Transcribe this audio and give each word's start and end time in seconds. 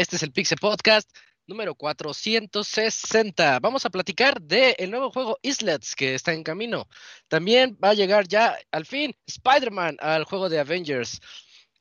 Este 0.00 0.16
es 0.16 0.22
el 0.22 0.32
Pixel 0.32 0.58
Podcast 0.58 1.10
número 1.46 1.74
460. 1.74 3.60
Vamos 3.60 3.86
a 3.86 3.90
platicar 3.90 4.42
del 4.42 4.74
el 4.76 4.90
nuevo 4.90 5.10
juego 5.10 5.38
Islets 5.40 5.94
que 5.94 6.14
está 6.14 6.34
en 6.34 6.42
camino. 6.42 6.86
También 7.28 7.78
va 7.82 7.90
a 7.90 7.94
llegar 7.94 8.28
ya 8.28 8.58
al 8.72 8.84
fin 8.84 9.16
Spider-Man 9.26 9.96
al 10.00 10.24
juego 10.24 10.50
de 10.50 10.60
Avengers. 10.60 11.18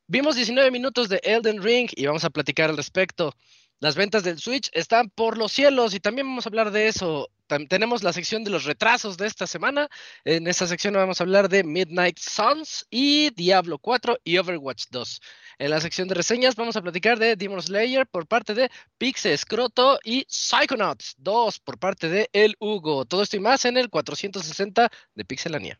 Vimos 0.08 0.38
19 0.38 0.72
minutos 0.72 1.10
de 1.10 1.20
Elden 1.24 1.62
Ring 1.62 1.90
y 1.92 2.06
vamos 2.06 2.24
a 2.24 2.30
platicar 2.30 2.70
al 2.70 2.78
respecto. 2.78 3.34
Las 3.80 3.96
ventas 3.96 4.24
del 4.24 4.40
Switch 4.40 4.70
están 4.74 5.10
por 5.10 5.38
los 5.38 5.52
cielos 5.52 5.94
y 5.94 6.00
también 6.00 6.28
vamos 6.28 6.46
a 6.46 6.50
hablar 6.50 6.72
de 6.72 6.88
eso. 6.88 7.30
Tenemos 7.68 8.04
la 8.04 8.14
sección 8.14 8.44
de 8.44 8.52
los 8.52 8.66
retrasos 8.66 9.18
de 9.18 9.28
esta 9.28 9.48
semana. 9.48 9.90
En 10.24 10.48
esta 10.48 10.68
sección 10.68 10.94
vamos 10.94 11.20
a 11.20 11.24
hablar 11.24 11.50
de 11.50 11.64
Midnight 11.64 12.20
Suns 12.20 12.86
y 12.90 13.32
Diablo 13.32 13.80
4 13.80 14.20
y 14.24 14.38
Overwatch 14.38 14.86
2. 14.92 15.22
En 15.60 15.72
la 15.72 15.82
sección 15.82 16.08
de 16.08 16.16
reseñas 16.16 16.56
vamos 16.56 16.76
a 16.76 16.82
platicar 16.82 17.20
de 17.20 17.36
Demon 17.36 17.62
Slayer 17.62 18.08
por 18.08 18.28
parte 18.28 18.54
de 18.54 18.70
Pixel 18.98 19.38
Scroto 19.38 20.00
y 20.04 20.26
Psychonauts 20.30 21.16
2 21.18 21.60
por 21.60 21.80
parte 21.80 22.08
de 22.08 22.30
El 22.34 22.56
Hugo. 22.60 23.06
Todo 23.06 23.24
esto 23.24 23.36
y 23.36 23.40
más 23.40 23.66
en 23.66 23.78
el 23.78 23.90
460 23.90 24.90
de 25.16 25.26
Pixelania. 25.26 25.80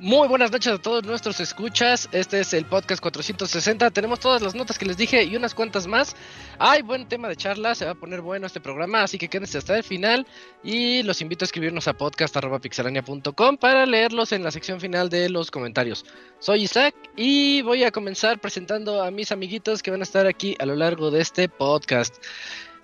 Muy 0.00 0.28
buenas 0.28 0.52
noches 0.52 0.72
a 0.74 0.78
todos 0.78 1.04
nuestros 1.04 1.40
escuchas. 1.40 2.08
Este 2.12 2.38
es 2.38 2.54
el 2.54 2.64
podcast 2.64 3.02
460. 3.02 3.90
Tenemos 3.90 4.20
todas 4.20 4.40
las 4.42 4.54
notas 4.54 4.78
que 4.78 4.86
les 4.86 4.96
dije 4.96 5.24
y 5.24 5.34
unas 5.34 5.56
cuantas 5.56 5.88
más. 5.88 6.14
Hay 6.60 6.82
buen 6.82 7.08
tema 7.08 7.26
de 7.26 7.34
charla, 7.34 7.74
se 7.74 7.84
va 7.84 7.90
a 7.90 7.94
poner 7.96 8.20
bueno 8.20 8.46
este 8.46 8.60
programa, 8.60 9.02
así 9.02 9.18
que 9.18 9.28
quédense 9.28 9.58
hasta 9.58 9.76
el 9.76 9.82
final. 9.82 10.24
Y 10.62 11.02
los 11.02 11.20
invito 11.20 11.44
a 11.44 11.46
escribirnos 11.46 11.88
a 11.88 11.94
podcast.pixelania.com 11.94 13.56
para 13.56 13.86
leerlos 13.86 14.30
en 14.30 14.44
la 14.44 14.52
sección 14.52 14.78
final 14.78 15.08
de 15.08 15.30
los 15.30 15.50
comentarios. 15.50 16.04
Soy 16.38 16.62
Isaac 16.62 16.94
y 17.16 17.62
voy 17.62 17.82
a 17.82 17.90
comenzar 17.90 18.38
presentando 18.38 19.02
a 19.02 19.10
mis 19.10 19.32
amiguitos 19.32 19.82
que 19.82 19.90
van 19.90 19.98
a 19.98 20.04
estar 20.04 20.28
aquí 20.28 20.54
a 20.60 20.66
lo 20.66 20.76
largo 20.76 21.10
de 21.10 21.22
este 21.22 21.48
podcast. 21.48 22.22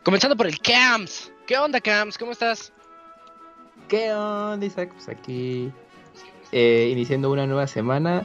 Comenzando 0.03 0.37
por 0.37 0.49
el 0.49 0.59
Cams. 0.59 1.31
¿Qué 1.47 1.57
onda, 1.59 1.81
Cams? 1.81 2.19
¿Cómo 2.19 2.33
estás? 2.33 2.73
¿Qué 3.87 4.13
onda, 4.13 4.67
Isaac? 4.67 4.91
Pues 4.93 5.09
aquí 5.09 5.73
eh, 6.57 6.89
iniciando 6.93 7.33
una 7.33 7.49
nueva 7.49 7.67
semana. 7.67 8.23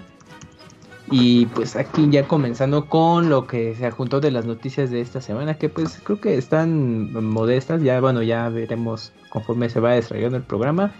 Y 1.09 1.47
pues 1.47 1.75
aquí 1.75 2.07
ya 2.11 2.27
comenzando 2.27 2.85
con 2.85 3.31
lo 3.31 3.47
que 3.47 3.73
se 3.73 3.89
juntó 3.89 4.19
de 4.19 4.29
las 4.29 4.45
noticias 4.45 4.91
de 4.91 5.01
esta 5.01 5.19
semana, 5.19 5.55
que 5.55 5.67
pues 5.67 5.99
creo 6.03 6.21
que 6.21 6.37
están 6.37 7.11
modestas, 7.11 7.81
ya 7.81 7.99
bueno, 7.99 8.21
ya 8.21 8.47
veremos 8.49 9.11
conforme 9.29 9.71
se 9.71 9.79
va 9.79 9.93
desarrollando 9.93 10.37
el 10.37 10.43
programa. 10.43 10.93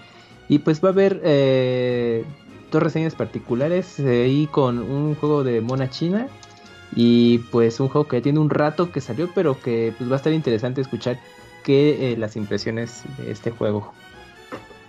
Y 0.47 0.59
pues 0.59 0.83
va 0.83 0.89
a 0.89 0.91
haber 0.91 1.21
eh, 1.23 2.25
dos 2.71 2.81
reseñas 2.81 3.13
particulares 3.13 3.99
eh, 3.99 4.23
ahí 4.23 4.47
con 4.51 4.79
un 4.79 5.13
juego 5.13 5.43
de 5.43 5.61
Mona 5.61 5.91
China 5.91 6.27
y 6.95 7.37
pues 7.51 7.79
un 7.79 7.89
juego 7.89 8.07
que 8.07 8.21
tiene 8.21 8.39
un 8.39 8.49
rato 8.49 8.91
que 8.91 9.01
salió, 9.01 9.29
pero 9.35 9.61
que 9.61 9.93
pues 9.95 10.09
va 10.09 10.15
a 10.15 10.17
estar 10.17 10.33
interesante 10.33 10.81
escuchar 10.81 11.19
que 11.63 12.15
las 12.17 12.35
impresiones 12.35 13.03
de 13.19 13.31
este 13.31 13.51
juego. 13.51 13.93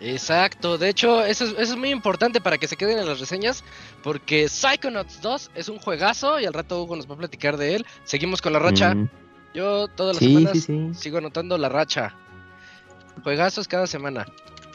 Exacto, 0.01 0.79
de 0.79 0.89
hecho 0.89 1.23
eso 1.25 1.45
es, 1.59 1.77
muy 1.77 1.91
importante 1.91 2.41
para 2.41 2.57
que 2.57 2.67
se 2.67 2.77
queden 2.77 2.99
en 2.99 3.07
las 3.07 3.21
reseñas 3.21 3.63
porque 4.03 4.49
Psychonauts 4.49 5.21
2 5.21 5.51
es 5.55 5.69
un 5.69 5.79
juegazo 5.79 6.41
y 6.41 6.47
al 6.47 6.55
rato 6.55 6.83
Hugo 6.83 6.97
nos 6.97 7.09
va 7.09 7.15
a 7.15 7.19
platicar 7.19 7.59
de 7.59 7.77
él. 7.77 7.87
Seguimos 8.05 8.41
con 8.41 8.55
la 8.55 8.59
racha. 8.59 8.95
Mm. 8.95 9.11
Yo 9.53 9.89
todas 9.89 10.17
las 10.17 10.25
semanas 10.25 10.99
sigo 10.99 11.19
anotando 11.19 11.59
la 11.59 11.69
racha. 11.69 12.15
Juegazos 13.23 13.69
cada 13.69 13.87
semana. 13.87 14.27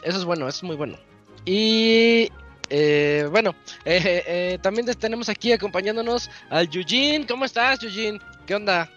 Eso 0.04 0.18
es 0.18 0.24
bueno, 0.24 0.46
eso 0.46 0.58
es 0.58 0.62
muy 0.62 0.76
bueno. 0.76 0.96
Y 1.44 2.30
eh, 2.68 3.26
bueno, 3.30 3.54
eh, 3.84 4.22
eh, 4.26 4.58
también 4.62 4.86
tenemos 4.98 5.28
aquí 5.28 5.52
acompañándonos 5.52 6.30
al 6.50 6.68
Yujin. 6.68 7.24
¿Cómo 7.26 7.44
estás, 7.44 7.80
Yujin? 7.80 8.20
¿Qué 8.46 8.54
onda? 8.54 8.88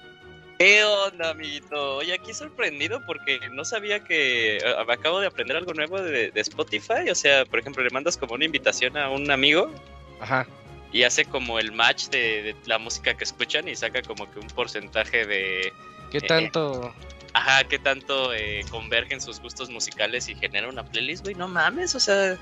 ¿Qué 0.60 0.84
onda, 0.84 1.30
amiguito? 1.30 1.96
Oye, 1.96 2.14
aquí 2.14 2.34
sorprendido 2.34 3.02
porque 3.06 3.40
no 3.54 3.64
sabía 3.64 4.04
que 4.04 4.58
eh, 4.58 4.62
acabo 4.90 5.22
de 5.22 5.28
aprender 5.28 5.56
algo 5.56 5.74
nuevo 5.74 6.02
de, 6.02 6.34
Spotify. 6.36 7.10
O 7.10 7.16
sea, 7.16 7.46
por 7.46 7.60
ejemplo, 7.60 7.82
le 7.82 7.90
mandas 7.92 8.18
como 8.18 8.34
una 8.34 8.44
invitación 8.44 8.98
a 8.98 9.10
un 9.10 9.32
amigo. 9.32 9.74
Ajá. 10.20 10.46
Y 10.92 11.04
hace 11.04 11.24
como 11.24 11.60
el 11.60 11.72
match 11.72 12.10
de, 12.10 12.58
la 12.66 12.78
música 12.78 13.16
que 13.16 13.24
escuchan 13.24 13.70
y 13.70 13.76
saca 13.78 14.02
como 14.02 14.30
que 14.30 14.40
un 14.40 14.48
porcentaje 14.48 15.26
de... 15.26 15.72
¿Qué 16.12 16.18
eh, 16.18 16.28
tanto? 16.28 16.94
ajá, 17.32 17.64
qué 17.64 17.80
tanto 17.80 18.34
eh, 18.34 18.66
convergen 18.70 19.22
sus 19.22 19.40
gustos 19.40 19.70
musicales 19.70 20.28
y 20.28 20.36
genera 20.36 20.68
una 20.68 20.84
playlist, 20.84 21.24
güey. 21.24 21.36
No 21.36 21.48
mames, 21.48 21.96
o 21.96 22.02
sea, 22.02 22.34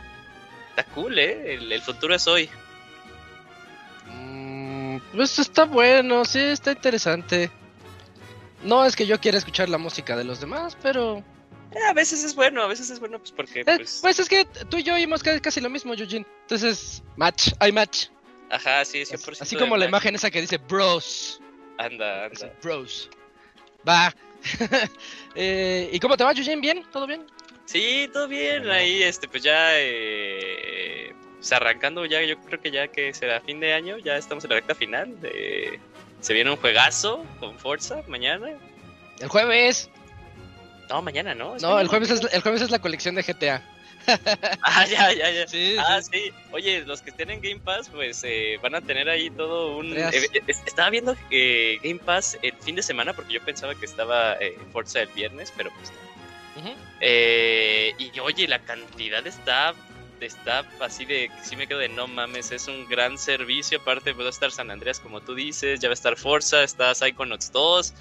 está 0.71 0.83
cool, 0.95 1.19
¿eh? 1.19 1.53
El, 1.53 1.81
futuro 1.83 2.15
es 2.15 2.27
hoy. 2.27 2.49
Mm, 4.07 4.97
pues 5.15 5.37
está 5.37 5.65
bueno, 5.65 6.25
sí, 6.25 6.39
está 6.39 6.71
interesante. 6.71 7.51
No 8.63 8.85
es 8.85 8.95
que 8.95 9.05
yo 9.05 9.19
quiera 9.19 9.37
escuchar 9.37 9.69
la 9.69 9.77
música 9.77 10.15
de 10.15 10.23
los 10.23 10.39
demás, 10.39 10.77
pero... 10.81 11.23
Eh, 11.71 11.83
a 11.89 11.93
veces 11.93 12.23
es 12.23 12.33
bueno, 12.33 12.61
a 12.61 12.67
veces 12.67 12.89
es 12.89 12.99
bueno, 12.99 13.19
pues 13.19 13.31
porque... 13.31 13.61
Eh, 13.61 13.65
pues... 13.65 13.99
pues... 14.01 14.19
es 14.19 14.29
que 14.29 14.45
tú 14.69 14.77
y 14.77 14.83
yo 14.83 14.95
oímos 14.95 15.21
casi 15.23 15.61
lo 15.61 15.69
mismo, 15.69 15.93
Eugene. 15.93 16.25
Entonces, 16.41 17.03
match, 17.15 17.51
hay 17.59 17.71
match. 17.71 18.07
Ajá, 18.49 18.83
sí, 18.85 18.99
100%. 18.99 19.41
Así 19.41 19.55
como 19.55 19.77
la 19.77 19.85
imagen 19.85 20.15
esa 20.15 20.31
que 20.31 20.41
dice 20.41 20.57
bros. 20.57 21.41
Anda, 21.77 22.25
anda. 22.25 22.53
Bros. 22.63 23.09
Va. 23.87 24.13
eh, 25.35 25.89
¿Y 25.91 25.99
cómo 25.99 26.17
te 26.17 26.23
va, 26.23 26.31
Eugene? 26.31 26.61
¿Bien? 26.61 26.83
¿Todo 26.91 27.05
bien? 27.05 27.25
Sí, 27.65 28.09
todo 28.13 28.27
bien. 28.27 28.69
Ahí, 28.69 29.03
este, 29.03 29.27
pues 29.27 29.43
ya... 29.43 29.71
Eh, 29.73 31.13
pues 31.37 31.51
arrancando 31.51 32.05
ya, 32.05 32.23
yo 32.23 32.39
creo 32.41 32.59
que 32.59 32.71
ya 32.71 32.87
que 32.87 33.13
será 33.13 33.39
fin 33.41 33.59
de 33.59 33.73
año, 33.73 33.97
ya 33.97 34.17
estamos 34.17 34.43
en 34.43 34.49
la 34.49 34.55
recta 34.57 34.73
final 34.73 35.19
de 35.21 35.79
se 36.21 36.33
viene 36.33 36.51
un 36.51 36.57
juegazo 36.57 37.25
con 37.39 37.57
Forza 37.57 38.01
mañana. 38.07 38.47
El 39.19 39.27
jueves. 39.27 39.89
No, 40.89 41.01
mañana 41.01 41.35
no. 41.35 41.57
No, 41.57 41.79
el 41.79 41.87
jueves, 41.87 42.11
es, 42.11 42.21
el 42.31 42.41
jueves 42.41 42.61
es 42.61 42.71
la 42.71 42.79
colección 42.79 43.15
de 43.15 43.23
GTA. 43.23 43.63
ah, 44.61 44.85
ya, 44.85 45.11
ya, 45.11 45.29
ya. 45.31 45.47
Sí, 45.47 45.75
ah, 45.77 46.01
sí. 46.01 46.31
Oye, 46.51 46.81
los 46.85 47.01
que 47.01 47.11
tienen 47.11 47.41
Game 47.41 47.59
Pass, 47.59 47.89
pues 47.89 48.21
eh, 48.23 48.57
van 48.61 48.75
a 48.75 48.81
tener 48.81 49.09
ahí 49.09 49.29
todo 49.29 49.77
un. 49.77 49.97
Eh, 49.97 50.09
eh, 50.13 50.41
estaba 50.65 50.89
viendo 50.89 51.15
Game 51.29 51.99
Pass 52.05 52.37
el 52.41 52.53
fin 52.53 52.75
de 52.75 52.83
semana 52.83 53.13
porque 53.13 53.33
yo 53.33 53.43
pensaba 53.43 53.75
que 53.75 53.85
estaba 53.85 54.37
Forza 54.71 55.01
el 55.01 55.09
viernes, 55.09 55.53
pero 55.55 55.71
pues. 55.71 55.91
y 57.99 58.19
oye, 58.19 58.47
la 58.47 58.59
cantidad 58.59 59.25
está 59.27 59.73
está 60.25 60.65
así 60.79 61.05
de 61.05 61.29
sí 61.43 61.55
me 61.55 61.67
quedo 61.67 61.79
de 61.79 61.89
no 61.89 62.07
mames, 62.07 62.51
es 62.51 62.67
un 62.67 62.87
gran 62.87 63.17
servicio. 63.17 63.79
Aparte, 63.79 64.13
va 64.13 64.25
a 64.25 64.29
estar 64.29 64.51
San 64.51 64.71
Andreas, 64.71 64.99
como 64.99 65.21
tú 65.21 65.35
dices, 65.35 65.79
ya 65.79 65.89
va 65.89 65.93
a 65.93 65.93
estar 65.93 66.17
Forza, 66.17 66.63
está 66.63 66.93
Psychonauts 66.93 67.51
2, 67.51 67.93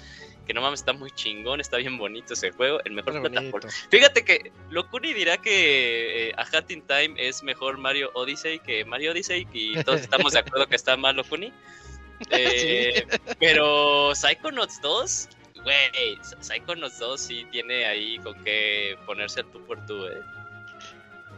que 0.45 0.53
no 0.53 0.61
mames, 0.61 0.79
está 0.79 0.93
muy 0.93 1.11
chingón, 1.11 1.59
está 1.59 1.77
bien 1.77 1.97
bonito 1.97 2.33
ese 2.33 2.51
juego, 2.51 2.79
el 2.85 2.93
mejor 2.93 3.21
plataforma. 3.21 3.69
Fíjate 3.89 4.23
que 4.23 4.51
Locuni 4.69 5.13
dirá 5.13 5.37
que 5.37 6.29
eh, 6.29 6.33
A 6.37 6.41
Hat 6.41 6.71
in 6.71 6.81
Time 6.81 7.13
es 7.17 7.43
mejor 7.43 7.77
Mario 7.77 8.11
Odyssey 8.13 8.59
que 8.59 8.85
Mario 8.85 9.11
Odyssey, 9.11 9.47
y 9.53 9.83
todos 9.83 10.01
estamos 10.01 10.33
de 10.33 10.39
acuerdo 10.39 10.67
que 10.67 10.75
está 10.75 10.97
mal 10.97 11.15
Locuni. 11.15 11.51
Eh, 12.31 13.05
pero 13.39 14.15
Psychonauts 14.15 14.81
2, 14.81 15.29
güey, 15.61 16.17
Psychonauts 16.41 16.97
2 16.97 17.21
sí 17.21 17.45
tiene 17.51 17.85
ahí 17.85 18.17
con 18.17 18.43
qué 18.43 18.97
ponerse 19.05 19.41
el 19.41 19.45
tú 19.51 19.63
por 19.65 19.85
tú, 19.85 20.07
eh. 20.07 20.19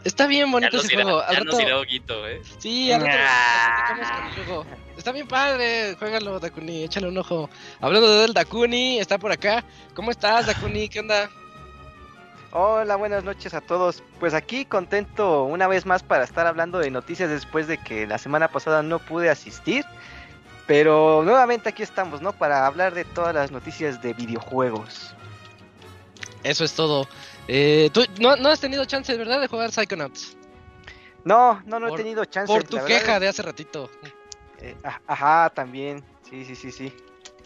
Está 0.03 0.27
bien 0.27 0.51
bonito 0.51 0.77
nos 0.77 0.85
ese 0.85 0.93
dirá, 0.93 1.03
juego. 1.03 1.21
Al 1.21 1.33
ya 1.35 1.43
nos 1.43 1.61
rato, 1.61 1.81
Huguito, 1.81 2.27
¿eh? 2.27 2.41
sí, 2.57 2.91
al 2.91 3.01
rato 3.01 3.17
Nah. 3.17 3.75
platicamos 3.85 4.11
con 4.11 4.25
el 4.39 4.45
juego. 4.45 4.65
Está 4.97 5.11
bien 5.11 5.27
padre, 5.27 5.95
juégalo, 5.97 6.39
Dakuni, 6.39 6.83
échale 6.83 7.07
un 7.07 7.17
ojo. 7.17 7.49
Hablando 7.81 8.21
del 8.21 8.33
Dakuni, 8.33 8.99
está 8.99 9.17
por 9.17 9.31
acá. 9.31 9.63
¿Cómo 9.93 10.11
estás, 10.11 10.47
Dakuni? 10.47 10.89
¿Qué 10.89 10.99
onda? 10.99 11.29
Hola, 12.51 12.95
buenas 12.95 13.23
noches 13.23 13.53
a 13.53 13.61
todos. 13.61 14.03
Pues 14.19 14.33
aquí 14.33 14.65
contento 14.65 15.43
una 15.43 15.67
vez 15.67 15.85
más 15.85 16.01
para 16.01 16.23
estar 16.23 16.47
hablando 16.47 16.79
de 16.79 16.89
noticias 16.89 17.29
después 17.29 17.67
de 17.67 17.77
que 17.77 18.07
la 18.07 18.17
semana 18.17 18.47
pasada 18.47 18.81
no 18.81 18.99
pude 18.99 19.29
asistir. 19.29 19.85
Pero 20.65 21.23
nuevamente 21.23 21.69
aquí 21.69 21.83
estamos, 21.83 22.21
¿no? 22.21 22.31
Para 22.33 22.65
hablar 22.65 22.93
de 22.93 23.03
todas 23.05 23.33
las 23.33 23.51
noticias 23.51 24.01
de 24.01 24.13
videojuegos. 24.13 25.13
Eso 26.43 26.63
es 26.63 26.73
todo. 26.73 27.07
Eh, 27.51 27.89
tú 27.91 28.03
no, 28.19 28.35
no 28.35 28.49
has 28.49 28.59
tenido 28.59 28.85
chance, 28.85 29.15
¿verdad, 29.17 29.41
de 29.41 29.47
jugar 29.47 29.71
Psychonauts? 29.71 30.37
No, 31.23 31.61
no, 31.65 31.79
no 31.79 31.87
Por- 31.89 31.99
he 31.99 32.03
tenido 32.03 32.23
chance. 32.25 32.53
Por 32.53 32.63
tu 32.63 32.77
la 32.77 32.85
queja 32.85 33.15
es- 33.15 33.21
de 33.21 33.27
hace 33.27 33.41
ratito. 33.41 33.89
eh, 34.59 34.75
ajá, 35.07 35.49
también. 35.49 36.03
Sí, 36.29 36.45
sí, 36.45 36.55
sí, 36.55 36.71
sí. 36.71 36.93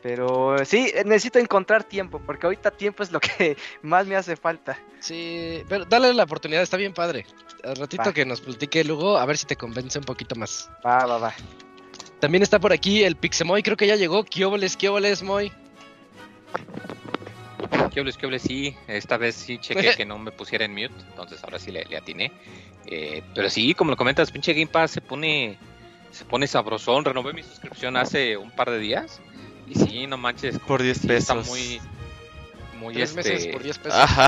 Pero 0.02 0.58
sí, 0.66 0.92
eh, 0.94 1.04
necesito 1.06 1.40
encontrar 1.40 1.86
tiempo, 1.86 2.20
porque 2.26 2.46
ahorita 2.46 2.72
tiempo 2.72 3.02
es 3.02 3.12
lo 3.14 3.22
que 3.22 3.56
más 3.82 4.06
me 4.06 4.18
hace 4.18 4.36
falta. 4.36 4.78
Sí, 5.00 5.64
pero 5.70 5.86
dale 5.86 6.14
la 6.14 6.24
oportunidad, 6.24 6.62
está 6.64 6.76
bien 6.76 6.94
padre. 6.94 7.26
Al 7.64 7.78
ratito 7.78 8.04
Va. 8.04 8.14
que 8.14 8.26
nos 8.26 8.42
platique 8.42 8.84
luego, 8.84 9.18
a 9.18 9.26
ver 9.26 9.38
si 9.38 9.46
te 9.46 9.56
convence 9.56 9.98
un 9.98 10.04
poquito 10.04 10.36
más. 10.36 10.70
Va, 10.86 11.06
va, 11.06 11.18
va. 11.18 11.34
También 12.20 12.44
está 12.44 12.60
por 12.60 12.74
aquí 12.74 13.04
el 13.06 13.16
Pixemoy, 13.16 13.64
creo 13.64 13.78
que 13.78 13.88
ya 13.88 13.96
llegó. 13.96 14.26
¿Qué 14.26 14.44
óboles, 14.44 14.76
qué 14.76 14.90
óboles, 14.90 15.24
Moy? 15.24 15.50
¿Qué 17.94 18.00
hables, 18.00 18.18
qué 18.18 18.26
hables? 18.26 18.42
Sí, 18.42 18.76
esta 18.88 19.18
vez 19.18 19.36
sí 19.36 19.58
chequé 19.58 19.94
que 19.98 20.06
no 20.06 20.18
me 20.18 20.32
pusiera 20.32 20.66
en 20.66 20.74
mute, 20.74 20.94
entonces 21.10 21.44
ahora 21.44 21.60
sí 21.60 21.72
le, 21.72 21.86
le 21.86 21.98
atiné. 21.98 22.32
Eh, 22.86 23.24
pero 23.34 23.50
sí, 23.50 23.74
como 23.74 23.92
lo 23.92 23.98
comentas, 23.98 24.32
pinche 24.32 24.54
Game 24.54 24.68
Pass 24.68 24.92
se 24.92 25.02
pone, 25.02 25.58
se 26.12 26.26
pone 26.26 26.48
sabrosón. 26.48 27.06
Renové 27.06 27.34
mi 27.34 27.44
suscripción 27.44 27.96
hace 27.98 28.38
un 28.38 28.52
par 28.52 28.70
de 28.70 28.80
días 28.80 29.22
y 29.68 29.76
sí, 29.76 30.08
no 30.08 30.18
manches. 30.18 30.60
Por 30.60 30.82
10 30.82 30.98
sí 30.98 31.12
está 31.12 31.34
pesos. 31.36 31.48
muy, 31.48 31.82
muy 32.80 32.94
Tres 32.94 33.16
meses 33.16 33.40
este, 33.40 33.54
por 33.54 33.64
10 33.64 33.78
pesos. 33.80 34.00
Ajá. 34.00 34.28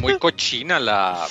muy 0.00 0.18
cochina 0.18 0.78
la, 0.78 1.26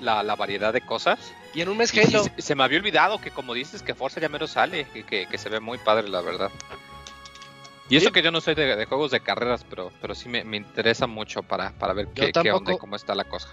la, 0.00 0.22
la 0.22 0.36
variedad 0.36 0.72
de 0.72 0.80
cosas. 0.80 1.18
Y 1.54 1.60
en 1.60 1.68
un 1.68 1.76
mes 1.76 1.90
sí, 1.90 2.00
Halo. 2.00 2.24
se, 2.24 2.32
se 2.42 2.54
me 2.54 2.64
había 2.64 2.78
olvidado 2.78 3.20
que 3.20 3.30
como 3.30 3.54
dices 3.54 3.82
que 3.82 3.94
Forza 3.94 4.20
ya 4.20 4.28
mero 4.28 4.46
sale 4.46 4.86
y 4.94 5.02
que, 5.04 5.26
que 5.26 5.38
se 5.38 5.48
ve 5.48 5.60
muy 5.60 5.78
padre 5.78 6.08
la 6.08 6.20
verdad. 6.20 6.50
Y 7.90 7.96
eso 7.96 8.06
Sí. 8.06 8.12
que 8.12 8.22
yo 8.22 8.30
no 8.30 8.40
soy 8.40 8.54
de, 8.54 8.76
de 8.76 8.86
juegos 8.86 9.10
de 9.10 9.20
carreras, 9.20 9.64
pero, 9.68 9.90
pero 10.00 10.14
sí 10.14 10.28
me, 10.28 10.42
me 10.42 10.56
interesa 10.56 11.06
mucho 11.06 11.42
para, 11.42 11.70
para 11.72 11.92
ver 11.92 12.08
qué, 12.14 12.32
qué 12.32 12.50
onda 12.50 12.72
y 12.72 12.78
cómo 12.78 12.96
está 12.96 13.14
la 13.14 13.24
cosa. 13.24 13.48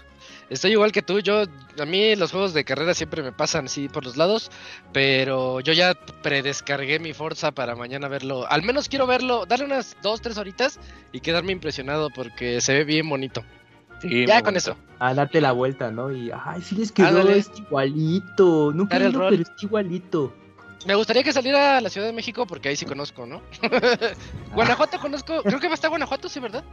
Estoy 0.48 0.72
igual 0.72 0.90
que 0.90 1.02
tú, 1.02 1.20
yo, 1.20 1.42
a 1.78 1.84
mí 1.84 2.16
los 2.16 2.30
juegos 2.32 2.54
de 2.54 2.64
carrera 2.64 2.94
siempre 2.94 3.22
me 3.22 3.32
pasan 3.32 3.66
así 3.66 3.88
por 3.90 4.04
los 4.04 4.16
lados, 4.16 4.50
pero 4.92 5.60
yo 5.60 5.72
ya 5.74 5.94
predescargué 6.22 6.98
mi 6.98 7.12
Forza 7.12 7.52
para 7.52 7.76
mañana 7.76 8.08
verlo. 8.08 8.46
Al 8.50 8.62
menos 8.62 8.88
quiero 8.88 9.06
verlo, 9.06 9.44
darle 9.46 9.66
unas 9.66 9.96
dos, 10.02 10.20
tres 10.22 10.38
horitas 10.38 10.80
y 11.12 11.20
quedarme 11.20 11.52
impresionado 11.52 12.08
porque 12.10 12.60
se 12.62 12.72
ve 12.72 12.84
bien 12.84 13.08
bonito. 13.08 13.44
Sí, 14.00 14.26
ya 14.26 14.42
con 14.42 14.56
eso. 14.56 14.76
A 14.98 15.14
darte 15.14 15.40
la 15.40 15.52
vuelta, 15.52 15.90
¿no? 15.92 16.10
Y, 16.10 16.30
ay, 16.32 16.60
sí 16.62 16.74
les 16.74 16.90
quedó 16.90 17.06
Ándale. 17.08 17.38
es 17.38 17.50
igualito. 17.56 18.72
Nunca 18.74 18.96
he 18.96 19.00
pero 19.00 19.28
es 19.28 19.48
igualito. 19.60 20.34
Me 20.86 20.94
gustaría 20.94 21.22
que 21.22 21.32
saliera 21.32 21.78
a 21.78 21.80
la 21.80 21.90
Ciudad 21.90 22.06
de 22.08 22.12
México 22.12 22.46
porque 22.46 22.68
ahí 22.68 22.76
sí 22.76 22.84
conozco, 22.84 23.26
¿no? 23.26 23.42
Guanajuato 24.54 24.98
conozco, 25.00 25.42
creo 25.42 25.60
que 25.60 25.66
va 25.68 25.72
a 25.72 25.74
estar 25.74 25.90
Guanajuato, 25.90 26.28
sí, 26.28 26.40
¿verdad? 26.40 26.64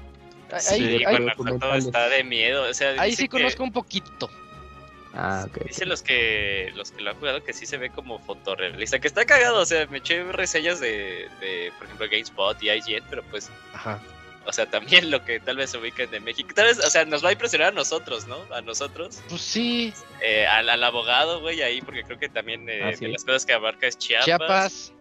Ahí, 0.52 0.60
Sí, 0.62 0.74
ahí- 0.74 0.98
Sí, 1.00 1.06
ahí- 1.06 1.18
Guanajuato 1.18 1.76
está 1.76 2.10
de 2.10 2.24
miedo. 2.24 2.64
O 2.70 2.74
sea, 2.74 2.92
ahí 3.00 3.16
sí 3.16 3.24
que- 3.28 3.38
conozco 3.38 3.64
un 3.64 3.72
poquito. 3.72 4.30
Ah, 5.14 5.46
ok. 5.48 5.64
Dicen 5.66 5.90
los 5.90 6.04
que 6.04 6.72
los 6.76 6.92
que 6.92 7.02
lo 7.02 7.10
han 7.12 7.16
jugado 7.18 7.44
que 7.44 7.52
sí 7.52 7.66
se 7.66 7.78
ve 7.78 7.90
como 7.90 8.20
fotorrealista, 8.20 9.00
que 9.00 9.08
está 9.08 9.26
cagado, 9.26 9.60
o 9.62 9.66
sea, 9.66 9.88
me 9.88 9.98
eché 9.98 10.24
reseñas 10.32 10.80
de, 10.80 11.28
de 11.40 11.72
por 11.78 11.86
ejemplo, 11.86 12.06
GameSpot 12.12 12.62
y 12.62 12.70
IGN, 12.70 13.04
pero 13.10 13.24
pues, 13.24 13.50
Ajá. 13.74 14.00
O 14.50 14.54
sea, 14.54 14.70
también 14.70 15.10
lo 15.12 15.24
que 15.24 15.40
tal 15.40 15.56
vez 15.58 15.70
se 15.70 15.78
ubiquen 15.78 16.10
de 16.12 16.20
México, 16.20 16.50
tal 16.54 16.66
vez, 16.66 16.80
o 16.80 16.90
sea, 16.90 17.06
nos 17.06 17.24
va 17.24 17.30
a 17.30 17.32
impresionar 17.34 17.70
a 17.70 17.72
nosotros, 17.72 18.28
¿no? 18.28 18.38
A 18.54 18.62
nosotros, 18.62 19.22
Pues 19.30 19.42
sí, 19.42 19.94
eh, 20.22 20.46
al, 20.48 20.70
al 20.70 20.84
abogado, 20.84 21.40
güey, 21.42 21.62
ahí, 21.62 21.82
porque 21.82 22.04
creo 22.04 22.20
que 22.20 22.30
también 22.30 22.68
eh, 22.70 22.82
Ah, 22.84 22.94
sí. 22.94 23.06
de 23.06 23.12
las 23.12 23.24
cosas 23.24 23.46
que 23.46 23.54
abarca 23.54 23.88
es 23.88 23.98
Chiapas, 23.98 24.26
Chiapas. 24.26 24.94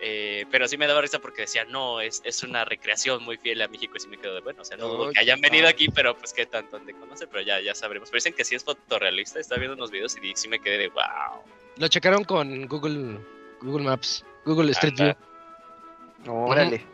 eh, 0.00 0.44
pero 0.50 0.68
sí 0.68 0.76
me 0.76 0.86
daba 0.86 1.00
risa 1.00 1.18
porque 1.18 1.42
decía, 1.42 1.64
no, 1.64 2.00
es, 2.00 2.20
es 2.24 2.42
una 2.42 2.64
recreación 2.64 3.22
muy 3.24 3.36
fiel 3.36 3.60
a 3.62 3.68
México 3.68 3.94
y 3.96 4.00
sí 4.00 4.08
me 4.08 4.18
quedo 4.18 4.34
de, 4.34 4.40
bueno, 4.40 4.62
o 4.62 4.64
sea, 4.64 4.76
no 4.76 4.88
dudo 4.88 5.10
que 5.10 5.18
hayan 5.20 5.40
venido 5.40 5.68
aquí, 5.68 5.88
pero 5.88 6.16
pues 6.16 6.32
qué 6.32 6.46
tanto 6.46 6.76
han 6.76 6.86
de 6.86 6.94
conocer, 6.94 7.28
pero 7.30 7.42
ya, 7.44 7.60
ya 7.60 7.74
sabremos, 7.74 8.10
pero 8.10 8.18
dicen 8.18 8.34
que 8.34 8.44
sí 8.44 8.54
es 8.54 8.64
fotorrealista, 8.64 9.40
estaba 9.40 9.58
viendo 9.58 9.74
unos 9.76 9.90
videos 9.90 10.16
y 10.22 10.32
sí 10.36 10.48
me 10.48 10.58
quedé 10.60 10.78
de, 10.78 10.88
wow. 10.88 11.42
Lo 11.78 11.88
checaron 11.88 12.24
con 12.24 12.66
Google 12.66 13.18
Google 13.62 13.84
Maps, 13.84 14.24
Google 14.44 14.70
Street 14.72 14.94
Ajá. 15.00 15.16
View. 16.24 16.34
Órale. 16.46 16.84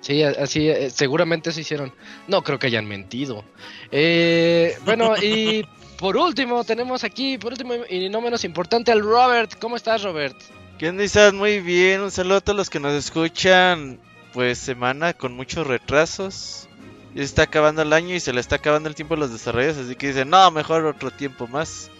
Sí, 0.00 0.22
así, 0.22 0.68
eh, 0.68 0.90
seguramente 0.90 1.52
se 1.52 1.60
hicieron. 1.60 1.92
No 2.26 2.42
creo 2.42 2.58
que 2.58 2.68
hayan 2.68 2.86
mentido. 2.86 3.44
Eh, 3.90 4.76
bueno, 4.84 5.14
y 5.22 5.66
por 5.98 6.16
último, 6.16 6.64
tenemos 6.64 7.04
aquí, 7.04 7.36
por 7.38 7.52
último 7.52 7.74
y 7.88 8.08
no 8.08 8.20
menos 8.20 8.44
importante, 8.44 8.92
al 8.92 9.00
Robert. 9.02 9.58
¿Cómo 9.60 9.76
estás, 9.76 10.02
Robert? 10.02 10.36
¿Qué 10.78 10.88
onda, 10.88 11.04
Isaac? 11.04 11.34
Muy 11.34 11.60
bien. 11.60 12.00
Un 12.00 12.10
saludo 12.10 12.36
a 12.36 12.40
todos 12.40 12.56
los 12.56 12.70
que 12.70 12.80
nos 12.80 12.94
escuchan. 12.94 14.00
Pues 14.32 14.58
semana 14.58 15.12
con 15.12 15.34
muchos 15.34 15.66
retrasos. 15.66 16.68
Ya 17.14 17.18
se 17.18 17.24
está 17.24 17.42
acabando 17.42 17.82
el 17.82 17.92
año 17.92 18.14
y 18.14 18.20
se 18.20 18.32
le 18.32 18.40
está 18.40 18.56
acabando 18.56 18.88
el 18.88 18.94
tiempo 18.94 19.14
a 19.14 19.16
los 19.18 19.32
desarrollos. 19.32 19.76
Así 19.76 19.96
que 19.96 20.06
dicen, 20.08 20.30
no, 20.30 20.50
mejor 20.52 20.86
otro 20.86 21.10
tiempo 21.10 21.46
más. 21.48 21.90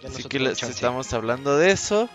Ya 0.00 0.08
Así 0.08 0.22
que 0.24 0.38
les 0.38 0.62
estamos 0.62 1.12
hablando 1.12 1.58
de 1.58 1.72
eso. 1.72 2.08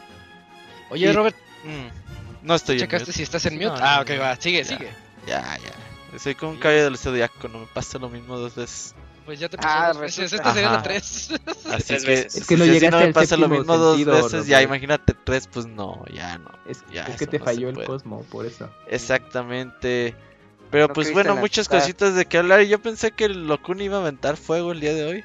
Oye, 0.89 1.09
y- 1.09 1.11
Robert, 1.13 1.35
Mm, 1.63 2.45
no 2.47 2.55
estoy 2.55 2.75
en 2.75 2.81
¿checaste 2.81 3.05
mute. 3.07 3.17
si 3.17 3.23
estás 3.23 3.45
en 3.45 3.55
mute? 3.55 3.65
No, 3.65 3.75
ah, 3.79 3.99
ok, 4.01 4.11
va, 4.21 4.35
sigue, 4.37 4.63
Ya. 4.63 4.69
sigue. 4.77 4.89
Ya, 5.27 5.57
ya. 5.57 6.17
Soy 6.19 6.35
como 6.35 6.53
un 6.53 6.57
caballero 6.57 6.85
del 6.85 6.97
zodiaco, 6.97 7.47
no 7.49 7.59
me 7.59 7.65
pasa 7.67 7.99
lo 7.99 8.09
mismo 8.09 8.37
dos 8.39 8.55
veces. 8.55 8.95
Pues 9.25 9.39
ya 9.41 9.49
te 9.49 9.57
Ah, 9.59 9.87
pasó 9.89 9.93
dos 9.93 10.01
veces. 10.01 10.31
Esta 10.33 10.53
sería 10.53 10.71
la 10.71 10.81
tres. 10.81 11.29
Así 11.69 11.83
Tres 11.87 12.03
que, 12.05 12.09
veces. 12.09 12.35
Es 12.37 12.47
que 12.47 12.55
no 12.57 12.63
si 12.63 12.71
llegaste 12.71 12.97
me 12.97 13.03
al 13.03 13.13
pasa 13.13 13.35
lo 13.35 13.49
mismo 13.49 13.77
dos 13.77 14.03
veces, 14.05 14.47
ya 14.47 14.61
imagínate 14.61 15.13
tres, 15.13 15.47
pues 15.51 15.65
no, 15.67 16.03
ya 16.13 16.37
no. 16.37 16.49
Es, 16.65 16.83
Ya, 16.93 17.03
es 17.03 17.09
eso 17.09 17.17
que 17.17 17.27
te 17.27 17.39
no 17.39 17.45
falló 17.45 17.67
el 17.69 17.75
puede. 17.75 17.87
Cosmo, 17.87 18.23
por 18.31 18.45
eso. 18.45 18.69
Exactamente. 18.87 20.15
Pero 20.71 20.87
No 20.87 20.93
pues 20.93 21.11
bueno, 21.13 21.35
muchas 21.35 21.67
amistad. 21.67 21.79
cositas 21.79 22.15
de 22.15 22.25
que 22.25 22.37
hablar. 22.37 22.61
Yo 22.61 22.81
pensé 22.81 23.11
que 23.11 23.25
el 23.25 23.47
Locuni 23.47 23.85
iba 23.85 23.97
a 23.97 24.01
aventar 24.01 24.37
fuego 24.37 24.71
el 24.71 24.79
día 24.79 24.93
de 24.93 25.05
hoy. 25.05 25.23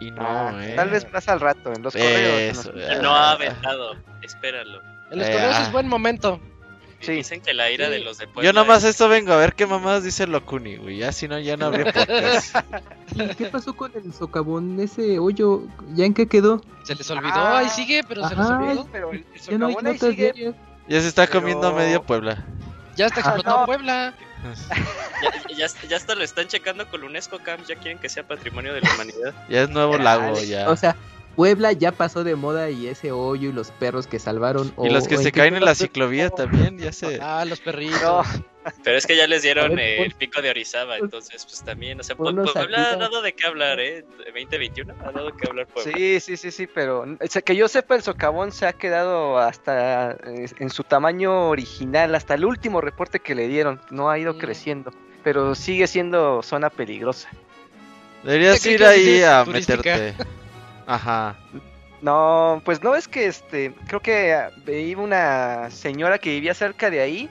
Y 0.00 0.10
no, 0.10 0.20
Ah, 0.22 0.52
eh. 0.62 0.74
Tal 0.76 0.90
vez 0.90 1.10
más 1.12 1.26
al 1.28 1.40
rato, 1.40 1.72
en 1.72 1.82
los 1.82 1.92
correos. 1.94 2.58
Eso, 2.58 2.72
¿no? 2.72 3.02
No 3.02 3.14
ha 3.14 3.30
aventado, 3.32 3.94
espéralo. 4.22 4.80
En 5.10 5.18
los 5.20 5.28
Eh, 5.28 5.32
correos 5.32 5.54
ah. 5.56 5.62
es 5.62 5.72
buen 5.72 5.88
momento. 5.88 6.40
Sí. 7.00 7.12
Dicen 7.12 7.40
que 7.42 7.52
la 7.52 7.70
ira 7.70 7.86
Sí. 7.86 7.92
de 7.92 7.98
los 8.00 8.18
de 8.18 8.26
Puebla 8.26 8.48
Yo 8.50 8.52
nomás 8.54 8.82
es- 8.84 8.90
esto 8.90 9.08
vengo 9.08 9.32
a 9.32 9.36
ver 9.36 9.54
qué 9.54 9.66
mamás 9.66 10.02
dice 10.02 10.26
Locuni, 10.26 10.76
güey. 10.76 10.96
Ya 10.98 11.12
si 11.12 11.28
no, 11.28 11.38
ya 11.38 11.56
no 11.56 11.66
habría 11.66 11.84
podcast. 11.92 12.56
¿Y 13.14 13.34
qué 13.34 13.46
pasó 13.46 13.74
con 13.76 13.92
el 13.94 14.12
socavón? 14.14 14.80
Ese 14.80 15.18
hoyo, 15.18 15.62
¿ya 15.94 16.06
en 16.06 16.14
qué 16.14 16.26
quedó? 16.26 16.62
Se 16.84 16.94
les 16.94 17.10
olvidó, 17.10 17.34
Ah. 17.34 17.58
ahí 17.58 17.68
sigue, 17.68 18.02
pero 18.08 18.26
se 18.28 18.34
les 18.34 18.46
olvidó. 18.46 18.88
Pero 18.90 19.12
el 19.12 19.24
Ya 19.48 19.58
no 19.58 19.68
socavón 19.70 19.86
ahí 19.86 19.98
sigue. 19.98 20.54
ya 20.88 21.00
se 21.00 21.08
está 21.08 21.26
Pero- 21.26 21.40
comiendo 21.40 21.72
medio 21.74 22.02
Puebla. 22.02 22.44
Ya 22.96 23.06
está 23.06 23.20
Ah, 23.20 23.24
explotado 23.24 23.60
no. 23.60 23.66
Puebla. 23.66 24.14
Ya, 25.22 25.56
ya, 25.56 25.88
ya 25.88 25.96
hasta 25.96 26.14
lo 26.14 26.22
están 26.24 26.46
checando 26.46 26.88
con 26.88 27.02
UNESCO 27.02 27.38
Camps, 27.40 27.68
ya 27.68 27.74
quieren 27.76 27.98
que 27.98 28.08
sea 28.08 28.26
patrimonio 28.26 28.72
de 28.74 28.80
la 28.80 28.94
humanidad. 28.94 29.34
Ya 29.48 29.62
es 29.62 29.68
nuevo 29.70 29.98
lago, 29.98 30.38
ya. 30.40 30.70
O 30.70 30.76
sea, 30.76 30.94
Puebla 31.36 31.72
ya 31.72 31.92
pasó 31.92 32.24
de 32.24 32.34
moda 32.34 32.70
y 32.70 32.88
ese 32.88 33.12
hoyo 33.12 33.50
y 33.50 33.52
los 33.52 33.70
perros 33.70 34.06
que 34.06 34.18
salvaron. 34.18 34.72
y 34.82 34.88
los 34.88 35.04
o- 35.04 35.08
que 35.08 35.16
o 35.16 35.22
se 35.22 35.30
caen 35.32 35.54
en 35.54 35.64
la 35.64 35.74
ciclovía 35.74 36.30
también, 36.30 36.78
ya 36.78 36.92
se. 36.92 37.18
Ah, 37.22 37.44
los 37.44 37.60
perritos. 37.60 38.00
No, 38.00 38.22
Pero 38.82 38.96
es 38.98 39.06
que 39.06 39.16
ya 39.16 39.28
les 39.28 39.42
dieron 39.42 39.66
A 39.66 39.68
ver, 39.68 39.78
eh, 39.78 39.96
pon- 39.98 40.06
el 40.06 40.14
pico 40.14 40.42
de 40.42 40.50
Orizaba, 40.50 40.96
entonces 40.98 41.44
pues 41.44 41.62
también, 41.62 42.00
o 42.00 42.02
sea, 42.02 42.16
Puebla 42.16 42.90
ha 42.90 42.96
dado 42.96 43.22
de 43.22 43.32
qué 43.32 43.46
hablar, 43.46 43.78
¿eh? 43.78 44.04
2021 44.34 44.92
ha 45.04 45.12
dado 45.12 45.26
de 45.26 45.32
qué 45.38 45.46
hablar 45.46 45.66
Puebla. 45.68 45.92
sí, 45.96 46.18
sí, 46.18 46.36
sí, 46.36 46.50
sí, 46.50 46.66
pero 46.66 47.02
o 47.02 47.26
sea, 47.28 47.42
que 47.42 47.54
yo 47.54 47.68
sepa, 47.68 47.94
el 47.94 48.02
socavón 48.02 48.50
se 48.50 48.66
ha 48.66 48.72
quedado 48.72 49.38
hasta 49.38 50.12
eh, 50.26 50.46
en 50.58 50.70
su 50.70 50.82
tamaño 50.82 51.48
original, 51.50 52.14
hasta 52.16 52.34
el 52.34 52.44
último 52.44 52.80
reporte 52.80 53.20
que 53.20 53.34
le 53.36 53.46
dieron. 53.46 53.80
No 53.90 54.10
ha 54.10 54.18
ido 54.18 54.34
Mm. 54.34 54.38
creciendo, 54.38 54.90
pero 55.22 55.54
sigue 55.54 55.86
siendo 55.86 56.42
zona 56.42 56.68
peligrosa. 56.70 57.28
Deberías 58.24 58.60
¿Qué 58.60 58.72
ir 58.72 58.78
que 58.78 58.86
ahí 58.86 59.22
a 59.22 59.44
turística? 59.44 59.76
meterte. 59.76 60.14
Ajá. 60.86 61.36
No, 62.02 62.60
pues 62.64 62.82
no 62.82 62.94
es 62.94 63.08
que 63.08 63.26
este, 63.26 63.72
creo 63.86 64.00
que 64.00 64.38
veía 64.64 64.98
una 64.98 65.70
señora 65.70 66.18
que 66.18 66.30
vivía 66.30 66.54
cerca 66.54 66.90
de 66.90 67.00
ahí 67.00 67.30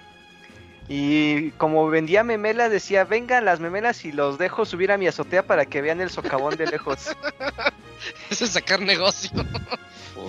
y 0.87 1.51
como 1.51 1.87
vendía 1.87 2.23
memelas 2.23 2.69
decía, 2.71 3.05
vengan 3.05 3.45
las 3.45 3.59
memelas 3.59 4.05
y 4.05 4.11
los 4.11 4.37
dejo 4.37 4.65
subir 4.65 4.91
a 4.91 4.97
mi 4.97 5.07
azotea 5.07 5.43
para 5.43 5.65
que 5.65 5.81
vean 5.81 6.01
el 6.01 6.09
socavón 6.09 6.57
de 6.57 6.67
lejos. 6.67 7.07
Eso 8.29 8.45
es 8.45 8.51
sacar 8.51 8.81
negocio. 8.81 9.31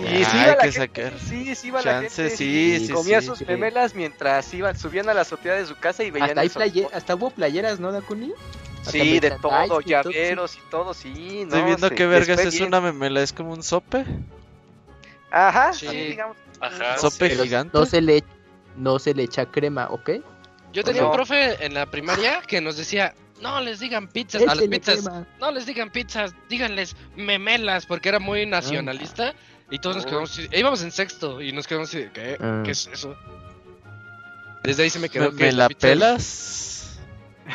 Y 0.01 0.23
sí 0.23 0.37
hay 0.37 0.43
iba 0.43 0.55
la 0.55 0.63
que 0.63 0.71
gente, 0.71 1.03
sacar. 1.03 1.19
sí, 1.19 1.55
sí 1.55 1.67
iba 1.67 1.81
la 1.81 2.01
gente, 2.01 2.29
sí, 2.29 2.75
y 2.81 2.87
sí, 2.87 2.93
comía 2.93 3.21
sí. 3.21 3.27
sus 3.27 3.39
Sí. 3.39 3.45
memelas 3.47 3.93
mientras 3.95 4.51
iban, 4.53 4.77
subían 4.77 5.09
a 5.09 5.13
la 5.13 5.21
azotea 5.21 5.53
de 5.55 5.65
su 5.65 5.75
casa 5.75 6.03
y 6.03 6.11
veían 6.11 6.29
Hasta, 6.29 6.41
hay 6.41 6.47
el 6.47 6.51
socavón. 6.53 6.71
playe- 6.73 6.89
hasta 6.93 7.15
hubo 7.15 7.29
playeras, 7.31 7.79
¿no, 7.79 7.91
Dakuni? 7.91 8.33
Sí, 8.91 9.19
de 9.19 9.31
todo, 9.31 9.65
y 9.65 9.67
todo, 9.67 9.81
llaveros 9.81 10.55
y 10.55 10.69
todo, 10.69 10.93
sí. 10.93 11.41
Estoy 11.41 11.59
no, 11.59 11.65
viendo 11.65 11.89
se- 11.89 11.95
qué 11.95 12.03
les 12.07 12.27
vergas 12.27 12.45
es 12.45 12.53
bien. 12.53 12.67
una 12.67 12.81
memela, 12.81 13.21
es 13.21 13.33
como 13.33 13.51
un 13.53 13.63
sope. 13.63 14.05
Ajá, 15.31 15.73
Sí. 15.73 15.87
sí, 15.87 15.95
digamos. 15.95 16.37
Ajá. 16.59 16.97
Sope 16.97 17.29
gigante. 17.29 17.77
no 17.77 17.85
se 17.85 18.01
le 18.01 18.23
no 18.75 18.99
se 18.99 19.13
le 19.13 19.23
echa 19.23 19.45
crema, 19.47 19.87
¿ok? 19.89 20.11
Yo 20.73 20.83
tenía 20.83 21.03
un 21.05 21.11
profe 21.11 21.63
en 21.65 21.73
la 21.73 21.85
primaria 21.87 22.41
que 22.47 22.61
nos 22.61 22.77
decía, 22.77 23.15
no 23.41 23.59
les 23.61 23.79
digan 23.79 24.07
pizzas, 24.07 24.43
a 24.43 24.53
las 24.55 24.59
pizzas, 24.67 25.01
crema. 25.01 25.25
no 25.39 25.51
les 25.51 25.65
digan 25.65 25.89
pizzas, 25.89 26.33
díganles 26.49 26.95
memelas, 27.15 27.85
porque 27.87 28.09
era 28.09 28.19
muy 28.19 28.45
nacionalista. 28.45 29.33
Y 29.71 29.79
todos 29.79 29.95
nos 29.97 30.05
Uy. 30.05 30.11
quedamos, 30.11 30.31
así- 30.31 30.47
e 30.51 30.59
íbamos 30.59 30.81
en 30.83 30.91
sexto 30.91 31.41
y 31.41 31.51
nos 31.51 31.65
quedamos 31.67 31.89
así, 31.89 31.99
de, 31.99 32.11
¿qué? 32.11 32.37
Ah. 32.39 32.61
¿Qué 32.63 32.71
es 32.71 32.87
eso? 32.87 33.17
Desde 34.63 34.83
ahí 34.83 34.89
se 34.89 34.99
me 34.99 35.09
quedó 35.09 35.31
¿Me, 35.31 35.37
que 35.37 35.43
me 35.45 35.51
la 35.53 35.67
pizza- 35.67 35.79
pelas? 35.81 36.76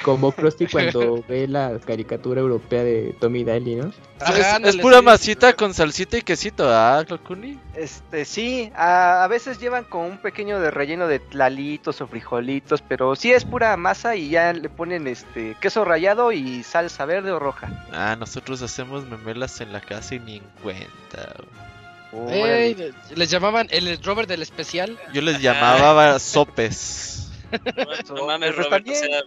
Como 0.05 0.33
Krusty 0.33 0.67
cuando 0.67 1.23
ve 1.29 1.47
la 1.47 1.79
caricatura 1.79 2.41
europea 2.41 2.83
de 2.83 3.15
Tommy 3.21 3.45
Daly, 3.45 3.77
¿no? 3.77 3.93
Ajá, 4.21 4.57
es, 4.57 4.77
pura 4.77 4.99
sí. 4.99 5.05
masita 5.05 5.53
con 5.55 5.75
salsita 5.75 6.17
y 6.17 6.23
quesito, 6.23 6.69
¿ah, 6.69 7.05
Clocuni? 7.07 7.59
Este, 7.75 8.25
sí, 8.25 8.73
a, 8.75 9.25
a 9.25 9.29
veces 9.29 9.59
llevan 9.59 9.85
con 9.85 10.03
un 10.03 10.19
pequeño 10.19 10.61
de 10.61 10.71
relleno 10.71 11.09
de 11.09 11.19
tlalitos 11.19 12.01
o 12.01 12.07
frijolitos, 12.07 12.83
pero 12.83 13.17
sí 13.17 13.33
es 13.33 13.45
pura 13.45 13.77
masa 13.77 14.17
y 14.17 14.31
ya 14.31 14.53
le 14.53 14.69
ponen 14.69 15.07
este 15.07 15.57
queso 15.61 15.85
rallado 15.85 16.33
y 16.33 16.63
salsa 16.63 17.05
verde 17.05 17.33
o 17.33 17.39
roja. 17.39 17.87
Ah, 17.93 18.17
nosotros 18.19 18.63
hacemos 18.63 19.07
memelas 19.07 19.61
en 19.61 19.73
la 19.73 19.81
casa 19.81 20.15
y 20.15 20.21
ni 20.21 20.37
en 20.37 20.45
cuenta. 20.63 21.35
Ey, 22.29 22.93
les 23.15 23.31
llamaban 23.31 23.69
el 23.71 24.03
Robert 24.03 24.29
del 24.29 24.43
especial. 24.43 24.99
Yo 25.13 25.23
les 25.23 25.41
llamaba 25.41 26.19
sopes. 26.19 27.19
No, 27.53 28.15
no 28.17 28.27
mames, 28.27 28.55
Pues 28.55 28.65
Robert, 28.65 28.89
o 28.89 28.95
sea, 28.95 29.21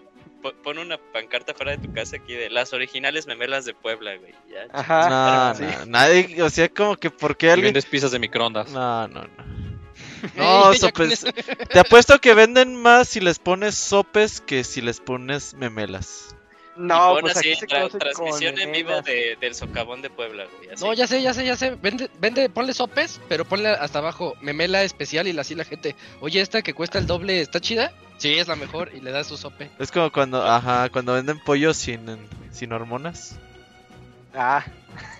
pon 0.54 0.78
una 0.80 0.98
pancarta 0.98 1.54
fuera 1.54 1.72
de 1.72 1.78
tu 1.80 1.94
casa 1.94 2.18
aquí 2.18 2.34
de 2.34 2.50
las 2.50 2.74
originales 2.74 3.28
memelas 3.28 3.66
de 3.66 3.74
Puebla, 3.74 4.16
güey. 4.18 4.34
Ya, 4.50 4.68
Ajá, 4.72 5.54
no, 5.54 5.56
sí. 5.56 5.64
no, 5.80 5.86
nadie, 5.88 6.42
o 6.42 6.50
sea, 6.50 6.70
como 6.70 6.96
que 6.96 7.10
porque 7.10 7.48
Y 7.48 7.50
alguien... 7.50 7.68
vendes 7.68 7.86
pizzas 7.86 8.12
de 8.12 8.20
microondas. 8.20 8.72
No, 8.72 9.08
no, 9.08 9.24
no. 9.24 9.56
No, 10.36 10.74
sopes. 10.74 11.26
Te 11.70 11.80
apuesto 11.80 12.20
que 12.20 12.34
venden 12.34 12.76
más 12.76 13.10
si 13.10 13.20
les 13.20 13.38
pones 13.38 13.76
sopes 13.76 14.42
que 14.42 14.64
si 14.64 14.82
les 14.82 15.00
pones 15.00 15.54
memelas. 15.54 16.36
No, 16.76 17.14
pon 17.14 17.22
pues 17.22 17.38
así, 17.38 17.52
aquí 17.52 17.60
se 17.62 17.68
tra- 17.68 17.90
transmisión 17.98 18.60
en 18.60 18.72
vivo 18.72 19.02
de, 19.02 19.38
del 19.40 19.56
socavón 19.56 20.02
de 20.02 20.10
Puebla, 20.10 20.46
güey. 20.58 20.72
así. 20.72 20.84
No, 20.84 20.94
ya 20.94 21.08
sé, 21.08 21.22
ya 21.22 21.34
sé, 21.34 21.46
ya 21.46 21.56
sé. 21.56 21.76
Vende, 21.82 22.10
vende, 22.20 22.50
ponle 22.50 22.74
sopes, 22.74 23.22
pero 23.30 23.46
ponle 23.46 23.70
hasta 23.70 24.00
abajo 24.00 24.36
memela 24.42 24.84
especial 24.84 25.28
y 25.28 25.38
así 25.40 25.56
la 25.56 25.64
gente. 25.64 25.96
Oye, 26.20 26.42
esta 26.42 26.62
que 26.62 26.74
cuesta 26.74 27.00
el 27.00 27.08
doble, 27.08 27.40
¿está 27.40 27.60
chida? 27.62 27.94
Sí, 28.18 28.34
es 28.40 28.48
la 28.48 28.56
mejor 28.56 28.92
y 28.94 29.00
le 29.02 29.12
das 29.12 29.28
su 29.28 29.38
sope. 29.38 29.70
Es 29.80 29.92
como 29.92 30.12
cuando, 30.12 30.44
ajá, 30.46 30.90
cuando 30.90 31.14
venden 31.14 31.40
pollo 31.40 31.74
sin, 31.74 32.18
sin 32.52 32.72
hormonas. 32.74 33.38
Ah, 34.34 34.66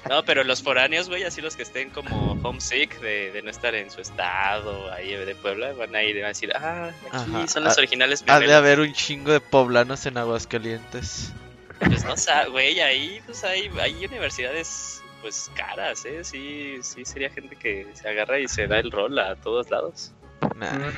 No, 0.10 0.24
pero 0.26 0.44
los 0.44 0.62
foráneos, 0.62 1.08
güey, 1.08 1.24
así 1.24 1.42
los 1.42 1.56
que 1.56 1.64
estén 1.64 1.90
como 1.90 2.34
homesick 2.44 3.00
de, 3.00 3.32
de 3.32 3.42
no 3.42 3.50
estar 3.50 3.74
en 3.76 3.90
su 3.90 4.02
estado 4.02 4.92
ahí 4.92 5.14
de 5.16 5.36
Puebla, 5.36 5.72
van 5.74 5.96
a 5.96 6.04
ir 6.04 6.18
y 6.18 6.20
van 6.20 6.26
a 6.26 6.28
decir, 6.30 6.52
ah, 6.54 6.92
aquí 7.12 7.32
Ajá. 7.34 7.48
son 7.48 7.64
las 7.64 7.78
Ah, 7.78 7.80
originales 7.82 8.24
Ha 8.28 8.40
de 8.42 8.54
haber 8.54 8.82
un 8.82 8.92
chingo 8.94 9.32
de 9.32 9.40
poblanos 9.40 10.06
en 10.06 10.18
Aguascalientes. 10.18 11.32
Pues 11.80 12.06
no 12.06 12.16
sé, 12.16 12.32
güey, 12.50 12.80
ahí 12.80 13.22
pues 13.26 13.44
hay, 13.44 13.70
hay 13.80 14.06
universidades 14.06 15.04
pues 15.22 15.52
caras, 15.56 16.06
¿eh? 16.06 16.24
Sí, 16.24 16.78
sí 16.82 17.04
sería 17.04 17.30
gente 17.30 17.56
que 17.56 17.88
se 17.94 18.08
agarra 18.08 18.40
y 18.40 18.48
se 18.48 18.68
da 18.68 18.80
el 18.80 18.92
rol 18.92 19.18
a 19.20 19.36
todos 19.36 19.70
lados. 19.70 20.14
Nah. 20.56 20.72
Mm. 20.72 20.94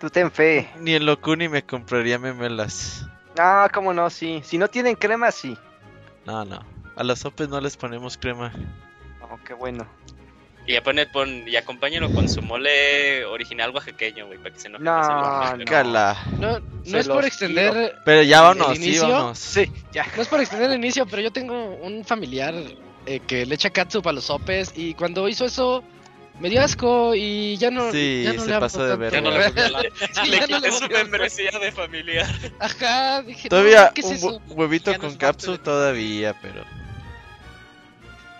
tú 0.00 0.10
ten 0.10 0.30
fe. 0.30 0.68
Ni 0.78 0.94
en 0.94 1.06
Locuni 1.06 1.48
me 1.48 1.64
compraría 1.64 2.18
memelas. 2.18 3.06
Ah, 3.38 3.68
cómo 3.72 3.92
no, 3.92 4.08
sí. 4.10 4.40
Si 4.44 4.56
no 4.58 4.68
tienen 4.68 4.94
crema, 4.94 5.30
sí. 5.30 5.56
No, 6.24 6.44
no. 6.44 6.64
A 6.96 7.04
las 7.04 7.20
sopes 7.20 7.48
no 7.48 7.60
les 7.60 7.76
ponemos 7.76 8.16
crema. 8.16 8.52
Oh, 9.20 9.38
qué 9.44 9.54
bueno. 9.54 9.86
Y 10.68 10.72
ya 10.72 10.82
pone, 10.82 11.06
pon, 11.06 11.46
y 11.46 11.54
acompáñenlo 11.54 12.10
con 12.10 12.28
su 12.28 12.42
mole 12.42 13.24
original 13.24 13.70
oaxaqueño, 13.70 14.26
güey, 14.26 14.38
para 14.38 14.52
que 14.52 14.60
se 14.60 14.66
enoje. 14.68 14.82
No, 14.82 15.56
no. 15.56 15.64
Cala. 15.64 16.16
No, 16.40 16.54
Se 16.84 16.90
no 16.90 16.98
es 16.98 17.08
por 17.08 17.24
extender, 17.24 17.96
Pero 18.04 18.22
ya 18.22 18.40
vámonos, 18.40 18.70
¿El 18.76 18.82
sí, 18.82 18.98
vámonos. 18.98 19.38
Sí, 19.38 19.70
ya. 19.92 20.04
no 20.16 20.22
es 20.22 20.28
por 20.28 20.40
extender 20.40 20.70
el 20.70 20.76
inicio, 20.78 21.06
pero 21.06 21.22
yo 21.22 21.30
tengo 21.30 21.54
un 21.76 22.04
familiar 22.04 22.52
eh, 23.06 23.20
que 23.20 23.46
le 23.46 23.54
echa 23.54 23.70
catsup 23.70 24.08
a 24.08 24.12
los 24.12 24.24
sopes 24.24 24.72
y 24.74 24.94
cuando 24.94 25.28
hizo 25.28 25.44
eso 25.44 25.84
me 26.40 26.50
dio 26.50 26.60
asco 26.60 27.14
y 27.14 27.56
ya 27.58 27.70
no, 27.70 27.92
Sí, 27.92 28.22
ya 28.24 28.32
no 28.32 28.42
se 28.42 28.50
le 28.50 28.58
pasó 28.58 28.84
de 28.84 28.96
verga. 28.96 29.20
Ya 29.20 29.22
no 29.22 29.30
le. 29.78 29.90
Sí, 30.12 30.28
Le 30.28 30.36
ya 30.40 30.46
no 30.48 30.56
quité 30.56 30.72
su 30.72 30.88
membresía 30.88 31.50
de 31.60 31.70
familiar. 31.70 32.26
Ajá, 32.58 33.22
dije, 33.22 33.48
Todavía 33.48 33.84
no, 33.86 33.94
¿qué 33.94 34.00
es 34.00 34.06
un 34.08 34.12
eso? 34.14 34.40
hue- 34.40 34.42
huevito 34.48 34.90
Ya 34.90 34.96
no 34.98 35.00
con 35.02 35.10
es 35.10 35.16
parte 35.16 35.26
cápsula 35.26 35.56
de- 35.58 35.62
todavía, 35.62 36.34
pero... 36.42 36.64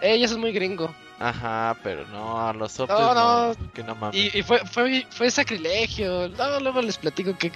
Ey, 0.03 0.25
eso 0.25 0.35
es 0.35 0.41
muy 0.41 0.51
gringo. 0.53 0.93
Ajá, 1.19 1.77
pero 1.83 2.07
no, 2.09 2.47
a 2.47 2.53
los 2.53 2.73
sopes 2.73 2.95
No, 2.99 3.15
no, 3.15 3.49
no. 3.55 3.73
que 3.73 3.83
no 3.83 3.95
mames. 3.95 4.17
Y, 4.17 4.39
y 4.39 4.43
fue, 4.43 4.59
fue, 4.67 5.07
fue 5.11 5.31
sacrilegio. 5.31 6.29
No, 6.29 6.61
luego 6.61 6.83
les 6.83 6.99
platico 6.99 7.37
que 7.39 7.51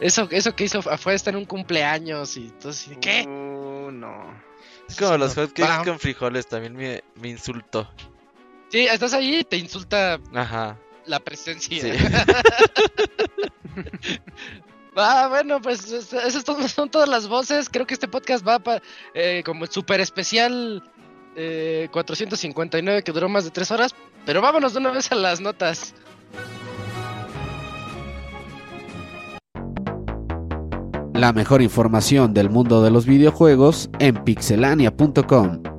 eso, 0.00 0.26
eso 0.30 0.54
que 0.56 0.64
hizo 0.64 0.82
fue 0.82 1.14
estar 1.14 1.32
en 1.34 1.38
un 1.38 1.46
cumpleaños 1.46 2.36
y 2.36 2.46
entonces, 2.46 2.96
¿qué? 3.00 3.22
Uh, 3.26 3.92
no. 3.92 4.34
Es 4.88 4.96
como 4.96 5.16
los 5.16 5.34
hotcakes 5.34 5.84
con 5.88 5.98
frijoles, 6.00 6.48
también 6.48 6.74
me, 6.74 7.04
me 7.14 7.28
insultó. 7.28 7.88
Sí, 8.70 8.80
estás 8.86 9.14
ahí 9.14 9.36
y 9.36 9.44
te 9.44 9.56
insulta 9.58 10.18
Ajá, 10.34 10.76
la 11.06 11.20
presencia. 11.20 11.80
sí. 11.80 11.92
Ah, 14.96 15.26
bueno, 15.28 15.60
pues 15.60 15.90
es- 15.90 16.12
esas 16.12 16.44
son 16.72 16.88
todas 16.88 17.08
las 17.08 17.26
voces. 17.26 17.68
Creo 17.68 17.84
que 17.84 17.94
este 17.94 18.06
podcast 18.06 18.46
va 18.46 18.60
pa- 18.60 18.80
eh, 19.12 19.42
como 19.44 19.64
el 19.64 19.70
super 19.72 20.00
especial 20.00 20.84
eh, 21.36 21.88
459 21.90 23.02
que 23.02 23.12
duró 23.12 23.28
más 23.28 23.44
de 23.44 23.50
tres 23.50 23.70
horas. 23.70 23.94
Pero 24.24 24.40
vámonos 24.40 24.72
de 24.72 24.78
una 24.80 24.90
vez 24.90 25.10
a 25.12 25.14
las 25.14 25.40
notas. 25.40 25.94
La 31.14 31.32
mejor 31.32 31.62
información 31.62 32.34
del 32.34 32.50
mundo 32.50 32.82
de 32.82 32.90
los 32.90 33.06
videojuegos 33.06 33.88
en 33.98 34.24
pixelania.com. 34.24 35.73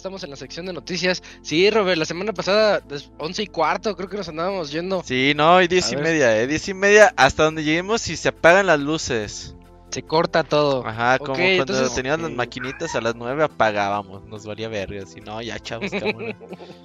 estamos 0.00 0.22
en 0.24 0.30
la 0.30 0.36
sección 0.36 0.66
de 0.66 0.72
noticias. 0.72 1.22
Sí, 1.42 1.70
Robert, 1.70 1.98
la 1.98 2.04
semana 2.04 2.32
pasada, 2.32 2.80
11 3.18 3.42
y 3.42 3.46
cuarto, 3.46 3.96
creo 3.96 4.08
que 4.08 4.16
nos 4.16 4.28
andábamos 4.28 4.70
yendo. 4.72 5.02
Sí, 5.04 5.32
no, 5.36 5.60
y 5.62 5.68
diez 5.68 5.88
A 5.88 5.92
y 5.92 5.96
ver. 5.96 6.04
media, 6.04 6.40
eh, 6.40 6.46
diez 6.46 6.68
y 6.68 6.74
media 6.74 7.12
hasta 7.16 7.44
donde 7.44 7.64
lleguemos 7.64 8.08
y 8.08 8.16
se 8.16 8.28
apagan 8.28 8.66
las 8.66 8.80
luces. 8.80 9.54
Se 9.90 10.02
corta 10.04 10.44
todo. 10.44 10.86
Ajá, 10.86 11.18
como 11.18 11.34
cuando 11.34 11.44
entonces- 11.50 11.94
teníamos 11.94 12.28
las 12.28 12.36
maquinitas 12.36 12.94
a 12.94 13.00
las 13.00 13.16
nueve 13.16 13.42
apagábamos, 13.42 14.24
nos 14.26 14.46
valía 14.46 14.68
verga, 14.68 15.04
si 15.04 15.20
no, 15.20 15.42
ya 15.42 15.58
chavos. 15.58 15.90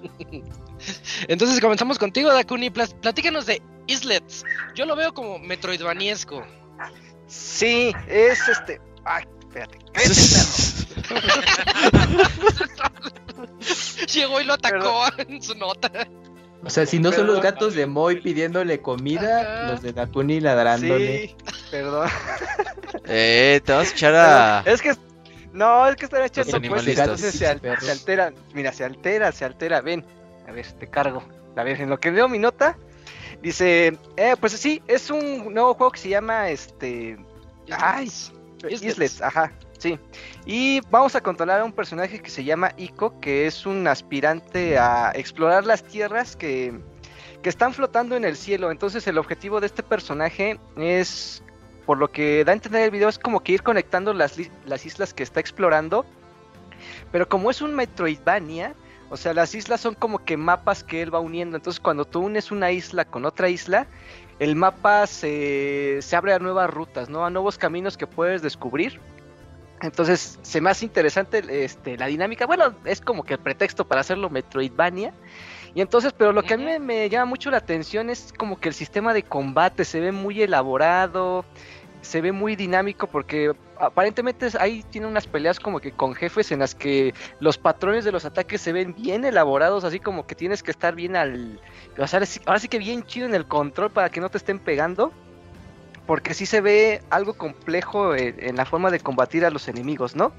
Entonces 1.28 1.60
comenzamos 1.62 2.00
contigo, 2.00 2.32
Dakuni. 2.34 2.70
Platícanos 2.70 3.46
de 3.46 3.62
Islets. 3.88 4.44
Yo 4.76 4.86
lo 4.86 4.96
veo 4.96 5.14
como 5.14 5.40
metroidvaniesco. 5.40 6.46
Sí, 7.28 7.92
es 8.08 8.48
este. 8.50 8.82
Ay, 9.04 9.24
espérate. 9.56 9.80
Llegó 14.14 14.42
y 14.42 14.44
lo 14.44 14.54
atacó 14.54 15.04
en 15.18 15.42
su 15.42 15.56
nota. 15.56 15.92
O 16.64 16.70
sea, 16.70 16.86
si 16.86 17.00
no 17.00 17.12
son 17.12 17.28
los 17.28 17.42
gatos 17.42 17.76
de 17.76 17.86
Moy 17.86 18.22
pidiéndole 18.22 18.82
comida, 18.82 19.42
Ajá. 19.42 19.72
los 19.72 19.82
de 19.84 19.94
Dakuni 19.94 20.40
ladrándole. 20.40 21.28
Sí, 21.28 21.36
perdón. 21.70 22.10
eh, 23.06 23.62
te 23.64 23.74
vas 23.74 23.90
a 23.90 23.92
echar 23.92 24.16
a... 24.16 24.64
Es 24.66 24.82
que. 24.82 24.96
No, 25.54 25.88
es 25.88 25.96
que 25.96 26.06
están 26.06 26.24
echando 26.24 26.60
pues, 26.68 26.88
entonces 26.88 27.36
se, 27.36 27.48
al- 27.48 27.62
se 27.80 27.92
altera. 27.92 28.34
Mira, 28.54 28.74
se 28.74 28.84
altera, 28.84 29.32
se 29.32 29.46
altera. 29.46 29.82
Ven, 29.82 30.04
a 30.48 30.52
ver, 30.52 30.70
te 30.74 30.90
cargo. 30.90 31.24
A 31.56 31.64
ver, 31.64 31.80
en 31.80 31.90
lo 31.90 32.00
que 32.00 32.12
leo 32.12 32.28
mi 32.28 32.40
nota, 32.40 32.78
dice: 33.42 33.98
eh, 34.18 34.36
Pues 34.40 34.54
sí, 34.54 34.82
es 34.88 35.10
un 35.10 35.54
nuevo 35.54 35.76
juego 35.76 35.92
que 35.92 36.00
se 36.00 36.10
llama 36.10 36.50
este. 36.50 37.18
Ay, 37.72 38.12
Islets. 38.70 38.94
Islets, 38.94 39.22
ajá, 39.22 39.52
sí. 39.78 40.00
Y 40.46 40.82
vamos 40.90 41.16
a 41.16 41.22
controlar 41.22 41.62
a 41.62 41.66
un 41.66 41.74
personaje 41.74 42.20
que 42.20 42.30
se 42.30 42.44
llama 42.44 42.72
Ico, 42.78 43.20
que 43.20 43.48
es 43.48 43.66
un 43.66 43.88
aspirante 43.88 44.78
a 44.78 45.12
explorar 45.16 45.66
las 45.66 45.84
tierras 45.84 46.36
que, 46.36 46.80
que 47.42 47.50
están 47.50 47.74
flotando 47.74 48.16
en 48.16 48.26
el 48.26 48.36
cielo. 48.36 48.72
Entonces 48.72 49.06
el 49.08 49.18
objetivo 49.18 49.60
de 49.60 49.68
este 49.68 49.84
personaje 49.84 50.60
es, 50.78 51.44
por 51.86 51.98
lo 51.98 52.12
que 52.12 52.44
da 52.44 52.52
a 52.52 52.56
entender 52.56 52.84
el 52.84 52.92
video, 52.92 53.10
es 53.10 53.20
como 53.20 53.42
que 53.42 53.54
ir 53.54 53.64
conectando 53.64 54.14
las, 54.14 54.38
las 54.66 54.86
islas 54.86 55.14
que 55.14 55.24
está 55.24 55.40
explorando. 55.40 56.06
Pero 57.12 57.30
como 57.30 57.52
es 57.52 57.62
un 57.62 57.76
Metroidvania, 57.76 58.76
o 59.10 59.18
sea, 59.18 59.34
las 59.34 59.54
islas 59.54 59.82
son 59.82 59.94
como 59.94 60.26
que 60.26 60.36
mapas 60.38 60.84
que 60.84 61.02
él 61.02 61.14
va 61.14 61.20
uniendo. 61.20 61.58
Entonces 61.58 61.80
cuando 61.80 62.06
tú 62.06 62.22
unes 62.22 62.52
una 62.52 62.72
isla 62.72 63.06
con 63.06 63.26
otra 63.26 63.50
isla, 63.50 63.88
el 64.40 64.56
mapa 64.56 65.08
se, 65.08 66.00
se 66.02 66.16
abre 66.16 66.34
a 66.34 66.40
nuevas 66.40 66.70
rutas, 66.70 67.10
¿no? 67.10 67.26
A 67.26 67.30
nuevos 67.30 67.58
caminos 67.58 67.98
que 67.98 68.08
puedes 68.08 68.42
descubrir. 68.42 69.00
Entonces 69.82 70.40
se 70.42 70.62
me 70.62 70.70
hace 70.70 70.86
interesante 70.86 71.44
este, 71.64 71.98
la 71.98 72.08
dinámica. 72.08 72.46
Bueno, 72.46 72.74
es 72.86 73.02
como 73.02 73.24
que 73.24 73.34
el 73.34 73.40
pretexto 73.40 73.86
para 73.86 74.02
hacerlo 74.02 74.30
Metroidvania. 74.30 75.14
Y 75.74 75.82
entonces, 75.82 76.14
pero 76.14 76.32
lo 76.32 76.44
que 76.44 76.54
a 76.54 76.58
mí 76.58 76.66
me 76.80 77.10
llama 77.10 77.26
mucho 77.26 77.52
la 77.52 77.58
atención 77.58 78.10
es 78.10 78.34
como 78.38 78.58
que 78.60 78.70
el 78.70 78.74
sistema 78.74 79.14
de 79.14 79.24
combate 79.24 79.84
se 79.84 80.00
ve 80.00 80.14
muy 80.14 80.42
elaborado, 80.42 81.44
se 82.06 82.22
ve 82.22 82.32
muy 82.32 82.56
dinámico 82.56 83.08
porque 83.08 83.54
aparentemente 83.80 84.48
ahí 84.60 84.84
tiene 84.90 85.08
unas 85.08 85.26
peleas 85.28 85.60
como 85.60 85.80
que 85.80 85.92
con 85.92 86.14
jefes 86.14 86.52
en 86.52 86.60
las 86.60 86.76
que 86.76 87.14
los 87.40 87.58
patrones 87.58 88.06
de 88.06 88.12
los 88.12 88.24
ataques 88.26 88.62
se 88.62 88.72
ven 88.72 88.94
bien 88.96 89.26
elaborados, 89.26 89.84
así 89.84 90.00
como 90.00 90.26
que 90.28 90.36
tienes 90.36 90.62
que 90.64 90.72
estar 90.72 90.96
bien 90.96 91.16
al... 91.16 91.60
O 91.98 92.08
sea, 92.08 92.22
ahora 92.46 92.60
sí- 92.60 92.68
que 92.70 92.78
bien 92.80 93.04
chido 93.04 93.26
en 93.26 93.34
el 93.36 93.46
control 93.48 93.92
para 93.92 94.10
que 94.10 94.22
no 94.22 94.30
te 94.30 94.38
estén 94.38 94.60
pegando. 94.60 95.12
Porque 96.06 96.36
sí 96.36 96.46
se 96.46 96.62
ve 96.62 97.02
algo 97.10 97.34
complejo 97.34 98.14
en, 98.16 98.36
en 98.38 98.56
la 98.56 98.66
forma 98.66 98.92
de 98.92 99.00
combatir 99.00 99.44
a 99.44 99.50
los 99.50 99.68
enemigos, 99.68 100.16
¿no? 100.16 100.32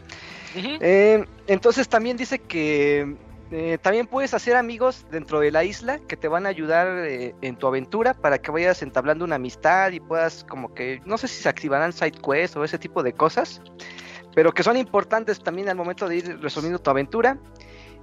Eh, 0.81 1.25
entonces 1.49 1.89
también 1.89 2.17
dice 2.17 2.39
que 2.39 3.17
eh, 3.51 3.79
también 3.81 4.07
puedes 4.07 4.35
hacer 4.35 4.57
amigos 4.57 5.07
dentro 5.11 5.39
de 5.41 5.53
la 5.53 5.63
isla 5.63 6.01
que 6.01 6.17
te 6.17 6.27
van 6.27 6.47
a 6.47 6.49
ayudar 6.49 7.07
eh, 7.07 7.35
en 7.43 7.57
tu 7.57 7.67
aventura 7.67 8.15
para 8.15 8.39
que 8.39 8.51
vayas 8.51 8.83
entablando 8.83 9.25
una 9.25 9.37
amistad 9.37 9.93
y 9.93 10.01
puedas 10.01 10.45
como 10.45 10.75
que, 10.75 11.01
no 11.05 11.17
sé 11.17 11.29
si 11.29 11.43
se 11.43 11.49
activarán 11.49 11.93
side 11.93 12.13
quests 12.13 12.57
o 12.57 12.65
ese 12.65 12.79
tipo 12.79 13.03
de 13.03 13.13
cosas, 13.13 13.63
pero 14.35 14.53
que 14.53 14.63
son 14.63 14.77
importantes 14.77 15.41
también 15.41 15.69
al 15.69 15.77
momento 15.77 16.09
de 16.09 16.17
ir 16.17 16.41
resolviendo 16.41 16.79
tu 16.79 16.91
aventura. 16.91 17.39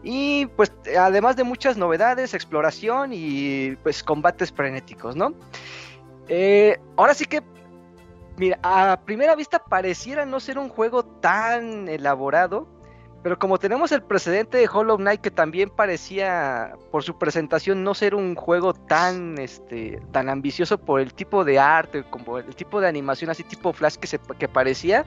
Y 0.01 0.47
pues 0.57 0.71
además 0.97 1.37
de 1.37 1.43
muchas 1.43 1.77
novedades, 1.77 2.33
exploración 2.33 3.11
y 3.13 3.75
pues 3.83 4.03
combates 4.03 4.51
frenéticos, 4.51 5.15
¿no? 5.15 5.33
Eh, 6.27 6.77
ahora 6.97 7.13
sí 7.13 7.25
que 7.25 7.41
Mira, 8.35 8.57
a 8.63 8.99
primera 9.05 9.35
vista 9.35 9.63
pareciera 9.63 10.25
no 10.25 10.39
ser 10.39 10.57
un 10.57 10.67
juego 10.67 11.05
tan 11.05 11.87
elaborado, 11.87 12.67
pero 13.23 13.39
como 13.39 13.57
tenemos 13.57 13.91
el 13.93 14.03
precedente 14.03 14.57
de 14.57 14.67
Hollow 14.71 14.97
Knight 14.97 15.21
que 15.21 15.31
también 15.31 15.69
parecía 15.69 16.75
por 16.91 17.03
su 17.03 17.17
presentación 17.17 17.81
no 17.83 17.93
ser 17.93 18.13
un 18.15 18.35
juego 18.35 18.73
tan 18.73 19.37
este 19.39 20.01
tan 20.11 20.27
ambicioso 20.29 20.77
por 20.77 20.99
el 20.99 21.13
tipo 21.13 21.45
de 21.45 21.57
arte, 21.57 22.03
como 22.09 22.37
el 22.37 22.53
tipo 22.55 22.81
de 22.81 22.87
animación 22.89 23.29
así 23.31 23.43
tipo 23.43 23.71
flash 23.73 23.95
que 23.95 24.07
se 24.07 24.19
que 24.37 24.47
parecía, 24.49 25.05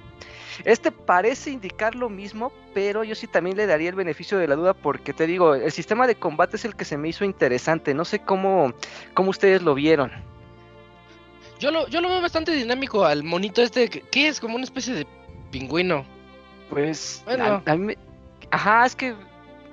este 0.64 0.90
parece 0.90 1.50
indicar 1.50 1.94
lo 1.94 2.08
mismo, 2.08 2.50
pero 2.72 3.04
yo 3.04 3.14
sí 3.14 3.26
también 3.26 3.56
le 3.58 3.66
daría 3.66 3.90
el 3.90 3.94
beneficio 3.96 4.38
de 4.38 4.48
la 4.48 4.56
duda 4.56 4.72
porque 4.72 5.12
te 5.12 5.26
digo, 5.26 5.54
el 5.54 5.70
sistema 5.72 6.06
de 6.06 6.14
combate 6.14 6.56
es 6.56 6.64
el 6.64 6.74
que 6.74 6.86
se 6.86 6.96
me 6.96 7.08
hizo 7.10 7.24
interesante, 7.24 7.92
no 7.92 8.04
sé 8.06 8.20
cómo 8.20 8.72
cómo 9.12 9.28
ustedes 9.30 9.60
lo 9.62 9.74
vieron. 9.74 10.10
Yo 11.58 11.70
lo, 11.70 11.86
yo 11.88 12.00
lo 12.00 12.08
veo 12.08 12.20
bastante 12.20 12.52
dinámico 12.52 13.04
al 13.04 13.24
monito 13.24 13.62
este, 13.62 13.88
que, 13.88 14.00
que 14.02 14.28
es 14.28 14.40
como 14.40 14.56
una 14.56 14.64
especie 14.64 14.92
de 14.94 15.06
pingüino. 15.50 16.04
Pues, 16.68 17.22
Bueno. 17.24 17.62
a- 17.64 17.70
a 17.70 17.76
mí 17.76 17.84
me- 17.86 17.98
ajá, 18.50 18.86
es 18.86 18.96
que 18.96 19.14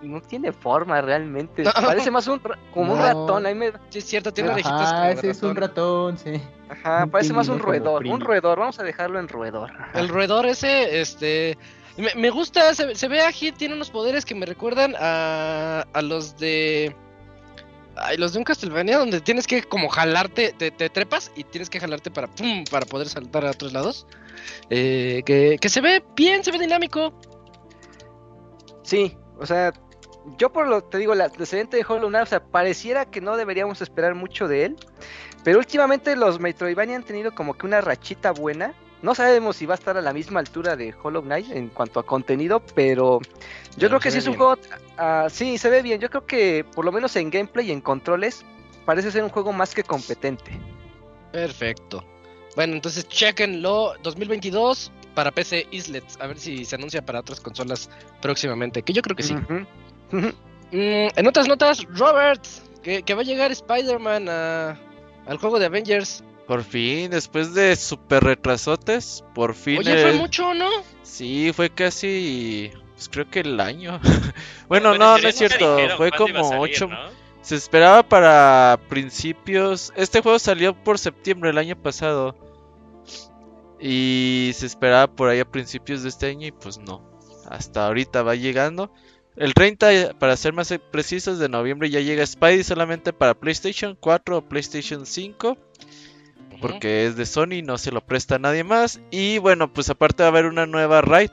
no 0.02 0.22
tiene 0.22 0.52
forma 0.52 1.02
realmente. 1.02 1.64
No. 1.64 1.72
Parece 1.86 2.12
más 2.12 2.28
un 2.28 2.42
como 2.74 2.94
un 2.94 3.00
ratón. 3.00 3.46
A 3.46 3.50
mí 3.50 3.56
me- 3.56 3.72
Sí, 3.90 4.00
es 4.00 4.06
cierto, 4.06 4.34
tiene 4.34 4.50
orejitas 4.52 4.92
de 5.06 5.12
ese 5.14 5.30
es 5.32 5.44
un 5.44 5.56
ratón, 5.56 6.18
sí. 6.18 6.42
ajá, 6.70 7.06
Un 7.06 7.10
parece 7.12 7.34
más 7.34 7.48
un 7.48 7.60
roedor. 7.60 8.06
Un 8.06 8.20
roedor, 8.22 8.60
vamos 8.60 8.80
a 8.80 8.84
dejarlo 8.84 9.20
en 9.20 9.28
roedor. 9.28 9.72
Ajá. 9.72 10.00
El 10.00 10.10
roedor 10.10 10.46
ese, 10.46 11.00
este... 11.02 11.58
Me, 11.96 12.10
me 12.16 12.32
gusta, 12.32 12.74
se, 12.74 12.96
se 12.96 13.08
ve 13.08 13.22
aquí, 13.22 13.52
tiene 13.52 13.76
unos 13.76 13.92
poderes 13.92 14.26
que 14.26 14.34
me 14.36 14.46
recuerdan 14.48 14.96
a, 15.00 15.86
a 15.94 16.02
los 16.02 16.38
de... 16.38 16.96
Ay, 17.96 18.18
los 18.18 18.34
de 18.34 18.40
un 18.40 18.44
Castlevania 18.44 18.98
donde 18.98 19.22
tienes 19.22 19.46
que 19.46 19.62
como 19.62 19.88
jalarte, 19.88 20.52
te, 20.58 20.72
te 20.72 20.90
trepas 20.90 21.32
y 21.36 21.44
tienes 21.44 21.70
que 21.70 21.80
jalarte 21.80 22.10
para 22.10 22.28
pum, 22.28 22.64
para 22.72 22.88
poder 22.88 23.08
saltar 23.08 23.46
a 23.46 23.52
otros 23.52 23.72
lados. 23.72 24.08
Eh, 24.72 25.22
que, 25.28 25.58
que 25.62 25.70
se 25.70 25.80
ve 25.80 26.04
bien, 26.16 26.44
se 26.44 26.52
ve 26.52 26.58
dinámico. 26.58 27.14
Sí, 28.84 29.18
o 29.40 29.46
sea, 29.46 29.74
yo 30.38 30.52
por 30.52 30.68
lo 30.68 30.84
te 30.84 30.98
digo, 30.98 31.14
el 31.14 31.22
antecedente 31.22 31.78
de 31.78 31.86
Hollow 31.88 32.10
Knight, 32.10 32.24
o 32.24 32.30
sea, 32.30 32.44
pareciera 32.44 33.06
que 33.06 33.22
no 33.22 33.36
deberíamos 33.36 33.82
esperar 33.82 34.16
mucho 34.16 34.48
de 34.48 34.66
él. 34.66 34.78
Pero 35.44 35.60
últimamente 35.60 36.16
los 36.16 36.40
Metroidvania 36.40 36.96
han 36.96 37.04
tenido 37.04 37.34
como 37.36 37.56
que 37.56 37.66
una 37.66 37.82
rachita 37.82 38.32
buena. 38.32 38.74
No 39.02 39.14
sabemos 39.16 39.58
si 39.58 39.66
va 39.66 39.74
a 39.74 39.78
estar 39.78 39.98
a 39.98 40.02
la 40.02 40.14
misma 40.14 40.40
altura 40.40 40.78
de 40.78 40.96
Hollow 41.02 41.24
Knight 41.24 41.52
en 41.52 41.68
cuanto 41.68 42.00
a 42.00 42.06
contenido, 42.06 42.62
pero 42.74 43.20
yo 43.78 43.90
Pero 43.90 43.90
creo 43.90 44.00
que 44.00 44.12
sí 44.12 44.20
es 44.20 44.28
un 44.28 44.36
juego. 44.36 44.58
ah, 44.98 45.28
sí, 45.30 45.58
se 45.58 45.70
ve 45.70 45.82
bien. 45.82 46.00
Yo 46.00 46.10
creo 46.10 46.26
que 46.26 46.66
por 46.74 46.86
lo 46.86 46.94
menos 46.94 47.14
en 47.18 47.30
gameplay 47.30 47.68
y 47.68 47.72
en 47.74 47.82
controles 47.82 48.46
parece 48.86 49.12
ser 49.12 49.24
un 49.24 49.30
juego 49.30 49.52
más 49.52 49.76
que 49.76 49.84
competente. 49.84 50.58
Perfecto. 51.32 52.06
Bueno, 52.56 52.74
entonces 52.74 53.08
chequenlo 53.08 53.94
2022 54.04 54.92
para 55.16 55.32
PC 55.32 55.68
Islets. 55.72 56.18
A 56.20 56.28
ver 56.28 56.38
si 56.40 56.66
se 56.66 56.76
anuncia 56.76 57.04
para 57.04 57.20
otras 57.20 57.40
consolas 57.40 57.90
próximamente. 58.22 58.84
Que 58.84 58.94
yo 58.94 59.02
creo 59.02 59.16
que 59.16 59.24
sí. 59.24 59.34
Mm, 59.34 60.28
en 60.72 61.28
otras 61.28 61.48
notas, 61.48 61.84
Robert, 61.90 62.44
que, 62.82 63.04
que 63.04 63.14
va 63.14 63.22
a 63.22 63.26
llegar 63.26 63.52
Spider-Man 63.52 64.28
a- 64.30 64.80
al 65.26 65.38
juego 65.38 65.60
de 65.60 65.66
Avengers. 65.68 66.24
Por 66.48 66.64
fin, 66.64 67.10
después 67.12 67.54
de 67.54 67.76
super 67.76 68.24
retrasotes, 68.24 69.24
por 69.34 69.56
fin. 69.56 69.78
Oye, 69.80 70.02
fue 70.02 70.14
mucho, 70.14 70.54
¿no? 70.54 70.70
Sí, 71.04 71.52
fue 71.56 71.70
casi. 71.70 72.72
Pues 72.96 73.08
creo 73.10 73.30
que 73.30 73.40
el 73.42 73.60
año. 73.60 74.00
bueno, 74.68 74.90
Bueno, 74.90 74.94
no, 74.96 75.18
no 75.18 75.28
es 75.28 75.36
cierto. 75.38 75.76
dijeron 75.78 75.98
Fue 75.98 76.12
como 76.12 76.44
salir, 76.50 76.60
8. 76.76 76.88
¿no? 76.88 77.23
Se 77.44 77.56
esperaba 77.56 78.04
para 78.04 78.80
principios. 78.88 79.92
Este 79.98 80.22
juego 80.22 80.40
salió 80.40 80.74
por 80.74 80.98
septiembre 80.98 81.50
del 81.50 81.58
año 81.58 81.76
pasado. 81.76 82.36
Y 83.82 84.52
se 84.56 84.66
esperaba 84.66 85.08
por 85.14 85.28
ahí 85.28 85.42
a 85.42 85.52
principios 85.52 86.04
de 86.04 86.10
este 86.10 86.28
año 86.28 86.48
y 86.48 86.52
pues 86.54 86.78
no. 86.78 87.04
Hasta 87.50 87.86
ahorita 87.86 88.24
va 88.24 88.36
llegando. 88.36 88.94
El 89.36 89.54
30, 89.54 90.18
para 90.20 90.38
ser 90.38 90.54
más 90.54 90.74
precisos, 90.90 91.38
de 91.38 91.50
noviembre 91.50 91.90
ya 91.90 92.00
llega 92.00 92.26
Spidey 92.26 92.64
solamente 92.64 93.12
para 93.12 93.34
PlayStation 93.34 93.98
4 94.00 94.38
o 94.38 94.42
PlayStation 94.48 95.06
5. 95.06 95.58
Porque 96.62 97.08
es 97.08 97.18
de 97.18 97.26
Sony, 97.26 97.62
no 97.62 97.78
se 97.78 97.92
lo 97.92 98.00
presta 98.06 98.36
a 98.36 98.40
nadie 98.40 98.64
más. 98.64 99.02
Y 99.12 99.40
bueno, 99.40 99.74
pues 99.74 99.90
aparte 99.90 100.24
va 100.24 100.28
a 100.28 100.32
haber 100.32 100.46
una 100.46 100.66
nueva 100.66 101.02
raid. 101.02 101.32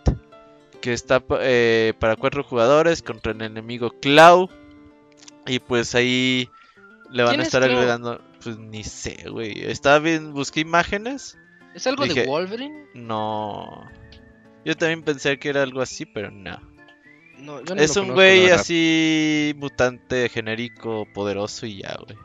Que 0.80 0.92
está 0.92 1.22
eh, 1.38 1.92
para 2.00 2.16
cuatro 2.16 2.42
jugadores 2.42 3.00
contra 3.00 3.30
el 3.30 3.42
enemigo 3.42 3.92
Clau. 4.00 4.48
Y 5.50 5.58
pues 5.58 5.94
ahí 5.94 6.48
le 7.10 7.22
van 7.22 7.30
¿Quién 7.32 7.40
a 7.40 7.42
es 7.42 7.48
estar 7.48 7.62
agregando. 7.62 8.20
Pues 8.42 8.56
ni 8.58 8.84
sé, 8.84 9.24
güey. 9.30 9.64
Estaba 9.70 9.98
bien, 9.98 10.32
busqué 10.32 10.60
imágenes. 10.60 11.36
¿Es 11.74 11.86
algo 11.86 12.04
Dije- 12.04 12.22
de 12.22 12.26
Wolverine? 12.26 12.86
No. 12.94 13.84
Yo 14.64 14.76
también 14.76 15.02
pensé 15.02 15.38
que 15.38 15.48
era 15.48 15.62
algo 15.62 15.80
así, 15.80 16.06
pero 16.06 16.30
no. 16.30 16.58
No, 17.38 17.62
yo 17.64 17.74
no 17.74 17.80
Es 17.82 17.96
un 17.96 18.12
güey 18.12 18.50
así 18.50 19.54
mutante 19.56 20.28
genérico 20.28 21.06
poderoso 21.12 21.66
y 21.66 21.82
ya, 21.82 21.96
güey. 22.06 22.16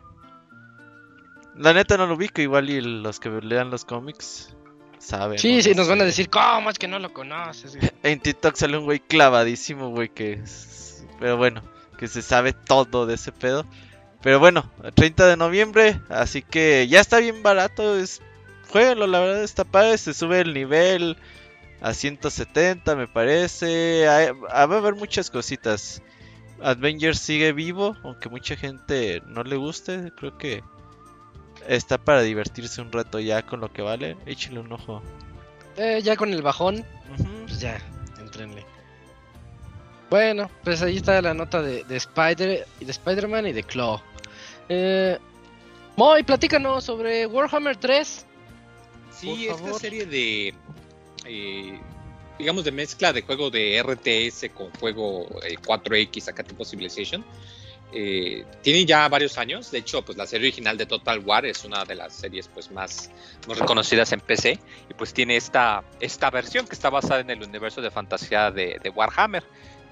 La 1.56 1.74
neta 1.74 1.96
no 1.98 2.06
lo 2.06 2.16
ubico, 2.16 2.42
igual 2.42 2.70
y 2.70 2.82
los 2.82 3.20
que 3.20 3.30
lean 3.30 3.70
los 3.72 3.86
cómics 3.86 4.54
saben. 5.00 5.40
Sí, 5.40 5.62
sí, 5.62 5.70
No 5.72 5.78
nos 5.78 5.88
van 5.90 6.02
a 6.02 6.04
decir, 6.04 6.30
¿cómo 6.30 6.70
es 6.70 6.78
que 6.78 6.88
no 6.88 7.00
lo 7.00 7.14
conoces? 7.14 7.78
En 8.04 8.20
TikTok 8.20 8.56
sale 8.56 8.78
un 8.78 8.84
güey 8.84 9.00
clavadísimo, 9.00 9.90
güey, 9.90 10.10
que... 10.10 10.34
es- 10.34 11.06
Pero 11.20 11.38
bueno, 11.38 11.62
que 11.98 12.08
se 12.08 12.22
sabe 12.22 12.54
todo 12.54 13.06
de 13.06 13.16
ese 13.16 13.32
pedo. 13.32 13.66
Pero 14.22 14.40
bueno, 14.40 14.72
30 14.96 15.28
de 15.28 15.38
noviembre, 15.38 16.00
así 16.10 16.42
que 16.42 16.88
ya 16.88 17.00
está 17.00 17.20
bien 17.20 17.44
barato, 17.44 17.98
es... 17.98 18.22
Jueguenlo, 18.72 19.06
la 19.08 19.20
verdad 19.20 19.44
está 19.44 19.64
padre, 19.64 19.98
se 19.98 20.14
sube 20.14 20.42
el 20.42 20.54
nivel 20.54 21.16
a 21.82 21.94
170 21.94 22.96
me 22.96 23.08
parece. 23.08 24.08
Hay- 24.10 24.30
ah, 24.50 24.66
va 24.66 24.76
a 24.76 24.80
haber 24.80 24.96
muchas 24.96 25.30
cositas. 25.30 26.02
Avengers 26.62 27.20
sigue 27.20 27.52
vivo, 27.54 27.96
aunque 28.04 28.28
mucha 28.30 28.56
gente 28.56 29.22
no 29.28 29.44
le 29.44 29.56
guste, 29.58 30.12
creo 30.18 30.38
que 30.38 30.64
está 31.68 31.98
para 32.00 32.22
divertirse 32.22 32.82
un 32.82 32.92
rato 32.92 33.20
ya 33.20 33.46
con 33.46 33.60
lo 33.60 33.72
que 33.72 33.82
vale. 33.84 34.18
Échale 34.26 34.60
un 34.60 34.72
ojo. 34.72 35.04
Eh, 35.78 36.00
ya 36.02 36.16
con 36.16 36.34
el 36.34 36.42
bajón, 36.42 36.84
pues 37.46 37.60
ya, 37.60 37.78
entrenle. 38.20 38.66
Bueno, 40.16 40.50
pues 40.64 40.82
ahí 40.82 40.96
está 40.96 41.22
la 41.22 41.34
nota 41.34 41.62
de, 41.62 41.84
de 41.84 41.98
Spider 41.98 42.66
y 42.80 42.86
de 42.86 42.92
Spider-Man 42.92 43.48
y 43.48 43.52
de 43.52 43.64
Claw. 43.64 44.00
Eh, 44.70 45.18
Moy, 45.98 46.24
platícanos 46.24 46.86
sobre 46.86 47.26
Warhammer 47.26 47.76
3. 47.76 48.26
Sí, 49.12 49.48
esta 49.48 49.74
serie 49.74 50.06
de, 50.06 50.54
eh, 51.26 51.80
digamos, 52.40 52.64
de 52.64 52.72
mezcla 52.72 53.12
de 53.12 53.24
juego 53.24 53.50
de 53.50 53.84
RTS 53.84 54.52
con 54.54 54.72
juego 54.80 55.28
eh, 55.44 55.58
4X, 55.58 56.30
acá 56.30 56.44
tipo 56.44 56.64
Civilization, 56.64 57.22
eh, 57.92 58.46
tiene 58.62 58.86
ya 58.86 59.10
varios 59.10 59.38
años. 59.38 59.70
De 59.70 59.80
hecho, 59.80 60.02
pues 60.06 60.18
la 60.18 60.26
serie 60.26 60.48
original 60.48 60.78
de 60.78 60.86
Total 60.86 61.20
War 61.20 61.46
es 61.46 61.66
una 61.66 61.84
de 61.84 61.96
las 61.96 62.14
series 62.14 62.48
pues 62.48 62.72
más, 62.72 63.12
más 63.50 63.60
reconocidas 63.60 64.14
en 64.14 64.22
PC 64.22 64.60
y 64.90 64.94
pues 64.94 65.14
tiene 65.14 65.36
esta, 65.36 65.84
esta 66.00 66.30
versión 66.30 66.66
que 66.68 66.74
está 66.74 66.90
basada 66.90 67.20
en 67.20 67.32
el 67.32 67.44
universo 67.44 67.82
de 67.82 67.92
fantasía 67.92 68.50
de, 68.50 68.80
de 68.82 68.90
Warhammer 68.92 69.44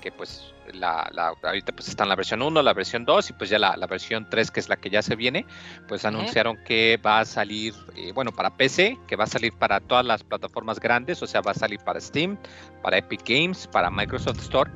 que 0.03 0.11
pues 0.11 0.53
la, 0.73 1.09
la- 1.13 1.33
ahorita 1.41 1.71
pues 1.71 1.87
está 1.87 2.03
en 2.03 2.09
la 2.09 2.15
versión 2.17 2.41
1, 2.41 2.61
la 2.61 2.73
versión 2.73 3.05
2 3.05 3.29
y 3.29 3.33
pues 3.33 3.49
ya 3.49 3.57
la, 3.57 3.77
la 3.77 3.87
versión 3.87 4.27
3 4.29 4.51
que 4.51 4.59
es 4.59 4.67
la 4.67 4.75
que 4.75 4.89
ya 4.89 5.01
se 5.01 5.15
viene, 5.15 5.45
pues 5.87 6.03
anunciaron 6.03 6.57
que 6.65 6.99
va 7.03 7.21
a 7.21 7.25
salir, 7.25 7.73
eh, 7.95 8.11
bueno, 8.13 8.33
para 8.33 8.49
PC, 8.57 8.97
que 9.07 9.15
va 9.15 9.23
a 9.23 9.27
salir 9.27 9.53
para 9.53 9.79
todas 9.79 10.05
las 10.05 10.23
plataformas 10.25 10.81
grandes, 10.81 11.21
o 11.23 11.27
sea, 11.27 11.39
va 11.39 11.51
a 11.51 11.55
salir 11.55 11.79
para 11.79 12.01
Steam, 12.01 12.37
para 12.81 12.97
Epic 12.97 13.21
Games, 13.25 13.65
para 13.67 13.89
Microsoft 13.89 14.39
Store 14.39 14.69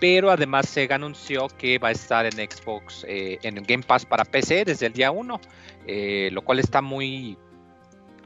pero 0.00 0.30
además 0.30 0.68
Sega 0.68 0.94
anunció 0.94 1.48
que 1.48 1.78
va 1.80 1.88
a 1.88 1.90
estar 1.90 2.24
en 2.24 2.34
Xbox, 2.34 3.04
eh, 3.08 3.38
en 3.42 3.56
Game 3.64 3.82
Pass 3.82 4.06
para 4.06 4.24
PC 4.24 4.64
desde 4.64 4.86
el 4.86 4.92
día 4.92 5.10
1, 5.10 5.40
eh, 5.88 6.28
lo 6.30 6.42
cual 6.42 6.60
está 6.60 6.80
muy 6.82 7.36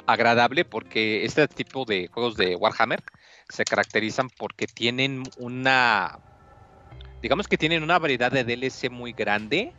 agradable 0.07 0.66
porque 0.66 1.24
este 1.24 1.48
tipo 1.48 1.87
de 1.87 2.09
juegos 2.09 2.37
de 2.37 2.57
Warhammer 2.57 3.02
se 3.48 3.64
caracterizan 3.64 4.28
porque 4.28 4.66
tienen 4.66 5.22
una, 5.38 6.18
digamos 7.22 7.48
que 7.48 7.56
tienen 7.56 7.82
una 7.82 7.98
variedad 7.98 8.30
de 8.30 8.44
DLC 8.44 8.90
muy 8.90 9.12
grande, 9.12 9.72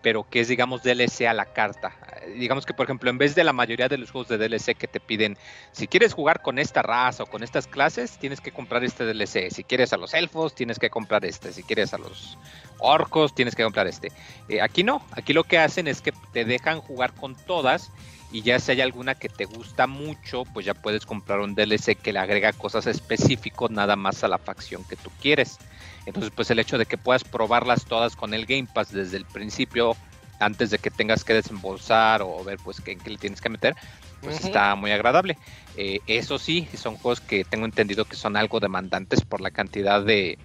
pero 0.00 0.28
que 0.28 0.40
es, 0.40 0.48
digamos, 0.48 0.82
DLC 0.82 1.22
a 1.26 1.32
la 1.32 1.46
carta. 1.46 1.96
Digamos 2.36 2.66
que, 2.66 2.74
por 2.74 2.84
ejemplo, 2.84 3.08
en 3.08 3.16
vez 3.16 3.34
de 3.34 3.42
la 3.42 3.54
mayoría 3.54 3.88
de 3.88 3.96
los 3.96 4.10
juegos 4.10 4.28
de 4.28 4.36
DLC 4.36 4.76
que 4.76 4.86
te 4.86 5.00
piden, 5.00 5.38
si 5.72 5.88
quieres 5.88 6.12
jugar 6.12 6.42
con 6.42 6.58
esta 6.58 6.82
raza 6.82 7.22
o 7.22 7.26
con 7.26 7.42
estas 7.42 7.66
clases, 7.66 8.18
tienes 8.18 8.40
que 8.42 8.52
comprar 8.52 8.84
este 8.84 9.04
DLC. 9.04 9.50
Si 9.50 9.64
quieres 9.64 9.94
a 9.94 9.96
los 9.96 10.12
elfos, 10.12 10.54
tienes 10.54 10.78
que 10.78 10.90
comprar 10.90 11.24
este. 11.24 11.52
Si 11.52 11.62
quieres 11.62 11.94
a 11.94 11.98
los 11.98 12.38
orcos, 12.78 13.34
tienes 13.34 13.54
que 13.54 13.64
comprar 13.64 13.86
este. 13.86 14.12
Eh, 14.50 14.60
aquí 14.60 14.84
no, 14.84 15.02
aquí 15.12 15.32
lo 15.32 15.44
que 15.44 15.58
hacen 15.58 15.88
es 15.88 16.02
que 16.02 16.12
te 16.32 16.44
dejan 16.44 16.80
jugar 16.80 17.14
con 17.14 17.34
todas 17.34 17.90
y 18.30 18.42
ya 18.42 18.58
si 18.58 18.72
hay 18.72 18.82
alguna 18.82 19.14
que 19.14 19.28
te 19.28 19.46
gusta 19.46 19.86
mucho, 19.86 20.44
pues 20.52 20.66
ya 20.66 20.74
puedes 20.74 21.06
comprar 21.06 21.40
un 21.40 21.54
DLC 21.54 21.96
que 21.96 22.12
le 22.12 22.18
agrega 22.18 22.52
cosas 22.52 22.86
específicas 22.86 23.70
nada 23.70 23.96
más 23.96 24.22
a 24.22 24.28
la 24.28 24.38
facción 24.38 24.84
que 24.84 24.96
tú 24.96 25.10
quieres. 25.22 25.58
Entonces, 26.06 26.32
pues 26.34 26.50
el 26.50 26.58
hecho 26.58 26.78
de 26.78 26.86
que 26.86 26.98
puedas 26.98 27.24
probarlas 27.24 27.84
todas 27.84 28.16
con 28.16 28.34
el 28.34 28.46
Game 28.46 28.68
Pass 28.72 28.92
desde 28.92 29.16
el 29.16 29.24
principio, 29.24 29.96
antes 30.38 30.70
de 30.70 30.78
que 30.78 30.90
tengas 30.90 31.24
que 31.24 31.34
desembolsar 31.34 32.22
o 32.22 32.42
ver 32.44 32.58
pues 32.62 32.82
en 32.86 32.98
qué 32.98 33.10
le 33.10 33.18
tienes 33.18 33.40
que 33.40 33.48
meter, 33.48 33.74
pues 34.20 34.44
está 34.44 34.74
muy 34.74 34.90
agradable. 34.90 35.38
Eh, 35.76 36.00
eso 36.06 36.38
sí, 36.38 36.68
son 36.76 36.96
juegos 36.96 37.20
que 37.20 37.44
tengo 37.44 37.64
entendido 37.64 38.04
que 38.04 38.16
son 38.16 38.36
algo 38.36 38.60
demandantes 38.60 39.22
por 39.22 39.40
la 39.40 39.50
cantidad 39.50 40.02
de, 40.02 40.38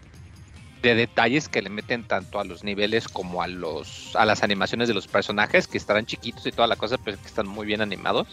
de 0.81 0.95
detalles 0.95 1.49
que 1.49 1.61
le 1.61 1.69
meten 1.69 2.03
tanto 2.03 2.39
a 2.39 2.45
los 2.45 2.63
niveles 2.63 3.07
como 3.07 3.41
a 3.41 3.47
los 3.47 4.15
a 4.15 4.25
las 4.25 4.43
animaciones 4.43 4.87
de 4.87 4.93
los 4.93 5.07
personajes 5.07 5.67
que 5.67 5.77
estarán 5.77 6.05
chiquitos 6.05 6.45
y 6.45 6.51
toda 6.51 6.67
la 6.67 6.75
cosa 6.75 6.97
pero 6.97 7.17
que 7.17 7.27
están 7.27 7.47
muy 7.47 7.65
bien 7.65 7.81
animados 7.81 8.27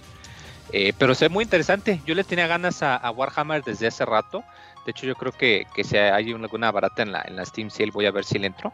Eh, 0.72 0.92
pero 0.98 1.14
se 1.14 1.26
ve 1.26 1.28
muy 1.28 1.44
interesante. 1.44 2.00
Yo 2.04 2.14
le 2.14 2.24
tenía 2.24 2.46
ganas 2.46 2.82
a, 2.82 3.10
Warhammer 3.10 3.62
desde 3.62 3.86
hace 3.86 4.04
rato. 4.04 4.44
De 4.84 4.90
hecho 4.90 5.06
yo 5.06 5.14
creo 5.14 5.32
que, 5.32 5.66
que 5.74 5.84
si 5.84 5.96
hay 5.96 6.32
alguna 6.32 6.70
barata 6.70 7.02
en 7.02 7.12
la, 7.12 7.22
en 7.26 7.36
la 7.36 7.44
Steam 7.44 7.70
Sale 7.70 7.90
voy 7.90 8.06
a 8.06 8.10
ver 8.10 8.24
si 8.24 8.38
le 8.38 8.48
entro. 8.48 8.72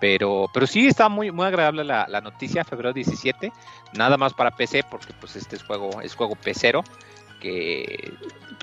Pero 0.00 0.46
pero 0.52 0.66
sí 0.66 0.86
está 0.86 1.10
muy 1.10 1.30
muy 1.30 1.44
agradable 1.44 1.84
la, 1.84 2.06
la 2.08 2.22
noticia 2.22 2.64
febrero 2.64 2.94
17 2.94 3.52
nada 3.92 4.16
más 4.16 4.32
para 4.32 4.50
PC 4.50 4.82
porque 4.84 5.12
pues 5.12 5.36
este 5.36 5.56
es 5.56 5.62
juego 5.62 6.00
es 6.00 6.14
juego 6.14 6.36
pecero 6.36 6.82
que 7.38 8.10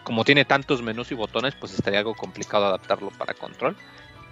como 0.04 0.24
tiene 0.24 0.46
tantos 0.46 0.82
menús 0.82 1.12
y 1.12 1.16
botones 1.16 1.54
pues 1.54 1.74
estaría 1.76 2.00
algo 2.00 2.16
complicado 2.16 2.66
adaptarlo 2.66 3.12
para 3.12 3.34
control. 3.34 3.76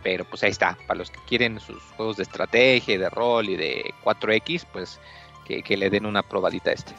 Pero 0.01 0.23
pues 0.23 0.43
ahí 0.43 0.51
está, 0.51 0.77
para 0.85 0.99
los 0.99 1.09
que 1.09 1.19
quieren 1.27 1.59
sus 1.59 1.81
juegos 1.97 2.17
de 2.17 2.23
estrategia, 2.23 2.99
de 2.99 3.09
rol 3.09 3.49
y 3.49 3.55
de 3.55 3.91
4X, 4.03 4.63
pues 4.71 4.99
que, 5.45 5.63
que 5.63 5.75
le 5.75 5.89
den 5.89 6.05
una 6.05 6.21
probadita 6.21 6.69
a 6.69 6.73
este. 6.73 6.93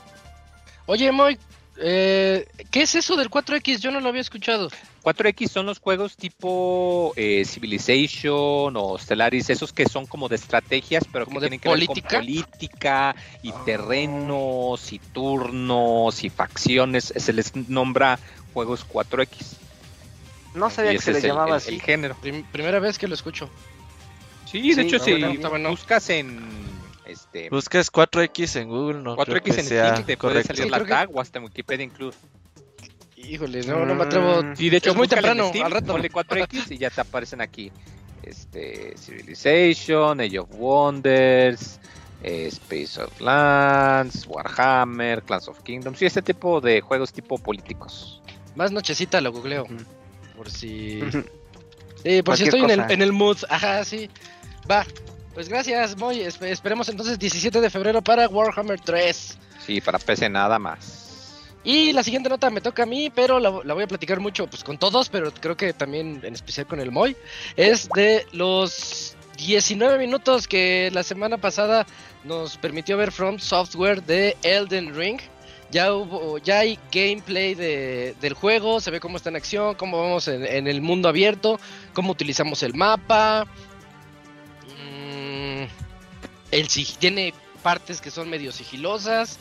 Oye, 0.87 1.11
Moy, 1.12 1.38
eh, 1.79 2.46
¿qué 2.70 2.83
es 2.83 2.94
eso 2.94 3.16
del 3.16 3.29
4X? 3.31 3.81
Yo 3.81 3.90
no 3.90 4.01
lo 4.01 4.09
había 4.09 4.20
escuchado. 4.20 4.70
4X 5.03 5.49
son 5.51 5.66
los 5.66 5.79
juegos 5.79 6.16
tipo 6.16 7.12
eh, 7.16 7.44
Civilization 7.44 8.75
o 8.77 8.99
Stellaris, 8.99 9.51
esos 9.51 9.72
que 9.72 9.87
son 9.87 10.07
como 10.07 10.29
de 10.29 10.37
estrategias, 10.37 11.05
pero 11.12 11.25
¿Como 11.27 11.38
que 11.40 11.44
de 11.44 11.49
tienen 11.51 11.61
que 11.61 11.68
ver 11.68 11.77
política? 11.87 12.09
con 12.16 12.18
política 12.20 13.16
y 13.42 13.51
Ah. 13.51 13.62
terrenos 13.64 14.92
y 14.92 14.99
turnos 14.99 16.25
y 16.25 16.31
facciones. 16.31 17.12
Se 17.16 17.33
les 17.33 17.55
nombra 17.68 18.18
juegos 18.53 18.85
4X. 18.85 19.57
No 20.55 20.70
sabía 20.70 20.92
Y 20.92 20.96
que 20.96 21.03
se 21.03 21.12
le 21.12 21.18
es 21.18 21.25
el- 21.25 21.31
llamaba 21.31 21.49
el- 21.51 21.55
así. 21.57 21.75
el 21.75 21.83
género. 21.83 22.16
Prim- 22.20 22.44
primera 22.51 22.79
vez 22.81 22.99
que 22.99 23.07
lo 23.09 23.14
escucho. 23.14 23.51
Sí, 24.51 24.72
de 24.75 24.75
Sí, 24.75 24.81
hecho, 24.94 24.99
no, 24.99 25.05
si 25.05 25.37
buscas 25.70 26.09
en 26.11 26.38
este 27.07 27.49
Buscas 27.51 27.90
4X 27.92 28.61
en 28.61 28.69
Google, 28.69 29.01
no 29.01 29.16
creo 29.16 29.37
4X 29.38 29.42
que 29.42 29.61
en 29.61 29.66
Steam 29.66 30.05
te 30.05 30.16
puede 30.16 30.42
salir 30.42 30.64
Sí, 30.64 30.69
la 30.71 30.79
que- 30.81 30.85
tag 30.87 31.11
o 31.14 31.21
hasta 31.21 31.38
en 31.38 31.45
Wikipedia 31.45 31.85
incluso. 31.85 32.19
Híjole, 33.16 33.62
no, 33.62 33.85
no 33.87 33.95
me 33.95 34.05
atrevo. 34.05 34.42
Mm. 34.42 34.57
Sí, 34.57 34.71
de 34.71 34.77
hecho 34.77 34.90
Es 34.90 34.97
muy 34.97 35.09
temprano, 35.09 35.49
Steam, 35.49 35.64
al 35.64 35.73
rato. 35.73 35.92
Ponle 35.92 36.11
4X 36.11 36.71
y 36.71 36.79
ya 36.79 36.90
te 36.90 37.01
aparecen 37.01 37.40
aquí. 37.40 37.73
Este, 38.23 38.95
Civilization, 38.99 40.21
Age 40.21 40.38
of 40.38 40.49
Wonders, 40.53 41.81
eh, 42.23 42.47
Space 42.49 43.01
of 43.01 43.21
Lands, 43.21 44.27
Warhammer, 44.27 45.23
Clans 45.23 45.49
of 45.49 45.61
Kingdoms, 45.62 46.01
y 46.03 46.07
este 46.07 46.23
tipo 46.23 46.61
de 46.61 46.81
juegos 46.81 47.12
tipo 47.12 47.38
políticos. 47.38 48.21
Más 48.55 48.71
nochecita 48.73 49.21
lo 49.21 49.33
googleo. 49.33 49.66
Por 50.37 50.51
si. 50.51 51.01
Sí, 52.03 52.23
por 52.23 52.37
si 52.37 52.45
estoy 52.45 52.61
en 52.61 52.71
el, 52.71 52.81
en 52.88 53.03
el 53.03 53.12
mood. 53.12 53.38
Ajá, 53.49 53.85
sí. 53.85 54.09
Va. 54.71 54.87
Pues 55.37 55.49
gracias, 55.51 55.96
Moy. 55.99 56.20
Espe- 56.22 56.49
esperemos 56.49 56.88
entonces 56.88 57.18
17 57.18 57.61
de 57.61 57.68
febrero 57.68 58.01
para 58.03 58.27
Warhammer 58.27 58.81
3. 58.81 59.37
Sí, 59.66 59.81
para 59.83 59.99
PC 59.99 60.31
nada 60.31 60.59
más. 60.59 61.42
Y 61.62 61.92
la 61.92 62.03
siguiente 62.03 62.31
nota 62.31 62.49
me 62.49 62.62
toca 62.62 62.85
a 62.85 62.87
mí, 62.87 63.12
pero 63.14 63.38
la, 63.38 63.51
la 63.64 63.75
voy 63.75 63.83
a 63.85 63.87
platicar 63.87 64.18
mucho 64.18 64.46
pues 64.46 64.64
con 64.64 64.79
todos, 64.79 65.11
pero 65.11 65.31
creo 65.35 65.55
que 65.55 65.75
también 65.75 66.20
en 66.22 66.33
especial 66.35 66.66
con 66.66 66.81
el 66.81 66.90
Moy. 66.90 67.14
Es 67.55 67.87
de 67.94 68.25
los 68.33 69.14
19 69.37 69.99
minutos 69.99 70.49
que 70.49 70.90
la 70.94 71.03
semana 71.03 71.37
pasada 71.37 71.87
nos 72.25 72.57
permitió 72.57 72.96
ver 72.96 73.12
From 73.12 73.38
Software 73.38 74.03
de 74.03 74.38
Elden 74.42 74.94
Ring. 74.94 75.20
Ya 75.70 75.92
hubo, 75.92 76.38
ya 76.38 76.61
hay 76.61 76.79
gameplay 76.90 77.55
de- 77.55 78.14
del 78.22 78.33
juego, 78.33 78.81
se 78.81 78.90
ve 78.90 79.01
cómo 79.01 79.18
está 79.18 79.29
en 79.29 79.37
acción, 79.37 79.75
cómo 79.75 80.01
vamos 80.01 80.29
en, 80.29 80.46
en 80.46 80.66
el 80.66 80.81
mundo 80.81 81.11
abierto, 81.11 81.61
cómo 81.92 82.12
utilizamos 82.12 82.62
el 82.62 82.72
mapa. 82.72 83.46
El 86.50 86.68
tiene 86.68 87.35
partes 87.62 88.00
que 88.00 88.11
son 88.11 88.30
medio 88.30 88.52
sigilosas 88.52 89.38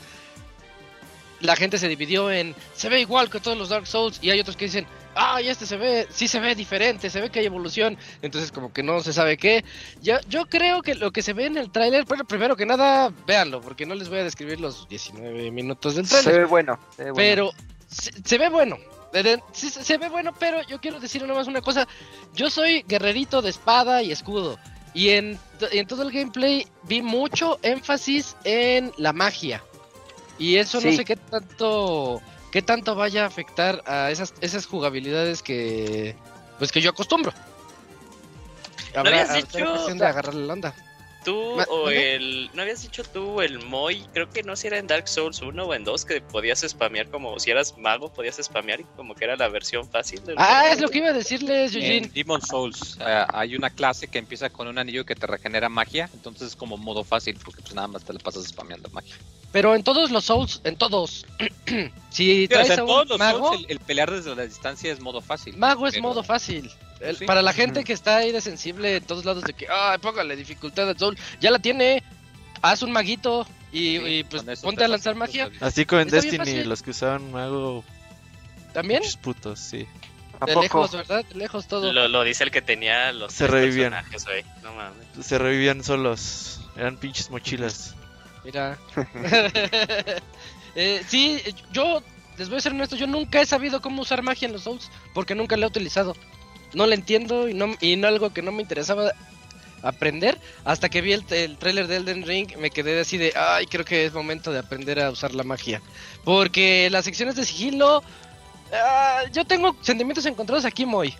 la 1.40 1.56
gente 1.56 1.78
se 1.78 1.88
dividió 1.88 2.30
en 2.30 2.54
se 2.74 2.88
ve 2.88 3.00
igual 3.00 3.30
que 3.30 3.40
todos 3.40 3.56
los 3.56 3.68
Dark 3.68 3.86
Souls 3.86 4.18
y 4.22 4.30
hay 4.30 4.40
otros 4.40 4.56
que 4.56 4.66
dicen 4.66 4.86
ay 5.14 5.48
este 5.48 5.66
se 5.66 5.76
ve 5.76 6.06
sí 6.10 6.28
se 6.28 6.40
ve 6.40 6.54
diferente 6.54 7.10
se 7.10 7.20
ve 7.20 7.30
que 7.30 7.40
hay 7.40 7.46
evolución 7.46 7.96
entonces 8.22 8.50
como 8.52 8.72
que 8.72 8.82
no 8.82 9.00
se 9.00 9.12
sabe 9.12 9.36
qué 9.36 9.64
yo 10.02 10.16
yo 10.28 10.46
creo 10.46 10.82
que 10.82 10.94
lo 10.94 11.10
que 11.10 11.22
se 11.22 11.32
ve 11.32 11.46
en 11.46 11.56
el 11.58 11.70
tráiler 11.70 12.04
bueno 12.04 12.24
primero 12.24 12.56
que 12.56 12.66
nada 12.66 13.12
véanlo 13.26 13.60
porque 13.60 13.86
no 13.86 13.94
les 13.94 14.08
voy 14.08 14.18
a 14.18 14.24
describir 14.24 14.60
los 14.60 14.88
19 14.88 15.50
minutos 15.50 15.96
del 15.96 16.06
Se 16.06 16.22
tráiler 16.22 16.42
ve 16.42 16.46
bueno. 16.46 16.78
se 16.96 17.04
ve 17.04 17.10
bueno. 17.10 17.16
pero 17.16 17.52
se, 17.88 18.12
se 18.24 18.38
ve 18.38 18.48
bueno. 18.48 18.78
Se, 19.52 19.70
se 19.70 19.96
ve 19.96 20.10
bueno, 20.10 20.34
pero 20.38 20.60
yo 20.62 20.78
quiero 20.78 21.00
decir 21.00 21.22
nada 21.22 21.32
más 21.32 21.46
una 21.46 21.62
cosa. 21.62 21.88
Yo 22.34 22.50
soy 22.50 22.84
guerrerito 22.86 23.40
de 23.40 23.48
espada 23.48 24.02
y 24.02 24.12
escudo. 24.12 24.58
Y 24.96 25.10
en, 25.10 25.38
to- 25.58 25.68
en 25.70 25.86
todo 25.86 26.02
el 26.02 26.10
gameplay 26.10 26.66
vi 26.84 27.02
mucho 27.02 27.58
énfasis 27.62 28.34
en 28.44 28.92
la 28.96 29.12
magia. 29.12 29.62
Y 30.38 30.56
eso 30.56 30.80
no 30.80 30.88
sé 30.96 31.04
qué 31.04 31.16
tanto 31.16 32.20
qué 32.50 32.62
tanto 32.62 32.94
vaya 32.94 33.24
a 33.24 33.26
afectar 33.26 33.82
a 33.86 34.10
esas, 34.10 34.32
esas 34.40 34.64
jugabilidades 34.66 35.42
que 35.42 36.16
pues 36.58 36.72
que 36.72 36.80
yo 36.80 36.90
acostumbro. 36.90 37.32
Habrá, 38.94 39.20
habías 39.22 39.34
dicho- 39.52 39.94
de 39.94 40.06
agarrarle 40.06 40.46
la 40.46 40.52
onda. 40.54 40.74
Tú 41.26 41.56
Ma- 41.56 41.64
o 41.68 41.90
el. 41.90 42.48
¿No 42.54 42.62
habías 42.62 42.80
dicho 42.82 43.02
tú 43.02 43.40
el 43.42 43.58
Moy? 43.64 44.06
Creo 44.14 44.30
que 44.30 44.42
no 44.44 44.54
si 44.56 44.68
era 44.68 44.78
en 44.78 44.86
Dark 44.86 45.08
Souls 45.08 45.42
1 45.42 45.64
o 45.64 45.74
en 45.74 45.82
2 45.84 46.04
que 46.04 46.20
podías 46.22 46.60
spamear 46.60 47.10
como 47.10 47.38
si 47.40 47.50
eras 47.50 47.76
mago, 47.76 48.12
podías 48.12 48.36
spamear 48.40 48.80
y 48.80 48.84
como 48.96 49.14
que 49.14 49.24
era 49.24 49.36
la 49.36 49.48
versión 49.48 49.90
fácil. 49.90 50.22
del 50.24 50.36
Ah, 50.38 50.60
juego. 50.60 50.74
es 50.74 50.80
lo 50.80 50.88
que 50.88 50.98
iba 50.98 51.08
a 51.08 51.12
decirles, 51.12 51.74
Eugene. 51.74 51.96
En 52.06 52.12
Demon 52.12 52.40
Souls 52.40 52.96
eh, 53.04 53.24
hay 53.34 53.56
una 53.56 53.70
clase 53.70 54.06
que 54.08 54.18
empieza 54.18 54.50
con 54.50 54.68
un 54.68 54.78
anillo 54.78 55.04
que 55.04 55.16
te 55.16 55.26
regenera 55.26 55.68
magia, 55.68 56.08
entonces 56.14 56.48
es 56.50 56.56
como 56.56 56.76
modo 56.76 57.02
fácil 57.02 57.36
porque 57.44 57.60
pues 57.60 57.74
nada 57.74 57.88
más 57.88 58.04
te 58.04 58.12
la 58.12 58.20
pasas 58.20 58.44
spameando 58.46 58.88
magia. 58.90 59.16
Pero 59.50 59.74
en 59.74 59.82
todos 59.82 60.10
los 60.12 60.24
Souls, 60.26 60.60
en 60.64 60.76
todos. 60.76 61.26
si 61.66 61.90
Sí, 62.10 62.44
o 62.44 62.48
traes 62.48 62.66
sea, 62.68 62.76
a 62.76 62.78
en 62.78 62.82
un 62.84 62.88
todos 62.88 63.08
los 63.08 63.18
mago, 63.18 63.48
Souls 63.48 63.64
el, 63.64 63.70
el 63.72 63.80
pelear 63.80 64.10
desde 64.10 64.34
la 64.36 64.42
distancia 64.42 64.92
es 64.92 65.00
modo 65.00 65.20
fácil. 65.20 65.56
mago 65.56 65.86
es 65.86 65.94
pero- 65.94 66.02
modo 66.02 66.22
fácil. 66.22 66.70
El- 67.00 67.16
Sí. 67.16 67.24
Para 67.26 67.42
la 67.42 67.52
gente 67.52 67.84
que 67.84 67.92
está 67.92 68.16
ahí 68.18 68.32
de 68.32 68.40
sensible 68.40 68.96
en 68.96 69.04
todos 69.04 69.24
lados 69.24 69.44
de 69.44 69.52
que, 69.52 69.66
ay, 69.70 69.98
póngale 69.98 70.34
dificultad 70.36 70.88
al 70.88 70.98
Soul, 70.98 71.18
ya 71.40 71.50
la 71.50 71.58
tiene. 71.58 72.02
Haz 72.62 72.82
un 72.82 72.90
maguito 72.92 73.46
y, 73.70 73.98
Sí, 73.98 74.02
y, 74.04 74.24
pues 74.24 74.42
ponte 74.60 74.78
te 74.78 74.84
a 74.84 74.88
lanzar 74.88 75.14
magia. 75.14 75.48
vida. 75.48 75.66
Así 75.66 75.84
como 75.84 76.00
en 76.00 76.08
Está 76.08 76.20
Destiny, 76.22 76.64
los 76.64 76.82
que 76.82 76.90
usaban 76.90 77.30
mago, 77.32 77.84
También, 78.72 79.00
muchos 79.00 79.16
putos, 79.18 79.60
sí. 79.60 79.86
¿A 80.40 80.46
de 80.46 80.54
lejos, 80.56 80.92
¿verdad? 80.92 81.24
De 81.24 81.34
lejos 81.34 81.66
todo. 81.66 81.92
Lo, 81.92 82.08
lo 82.08 82.22
dice 82.22 82.44
el 82.44 82.50
que 82.50 82.60
tenía 82.62 83.12
los 83.12 83.32
Se 83.32 83.46
revivían. 83.46 83.92
personajes, 83.92 84.24
güey. 84.24 84.44
No 84.62 84.72
mames. 84.74 85.06
Se 85.26 85.38
revivían 85.38 85.82
solos, 85.84 86.60
eran 86.76 86.96
pinches 86.98 87.30
mochilas. 87.30 87.94
Mira. 88.44 88.78
Eh, 90.78 91.02
sí, 91.08 91.40
yo 91.72 92.02
les 92.36 92.50
voy 92.50 92.58
a 92.58 92.60
ser 92.60 92.72
honesto, 92.72 92.96
yo 92.96 93.06
nunca 93.06 93.40
he 93.40 93.46
sabido 93.46 93.80
cómo 93.80 94.02
usar 94.02 94.22
magia 94.22 94.44
en 94.46 94.52
los 94.52 94.64
Souls 94.64 94.90
porque 95.14 95.34
nunca 95.34 95.56
la 95.56 95.64
he 95.64 95.68
utilizado. 95.68 96.14
No 96.76 96.86
la 96.86 96.94
entiendo 96.94 97.48
y 97.48 97.54
no 97.54 97.74
y 97.80 97.96
no 97.96 98.06
algo 98.06 98.32
que 98.32 98.42
no 98.42 98.52
me 98.52 98.62
interesaba 98.62 99.12
aprender 99.82 100.38
hasta 100.64 100.88
que 100.88 101.00
vi 101.00 101.12
el, 101.12 101.56
tráiler 101.58 101.86
de 101.86 101.96
Elden 101.96 102.24
Ring 102.26 102.56
me 102.58 102.70
quedé 102.70 103.00
así 103.00 103.18
de 103.18 103.32
ay 103.36 103.66
creo 103.66 103.84
que 103.84 104.04
es 104.06 104.12
momento 104.12 104.52
de 104.52 104.58
aprender 104.58 105.00
a 105.00 105.10
usar 105.10 105.34
la 105.34 105.44
magia 105.44 105.80
porque 106.24 106.88
las 106.90 107.04
secciones 107.04 107.36
de 107.36 107.44
sigilo 107.44 108.02
ah, 108.72 109.22
yo 109.32 109.44
tengo 109.44 109.76
sentimientos 109.82 110.26
encontrados 110.26 110.64
aquí 110.64 110.86
Moy 110.86 111.14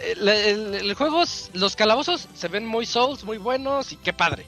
el, 0.00 0.28
el- 0.28 0.94
juego, 0.94 1.22
los 1.52 1.76
calabozos 1.76 2.28
se 2.34 2.48
ven 2.48 2.66
muy 2.66 2.86
souls, 2.86 3.24
muy 3.24 3.38
buenos 3.38 3.92
y 3.92 3.96
qué 3.96 4.12
padre. 4.12 4.46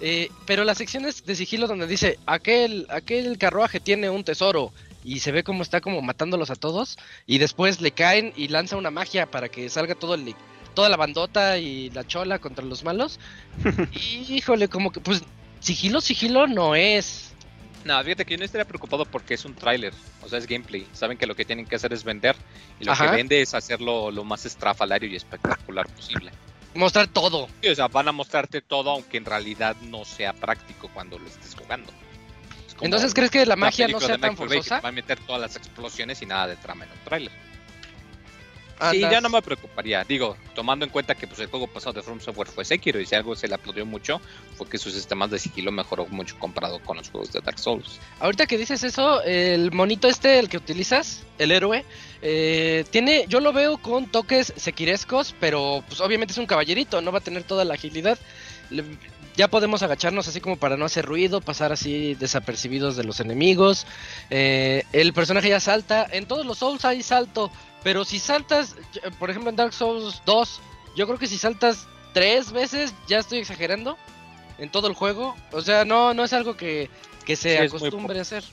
Eh, 0.00 0.30
pero 0.46 0.64
las 0.64 0.78
secciones 0.78 1.24
de 1.24 1.36
sigilo 1.36 1.66
donde 1.66 1.86
dice 1.86 2.18
aquel, 2.26 2.86
aquel 2.88 3.36
carruaje 3.38 3.80
tiene 3.80 4.08
un 4.08 4.24
tesoro 4.24 4.72
y 5.04 5.20
se 5.20 5.32
ve 5.32 5.42
como 5.42 5.62
está 5.62 5.80
como 5.80 6.02
matándolos 6.02 6.50
a 6.50 6.56
todos 6.56 6.98
y 7.26 7.38
después 7.38 7.80
le 7.80 7.92
caen 7.92 8.32
y 8.36 8.48
lanza 8.48 8.76
una 8.76 8.90
magia 8.90 9.30
para 9.30 9.48
que 9.48 9.68
salga 9.68 9.94
todo 9.94 10.14
el, 10.14 10.34
toda 10.74 10.88
la 10.88 10.96
bandota 10.96 11.58
y 11.58 11.90
la 11.90 12.06
chola 12.06 12.38
contra 12.38 12.64
los 12.64 12.84
malos. 12.84 13.18
y, 13.92 14.34
híjole, 14.34 14.68
como 14.68 14.92
que 14.92 15.00
pues 15.00 15.22
sigilo, 15.60 16.00
sigilo 16.00 16.46
no 16.46 16.74
es. 16.74 17.34
No, 17.84 18.02
fíjate 18.02 18.26
que 18.26 18.34
yo 18.34 18.38
no 18.38 18.44
estaría 18.44 18.66
preocupado 18.66 19.06
porque 19.06 19.34
es 19.34 19.44
un 19.46 19.54
tráiler, 19.54 19.94
o 20.22 20.28
sea, 20.28 20.38
es 20.38 20.46
gameplay. 20.46 20.86
Saben 20.92 21.16
que 21.16 21.26
lo 21.26 21.34
que 21.34 21.46
tienen 21.46 21.64
que 21.64 21.76
hacer 21.76 21.92
es 21.94 22.04
vender 22.04 22.36
y 22.78 22.84
lo 22.84 22.92
Ajá. 22.92 23.06
que 23.10 23.16
vende 23.16 23.40
es 23.40 23.54
hacerlo 23.54 24.10
lo 24.10 24.22
más 24.24 24.44
estrafalario 24.44 25.08
y 25.08 25.16
espectacular 25.16 25.88
posible. 25.88 26.30
Mostrar 26.74 27.08
todo. 27.08 27.48
Sí, 27.62 27.68
o 27.68 27.74
sea, 27.74 27.88
van 27.88 28.08
a 28.08 28.12
mostrarte 28.12 28.60
todo 28.60 28.90
aunque 28.90 29.16
en 29.16 29.24
realidad 29.24 29.76
no 29.82 30.04
sea 30.04 30.34
práctico 30.34 30.90
cuando 30.92 31.18
lo 31.18 31.26
estés 31.26 31.54
jugando. 31.54 31.90
Entonces, 32.80 33.12
¿crees 33.14 33.30
que 33.30 33.44
la 33.46 33.56
magia 33.56 33.86
no 33.88 34.00
sea 34.00 34.18
tan 34.18 34.36
forzosa? 34.36 34.80
Va 34.80 34.88
a 34.88 34.92
meter 34.92 35.18
todas 35.20 35.40
las 35.40 35.56
explosiones 35.56 36.20
y 36.22 36.26
nada 36.26 36.46
de 36.48 36.56
trama 36.56 36.84
en 36.84 36.90
un 36.92 36.98
tráiler. 37.04 37.32
Sí, 38.92 38.96
Andas- 38.96 39.10
ya 39.12 39.20
no 39.20 39.28
me 39.28 39.42
preocuparía. 39.42 40.04
Digo, 40.04 40.38
tomando 40.54 40.86
en 40.86 40.90
cuenta 40.90 41.14
que 41.14 41.26
pues, 41.26 41.38
el 41.40 41.48
juego 41.48 41.66
pasado 41.66 41.92
de 41.92 42.02
From 42.02 42.18
Software 42.18 42.48
fue 42.48 42.64
Sekiro 42.64 42.98
y 42.98 43.04
si 43.04 43.14
algo 43.14 43.36
se 43.36 43.46
le 43.46 43.54
aplaudió 43.54 43.84
mucho 43.84 44.22
fue 44.56 44.66
que 44.70 44.78
sus 44.78 44.94
sistemas 44.94 45.30
de 45.30 45.38
sigilo 45.38 45.70
mejoró 45.70 46.06
mucho 46.06 46.38
comparado 46.38 46.78
con 46.82 46.96
los 46.96 47.10
juegos 47.10 47.30
de 47.30 47.40
Dark 47.42 47.58
Souls. 47.58 48.00
Ahorita 48.20 48.46
que 48.46 48.56
dices 48.56 48.82
eso, 48.82 49.22
el 49.22 49.70
monito 49.72 50.08
este, 50.08 50.38
el 50.38 50.48
que 50.48 50.56
utilizas, 50.56 51.24
el 51.36 51.52
héroe, 51.52 51.84
eh, 52.22 52.86
tiene, 52.90 53.26
yo 53.28 53.40
lo 53.40 53.52
veo 53.52 53.76
con 53.76 54.06
toques 54.06 54.54
sequirescos, 54.56 55.34
pero 55.38 55.84
pues 55.86 56.00
obviamente 56.00 56.32
es 56.32 56.38
un 56.38 56.46
caballerito, 56.46 57.02
no 57.02 57.12
va 57.12 57.18
a 57.18 57.22
tener 57.22 57.42
toda 57.44 57.66
la 57.66 57.74
agilidad. 57.74 58.18
Le- 58.70 58.84
ya 59.40 59.48
podemos 59.48 59.82
agacharnos 59.82 60.28
así 60.28 60.42
como 60.42 60.56
para 60.56 60.76
no 60.76 60.84
hacer 60.84 61.06
ruido, 61.06 61.40
pasar 61.40 61.72
así 61.72 62.14
desapercibidos 62.14 62.94
de 62.94 63.04
los 63.04 63.20
enemigos. 63.20 63.86
Eh, 64.28 64.84
el 64.92 65.14
personaje 65.14 65.48
ya 65.48 65.60
salta, 65.60 66.06
en 66.10 66.26
todos 66.26 66.44
los 66.44 66.58
Souls 66.58 66.84
hay 66.84 67.02
salto, 67.02 67.50
pero 67.82 68.04
si 68.04 68.18
saltas, 68.18 68.76
por 69.18 69.30
ejemplo 69.30 69.48
en 69.48 69.56
Dark 69.56 69.72
Souls 69.72 70.20
2, 70.26 70.60
yo 70.94 71.06
creo 71.06 71.18
que 71.18 71.26
si 71.26 71.38
saltas 71.38 71.88
tres 72.12 72.52
veces, 72.52 72.92
ya 73.08 73.18
estoy 73.18 73.38
exagerando, 73.38 73.96
en 74.58 74.70
todo 74.70 74.88
el 74.88 74.94
juego. 74.94 75.34
O 75.52 75.62
sea, 75.62 75.86
no, 75.86 76.12
no 76.12 76.22
es 76.22 76.34
algo 76.34 76.54
que, 76.54 76.90
que 77.24 77.34
se 77.34 77.56
Sí, 77.56 77.64
acostumbre 77.64 78.18
a 78.18 78.22
hacer. 78.22 78.44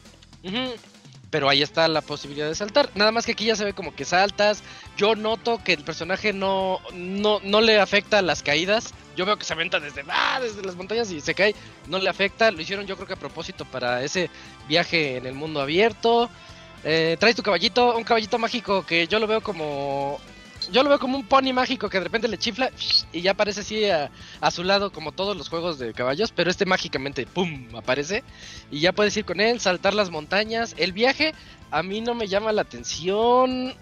Pero 1.29 1.49
ahí 1.49 1.61
está 1.61 1.89
la 1.89 1.99
posibilidad 1.99 2.47
de 2.47 2.55
saltar. 2.55 2.89
Nada 2.95 3.11
más 3.11 3.25
que 3.25 3.33
aquí 3.33 3.43
ya 3.43 3.57
se 3.57 3.65
ve 3.65 3.73
como 3.73 3.93
que 3.93 4.05
saltas. 4.05 4.63
Yo 4.95 5.17
noto 5.17 5.61
que 5.61 5.73
el 5.73 5.83
personaje 5.83 6.31
no, 6.31 6.79
no, 6.93 7.41
no 7.43 7.59
le 7.59 7.77
afecta 7.77 8.21
las 8.21 8.41
caídas. 8.41 8.93
Yo 9.17 9.25
veo 9.25 9.35
que 9.35 9.43
se 9.43 9.53
aventa 9.53 9.79
desde, 9.79 10.05
ah, 10.07 10.39
desde 10.39 10.61
las 10.61 10.75
montañas 10.75 11.11
y 11.11 11.19
se 11.19 11.33
cae. 11.33 11.55
No 11.87 11.97
le 11.97 12.07
afecta. 12.07 12.51
Lo 12.51 12.61
hicieron 12.61 12.85
yo 12.85 12.95
creo 12.95 13.07
que 13.07 13.13
a 13.13 13.19
propósito 13.19 13.65
para 13.65 14.03
ese 14.03 14.29
viaje 14.69 15.17
en 15.17 15.25
el 15.25 15.33
mundo 15.33 15.59
abierto. 15.59 16.29
Eh, 16.83 17.17
traes 17.19 17.35
tu 17.35 17.41
caballito, 17.41 17.97
un 17.97 18.03
caballito 18.03 18.37
mágico 18.37 18.85
que 18.85 19.07
yo 19.07 19.19
lo 19.19 19.27
veo 19.27 19.41
como... 19.41 20.19
Yo 20.71 20.83
lo 20.83 20.89
veo 20.89 20.99
como 20.99 21.17
un 21.17 21.25
pony 21.25 21.53
mágico 21.53 21.89
que 21.89 21.97
de 21.97 22.03
repente 22.03 22.27
le 22.27 22.37
chifla 22.37 22.71
y 23.13 23.21
ya 23.21 23.31
aparece 23.31 23.61
así 23.61 23.89
a, 23.89 24.11
a 24.41 24.51
su 24.51 24.63
lado 24.63 24.91
como 24.91 25.13
todos 25.13 25.37
los 25.37 25.49
juegos 25.49 25.79
de 25.79 25.93
caballos, 25.93 26.33
pero 26.35 26.49
este 26.49 26.65
mágicamente, 26.65 27.25
¡pum!, 27.25 27.69
aparece 27.75 28.23
y 28.69 28.81
ya 28.81 28.91
puedes 28.91 29.15
ir 29.15 29.23
con 29.23 29.39
él, 29.39 29.61
saltar 29.61 29.93
las 29.93 30.09
montañas. 30.09 30.75
El 30.77 30.91
viaje 30.91 31.33
a 31.71 31.83
mí 31.83 32.01
no 32.01 32.15
me 32.15 32.27
llama 32.27 32.51
la 32.51 32.63
atención 32.63 33.75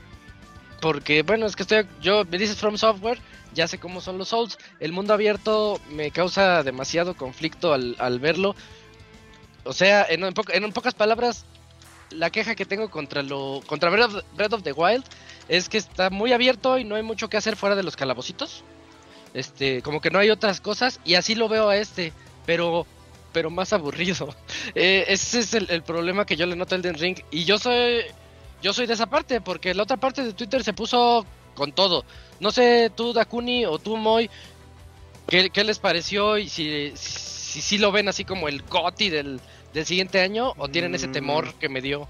porque, 0.86 1.24
bueno, 1.24 1.48
es 1.48 1.56
que 1.56 1.64
estoy, 1.64 1.88
yo 2.00 2.26
me 2.26 2.38
dices 2.38 2.58
From 2.58 2.78
Software, 2.78 3.18
ya 3.56 3.68
sé 3.68 3.80
cómo 3.80 4.02
son 4.02 4.20
los 4.20 4.28
Souls. 4.28 4.56
El 4.80 4.92
mundo 4.92 5.16
abierto 5.16 5.82
me 5.90 6.12
causa 6.12 6.62
demasiado 6.62 7.16
conflicto 7.16 7.74
al, 7.74 7.96
al 7.98 8.20
verlo. 8.20 8.56
O 9.64 9.74
sea, 9.74 10.06
en, 10.08 10.24
en 10.24 10.36
po- 10.36 10.44
en 10.54 10.72
pocas 10.74 10.94
palabras, 10.94 11.44
la 12.12 12.30
queja 12.30 12.54
que 12.54 12.68
tengo 12.68 12.92
contra 12.92 13.24
lo 13.24 13.64
contra 13.66 13.90
Breath 13.90 14.14
of, 14.14 14.24
Breath 14.36 14.54
of 14.54 14.62
the 14.62 14.74
Wild 14.74 15.04
es 15.50 15.70
que 15.70 15.80
está 15.80 16.12
muy 16.12 16.34
abierto 16.34 16.78
y 16.78 16.84
no 16.84 16.94
hay 16.94 17.02
mucho 17.02 17.30
que 17.30 17.38
hacer 17.38 17.56
fuera 17.56 17.76
de 17.76 17.82
los 17.82 17.96
calabocitos. 17.96 18.64
Este, 19.34 19.82
como 19.82 20.02
que 20.02 20.12
no 20.12 20.20
hay 20.20 20.30
otras 20.30 20.62
cosas 20.62 21.00
y 21.04 21.16
así 21.16 21.34
lo 21.34 21.50
veo 21.50 21.68
a 21.70 21.78
este, 21.78 22.14
pero 22.46 22.86
pero 23.34 23.50
más 23.50 23.74
aburrido. 23.74 24.36
Eh, 24.76 25.06
ese 25.08 25.40
es 25.40 25.56
el, 25.56 25.68
el 25.72 25.82
problema 25.82 26.28
que 26.28 26.36
yo 26.36 26.46
le 26.46 26.56
noto 26.56 26.76
al 26.76 26.82
Elden 26.82 27.00
Ring 27.00 27.18
y 27.32 27.44
yo 27.46 27.58
soy 27.58 28.02
yo 28.66 28.74
soy 28.74 28.88
de 28.88 28.96
esa 28.96 29.06
parte 29.06 29.42
porque 29.42 29.76
la 29.76 29.84
otra 29.84 29.96
parte 29.98 30.24
de 30.24 30.34
Twitter 30.34 30.64
se 30.64 30.74
puso 30.74 31.24
con 31.54 31.72
todo. 31.72 32.04
No 32.40 32.50
sé 32.52 32.92
tú 32.96 33.14
Dakuni 33.14 33.64
o 33.64 33.78
tú 33.78 33.96
Moy 33.96 34.28
qué, 35.28 35.52
qué 35.52 35.64
les 35.64 35.78
pareció 35.78 36.40
y 36.40 36.50
si 36.50 36.92
si, 36.96 37.62
si 37.62 37.78
lo 37.78 37.92
ven 37.92 38.08
así 38.10 38.26
como 38.26 38.48
el 38.48 38.64
GOTY 38.64 39.10
del 39.12 39.40
del 39.72 39.86
siguiente 39.86 40.20
año 40.20 40.54
o 40.58 40.68
tienen 40.68 40.96
ese 40.96 41.08
Mm. 41.08 41.12
temor 41.12 41.54
que 41.60 41.70
me 41.70 41.80
dio. 41.80 42.08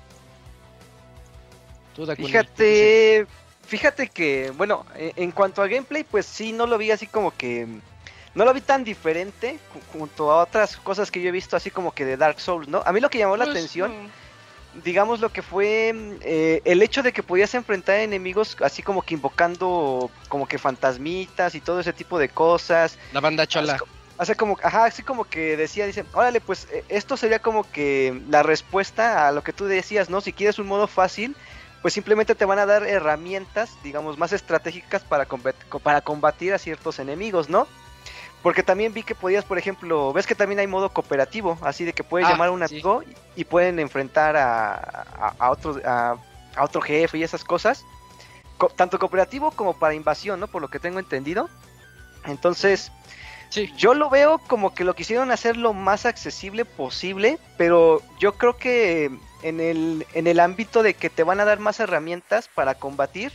Tú, 1.93 2.05
Dakuni, 2.05 2.27
Fíjate, 2.27 3.27
fíjate 3.67 4.07
que, 4.09 4.51
bueno, 4.55 4.85
e- 4.95 5.11
en 5.17 5.31
cuanto 5.31 5.61
a 5.61 5.67
gameplay, 5.67 6.03
pues 6.05 6.25
sí, 6.25 6.53
no 6.53 6.67
lo 6.67 6.77
vi 6.77 6.91
así 6.91 7.07
como 7.07 7.31
que, 7.35 7.67
no 8.33 8.45
lo 8.45 8.53
vi 8.53 8.61
tan 8.61 8.83
diferente 8.85 9.59
ju- 9.73 9.81
junto 9.97 10.31
a 10.31 10.41
otras 10.43 10.77
cosas 10.77 11.11
que 11.11 11.21
yo 11.21 11.29
he 11.29 11.31
visto 11.31 11.57
así 11.57 11.69
como 11.69 11.91
que 11.93 12.05
de 12.05 12.15
Dark 12.17 12.39
Souls, 12.39 12.67
¿no? 12.69 12.81
A 12.85 12.91
mí 12.93 12.99
lo 13.01 13.09
que 13.09 13.17
llamó 13.17 13.35
la 13.35 13.45
Pues, 13.45 13.57
atención, 13.57 13.91
mm, 14.05 14.09
digamos 14.83 15.19
lo 15.19 15.29
que 15.29 15.41
fue 15.41 15.93
mm, 15.93 16.11
eh, 16.21 16.61
el 16.65 16.81
hecho 16.81 17.03
de 17.03 17.13
que 17.13 17.23
podías 17.23 17.53
enfrentar 17.55 17.99
enemigos 17.99 18.57
así 18.61 18.81
como 18.83 19.01
que 19.01 19.13
invocando 19.13 20.09
como 20.29 20.47
que 20.47 20.57
fantasmitas 20.57 21.55
y 21.55 21.61
todo 21.61 21.79
ese 21.79 21.93
tipo 21.93 22.19
de 22.19 22.29
cosas. 22.29 22.97
La 23.13 23.21
banda 23.21 23.47
chola. 23.47 23.77
Hace 24.17 24.35
como, 24.35 24.57
ajá, 24.63 24.85
así 24.85 25.03
como 25.03 25.25
que 25.25 25.57
decía, 25.57 25.85
dice, 25.85 26.05
órale, 26.13 26.39
pues 26.39 26.69
eh, 26.71 26.85
esto 26.87 27.17
sería 27.17 27.39
como 27.39 27.69
que 27.69 28.21
la 28.29 28.43
respuesta 28.43 29.27
a 29.27 29.31
lo 29.33 29.43
que 29.43 29.51
tú 29.51 29.65
decías, 29.65 30.09
¿no? 30.09 30.21
Si 30.21 30.31
quieres 30.31 30.57
un 30.57 30.67
modo 30.67 30.87
fácil, 30.87 31.35
pues 31.81 31.93
simplemente 31.93 32.33
te 32.33 32.45
van 32.45 32.59
a 32.59 32.65
dar 32.65 32.87
herramientas, 32.87 33.71
digamos, 33.83 34.17
más 34.17 34.31
estratégicas 34.31 35.03
para, 35.03 35.27
para 35.83 36.01
combatir 36.01 36.53
a 36.53 36.57
ciertos 36.57 36.99
enemigos, 36.99 37.49
¿no? 37.49 37.67
Porque 38.45 38.61
también 38.61 38.93
vi 38.93 39.01
que 39.01 39.15
podías, 39.15 39.43
por 39.43 39.57
ejemplo, 39.57 40.13
ves 40.13 40.27
que 40.27 40.35
también 40.35 40.59
hay 40.59 40.67
modo 40.67 40.89
cooperativo, 40.89 41.57
así 41.63 41.83
de 41.83 41.93
que 41.93 42.03
puedes 42.03 42.27
Ah, 42.27 42.33
llamar 42.33 42.49
a 42.49 42.51
un 42.51 42.59
sí. 42.67 42.75
amigo 42.75 43.01
y 43.35 43.43
pueden 43.43 43.79
enfrentar 43.79 44.37
a, 44.37 44.75
a, 44.75 45.33
a 45.39 45.49
otro, 45.49 45.81
a, 45.83 46.15
a 46.55 46.63
otro 46.63 46.79
jefe 46.79 47.17
y 47.17 47.23
esas 47.23 47.43
cosas. 47.43 47.83
Co- 48.59 48.67
tanto 48.69 48.99
cooperativo 48.99 49.49
como 49.49 49.73
para 49.73 49.95
invasión, 49.95 50.39
¿no? 50.39 50.45
Por 50.45 50.61
lo 50.61 50.67
que 50.67 50.77
tengo 50.77 50.99
entendido. 50.99 51.49
Entonces, 52.23 52.91
Sí. 53.49 53.73
yo 53.77 53.95
lo 53.95 54.11
veo 54.11 54.37
como 54.37 54.75
que 54.75 54.83
lo 54.83 54.93
quisieron 54.93 55.31
hacer 55.31 55.57
lo 55.57 55.73
más 55.73 56.05
accesible 56.05 56.65
posible, 56.65 57.39
pero 57.57 58.03
yo 58.19 58.33
creo 58.33 58.57
que 58.57 59.09
en 59.41 59.59
el, 59.59 60.05
en 60.13 60.27
el 60.27 60.39
ámbito 60.39 60.83
de 60.83 60.93
que 60.93 61.09
te 61.09 61.23
van 61.23 61.39
a 61.39 61.45
dar 61.45 61.57
más 61.57 61.79
herramientas 61.79 62.47
para 62.47 62.75
combatir 62.75 63.33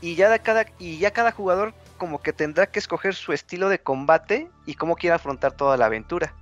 y 0.00 0.14
ya, 0.14 0.30
de 0.30 0.40
cada, 0.40 0.64
y 0.78 0.96
ya 0.96 1.10
cada 1.10 1.30
jugador 1.30 1.74
como 1.96 2.20
que 2.20 2.32
tendrá 2.32 2.66
que 2.66 2.78
escoger 2.78 3.14
su 3.14 3.32
estilo 3.32 3.68
de 3.68 3.80
combate 3.80 4.50
y 4.66 4.74
cómo 4.74 4.96
quiere 4.96 5.14
afrontar 5.14 5.52
toda 5.52 5.76
la 5.76 5.86
aventura. 5.86 6.34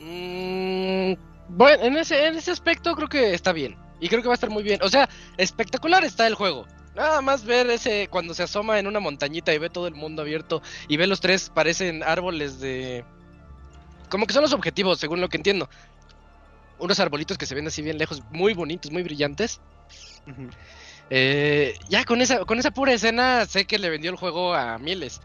Mm, 0.00 1.14
bueno, 1.48 1.84
en 1.84 1.96
ese, 1.96 2.26
en 2.26 2.36
ese 2.36 2.50
aspecto 2.50 2.94
creo 2.94 3.08
que 3.08 3.34
está 3.34 3.52
bien. 3.52 3.76
Y 4.00 4.08
creo 4.08 4.20
que 4.20 4.28
va 4.28 4.34
a 4.34 4.40
estar 4.40 4.50
muy 4.50 4.62
bien. 4.62 4.80
O 4.82 4.88
sea, 4.88 5.08
espectacular 5.36 6.04
está 6.04 6.26
el 6.26 6.34
juego. 6.34 6.66
Nada 6.94 7.22
más 7.22 7.44
ver 7.44 7.70
ese 7.70 8.08
cuando 8.10 8.34
se 8.34 8.42
asoma 8.42 8.78
en 8.78 8.86
una 8.86 9.00
montañita 9.00 9.54
y 9.54 9.58
ve 9.58 9.70
todo 9.70 9.86
el 9.86 9.94
mundo 9.94 10.22
abierto 10.22 10.60
y 10.88 10.96
ve 10.96 11.06
los 11.06 11.20
tres 11.20 11.50
parecen 11.50 12.02
árboles 12.02 12.60
de... 12.60 13.04
Como 14.10 14.26
que 14.26 14.34
son 14.34 14.42
los 14.42 14.52
objetivos, 14.52 14.98
según 14.98 15.20
lo 15.20 15.28
que 15.28 15.38
entiendo. 15.38 15.70
Unos 16.78 17.00
arbolitos 17.00 17.38
que 17.38 17.46
se 17.46 17.54
ven 17.54 17.66
así 17.66 17.80
bien 17.80 17.96
lejos, 17.96 18.22
muy 18.30 18.52
bonitos, 18.52 18.90
muy 18.90 19.02
brillantes. 19.02 19.60
Eh, 21.10 21.74
ya 21.88 22.04
con 22.04 22.20
esa, 22.22 22.44
con 22.44 22.58
esa 22.58 22.70
pura 22.70 22.92
escena 22.92 23.44
sé 23.46 23.66
que 23.66 23.78
le 23.78 23.90
vendió 23.90 24.10
el 24.10 24.16
juego 24.16 24.54
a 24.54 24.78
miles. 24.78 25.20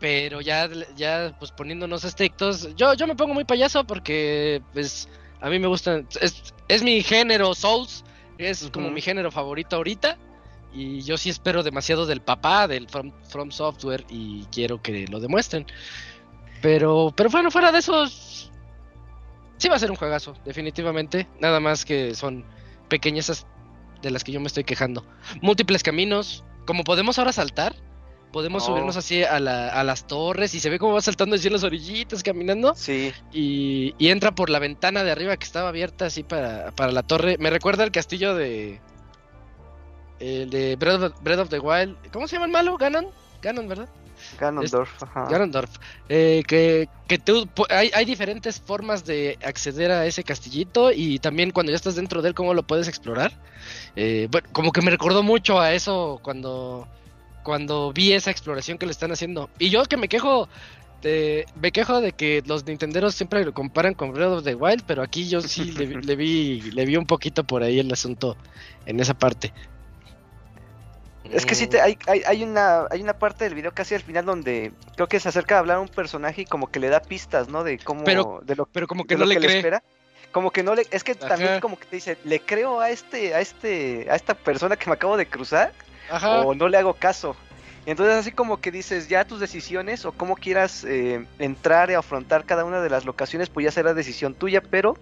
Pero 0.00 0.40
ya, 0.40 0.68
ya 0.96 1.34
pues 1.38 1.50
poniéndonos 1.50 2.04
estrictos, 2.04 2.74
yo, 2.76 2.94
yo 2.94 3.06
me 3.06 3.16
pongo 3.16 3.34
muy 3.34 3.44
payaso 3.44 3.84
porque 3.84 4.62
pues 4.72 5.08
a 5.40 5.48
mí 5.48 5.58
me 5.58 5.66
gustan, 5.66 6.06
es, 6.20 6.54
es 6.68 6.82
mi 6.82 7.02
género 7.02 7.54
Souls, 7.54 8.04
es 8.38 8.70
como 8.72 8.90
mi 8.90 9.00
género 9.00 9.30
favorito 9.30 9.76
ahorita. 9.76 10.18
Y 10.72 11.02
yo 11.02 11.16
sí 11.16 11.30
espero 11.30 11.62
demasiado 11.62 12.04
del 12.04 12.20
papá, 12.20 12.66
del 12.66 12.88
From, 12.88 13.12
From 13.28 13.52
Software, 13.52 14.04
y 14.08 14.44
quiero 14.46 14.82
que 14.82 15.06
lo 15.06 15.20
demuestren. 15.20 15.66
Pero, 16.60 17.12
pero 17.14 17.30
bueno, 17.30 17.50
fuera 17.52 17.70
de 17.70 17.78
eso, 17.78 18.06
sí 18.08 19.68
va 19.68 19.76
a 19.76 19.78
ser 19.78 19.90
un 19.90 19.96
juegazo, 19.96 20.34
definitivamente. 20.44 21.28
Nada 21.38 21.60
más 21.60 21.84
que 21.84 22.14
son 22.14 22.44
pequeñezas 22.88 23.46
de 24.04 24.12
las 24.12 24.22
que 24.22 24.30
yo 24.32 24.40
me 24.40 24.46
estoy 24.46 24.62
quejando. 24.64 25.04
Múltiples 25.42 25.82
caminos, 25.82 26.44
como 26.66 26.84
podemos 26.84 27.18
ahora 27.18 27.32
saltar, 27.32 27.74
podemos 28.32 28.62
Oh. 28.62 28.66
subirnos 28.66 28.96
así 28.96 29.22
a, 29.24 29.38
la- 29.40 29.68
a 29.68 29.82
las 29.84 30.06
torres 30.06 30.54
y 30.54 30.60
se 30.60 30.68
ve 30.70 30.78
cómo 30.78 30.92
va 30.94 31.00
saltando 31.00 31.36
así 31.36 31.46
en 31.48 31.52
las 31.54 31.62
orillitas 31.64 32.22
caminando 32.22 32.74
Sí, 32.74 33.12
y, 33.32 33.94
y 33.98 34.08
entra 34.10 34.34
por 34.34 34.50
la 34.50 34.58
ventana 34.58 35.04
de 35.04 35.10
arriba 35.12 35.36
que 35.36 35.44
estaba 35.44 35.68
abierta 35.68 36.06
así 36.06 36.22
para, 36.22 36.70
para 36.72 36.92
la 36.92 37.02
torre. 37.02 37.36
Me 37.38 37.50
recuerda 37.50 37.84
al 37.84 37.92
castillo 37.92 38.34
de... 38.34 38.80
el 40.20 40.50
de 40.50 40.76
Breath 40.76 41.02
of, 41.02 41.12
Breath 41.22 41.40
of 41.40 41.48
the 41.48 41.58
Wild. 41.58 41.96
¿Cómo 42.12 42.26
se 42.28 42.36
llama 42.36 42.46
el 42.46 42.52
malo? 42.52 42.76
Ganon. 42.76 43.06
Ganon, 43.42 43.68
¿verdad? 43.68 43.88
Ganondorf, 44.38 45.02
ajá. 45.02 45.26
Ganondorf. 45.30 45.70
Eh, 46.08 46.42
que 46.46 46.88
que 47.06 47.18
tú, 47.18 47.48
hay, 47.70 47.90
hay 47.94 48.04
diferentes 48.04 48.60
formas 48.60 49.04
de 49.04 49.38
acceder 49.44 49.90
a 49.90 50.06
ese 50.06 50.24
castillito 50.24 50.90
y 50.92 51.18
también 51.18 51.50
cuando 51.50 51.70
ya 51.70 51.76
estás 51.76 51.94
dentro 51.96 52.22
de 52.22 52.28
él, 52.30 52.34
cómo 52.34 52.54
lo 52.54 52.62
puedes 52.62 52.88
explorar. 52.88 53.32
Eh, 53.96 54.28
bueno, 54.30 54.48
como 54.52 54.72
que 54.72 54.80
me 54.82 54.90
recordó 54.90 55.22
mucho 55.22 55.60
a 55.60 55.72
eso 55.74 56.18
cuando, 56.22 56.88
cuando 57.42 57.92
vi 57.92 58.12
esa 58.12 58.30
exploración 58.30 58.78
que 58.78 58.86
le 58.86 58.92
están 58.92 59.12
haciendo. 59.12 59.50
Y 59.58 59.70
yo 59.70 59.84
que 59.84 59.96
me 59.96 60.08
quejo. 60.08 60.48
de- 61.02 61.44
me 61.60 61.70
quejo 61.70 62.00
de 62.00 62.12
que 62.12 62.42
los 62.46 62.64
Nintenderos 62.64 63.14
siempre 63.14 63.44
lo 63.44 63.52
comparan 63.52 63.92
con 63.92 64.14
Breath 64.14 64.38
of 64.38 64.44
the 64.44 64.54
Wild, 64.54 64.84
pero 64.86 65.02
aquí 65.02 65.28
yo 65.28 65.42
sí 65.42 65.70
le, 65.72 65.86
le 66.00 66.16
vi 66.16 66.62
le 66.72 66.86
vi 66.86 66.96
un 66.96 67.04
poquito 67.04 67.44
por 67.44 67.62
ahí 67.62 67.78
el 67.78 67.92
asunto 67.92 68.38
en 68.86 68.98
esa 69.00 69.12
parte. 69.12 69.52
Es 71.30 71.46
que 71.46 71.54
sí, 71.54 71.66
te, 71.66 71.80
hay, 71.80 71.98
hay, 72.06 72.22
hay, 72.26 72.42
una, 72.44 72.86
hay 72.90 73.00
una 73.02 73.14
parte 73.14 73.44
del 73.44 73.54
video 73.54 73.72
casi 73.72 73.94
al 73.94 74.02
final 74.02 74.26
donde 74.26 74.72
creo 74.94 75.08
que 75.08 75.18
se 75.20 75.28
acerca 75.28 75.56
a 75.56 75.58
hablar 75.60 75.78
a 75.78 75.80
un 75.80 75.88
personaje 75.88 76.42
y 76.42 76.44
como 76.44 76.70
que 76.70 76.80
le 76.80 76.88
da 76.88 77.00
pistas, 77.00 77.48
¿no? 77.48 77.64
De 77.64 77.78
cómo, 77.78 78.04
Pero- 78.04 78.40
de 78.44 78.54
lo, 78.56 78.66
Pero 78.66 78.86
como 78.86 79.04
que 79.04 79.14
de 79.14 79.20
no 79.20 79.24
lo 79.26 79.32
le 79.32 79.38
cree. 79.40 79.56
espera. 79.56 79.82
Como 80.32 80.50
que 80.50 80.62
no 80.62 80.74
le, 80.74 80.86
es 80.90 81.02
que 81.04 81.12
Ajá. 81.12 81.28
también 81.28 81.60
como 81.60 81.78
que 81.78 81.86
te 81.86 81.96
dice, 81.96 82.18
le 82.24 82.40
creo 82.40 82.80
a 82.80 82.90
este, 82.90 83.34
a 83.34 83.40
este, 83.40 84.06
a 84.10 84.16
esta 84.16 84.34
persona 84.34 84.76
que 84.76 84.86
me 84.90 84.94
acabo 84.94 85.16
de 85.16 85.26
cruzar 85.26 85.72
Ajá. 86.10 86.40
o 86.42 86.54
no 86.54 86.68
le 86.68 86.76
hago 86.76 86.92
caso. 86.94 87.36
Entonces 87.86 88.16
así 88.16 88.32
como 88.32 88.60
que 88.60 88.70
dices, 88.70 89.08
ya 89.08 89.24
tus 89.24 89.40
decisiones 89.40 90.04
o 90.04 90.12
cómo 90.12 90.36
quieras 90.36 90.84
eh, 90.84 91.24
entrar 91.38 91.90
y 91.90 91.94
afrontar 91.94 92.44
cada 92.46 92.64
una 92.64 92.80
de 92.80 92.90
las 92.90 93.04
locaciones, 93.04 93.48
pues 93.48 93.64
ya 93.64 93.70
será 93.70 93.94
decisión 93.94 94.34
tuya, 94.34 94.60
pero 94.60 94.96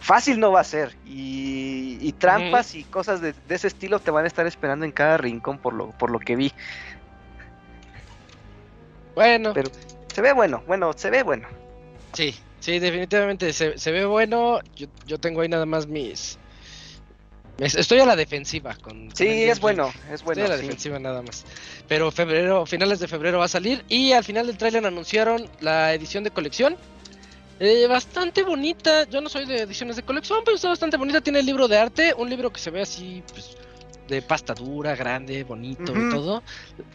fácil 0.00 0.38
no 0.40 0.52
va 0.52 0.60
a 0.60 0.64
ser. 0.64 0.96
Y, 1.06 1.98
y 2.00 2.12
trampas 2.12 2.74
y 2.74 2.84
cosas 2.84 3.20
de, 3.20 3.32
de 3.32 3.54
ese 3.54 3.66
estilo 3.68 3.98
te 3.98 4.10
van 4.10 4.24
a 4.24 4.28
estar 4.28 4.46
esperando 4.46 4.84
en 4.84 4.92
cada 4.92 5.16
rincón 5.18 5.58
por 5.58 5.74
lo, 5.74 5.90
por 5.92 6.10
lo 6.10 6.18
que 6.18 6.36
vi. 6.36 6.52
Bueno. 9.14 9.52
Pero 9.52 9.70
se 10.14 10.22
ve 10.22 10.32
bueno, 10.32 10.62
bueno, 10.66 10.92
se 10.94 11.10
ve 11.10 11.22
bueno. 11.22 11.48
Sí, 12.12 12.34
sí, 12.60 12.78
definitivamente 12.78 13.52
se, 13.52 13.78
se 13.78 13.90
ve 13.90 14.04
bueno. 14.04 14.60
Yo, 14.76 14.86
yo 15.06 15.18
tengo 15.18 15.40
ahí 15.40 15.48
nada 15.48 15.66
más 15.66 15.86
mis. 15.86 16.38
es- 17.58 17.74
Estoy 17.74 17.98
a 18.00 18.06
la 18.06 18.16
defensiva 18.16 18.76
con. 18.80 19.10
Sí, 19.14 19.26
es 19.44 19.60
bueno, 19.60 19.88
es 20.08 20.14
Estoy 20.20 20.24
bueno. 20.36 20.44
a 20.44 20.48
la 20.48 20.56
sí. 20.56 20.62
defensiva 20.62 20.98
nada 20.98 21.22
más. 21.22 21.44
Pero 21.88 22.10
febrero, 22.10 22.64
finales 22.66 23.00
de 23.00 23.08
febrero 23.08 23.38
va 23.40 23.46
a 23.46 23.48
salir. 23.48 23.84
Y 23.88 24.12
al 24.12 24.24
final 24.24 24.46
del 24.46 24.56
tráiler 24.56 24.86
anunciaron 24.86 25.48
la 25.60 25.92
edición 25.94 26.22
de 26.24 26.30
colección. 26.30 26.76
Eh, 27.60 27.86
bastante 27.88 28.42
bonita. 28.42 29.04
Yo 29.04 29.20
no 29.20 29.28
soy 29.28 29.46
de 29.46 29.62
ediciones 29.62 29.96
de 29.96 30.02
colección, 30.02 30.40
pero 30.44 30.56
está 30.56 30.68
bastante 30.68 30.96
bonita. 30.96 31.20
Tiene 31.20 31.40
el 31.40 31.46
libro 31.46 31.68
de 31.68 31.78
arte, 31.78 32.14
un 32.16 32.30
libro 32.30 32.52
que 32.52 32.60
se 32.60 32.70
ve 32.70 32.82
así, 32.82 33.22
pues, 33.32 33.56
de 34.08 34.22
pasta 34.22 34.54
dura, 34.54 34.94
grande, 34.94 35.44
bonito 35.44 35.92
y 35.92 36.10
todo. 36.10 36.42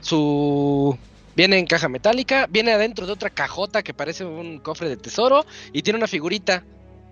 Su 0.02 0.98
viene 1.36 1.58
en 1.58 1.66
caja 1.66 1.90
metálica, 1.90 2.48
viene 2.50 2.72
adentro 2.74 3.06
de 3.06 3.14
otra 3.14 3.30
cajota 3.30 3.84
que 3.84 3.94
parece 3.94 4.24
un 4.24 4.60
cofre 4.60 4.90
de 4.90 4.98
tesoro 4.98 5.46
y 5.72 5.82
tiene 5.82 5.98
una 5.98 6.08
figurita, 6.08 6.64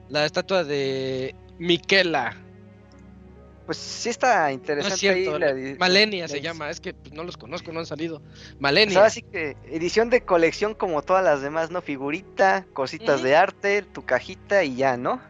la 0.09 0.25
estatua 0.25 0.63
de 0.63 1.35
Miquela. 1.57 2.35
Pues 3.65 3.77
sí 3.77 4.09
está 4.09 4.45
No 4.47 4.51
interesante 4.51 4.93
es 4.95 4.99
cierto, 4.99 5.35
ahí 5.35 5.39
la- 5.71 5.75
Malenia 5.79 6.27
se 6.27 6.41
llama, 6.41 6.69
es 6.69 6.79
que 6.81 6.93
pues, 6.93 7.13
no 7.13 7.23
los 7.23 7.37
conozco, 7.37 7.71
no 7.71 7.79
han 7.79 7.85
salido. 7.85 8.19
Pues 8.21 8.55
Malenia. 8.59 8.97
ahora 8.97 9.09
sí 9.09 9.21
que 9.21 9.55
edición 9.69 10.09
de 10.09 10.21
colección 10.21 10.73
como 10.73 11.01
todas 11.03 11.23
las 11.23 11.41
demás, 11.41 11.69
¿no? 11.71 11.81
Figurita, 11.81 12.65
cositas 12.73 13.21
de 13.23 13.35
arte, 13.35 13.81
tu 13.83 14.03
cajita 14.03 14.63
y 14.63 14.75
ya, 14.75 14.97
¿no? 14.97 15.21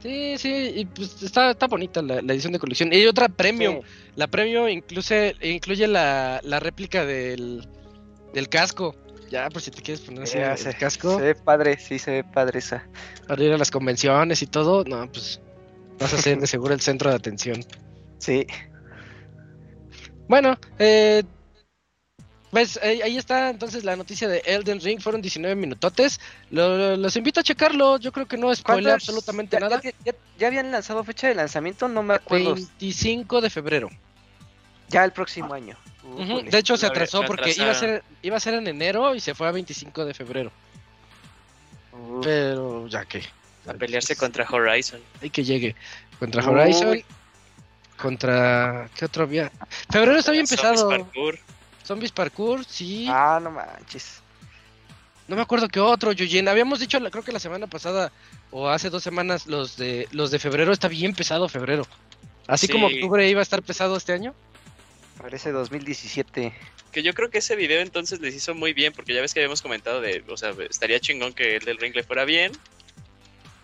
Sí, 0.00 0.34
sí, 0.36 0.72
y 0.74 0.84
pues 0.84 1.22
está, 1.22 1.52
está 1.52 1.66
bonita 1.66 2.02
la, 2.02 2.20
la 2.20 2.32
edición 2.34 2.52
de 2.52 2.58
colección. 2.58 2.92
Y 2.92 2.96
hay 2.96 3.06
otra 3.06 3.28
premium. 3.28 3.80
Sí. 3.82 3.88
La 4.16 4.26
premium 4.26 4.68
incluye, 4.68 5.34
incluye 5.40 5.86
la, 5.86 6.40
la 6.42 6.60
réplica 6.60 7.06
del, 7.06 7.66
del 8.34 8.48
casco. 8.50 8.94
Ya, 9.30 9.48
por 9.48 9.62
si 9.62 9.70
te 9.70 9.80
quieres 9.80 10.02
poner 10.02 10.24
así 10.24 10.36
Ya, 10.36 10.52
el 10.52 10.58
se, 10.58 10.74
casco 10.74 11.16
se 11.16 11.22
ve 11.22 11.34
padre, 11.34 11.78
sí 11.78 11.98
se 11.98 12.10
ve 12.10 12.24
padre 12.24 12.58
esa. 12.58 12.86
para 13.26 13.42
ir 13.42 13.52
a 13.52 13.56
las 13.58 13.70
convenciones 13.70 14.42
y 14.42 14.46
todo, 14.46 14.84
no, 14.84 15.10
pues 15.10 15.40
vas 15.98 16.12
a 16.12 16.18
ser 16.20 16.38
de 16.38 16.46
seguro 16.46 16.74
el 16.74 16.80
centro 16.80 17.10
de 17.10 17.16
atención. 17.16 17.64
Sí. 18.18 18.46
Bueno, 20.28 20.58
eh, 20.78 21.22
pues 22.50 22.78
ahí, 22.82 23.02
ahí 23.02 23.16
está 23.18 23.50
entonces 23.50 23.84
la 23.84 23.96
noticia 23.96 24.28
de 24.28 24.38
Elden 24.46 24.80
Ring. 24.80 25.00
Fueron 25.00 25.20
19 25.20 25.54
minutotes. 25.56 26.20
Lo- 26.50 26.96
los 26.96 27.16
invito 27.16 27.40
a 27.40 27.42
checarlo. 27.42 27.98
Yo 27.98 28.12
creo 28.12 28.26
que 28.26 28.36
no 28.36 28.54
spoilea 28.54 28.92
¿Cuántos- 28.92 29.08
absolutamente 29.08 29.56
ya, 29.56 29.60
nada. 29.60 29.80
Ya, 29.82 29.90
ya- 30.04 30.14
ya 30.38 30.46
habían 30.46 30.70
lanzado 30.70 31.02
fecha 31.04 31.28
de 31.28 31.34
lanzamiento, 31.34 31.88
no 31.88 32.02
me 32.02 32.14
acuerdo. 32.14 32.54
25 32.54 33.40
de 33.40 33.50
febrero. 33.50 33.90
Ya 34.88 35.04
el 35.04 35.12
próximo 35.12 35.52
año. 35.54 35.76
Ujú, 36.04 36.22
Újole. 36.22 36.50
De 36.50 36.58
hecho, 36.58 36.76
se 36.76 36.86
atrasó 36.86 37.22
porque 37.24 37.52
iba 37.56 37.70
a, 37.70 37.74
ser, 37.74 38.04
iba 38.22 38.36
a 38.36 38.40
ser 38.40 38.54
en 38.54 38.66
enero 38.68 39.14
y 39.14 39.20
se 39.20 39.34
fue 39.34 39.48
a 39.48 39.50
25 39.50 40.04
de 40.04 40.14
febrero. 40.14 40.52
Pero 42.22 42.86
ya 42.88 43.04
que. 43.04 43.22
A 43.66 43.74
pelearse 43.74 44.16
contra 44.16 44.46
Horizon. 44.48 45.00
Hay 45.22 45.30
que 45.30 45.44
llegue. 45.44 45.74
Contra 46.18 46.42
Uy. 46.42 46.48
Horizon. 46.48 47.02
Contra. 47.96 48.88
¿Qué 48.96 49.04
otro 49.04 49.24
había? 49.24 49.50
Febrero 49.90 50.18
está 50.18 50.32
bien 50.32 50.46
Zombies 50.46 50.60
pesado. 50.60 50.88
Parkour. 50.88 51.38
Zombies 51.84 52.12
Parkour, 52.12 52.64
sí. 52.64 53.06
Ah, 53.08 53.40
no 53.42 53.50
manches. 53.50 54.20
No 55.26 55.36
me 55.36 55.42
acuerdo 55.42 55.68
qué 55.68 55.80
otro, 55.80 56.12
Yujin. 56.12 56.48
Habíamos 56.48 56.80
dicho, 56.80 56.98
creo 57.10 57.24
que 57.24 57.32
la 57.32 57.40
semana 57.40 57.66
pasada 57.66 58.12
o 58.50 58.68
hace 58.68 58.90
dos 58.90 59.02
semanas, 59.02 59.46
los 59.46 59.76
de 59.76 60.06
los 60.12 60.30
de 60.30 60.38
febrero 60.38 60.72
está 60.72 60.88
bien 60.88 61.14
pesado 61.14 61.48
febrero. 61.48 61.86
Así 62.46 62.68
como 62.68 62.88
octubre 62.88 63.26
iba 63.28 63.40
a 63.40 63.42
estar 63.42 63.62
pesado 63.62 63.96
este 63.96 64.12
año. 64.12 64.34
Parece 65.20 65.50
2017. 65.50 66.52
Que 66.92 67.02
yo 67.02 67.14
creo 67.14 67.30
que 67.30 67.38
ese 67.38 67.56
video 67.56 67.80
entonces 67.80 68.20
les 68.20 68.34
hizo 68.34 68.54
muy 68.54 68.74
bien, 68.74 68.92
porque 68.92 69.14
ya 69.14 69.22
ves 69.22 69.32
que 69.32 69.40
habíamos 69.40 69.62
comentado 69.62 70.00
de, 70.00 70.22
o 70.28 70.36
sea, 70.36 70.52
estaría 70.68 71.00
chingón 71.00 71.32
que 71.32 71.56
el 71.56 71.64
del 71.64 71.78
ring 71.78 71.94
le 71.94 72.04
fuera 72.04 72.24
bien, 72.24 72.52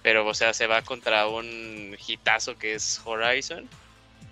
pero, 0.03 0.27
o 0.27 0.35
sea, 0.35 0.53
se 0.55 0.67
va 0.67 0.83
contra 0.83 1.27
un 1.27 1.97
hitazo 2.07 2.57
que 2.57 2.75
es 2.75 3.01
Horizon. 3.05 3.69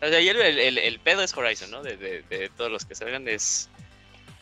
O 0.01 0.07
sea, 0.09 0.21
y 0.21 0.29
el, 0.29 0.39
el, 0.39 1.01
pedo 1.01 1.23
es 1.23 1.37
Horizon, 1.37 1.71
¿no? 1.71 1.83
De, 1.83 1.97
de, 1.97 2.23
de 2.23 2.49
todos 2.51 2.71
los 2.71 2.85
que 2.85 2.95
salgan 2.95 3.27
es... 3.29 3.69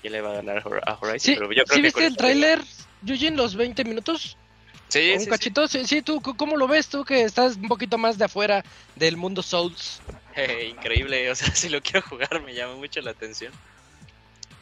¿Quién 0.01 0.12
le 0.12 0.21
va 0.21 0.31
a 0.33 0.35
ganar 0.37 0.59
a 0.59 0.62
Hor- 0.62 0.83
a 0.87 0.95
Horizon? 0.95 1.19
Sí, 1.21 1.35
pero 1.35 1.53
yo 1.53 1.65
creo 1.65 1.77
¿sí 1.77 1.77
que 1.77 1.83
viste 1.83 2.07
el 2.07 2.17
tráiler, 2.17 2.61
Yujin, 3.03 3.37
los 3.37 3.57
20 3.57 3.85
minutos? 3.85 4.37
Sí, 4.89 5.12
un 5.15 5.21
sí, 5.21 5.27
cachito, 5.27 5.67
sí, 5.67 5.85
sí, 5.85 6.03
tú, 6.03 6.21
¿cómo 6.23 6.57
lo 6.57 6.69
ves 6.69 6.89
tú 6.89 7.05
que 7.05 7.23
estás 7.23 7.57
un 7.57 7.67
poquito 7.67 7.99
más 7.99 8.19
de 8.19 8.27
afuera 8.27 8.62
del 8.95 9.17
mundo 9.17 9.43
Souls? 9.43 10.01
Eh, 10.37 10.73
increíble, 10.77 11.31
o 11.31 11.35
sea, 11.35 11.49
si 11.55 11.69
lo 11.69 11.81
quiero 11.81 12.03
jugar 12.03 12.41
me 12.43 12.55
llama 12.55 12.77
mucho 12.77 13.01
la 13.01 13.11
atención. 13.11 13.53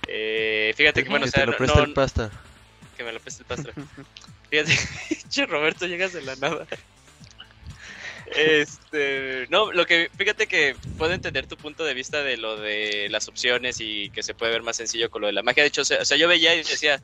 Eh, 0.06 0.72
fíjate 0.76 1.02
que, 1.02 1.10
bueno, 1.10 1.24
o 1.24 1.26
que 1.26 1.32
sea, 1.32 1.44
te 1.44 1.46
lo 1.46 1.58
no- 1.58 1.82
el 1.82 1.92
pasta. 1.92 2.30
que 2.96 3.04
me 3.04 3.12
lo 3.12 3.20
preste 3.20 3.42
el 3.42 3.46
pastor. 3.48 3.74
Fíjate, 4.54 5.46
Roberto, 5.46 5.86
llegas 5.86 6.12
de 6.12 6.22
la 6.22 6.36
nada. 6.36 6.66
Este, 8.26 9.46
no, 9.50 9.72
lo 9.72 9.84
que, 9.84 10.10
fíjate 10.16 10.46
que 10.46 10.76
puedo 10.96 11.12
entender 11.12 11.46
tu 11.46 11.56
punto 11.56 11.84
de 11.84 11.94
vista 11.94 12.22
de 12.22 12.36
lo 12.36 12.56
de 12.56 13.08
las 13.10 13.28
opciones 13.28 13.80
y 13.80 14.10
que 14.10 14.22
se 14.22 14.34
puede 14.34 14.52
ver 14.52 14.62
más 14.62 14.76
sencillo 14.76 15.10
con 15.10 15.22
lo 15.22 15.26
de 15.26 15.32
la 15.32 15.42
magia. 15.42 15.62
De 15.62 15.68
hecho, 15.68 15.82
o 15.82 15.84
sea, 15.84 16.16
yo 16.16 16.28
veía 16.28 16.54
y 16.54 16.58
decía, 16.58 17.02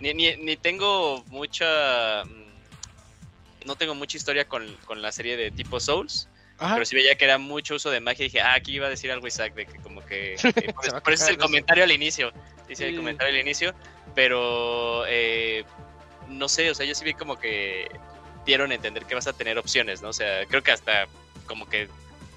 ni, 0.00 0.14
ni, 0.14 0.36
ni 0.36 0.56
tengo 0.56 1.24
mucha, 1.28 2.24
mm, 2.24 3.66
no 3.66 3.76
tengo 3.76 3.94
mucha 3.94 4.16
historia 4.16 4.46
con, 4.46 4.66
con 4.84 5.02
la 5.02 5.12
serie 5.12 5.36
de 5.36 5.50
tipo 5.50 5.80
Souls, 5.80 6.28
Ajá. 6.58 6.74
pero 6.74 6.86
sí 6.86 6.96
veía 6.96 7.16
que 7.16 7.24
era 7.24 7.38
mucho 7.38 7.74
uso 7.76 7.90
de 7.90 8.00
magia 8.00 8.24
y 8.24 8.28
dije, 8.28 8.40
ah, 8.40 8.54
aquí 8.54 8.72
iba 8.72 8.86
a 8.86 8.90
decir 8.90 9.12
algo 9.12 9.26
Isaac, 9.26 9.54
de 9.54 9.66
que 9.66 9.78
como 9.78 10.04
que... 10.04 10.34
eh, 10.42 10.72
por, 11.04 11.12
eso 11.12 11.24
es 11.24 11.30
el 11.30 11.38
comentario 11.38 11.84
al 11.84 11.92
inicio, 11.92 12.32
dice 12.66 12.88
el 12.88 12.96
comentario 12.96 13.34
al 13.34 13.40
inicio, 13.40 13.74
pero 14.14 15.04
eh, 15.06 15.64
no 16.28 16.48
sé, 16.48 16.70
o 16.70 16.74
sea, 16.74 16.86
yo 16.86 16.94
sí 16.94 17.04
vi 17.04 17.14
como 17.14 17.36
que 17.38 17.88
dieron 18.46 18.70
a 18.70 18.74
entender 18.74 19.04
que 19.04 19.14
vas 19.14 19.26
a 19.26 19.32
tener 19.32 19.58
opciones, 19.58 20.02
¿no? 20.02 20.08
O 20.08 20.12
sea, 20.12 20.46
creo 20.46 20.62
que 20.62 20.72
hasta 20.72 21.06
como 21.46 21.68
que 21.68 21.88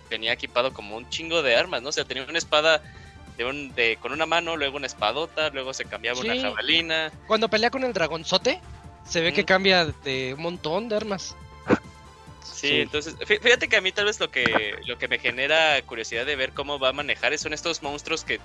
venía 0.10 0.34
equipado 0.34 0.74
como 0.74 0.98
un 0.98 1.10
chingo 1.10 1.42
de 1.42 1.56
armas, 1.56 1.82
¿no? 1.82 1.90
O 1.90 1.92
sea, 1.92 2.04
tenía 2.06 2.24
una 2.24 2.38
espada 2.38 2.82
de 3.38 3.46
un, 3.46 3.74
de, 3.76 3.98
con 4.02 4.12
una 4.12 4.26
mano, 4.26 4.58
luego 4.58 4.78
una 4.78 4.88
espadota, 4.88 5.50
luego 5.52 5.74
se 5.74 5.86
cambiaba 5.86 6.20
una 6.20 6.34
jabalina. 6.42 7.12
Cuando 7.28 7.50
pelea 7.50 7.70
con 7.70 7.84
el 7.84 7.94
dragonzote, 7.94 8.60
se 9.08 9.22
ve 9.22 9.32
que 9.34 9.42
Ujú. 9.42 9.48
cambia 9.48 9.86
de 9.86 10.34
un 10.36 10.42
montón 10.42 10.90
de 10.90 10.98
armas. 10.98 11.36
Sí, 12.44 12.68
Sí. 12.68 12.80
entonces, 12.82 13.18
fí- 13.20 13.40
fíjate 13.42 13.68
que 13.70 13.78
a 13.78 13.82
mí 13.82 13.92
tal 13.92 14.06
vez 14.06 14.20
lo 14.20 14.30
que, 14.30 14.76
lo 14.86 14.98
que 14.98 15.08
me 15.08 15.18
genera 15.20 15.82
curiosidad 15.84 16.26
de 16.26 16.36
ver 16.36 16.52
cómo 16.54 16.78
va 16.80 16.90
a 16.90 16.94
manejar 16.94 17.36
son 17.38 17.54
estos 17.54 17.82
monstruos 17.82 18.24
que 18.24 18.40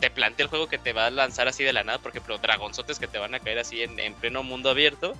te 0.00 0.10
plantea 0.10 0.44
el 0.44 0.50
juego 0.50 0.68
que 0.68 0.78
te 0.78 0.92
va 0.92 1.06
a 1.06 1.10
lanzar 1.10 1.48
así 1.48 1.64
de 1.64 1.72
la 1.72 1.84
nada, 1.84 1.98
por 1.98 2.10
ejemplo, 2.10 2.38
dragonzotes 2.38 2.98
que 2.98 3.06
te 3.08 3.18
van 3.18 3.34
a 3.34 3.40
caer 3.40 3.58
así 3.58 3.82
en, 3.82 3.98
en 3.98 4.14
pleno 4.14 4.42
mundo 4.42 4.70
abierto, 4.70 5.14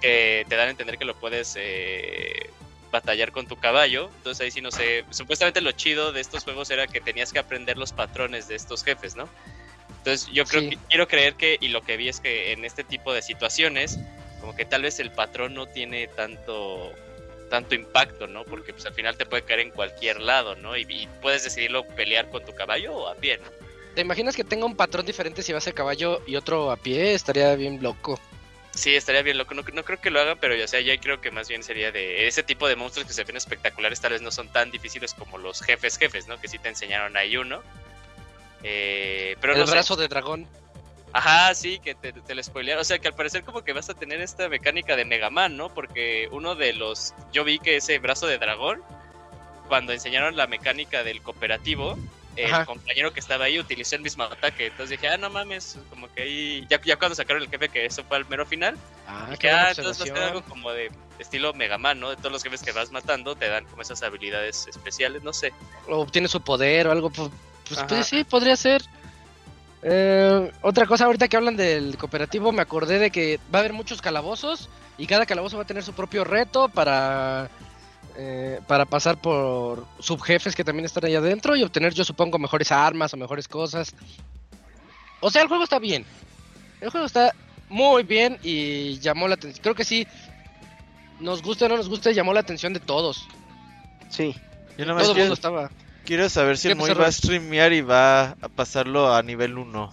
que 0.00 0.44
te 0.48 0.56
dan 0.56 0.68
a 0.68 0.70
entender 0.70 0.98
que 0.98 1.04
lo 1.04 1.14
puedes 1.14 1.54
eh, 1.58 2.50
batallar 2.90 3.32
con 3.32 3.46
tu 3.46 3.56
caballo. 3.56 4.10
Entonces 4.16 4.44
ahí 4.44 4.50
sí 4.50 4.60
no 4.60 4.70
sé, 4.70 5.04
supuestamente 5.10 5.60
lo 5.60 5.72
chido 5.72 6.12
de 6.12 6.20
estos 6.20 6.44
juegos 6.44 6.70
era 6.70 6.86
que 6.86 7.00
tenías 7.00 7.32
que 7.32 7.38
aprender 7.38 7.78
los 7.78 7.92
patrones 7.92 8.48
de 8.48 8.56
estos 8.56 8.82
jefes, 8.84 9.16
¿no? 9.16 9.28
Entonces 9.98 10.28
yo 10.32 10.44
creo 10.44 10.62
Sí. 10.62 10.70
que 10.70 10.78
quiero 10.88 11.06
creer 11.08 11.34
que, 11.34 11.58
y 11.60 11.68
lo 11.68 11.82
que 11.82 11.96
vi 11.96 12.08
es 12.08 12.20
que 12.20 12.52
en 12.52 12.64
este 12.64 12.82
tipo 12.84 13.12
de 13.14 13.22
situaciones, 13.22 13.98
como 14.40 14.56
que 14.56 14.64
tal 14.64 14.82
vez 14.82 14.98
el 14.98 15.12
patrón 15.12 15.54
no 15.54 15.66
tiene 15.66 16.08
tanto 16.08 16.92
tanto 17.50 17.74
impacto, 17.74 18.26
¿no? 18.26 18.44
Porque 18.44 18.72
pues 18.72 18.86
al 18.86 18.94
final 18.94 19.18
te 19.18 19.26
puede 19.26 19.42
caer 19.42 19.60
en 19.60 19.70
cualquier 19.70 20.22
lado, 20.22 20.56
¿no? 20.56 20.74
Y, 20.74 20.86
y 20.88 21.06
puedes 21.20 21.44
decidirlo 21.44 21.86
pelear 21.86 22.30
con 22.30 22.42
tu 22.46 22.54
caballo 22.54 22.94
o 22.94 23.08
a 23.08 23.14
pie, 23.14 23.36
¿no? 23.36 23.61
¿Te 23.94 24.00
imaginas 24.00 24.36
que 24.36 24.44
tenga 24.44 24.64
un 24.64 24.76
patrón 24.76 25.04
diferente 25.04 25.42
si 25.42 25.52
vas 25.52 25.66
a 25.66 25.72
caballo 25.72 26.22
y 26.26 26.36
otro 26.36 26.70
a 26.70 26.76
pie? 26.76 27.14
Estaría 27.14 27.54
bien 27.56 27.82
loco. 27.82 28.18
Sí, 28.74 28.94
estaría 28.94 29.22
bien 29.22 29.36
loco. 29.36 29.54
No, 29.54 29.62
no 29.72 29.84
creo 29.84 30.00
que 30.00 30.10
lo 30.10 30.20
hagan, 30.20 30.38
pero 30.40 30.54
ya 30.54 30.66
sea, 30.66 30.80
yo 30.80 30.94
creo 30.98 31.20
que 31.20 31.30
más 31.30 31.48
bien 31.48 31.62
sería 31.62 31.92
de 31.92 32.26
ese 32.26 32.42
tipo 32.42 32.68
de 32.68 32.76
monstruos 32.76 33.06
que 33.06 33.12
se 33.12 33.24
ven 33.24 33.36
espectaculares. 33.36 34.00
Tal 34.00 34.12
vez 34.12 34.22
no 34.22 34.30
son 34.30 34.48
tan 34.48 34.70
difíciles 34.70 35.12
como 35.12 35.36
los 35.36 35.60
jefes, 35.60 35.98
jefes, 35.98 36.26
¿no? 36.26 36.40
Que 36.40 36.48
sí 36.48 36.58
te 36.58 36.70
enseñaron 36.70 37.16
ahí 37.16 37.36
uno. 37.36 37.62
Eh, 38.62 39.36
pero 39.40 39.52
el 39.52 39.58
no 39.60 39.66
sé. 39.66 39.72
brazo 39.72 39.96
de 39.96 40.08
dragón. 40.08 40.46
Ajá, 41.12 41.54
sí, 41.54 41.78
que 41.80 41.94
te, 41.94 42.14
te 42.14 42.34
lo 42.34 42.42
spoilearon. 42.42 42.80
O 42.80 42.84
sea, 42.84 42.98
que 42.98 43.08
al 43.08 43.14
parecer 43.14 43.44
como 43.44 43.62
que 43.62 43.74
vas 43.74 43.90
a 43.90 43.94
tener 43.94 44.22
esta 44.22 44.48
mecánica 44.48 44.96
de 44.96 45.04
Mega 45.04 45.28
Man, 45.28 45.58
¿no? 45.58 45.74
Porque 45.74 46.28
uno 46.30 46.54
de 46.54 46.72
los... 46.72 47.12
Yo 47.30 47.44
vi 47.44 47.58
que 47.58 47.76
ese 47.76 47.98
brazo 47.98 48.26
de 48.26 48.38
dragón, 48.38 48.82
cuando 49.68 49.92
enseñaron 49.92 50.36
la 50.36 50.46
mecánica 50.46 51.04
del 51.04 51.20
cooperativo, 51.20 51.98
el 52.36 52.52
Ajá. 52.52 52.64
compañero 52.64 53.12
que 53.12 53.20
estaba 53.20 53.44
ahí 53.44 53.58
utilizó 53.58 53.96
el 53.96 54.02
mismo 54.02 54.24
ataque. 54.24 54.66
Entonces 54.66 54.90
dije, 54.90 55.08
ah, 55.08 55.16
no 55.16 55.30
mames, 55.30 55.78
como 55.90 56.12
que 56.12 56.22
ahí... 56.22 56.66
Ya, 56.68 56.80
ya 56.82 56.96
cuando 56.96 57.14
sacaron 57.14 57.42
el 57.42 57.48
jefe, 57.48 57.68
que 57.68 57.84
eso 57.84 58.04
fue 58.04 58.16
al 58.16 58.28
mero 58.28 58.46
final, 58.46 58.76
Ah, 59.06 59.28
dije, 59.30 59.50
ah, 59.50 59.70
entonces 59.70 59.98
va 59.98 60.04
a 60.04 60.16
ser 60.16 60.24
algo 60.24 60.42
como 60.42 60.70
de 60.72 60.90
estilo 61.18 61.52
Mega 61.52 61.78
Man, 61.78 62.00
¿no? 62.00 62.10
De 62.10 62.16
todos 62.16 62.32
los 62.32 62.42
jefes 62.42 62.62
que 62.62 62.72
vas 62.72 62.90
matando, 62.90 63.34
te 63.34 63.48
dan 63.48 63.64
como 63.66 63.82
esas 63.82 64.02
habilidades 64.02 64.66
especiales, 64.68 65.22
no 65.22 65.32
sé. 65.32 65.52
O 65.88 65.98
obtiene 65.98 66.28
su 66.28 66.40
poder 66.40 66.86
o 66.86 66.92
algo. 66.92 67.10
Pues, 67.10 67.30
pues, 67.68 67.84
pues, 67.88 68.06
sí, 68.06 68.24
podría 68.24 68.56
ser. 68.56 68.82
Eh, 69.82 70.52
otra 70.62 70.86
cosa, 70.86 71.06
ahorita 71.06 71.28
que 71.28 71.36
hablan 71.36 71.56
del 71.56 71.96
cooperativo, 71.98 72.52
me 72.52 72.62
acordé 72.62 72.98
de 72.98 73.10
que 73.10 73.38
va 73.52 73.58
a 73.58 73.60
haber 73.60 73.72
muchos 73.72 74.00
calabozos 74.00 74.68
y 74.96 75.06
cada 75.06 75.26
calabozo 75.26 75.56
va 75.56 75.64
a 75.64 75.66
tener 75.66 75.82
su 75.82 75.92
propio 75.92 76.24
reto 76.24 76.68
para 76.68 77.50
eh, 78.16 78.60
para 78.66 78.84
pasar 78.84 79.20
por 79.20 79.86
subjefes 79.98 80.54
que 80.54 80.64
también 80.64 80.84
están 80.84 81.04
ahí 81.04 81.14
adentro 81.14 81.56
y 81.56 81.62
obtener, 81.62 81.94
yo 81.94 82.04
supongo, 82.04 82.38
mejores 82.38 82.70
armas 82.72 83.12
o 83.14 83.16
mejores 83.16 83.48
cosas. 83.48 83.94
O 85.20 85.30
sea, 85.30 85.42
el 85.42 85.48
juego 85.48 85.64
está 85.64 85.78
bien. 85.78 86.04
El 86.80 86.90
juego 86.90 87.06
está 87.06 87.32
muy 87.68 88.02
bien 88.02 88.38
y 88.42 88.98
llamó 88.98 89.28
la 89.28 89.34
atención. 89.34 89.62
Creo 89.62 89.74
que 89.74 89.84
sí, 89.84 90.06
nos 91.20 91.42
guste 91.42 91.64
o 91.64 91.68
no 91.68 91.76
nos 91.76 91.88
guste, 91.88 92.12
llamó 92.14 92.32
la 92.34 92.40
atención 92.40 92.72
de 92.72 92.80
todos. 92.80 93.26
Sí. 94.10 94.34
Yo 94.76 94.84
nada 94.84 94.94
más 94.94 95.02
Todo 95.04 95.12
el 95.12 95.16
quiero, 95.16 95.24
mundo 95.26 95.34
estaba. 95.34 95.70
quiero 96.04 96.28
saber 96.28 96.58
si 96.58 96.68
¿Qué 96.68 96.72
el 96.72 96.78
Moy 96.78 96.92
va 96.94 97.06
a 97.06 97.12
streamear 97.12 97.72
y 97.72 97.80
va 97.82 98.30
a 98.40 98.48
pasarlo 98.48 99.14
a 99.14 99.22
nivel 99.22 99.56
1. 99.58 99.92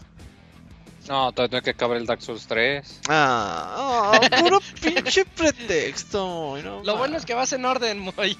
No, 1.09 1.31
todavía 1.31 1.49
tengo 1.49 1.63
que 1.63 1.69
acabar 1.71 1.97
el 1.97 2.05
Dark 2.05 2.21
Souls 2.21 2.45
3. 2.45 3.01
Ah, 3.09 4.11
ah, 4.13 4.39
puro 4.41 4.59
pinche 4.81 5.25
pretexto, 5.25 6.55
no 6.63 6.83
Lo 6.83 6.97
bueno 6.97 7.17
es 7.17 7.25
que 7.25 7.33
vas 7.33 7.51
en 7.51 7.65
orden, 7.65 7.99
muy. 7.99 8.37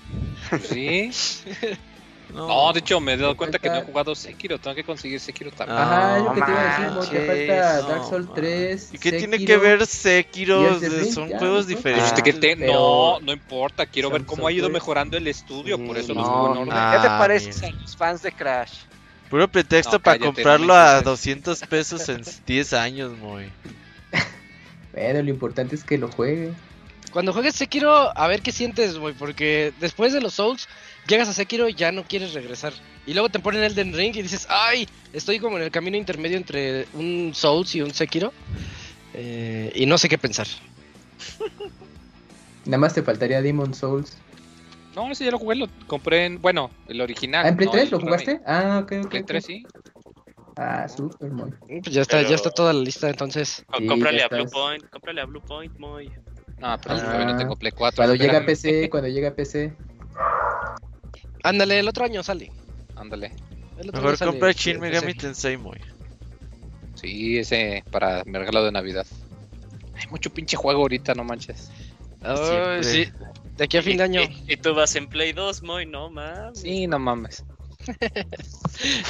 Sí. 0.70 1.12
No, 2.32 2.48
No, 2.48 2.74
de 2.74 2.80
hecho 2.82 3.00
me 3.00 3.14
he 3.14 3.18
dado 3.18 3.36
cuenta 3.36 3.58
que 3.58 3.70
no 3.70 3.78
he 3.78 3.82
jugado 3.82 4.14
Sekiro. 4.14 4.60
Tengo 4.60 4.76
que 4.76 4.84
conseguir 4.84 5.20
Sekiro 5.20 5.50
también. 5.50 5.80
Ajá, 5.80 6.18
es 6.20 6.24
lo 6.26 6.34
que 6.36 6.42
te 6.44 6.52
iba 6.52 6.62
a 6.62 7.00
decir, 7.00 7.26
falta 7.26 7.82
Dark 7.88 8.04
Souls 8.08 8.26
man. 8.28 8.36
3. 8.36 8.90
¿Y 8.94 8.98
qué 9.00 9.12
tiene 9.14 9.44
que 9.44 9.58
ver 9.58 9.84
Sekiro? 9.88 10.80
Son 11.12 11.28
ya, 11.28 11.40
juegos 11.40 11.66
¿no? 11.66 11.70
diferentes. 11.70 12.14
Pues 12.22 12.40
te- 12.40 12.56
No, 12.56 13.20
no 13.20 13.34
importa. 13.34 13.88
Quiero 13.88 14.12
ver 14.12 14.26
cómo 14.26 14.48
ha 14.48 14.52
ido 14.52 14.70
mejorando 14.70 15.18
el 15.18 15.28
estudio. 15.28 15.84
Por 15.84 15.98
eso 15.98 16.14
los 16.14 16.28
pongo 16.28 16.52
en 16.52 16.58
orden. 16.70 16.92
¿Qué 16.92 17.00
te 17.02 17.08
parece 17.08 17.66
a 17.66 17.72
los 17.72 17.98
fans 17.98 18.22
de 18.22 18.32
Crash? 18.32 18.74
Puro 19.30 19.48
pretexto 19.48 19.94
No, 19.94 20.00
para 20.00 20.20
comprarlo 20.20 20.74
a 20.74 20.98
importa. 20.98 21.10
200 21.12 21.60
pesos 21.62 22.10
en 22.10 22.24
10 22.48 22.74
años, 22.74 23.18
Moy. 23.18 23.50
Pero 24.92 25.22
lo 25.22 25.30
importante 25.30 25.76
es 25.76 25.84
que 25.84 25.98
lo 25.98 26.10
juegue. 26.12 26.52
Cuando 27.12 27.34
juegues 27.34 27.56
Sekiro, 27.56 28.16
a 28.18 28.28
ver 28.28 28.42
qué 28.42 28.52
sientes, 28.52 28.98
güey, 28.98 29.14
porque 29.16 29.74
después 29.80 30.14
de 30.14 30.22
los 30.22 30.34
Souls, 30.36 30.68
llegas 31.08 31.28
a 31.28 31.34
Sekiro 31.34 31.68
y 31.68 31.74
ya 31.74 31.92
no 31.92 32.04
quieres 32.04 32.34
regresar. 32.34 32.74
Y 33.06 33.14
luego 33.14 33.30
te 33.30 33.40
ponen 33.40 33.64
Elden 33.64 33.94
Ring 33.94 34.16
y 34.16 34.22
dices, 34.22 34.46
ay, 34.50 34.88
estoy 35.14 35.40
como 35.40 35.58
en 35.58 35.64
el 35.64 35.72
camino 35.72 35.98
intermedio 35.98 36.38
entre 36.38 36.88
un 36.94 37.32
Souls 37.34 37.74
y 37.76 37.82
un 37.82 37.94
Sekiro. 37.94 38.32
Eh, 39.14 39.72
y 39.74 39.86
no 39.88 39.98
sé 39.98 40.08
qué 40.08 40.18
pensar. 40.18 40.48
Nada 42.66 42.78
más 42.78 42.94
te 42.94 43.02
faltaría 43.02 43.42
Demon 43.42 43.74
Souls. 43.74 44.18
No, 44.96 45.12
ese 45.12 45.26
ya 45.26 45.32
lo 45.32 45.40
jugué. 45.40 45.56
Lo 45.56 45.68
compré 45.88 46.26
en. 46.26 46.42
Bueno, 46.42 46.72
el 46.88 47.00
original. 47.02 47.46
Ah, 47.46 47.50
¿en 47.50 47.56
Play 47.58 47.66
no 47.68 47.72
3 47.74 47.84
el 47.86 47.92
lo 47.92 47.98
remake. 48.00 48.24
jugaste? 48.26 48.42
Ah, 48.46 48.80
ok, 48.84 48.92
ok. 49.06 49.10
Play 49.10 49.22
ok. 49.22 49.28
3, 49.28 49.46
sí. 49.46 49.64
Ah, 50.58 50.86
Moy. 51.32 51.52
Mm, 51.70 51.82
Pues 51.84 51.94
ya 51.96 52.02
está, 52.02 52.18
Pero- 52.18 52.30
ya 52.30 52.36
está 52.36 52.50
toda 52.52 52.74
la 52.74 52.82
lista, 52.82 53.10
entonces. 53.10 53.64
Sí, 53.78 53.88
cómprale 53.88 54.24
a 54.24 54.28
Blue. 54.28 54.46
Point, 54.50 54.84
cómprale 54.90 55.22
a 55.22 55.26
Blue 55.26 55.42
Point, 55.42 55.78
muy. 55.80 56.08
No, 56.58 56.78
pero 56.82 56.96
Ah, 56.96 57.00
todavía 57.02 57.26
no 57.28 57.38
tengo 57.38 57.56
Play 57.56 57.72
4. 57.72 57.96
Cuando 57.96 58.16
llega 58.16 58.40
a. 58.40 58.46
PC, 58.46 58.90
cuando 58.90 59.08
llega 59.08 59.30
a 59.30 59.34
PC. 59.34 59.74
Ándale, 61.44 61.80
el 61.80 61.88
otro 61.88 62.04
año 62.06 62.22
sale. 62.24 62.52
Ándale. 62.96 63.32
Mejor 63.94 64.18
compra 64.20 64.50
en 64.50 64.56
Shin. 64.56 64.80
Megami 64.80 65.14
Tensei, 65.14 65.56
Moy. 65.56 65.80
Sí, 66.96 67.38
ese 67.38 67.84
para 67.92 68.24
mi 68.26 68.38
regalo 68.38 68.64
de 68.66 68.74
Navidad. 68.74 69.06
Hay 69.96 70.08
mucho 70.10 70.30
pinche 70.30 70.58
juego 70.58 70.82
ahorita, 70.82 71.14
no 71.14 71.24
manches. 71.24 71.72
Siempre. 72.22 72.84
sí, 72.84 73.08
de 73.60 73.66
aquí 73.66 73.78
a 73.78 73.84
fin 73.84 73.98
de 73.98 74.04
año. 74.04 74.22
Y, 74.48 74.54
y 74.54 74.58
tú 74.58 74.74
vas 74.74 74.96
en 74.96 75.08
Play 75.08 75.34
2, 75.34 75.62
muy, 75.62 75.86
no 75.86 76.10
mames. 76.10 76.60
Sí, 76.60 76.88
no 76.88 76.98
mames. 76.98 77.44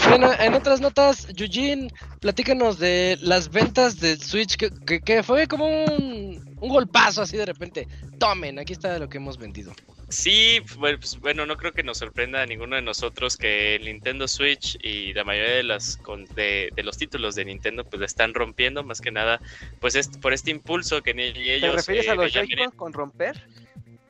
Bueno, 0.08 0.32
en 0.40 0.56
otras 0.56 0.82
notas, 0.82 1.28
Eugene, 1.38 1.92
platícanos 2.22 2.80
de 2.80 3.18
las 3.22 3.50
ventas 3.52 4.00
del 4.00 4.20
Switch, 4.20 4.56
que, 4.56 4.72
que- 4.86 5.00
que 5.02 5.22
fue 5.22 5.48
como 5.48 5.68
un, 5.68 6.58
un 6.60 6.70
golpazo 6.70 7.22
así 7.22 7.38
de 7.38 7.46
repente. 7.46 7.88
Tomen, 8.18 8.58
aquí 8.58 8.74
está 8.74 8.98
lo 8.98 9.08
que 9.08 9.18
hemos 9.18 9.38
vendido. 9.38 9.72
Sí, 10.10 10.60
bueno, 10.78 10.98
pues, 11.00 11.20
bueno, 11.20 11.46
no 11.46 11.56
creo 11.56 11.72
que 11.72 11.84
nos 11.84 12.00
sorprenda 12.00 12.42
a 12.42 12.46
ninguno 12.48 12.76
de 12.78 12.82
nosotros 12.82 13.38
que 13.38 13.76
el 13.76 13.86
Nintendo 13.86 14.28
Switch 14.28 14.76
y 14.82 15.14
la 15.14 15.24
mayoría 15.24 15.54
de 15.58 15.64
las 15.64 16.00
de, 16.36 16.72
de 16.76 16.84
los 16.84 16.98
títulos 16.98 17.36
de 17.36 17.46
Nintendo 17.46 17.84
pues 17.84 18.00
la 18.00 18.08
están 18.08 18.34
rompiendo 18.34 18.84
más 18.84 19.02
que 19.02 19.12
nada 19.12 19.40
pues 19.80 19.94
es 19.94 20.08
por 20.08 20.34
este 20.34 20.50
impulso 20.50 21.04
que 21.04 21.14
ni 21.14 21.26
ellos 21.26 21.70
¿Te 21.70 21.78
refieres 21.78 22.08
eh, 22.08 22.10
a 22.10 22.16
los 22.16 22.74
con 22.76 22.92
romper? 22.92 23.48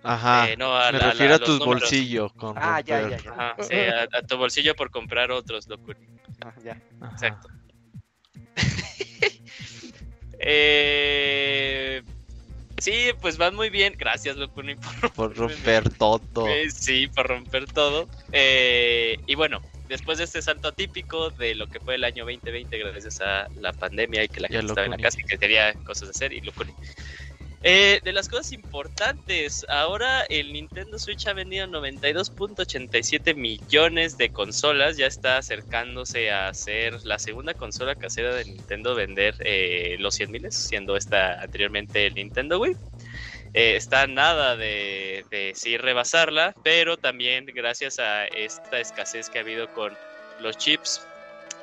Ajá. 0.03 0.49
Eh, 0.49 0.57
no, 0.57 0.75
a 0.77 0.91
Me 0.91 0.99
la- 0.99 1.11
refiero 1.11 1.29
la- 1.31 1.35
a 1.35 1.39
tus 1.39 1.59
números. 1.59 1.81
bolsillos. 1.81 2.33
Con 2.33 2.53
Ah, 2.57 2.81
ya, 2.81 3.01
ya, 3.09 3.17
ya. 3.17 3.31
Ajá, 3.31 3.55
sí, 3.63 3.73
a, 4.13 4.17
a 4.17 4.21
tu 4.23 4.37
bolsillo 4.37 4.73
por 4.75 4.89
comprar 4.91 5.29
otros, 5.31 5.67
loco. 5.67 5.91
Ah, 6.43 6.53
ya. 6.63 6.81
Ajá. 7.01 7.11
Exacto. 7.13 7.49
eh, 10.39 12.01
sí, 12.79 13.11
pues 13.21 13.37
van 13.37 13.55
muy 13.55 13.69
bien. 13.69 13.93
Gracias, 13.97 14.37
Locuni, 14.37 14.75
por 14.75 15.11
Por 15.13 15.35
romper 15.37 15.89
todo. 15.89 16.47
Eh, 16.47 16.69
Sí, 16.71 17.07
por 17.07 17.27
romper 17.27 17.65
todo. 17.65 18.07
Eh, 18.31 19.17
y 19.27 19.35
bueno, 19.35 19.59
después 19.87 20.17
de 20.17 20.23
este 20.23 20.41
salto 20.41 20.69
atípico 20.69 21.29
de 21.31 21.55
lo 21.55 21.67
que 21.67 21.79
fue 21.79 21.95
el 21.95 22.03
año 22.03 22.23
2020, 22.25 22.77
gracias 22.77 23.19
a 23.21 23.47
la 23.55 23.73
pandemia 23.73 24.23
y 24.23 24.29
que 24.29 24.39
la 24.39 24.47
gente 24.47 24.65
estaba 24.67 24.85
en 24.85 24.91
la 24.91 24.97
casa 24.97 25.17
y 25.19 25.23
que 25.27 25.37
tenía 25.37 25.73
cosas 25.83 26.07
de 26.07 26.11
hacer, 26.11 26.33
y 26.33 26.41
Locuni. 26.41 26.73
Eh, 27.61 27.99
de 28.05 28.13
las 28.13 28.29
cosas 28.29 28.53
importantes, 28.53 29.65
ahora 29.69 30.21
el 30.29 30.53
Nintendo 30.53 30.97
Switch 30.97 31.27
ha 31.27 31.33
vendido 31.33 31.67
92.87 31.67 33.35
millones 33.35 34.17
de 34.17 34.29
consolas, 34.29 34.95
ya 34.95 35.07
está 35.07 35.37
acercándose 35.37 36.31
a 36.31 36.53
ser 36.53 37.05
la 37.05 37.19
segunda 37.19 37.53
consola 37.53 37.95
casera 37.95 38.33
de 38.33 38.45
Nintendo 38.45 38.95
vender 38.95 39.35
eh, 39.39 39.97
los 39.99 40.15
100 40.15 40.31
miles, 40.31 40.55
siendo 40.55 40.95
esta 40.95 41.41
anteriormente 41.41 42.05
el 42.05 42.15
Nintendo 42.15 42.59
Wii. 42.59 42.77
Eh, 43.53 43.75
está 43.75 44.07
nada 44.07 44.55
de, 44.55 45.25
de 45.29 45.51
sí 45.53 45.75
rebasarla, 45.75 46.55
pero 46.63 46.95
también 46.95 47.45
gracias 47.47 47.99
a 47.99 48.25
esta 48.27 48.79
escasez 48.79 49.29
que 49.29 49.39
ha 49.39 49.41
habido 49.41 49.67
con 49.73 49.93
los 50.39 50.57
chips 50.57 51.01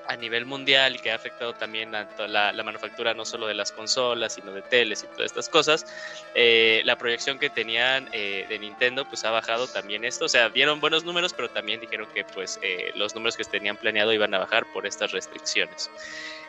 a 0.09 0.16
nivel 0.16 0.46
mundial 0.46 0.96
y 0.96 0.98
que 0.98 1.11
ha 1.11 1.14
afectado 1.14 1.54
también 1.54 1.94
a 1.94 2.07
la, 2.26 2.52
la 2.52 2.62
manufactura 2.62 3.14
no 3.14 3.24
solo 3.24 3.46
de 3.46 3.54
las 3.54 3.72
consolas, 3.72 4.34
sino 4.34 4.52
de 4.52 4.62
teles 4.62 5.02
y 5.02 5.07
todas 5.09 5.26
estas 5.26 5.48
cosas, 5.48 5.86
eh, 6.34 6.82
la 6.84 6.96
proyección 6.96 7.38
que 7.38 7.50
tenían 7.50 8.09
eh, 8.12 8.46
de 8.48 8.59
Nintendo 8.59 9.04
pues 9.04 9.24
ha 9.24 9.30
bajado 9.30 9.66
también 9.66 10.04
esto, 10.04 10.26
o 10.26 10.28
sea, 10.28 10.48
dieron 10.48 10.80
buenos 10.80 11.04
números, 11.04 11.32
pero 11.32 11.48
también 11.48 11.80
dijeron 11.80 12.07
que 12.14 12.24
pues 12.24 12.59
eh, 12.62 12.92
los 12.94 13.14
números 13.14 13.36
que 13.36 13.44
tenían 13.44 13.76
planeado 13.76 14.12
iban 14.12 14.34
a 14.34 14.38
bajar 14.38 14.66
por 14.72 14.86
estas 14.86 15.12
restricciones. 15.12 15.90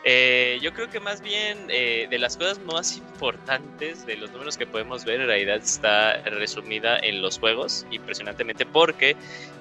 Eh, 0.04 0.60
yo 0.62 0.74
creo 0.74 0.90
que 0.90 1.00
más 1.00 1.22
bien 1.22 1.58
eh, 1.70 2.08
de 2.10 2.18
las 2.20 2.38
cosas 2.38 2.60
más 2.60 2.96
importantes 2.98 4.06
de 4.06 4.16
los 4.16 4.32
números 4.32 4.58
que 4.58 4.66
podemos 4.66 5.04
ver 5.04 5.20
en 5.22 5.28
realidad 5.28 5.58
está 5.58 6.22
resumida 6.22 6.98
en 7.00 7.22
los 7.22 7.40
juegos, 7.40 7.86
impresionantemente, 7.92 8.66
porque 8.66 9.16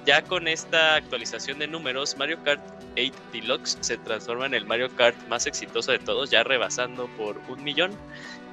ya 0.05 0.21
con 0.21 0.47
esta 0.47 0.95
actualización 0.95 1.59
de 1.59 1.67
números, 1.67 2.15
Mario 2.17 2.41
Kart 2.43 2.61
8 2.93 3.11
Deluxe 3.33 3.77
se 3.81 3.97
transforma 3.97 4.45
en 4.45 4.53
el 4.53 4.65
Mario 4.65 4.89
Kart 4.95 5.15
más 5.27 5.45
exitoso 5.47 5.91
de 5.91 5.99
todos, 5.99 6.29
ya 6.31 6.43
rebasando 6.43 7.07
por 7.17 7.37
un 7.49 7.63
millón 7.63 7.91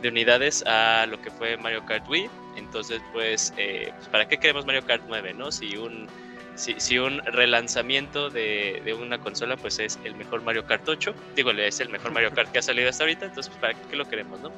de 0.03 0.09
unidades 0.09 0.65
a 0.67 1.07
lo 1.07 1.21
que 1.23 1.31
fue 1.31 1.57
Mario 1.57 1.85
Kart 1.87 2.09
Wii. 2.09 2.29
Entonces, 2.57 3.01
pues, 3.13 3.55
eh, 3.57 3.93
¿para 4.11 4.29
qué 4.29 4.37
queremos 4.39 4.67
Mario 4.67 4.85
Kart 4.85 5.03
9, 5.09 5.35
no? 5.35 5.51
Si 5.51 5.77
un 5.77 6.09
si, 6.55 6.75
si 6.79 6.99
un 6.99 7.19
relanzamiento 7.25 8.31
de, 8.31 8.83
de, 8.85 8.95
una 8.95 9.19
consola 9.19 9.57
pues 9.57 9.79
es 9.79 9.99
el 10.05 10.15
mejor 10.15 10.43
Mario 10.43 10.67
Kart 10.67 10.89
8, 10.89 11.15
digo, 11.35 11.51
es 11.51 11.81
el 11.81 11.89
mejor 11.89 12.13
Mario 12.13 12.33
Kart 12.33 12.51
que 12.53 12.59
ha 12.59 12.63
salido 12.63 12.89
hasta 12.89 13.05
ahorita, 13.05 13.27
entonces 13.27 13.51
pues, 13.51 13.61
¿para 13.61 13.89
qué 13.89 13.97
lo 13.97 14.09
queremos, 14.09 14.41
no? 14.41 14.51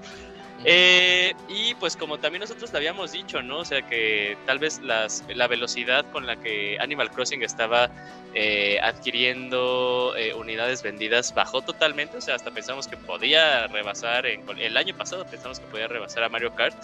Eh, 0.64 1.34
y 1.48 1.74
pues 1.74 1.96
como 1.96 2.18
también 2.18 2.40
nosotros 2.40 2.72
le 2.72 2.78
habíamos 2.78 3.12
dicho, 3.12 3.42
¿no? 3.42 3.58
O 3.58 3.64
sea 3.64 3.82
que 3.82 4.36
tal 4.46 4.58
vez 4.58 4.80
las, 4.80 5.22
la 5.28 5.46
velocidad 5.46 6.04
con 6.10 6.26
la 6.26 6.36
que 6.36 6.78
Animal 6.80 7.10
Crossing 7.10 7.42
estaba 7.42 7.90
eh, 8.34 8.78
adquiriendo 8.82 10.14
eh, 10.16 10.34
unidades 10.34 10.82
vendidas 10.82 11.34
bajó 11.34 11.62
totalmente, 11.62 12.16
o 12.16 12.20
sea, 12.20 12.34
hasta 12.34 12.50
pensamos 12.50 12.88
que 12.88 12.96
podía 12.96 13.66
rebasar, 13.68 14.26
en, 14.26 14.42
el 14.58 14.76
año 14.76 14.96
pasado 14.96 15.26
pensamos 15.26 15.60
que 15.60 15.66
podía 15.66 15.88
rebasar 15.88 16.24
a 16.24 16.28
Mario 16.28 16.54
Kart, 16.54 16.76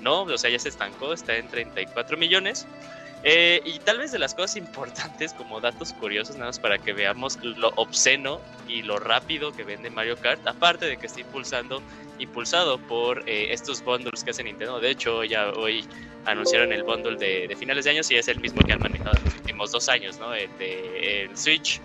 ¿no? 0.00 0.22
O 0.22 0.38
sea, 0.38 0.50
ya 0.50 0.58
se 0.58 0.68
estancó, 0.68 1.12
está 1.12 1.36
en 1.36 1.48
34 1.48 2.16
millones. 2.16 2.66
Eh, 3.24 3.60
y 3.64 3.78
tal 3.80 3.98
vez 3.98 4.12
de 4.12 4.18
las 4.18 4.34
cosas 4.34 4.56
importantes, 4.56 5.32
como 5.32 5.60
datos 5.60 5.92
curiosos, 5.92 6.36
nada 6.36 6.50
más 6.50 6.60
para 6.60 6.78
que 6.78 6.92
veamos 6.92 7.38
lo 7.42 7.70
obsceno 7.76 8.40
y 8.68 8.82
lo 8.82 8.98
rápido 8.98 9.52
que 9.52 9.64
vende 9.64 9.90
Mario 9.90 10.16
Kart, 10.16 10.46
aparte 10.46 10.86
de 10.86 10.96
que 10.96 11.06
está 11.06 11.20
impulsando, 11.20 11.82
impulsado 12.18 12.78
por 12.78 13.28
eh, 13.28 13.52
estos 13.52 13.82
bundles 13.82 14.22
que 14.22 14.30
hace 14.30 14.44
Nintendo. 14.44 14.78
De 14.78 14.90
hecho, 14.90 15.24
ya 15.24 15.50
hoy 15.50 15.84
anunciaron 16.26 16.72
el 16.72 16.84
bundle 16.84 17.16
de, 17.16 17.54
finales 17.56 17.84
de 17.84 17.90
año 17.90 18.02
y 18.08 18.14
es 18.14 18.28
el 18.28 18.38
mismo 18.38 18.62
que 18.62 18.72
han 18.72 18.80
manejado 18.80 19.16
en 19.18 19.24
los 19.24 19.34
últimos 19.34 19.72
dos 19.72 19.88
años, 19.88 20.18
¿no? 20.18 20.30
De 20.30 21.24
el 21.24 21.36
Switch 21.36 21.80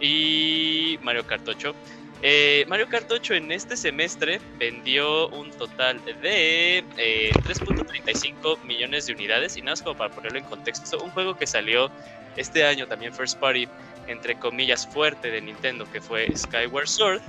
y 0.00 0.98
Mario 1.02 1.26
Kart 1.26 1.46
8. 1.48 1.74
Eh, 2.20 2.64
Mario 2.68 2.88
Kart 2.88 3.10
8 3.10 3.34
en 3.34 3.52
este 3.52 3.76
semestre 3.76 4.40
vendió 4.58 5.28
un 5.28 5.50
total 5.52 6.04
de 6.04 6.84
3.35 6.96 8.56
eh, 8.56 8.66
millones 8.66 9.06
de 9.06 9.12
unidades. 9.12 9.56
Y 9.56 9.60
nada 9.60 9.72
más 9.72 9.82
como 9.82 9.96
para 9.96 10.12
ponerlo 10.14 10.38
en 10.38 10.44
contexto, 10.44 10.98
un 11.02 11.10
juego 11.10 11.36
que 11.36 11.46
salió 11.46 11.90
este 12.36 12.64
año 12.64 12.86
también 12.86 13.12
First 13.12 13.38
Party 13.38 13.68
entre 14.08 14.38
comillas 14.38 14.86
fuerte 14.86 15.30
de 15.30 15.40
Nintendo 15.40 15.90
que 15.90 16.00
fue 16.00 16.28
Skyward 16.36 16.88
Sword. 16.88 17.20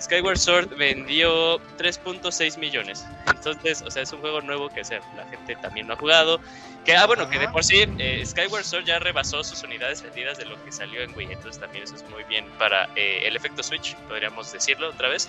Skyward 0.00 0.38
Sword 0.38 0.76
vendió 0.76 1.58
3.6 1.76 2.58
millones. 2.58 3.04
Entonces, 3.26 3.82
o 3.82 3.90
sea, 3.90 4.02
es 4.02 4.12
un 4.12 4.20
juego 4.20 4.40
nuevo 4.40 4.68
que 4.68 4.84
sea, 4.84 5.00
la 5.16 5.26
gente 5.26 5.56
también 5.56 5.86
no 5.86 5.94
ha 5.94 5.96
jugado. 5.96 6.40
Que, 6.84 6.96
ah, 6.96 7.06
bueno, 7.06 7.28
que 7.30 7.38
de 7.38 7.48
por 7.48 7.62
sí 7.62 7.84
eh, 7.98 8.22
Skyward 8.26 8.64
Sword 8.64 8.84
ya 8.84 8.98
rebasó 8.98 9.44
sus 9.44 9.62
unidades 9.62 10.02
vendidas 10.02 10.38
de 10.38 10.46
lo 10.46 10.62
que 10.64 10.72
salió 10.72 11.02
en 11.02 11.14
Wii. 11.16 11.32
Entonces 11.32 11.60
también 11.60 11.84
eso 11.84 11.94
es 11.94 12.08
muy 12.10 12.24
bien 12.24 12.44
para 12.58 12.88
eh, 12.96 13.22
el 13.24 13.36
efecto 13.36 13.62
Switch, 13.62 13.94
podríamos 14.08 14.52
decirlo 14.52 14.88
otra 14.88 15.08
vez. 15.08 15.28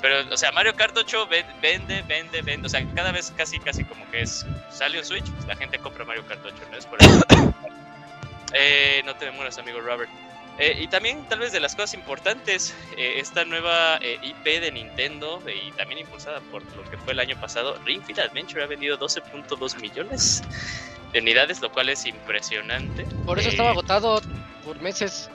Pero, 0.00 0.16
o 0.32 0.36
sea, 0.36 0.52
Mario 0.52 0.74
Kart 0.74 0.96
8 0.96 1.28
vende, 1.62 2.02
vende, 2.02 2.42
vende. 2.42 2.66
O 2.66 2.68
sea, 2.68 2.86
cada 2.94 3.12
vez 3.12 3.32
casi, 3.36 3.58
casi 3.58 3.84
como 3.84 4.10
que 4.10 4.22
es, 4.22 4.46
salió 4.70 5.02
Switch, 5.04 5.24
pues 5.30 5.46
la 5.46 5.56
gente 5.56 5.78
compra 5.78 6.04
Mario 6.04 6.26
Kart 6.26 6.44
8, 6.44 6.54
¿no? 6.70 6.76
Es 6.76 6.86
por 6.86 7.02
eso. 7.02 7.20
Eh, 8.56 9.02
no 9.04 9.16
te 9.16 9.24
demoras, 9.24 9.58
amigo 9.58 9.80
Robert. 9.80 10.08
Eh, 10.58 10.76
y 10.80 10.88
también, 10.88 11.24
tal 11.28 11.40
vez 11.40 11.52
de 11.52 11.58
las 11.58 11.74
cosas 11.74 11.94
importantes, 11.94 12.74
eh, 12.96 13.14
esta 13.16 13.44
nueva 13.44 13.98
eh, 14.00 14.18
IP 14.22 14.60
de 14.60 14.70
Nintendo 14.70 15.42
y 15.48 15.72
también 15.72 16.00
impulsada 16.00 16.40
por 16.40 16.62
lo 16.76 16.84
que 16.88 16.96
fue 16.96 17.12
el 17.12 17.20
año 17.20 17.36
pasado, 17.40 17.76
Ring 17.84 18.02
Fit 18.04 18.20
Adventure 18.20 18.62
ha 18.62 18.66
vendido 18.66 18.96
12.2 18.96 19.80
millones 19.80 20.42
de 21.12 21.20
unidades, 21.20 21.60
lo 21.60 21.72
cual 21.72 21.88
es 21.88 22.06
impresionante. 22.06 23.04
Por 23.26 23.38
eso 23.40 23.48
estaba 23.48 23.70
agotado 23.70 24.22
por 24.64 24.80
meses. 24.80 25.28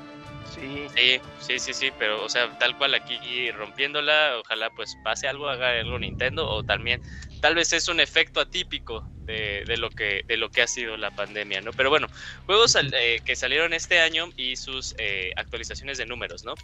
Sí. 0.49 0.87
sí, 0.95 1.21
sí, 1.39 1.59
sí, 1.59 1.73
sí, 1.73 1.91
pero 1.99 2.23
o 2.23 2.29
sea, 2.29 2.49
tal 2.57 2.75
cual 2.75 2.95
aquí 2.95 3.51
rompiéndola, 3.51 4.37
ojalá 4.39 4.71
pues 4.71 4.97
pase 5.03 5.27
algo, 5.27 5.47
haga 5.47 5.79
algo 5.79 5.99
Nintendo 5.99 6.49
o 6.49 6.63
también 6.63 7.01
tal 7.39 7.55
vez 7.55 7.73
es 7.73 7.87
un 7.87 7.99
efecto 7.99 8.39
atípico 8.39 9.05
de, 9.25 9.77
lo, 9.77 9.91
que, 9.91 10.23
de 10.27 10.37
lo 10.37 10.49
que 10.49 10.63
ha 10.63 10.67
sido 10.67 10.97
la 10.97 11.11
pandemia, 11.11 11.61
¿no? 11.61 11.71
Pero 11.71 11.89
bueno, 11.89 12.07
juegos 12.45 12.75
eh, 12.75 13.21
que 13.23 13.35
salieron 13.35 13.73
este 13.73 13.99
año 13.99 14.29
y 14.35 14.55
sus 14.55 14.95
eh, 14.97 15.31
actualizaciones 15.35 15.97
de 15.99 16.07
números, 16.07 16.43
¿no? 16.43 16.55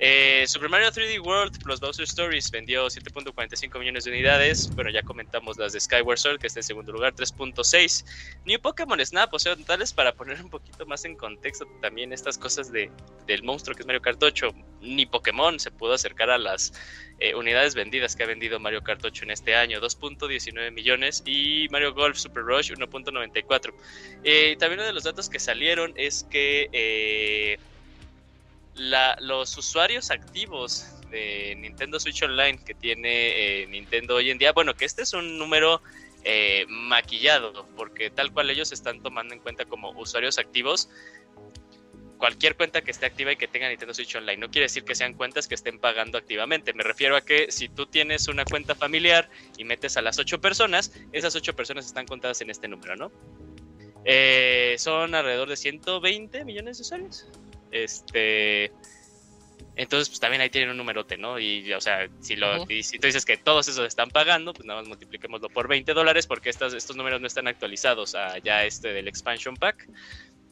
Eh, 0.00 0.44
Super 0.46 0.68
Mario 0.68 0.90
3D 0.92 1.20
World 1.20 1.60
plus 1.62 1.80
Bowser 1.80 2.04
Stories 2.04 2.50
vendió 2.52 2.86
7.45 2.86 3.78
millones 3.80 4.04
de 4.04 4.12
unidades. 4.12 4.72
Bueno, 4.74 4.90
ya 4.90 5.02
comentamos 5.02 5.58
las 5.58 5.72
de 5.72 5.80
Skyward 5.80 6.18
Sword, 6.18 6.38
que 6.38 6.46
está 6.46 6.60
en 6.60 6.64
segundo 6.64 6.92
lugar, 6.92 7.14
3.6. 7.14 8.04
New 8.44 8.60
Pokémon 8.60 9.04
Snap, 9.04 9.34
o 9.34 9.38
sea, 9.38 9.56
tal 9.56 9.80
vez 9.80 9.92
para 9.92 10.12
poner 10.14 10.40
un 10.40 10.50
poquito 10.50 10.86
más 10.86 11.04
en 11.04 11.16
contexto 11.16 11.66
también 11.80 12.12
estas 12.12 12.38
cosas 12.38 12.70
de, 12.70 12.90
del 13.26 13.42
monstruo 13.42 13.74
que 13.74 13.82
es 13.82 13.86
Mario 13.86 14.00
Kart 14.00 14.22
8, 14.22 14.54
ni 14.82 15.04
Pokémon 15.04 15.58
se 15.58 15.72
pudo 15.72 15.94
acercar 15.94 16.30
a 16.30 16.38
las 16.38 16.72
eh, 17.18 17.34
unidades 17.34 17.74
vendidas 17.74 18.14
que 18.14 18.22
ha 18.22 18.26
vendido 18.26 18.60
Mario 18.60 18.82
Kart 18.82 19.04
8 19.04 19.24
en 19.24 19.32
este 19.32 19.56
año, 19.56 19.80
2.19 19.80 20.70
millones, 20.70 21.24
y 21.26 21.66
Mario 21.70 21.92
Golf 21.92 22.16
Super 22.18 22.44
Rush 22.44 22.70
1.94. 22.70 23.74
Eh, 24.22 24.56
también 24.60 24.78
uno 24.78 24.86
de 24.86 24.92
los 24.92 25.02
datos 25.02 25.28
que 25.28 25.40
salieron 25.40 25.92
es 25.96 26.24
que 26.30 27.58
eh, 28.78 29.14
los 29.20 29.56
usuarios 29.56 30.10
activos 30.10 30.86
de 31.10 31.56
Nintendo 31.58 31.98
Switch 31.98 32.22
Online 32.22 32.58
que 32.64 32.74
tiene 32.74 33.66
Nintendo 33.68 34.16
hoy 34.16 34.30
en 34.30 34.38
día, 34.38 34.52
bueno, 34.52 34.74
que 34.74 34.84
este 34.84 35.02
es 35.02 35.12
un 35.14 35.38
número 35.38 35.80
maquillado, 36.68 37.66
porque 37.74 38.10
tal 38.10 38.30
cual 38.32 38.50
ellos 38.50 38.72
están 38.72 39.02
tomando 39.02 39.32
en 39.32 39.40
cuenta 39.40 39.64
como 39.64 39.92
usuarios 39.92 40.36
activos 40.36 40.90
cualquier 42.18 42.56
cuenta 42.56 42.82
que 42.82 42.90
esté 42.90 43.06
activa 43.06 43.32
y 43.32 43.36
que 43.36 43.48
tenga 43.48 43.68
Nintendo 43.68 43.94
Switch 43.94 44.14
Online. 44.16 44.36
No 44.36 44.50
quiere 44.50 44.66
decir 44.66 44.84
que 44.84 44.94
sean 44.94 45.14
cuentas 45.14 45.48
que 45.48 45.54
estén 45.54 45.78
pagando 45.78 46.18
activamente. 46.18 46.74
Me 46.74 46.82
refiero 46.82 47.16
a 47.16 47.22
que 47.22 47.50
si 47.50 47.68
tú 47.68 47.86
tienes 47.86 48.28
una 48.28 48.44
cuenta 48.44 48.74
familiar 48.74 49.30
y 49.56 49.64
metes 49.64 49.96
a 49.96 50.02
las 50.02 50.18
ocho 50.18 50.40
personas, 50.40 50.92
esas 51.12 51.34
ocho 51.34 51.54
personas 51.56 51.86
están 51.86 52.06
contadas 52.06 52.40
en 52.42 52.50
este 52.50 52.68
número, 52.68 52.96
¿no? 52.96 53.12
Eh, 54.04 54.74
son 54.78 55.14
alrededor 55.14 55.48
de 55.48 55.56
120 55.56 56.44
millones 56.44 56.78
de 56.78 56.82
usuarios. 56.82 57.26
Este. 57.70 58.72
Entonces, 59.76 60.08
pues 60.08 60.18
también 60.18 60.40
ahí 60.40 60.50
tienen 60.50 60.70
un 60.70 60.76
numerote, 60.76 61.16
¿no? 61.16 61.38
Y, 61.38 61.72
o 61.72 61.80
sea, 61.80 62.08
si, 62.20 62.34
lo, 62.34 62.66
si 62.66 62.98
tú 62.98 63.06
dices 63.06 63.24
que 63.24 63.36
todos 63.36 63.68
esos 63.68 63.86
están 63.86 64.10
pagando, 64.10 64.52
pues 64.52 64.66
nada 64.66 64.80
más 64.80 64.88
multipliquémoslo 64.88 65.48
por 65.50 65.68
20 65.68 65.94
dólares 65.94 66.26
porque 66.26 66.50
estas, 66.50 66.74
estos 66.74 66.96
números 66.96 67.20
no 67.20 67.28
están 67.28 67.46
actualizados 67.46 68.16
a 68.16 68.38
ya 68.38 68.64
este 68.64 68.92
del 68.92 69.06
expansion 69.06 69.56
pack. 69.56 69.88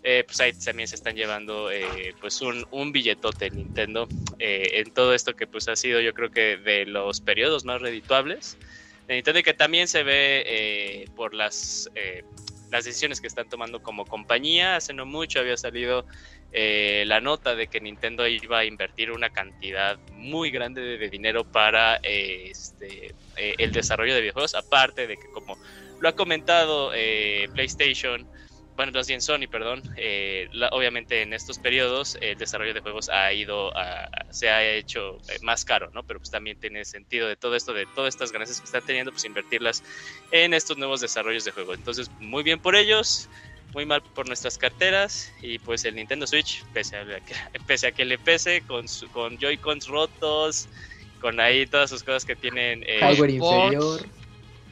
Eh, 0.09 0.23
pues 0.25 0.41
ahí 0.41 0.53
también 0.53 0.87
se 0.87 0.95
están 0.95 1.17
llevando 1.17 1.69
eh, 1.73 2.15
pues 2.21 2.41
un, 2.41 2.65
un, 2.71 2.93
billetote 2.93 3.51
Nintendo 3.51 4.07
eh, 4.39 4.71
en 4.75 4.93
todo 4.95 5.13
esto 5.13 5.35
que 5.35 5.49
pues 5.49 5.67
ha 5.67 5.75
sido 5.75 6.01
yo 6.01 6.15
creo 6.15 6.31
que 6.31 6.57
de 6.59 6.87
los 6.87 7.21
periodos 7.21 7.65
más 7.65 7.81
redituables 7.81 8.57
de 9.09 9.15
Nintendo 9.15 9.41
y 9.41 9.43
que 9.43 9.55
también 9.55 9.89
se 9.89 10.05
ve 10.05 11.09
por 11.17 11.35
las 11.35 11.91
las 12.71 12.85
decisiones 12.85 13.21
que 13.21 13.27
están 13.27 13.49
tomando 13.49 13.83
como 13.83 14.05
compañía 14.05 14.77
hace 14.77 14.93
no 14.93 15.07
mucho 15.07 15.41
había 15.41 15.57
salido 15.57 16.07
la 16.57 17.21
nota 17.21 17.55
de 17.55 17.67
que 17.67 17.81
Nintendo 17.81 18.27
iba 18.27 18.61
a 18.61 18.65
invertir 18.65 19.11
una 19.11 19.29
cantidad 19.29 19.99
muy 20.13 20.51
grande 20.51 20.81
de, 20.81 21.11
dinero 21.11 21.45
para 21.45 21.97
este, 22.03 23.15
el 23.37 23.73
desarrollo 23.73 24.15
de 24.15 24.23
videojuegos 24.23 24.55
aparte 24.55 25.07
de 25.07 25.19
que 25.19 25.29
como 25.33 25.59
lo 26.01 26.09
ha 26.09 26.13
comentado 26.15 26.93
PlayStation 27.53 28.27
bueno, 28.77 28.93
más 28.93 29.09
bien 29.09 29.23
Sony, 29.23 29.49
perdón, 29.51 29.83
eh, 29.97 30.49
obviamente 30.71 31.23
en 31.23 31.33
estos 31.33 31.59
periodos 31.59 32.19
el 32.21 32.37
desarrollo 32.37 32.75
de 32.75 32.81
juegos 32.81 33.09
ha 33.09 33.33
ido, 33.33 33.73
se 34.29 34.51
ha 34.51 34.63
hecho 34.63 35.17
eh, 35.31 35.39
más 35.41 35.65
caro, 35.65 35.91
¿no? 35.95 36.03
Pero 36.03 36.21
pues 36.21 36.31
también 36.31 36.61
tiene 36.61 36.85
sentido 36.85 37.27
de 37.27 37.37
todo 37.37 37.57
esto, 37.57 37.73
de 37.73 37.87
todas 37.87 38.15
estas 38.15 38.33
ganancias 38.33 38.61
que 38.61 38.67
están 38.67 38.83
teniendo, 38.85 39.13
pues 39.13 39.25
invertirlas 39.25 39.83
en 40.31 40.53
estos 40.53 40.77
nuevos 40.77 41.01
desarrollos 41.01 41.47
de 41.47 41.53
juegos. 41.53 41.79
Entonces, 41.79 42.11
muy 42.21 42.43
bien 42.43 42.61
por 42.61 42.77
ellos, 42.77 43.31
muy 43.77 43.85
mal 43.85 44.03
por 44.15 44.27
nuestras 44.27 44.57
carteras 44.57 45.31
y 45.43 45.59
pues 45.59 45.85
el 45.85 45.97
Nintendo 45.97 46.27
Switch, 46.27 46.65
pese 46.73 46.97
a, 46.97 47.05
pese 47.67 47.89
a 47.89 47.93
que 47.93 48.07
le 48.07 48.17
pese 48.17 48.63
con, 48.63 48.87
con 49.13 49.37
Joy-Cons 49.37 49.87
rotos, 49.89 50.67
con 51.21 51.39
ahí 51.39 51.67
todas 51.67 51.91
sus 51.91 52.03
cosas 52.03 52.25
que 52.25 52.35
tienen... 52.35 52.83
Eh, 52.87 53.01
Hardware 53.01 53.31
inferior 53.31 54.01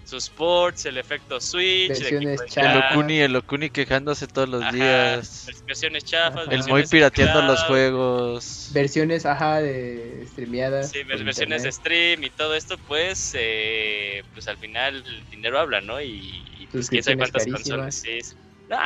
sus 0.05 0.28
ports, 0.28 0.84
el 0.84 0.98
efecto 0.98 1.40
Switch, 1.40 1.98
el, 2.02 2.82
Okuni, 2.92 3.20
el 3.20 3.36
Okuni 3.36 3.70
quejándose 3.70 4.26
todos 4.26 4.48
los 4.48 4.72
días. 4.72 5.46
Versiones 5.66 6.05
chafas, 6.05 6.46
el 6.50 6.62
muy 6.64 6.86
pirateando 6.86 7.42
los 7.42 7.62
juegos. 7.64 8.70
Versiones, 8.72 9.24
ajá, 9.24 9.62
de 9.62 10.26
streameadas. 10.30 10.90
Sí, 10.90 11.02
versiones 11.05 11.62
de 11.62 11.72
stream 11.72 12.22
y 12.22 12.30
todo 12.30 12.55
esto, 12.55 12.76
pues, 12.86 13.34
eh, 13.34 14.22
pues 14.34 14.46
al 14.46 14.59
final 14.59 14.96
el 15.07 15.30
dinero 15.30 15.59
habla, 15.59 15.80
¿no? 15.80 16.00
Y, 16.00 16.68
pues 16.70 16.90
quién 16.90 17.02
sabe 17.02 17.16
cuántas 17.16 17.46
consolas. 17.46 17.94
Sí, 17.94 18.18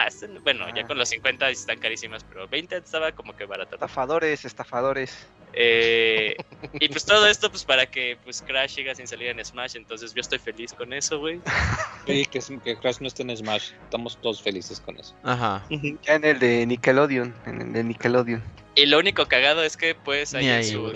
este, 0.07 0.27
bueno, 0.41 0.67
ya 0.75 0.83
ah. 0.83 0.87
con 0.87 0.99
los 0.99 1.09
50 1.09 1.51
están 1.51 1.79
carísimas, 1.79 2.25
pero 2.25 2.49
20 2.49 2.77
estaba 2.77 3.13
como 3.13 3.37
que 3.37 3.45
barato. 3.45 3.77
Estafadores, 3.77 4.45
estafadores. 4.45 5.27
Eh, 5.53 6.37
y 6.75 6.89
pues 6.89 7.05
todo 7.05 7.27
esto 7.27 7.51
pues 7.51 7.65
para 7.65 7.87
que 7.87 8.19
pues 8.23 8.43
Crash 8.43 8.75
siga 8.75 8.95
sin 8.95 9.07
salir 9.07 9.29
en 9.29 9.45
Smash, 9.45 9.77
entonces 9.77 10.15
yo 10.15 10.21
estoy 10.21 10.39
feliz 10.39 10.73
con 10.73 10.93
eso, 10.93 11.19
güey. 11.19 11.41
Sí, 12.07 12.25
que, 12.25 12.41
que, 12.65 12.77
Crash 12.79 13.01
no 13.01 13.09
esté 13.09 13.23
en 13.23 13.37
Smash, 13.37 13.73
estamos 13.85 14.19
todos 14.23 14.41
felices 14.41 14.81
con 14.81 14.97
eso. 14.99 15.15
Ajá. 15.25 15.63
Ya 16.03 16.15
en 16.15 16.25
el 16.25 16.39
de 16.39 16.65
Nickelodeon, 16.65 17.35
en 17.45 17.61
el 17.61 17.73
de 17.75 17.85
Nickelodeon. 17.85 18.43
Y 18.77 18.87
lo 18.87 18.99
único 18.99 19.27
cagado 19.27 19.63
es 19.63 19.77
que 19.77 19.95
pues 19.95 20.35
ahí 20.35 20.49
en 20.49 20.65
su 20.65 20.93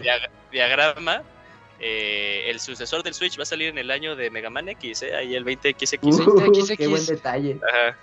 diagrama 0.51 1.22
eh, 1.84 2.49
el 2.49 2.61
sucesor 2.61 3.03
del 3.03 3.12
Switch 3.12 3.36
va 3.36 3.43
a 3.43 3.47
salir 3.47 3.68
en 3.68 3.76
el 3.76 3.90
año 3.90 4.14
de 4.14 4.30
Mega 4.30 4.49
Man 4.49 4.68
X, 4.68 5.03
¿eh? 5.03 5.16
ahí 5.16 5.34
el 5.34 5.45
20XX. 5.45 5.99
Uh, 6.01 6.76
qué 6.76 6.86
buen 6.86 7.05
detalle. 7.05 7.59
Ajá. 7.68 7.99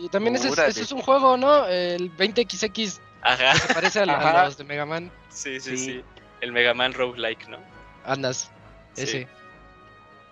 Y 0.00 0.08
también 0.08 0.36
ese, 0.36 0.48
es 0.68 0.92
un 0.92 1.02
juego, 1.02 1.36
¿no? 1.36 1.66
El 1.66 2.14
20XX. 2.16 3.00
Ajá. 3.22 3.52
Que 3.52 3.58
se 3.58 3.74
parece 3.74 4.00
a, 4.00 4.44
los 4.44 4.56
de 4.56 4.64
Mega 4.64 4.86
Man. 4.86 5.10
Sí, 5.28 5.60
sí, 5.60 5.76
sí, 5.76 6.02
El 6.40 6.52
Mega 6.52 6.74
Man 6.74 6.92
roguelike, 6.94 7.48
¿no? 7.48 7.58
Andas. 8.04 8.50
Ese. 8.96 9.28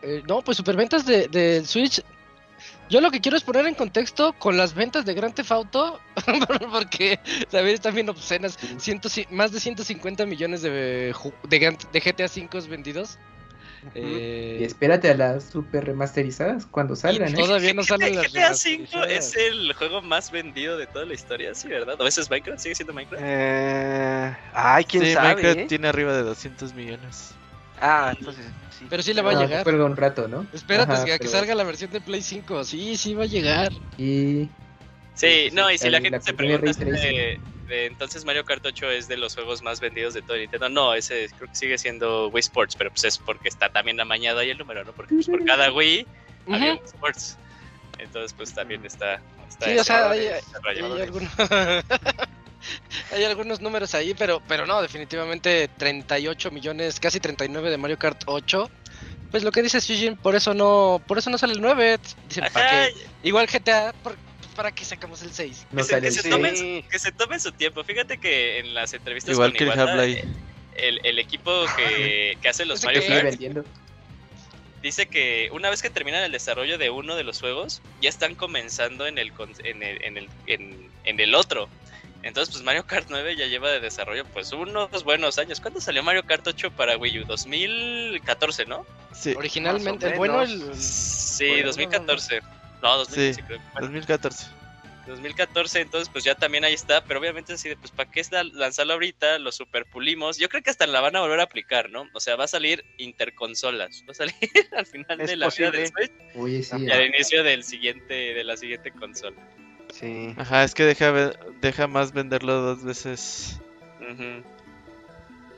Eh, 0.03 0.23
no, 0.27 0.43
pues 0.43 0.57
superventas 0.57 1.05
de, 1.05 1.29
de 1.29 1.64
Switch. 1.64 2.03
Yo 2.89 3.01
lo 3.03 3.11
que 3.11 3.21
quiero 3.21 3.37
es 3.37 3.45
poner 3.45 3.66
en 3.66 3.75
contexto 3.75 4.33
con 4.33 4.57
las 4.57 4.75
ventas 4.75 5.05
de 5.05 5.12
Grand 5.12 5.35
Theft 5.35 5.53
Auto, 5.53 6.01
porque 6.73 7.21
también 7.51 7.75
están 7.75 7.95
bien 7.95 8.09
obscenas. 8.09 8.59
Ciento, 8.79 9.09
ci- 9.09 9.29
más 9.29 9.53
de 9.53 9.61
150 9.61 10.25
millones 10.25 10.62
de, 10.62 10.71
de, 10.71 11.79
de 11.93 12.01
GTA 12.01 12.25
V 12.25 12.69
vendidos. 12.69 13.19
Eh, 13.95 14.59
Y 14.61 14.64
espérate 14.64 15.11
a 15.11 15.14
las 15.14 15.45
super 15.45 15.85
remasterizadas 15.87 16.66
cuando 16.66 16.97
salgan, 16.97 17.33
¿eh? 17.33 17.37
todavía 17.37 17.72
no 17.74 17.83
salen 17.83 18.16
las 18.16 18.26
GTA 18.33 18.51
V 18.51 18.87
remasterizadas. 18.87 19.11
es 19.11 19.37
el 19.37 19.72
juego 19.74 20.03
más 20.03 20.31
vendido 20.31 20.76
de 20.76 20.87
toda 20.87 21.05
la 21.07 21.14
historia, 21.14 21.55
sí, 21.55 21.68
¿verdad? 21.68 22.01
¿O 22.01 22.07
ese 22.07 22.20
es 22.20 22.31
Minecraft? 22.31 22.61
¿Sigue 22.61 22.74
siendo 22.74 22.93
Minecraft? 22.93 23.22
Eh, 23.26 24.37
ay, 24.53 24.85
quién 24.85 25.05
Sí, 25.05 25.12
sabe. 25.12 25.29
Minecraft 25.29 25.59
eh? 25.61 25.66
tiene 25.68 25.89
arriba 25.89 26.12
de 26.12 26.22
200 26.22 26.74
millones. 26.74 27.35
Ah, 27.81 28.12
entonces 28.18 28.45
sí. 28.76 28.87
Pero 28.91 29.03
sí 29.05 29.14
le 29.14 29.22
va 29.22 29.31
a 29.31 29.41
llegar. 29.43 29.64
Perdón, 29.64 29.93
un 29.93 29.97
rato, 29.97 30.26
¿no? 30.26 30.47
Espérate 30.53 30.93
Ajá, 30.93 31.03
a 31.03 31.05
que 31.05 31.18
pero- 31.18 31.31
salga 31.31 31.55
la 31.55 31.62
versión 31.64 31.91
de 31.93 32.01
Play 32.01 32.22
5. 32.22 32.64
Sí, 32.64 32.97
sí 32.97 33.14
va 33.14 33.22
a 33.24 33.26
llegar. 33.26 33.70
Y 33.97 34.49
Sí, 35.19 35.51
no, 35.53 35.71
y 35.71 35.79
si 35.79 35.87
la 35.91 35.99
la- 35.99 36.01
gente 36.01 36.19
la 36.19 36.23
se 36.23 36.33
pregunta 36.35 36.73
de- 36.85 37.41
de 37.66 37.87
entonces 37.87 38.25
Mario 38.25 38.45
Kart 38.45 38.64
8 38.64 38.91
es 38.91 39.09
de 39.09 39.16
los 39.16 39.35
juegos 39.35 39.62
más 39.62 39.81
vendidos 39.81 40.14
de 40.14 40.23
todo 40.23 40.37
Nintendo, 40.37 40.69
no, 40.69 40.95
ese 40.95 41.29
creo 41.37 41.49
que 41.51 41.55
sigue 41.57 41.77
siendo 41.77 42.29
Wii 42.29 42.41
Sports, 42.41 42.77
pero 42.77 42.91
pues 42.91 43.05
es 43.05 43.19
porque 43.19 43.49
está 43.49 43.69
también 43.69 44.01
amañado 44.01 44.39
ahí 44.39 44.51
el 44.51 44.59
número, 44.59 44.85
¿no? 44.85 44.93
Porque 44.95 45.14
pues, 45.16 45.27
por 45.27 45.45
cada 45.45 45.73
Wii 45.73 46.07
había 46.47 46.73
Ujú. 46.75 46.81
Wii 46.83 46.91
Sports. 46.95 47.39
Entonces 47.99 48.33
pues 48.33 48.55
también 48.55 48.85
está... 48.87 49.21
está 49.51 49.66
Sí, 49.66 49.77
o 49.79 49.85
sea, 49.85 50.09
hay, 50.11 50.29
algunos, 51.03 51.33
hay 53.12 53.25
algunos 53.25 53.61
números 53.61 53.95
ahí, 53.95 54.14
pero, 54.14 54.41
pero 54.47 54.66
no, 54.66 54.81
definitivamente 54.81 55.69
38 55.77 56.51
millones, 56.51 57.01
casi 57.01 57.19
39 57.21 57.71
de 57.71 57.77
Mario 57.77 57.99
Kart 57.99 58.23
8. 58.27 58.71
Pues 59.31 59.43
lo 59.43 59.51
que 59.51 59.62
dice 59.62 59.81
Shijin, 59.81 60.16
por 60.16 60.35
eso 60.37 60.55
no, 60.55 61.03
por 61.07 61.19
eso 61.19 61.29
no 61.29 61.37
sale 61.39 61.53
el 61.53 61.61
9. 61.61 61.99
Dicen, 62.29 62.45
¿para 62.53 62.71
qué? 62.71 62.93
Igual 63.25 63.47
GTA, 63.47 63.93
¿por- 64.03 64.16
¿para 64.59 64.72
qué 64.72 64.84
sacamos 64.84 65.22
el 65.22 65.32
6? 65.32 65.68
no 65.70 65.78
que, 65.78 65.84
se, 65.84 66.00
que 66.00 66.06
el 66.09 66.12
se 66.12 66.22
sí. 66.22 66.30
tomen, 66.30 66.82
que 66.82 66.98
se 66.98 67.12
tomen 67.12 67.38
su 67.38 67.52
tiempo. 67.52 67.84
Fíjate 67.84 68.18
que 68.18 68.59
en 68.59 68.74
las 68.74 68.92
entrevistas 68.92 69.32
Igual 69.32 69.50
con 69.52 69.56
que 69.59 69.64
el 69.64 69.70
Iwata, 69.70 69.92
Half-Life. 69.92 70.24
el, 70.76 71.00
el 71.04 71.18
equipo 71.20 71.64
que, 71.76 72.36
que 72.42 72.48
hace 72.48 72.64
los 72.66 72.82
Mario 72.84 73.02
que- 73.02 73.06
Kart 73.09 73.22
vendiendo. 73.24 73.64
dice 74.82 75.06
que 75.06 75.48
una 75.52 75.70
vez 75.70 75.80
que 75.80 75.90
terminan 75.90 76.24
el 76.24 76.32
desarrollo 76.32 76.76
de 76.76 76.90
uno 76.90 77.14
de 77.14 77.22
los 77.24 77.38
juegos, 77.40 77.82
ya 78.02 78.09
están 78.09 78.34
comenzando 78.34 79.06
en 79.06 79.18
el, 79.18 79.32
con- 79.32 79.54
en 79.64 79.82
el, 79.82 80.02
en 80.02 80.16
el, 80.18 80.28
en, 80.46 80.90
en 81.04 81.20
el 81.20 81.34
otro. 81.36 81.68
Entonces, 82.24 82.52
pues 82.52 82.64
Mario 82.64 82.84
Kart 82.84 83.06
9 83.11 83.36
ya 83.36 83.46
lleva 83.46 83.70
de 83.70 83.78
desarrollo 83.78 84.24
pues 84.24 84.50
unos 84.52 85.04
buenos 85.04 85.38
años. 85.38 85.61
¿Cuándo 85.61 85.80
salió 85.80 86.02
Mario 86.02 86.24
Kart 86.24 86.44
8 86.44 86.72
para 86.72 86.96
Wii 86.96 87.20
U? 87.20 87.24
2014, 87.26 88.66
¿no? 88.66 88.84
Sí, 89.12 89.34
Originalmente, 89.36 90.14
bueno, 90.16 90.42
el... 90.42 90.74
Sí, 90.74 91.46
Bueno, 91.46 91.66
2014. 91.68 92.40
No, 92.83 92.97
2015 92.99 93.35
Sí. 93.35 93.43
creo. 93.47 93.59
Bueno, 93.72 93.87
2014. 93.89 94.47
2014, 95.07 95.81
entonces 95.81 96.11
pues 96.12 96.22
ya 96.22 96.35
también 96.35 96.64
ahí 96.64 96.74
está, 96.74 97.03
pero 97.03 97.18
obviamente 97.18 97.55
así 97.55 97.66
de 97.70 97.76
pues 97.76 97.91
para 97.93 98.11
qué 98.11 98.20
lanzarlo 98.53 98.93
ahorita, 98.93 99.39
lo 99.39 99.51
superpulimos. 99.53 100.37
Yo 100.37 100.51
creo 100.51 100.62
que 100.62 100.68
hasta 100.68 100.87
la 100.87 101.01
van 101.01 101.16
a 101.16 101.20
volver 101.20 101.41
a 101.41 101.45
aplicar, 101.45 101.89
¿no? 101.89 102.07
O 102.12 102.20
sea, 102.20 102.37
va 102.37 102.45
a 102.45 102.49
salir 102.49 102.85
interconsolas, 102.99 104.05
va 104.07 104.12
a 104.12 104.14
salir 104.14 104.35
al 104.76 104.85
final 104.85 105.20
Es 105.22 105.31
de 105.31 105.37
la 105.37 105.47
vida 105.49 105.70
posible. 105.70 105.79
del 105.79 105.89
Switch 105.89 106.12
Oye, 106.37 106.62
sí. 106.62 106.76
y 106.81 106.91
al 106.91 107.07
inicio 107.07 107.43
del 107.43 107.64
siguiente 107.64 108.12
de 108.14 108.45
la 108.45 108.57
siguiente 108.59 108.91
consola. 108.93 109.37
Sí. 109.95 110.35
Ajá, 110.37 110.64
es 110.64 110.74
que 110.74 110.85
deja, 110.85 111.11
deja 111.62 111.87
más 111.87 112.12
venderlo 112.12 112.61
dos 112.61 112.85
veces. 112.85 113.59
Ujú. 114.01 114.45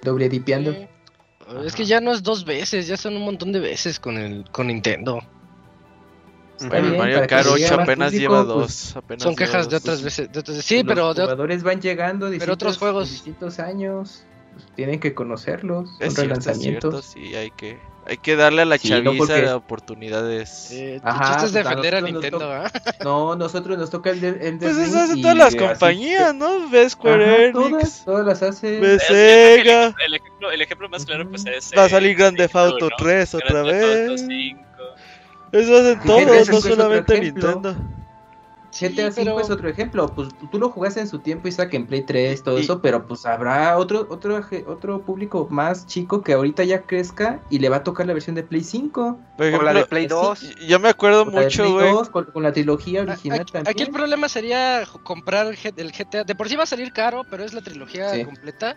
Doble 0.02 0.28
dipeando. 0.28 0.72
Sí. 0.72 0.86
Es 1.66 1.74
que 1.74 1.84
ya 1.84 2.00
no 2.00 2.12
es 2.12 2.22
dos 2.22 2.44
veces, 2.44 2.86
ya 2.86 2.96
son 2.96 3.16
un 3.16 3.22
montón 3.24 3.50
de 3.50 3.58
veces 3.58 3.98
con 3.98 4.16
el 4.16 4.44
con 4.52 4.68
Nintendo. 4.68 5.20
Bueno, 6.68 6.76
el 6.76 6.90
bien, 6.92 6.98
Mario 6.98 7.26
Kart 7.26 7.46
llegue 7.48 7.64
8 7.64 7.76
más 7.76 7.84
apenas 7.84 8.12
público, 8.12 8.32
lleva 8.32 8.44
pues, 8.54 8.56
dos. 8.56 8.96
apenas 8.96 9.22
Son 9.22 9.32
lleva 9.34 9.46
quejas 9.46 9.66
de 9.68 9.70
dos. 9.76 9.80
otras 9.82 10.02
veces, 10.02 10.32
de 10.32 10.40
otras- 10.40 10.64
sí, 10.64 10.76
los 10.82 10.84
pero 10.86 11.14
de, 11.14 11.22
jugadores 11.22 11.62
van 11.62 11.80
llegando 11.80 12.30
de 12.30 12.38
pero 12.38 12.52
otros 12.54 12.72
distintos- 12.74 12.78
juegos. 12.78 13.08
de 13.08 13.12
distintos 13.14 13.58
años. 13.58 14.24
pues, 14.52 14.66
tienen 14.74 14.98
que 15.00 15.14
conocerlos. 15.14 15.88
Son 15.90 15.96
Es 16.00 16.14
cierto, 16.14 16.20
es 16.20 16.44
relanzamientos. 16.46 17.04
cierto, 17.06 17.28
sí, 17.30 17.36
hay 17.36 17.50
que, 17.52 17.78
hay 18.04 18.16
que 18.16 18.34
darle 18.34 18.62
a 18.62 18.64
la 18.64 18.78
Sí, 18.78 18.90
no 18.90 18.96
chaviza 18.96 19.16
porque- 19.18 19.48
oportunidades. 19.52 20.70
eh, 20.72 21.00
Ajá, 21.04 21.18
chiste 21.24 21.46
es 21.46 21.52
pues, 21.52 21.64
defender 21.64 21.94
a 21.94 22.00
Nintendo, 22.00 22.52
¿ah? 22.52 22.70
No, 23.04 23.36
nosotros 23.36 23.78
nos 23.78 23.90
toca 23.90 24.10
el 24.10 24.20
de, 24.20 24.28
el 24.28 24.58
de 24.58 24.66
Pues 24.66 24.76
eso 24.76 24.98
hacen 24.98 25.18
y 25.18 25.22
todas 25.22 25.36
las 25.36 25.54
compañías, 25.54 26.34
¿no? 26.34 26.68
Ves 26.68 26.92
Square 26.92 27.24
Ajá, 27.24 27.42
Enix, 27.44 27.52
todas, 27.70 28.04
todas 28.04 28.26
las 28.26 28.42
hacen. 28.42 28.80
ves 28.80 29.02
Sega, 29.06 29.86
El, 29.86 29.94
el 30.06 30.14
ejemplo, 30.14 30.50
el 30.50 30.62
ejemplo 30.62 30.88
más 30.88 31.04
claro 31.06 31.28
pues 31.30 31.46
es... 31.46 31.70
va 31.78 31.84
a 31.84 31.86
eh, 31.86 31.90
salir 31.90 32.16
Grand 32.16 32.36
Theft 32.36 32.56
Auto 32.56 32.88
¿no? 32.90 32.96
3 32.98 33.34
otra 33.34 33.62
Grand 33.62 33.68
Theft 33.70 33.84
Auto 33.84 34.12
vez. 34.12 34.20
5. 34.26 34.60
Eso 35.52 35.76
hacen 35.76 36.00
todos, 36.00 36.22
V 36.22 36.52
no 36.52 36.60
solamente 36.60 37.18
ejemplo. 37.18 37.48
Nintendo. 37.52 37.76
GTA 38.72 39.10
Sí, 39.10 39.22
5 39.24 39.34
pero- 39.34 39.40
es 39.40 39.50
otro 39.50 39.68
ejemplo, 39.68 40.06
pues 40.14 40.28
tú- 40.48 40.56
lo 40.60 40.70
jugaste 40.70 41.00
en 41.00 41.08
su 41.08 41.18
tiempo 41.18 41.48
y 41.48 41.52
saca 41.52 41.76
en 41.76 41.88
Play 41.88 42.02
3, 42.02 42.40
todo 42.44 42.56
Y- 42.56 42.62
eso, 42.62 42.80
pero 42.80 43.04
pues 43.04 43.26
habrá 43.26 43.76
otro 43.76 44.06
otro 44.08 44.40
otro 44.68 45.00
público 45.02 45.48
más 45.50 45.86
chico 45.88 46.22
que 46.22 46.34
ahorita 46.34 46.62
ya 46.62 46.82
crezca 46.82 47.40
y 47.50 47.58
le 47.58 47.68
va 47.68 47.78
a 47.78 47.82
tocar 47.82 48.06
la 48.06 48.12
versión 48.12 48.36
de 48.36 48.44
Play 48.44 48.62
5. 48.62 49.18
Por 49.36 49.46
O 49.54 49.62
la 49.62 49.74
de 49.74 49.86
Play 49.86 50.04
sí, 50.04 50.08
2. 50.10 50.42
y- 50.60 50.66
yo 50.68 50.78
me 50.78 50.88
acuerdo 50.88 51.26
mucho, 51.26 51.62
Play 51.64 51.72
güey. 51.72 51.90
2, 51.90 52.10
con, 52.10 52.24
con 52.26 52.44
la 52.44 52.52
trilogía 52.52 53.02
original 53.02 53.40
Aquí, 53.40 53.52
también. 53.52 53.70
aquí 53.74 53.82
el 53.82 53.90
problema 53.90 54.28
sería 54.28 54.84
comprar 55.02 55.48
el 55.48 55.56
GTA. 55.92 56.22
De 56.22 56.36
por 56.36 56.48
sí 56.48 56.54
va 56.54 56.62
a 56.62 56.66
salir 56.66 56.92
caro, 56.92 57.24
pero 57.28 57.42
es 57.42 57.52
la 57.52 57.62
trilogía 57.62 58.14
Sí. 58.14 58.24
completa. 58.24 58.76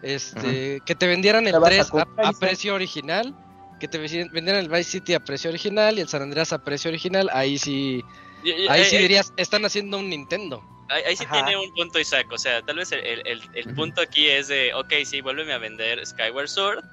Este, 0.00 0.80
que 0.86 0.94
te 0.94 1.06
vendieran 1.06 1.46
el 1.46 1.52
La 1.52 1.58
vas 1.58 1.68
a 1.70 1.90
3 1.90 2.04
a, 2.24 2.32
precio 2.38 2.74
original. 2.74 3.34
Que 3.80 3.88
te 3.88 3.98
vendieran 3.98 4.62
el 4.62 4.68
Vice 4.68 4.84
City 4.84 5.14
a 5.14 5.20
precio 5.20 5.50
original 5.50 5.98
y 5.98 6.02
el 6.02 6.08
San 6.08 6.22
Andreas 6.22 6.52
a 6.52 6.58
precio 6.64 6.88
original. 6.90 7.28
Ahí 7.32 7.58
sí, 7.58 8.02
Y- 8.42 8.50
y- 8.50 8.68
ahí 8.68 8.82
eh, 8.82 8.84
sí 8.84 8.96
eh, 8.96 9.00
dirías, 9.00 9.32
están 9.36 9.64
haciendo 9.64 9.98
un 9.98 10.08
Nintendo. 10.08 10.62
Ahí, 10.88 11.02
ahí 11.08 11.16
sí 11.16 11.24
Ajá. 11.24 11.34
tiene 11.44 11.56
un 11.56 11.72
punto 11.74 11.98
Isaac, 11.98 12.26
o 12.30 12.38
sea, 12.38 12.60
tal 12.62 12.76
vez 12.76 12.92
el, 12.92 13.00
el- 13.00 13.22
el- 13.26 13.42
el 13.54 13.74
punto 13.74 14.00
aquí 14.02 14.28
es 14.28 14.48
de, 14.48 14.72
ok, 14.74 14.92
sí, 15.04 15.20
vuélveme 15.22 15.52
a 15.54 15.58
vender 15.58 16.04
Skyward 16.06 16.48
Sword, 16.48 16.84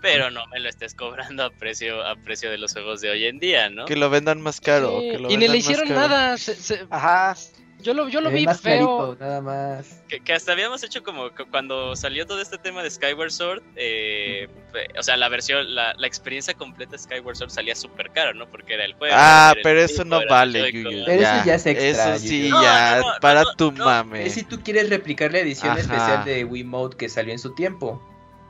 pero 0.00 0.30
no 0.30 0.46
me 0.52 0.60
lo 0.60 0.68
estés 0.68 0.94
cobrando 0.94 1.44
a 1.44 1.50
precio 1.50 2.02
a 2.06 2.14
precio 2.16 2.50
de 2.50 2.58
los 2.58 2.72
juegos 2.72 3.00
de 3.00 3.10
hoy 3.10 3.24
en 3.26 3.38
día, 3.40 3.68
¿no? 3.70 3.86
Que 3.86 3.96
lo 3.96 4.08
vendan 4.08 4.40
más 4.40 4.60
caro. 4.60 5.00
Sí, 5.00 5.10
que 5.10 5.18
lo 5.18 5.30
y 5.30 5.36
ni 5.36 5.48
le 5.48 5.56
hicieron 5.58 5.88
nada. 5.88 6.36
se- 6.38 6.54
se- 6.56 6.86
Ajá. 6.90 7.36
Yo 7.84 7.94
lo, 7.94 8.08
yo 8.08 8.20
lo 8.20 8.30
vi 8.30 8.44
más 8.46 8.60
feo. 8.60 8.76
clarito, 9.14 9.16
nada 9.20 9.40
más. 9.40 10.02
Que, 10.08 10.18
que 10.18 10.32
hasta 10.32 10.50
habíamos 10.52 10.82
hecho 10.82 11.02
como 11.04 11.30
cu- 11.30 11.44
cuando 11.50 11.94
salió 11.94 12.26
todo 12.26 12.40
este 12.40 12.58
tema 12.58 12.82
de 12.82 12.90
Skyward 12.90 13.30
Sword, 13.30 13.62
eh, 13.76 14.48
fe- 14.72 14.88
o 14.98 15.02
sea, 15.02 15.16
la 15.16 15.28
versión, 15.28 15.74
la, 15.74 15.94
la 15.94 16.06
experiencia 16.06 16.54
completa 16.54 16.92
de 16.92 16.98
Skyward 16.98 17.36
Sword 17.36 17.50
salía 17.50 17.76
súper 17.76 18.10
caro, 18.10 18.34
¿no? 18.34 18.46
Porque 18.50 18.74
era 18.74 18.84
el 18.84 18.94
juego. 18.94 19.14
Ah, 19.16 19.52
el 19.56 19.62
pero 19.62 19.80
eso 19.80 20.02
tipo, 20.02 20.16
no 20.16 20.22
vale. 20.28 20.72
Joy-Con. 20.72 20.92
Pero 21.06 21.22
eso 21.22 21.44
ya 21.46 21.54
es 21.54 21.66
extra, 21.66 22.14
Eso 22.16 22.26
sí. 22.26 22.48
No, 22.50 22.62
ya, 22.62 22.98
no, 23.00 23.12
no, 23.14 23.20
para 23.20 23.42
no, 23.42 23.54
tu 23.54 23.70
no. 23.72 23.84
mame. 23.84 24.26
Es 24.26 24.34
si 24.34 24.42
tú 24.42 24.60
quieres 24.64 24.90
replicar 24.90 25.30
la 25.32 25.38
edición 25.38 25.72
Ajá. 25.72 25.80
especial 25.80 26.24
de 26.24 26.44
Wiimote 26.44 26.96
que 26.96 27.08
salió 27.08 27.32
en 27.32 27.38
su 27.38 27.54
tiempo. 27.54 28.02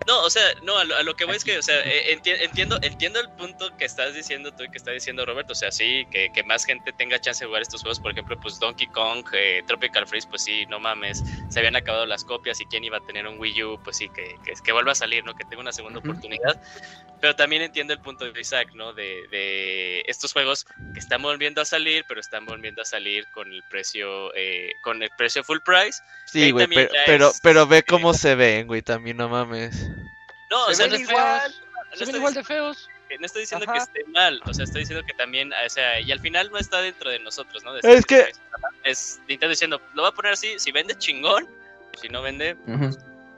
No, 0.07 0.23
o 0.23 0.31
sea, 0.31 0.43
no, 0.63 0.77
a 0.77 0.85
lo, 0.85 0.97
a 0.97 1.03
lo 1.03 1.17
que 1.17 1.25
voy 1.25 1.37
es 1.37 1.45
que, 1.45 1.57
o 1.59 1.63
sea, 1.63 1.81
eh, 1.81 2.15
enti- 2.17 2.37
entiendo, 2.41 2.79
entiendo 2.83 3.21
el 3.21 3.31
punto 3.31 3.75
que 3.77 3.85
estás 3.85 4.15
diciendo 4.15 4.53
tú 4.53 4.65
y 4.65 4.71
que 4.71 4.77
está 4.79 4.91
diciendo 4.91 5.25
Roberto, 5.25 5.53
o 5.53 5.57
sea, 5.57 5.73
sí, 5.73 6.07
que, 6.11 6.31
que 6.33 6.43
más 6.43 6.65
gente 6.65 6.93
tenga 6.93 7.19
chance 7.21 7.43
de 7.45 7.47
jugar 7.49 7.63
estos 7.63 7.83
juegos, 7.83 8.01
por 8.01 8.13
ejemplo, 8.13 8.39
pues 8.39 8.59
Donkey 8.59 8.87
Kong, 8.89 9.25
eh, 9.33 9.63
Tropical 9.67 10.07
Freeze, 10.07 10.29
pues 10.29 10.43
sí, 10.43 10.67
no 10.67 10.79
mames, 10.79 11.25
se 11.49 11.59
habían 11.59 11.77
acabado 11.77 12.07
las 12.07 12.25
copias 12.25 12.61
y 12.61 12.67
quién 12.67 12.85
iba 12.85 12.99
a 12.99 13.01
tener 13.07 13.27
un 13.27 13.39
Wii 13.39 13.63
U, 13.65 13.81
pues 13.83 13.97
sí, 13.97 14.09
que, 14.11 14.37
que, 14.45 14.53
que 14.63 14.73
vuelva 14.73 14.93
a 14.93 14.95
salir, 14.95 15.25
¿no? 15.25 15.35
Que 15.35 15.45
tenga 15.45 15.61
una 15.63 15.73
segunda 15.73 15.99
oportunidad, 16.01 16.61
pero 17.25 17.35
también 17.35 17.63
entiendo 17.63 17.95
el 17.95 18.01
punto 18.01 18.31
de 18.31 18.39
Isaac, 18.39 18.69
¿no? 18.75 18.93
De, 18.93 19.27
de 19.31 20.03
estos 20.09 20.35
juegos 20.35 20.67
que 20.93 21.01
están 21.01 21.23
volviendo 21.23 21.63
a 21.63 21.65
salir, 21.65 22.05
pero 22.07 22.21
están 22.21 22.45
volviendo 22.45 22.83
a 22.83 22.85
salir 22.85 23.27
con 23.29 23.51
el 23.51 23.63
precio, 23.71 24.31
eh, 24.35 24.73
con 24.83 25.03
el 25.03 25.09
precio 25.17 25.43
full 25.43 25.61
price. 25.65 26.03
Sí, 26.27 26.51
güey, 26.51 26.67
pero, 26.67 26.91
pero, 27.07 27.31
es, 27.31 27.41
pero 27.43 27.67
ve 27.67 27.79
eh, 27.79 27.83
cómo 27.83 28.13
se 28.13 28.35
ven, 28.35 28.67
güey, 28.67 28.83
también 28.83 29.17
no 29.17 29.31
mames. 29.31 29.89
No, 30.51 30.67
o 30.67 30.69
Se 30.69 30.75
sea, 30.75 30.87
ven 30.89 31.03
no, 31.03 31.11
igual. 31.11 31.55
no 31.93 31.97
Se 31.97 32.05
ven 32.05 32.17
igual 32.17 32.35
de 32.35 32.45
feos. 32.45 32.91
no 33.19 33.25
estoy 33.25 33.41
diciendo 33.41 33.65
Ajá. 33.67 33.73
que 33.73 33.79
esté 33.79 34.05
mal, 34.11 34.43
o 34.45 34.53
sea, 34.53 34.65
estoy 34.65 34.83
diciendo 34.83 35.03
que 35.07 35.15
también, 35.15 35.51
o 35.51 35.71
sea, 35.71 35.99
y 36.01 36.13
al 36.13 36.21
final 36.21 36.51
no 36.51 36.59
está 36.59 36.83
dentro 36.83 37.09
de 37.09 37.21
nosotros, 37.21 37.65
¿no? 37.65 37.73
De 37.73 37.81
Es 37.91 38.05
que- 38.05 38.33
es 38.83 39.19
Nintendo 39.27 39.49
diciendo, 39.49 39.81
lo 39.95 40.03
va 40.03 40.11
a 40.11 40.13
poner 40.13 40.35
así, 40.35 40.59
si 40.59 40.73
vende 40.73 40.95
chingón, 40.99 41.49
si 41.99 42.11
no 42.11 42.21
vende. 42.21 42.55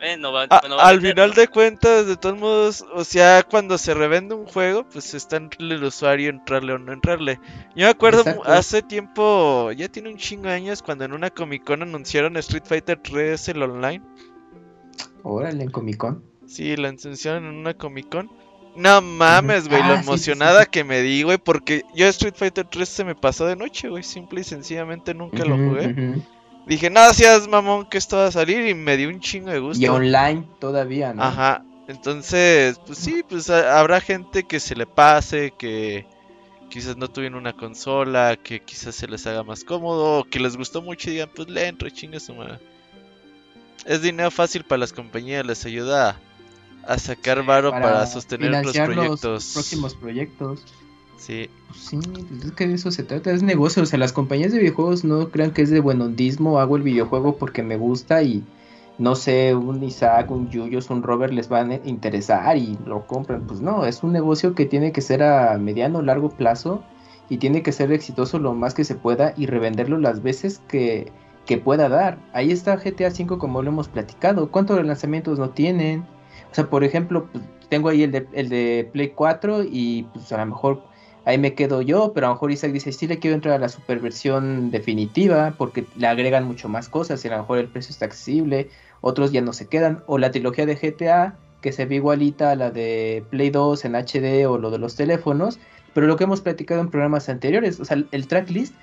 Eh, 0.00 0.16
no 0.18 0.32
va, 0.32 0.44
A- 0.50 0.62
no 0.68 0.76
va 0.76 0.82
a 0.84 0.88
al 0.88 1.00
final 1.00 1.32
de 1.32 1.48
cuentas, 1.48 2.06
de 2.06 2.16
todos 2.16 2.38
modos, 2.38 2.84
o 2.94 3.04
sea, 3.04 3.42
cuando 3.42 3.78
se 3.78 3.94
revende 3.94 4.34
un 4.34 4.46
juego, 4.46 4.84
pues 4.88 5.14
está 5.14 5.36
entre 5.36 5.64
el 5.64 5.82
usuario 5.82 6.30
entrarle 6.30 6.72
o 6.74 6.78
no 6.78 6.92
entrarle. 6.92 7.40
Yo 7.74 7.86
me 7.86 7.90
acuerdo 7.90 8.20
Exacto. 8.20 8.44
hace 8.52 8.82
tiempo, 8.82 9.72
ya 9.72 9.88
tiene 9.88 10.08
un 10.10 10.16
chingo 10.16 10.48
de 10.48 10.54
años, 10.54 10.82
cuando 10.82 11.04
en 11.04 11.12
una 11.12 11.30
Comic 11.30 11.64
Con 11.64 11.82
anunciaron 11.82 12.36
Street 12.36 12.64
Fighter 12.66 12.98
3 13.02 13.48
el 13.48 13.62
online. 13.62 14.02
Órale, 15.22 15.64
en 15.64 15.70
Comic 15.70 15.96
Con. 15.96 16.22
Sí, 16.46 16.76
la 16.76 16.88
anunciaron 16.90 17.44
en 17.46 17.54
una 17.54 17.74
Comic 17.74 18.08
Con. 18.08 18.30
No 18.76 19.00
mames, 19.00 19.68
güey, 19.68 19.80
Ah, 19.82 19.88
lo 19.88 19.94
sí, 19.96 20.02
emocionada 20.02 20.64
sí. 20.64 20.68
que 20.70 20.84
me 20.84 21.00
di, 21.00 21.22
güey, 21.22 21.38
porque 21.38 21.82
yo 21.94 22.06
Street 22.08 22.34
Fighter 22.36 22.66
3 22.66 22.86
se 22.88 23.04
me 23.04 23.14
pasó 23.14 23.46
de 23.46 23.56
noche, 23.56 23.88
güey, 23.88 24.02
simple 24.02 24.42
y 24.42 24.44
sencillamente 24.44 25.14
nunca 25.14 25.44
lo 25.46 25.56
jugué. 25.56 25.94
Dije, 26.66 26.90
no 26.90 27.12
seas 27.14 27.46
mamón 27.46 27.86
que 27.86 27.96
esto 27.98 28.16
va 28.16 28.26
a 28.26 28.32
salir 28.32 28.66
y 28.66 28.74
me 28.74 28.96
dio 28.96 29.08
un 29.08 29.20
chingo 29.20 29.50
de 29.50 29.60
gusto. 29.60 29.82
Y 29.82 29.88
online 29.88 30.46
todavía, 30.58 31.14
¿no? 31.14 31.22
Ajá. 31.22 31.64
Entonces, 31.88 32.80
pues 32.84 32.98
sí, 32.98 33.22
pues 33.28 33.48
ha- 33.48 33.78
habrá 33.78 34.00
gente 34.00 34.42
que 34.42 34.58
se 34.58 34.74
le 34.74 34.86
pase, 34.86 35.52
que 35.56 36.04
quizás 36.68 36.96
no 36.96 37.06
tuvieron 37.08 37.38
una 37.38 37.52
consola, 37.52 38.36
que 38.36 38.60
quizás 38.60 38.96
se 38.96 39.06
les 39.06 39.24
haga 39.28 39.44
más 39.44 39.62
cómodo, 39.62 40.18
o 40.20 40.24
que 40.24 40.40
les 40.40 40.56
gustó 40.56 40.82
mucho 40.82 41.08
y 41.08 41.12
digan, 41.14 41.30
pues 41.34 41.48
le 41.48 41.68
entro, 41.68 41.88
chinga 41.88 42.18
su 42.18 42.34
madre. 42.34 42.58
Es 43.84 44.02
dinero 44.02 44.32
fácil 44.32 44.64
para 44.64 44.80
las 44.80 44.92
compañías, 44.92 45.46
les 45.46 45.64
ayuda 45.64 46.20
a, 46.84 46.92
a 46.94 46.98
sacar 46.98 47.44
varo 47.44 47.70
para, 47.70 48.04
sostener 48.06 48.50
los 48.64 48.76
proyectos. 48.76 49.50
próximos 49.52 49.94
proyectos. 49.94 50.64
Sí, 51.16 51.48
sí, 51.74 51.98
pues 52.28 52.44
es 52.44 52.52
que 52.52 52.66
de 52.66 52.74
eso 52.74 52.90
se 52.90 53.02
trata, 53.02 53.30
es 53.30 53.42
negocio. 53.42 53.82
O 53.82 53.86
sea, 53.86 53.98
las 53.98 54.12
compañías 54.12 54.52
de 54.52 54.58
videojuegos 54.58 55.04
no 55.04 55.30
crean 55.30 55.52
que 55.52 55.62
es 55.62 55.70
de 55.70 55.80
buenondismo. 55.80 56.58
Hago 56.58 56.76
el 56.76 56.82
videojuego 56.82 57.36
porque 57.36 57.62
me 57.62 57.76
gusta 57.76 58.22
y 58.22 58.44
no 58.98 59.14
sé, 59.14 59.54
un 59.54 59.82
Isaac, 59.82 60.30
un 60.30 60.48
Yuyos, 60.50 60.90
un 60.90 61.02
Robert 61.02 61.32
les 61.32 61.48
van 61.48 61.70
a 61.70 61.80
interesar 61.84 62.56
y 62.56 62.78
lo 62.86 63.06
compran. 63.06 63.46
Pues 63.46 63.60
no, 63.60 63.86
es 63.86 64.02
un 64.02 64.12
negocio 64.12 64.54
que 64.54 64.66
tiene 64.66 64.92
que 64.92 65.00
ser 65.00 65.22
a 65.22 65.58
mediano 65.58 65.98
o 65.98 66.02
largo 66.02 66.30
plazo 66.30 66.82
y 67.28 67.38
tiene 67.38 67.62
que 67.62 67.72
ser 67.72 67.92
exitoso 67.92 68.38
lo 68.38 68.54
más 68.54 68.74
que 68.74 68.84
se 68.84 68.94
pueda 68.94 69.34
y 69.36 69.46
revenderlo 69.46 69.98
las 69.98 70.22
veces 70.22 70.60
que, 70.68 71.12
que 71.44 71.58
pueda 71.58 71.88
dar. 71.88 72.18
Ahí 72.32 72.52
está 72.52 72.76
GTA 72.76 73.08
V 73.08 73.38
como 73.38 73.62
lo 73.62 73.70
hemos 73.70 73.88
platicado. 73.88 74.50
¿Cuántos 74.50 74.84
lanzamientos 74.84 75.38
no 75.38 75.50
tienen? 75.50 76.00
O 76.50 76.54
sea, 76.54 76.68
por 76.70 76.84
ejemplo, 76.84 77.28
pues, 77.32 77.44
tengo 77.68 77.88
ahí 77.88 78.02
el 78.02 78.12
de, 78.12 78.26
el 78.32 78.48
de 78.48 78.88
Play 78.92 79.10
4 79.10 79.64
y 79.64 80.04
pues 80.12 80.30
a 80.32 80.38
lo 80.38 80.46
mejor 80.46 80.82
ahí 81.26 81.38
me 81.38 81.54
quedo 81.54 81.82
yo, 81.82 82.12
pero 82.14 82.26
a 82.26 82.30
lo 82.30 82.36
mejor 82.36 82.52
Isaac 82.52 82.70
dice, 82.70 82.92
sí 82.92 83.08
le 83.08 83.18
quiero 83.18 83.34
entrar 83.34 83.56
a 83.56 83.58
la 83.58 83.68
superversión 83.68 84.70
definitiva 84.70 85.54
porque 85.58 85.84
le 85.96 86.06
agregan 86.06 86.44
mucho 86.44 86.68
más 86.68 86.88
cosas 86.88 87.22
y 87.24 87.28
a 87.28 87.32
lo 87.32 87.38
mejor 87.38 87.58
el 87.58 87.68
precio 87.68 87.90
está 87.90 88.06
accesible, 88.06 88.70
otros 89.00 89.32
ya 89.32 89.42
no 89.42 89.52
se 89.52 89.66
quedan, 89.66 90.04
o 90.06 90.18
la 90.18 90.30
trilogía 90.30 90.66
de 90.66 90.76
GTA 90.76 91.36
que 91.60 91.72
se 91.72 91.84
ve 91.84 91.96
igualita 91.96 92.52
a 92.52 92.56
la 92.56 92.70
de 92.70 93.24
Play 93.30 93.50
2 93.50 93.84
en 93.86 93.96
HD 93.96 94.46
o 94.46 94.56
lo 94.56 94.70
de 94.70 94.78
los 94.78 94.94
teléfonos, 94.94 95.58
pero 95.94 96.06
lo 96.06 96.16
que 96.16 96.24
hemos 96.24 96.42
platicado 96.42 96.80
en 96.80 96.90
programas 96.90 97.28
anteriores, 97.28 97.80
o 97.80 97.84
sea, 97.84 98.04
el 98.12 98.28
tracklist 98.28 98.74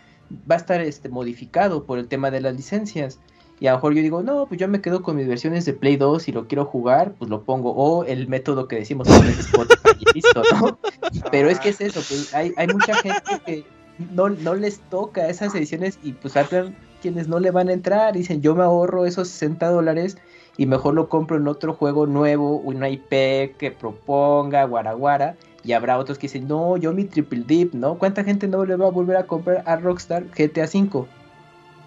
va 0.49 0.55
a 0.55 0.57
estar 0.57 0.81
este, 0.81 1.07
modificado 1.07 1.85
por 1.85 1.97
el 1.97 2.09
tema 2.09 2.29
de 2.29 2.41
las 2.41 2.55
licencias. 2.55 3.19
Y 3.59 3.67
a 3.67 3.71
lo 3.71 3.77
mejor 3.77 3.93
yo 3.93 4.01
digo, 4.01 4.23
no, 4.23 4.45
pues 4.47 4.59
yo 4.59 4.67
me 4.67 4.81
quedo 4.81 5.03
con 5.03 5.15
mis 5.15 5.27
versiones 5.27 5.65
de 5.65 5.73
Play 5.73 5.95
2 5.95 6.27
y 6.27 6.31
lo 6.31 6.47
quiero 6.47 6.65
jugar, 6.65 7.13
pues 7.17 7.29
lo 7.29 7.43
pongo. 7.43 7.71
O 7.71 8.03
el 8.03 8.27
método 8.27 8.67
que 8.67 8.77
decimos 8.77 9.07
Spotify 9.07 9.95
y 9.99 10.13
listo, 10.15 10.41
¿no? 10.53 10.77
Pero 11.31 11.49
es 11.49 11.59
que 11.59 11.69
es 11.69 11.79
eso, 11.79 12.01
pues 12.07 12.33
hay, 12.33 12.53
hay 12.57 12.67
mucha 12.67 12.95
gente 12.95 13.41
que 13.45 13.65
no, 14.11 14.29
no 14.29 14.55
les 14.55 14.79
toca 14.89 15.29
esas 15.29 15.53
ediciones 15.55 15.99
y 16.03 16.13
pues 16.13 16.35
habrá 16.35 16.73
quienes 17.01 17.27
no 17.27 17.39
le 17.39 17.51
van 17.51 17.69
a 17.69 17.73
entrar. 17.73 18.13
Dicen, 18.13 18.41
yo 18.41 18.55
me 18.55 18.63
ahorro 18.63 19.05
esos 19.05 19.27
60 19.27 19.69
dólares 19.69 20.17
y 20.57 20.65
mejor 20.65 20.93
lo 20.93 21.09
compro 21.09 21.37
en 21.37 21.47
otro 21.47 21.73
juego 21.73 22.05
nuevo, 22.05 22.57
una 22.57 22.89
IP 22.89 23.57
que 23.57 23.75
proponga, 23.77 24.65
guaraguara. 24.65 25.35
Y 25.63 25.71
habrá 25.71 25.97
otros 25.97 26.17
que 26.17 26.27
dicen, 26.27 26.47
no, 26.47 26.75
yo 26.75 26.91
mi 26.91 27.05
triple 27.05 27.43
dip, 27.45 27.73
¿no? 27.73 27.97
¿Cuánta 27.97 28.23
gente 28.23 28.47
no 28.47 28.65
le 28.65 28.75
va 28.75 28.87
a 28.87 28.91
volver 28.91 29.15
a 29.15 29.27
comprar 29.27 29.63
a 29.65 29.77
Rockstar 29.77 30.25
GTA 30.35 30.65
V? 30.65 31.07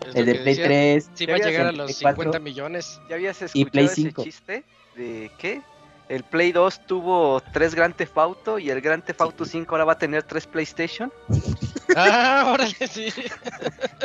Es 0.07 0.15
El 0.15 0.27
de 0.27 0.35
Play 0.35 0.45
decía. 0.55 0.65
3. 0.65 1.11
Sí, 1.15 1.27
va 1.27 1.35
a 1.35 1.39
Ya 1.39 1.47
llegar 1.47 1.67
a 1.67 1.73
los 1.73 1.87
Play 1.87 1.97
4. 2.03 2.23
50 2.25 2.39
millones. 2.41 3.01
¿Ya 3.09 3.15
habías 3.17 3.41
Y 3.41 3.45
escuchado 3.45 3.71
Play 3.71 3.85
ese 3.87 3.95
5. 3.95 4.25
chiste? 4.25 4.65
¿De 4.97 5.31
qué? 5.39 5.63
El 6.09 6.23
Play 6.23 6.53
2 6.53 6.87
tuvo 6.87 7.43
tres 7.53 7.75
Grand 7.75 7.95
Theft 7.95 8.17
Auto 8.17 8.59
y 8.61 8.71
el 8.71 8.81
Grand 8.81 9.03
Theft 9.03 9.21
Auto 9.23 9.45
5 9.45 9.75
ahora 9.75 9.85
va 9.85 9.93
a 9.95 9.99
tener 9.99 10.23
tres 10.23 10.47
PlayStation. 10.47 11.13
Ah, 11.99 12.51
órale, 12.53 12.75
sí. 12.91 13.07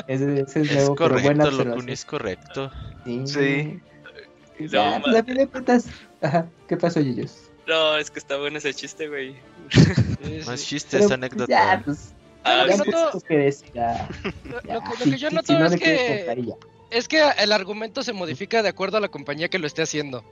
Ese, 0.07 0.41
ese 0.41 0.41
es 0.41 0.55
es 0.55 0.71
nuevo, 0.75 0.95
correcto. 0.95 1.51
Locuni, 1.51 1.91
es 1.91 2.05
correcto. 2.05 2.71
Sí. 3.03 3.23
Sí. 3.25 3.79
Pues 4.57 4.71
No, 4.71 4.83
ya, 4.83 4.91
ma- 4.91 5.01
pues 5.03 5.15
a 5.17 5.23
fin 5.23 5.35
de 5.35 5.47
cuentas. 5.47 5.85
Ajá, 6.21 6.47
¿qué 6.69 6.77
pasó, 6.77 7.01
Yuyos? 7.01 7.49
No, 7.67 7.97
es 7.97 8.09
que 8.09 8.19
está 8.19 8.37
bueno 8.37 8.59
ese 8.59 8.73
chiste, 8.73 9.09
güey. 9.09 9.35
Sí, 10.23 10.39
Más 10.45 10.59
sí. 10.61 10.67
chistes, 10.67 10.91
Pero, 10.91 11.03
pues, 11.03 11.11
anécdotas. 11.11 11.47
Ya, 11.49 11.81
pues. 11.83 12.13
Ah, 12.43 12.65
que 13.23 13.37
decir. 13.37 13.69
Lo, 13.73 14.61
ya. 14.63 14.73
lo 14.73 14.81
que, 14.81 14.89
lo 14.89 14.95
Si- 15.05 15.11
que 15.11 15.17
yo 15.17 15.29
si- 15.29 15.35
noto 15.35 15.53
si 15.53 15.59
no 15.59 15.65
es 15.65 15.75
que 15.79 15.93
es 15.93 17.07
el 17.37 17.51
argumento 17.51 18.03
se 18.03 18.13
modifica 18.13 18.61
de 18.63 18.69
acuerdo 18.69 18.97
a 18.97 19.01
la 19.01 19.07
compañía 19.09 19.47
que 19.49 19.59
lo 19.59 19.67
esté 19.67 19.81
haciendo. 19.81 20.23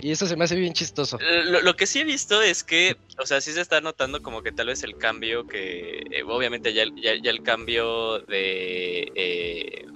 Y 0.00 0.10
eso 0.10 0.26
se 0.26 0.36
me 0.36 0.44
hace 0.44 0.56
bien 0.56 0.72
chistoso. 0.72 1.18
Eh, 1.20 1.44
Lo, 1.44 1.60
lo 1.60 1.74
que 1.76 1.86
sí 1.86 2.00
he 2.00 2.04
visto 2.04 2.42
es 2.42 2.64
que, 2.64 2.96
o 3.18 3.26
sea, 3.26 3.40
sí 3.40 3.52
se 3.52 3.60
está 3.60 3.80
notando 3.80 4.20
como 4.20 4.42
que 4.42 4.50
tal 4.50 4.66
vez 4.66 4.82
el 4.82 4.96
cambio 4.96 5.46
que, 5.46 5.98
eh, 6.10 6.22
obviamente 6.26 6.72
ya, 6.72 6.82
el- 6.82 6.94
ya, 7.00 7.12
ya 7.22 7.30
el 7.30 7.42
cambio 7.42 8.18
de, 8.20 9.12
eh, 9.14 9.86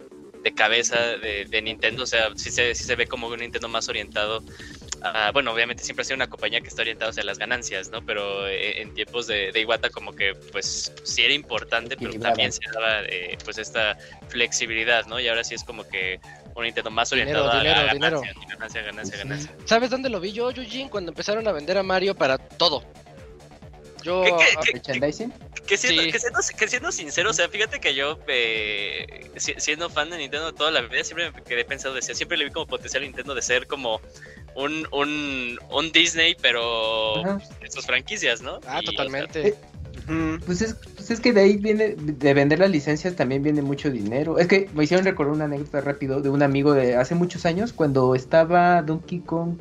de 0.43 0.55
cabeza 0.55 0.97
de, 1.17 1.47
de 1.47 1.63
Nintendo, 1.63 2.05
o 2.05 2.07
sea, 2.07 2.29
sí 2.37 2.51
se, 2.53 2.75
sí 2.77 2.85
se 2.85 2.95
ve 2.95 3.07
como 3.09 3.27
un 3.27 3.39
Nintendo 3.41 3.69
más 3.69 3.89
orientado 3.89 4.45
a, 5.11 5.33
bueno, 5.33 5.53
obviamente 5.53 5.83
siempre 5.83 6.03
ha 6.03 6.05
sido 6.05 6.17
una 6.17 6.29
compañía 6.29 6.61
que 6.61 6.69
está 6.69 6.83
orientada 6.83 7.11
hacia 7.11 7.23
las 7.25 7.39
ganancias, 7.39 7.91
¿no? 7.91 8.05
Pero 8.05 8.47
eh, 8.49 8.81
en 8.83 8.95
tiempos 8.95 9.27
de, 9.27 9.53
de 9.53 9.61
Iwata 9.61 9.91
como 9.91 10.13
que, 10.13 10.35
pues, 10.53 10.93
sí 11.05 11.23
era 11.25 11.35
importante, 11.35 11.97
pero 11.97 12.13
también 12.19 12.53
se 12.53 12.61
daba, 12.73 13.03
eh, 13.03 13.37
pues, 13.45 13.59
esta 13.59 13.97
flexibilidad, 14.29 15.07
¿no? 15.07 15.19
Y 15.21 15.29
ahora 15.29 15.45
sí 15.45 15.55
es 15.55 15.65
como 15.65 15.87
que 15.89 16.21
un 16.55 16.65
Nintendo 16.65 16.91
más 16.91 17.11
Dinero, 17.11 17.45
orientado 17.45 17.59
dinero, 17.61 17.81
a 17.81 17.85
la 17.85 17.93
dinero. 17.93 18.21
ganancia, 18.23 18.57
ganancia, 18.57 18.83
ganancia, 18.83 19.17
ganancia. 19.19 19.53
¿Sabes 19.67 19.91
dónde 19.91 20.09
lo 20.09 20.21
vi 20.21 20.33
yo, 20.33 20.51
Eugene? 20.51 20.89
Cuando 20.91 21.11
empezaron 21.11 21.47
a 21.49 21.53
vender 21.53 21.77
a 21.79 21.83
Mario 21.83 22.15
para 22.15 22.39
todo. 22.39 22.83
Yo. 24.03 24.23
¿Qué- 24.23 24.31
qué- 24.31 24.45
ah. 24.57 24.61
Que 25.67 25.77
siendo, 25.77 26.03
Sí. 26.05 26.13
que, 26.13 26.19
siendo, 26.21 26.39
que 26.57 26.69
siendo 26.69 26.93
sincero, 26.93 27.31
o 27.31 27.33
sea, 27.33 27.49
fíjate 27.49 27.81
que 27.81 27.93
yo, 27.93 28.21
eh, 28.29 29.31
si- 29.37 29.55
siendo 29.59 29.91
fan 29.91 30.09
de 30.11 30.17
Nintendo 30.19 30.55
toda 30.55 30.71
la 30.71 30.81
vida, 30.83 31.03
siempre 31.03 31.33
me 31.33 31.43
quedé 31.43 31.65
pensando, 31.65 31.97
decía, 31.97 32.15
siempre 32.15 32.39
le 32.39 32.45
vi 32.45 32.53
como 32.53 32.69
potencial 32.69 33.03
a 33.03 33.07
Nintendo 33.07 33.35
de 33.35 33.43
ser 33.43 33.67
como 33.67 34.01
un, 34.57 34.87
un, 34.93 35.59
un 35.71 35.93
Disney, 35.93 36.37
pero 36.41 37.19
Ajá. 37.25 37.39
en 37.63 37.71
sus 37.71 37.87
franquicias, 37.87 38.41
¿no? 38.43 38.59
Ah, 38.67 38.81
Y, 38.83 38.89
o 38.89 38.91
sea, 38.91 38.97
totalmente. 38.97 39.55
Ujú. 40.09 40.39
Pues 40.47 40.63
es, 40.63 40.75
pues 40.95 41.11
es 41.11 41.21
que 41.21 41.33
de 41.33 41.41
ahí 41.43 41.57
viene, 41.57 41.95
de 41.97 42.35
vender 42.35 42.59
las 42.61 42.71
licencias 42.71 43.17
también 43.17 43.43
viene 43.43 43.63
mucho 43.63 43.91
dinero. 43.91 44.39
Es 44.39 44.47
que 44.47 44.69
me 44.75 44.85
hicieron 44.85 45.05
recordar 45.05 45.35
una 45.35 45.45
anécdota 45.47 45.81
rápido 45.81 46.21
de 46.21 46.29
un 46.31 46.43
amigo 46.43 46.75
de 46.75 46.97
hace 46.97 47.15
muchos 47.15 47.45
años 47.47 47.73
cuando 47.73 48.15
estaba 48.15 48.83
Donkey 48.83 49.21
Kong 49.21 49.57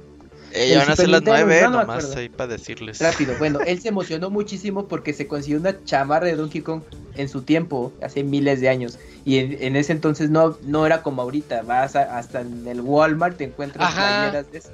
Eh, 0.53 0.75
van 0.77 0.89
a 0.89 0.95
ser 0.95 1.09
las 1.09 1.23
nueve, 1.23 1.61
no 1.63 1.69
me 1.71 1.77
nomás 1.77 2.03
acuerdo. 2.05 2.19
ahí 2.19 2.29
para 2.29 2.47
decirles. 2.53 2.99
rápido. 2.99 3.33
Bueno, 3.39 3.59
él 3.65 3.81
se 3.81 3.89
emocionó 3.89 4.29
muchísimo 4.29 4.87
porque 4.87 5.13
se 5.13 5.27
consiguió 5.27 5.59
una 5.59 5.83
chamarra 5.83 6.27
de 6.27 6.35
Donkey 6.35 6.61
Kong 6.61 6.81
en 7.15 7.27
su 7.27 7.41
tiempo, 7.41 7.91
hace 8.01 8.23
miles 8.23 8.61
de 8.61 8.69
años. 8.69 8.99
Y 9.25 9.39
en, 9.39 9.57
en 9.59 9.75
ese 9.75 9.91
entonces 9.91 10.29
no, 10.29 10.55
no 10.63 10.85
era 10.85 11.01
como 11.01 11.23
ahorita, 11.23 11.63
vas 11.63 11.95
a- 11.95 12.17
hasta 12.17 12.41
en 12.41 12.67
el 12.67 12.79
Walmart 12.81 13.37
te 13.37 13.43
encuentras 13.45 13.91
playeras 13.93 14.51
de 14.51 14.59
eso. 14.59 14.69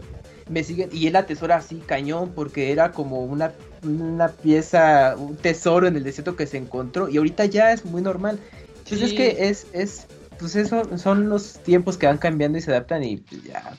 Me 0.49 0.63
siguen, 0.65 0.89
y 0.91 1.07
él 1.07 1.15
atesora 1.15 1.55
así 1.55 1.81
cañón 1.85 2.33
porque 2.35 2.71
era 2.73 2.91
como 2.91 3.23
una, 3.23 3.53
una 3.83 4.27
pieza, 4.27 5.15
un 5.17 5.37
tesoro 5.37 5.87
en 5.87 5.95
el 5.95 6.03
desierto 6.03 6.35
que 6.35 6.45
se 6.47 6.57
encontró. 6.57 7.07
Y 7.07 7.17
ahorita 7.17 7.45
ya 7.45 7.71
es 7.71 7.85
muy 7.85 8.01
normal. 8.01 8.39
Pues 8.87 8.99
Sí. 8.99 9.05
es 9.05 9.13
que 9.13 9.47
es, 9.47 9.67
es, 9.71 10.07
pues 10.37 10.55
eso 10.57 10.97
son 10.97 11.29
los 11.29 11.53
tiempos 11.59 11.97
que 11.97 12.07
van 12.07 12.17
cambiando 12.17 12.57
y 12.57 12.61
se 12.61 12.71
adaptan 12.71 13.03
y 13.05 13.17
pues 13.17 13.43
ya, 13.45 13.77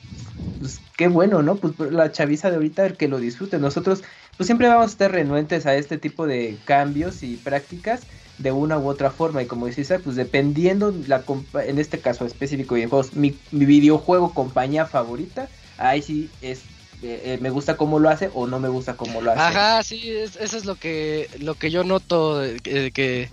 pues 0.59 0.79
qué 0.97 1.07
bueno, 1.07 1.43
¿no? 1.43 1.57
Pues 1.57 1.73
la 1.91 2.11
chaviza 2.11 2.49
de 2.49 2.55
ahorita 2.55 2.85
el 2.87 2.97
que 2.97 3.07
lo 3.07 3.19
disfrute. 3.19 3.59
Nosotros 3.59 4.01
pues 4.37 4.47
siempre 4.47 4.67
vamos 4.67 4.85
a 4.87 4.89
estar 4.89 5.11
renuentes 5.11 5.67
a 5.67 5.75
este 5.75 5.99
tipo 5.99 6.25
de 6.25 6.57
cambios 6.65 7.21
y 7.21 7.35
prácticas 7.35 8.01
de 8.37 8.51
una 8.51 8.77
u 8.77 8.87
otra 8.87 9.11
forma 9.11 9.41
y 9.41 9.45
como 9.45 9.67
dice 9.67 9.99
pues 9.99 10.15
dependiendo 10.15 10.93
la 11.07 11.25
compa- 11.25 11.65
en 11.65 11.77
este 11.77 11.99
caso 11.99 12.25
específico 12.25 12.75
de 12.75 12.81
videojuegos, 12.81 13.13
mi, 13.13 13.35
mi 13.51 13.65
videojuego 13.65 14.33
compañía 14.33 14.85
favorita, 14.85 15.49
ahí 15.77 16.01
sí 16.01 16.29
es 16.41 16.59
eh, 17.01 17.21
eh, 17.25 17.37
me 17.41 17.49
gusta 17.49 17.75
cómo 17.75 17.99
lo 17.99 18.09
hace 18.09 18.29
o 18.33 18.47
no 18.47 18.59
me 18.61 18.69
gusta 18.69 18.95
cómo 18.95 19.21
lo 19.21 19.31
hace. 19.31 19.41
Ajá, 19.41 19.83
sí, 19.83 20.09
es- 20.09 20.37
eso 20.37 20.55
es 20.57 20.63
lo 20.65 20.75
que 20.75 21.29
lo 21.39 21.55
que 21.55 21.69
yo 21.69 21.83
noto 21.83 22.43
eh, 22.43 22.57
que, 22.93 23.29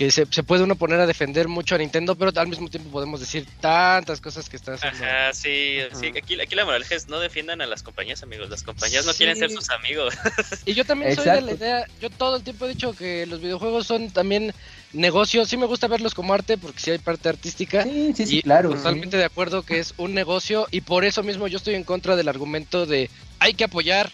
que, 0.00 0.10
se, 0.10 0.24
se 0.30 0.42
puede 0.42 0.62
uno 0.62 0.76
poner 0.76 0.98
a 0.98 1.06
defender 1.06 1.46
mucho 1.46 1.74
a 1.74 1.78
Nintendo, 1.78 2.16
pero 2.16 2.32
al 2.34 2.48
mismo 2.48 2.70
tiempo 2.70 2.88
podemos 2.88 3.20
decir 3.20 3.46
tantas 3.60 4.18
cosas 4.18 4.48
que 4.48 4.56
está 4.56 4.72
haciendo. 4.72 4.96
Ajá, 5.04 5.34
sí, 5.34 5.76
sí, 5.92 6.06
aquí, 6.16 6.40
aquí 6.40 6.54
la 6.54 6.64
moraleja 6.64 6.94
es 6.94 7.06
no 7.08 7.20
defiendan 7.20 7.60
a 7.60 7.66
las 7.66 7.82
compañías, 7.82 8.22
amigos. 8.22 8.48
Las 8.48 8.62
compañías 8.62 9.04
no 9.04 9.12
Sí. 9.12 9.18
quieren 9.18 9.36
ser 9.36 9.50
sus 9.50 9.68
amigos. 9.68 10.14
Y 10.64 10.72
yo 10.72 10.86
también 10.86 11.14
soy 11.14 11.26
de 11.26 11.42
la 11.42 11.52
idea, 11.52 11.84
yo 12.00 12.08
todo 12.08 12.36
el 12.36 12.42
tiempo 12.42 12.64
he 12.64 12.70
dicho 12.70 12.94
que 12.94 13.26
los 13.26 13.42
videojuegos 13.42 13.86
son 13.86 14.10
también 14.10 14.54
negocios, 14.94 15.50
sí 15.50 15.58
me 15.58 15.66
gusta 15.66 15.86
verlos 15.86 16.14
como 16.14 16.32
arte 16.32 16.56
porque 16.56 16.80
sí 16.80 16.90
hay 16.92 16.98
parte 16.98 17.28
artística. 17.28 17.82
Sí, 17.82 18.14
sí, 18.16 18.26
sí, 18.26 18.38
y 18.38 18.42
claro. 18.42 18.70
Totalmente 18.70 19.18
de 19.18 19.24
acuerdo 19.24 19.64
que 19.64 19.80
es 19.80 19.92
un 19.98 20.14
negocio 20.14 20.66
y 20.70 20.80
por 20.80 21.04
eso 21.04 21.22
mismo 21.22 21.46
yo 21.46 21.58
estoy 21.58 21.74
en 21.74 21.84
contra 21.84 22.16
del 22.16 22.28
argumento 22.28 22.86
de 22.86 23.10
hay 23.38 23.52
que 23.52 23.64
apoyar. 23.64 24.10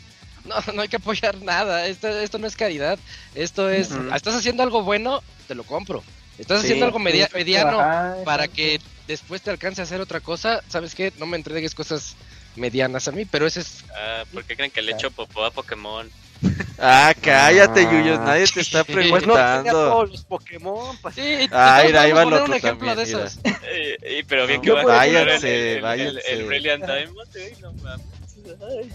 No, 0.66 0.72
no 0.72 0.82
hay 0.82 0.88
que 0.88 0.97
apoyar 0.97 1.40
nada. 1.42 1.86
Esto, 1.86 2.09
esto 2.09 2.38
no 2.38 2.47
es 2.47 2.57
caridad. 2.57 2.99
Esto 3.34 3.68
es, 3.70 3.90
estás 4.14 4.34
haciendo 4.34 4.62
algo 4.62 4.82
bueno, 4.82 5.22
te 5.49 5.55
lo 5.55 5.64
compro. 5.64 6.03
Estás 6.38 6.61
Sí, 6.61 6.66
haciendo 6.66 6.86
algo 6.86 6.99
media- 6.99 7.28
mediano 7.34 7.78
para 8.24 8.47
que 8.49 8.80
después 9.09 9.40
te 9.42 9.51
alcance 9.51 9.80
a 9.80 9.84
hacer 9.84 10.01
otra 10.01 10.20
cosa. 10.20 10.62
¿Sabes 10.68 10.94
qué? 10.94 11.12
No 11.18 11.26
me 11.26 11.36
entregues 11.36 11.74
cosas 11.74 12.14
medianas 12.57 13.07
a 13.09 13.12
mí, 13.12 13.24
pero 13.24 13.47
ese 13.47 13.61
es... 13.61 13.84
Ah, 13.97 14.24
¿Por 14.32 14.44
qué 14.44 14.57
creen 14.57 14.70
que 14.70 14.82
le 14.82 14.92
echo 14.92 15.11
popó 15.11 15.44
a 15.44 15.51
Pokémon? 15.51 16.09
Ah, 16.78 17.14
cállate, 17.22 17.86
Ah. 17.86 17.90
Yuyos, 17.90 18.20
nadie 18.20 18.44
te 18.47 18.61
está 18.61 18.84
Pues 18.84 19.09
Pues 19.11 19.26
no 19.26 19.32
preguntando. 19.32 19.72
todos 19.72 20.11
los 20.11 20.24
Pokémon. 20.24 20.94
pa- 20.99 21.11
Sí, 21.11 21.49
Ah, 21.51 21.82
mira, 21.86 22.03
ahí 22.03 22.12
va 22.12 22.22
el 22.24 22.32
otro 22.34 22.59
también, 22.61 22.94
de 22.97 23.05
mira. 23.07 23.24
esos. 23.24 23.38
Eh, 23.44 23.97
eh, 24.03 24.24
pero 24.28 24.47
bien 24.47 24.59
No, 24.59 24.62
que 24.62 24.72
va 24.84 25.01
a 25.01 25.07
el- 25.07 25.14
Váyanse, 25.14 26.32
el, 26.32 26.44
Brilliant 26.44 26.84
Diamond, 26.84 27.28
no 27.62 27.72
mames. 27.82 28.07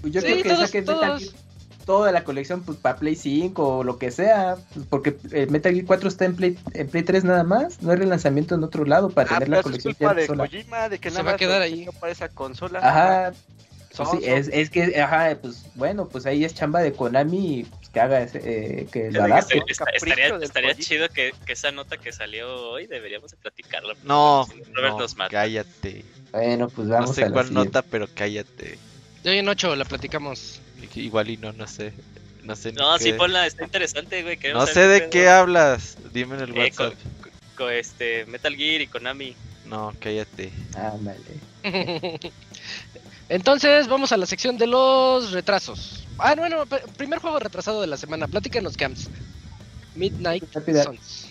Pues 0.01 0.13
yo 0.13 0.21
Sí, 0.21 0.27
creo 0.27 0.37
que 0.43 0.49
todos- 0.49 0.59
saquen 0.59 0.85
Metal. 0.85 1.19
Gear 1.19 1.31
toda 1.85 2.11
la 2.11 2.23
colección 2.23 2.61
pues, 2.61 2.77
para 2.77 2.95
Play 2.97 3.15
5 3.15 3.77
o 3.79 3.83
lo 3.83 3.97
que 3.97 4.11
sea. 4.11 4.55
pues, 4.73 4.85
porque 4.89 5.17
eh, 5.31 5.47
Metal 5.49 5.73
Gear 5.73 5.85
4 5.85 6.07
está 6.09 6.25
en 6.25 6.35
Play, 6.35 6.57
en 6.73 6.87
Play 6.87 7.03
3 7.03 7.23
nada 7.23 7.43
más. 7.43 7.81
No 7.81 7.91
hay 7.91 7.97
relanzamiento 7.97 8.53
en 8.55 8.63
otro 8.63 8.85
lado 8.85 9.09
para 9.09 9.29
Ah, 9.31 9.33
tener 9.39 9.49
la 9.49 9.57
es 9.57 9.63
colección 9.63 9.93
culpa 9.95 10.13
de 10.13 10.27
sola. 10.27 10.45
Kojima, 10.45 10.89
de 10.89 10.99
que 10.99 11.09
Se 11.09 11.15
nada 11.17 11.31
va 11.31 11.35
a 11.35 11.37
quedar 11.37 11.61
ahí. 11.61 11.87
para 11.99 12.11
esa 12.13 12.29
consola. 12.29 12.79
Ajá. 12.79 13.31
pues 13.33 14.07
Son- 14.09 14.21
sí, 14.21 14.25
es, 14.25 14.47
es 14.53 14.69
que, 14.69 15.01
ajá, 15.01 15.35
pues 15.41 15.65
bueno, 15.75 16.07
pues 16.07 16.25
ahí 16.25 16.45
es 16.45 16.53
chamba 16.53 16.79
de 16.81 16.93
Konami 16.93 17.65
pues, 17.69 17.89
que 17.89 17.99
haga 17.99 18.21
ese, 18.21 18.37
eh, 18.37 18.85
que 18.89 19.09
que 19.09 19.19
adapte. 19.19 19.61
estaría 20.41 20.75
chido 20.75 21.09
que, 21.09 21.33
que 21.45 21.51
esa 21.53 21.71
nota 21.73 21.97
que 21.97 22.13
salió 22.13 22.69
hoy 22.71 22.87
deberíamos 22.87 23.31
de 23.31 23.37
platicarla. 23.37 23.95
No, 24.03 24.47
no, 24.71 24.97
cállate. 25.29 26.05
Bueno, 26.31 26.69
pues 26.69 26.87
No 26.87 26.93
vamos 26.93 27.15
sé 27.15 27.23
a 27.23 27.25
la 27.27 27.33
cuál 27.33 27.47
siguiente. 27.47 27.67
nota, 27.67 27.81
pero 27.89 28.07
cállate. 28.15 28.79
Ya 29.23 29.31
en 29.33 29.47
8 29.47 29.75
la 29.75 29.85
platicamos. 29.85 30.59
Igual 30.95 31.29
y 31.29 31.37
no, 31.37 31.53
no 31.53 31.67
sé. 31.67 31.93
No 32.43 32.55
sé 32.55 32.71
ni 32.71 32.77
No, 32.77 32.97
sí, 32.97 33.05
qué- 33.11 33.13
ponla, 33.13 33.45
está 33.45 33.63
interesante, 33.63 34.23
güey. 34.23 34.39
No 34.53 34.65
sé 34.65 34.87
de 34.87 35.09
qué 35.09 35.29
hablas. 35.29 35.97
Dime 36.11 36.35
en 36.37 36.41
el 36.41 36.57
Eh, 36.57 36.59
WhatsApp. 36.75 36.93
co- 37.55 37.69
este, 37.69 38.25
Metal 38.25 38.55
Gear 38.55 38.81
y 38.81 38.87
Konami. 38.87 39.35
No, 39.65 39.93
cállate. 39.99 40.51
Ándale. 40.75 41.19
Entonces, 43.29 43.87
vamos 43.87 44.11
a 44.11 44.17
la 44.17 44.25
sección 44.25 44.57
de 44.57 44.67
los 44.67 45.31
retrasos. 45.31 46.05
Ah, 46.17 46.35
bueno, 46.35 46.65
primer 46.97 47.19
juego 47.19 47.39
retrasado 47.39 47.79
de 47.81 47.87
la 47.87 47.97
semana. 47.97 48.27
Platícanos, 48.27 48.75
Camps. 48.75 49.07
Midnight 49.95 50.43
Rápida. 50.53 50.83
Suns. 50.83 51.27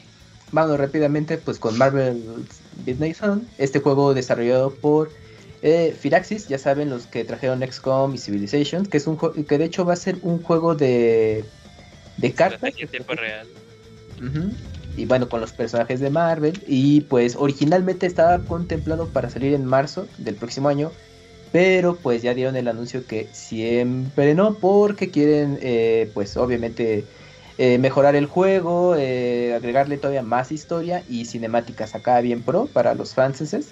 Vamos 0.52 0.78
rápidamente 0.78 1.38
pues 1.38 1.58
con 1.58 1.76
Marvel 1.78 2.22
Midnight 2.84 3.16
Sun, 3.16 3.48
este 3.58 3.78
juego 3.80 4.14
desarrollado 4.14 4.74
por 4.74 5.12
eh, 5.62 5.94
Firaxis, 5.98 6.48
ya 6.48 6.58
saben 6.58 6.90
los 6.90 7.06
que 7.06 7.24
trajeron 7.24 7.62
XCOM 7.62 8.14
y 8.14 8.18
Civilization, 8.18 8.86
que 8.86 8.96
es 8.96 9.06
un 9.06 9.18
que 9.18 9.58
de 9.58 9.64
hecho 9.64 9.84
va 9.84 9.92
a 9.92 9.96
ser 9.96 10.16
un 10.22 10.42
juego 10.42 10.74
de 10.74 11.44
de 12.16 12.32
cartas 12.32 12.72
en 12.78 12.88
tiempo 12.88 13.14
real. 13.14 13.46
Y 14.96 15.06
bueno 15.06 15.28
con 15.28 15.40
los 15.40 15.52
personajes 15.52 16.00
de 16.00 16.10
Marvel 16.10 16.62
y 16.66 17.02
pues 17.02 17.36
originalmente 17.36 18.06
estaba 18.06 18.38
contemplado 18.40 19.08
para 19.08 19.30
salir 19.30 19.54
en 19.54 19.64
marzo 19.64 20.06
del 20.18 20.34
próximo 20.34 20.68
año, 20.68 20.90
pero 21.52 21.96
pues 21.96 22.22
ya 22.22 22.34
dieron 22.34 22.56
el 22.56 22.68
anuncio 22.68 23.06
que 23.06 23.28
siempre 23.32 24.34
no 24.34 24.54
porque 24.54 25.10
quieren 25.10 25.58
eh, 25.62 26.10
pues 26.12 26.36
obviamente 26.36 27.04
eh, 27.62 27.76
mejorar 27.78 28.16
el 28.16 28.26
juego, 28.26 28.96
eh, 28.96 29.54
agregarle 29.54 29.98
todavía 29.98 30.22
más 30.22 30.50
historia 30.50 31.02
y 31.08 31.26
cinemáticas 31.26 31.94
acá 31.94 32.20
bien 32.20 32.42
pro 32.42 32.66
para 32.66 32.94
los 32.94 33.14
franceses. 33.14 33.68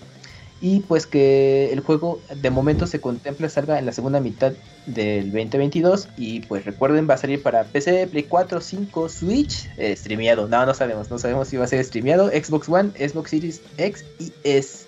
Y 0.60 0.80
pues 0.80 1.06
que 1.06 1.72
el 1.72 1.80
juego 1.80 2.20
de 2.34 2.50
momento 2.50 2.88
se 2.88 3.00
contempla 3.00 3.48
salga 3.48 3.78
en 3.78 3.86
la 3.86 3.92
segunda 3.92 4.18
mitad 4.20 4.52
del 4.86 5.26
2022. 5.26 6.08
Y 6.16 6.40
pues 6.40 6.64
recuerden, 6.64 7.08
va 7.08 7.14
a 7.14 7.18
salir 7.18 7.40
para 7.42 7.62
PC, 7.64 8.08
Play 8.08 8.24
4, 8.24 8.60
5, 8.60 9.08
Switch, 9.08 9.68
eh, 9.76 9.94
streameado. 9.94 10.48
No, 10.48 10.66
no 10.66 10.74
sabemos, 10.74 11.10
no 11.10 11.18
sabemos 11.18 11.46
si 11.48 11.56
va 11.56 11.64
a 11.64 11.68
ser 11.68 11.84
streameado. 11.84 12.28
Xbox 12.30 12.68
One, 12.68 12.90
Xbox 12.98 13.30
Series 13.30 13.60
X 13.76 14.04
y 14.18 14.32
S. 14.42 14.86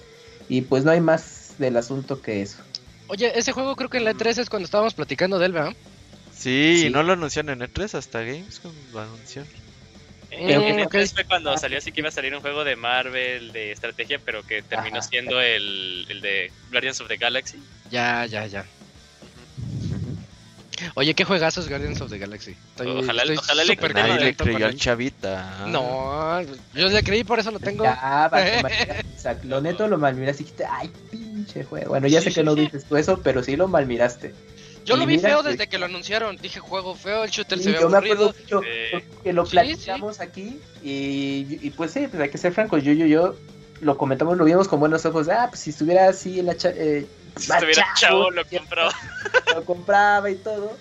Y 0.48 0.62
pues 0.62 0.84
no 0.84 0.90
hay 0.90 1.00
más 1.00 1.54
del 1.58 1.76
asunto 1.76 2.20
que 2.20 2.42
eso. 2.42 2.58
Oye, 3.06 3.30
ese 3.38 3.52
juego 3.52 3.76
creo 3.76 3.88
que 3.90 3.98
en 3.98 4.04
la 4.04 4.12
E3 4.14 4.38
es 4.38 4.50
cuando 4.50 4.64
estábamos 4.64 4.94
platicando 4.94 5.38
de 5.38 5.46
él, 5.46 5.52
¿verdad? 5.52 5.72
Sí, 6.36 6.78
Sí. 6.80 6.86
y 6.86 6.90
no 6.90 7.02
lo 7.04 7.12
anunciaron 7.12 7.50
en 7.62 7.68
E3 7.68 7.94
hasta 7.94 8.20
Gamescom 8.22 8.72
lo 8.92 9.00
anunciaron. 9.00 9.50
Pero 10.30 10.60
Eh, 10.62 10.64
que- 10.76 10.82
entonces 10.82 11.12
fue 11.12 11.24
cuando 11.24 11.56
salió 11.58 11.78
así 11.78 11.90
que 11.92 12.00
iba 12.00 12.08
a 12.08 12.12
salir 12.12 12.32
un 12.34 12.40
juego 12.40 12.62
de 12.64 12.76
Marvel, 12.76 13.52
de 13.52 13.72
estrategia, 13.72 14.18
pero 14.24 14.42
que 14.44 14.62
terminó 14.62 14.98
Ajá. 15.00 15.08
siendo 15.08 15.40
el, 15.40 16.06
el 16.08 16.20
de 16.20 16.52
Guardians 16.70 17.00
of 17.00 17.08
the 17.08 17.16
Galaxy. 17.16 17.58
Ya, 17.90 18.24
ya, 18.26 18.46
ya. 18.46 18.64
Oye, 20.94 21.12
qué 21.14 21.24
juegazos 21.24 21.68
Guardians 21.68 22.00
of 22.00 22.08
the 22.10 22.18
Galaxy. 22.18 22.52
Estoy, 22.70 22.86
Ojalá- 22.88 23.22
estoy 23.22 23.36
ojalá 23.36 23.64
le- 23.64 23.76
Nadie 23.76 24.20
le 24.24 24.34
creyó 24.34 24.64
al 24.66 24.76
chavita. 24.76 25.64
ah. 25.64 25.66
No, 25.66 26.40
yo 26.74 26.88
le 26.88 27.02
creí, 27.02 27.22
por 27.22 27.38
eso 27.38 27.50
lo 27.50 27.60
tengo. 27.60 27.84
Ya. 27.84 28.30
Lo 29.44 29.60
neto 29.60 29.86
lo 29.88 29.98
malmiraste 29.98 30.42
y 30.42 30.44
dijiste, 30.46 30.64
ay, 30.64 30.90
pinche 31.10 31.64
juego. 31.64 31.90
Bueno, 31.90 32.06
ya 32.08 32.22
sé 32.22 32.32
que 32.32 32.42
no 32.42 32.54
dices 32.54 32.86
tú 32.86 32.96
eso, 32.96 33.20
pero 33.22 33.42
sí 33.42 33.56
lo 33.56 33.68
malmiraste. 33.68 34.34
Yo 34.90 34.96
lo 34.96 35.06
vi 35.06 35.18
feo 35.18 35.42
que- 35.42 35.50
desde 35.50 35.66
que 35.68 35.78
lo 35.78 35.86
anunciaron. 35.86 36.36
Dije, 36.36 36.60
juego 36.60 36.94
feo, 36.94 37.24
el 37.24 37.30
shooter 37.30 37.58
Sí, 37.58 37.64
se 37.64 37.70
ve 37.72 37.80
yo 37.80 37.88
me 37.88 37.96
aburrido. 37.96 38.14
acuerdo 38.30 38.34
mucho 38.38 38.62
Eh, 38.66 39.04
que 39.22 39.32
lo 39.32 39.44
sí, 39.46 39.50
platicamos 39.52 40.20
aquí 40.20 40.60
y, 40.82 41.58
y 41.62 41.70
pues 41.70 41.92
sí, 41.92 42.06
pues 42.08 42.22
hay 42.22 42.30
que 42.30 42.38
ser 42.38 42.52
francos, 42.52 42.82
yo, 42.82 42.92
yo, 42.92 43.06
yo 43.06 43.34
lo 43.80 43.96
comentamos, 43.96 44.36
lo 44.36 44.44
vimos 44.44 44.68
con 44.68 44.80
buenos 44.80 45.04
ojos, 45.06 45.28
ah, 45.28 45.46
pues 45.48 45.60
si 45.60 45.70
estuviera 45.70 46.08
así 46.08 46.40
en 46.40 46.46
la 46.46 46.56
cha- 46.56 46.72
eh, 46.74 47.06
Si 47.36 47.50
estuviera 47.52 47.86
chavo, 47.96 48.30
lo 48.30 48.44
compraba. 48.50 48.92
lo 49.54 49.64
compraba 49.64 50.30
y 50.30 50.34
todo. 50.36 50.76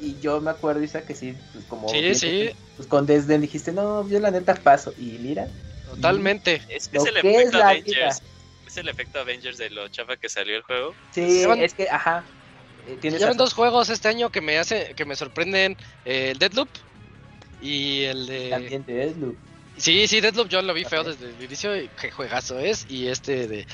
Y 0.00 0.18
yo 0.20 0.40
me 0.40 0.50
acuerdo, 0.50 0.82
Isa, 0.82 1.02
que 1.02 1.14
sí, 1.14 1.34
pues 1.52 1.64
como 1.66 1.88
Sí, 1.88 2.00
bien 2.00 2.14
sí. 2.16 2.26
que- 2.26 2.56
pues 2.76 2.88
con 2.88 3.06
desdén 3.06 3.40
dijiste, 3.40 3.72
no, 3.72 4.06
yo 4.08 4.18
la 4.18 4.30
neta 4.30 4.54
paso. 4.56 4.92
Y 4.98 5.18
mira, 5.20 5.46
Totalmente. 5.88 6.60
Es 6.68 6.88
que 6.88 6.98
es 6.98 7.04
el 7.06 7.16
efecto 7.18 7.58
Avengers. 7.62 8.20
Es 8.66 8.76
el 8.78 8.88
efecto 8.88 9.20
Avengers 9.20 9.58
de 9.58 9.70
lo 9.70 9.86
chafa 9.88 10.16
que 10.16 10.28
salió 10.28 10.56
el 10.56 10.62
juego. 10.62 10.96
sí, 11.12 11.44
es 11.58 11.72
que, 11.74 11.88
ajá. 11.88 12.24
Llevan 13.02 13.20
razón. 13.20 13.36
dos 13.36 13.54
juegos 13.54 13.90
este 13.90 14.08
año 14.08 14.30
que 14.30 14.40
me 14.40 14.58
hace, 14.58 14.94
que 14.94 15.04
me 15.04 15.16
sorprenden. 15.16 15.76
eh, 16.04 16.30
el 16.32 16.38
Deadloop 16.38 16.68
y 17.62 18.02
el 18.04 18.26
de. 18.26 18.50
También 18.50 18.84
de 18.84 18.94
Deathloop. 18.94 19.36
Sí, 19.76 20.06
sí, 20.06 20.20
Deadloop 20.20 20.48
yo 20.48 20.62
lo 20.62 20.72
vi 20.72 20.84
feo 20.84 21.02
desde 21.02 21.30
el 21.30 21.42
inicio 21.42 21.76
y 21.76 21.90
qué 22.00 22.08
juegazo 22.10 22.60
es. 22.60 22.86
Y 22.88 23.08
este 23.08 23.48
de... 23.48 23.66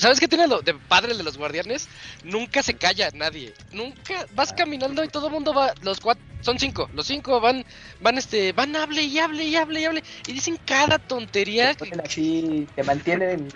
¿Sabes 0.00 0.18
qué 0.18 0.26
tiene 0.26 0.48
lo 0.48 0.62
de 0.62 0.74
padre 0.74 1.14
de 1.16 1.22
los 1.22 1.38
guardianes? 1.38 1.88
Nunca 2.24 2.60
se 2.60 2.74
calla 2.74 3.10
nadie. 3.14 3.54
Nunca 3.70 4.26
vas 4.34 4.52
caminando 4.52 5.04
y 5.04 5.08
todo 5.08 5.28
el 5.28 5.32
mundo 5.32 5.54
va... 5.54 5.72
Los 5.82 6.00
cuatro... 6.00 6.24
Son 6.40 6.58
cinco. 6.58 6.90
Los 6.92 7.06
cinco 7.06 7.40
van... 7.40 7.64
Van 8.00 8.18
este... 8.18 8.50
Van 8.52 8.74
hable 8.74 9.02
y 9.02 9.16
hable 9.20 9.44
y 9.44 9.54
hable 9.54 9.80
y 9.80 9.84
hable. 9.84 10.02
Y 10.26 10.32
dicen 10.32 10.58
cada 10.66 10.98
tontería. 10.98 11.74
Te 11.74 11.86
ponen 11.86 12.00
así, 12.00 12.66
te 12.74 12.82
mantienen, 12.82 13.48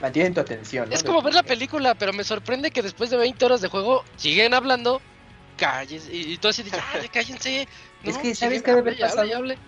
mantienen 0.00 0.34
tu 0.34 0.40
atención. 0.40 0.88
¿no? 0.88 0.94
Es 0.94 1.02
como 1.02 1.22
ver 1.22 1.34
la 1.34 1.42
película, 1.42 1.94
pero 1.94 2.12
me 2.12 2.24
sorprende 2.24 2.70
que 2.70 2.82
después 2.82 3.10
de 3.10 3.16
20 3.16 3.44
horas 3.44 3.60
de 3.60 3.68
juego 3.68 4.04
siguen 4.16 4.54
hablando. 4.54 5.00
Calles. 5.56 6.08
Y, 6.10 6.32
y 6.32 6.36
tú 6.38 6.48
así 6.48 6.62
de... 6.62 6.70
"Ay, 6.94 7.08
cállense. 7.08 7.68
Es 8.04 8.16
que, 8.16 8.32
siguen, 8.34 8.36
¿sabes 8.36 8.62
qué 8.62 8.74
debe 8.76 8.96
hable 9.04 9.26
y 9.26 9.32
hable. 9.32 9.58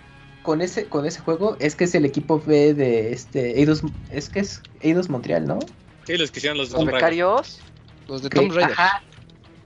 Con 0.43 0.61
ese, 0.61 0.87
con 0.87 1.05
ese 1.05 1.21
juego 1.21 1.57
es 1.59 1.75
que 1.75 1.85
es 1.85 1.95
el 1.97 2.05
equipo 2.05 2.41
B 2.41 2.75
de 2.75 3.13
este 3.13 3.59
Eidos, 3.59 3.83
es 4.09 4.31
que 4.31 4.41
es 4.41 4.63
Eidos 4.81 5.09
Montreal, 5.11 5.47
¿no? 5.47 5.59
Sí, 6.07 6.17
los 6.17 6.31
que 6.31 6.39
hicieron 6.39 6.59
los 6.59 6.71
¿Los 6.71 6.87
becarios? 6.87 7.61
Los 8.07 8.23
de 8.23 8.31
Tomb 8.31 8.53
Raider. 8.53 8.73
ajá, 8.73 9.03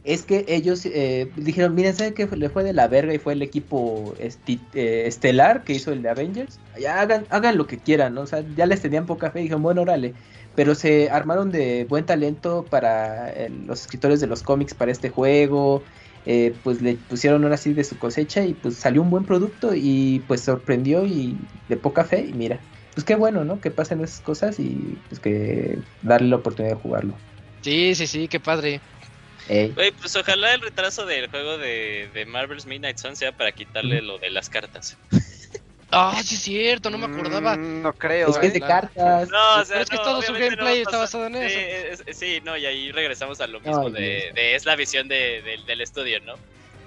es 0.05 0.25
que 0.27 0.45
ellos 0.49 0.85
eh, 0.87 1.33
dijeron, 1.37 1.75
miren, 1.75 1.95
¿saben 1.97 2.15
qué? 2.15 2.27
Le 2.27 2.51
fue 2.51 2.63
de 2.63 2.75
la 2.75 2.89
verga 2.89 3.15
y 3.15 3.19
fue 3.19 3.33
el 3.33 3.43
equipo 3.43 4.15
eh, 4.19 5.07
estelar 5.07 5.65
que 5.65 5.73
hizo 5.73 5.93
el 5.93 6.03
de 6.03 6.11
Avengers. 6.11 6.61
Ya 6.79 7.01
hagan, 7.01 7.27
hagan 7.31 7.57
lo 7.57 7.67
que 7.67 7.83
quieran, 7.83 8.15
¿no? 8.15 8.23
O 8.23 8.27
sea, 8.27 8.45
ya 8.55 8.67
les 8.67 8.83
tenían 8.83 9.07
poca 9.07 9.31
fe 9.33 9.41
y 9.41 9.43
dijeron, 9.45 9.63
bueno, 9.63 9.83
órale. 9.83 10.15
Pero 10.55 10.75
se 10.75 11.11
armaron 11.11 11.51
de 11.51 11.87
buen 11.89 12.07
talento 12.07 12.69
para 12.71 13.31
eh, 13.33 13.49
los 13.51 13.81
escritores 13.81 14.21
de 14.21 14.27
los 14.27 14.43
cómics 14.43 14.75
para 14.75 14.93
este 14.93 15.09
juego. 15.11 15.85
eh, 16.27 16.59
pues 16.63 16.81
le 16.83 16.97
pusieron 16.97 17.45
ahora 17.45 17.57
sí 17.57 17.75
de 17.75 17.85
su 17.85 17.99
cosecha 17.99 18.45
y 18.45 18.55
pues 18.55 18.77
salió 18.79 19.03
un 19.03 19.11
buen 19.11 19.25
producto 19.27 19.73
y 19.75 20.21
pues 20.29 20.43
sorprendió 20.43 21.05
y 21.07 21.51
de 21.69 21.77
poca 21.77 22.05
fe 22.05 22.27
y 22.27 22.33
mira. 22.35 22.67
Pues 22.95 23.05
qué 23.05 23.15
bueno, 23.17 23.45
¿no? 23.45 23.61
Que 23.61 23.71
pasen 23.71 24.01
esas 24.03 24.21
cosas 24.21 24.59
y 24.61 25.03
pues 25.09 25.21
que 25.21 25.85
darle 26.01 26.29
la 26.29 26.37
oportunidad 26.37 26.75
de 26.77 26.81
jugarlo. 26.81 27.25
Sí, 27.63 27.95
sí, 27.95 28.07
sí, 28.07 28.29
qué 28.29 28.41
padre. 28.41 28.85
Ey. 29.49 29.73
Güey, 29.73 29.91
pues 29.93 30.15
ojalá 30.17 30.55
el 30.55 30.61
retraso 30.63 31.05
del 31.07 31.29
juego 31.29 31.59
de, 31.59 32.09
de 32.15 32.25
Marvel's 32.27 32.65
Midnight 32.67 32.97
Sun 32.99 33.15
sea 33.17 33.33
para 33.37 33.53
quitarle 33.53 34.01
lo 34.03 34.19
de 34.19 34.31
las 34.31 34.49
cartas. 34.49 34.97
Ah, 35.97 36.21
sí 36.25 36.35
es 36.35 36.41
cierto, 36.43 36.91
no 36.91 36.99
me 36.99 37.07
acordaba. 37.07 37.57
Mm, 37.57 37.83
no 37.83 37.93
creo. 37.93 38.29
Es 38.29 38.39
que 38.39 38.47
es 38.49 38.53
de 38.55 38.59
¿eh? 38.59 38.63
cartas. 38.63 39.29
No, 39.29 39.53
o 39.53 39.55
Pero 39.55 39.65
sea, 39.65 39.81
es 39.83 39.91
que 39.91 39.97
no, 39.97 40.03
todo 40.03 40.23
su 40.23 40.33
no 40.33 40.39
gameplay 40.41 40.79
a 40.81 40.83
está 40.83 40.97
basado 40.99 41.27
en 41.29 41.35
Sí, 41.35 41.39
eso. 41.41 41.59
es- 41.61 42.03
es- 42.07 42.19
sí, 42.19 42.41
no, 42.43 42.57
y 42.57 42.67
ahí 42.67 42.91
regresamos 42.91 43.41
a 43.41 43.47
lo 43.47 43.61
mismo 43.61 43.87
Ay, 43.87 43.93
de, 43.93 44.33
de- 44.35 44.55
es 44.57 44.65
la 44.67 44.75
visión 44.75 45.07
de, 45.07 45.41
de- 45.43 45.61
del 45.65 45.81
estudio, 45.83 46.19
¿no? 46.23 46.35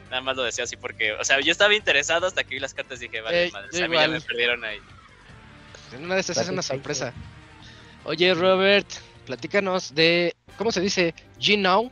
Nada 0.10 0.22
más 0.22 0.36
lo 0.36 0.43
decía 0.43 0.66
así 0.66 0.76
porque, 0.76 1.14
o 1.14 1.24
sea, 1.24 1.39
yo 1.39 1.53
estaba 1.53 1.74
interesado 1.74 2.28
hasta 2.28 2.43
que 2.43 2.55
vi 2.55 2.60
las 2.60 2.74
cartas 2.74 2.99
y 2.99 3.03
dije, 3.08 3.22
vale, 3.22 3.45
Eh, 3.45 3.51
madre, 3.53 3.68
yo 3.72 3.76
o 3.76 3.78
sea, 3.78 3.86
a 3.86 3.88
mí 3.88 3.95
ya 3.95 4.08
me 4.10 4.20
perdieron 4.20 4.66
ahí. 4.66 4.80
En 5.93 6.03
una 6.03 6.16
de 6.16 6.20
estas 6.22 6.38
es 6.39 6.49
una 6.49 6.62
sorpresa. 6.62 7.14
Oye, 8.03 8.34
Robert, 8.34 8.88
platícanos 9.26 9.95
de. 9.95 10.36
¿Cómo 10.58 10.74
se 10.74 10.82
dice? 10.82 11.14
Genown. 11.39 11.91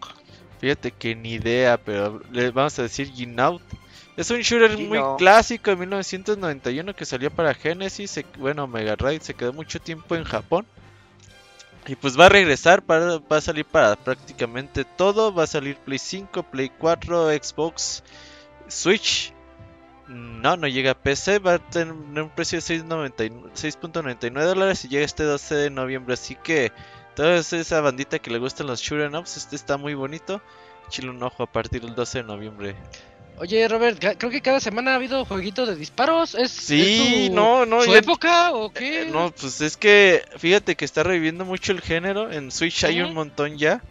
Fíjate 0.66 0.89
que 0.89 1.16
ni 1.16 1.34
idea, 1.34 1.78
pero 1.78 2.20
le 2.32 2.49
vamos 2.49 2.80
a 2.80 2.82
decir 2.82 3.11
Ginout. 3.13 3.61
Es 4.18 4.32
un 4.32 4.39
shooter 4.39 4.76
muy 4.80 4.97
clásico 5.20 5.70
de 5.70 5.76
1991 5.76 6.95
que 6.95 7.05
salió 7.05 7.30
para 7.30 7.53
Genesis, 7.53 8.09
se- 8.09 8.26
bueno, 8.39 8.66
Mega 8.66 8.95
Drive, 8.95 9.20
se 9.22 9.36
quedó 9.36 9.53
mucho 9.53 9.80
tiempo 9.80 10.16
en 10.16 10.24
Japón. 10.24 10.66
Y 11.86 11.93
pues 11.95 12.20
va 12.20 12.26
a 12.26 12.30
regresar, 12.30 12.82
para, 12.82 13.20
va 13.20 13.38
a 13.38 13.41
salir 13.41 13.63
para 13.63 13.95
prácticamente 13.95 14.86
todo, 14.86 15.32
va 15.32 15.43
a 15.43 15.47
salir 15.47 15.76
Play 15.78 15.99
5, 15.99 16.41
Play 16.41 16.72
4, 16.80 17.30
Xbox, 17.30 18.01
Switch. 18.68 19.34
No, 20.07 20.57
no 20.57 20.68
llega 20.68 20.91
a 20.91 20.95
PC, 20.95 21.38
va 21.38 21.53
a 21.53 21.59
tener 21.59 21.93
un 21.93 22.32
precio 22.36 22.57
de 22.59 22.63
6.99 22.66 23.51
6.99 23.53 24.43
dólares 24.45 24.84
y 24.84 24.88
llega 24.88 25.05
este 25.05 25.22
12 25.26 25.53
de 25.53 25.70
noviembre, 25.70 26.16
así 26.16 26.36
que 26.43 26.72
toda 27.16 27.38
esa 27.38 27.82
bandita 27.82 28.20
que 28.20 28.30
le 28.30 28.38
gustan 28.39 28.68
los 28.68 28.82
shooter 28.82 29.13
ups, 29.16 29.38
este 29.38 29.55
está 29.55 29.78
muy 29.78 29.93
bonito. 29.93 30.41
échale 30.88 31.09
un 31.09 31.22
ojo 31.24 31.43
a 31.43 31.47
partir 31.51 31.82
del 31.82 31.95
12 31.95 32.20
de 32.20 32.24
noviembre. 32.26 32.76
Oye, 33.38 33.68
Robert, 33.68 33.99
creo 34.18 34.32
que 34.32 34.39
cada 34.41 34.59
semana 34.61 34.91
ha 34.91 34.95
habido 34.95 35.26
jueguito 35.26 35.66
de 35.66 35.76
disparos. 35.76 36.36
¿Es, 36.36 36.51
Sí, 36.51 37.26
es 37.26 37.32
no, 37.32 37.66
no, 37.66 37.82
su 37.82 37.91
ya- 37.91 37.97
época 37.97 38.53
o 38.53 38.72
qué? 38.72 39.01
Eh, 39.01 39.09
no, 39.11 39.32
pues 39.32 39.59
es 39.59 39.76
que 39.76 40.24
fíjate 40.38 40.76
que 40.76 40.86
está 40.86 41.03
reviviendo 41.03 41.43
mucho 41.43 41.72
el 41.74 41.82
género. 41.82 42.32
En 42.32 42.49
Switch 42.51 42.84
hay 42.86 43.01
un 43.01 43.13
montón 43.13 43.57
ya. 43.57 43.82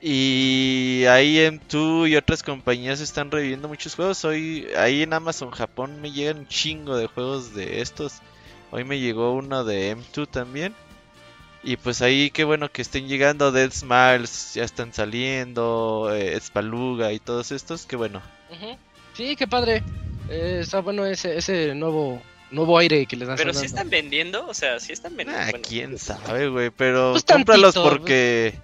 Y 0.00 1.04
ahí 1.08 1.36
M2 1.38 2.08
y 2.10 2.16
otras 2.16 2.42
compañías 2.42 3.00
están 3.00 3.30
reviviendo 3.30 3.68
muchos 3.68 3.94
juegos. 3.94 4.24
Hoy, 4.24 4.66
ahí 4.76 5.02
en 5.02 5.14
Amazon 5.14 5.50
Japón 5.52 6.00
me 6.02 6.10
llegan 6.10 6.38
un 6.40 6.48
chingo 6.48 6.96
de 6.96 7.06
juegos 7.06 7.54
de 7.54 7.80
estos. 7.80 8.14
Hoy 8.72 8.84
me 8.84 8.98
llegó 8.98 9.32
uno 9.32 9.64
de 9.64 9.96
M2 9.96 10.28
también. 10.28 10.74
Y 11.64 11.76
pues 11.76 12.02
ahí 12.02 12.30
qué 12.30 12.44
bueno 12.44 12.70
que 12.70 12.82
estén 12.82 13.08
llegando. 13.08 13.52
Dead 13.52 13.70
Smiles 13.70 14.54
ya 14.54 14.64
están 14.64 14.92
saliendo. 14.92 16.10
Eh, 16.12 16.38
Spaluga 16.40 17.12
y 17.12 17.20
todos 17.20 17.52
estos. 17.52 17.86
Qué 17.86 17.96
bueno. 17.96 18.20
Sí, 19.14 19.36
qué 19.36 19.46
padre. 19.46 19.82
Eh, 20.28 20.58
está 20.62 20.80
bueno 20.80 21.04
ese, 21.06 21.36
ese 21.36 21.74
nuevo 21.74 22.20
nuevo 22.50 22.78
aire 22.78 23.06
que 23.06 23.16
les 23.16 23.28
dan. 23.28 23.36
Pero 23.36 23.54
si 23.54 23.66
están 23.66 23.90
vendiendo, 23.90 24.46
o 24.46 24.54
sea, 24.54 24.80
si 24.80 24.92
están 24.92 25.16
vendiendo. 25.16 25.42
Ah, 25.42 25.50
bueno, 25.50 25.64
quién 25.68 25.98
sabe, 25.98 26.48
güey. 26.48 26.70
Pero 26.70 27.12
Pues 27.12 27.24
cómpralos 27.24 27.74
tantito, 27.74 27.90
porque 27.90 28.54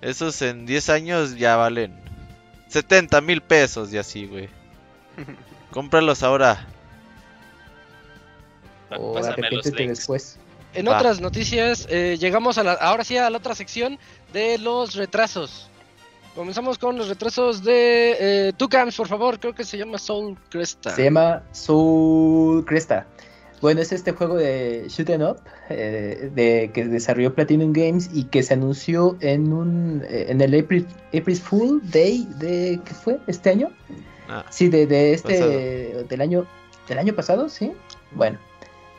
esos 0.00 0.40
en 0.42 0.66
10 0.66 0.88
años 0.90 1.36
ya 1.36 1.56
valen 1.56 1.94
70 2.68 3.20
mil 3.20 3.40
pesos 3.40 3.92
y 3.92 3.98
así, 3.98 4.26
güey. 4.26 4.48
Cómpralos 5.70 6.22
ahora. 6.22 6.66
O 8.90 9.18
los 9.18 9.36
links. 9.38 9.76
después. 9.76 10.38
En 10.74 10.86
Va. 10.86 10.96
otras 10.96 11.20
noticias, 11.20 11.86
eh, 11.90 12.16
llegamos 12.20 12.58
a 12.58 12.62
la, 12.64 12.72
ahora 12.74 13.04
sí 13.04 13.16
a 13.16 13.28
la 13.30 13.38
otra 13.38 13.54
sección 13.54 13.98
de 14.32 14.58
los 14.58 14.94
retrasos. 14.94 15.68
Comenzamos 16.34 16.78
con 16.78 16.96
los 16.96 17.08
retrasos 17.08 17.64
de 17.64 18.16
eh, 18.48 18.52
Tucans, 18.56 18.96
por 18.96 19.08
favor. 19.08 19.40
Creo 19.40 19.52
que 19.54 19.64
se 19.64 19.76
llama 19.76 19.98
Soul 19.98 20.38
Cresta. 20.48 20.90
Se 20.94 21.04
llama 21.04 21.42
Soul 21.52 22.64
Cresta. 22.64 23.06
Bueno, 23.60 23.82
es 23.82 23.92
este 23.92 24.12
juego 24.12 24.36
de 24.36 24.86
shoot 24.88 25.10
'em 25.10 25.22
up 25.22 25.36
eh, 25.68 26.30
de, 26.34 26.70
que 26.72 26.84
desarrolló 26.86 27.34
Platinum 27.34 27.72
Games 27.74 28.08
y 28.14 28.24
que 28.24 28.42
se 28.42 28.54
anunció 28.54 29.18
en 29.20 29.52
un 29.52 30.02
eh, 30.08 30.26
en 30.30 30.40
el 30.40 30.58
April, 30.58 30.86
April 31.08 31.36
Fool 31.36 31.80
Day 31.90 32.26
de 32.38 32.80
¿qué 32.84 32.94
fue? 32.94 33.18
¿Este 33.26 33.50
año? 33.50 33.70
Ah, 34.28 34.46
Sí, 34.48 34.68
de, 34.68 34.86
de 34.86 35.12
este 35.12 35.34
Pasado. 35.34 36.04
del 36.04 36.20
año 36.22 36.46
del 36.88 36.98
año 36.98 37.14
pasado, 37.14 37.48
sí. 37.50 37.72
Bueno, 38.12 38.38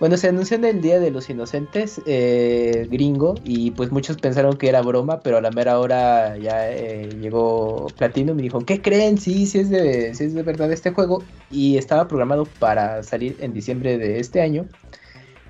bueno 0.01 0.17
se 0.17 0.29
anunció 0.29 0.57
en 0.57 0.65
el 0.65 0.81
Día 0.81 0.99
de 0.99 1.11
los 1.11 1.29
Inocentes 1.29 2.01
eh, 2.07 2.87
gringo 2.89 3.35
y 3.45 3.69
pues 3.69 3.91
muchos 3.91 4.17
pensaron 4.17 4.57
que 4.57 4.67
era 4.67 4.81
broma, 4.81 5.19
pero 5.19 5.37
a 5.37 5.41
la 5.41 5.51
mera 5.51 5.79
hora 5.79 6.37
ya 6.39 6.71
eh, 6.71 7.07
llegó 7.21 7.85
Platinum 7.99 8.39
y 8.39 8.41
dijo, 8.41 8.61
¿qué 8.65 8.81
creen? 8.81 9.19
Sí, 9.19 9.45
sí 9.45 9.59
es 9.59 9.69
de 9.69 10.15
sí 10.15 10.23
es 10.23 10.33
de 10.33 10.41
verdad 10.41 10.71
este 10.71 10.89
juego 10.89 11.23
y 11.51 11.77
estaba 11.77 12.07
programado 12.07 12.45
para 12.57 13.03
salir 13.03 13.37
en 13.41 13.53
diciembre 13.53 13.99
de 13.99 14.19
este 14.19 14.41
año. 14.41 14.65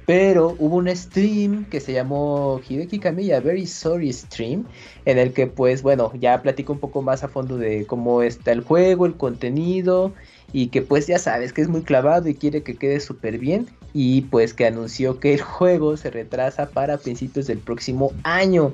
Pero 0.06 0.58
hubo 0.60 0.76
un 0.76 0.94
stream 0.94 1.64
que 1.70 1.80
se 1.80 1.94
llamó 1.94 2.60
Hideki 2.68 3.00
Kamiya 3.00 3.40
Very 3.40 3.66
Sorry 3.66 4.12
Stream, 4.12 4.66
en 5.06 5.18
el 5.18 5.32
que 5.32 5.48
pues 5.48 5.82
bueno, 5.82 6.12
ya 6.20 6.42
platico 6.42 6.74
un 6.74 6.80
poco 6.80 7.02
más 7.02 7.24
a 7.24 7.30
fondo 7.30 7.58
de 7.58 7.86
cómo 7.86 8.22
está 8.22 8.52
el 8.52 8.62
juego, 8.62 9.06
el 9.06 9.16
contenido, 9.16 10.12
y 10.54 10.68
que 10.68 10.82
pues 10.82 11.08
ya 11.08 11.20
sabes 11.20 11.54
que 11.54 11.62
es 11.62 11.68
muy 11.68 11.82
clavado 11.82 12.28
y 12.28 12.36
quiere 12.36 12.64
que 12.64 12.76
quede 12.76 13.00
súper 13.00 13.38
bien, 13.38 13.68
y 13.94 14.22
pues 14.22 14.54
que 14.54 14.66
anunció 14.66 15.20
que 15.20 15.34
el 15.34 15.42
juego 15.42 15.98
se 15.98 16.10
retrasa 16.10 16.70
para 16.70 16.98
principios 16.98 17.48
del 17.48 17.60
próximo 17.60 18.12
año. 18.24 18.74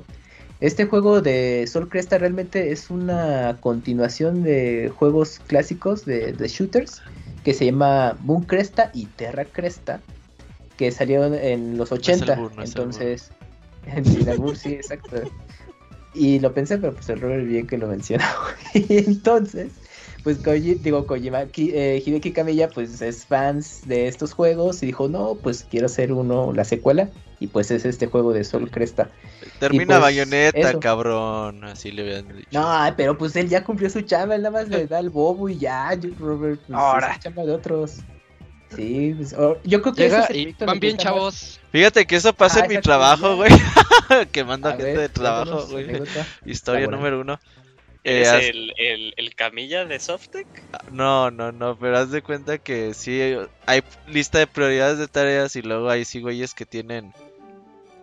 Este 0.60 0.86
juego 0.86 1.20
de 1.20 1.66
Sol 1.68 1.88
Cresta 1.88 2.18
realmente 2.18 2.72
es 2.72 2.90
una 2.90 3.58
continuación 3.60 4.42
de 4.42 4.92
juegos 4.94 5.40
clásicos 5.46 6.04
de, 6.04 6.32
de 6.32 6.48
shooters 6.48 7.00
que 7.44 7.54
se 7.54 7.66
llama 7.66 8.16
Moon 8.22 8.42
Cresta 8.42 8.90
y 8.92 9.06
Terra 9.06 9.44
Cresta, 9.44 10.00
que 10.76 10.90
salieron 10.90 11.34
en 11.34 11.76
los 11.76 11.92
80. 11.92 12.32
albur, 12.32 12.56
no 12.56 12.62
es 12.62 12.70
entonces, 12.70 13.30
sin 14.04 14.28
albur, 14.28 14.56
sí, 14.56 14.74
exacto. 14.74 15.22
Y 16.14 16.40
lo 16.40 16.52
pensé, 16.52 16.78
pero 16.78 16.92
pues 16.94 17.08
el 17.08 17.20
Robert 17.20 17.46
bien 17.46 17.66
que 17.66 17.78
lo 17.78 17.86
mencionó. 17.86 18.24
y 18.74 18.98
entonces, 18.98 19.70
pues 20.24 20.38
Koji, 20.38 20.74
digo 20.76 21.06
Kojima, 21.06 21.46
Ki- 21.46 21.72
eh, 21.74 22.02
Hideki 22.04 22.32
Kamiya 22.32 22.68
pues 22.68 23.00
es 23.00 23.24
fans 23.26 23.82
de 23.86 24.08
estos 24.08 24.32
juegos 24.32 24.82
y 24.82 24.86
dijo, 24.86 25.08
no, 25.08 25.36
pues 25.36 25.66
quiero 25.70 25.86
hacer 25.86 26.12
uno, 26.12 26.52
la 26.52 26.64
secuela. 26.64 27.08
Y 27.40 27.46
pues 27.46 27.70
es 27.70 27.84
este 27.84 28.08
juego 28.08 28.32
de 28.32 28.42
Sol 28.42 28.68
Cresta. 28.68 29.10
termina 29.60 29.86
pues, 29.86 30.00
bayoneta, 30.00 30.70
eso. 30.70 30.80
cabrón. 30.80 31.62
Así 31.64 31.92
le 31.92 32.02
habían 32.02 32.36
dicho. 32.36 32.48
No, 32.50 32.68
pero 32.96 33.16
pues 33.16 33.36
él 33.36 33.48
ya 33.48 33.62
cumplió 33.62 33.88
su 33.90 34.00
chamba, 34.02 34.34
él 34.34 34.42
nada 34.42 34.58
más 34.60 34.68
le 34.68 34.86
da 34.88 34.98
el 34.98 35.10
bobo 35.10 35.48
y 35.48 35.56
ya, 35.58 35.90
Robert, 36.18 36.60
pues, 36.66 36.76
Ahora. 36.78 37.12
es 37.12 37.20
chamba 37.20 37.44
de 37.44 37.52
otros. 37.52 37.98
Sí, 38.74 39.14
pues, 39.16 39.34
yo 39.64 39.80
creo 39.80 39.94
que 39.94 40.02
Llega 40.02 40.24
es 40.24 40.30
el 40.30 40.36
y 40.36 40.40
proyecto 40.42 40.64
en 40.64 40.66
van 40.66 40.80
bien, 40.80 40.96
chavos. 40.98 41.60
Fíjate 41.72 42.06
que 42.06 42.16
eso 42.16 42.32
pasa 42.34 42.58
Ah, 42.60 42.62
en 42.64 42.68
mi 42.68 42.74
exacto, 42.74 42.88
trabajo, 42.90 43.36
güey. 43.36 43.50
que 44.32 44.44
manda 44.44 44.70
A 44.70 44.72
gente 44.72 44.84
ver, 44.84 44.98
de 44.98 45.08
trabajo, 45.08 45.66
güey. 45.70 45.86
Historia 46.44 46.86
número 46.86 47.20
uno. 47.20 47.38
Eh, 48.04 48.22
¿Es 48.22 48.28
haz- 48.28 48.44
el, 48.44 48.72
el, 48.78 49.14
el 49.16 49.34
camilla 49.34 49.84
de 49.84 49.98
Softec? 50.00 50.46
No, 50.90 51.30
no, 51.30 51.52
no, 51.52 51.78
pero 51.78 51.98
haz 51.98 52.10
de 52.10 52.22
cuenta 52.22 52.58
que 52.58 52.94
sí 52.94 53.20
hay 53.66 53.82
lista 54.06 54.38
de 54.38 54.46
prioridades 54.46 54.98
de 54.98 55.08
tareas 55.08 55.56
y 55.56 55.62
luego 55.62 55.90
hay 55.90 56.04
sí 56.04 56.20
güeyes 56.20 56.54
que 56.54 56.64
tienen 56.66 57.12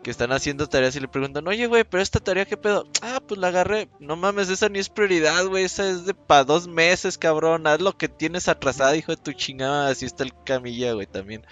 que 0.04 0.12
están 0.12 0.32
haciendo 0.34 0.68
tareas 0.68 0.96
y 0.96 1.00
le 1.00 1.08
preguntan, 1.08 1.48
oye 1.48 1.66
güey, 1.66 1.84
pero 1.84 2.04
esta 2.04 2.20
tarea 2.20 2.46
qué 2.46 2.58
pedo? 2.58 2.86
Ah, 3.02 3.20
pues 3.28 3.40
la 3.40 3.48
agarré. 3.48 3.90
No 4.00 4.16
mames, 4.16 4.50
esa 4.50 4.70
ni 4.70 4.78
es 4.78 4.88
prioridad, 4.90 5.48
güey, 5.48 5.64
esa 5.64 5.90
es 5.90 6.06
de 6.06 6.14
pa' 6.14 6.44
dos 6.44 6.68
meses, 6.68 7.18
cabrón. 7.18 7.66
Haz 7.66 7.82
lo 7.82 7.98
que 7.98 8.08
tienes 8.08 8.48
atrasada, 8.48 8.96
hijo 8.96 9.14
de 9.16 9.18
tu 9.24 9.34
chingada. 9.34 9.88
Así 9.90 10.06
está 10.06 10.24
el 10.24 10.32
camilla, 10.44 10.94
güey, 10.94 11.08
también. 11.08 11.44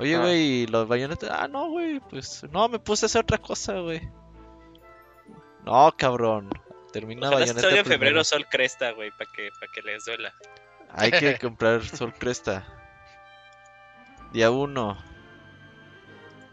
Oye, 0.00 0.16
Ah. 0.16 0.20
güey, 0.20 0.40
¿y 0.62 0.66
los 0.66 0.88
bayonetas? 0.88 1.30
Ah, 1.32 1.46
no, 1.46 1.68
güey, 1.70 2.00
pues 2.10 2.42
no, 2.50 2.68
me 2.68 2.80
puse 2.80 3.04
a 3.04 3.06
hacer 3.06 3.20
otra 3.22 3.38
cosa, 3.38 3.78
güey. 3.78 4.00
No, 5.64 5.94
cabrón. 5.96 6.50
Termina 6.92 7.28
Ojalá 7.28 7.40
bayoneta 7.40 7.60
salga 7.62 7.78
en 7.80 7.86
febrero 7.86 8.24
Sol 8.24 8.46
Cresta, 8.50 8.90
güey, 8.92 9.10
para 9.12 9.30
que, 9.30 9.50
pa' 9.60 9.66
que 9.68 9.82
les 9.82 10.04
duela. 10.04 10.32
Hay 10.92 11.10
que 11.12 11.38
comprar 11.40 11.84
Sol 11.84 12.12
Cresta. 12.14 12.66
Día 14.32 14.50
1. 14.50 15.04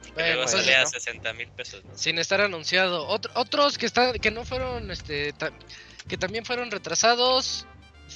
Que 0.03 0.11
luego 0.23 0.43
Bueno, 0.43 0.47
sale 0.47 0.75
a 0.75 0.83
¿no? 0.83 0.87
60 0.89 1.33
mil 1.33 1.47
pesos, 1.49 1.83
¿no? 1.85 1.95
sin 1.95 2.17
estar 2.17 2.41
anunciado. 2.41 3.07
Ot- 3.07 3.29
otros 3.35 3.77
que 3.77 3.85
están, 3.85 4.13
que 4.13 4.31
no 4.31 4.45
fueron, 4.45 4.89
este, 4.91 5.33
ta- 5.33 5.51
que 6.07 6.17
también 6.17 6.43
fueron 6.45 6.71
retrasados, 6.71 7.67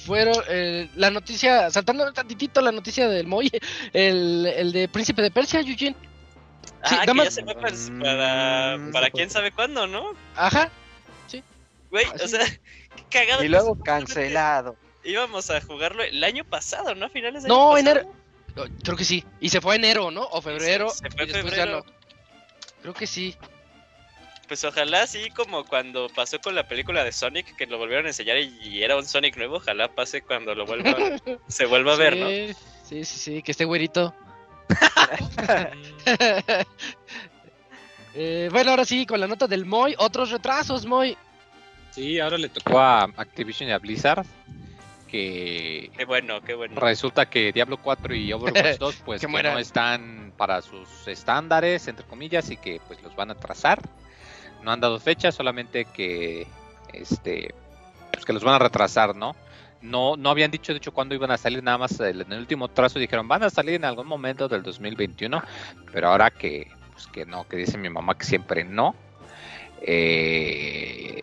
fueron 0.06 0.34
eh, 0.48 0.88
la 0.96 1.10
noticia, 1.10 1.70
saltando 1.70 2.10
tantitito 2.12 2.60
la 2.60 2.72
noticia 2.72 3.08
del 3.08 3.26
Moy, 3.26 3.50
el, 3.92 4.46
el 4.46 4.72
de 4.72 4.88
Príncipe 4.88 5.22
de 5.22 5.30
Persia, 5.30 5.60
Eugene. 5.60 5.94
Sí, 6.64 6.68
ah, 6.82 6.90
nada 6.90 7.04
que 7.06 7.14
más- 7.14 7.24
ya 7.26 7.30
se 7.30 7.42
va 7.42 7.54
para, 7.54 7.76
para, 8.00 8.76
Mm, 8.78 8.92
para 8.92 9.10
quién 9.10 9.30
sabe 9.30 9.52
cuándo, 9.52 9.86
¿no? 9.86 10.12
Ajá. 10.34 10.70
Güey, 11.92 12.06
Así 12.06 12.24
o 12.24 12.28
sea, 12.28 12.44
qué 12.96 13.04
cagado. 13.10 13.44
Y 13.44 13.48
luego 13.48 13.78
cancelado. 13.78 14.76
Íbamos 15.04 15.48
a 15.50 15.60
jugarlo 15.60 16.02
el 16.02 16.24
año 16.24 16.44
pasado, 16.44 16.94
¿no? 16.96 17.06
A 17.06 17.08
finales 17.08 17.44
de 17.44 17.48
No, 17.48 17.78
enero. 17.78 18.12
No, 18.56 18.64
Creo 18.82 18.96
que 18.96 19.04
sí. 19.04 19.24
Y 19.40 19.48
se 19.50 19.60
fue 19.60 19.76
enero, 19.76 20.10
¿no? 20.10 20.22
O 20.22 20.42
febrero. 20.42 20.90
se 20.90 21.08
fue 21.10 21.24
y 21.24 21.26
después 21.28 21.54
ya 21.54 21.62
febrero. 21.62 21.84
no. 21.86 21.92
Creo 22.82 22.94
que 22.94 23.06
sí. 23.06 23.36
Pues 24.48 24.64
ojalá 24.64 25.06
sí, 25.06 25.30
como 25.30 25.64
cuando 25.64 26.08
pasó 26.08 26.40
con 26.40 26.54
la 26.54 26.66
película 26.66 27.04
de 27.04 27.12
Sonic, 27.12 27.54
que 27.56 27.66
lo 27.66 27.78
volvieron 27.78 28.06
a 28.06 28.08
enseñar 28.08 28.36
y, 28.38 28.52
y 28.62 28.82
era 28.82 28.96
un 28.96 29.06
Sonic 29.06 29.36
nuevo, 29.36 29.56
ojalá 29.56 29.94
pase 29.94 30.20
cuando 30.22 30.54
lo 30.54 30.66
vuelva, 30.66 30.90
se 31.48 31.64
vuelva 31.66 31.94
a 31.94 31.96
ver, 31.96 32.16
¿no? 32.16 32.28
Sí, 32.28 32.54
Sí, 32.84 33.04
sí, 33.06 33.18
sí, 33.18 33.42
que 33.42 33.52
esté 33.52 33.64
güerito. 33.64 34.14
Eh, 38.14 38.50
bueno, 38.52 38.72
ahora 38.72 38.84
sí, 38.84 39.06
con 39.06 39.20
la 39.20 39.26
nota 39.26 39.46
del 39.46 39.64
Moy, 39.64 39.94
otros 39.96 40.30
retrasos, 40.30 40.84
Moy. 40.84 41.16
Sí, 41.92 42.18
ahora 42.20 42.38
le 42.38 42.48
tocó 42.48 42.78
a 42.78 43.04
Activision 43.04 43.68
y 43.68 43.72
a 43.72 43.78
Blizzard 43.78 44.26
que 45.12 45.90
Qué 45.94 46.04
bueno, 46.06 46.40
qué 46.40 46.54
bueno. 46.54 46.80
resulta 46.80 47.26
que 47.26 47.52
Diablo 47.52 47.76
4 47.76 48.14
y 48.14 48.32
Overwatch 48.32 48.78
2 48.80 49.02
pues 49.04 49.20
Que 49.20 49.28
no 49.28 49.58
están 49.58 50.32
para 50.38 50.62
sus 50.62 51.06
estándares 51.06 51.86
entre 51.86 52.06
comillas 52.06 52.50
y 52.50 52.56
que 52.56 52.80
pues 52.86 53.02
los 53.02 53.14
van 53.14 53.30
a 53.30 53.34
trazar. 53.34 53.80
No 54.62 54.72
han 54.72 54.80
dado 54.80 54.98
fecha, 54.98 55.30
solamente 55.30 55.84
que 55.84 56.46
este 56.94 57.54
pues 58.10 58.24
que 58.24 58.32
los 58.32 58.42
van 58.42 58.54
a 58.54 58.58
retrasar, 58.58 59.14
¿no? 59.14 59.36
No 59.82 60.16
no 60.16 60.30
habían 60.30 60.50
dicho 60.50 60.72
de 60.72 60.78
hecho 60.78 60.92
cuándo 60.92 61.14
iban 61.14 61.30
a 61.30 61.36
salir, 61.36 61.62
nada 61.62 61.76
más 61.76 62.00
en 62.00 62.32
el 62.32 62.38
último 62.38 62.68
trazo 62.68 62.98
dijeron, 62.98 63.28
"Van 63.28 63.42
a 63.42 63.50
salir 63.50 63.74
en 63.74 63.84
algún 63.84 64.06
momento 64.06 64.48
del 64.48 64.62
2021", 64.62 65.42
pero 65.92 66.08
ahora 66.08 66.30
que 66.30 66.68
pues 66.92 67.06
que 67.08 67.26
no, 67.26 67.46
que 67.48 67.56
dice 67.58 67.76
mi 67.76 67.90
mamá 67.90 68.16
que 68.16 68.24
siempre 68.24 68.64
no. 68.64 68.94
Eh, 69.84 71.18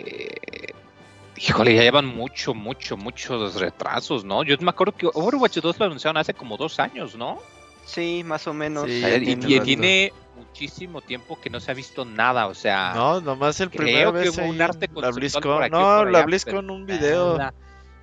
Híjole, 1.37 1.73
ya 1.73 1.83
llevan 1.83 2.05
mucho, 2.05 2.53
mucho, 2.53 2.97
muchos 2.97 3.55
retrasos, 3.55 4.25
¿no? 4.25 4.43
Yo 4.43 4.57
me 4.59 4.71
acuerdo 4.71 4.93
que 4.93 5.07
Overwatch 5.07 5.59
2 5.59 5.79
lo 5.79 5.85
anunciaron 5.85 6.17
hace 6.17 6.33
como 6.33 6.57
dos 6.57 6.79
años, 6.79 7.15
¿no? 7.15 7.39
Sí, 7.85 8.23
más 8.25 8.45
o 8.47 8.53
menos. 8.53 8.85
Sí, 8.87 9.01
ver, 9.01 9.23
y, 9.23 9.35
tiene 9.37 9.47
y 9.47 9.53
rato. 9.55 9.65
tiene 9.65 10.13
muchísimo 10.35 11.01
tiempo 11.01 11.39
que 11.39 11.49
no 11.49 11.59
se 11.61 11.71
ha 11.71 11.73
visto 11.73 12.03
nada, 12.03 12.47
o 12.47 12.53
sea, 12.53 12.91
No, 12.93 13.21
nomás 13.21 13.59
el 13.61 13.69
creo 13.69 13.85
primer 13.85 14.05
que 14.07 14.11
vez 14.11 14.37
hubo 14.37 14.41
ahí 14.43 14.49
un 14.49 14.61
arte 14.61 14.87
la 14.87 14.93
por 14.93 15.13
BlizzCon. 15.15 15.63
aquí 15.63 15.73
o 15.75 15.79
No, 15.79 15.97
por 15.99 16.11
la 16.11 16.17
allá, 16.19 16.25
BlizzCon 16.25 16.53
pero 16.67 16.73
un 16.73 16.85
video. 16.85 17.37
nada. 17.37 17.53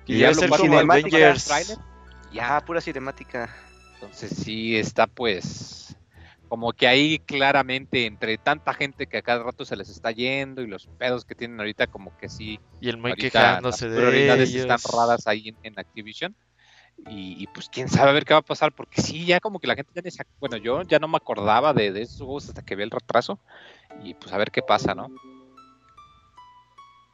Y 0.07 0.17
ya 0.17 0.29
es 0.31 0.37
lo 0.37 0.43
el 0.45 0.53
cinemática, 0.55 1.35
Ya, 2.33 2.59
pura 2.65 2.81
cinemática. 2.81 3.55
Entonces 3.95 4.31
sí 4.35 4.75
está 4.75 5.05
pues 5.05 5.86
como 6.47 6.71
que 6.71 6.87
ahí 6.87 7.19
claramente 7.19 8.05
entre 8.05 8.37
tanta 8.37 8.73
gente 8.73 9.07
que 9.07 9.17
a 9.17 9.21
cada 9.21 9.43
rato 9.43 9.65
se 9.65 9.75
les 9.75 9.89
está 9.89 10.11
yendo 10.11 10.61
y 10.61 10.67
los 10.67 10.87
pedos 10.97 11.25
que 11.25 11.35
tienen 11.35 11.59
ahorita 11.59 11.87
como 11.87 12.15
que 12.17 12.29
sí 12.29 12.57
Y 12.79 12.89
el 12.89 12.97
muy 12.97 13.13
quejándose 13.15 13.85
las 13.85 13.91
de 13.91 13.97
prioridades 13.97 14.49
ellos. 14.49 14.61
están 14.61 14.79
raras 14.97 15.27
ahí 15.27 15.49
en, 15.49 15.57
en 15.63 15.79
Activision 15.79 16.35
y, 17.09 17.43
y, 17.43 17.47
pues 17.47 17.69
quién 17.69 17.87
sabe 17.89 18.09
a 18.09 18.13
ver 18.13 18.25
qué 18.25 18.33
va 18.33 18.39
a 18.39 18.43
pasar 18.43 18.73
porque 18.73 19.01
sí 19.01 19.25
ya 19.25 19.39
como 19.39 19.59
que 19.59 19.67
la 19.67 19.75
gente 19.75 19.91
ya 19.93 20.01
ni 20.01 20.09
se 20.09 20.23
bueno 20.39 20.57
yo 20.57 20.81
ya 20.81 20.97
no 20.97 21.07
me 21.07 21.17
acordaba 21.17 21.73
de, 21.73 21.91
de 21.91 22.01
esos 22.01 22.17
juegos 22.17 22.49
hasta 22.49 22.63
que 22.63 22.75
vi 22.75 22.83
el 22.83 22.91
retraso 22.91 23.39
y 24.03 24.13
pues 24.15 24.33
a 24.33 24.37
ver 24.37 24.51
qué 24.51 24.61
pasa 24.61 24.95
no 24.95 25.07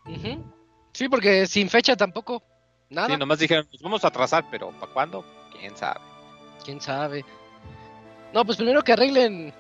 Ujú. 0.05 0.43
Sí, 0.91 1.07
porque 1.07 1.47
sin 1.47 1.69
fecha 1.69 1.95
tampoco. 1.95 2.43
Nada. 2.89 3.07
sí 3.07 3.17
nomás 3.17 3.39
dijeron 3.39 3.67
nos 3.71 3.81
vamos 3.81 4.03
a 4.03 4.09
atrasar 4.09 4.45
pero 4.51 4.71
para 4.79 4.93
cuándo 4.93 5.25
quién 5.57 5.75
sabe 5.75 5.99
quién 6.63 6.79
sabe. 6.79 7.25
No, 8.33 8.43
pues 8.45 8.57
primero 8.57 8.83
que 8.83 8.93
arreglen 8.93 9.53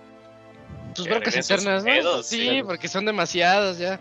sus 0.93 1.07
broncas 1.07 1.35
internas, 1.35 1.83
¿no? 1.83 2.23
sí, 2.23 2.61
porque 2.63 2.87
son 2.87 3.05
demasiadas 3.05 3.77
ya. 3.77 3.99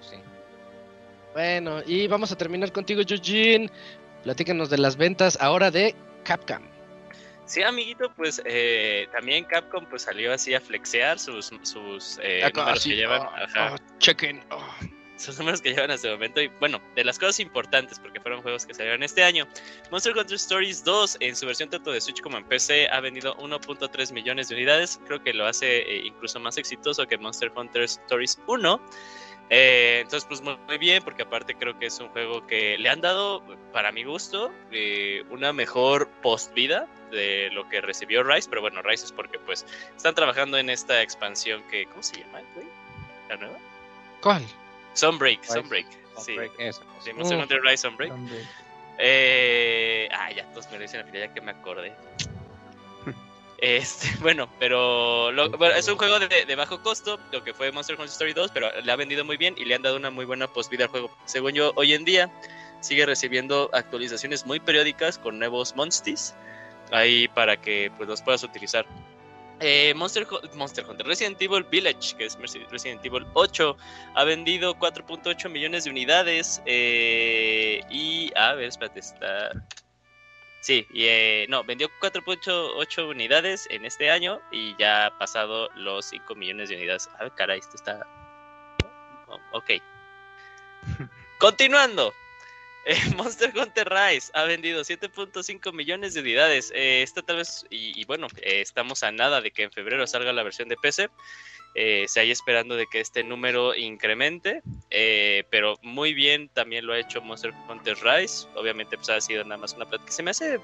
sí 0.00 0.16
Bueno, 1.32 1.82
y 1.86 2.06
vamos 2.06 2.32
a 2.32 2.36
terminar 2.36 2.72
contigo, 2.72 3.02
Eugene. 3.02 3.70
Platícanos 4.22 4.70
de 4.70 4.78
las 4.78 4.96
ventas 4.96 5.38
ahora 5.40 5.70
de 5.70 5.94
Capcom. 6.24 6.62
Sí, 7.44 7.62
amiguito, 7.62 8.12
pues 8.16 8.42
eh, 8.44 9.06
también 9.12 9.44
Capcom 9.44 9.86
pues 9.86 10.02
salió 10.02 10.32
así 10.32 10.52
a 10.54 10.60
flexear 10.60 11.18
sus, 11.18 11.52
sus 11.62 12.18
eh, 12.20 12.40
números 12.52 12.78
así, 12.80 12.90
que 12.90 12.96
llevan. 12.96 13.22
oh, 13.22 13.30
ajá. 13.36 13.74
oh, 13.74 13.98
chequen. 13.98 14.42
oh. 14.50 14.95
Sus 15.16 15.38
números 15.38 15.60
que 15.60 15.70
llevan 15.70 15.90
hasta 15.90 16.08
el 16.08 16.14
momento. 16.14 16.40
Y 16.40 16.48
bueno, 16.60 16.80
de 16.94 17.04
las 17.04 17.18
cosas 17.18 17.40
importantes, 17.40 17.98
porque 17.98 18.20
fueron 18.20 18.42
juegos 18.42 18.66
que 18.66 18.74
salieron 18.74 19.02
este 19.02 19.22
año. 19.22 19.46
Monster 19.90 20.16
Hunter 20.16 20.36
Stories 20.36 20.84
2, 20.84 21.18
en 21.20 21.36
su 21.36 21.46
versión 21.46 21.70
tanto 21.70 21.92
de 21.92 22.00
Switch 22.00 22.20
como 22.20 22.36
en 22.38 22.44
PC, 22.44 22.88
ha 22.88 23.00
vendido 23.00 23.36
1.3 23.38 24.12
millones 24.12 24.48
de 24.48 24.54
unidades. 24.54 25.00
Creo 25.06 25.22
que 25.22 25.32
lo 25.32 25.46
hace 25.46 25.78
eh, 25.78 26.06
incluso 26.06 26.40
más 26.40 26.58
exitoso 26.58 27.06
que 27.06 27.18
Monster 27.18 27.52
Hunter 27.54 27.82
Stories 27.82 28.38
1. 28.46 28.80
Eh, 29.48 30.00
entonces, 30.02 30.26
pues 30.26 30.42
muy 30.42 30.78
bien, 30.78 31.02
porque 31.04 31.22
aparte 31.22 31.54
creo 31.54 31.78
que 31.78 31.86
es 31.86 32.00
un 32.00 32.08
juego 32.08 32.46
que 32.46 32.76
le 32.78 32.88
han 32.88 33.00
dado, 33.00 33.42
para 33.72 33.92
mi 33.92 34.02
gusto, 34.02 34.52
eh, 34.72 35.24
una 35.30 35.52
mejor 35.52 36.08
post-vida 36.22 36.88
de 37.12 37.50
lo 37.52 37.68
que 37.68 37.80
recibió 37.80 38.24
Rise. 38.24 38.48
Pero 38.48 38.60
bueno, 38.60 38.82
Rise 38.82 39.06
es 39.06 39.12
porque 39.12 39.38
pues 39.38 39.64
están 39.96 40.14
trabajando 40.14 40.58
en 40.58 40.68
esta 40.70 41.00
expansión 41.00 41.62
que, 41.70 41.86
¿cómo 41.86 42.02
se 42.02 42.20
llama, 42.20 42.40
güey? 42.54 42.66
¿La 43.28 43.36
nueva? 43.36 43.58
¿Cuál? 44.20 44.44
Sunbreak, 44.96 45.40
Rise. 45.42 45.52
Sunbreak. 45.54 45.86
Sí, 46.18 46.36
eso. 46.58 46.82
sí, 47.04 47.12
Monster 47.12 47.36
Mm. 47.38 47.42
Hunter 47.42 47.60
Rise 47.62 47.76
Sunbreak. 47.78 48.12
Eh, 48.98 50.08
ah, 50.12 50.30
ya 50.32 50.44
todos 50.52 50.66
me 50.70 50.76
lo 50.76 50.82
dicen 50.82 51.00
al 51.00 51.06
final, 51.06 51.28
ya 51.28 51.34
que 51.34 51.40
me 51.40 51.50
acordé. 51.52 51.92
Este, 53.58 54.08
bueno, 54.20 54.48
pero 54.58 55.32
lo- 55.32 55.48
bueno, 55.50 55.74
es 55.76 55.88
un 55.88 55.96
juego 55.96 56.18
de, 56.18 56.44
de 56.44 56.54
bajo 56.56 56.82
costo, 56.82 57.18
lo 57.32 57.42
que 57.42 57.54
fue 57.54 57.72
Monster 57.72 57.94
Hunter 57.96 58.10
Story 58.10 58.34
2, 58.34 58.50
pero 58.52 58.70
le 58.82 58.92
ha 58.92 58.96
vendido 58.96 59.24
muy 59.24 59.38
bien 59.38 59.54
y 59.56 59.64
le 59.64 59.74
han 59.74 59.80
dado 59.82 59.96
una 59.96 60.10
muy 60.10 60.26
buena 60.26 60.46
post-vida 60.46 60.84
al 60.84 60.90
juego. 60.90 61.10
Según 61.24 61.52
yo, 61.52 61.72
hoy 61.76 61.94
en 61.94 62.04
día 62.04 62.30
sigue 62.80 63.06
recibiendo 63.06 63.70
actualizaciones 63.72 64.44
muy 64.44 64.60
periódicas 64.60 65.16
con 65.18 65.38
nuevos 65.38 65.74
monstis 65.74 66.34
ahí 66.92 67.28
para 67.28 67.56
que 67.56 67.90
pues 67.96 68.06
los 68.08 68.20
puedas 68.20 68.42
utilizar. 68.44 68.84
Eh, 69.60 69.94
Monster, 69.96 70.26
Hu- 70.30 70.40
Monster 70.54 70.84
Hunter 70.86 71.06
Resident 71.06 71.40
Evil 71.40 71.64
Village, 71.70 72.14
que 72.16 72.26
es 72.26 72.36
Resident 72.70 73.04
Evil 73.04 73.26
8, 73.34 73.76
ha 74.14 74.24
vendido 74.24 74.74
4.8 74.74 75.48
millones 75.48 75.84
de 75.84 75.90
unidades. 75.90 76.60
eh, 76.66 77.80
y, 77.90 78.30
a 78.36 78.52
ver, 78.54 78.66
espérate, 78.68 79.00
está. 79.00 79.50
Sí, 80.60 80.86
y, 80.92 81.04
eh, 81.06 81.46
no, 81.48 81.62
vendió 81.64 81.88
4.8 82.00 83.08
unidades 83.08 83.66
en 83.70 83.84
este 83.84 84.10
año 84.10 84.40
y 84.50 84.76
ya 84.78 85.06
ha 85.06 85.18
pasado 85.18 85.70
los 85.76 86.04
5 86.06 86.34
millones 86.34 86.68
de 86.68 86.76
unidades. 86.76 87.08
A 87.18 87.24
ver, 87.24 87.32
caray, 87.32 87.60
esto 87.60 87.76
está. 87.76 88.06
oh, 89.28 89.40
ok. 89.52 89.70
Continuando. 91.38 92.12
Eh, 92.86 92.94
Monster 93.16 93.52
Hunter 93.58 93.88
Rise 93.88 94.30
ha 94.32 94.44
vendido 94.44 94.82
7.5 94.82 95.72
millones 95.72 96.14
de 96.14 96.20
unidades. 96.20 96.72
Eh, 96.74 97.02
esta 97.02 97.20
tal 97.20 97.36
vez, 97.36 97.66
y, 97.68 98.04
bueno, 98.04 98.28
eh, 98.42 98.60
estamos 98.60 99.02
a 99.02 99.10
nada 99.10 99.40
de 99.40 99.50
que 99.50 99.64
en 99.64 99.72
febrero 99.72 100.06
salga 100.06 100.32
la 100.32 100.44
versión 100.44 100.68
de 100.68 100.76
PC. 100.76 101.10
Eh, 101.74 102.06
se 102.08 102.20
haya 102.20 102.32
esperando 102.32 102.76
de 102.76 102.86
que 102.86 103.00
este 103.00 103.22
número 103.22 103.74
incremente, 103.74 104.62
pero 105.50 105.76
muy 105.82 106.14
bien 106.14 106.48
también 106.48 106.86
lo 106.86 106.94
ha 106.94 106.98
hecho 106.98 107.20
Monster 107.20 107.52
Hunter 107.68 107.98
Rise. 108.02 108.46
Obviamente, 108.54 108.96
pues 108.96 109.10
ha 109.10 109.20
sido 109.20 109.42
nada 109.44 109.60
más 109.60 109.74
una 109.74 109.84
plata 109.84 110.06
que 110.06 110.12
se 110.12 110.22
me 110.22 110.30
hace. 110.30 110.58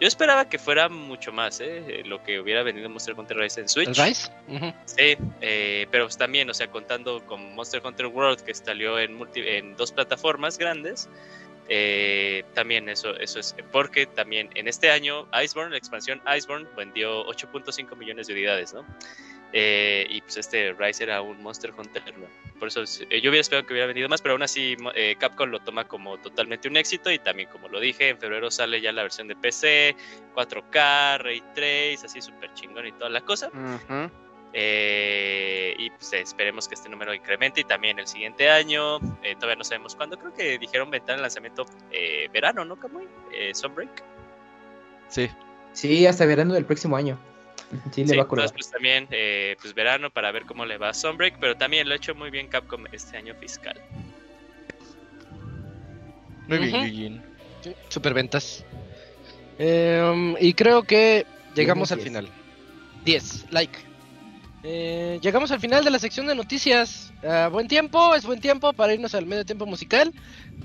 Yo 0.00 0.06
esperaba 0.06 0.48
que 0.48 0.58
fuera 0.58 0.88
mucho 0.88 1.32
más, 1.32 1.60
¿eh? 1.60 2.02
lo 2.06 2.22
que 2.22 2.38
hubiera 2.40 2.62
vendido 2.62 2.88
Monster 2.88 3.14
Hunter 3.18 3.36
Rise 3.36 3.60
en 3.62 3.68
Switch. 3.68 3.88
¿El 3.88 3.94
Rise? 4.06 4.30
Ujú. 4.46 4.72
Sí, 4.84 5.16
eh, 5.40 5.86
pero 5.90 6.04
pues 6.04 6.16
también, 6.16 6.48
o 6.50 6.54
sea, 6.54 6.68
contando 6.68 7.24
con 7.26 7.54
Monster 7.54 7.80
Hunter 7.84 8.06
World 8.06 8.40
que 8.42 8.54
salió 8.54 8.98
en, 8.98 9.18
multi- 9.18 9.42
en 9.44 9.76
dos 9.76 9.90
plataformas 9.92 10.56
grandes, 10.56 11.08
eh, 11.68 12.44
también 12.54 12.88
eso, 12.88 13.14
eso 13.16 13.40
es 13.40 13.54
porque 13.72 14.06
también 14.06 14.48
en 14.54 14.68
este 14.68 14.90
año 14.90 15.28
Iceborne, 15.42 15.72
la 15.72 15.78
expansión 15.78 16.22
Iceborne 16.36 16.66
vendió 16.76 17.26
8.5 17.26 17.94
millones 17.96 18.26
de 18.28 18.32
unidades, 18.34 18.72
¿no? 18.72 18.86
Eh, 19.52 20.06
y 20.10 20.20
pues 20.20 20.36
este 20.36 20.74
Rise 20.74 21.04
era 21.04 21.22
un 21.22 21.42
Monster 21.42 21.72
Hunter, 21.76 22.02
¿no? 22.18 22.26
Por 22.58 22.68
eso 22.68 22.82
es- 22.82 23.00
eh, 23.08 23.20
yo 23.22 23.30
hubiera 23.30 23.40
esperado 23.40 23.66
que 23.66 23.72
hubiera 23.72 23.86
vendido 23.86 24.08
más, 24.08 24.20
pero 24.20 24.32
aún 24.32 24.42
así 24.42 24.76
eh, 24.94 25.16
Capcom 25.18 25.48
lo 25.48 25.60
toma 25.60 25.84
como 25.88 26.18
totalmente 26.18 26.68
un 26.68 26.76
éxito 26.76 27.10
y 27.10 27.18
también 27.18 27.48
como 27.48 27.68
lo 27.68 27.80
dije, 27.80 28.08
en 28.10 28.18
febrero 28.18 28.50
sale 28.50 28.80
ya 28.80 28.92
la 28.92 29.02
versión 29.02 29.26
de 29.28 29.36
PC, 29.36 29.96
4K, 30.34 31.18
Ray 31.18 31.40
Trace, 31.54 32.00
así 32.04 32.20
súper 32.20 32.52
chingón 32.54 32.86
y 32.88 32.92
toda 32.92 33.08
la 33.10 33.20
cosa. 33.22 33.50
Eh, 34.52 35.74
y 35.78 35.90
pues 35.90 36.12
esperemos 36.14 36.68
que 36.68 36.74
este 36.74 36.88
número 36.88 37.14
incremente 37.14 37.60
y 37.60 37.64
también 37.64 37.98
el 37.98 38.06
siguiente 38.06 38.50
año. 38.50 38.96
eh, 39.22 39.34
todavía 39.36 39.56
no 39.56 39.64
sabemos 39.64 39.94
cuándo. 39.94 40.18
Creo 40.18 40.34
que 40.34 40.58
dijeron 40.58 40.90
ventana 40.90 41.16
de 41.16 41.22
lanzamiento 41.22 41.64
eh, 41.90 42.28
verano, 42.32 42.64
¿no, 42.64 42.76
Kamui? 42.76 43.06
Eh, 43.32 43.54
Sunbreak. 43.54 44.02
Sí. 45.08 45.30
Sí, 45.72 46.06
hasta 46.06 46.26
verano 46.26 46.54
del 46.54 46.64
próximo 46.64 46.96
año. 46.96 47.18
Sí, 47.92 48.02
le 48.04 48.08
Sí, 48.08 48.16
va 48.16 48.22
a 48.22 48.28
pues 48.28 48.70
también 48.70 49.06
eh, 49.10 49.56
pues 49.60 49.74
verano 49.74 50.10
para 50.10 50.32
ver 50.32 50.44
cómo 50.44 50.64
le 50.64 50.78
va 50.78 50.90
a 50.90 50.94
Sunbreak, 50.94 51.38
pero 51.38 51.56
también 51.56 51.86
lo 51.88 51.94
ha 51.94 51.96
hecho 51.96 52.14
muy 52.14 52.30
bien 52.30 52.48
Capcom 52.48 52.84
este 52.92 53.16
año 53.16 53.34
fiscal. 53.34 53.78
Muy 56.48 56.58
bien, 56.58 56.74
Ujú. 56.76 56.84
Eugene. 56.84 57.22
Sí, 57.62 57.72
Superventas. 57.88 58.64
Em, 59.58 60.34
y 60.40 60.54
creo 60.54 60.82
que 60.82 61.26
llegamos 61.54 61.92
al 61.92 61.98
Diez. 61.98 62.08
final. 62.08 62.28
10, 63.04 63.46
like. 63.50 63.78
Eh, 64.64 65.18
llegamos 65.22 65.50
al 65.50 65.60
final 65.60 65.84
de 65.84 65.90
la 65.90 65.98
sección 65.98 66.26
de 66.26 66.34
noticias. 66.34 67.12
Ah, 67.22 67.48
buen 67.50 67.68
tiempo, 67.68 68.14
es 68.14 68.24
buen 68.24 68.40
tiempo 68.40 68.72
para 68.72 68.92
irnos 68.94 69.14
al 69.14 69.26
medio 69.26 69.44
tiempo 69.44 69.66
musical. 69.66 70.12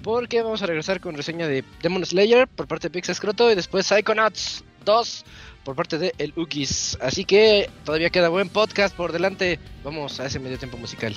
Porque 0.04 0.42
vamos 0.42 0.62
a 0.62 0.66
regresar 0.66 1.00
con 1.00 1.16
reseña 1.16 1.48
de 1.48 1.64
Demon 1.82 2.06
Slayer 2.06 2.48
por 2.48 2.68
parte 2.68 2.88
de 2.90 2.92
Pix 2.92 3.16
Scroto 3.16 3.52
y 3.52 3.56
después 3.56 3.86
Psychonauts 3.88 4.64
2 4.84 5.26
por 5.64 5.76
parte 5.76 5.98
de 5.98 6.14
El 6.18 6.34
Ugis. 6.36 6.98
Así 7.02 7.26
que 7.26 7.70
todavía 7.86 8.10
queda 8.10 8.30
buen 8.30 8.50
podcast 8.50 8.96
por 8.96 9.12
delante. 9.12 9.60
Vamos 9.84 10.20
a 10.20 10.26
ese 10.26 10.40
medio 10.40 10.58
tiempo 10.58 10.78
musical. 10.78 11.16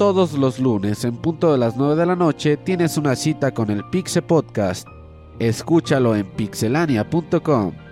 Todos 0.00 0.32
los 0.32 0.58
lunes 0.58 1.04
en 1.04 1.18
punto 1.18 1.52
de 1.52 1.58
las 1.58 1.76
9 1.76 1.94
de 1.94 2.06
la 2.06 2.16
noche 2.16 2.56
tienes 2.56 2.96
una 2.96 3.14
cita 3.14 3.52
con 3.52 3.68
el 3.68 3.84
Pixe 3.90 4.22
Podcast. 4.22 4.88
Escúchalo 5.38 6.16
en 6.16 6.26
pixelania.com. 6.36 7.89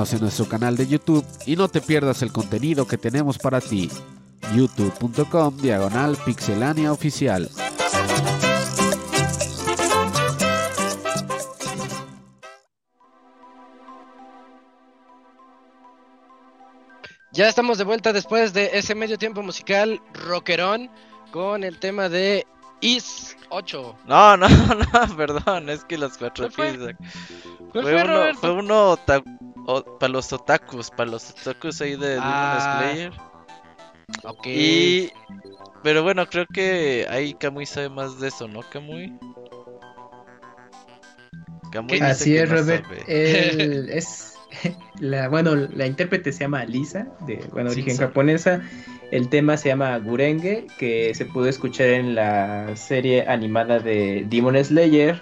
Síguenos 0.00 0.14
en 0.14 0.20
nuestro 0.20 0.48
canal 0.48 0.76
de 0.78 0.86
YouTube 0.86 1.26
y 1.44 1.56
no 1.56 1.68
te 1.68 1.82
pierdas 1.82 2.22
el 2.22 2.32
contenido 2.32 2.86
que 2.86 2.96
tenemos 2.96 3.36
para 3.36 3.60
ti. 3.60 3.90
youtube.com 4.54 5.58
diagonal 5.58 6.16
pixelania 6.24 6.90
oficial. 6.90 7.50
Ya 17.32 17.48
estamos 17.48 17.76
de 17.76 17.84
vuelta 17.84 18.14
después 18.14 18.54
de 18.54 18.70
ese 18.72 18.94
medio 18.94 19.18
tiempo 19.18 19.42
musical 19.42 20.00
rockerón 20.14 20.90
con 21.30 21.62
el 21.62 21.78
tema 21.78 22.08
de 22.08 22.46
Is 22.80 23.36
8. 23.50 23.96
No, 24.06 24.36
no, 24.38 24.48
no, 24.48 25.16
perdón, 25.16 25.68
es 25.68 25.84
que 25.84 25.98
los 25.98 26.16
cuatro 26.16 26.48
¿Cuál 26.56 26.78
fue? 26.78 26.78
pies. 26.78 26.96
¿Cuál 27.72 27.84
Fue 27.84 27.92
fue, 27.92 28.02
uno, 28.02 28.34
fue 28.40 28.50
uno 28.52 28.98
para 29.98 30.12
los 30.12 30.32
otakus, 30.32 30.90
para 30.90 31.10
los 31.10 31.30
otakus 31.30 31.80
ahí 31.80 31.96
de 31.96 32.08
Demon 32.10 32.24
Ah. 32.26 32.78
Slayer. 32.80 33.12
Ok. 34.24 34.46
Y. 34.46 35.12
Pero 35.82 36.02
bueno, 36.02 36.26
creo 36.26 36.46
que 36.52 37.06
ahí 37.08 37.32
Kamui 37.34 37.64
sabe 37.64 37.88
más 37.88 38.20
de 38.20 38.28
eso, 38.28 38.46
¿no, 38.48 38.60
Kamui? 38.70 39.18
Kamui 41.72 41.92
dice 41.94 42.04
Así 42.04 42.32
que 42.32 42.42
es, 42.42 42.50
no 42.50 42.56
Robert. 42.56 42.84
sabe. 42.84 43.04
Él 43.08 43.88
es 43.92 44.34
la, 44.98 45.28
bueno, 45.28 45.54
la 45.54 45.86
intérprete 45.86 46.32
se 46.32 46.40
llama 46.40 46.64
Lisa, 46.64 47.06
de 47.26 47.36
bueno, 47.52 47.70
origen 47.70 47.96
japonesa. 47.96 48.60
El 49.10 49.28
tema 49.28 49.56
se 49.56 49.68
llama 49.70 49.96
Gurenge, 49.98 50.66
que 50.78 51.14
se 51.14 51.24
pudo 51.24 51.48
escuchar 51.48 51.88
en 51.88 52.14
la 52.14 52.76
serie 52.76 53.26
animada 53.26 53.78
de 53.78 54.24
Demon 54.28 54.62
Slayer, 54.62 55.20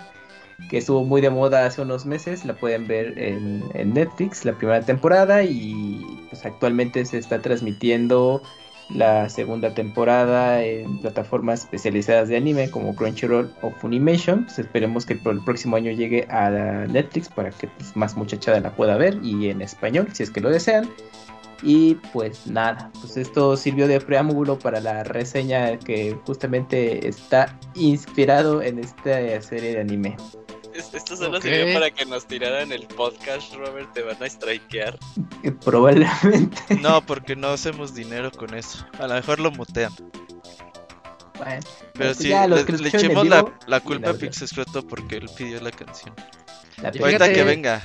que 0.69 0.79
estuvo 0.79 1.05
muy 1.05 1.21
de 1.21 1.31
moda 1.31 1.67
hace 1.67 1.83
unos 1.83 2.07
meses. 2.07 2.45
La 2.45 2.55
pueden 2.55 2.87
ver 2.87 3.19
en, 3.19 3.63
Netflix, 3.93 4.45
la 4.45 4.53
primera 4.53 4.83
temporada, 4.83 5.43
y 5.45 6.05
pues 6.29 6.45
actualmente 6.45 7.05
se 7.05 7.19
está 7.19 7.41
transmitiendo 7.41 8.43
la 8.91 9.29
segunda 9.29 9.75
temporada 9.75 10.63
en 10.65 11.01
plataformas 11.01 11.65
especializadas 11.65 12.31
de 12.31 12.39
anime 12.39 12.71
como 12.71 12.95
Crunchyroll 12.95 13.53
o 13.61 13.71
Funimation. 13.71 14.45
Pues 14.45 14.59
esperemos 14.59 15.05
que 15.05 15.15
el 15.15 15.41
próximo 15.45 15.77
año 15.77 15.93
llegue 15.93 16.27
a 16.31 16.51
Netflix 16.89 17.29
para 17.29 17.51
que 17.51 17.69
pues, 17.69 17.97
más 17.97 18.17
muchachada 18.17 18.61
la 18.61 18.75
pueda 18.75 18.97
ver 18.97 19.19
y 19.23 19.51
en 19.51 19.61
español 19.61 20.09
si 20.13 20.23
es 20.23 20.31
que 20.31 20.41
lo 20.41 20.51
desean. 20.51 20.89
Y 21.63 21.95
pues 22.13 22.47
nada, 22.47 22.91
pues 23.01 23.17
esto 23.17 23.57
sirvió 23.57 23.89
de 23.89 24.01
preámbulo 24.01 24.59
para 24.59 24.81
la 24.81 25.03
reseña 25.05 25.79
que 25.79 26.17
justamente 26.25 27.09
está 27.09 27.59
inspirado 27.75 28.63
en 28.63 28.79
esta 28.79 29.41
serie 29.43 29.73
de 29.75 29.81
anime. 29.81 30.17
Es- 30.75 30.95
Esto 30.95 31.17
solo 31.17 31.41
sirvió 31.41 31.75
para 31.75 31.91
que 31.91 32.07
nos 32.07 32.27
tiraran 32.27 32.71
el 32.71 32.87
podcast, 32.87 33.53
Robert. 33.55 33.93
Te 33.93 34.03
van 34.03 34.23
a 34.23 34.29
strikear. 34.31 34.97
Que 35.43 35.51
probablemente, 35.51 36.57
No, 36.81 37.05
porque 37.05 37.35
no 37.35 37.49
hacemos 37.49 37.93
dinero 37.95 38.31
con 38.31 38.55
eso. 38.55 38.87
A 39.01 39.09
lo 39.09 39.15
mejor 39.15 39.41
lo 39.41 39.51
mutean. 39.51 39.93
bueno, 41.37 41.61
Pero 41.95 42.15
pues 42.15 42.17
sí, 42.19 42.29
le, 42.29 42.79
le 42.79 42.89
echemos 42.89 43.27
la, 43.27 43.81
culpa 43.81 44.11
a 44.11 44.15
Pixescroto 44.15 44.87
porque 44.87 45.17
él 45.17 45.29
pidió 45.37 45.61
la 45.61 45.73
canción. 45.73 46.15
La 46.83 46.91
Y 46.95 46.99
Ahorita 46.99 47.25
fíjate- 47.27 47.33
que 47.35 47.45
venga. 47.45 47.83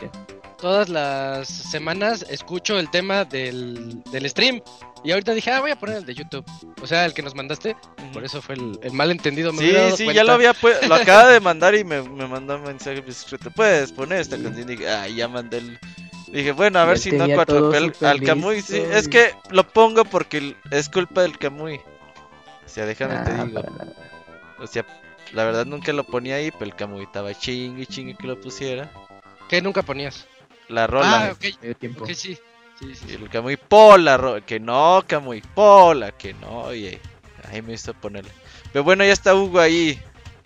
Todas 0.57 0.87
las 0.87 1.49
semanas 1.49 2.25
escucho 2.29 2.79
el 2.79 2.89
tema 2.89 3.25
del, 3.25 4.01
del 4.11 4.29
stream. 4.29 4.61
Y 5.03 5.11
ahorita 5.11 5.33
dije, 5.33 5.51
ah, 5.51 5.59
voy 5.59 5.71
a 5.71 5.75
poner 5.75 5.97
el 5.97 6.05
de 6.05 6.13
YouTube. 6.15 6.45
O 6.81 6.87
sea, 6.87 7.03
el 7.05 7.13
que 7.13 7.21
nos 7.21 7.35
mandaste. 7.35 7.75
Por 8.13 8.23
eso 8.23 8.41
fue 8.41 8.55
el, 8.55 8.79
el 8.81 8.93
malentendido. 8.93 9.51
Me 9.51 9.59
Sí, 9.59 9.71
sí, 9.97 10.03
cuenta. 10.05 10.13
ya 10.13 10.23
lo 10.23 10.31
había 10.31 10.55
lo 10.87 10.95
acaba 10.95 11.27
de 11.27 11.41
mandar 11.41 11.75
y 11.75 11.83
me, 11.83 12.01
me 12.01 12.27
mandó 12.27 12.55
un 12.55 12.63
mensaje 12.63 13.01
Pixescroto. 13.01 13.51
Puedes 13.51 13.91
poner 13.91 14.21
esta 14.21 14.37
canción. 14.37 14.69
Y 14.69 14.75
dije, 14.77 14.89
ah, 14.89 15.05
ya 15.09 15.27
mandé 15.27 15.57
el. 15.57 15.79
Dije, 16.31 16.53
bueno, 16.53 16.79
a 16.79 16.85
ver 16.85 16.95
Ya 16.97 17.03
si 17.03 17.11
no 17.11 17.17
tenía 17.19 17.35
cuatro 17.35 17.69
todo 17.69 18.07
al, 18.09 18.21
Kamui. 18.23 18.61
Sí, 18.61 18.77
es 18.77 19.09
que 19.09 19.33
lo 19.51 19.67
pongo 19.67 20.05
porque 20.05 20.55
es 20.71 20.87
culpa 20.87 21.23
del 21.23 21.37
Kamui. 21.37 21.75
O 21.75 22.69
sea, 22.69 22.85
déjame 22.85 23.15
te 23.25 23.31
Ah, 23.31 23.43
digo. 23.45 23.61
O 24.59 24.65
sea, 24.67 24.85
la 25.33 25.43
verdad 25.43 25.65
nunca 25.65 25.91
lo 25.93 26.03
ponía 26.03 26.35
ahí, 26.35 26.51
pero 26.51 26.65
el 26.65 26.75
Kamui 26.75 27.03
estaba 27.03 27.33
chingue 27.33 27.85
chingue 27.85 28.15
que 28.15 28.27
lo 28.27 28.39
pusiera. 28.39 28.89
Que 29.49 29.61
nunca 29.61 29.81
ponías. 29.83 30.25
La 30.69 30.87
rola. 30.87 31.27
Ah, 31.27 31.31
ok. 31.33 31.61
Medio 31.61 31.75
tiempo. 31.75 32.03
Ok, 32.05 32.11
sí. 32.13 32.37
Sí, 32.79 32.95
sí, 32.95 33.13
el 33.13 33.29
Kamui, 33.29 33.55
pola, 33.57 34.17
ro- 34.17 34.43
que 34.45 34.59
no, 34.59 35.03
Kamui, 35.05 35.41
pola, 35.41 36.11
que 36.11 36.33
no, 36.33 36.61
oye. 36.63 36.99
Ahí 37.51 37.61
me 37.61 37.73
hizo 37.73 37.93
ponerle. 37.93 38.31
Pero 38.71 38.83
bueno, 38.83 39.03
ya 39.05 39.13
está 39.13 39.35
Hugo 39.35 39.59
ahí. 39.59 39.99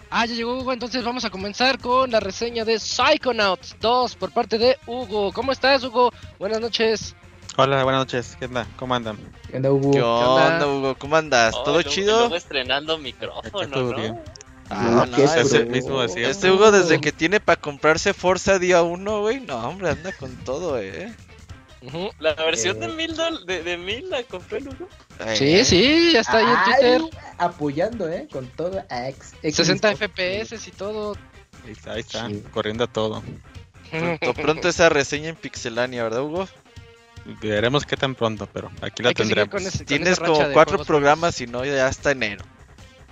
Ah, 0.10 0.26
ya 0.26 0.36
llegó 0.36 0.58
Hugo, 0.58 0.74
entonces 0.74 1.04
vamos 1.04 1.26
a 1.26 1.30
comenzar 1.30 1.80
con 1.80 2.12
la 2.12 2.20
reseña 2.20 2.66
de 2.66 2.80
Psychonauts 2.80 3.76
2 3.80 4.16
por 4.16 4.32
parte 4.32 4.58
de 4.58 4.78
Hugo. 4.88 5.32
¿Cómo 5.32 5.52
estás, 5.52 5.84
Hugo? 5.84 6.12
Buenas 6.40 6.60
noches. 6.60 7.16
Hola, 7.56 7.84
buenas 7.84 8.02
noches. 8.02 8.36
¿Qué 8.40 8.46
onda? 8.46 8.68
¿Cómo 8.78 8.94
andan? 8.96 9.18
¿Qué 9.50 9.58
onda, 9.58 9.72
Hugo? 9.72 9.92
¿Qué 9.92 10.02
onda? 10.02 10.48
onda, 10.56 10.68
Hugo? 10.68 10.96
¿Cómo 10.98 11.16
andas? 11.16 11.54
Oh, 11.56 11.64
¿Todo 11.64 11.74
luego- 11.76 11.90
chido? 11.90 12.36
estrenando 12.36 12.98
micrófono, 12.98 13.68
¿no? 13.68 13.94
bien. 13.96 14.20
Ah, 14.70 14.90
No, 14.92 15.06
no, 15.06 15.16
qué 15.16 15.24
ese, 15.24 15.62
pro. 15.62 15.70
mismo 15.70 16.02
decía. 16.02 16.30
este 16.30 16.52
Hugo 16.52 16.72
desde 16.72 17.00
que 17.00 17.12
tiene 17.12 17.40
para 17.40 17.60
comprarse 17.62 18.14
Forza 18.14 18.60
día 18.60 18.82
1, 18.84 19.22
güey. 19.22 19.40
No, 19.40 19.58
hombre, 19.70 19.90
anda 19.92 20.12
con 20.14 20.36
todo, 20.44 20.78
eh. 20.80 21.14
La 22.20 22.34
versión 22.34 22.78
Eh. 22.84 22.88
de 22.88 22.94
mil 22.94 23.16
de, 23.46 23.64
de 23.64 23.78
mil 23.78 24.10
la 24.10 24.24
compré 24.24 24.60
luego. 24.62 24.88
Sí, 25.36 25.56
Eh, 25.60 25.64
sí, 25.66 26.10
ya 26.12 26.20
está 26.22 26.38
ahí 26.38 26.46
en 26.46 26.64
Twitter. 26.66 27.02
Ay, 27.22 27.34
apoyando, 27.38 28.10
¿eh? 28.10 28.28
Con 28.32 28.48
todo. 28.48 28.84
a 28.90 29.08
ex- 29.10 29.34
ex- 29.42 29.56
60 29.56 29.92
FPS 29.96 30.56
y 30.68 30.72
todo. 30.72 31.16
Ahí 31.66 31.72
está, 31.72 31.94
ahí 31.94 32.00
está, 32.02 32.28
Sí. 32.28 32.44
corriendo 32.52 32.88
todo. 32.88 33.24
Pronto, 33.90 34.34
pronto 34.34 34.68
esa 34.68 34.90
reseña 34.90 35.30
en 35.30 35.36
Pixelania, 35.38 36.04
¿verdad, 36.04 36.24
Hugo? 36.24 36.48
Veremos 37.42 37.86
qué 37.86 37.96
tan 37.96 38.16
pronto, 38.16 38.48
pero 38.52 38.70
aquí 38.82 39.02
la 39.04 39.14
tendremos. 39.14 39.62
ese- 39.66 39.86
Tienes 39.86 40.20
como 40.20 40.44
cuatro 40.52 40.84
programas 40.84 41.40
y 41.42 41.48
no, 41.48 41.64
ya 41.64 41.88
hasta 41.88 42.12
enero. 42.12 42.44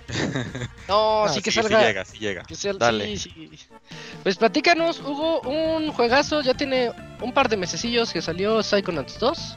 No, 0.88 1.24
Ah, 1.24 1.28
sí 1.32 1.42
que 1.42 1.50
sí, 1.50 1.60
salga. 1.60 1.80
sí 1.80 1.86
llega, 1.86 2.04
sí 2.04 2.18
llega. 2.18 2.42
que 2.44 2.54
sea- 2.54 2.72
Dale. 2.74 3.16
sí, 3.16 3.30
sí. 3.30 3.58
Pues 4.22 4.36
platícanos, 4.36 5.00
Hugo, 5.00 5.40
un 5.40 5.90
juegazo. 5.92 6.42
Ya 6.42 6.54
tiene 6.54 6.92
un 7.20 7.32
par 7.32 7.48
de 7.48 7.56
mesecillos 7.56 8.12
que 8.12 8.22
salió 8.22 8.62
Psychonauts 8.62 9.18
2. 9.18 9.56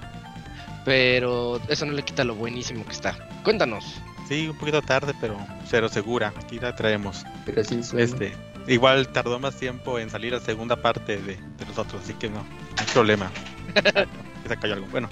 Pero 0.86 1.62
eso 1.68 1.86
no 1.86 1.92
le 1.92 2.04
quita 2.04 2.24
lo 2.24 2.36
buenísimo 2.36 2.86
que 2.86 2.94
está. 2.94 3.18
Cuéntanos. 3.44 3.86
Sí, 4.28 4.48
un 4.48 4.58
poquito 4.58 4.82
tarde, 4.82 5.14
pero 5.20 5.38
cero 5.68 5.90
segura. 5.90 6.34
Aquí 6.44 6.60
la 6.60 6.76
traemos. 6.76 7.26
Pero 7.46 7.64
sueño. 7.64 7.84
Este, 7.98 8.34
igual 8.68 9.08
tardó 9.10 9.40
más 9.40 9.56
tiempo 9.56 10.00
en 10.00 10.10
salir 10.10 10.34
la 10.34 10.40
segunda 10.40 10.76
parte 10.76 11.18
de, 11.18 11.36
de 11.36 11.66
nosotros, 11.68 12.02
así 12.04 12.14
que 12.14 12.30
no, 12.30 12.40
no 12.44 12.46
hay 12.78 12.86
problema. 12.94 13.32
que 14.44 14.50
se 14.50 14.58
cayó 14.58 14.74
algo. 14.76 14.88
Bueno, 14.88 15.10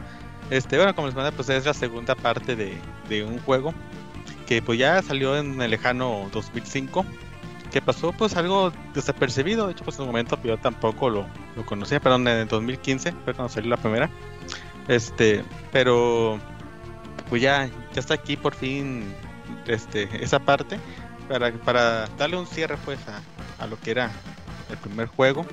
este, 0.49 0.77
bueno, 0.77 0.95
como 0.95 1.07
les 1.07 1.15
mandé, 1.15 1.31
pues 1.31 1.49
es 1.49 1.65
la 1.65 1.73
segunda 1.73 2.15
parte 2.15 2.55
de, 2.55 2.77
de 3.09 3.23
un 3.23 3.39
juego 3.39 3.73
que 4.47 4.61
pues 4.61 4.79
ya 4.79 5.01
salió 5.03 5.37
en 5.37 5.61
el 5.61 5.71
lejano 5.71 6.29
2005. 6.31 7.05
Que 7.71 7.81
pasó 7.81 8.13
pues 8.13 8.37
algo 8.37 8.71
desapercibido, 8.93 9.67
de 9.67 9.73
hecho 9.73 9.83
pues 9.83 9.97
en 9.97 10.03
un 10.03 10.07
momento 10.07 10.39
yo 10.41 10.57
tampoco 10.57 11.09
lo, 11.09 11.27
lo 11.55 11.65
conocía, 11.65 11.99
perdón, 11.99 12.25
en 12.29 12.37
el 12.37 12.47
2015 12.47 13.11
fue 13.25 13.33
cuando 13.33 13.53
salió 13.53 13.69
la 13.69 13.77
primera. 13.77 14.09
Este, 14.87 15.43
pero 15.73 16.39
pues 17.29 17.41
ya, 17.41 17.69
ya 17.93 17.99
está 17.99 18.13
aquí 18.13 18.37
por 18.37 18.55
fin 18.55 19.13
este, 19.67 20.07
esa 20.23 20.39
parte 20.39 20.79
para, 21.27 21.51
para 21.51 22.07
darle 22.17 22.37
un 22.37 22.47
cierre 22.47 22.77
pues 22.85 22.99
a, 23.09 23.21
a 23.61 23.67
lo 23.67 23.77
que 23.77 23.91
era 23.91 24.11
el 24.69 24.77
primer 24.77 25.07
juego 25.07 25.45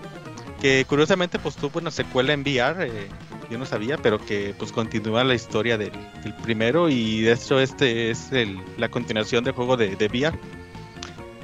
que 0.60 0.84
curiosamente 0.88 1.38
pues 1.38 1.56
tuvo 1.56 1.80
una 1.80 1.90
secuela 1.90 2.32
en 2.32 2.42
VR 2.42 2.86
eh, 2.86 3.08
yo 3.50 3.58
no 3.58 3.66
sabía 3.66 3.96
pero 3.98 4.18
que 4.18 4.54
pues 4.58 4.72
continúa 4.72 5.24
la 5.24 5.34
historia 5.34 5.78
del, 5.78 5.92
primero. 6.42 6.88
Y 6.88 7.22
de 7.22 7.32
hecho 7.32 7.60
este 7.60 8.10
es 8.10 8.30
la 8.78 8.88
continuación 8.88 9.44
del 9.44 9.54
juego 9.54 9.76
de, 9.76 9.96
de 9.96 10.06
VR 10.06 10.38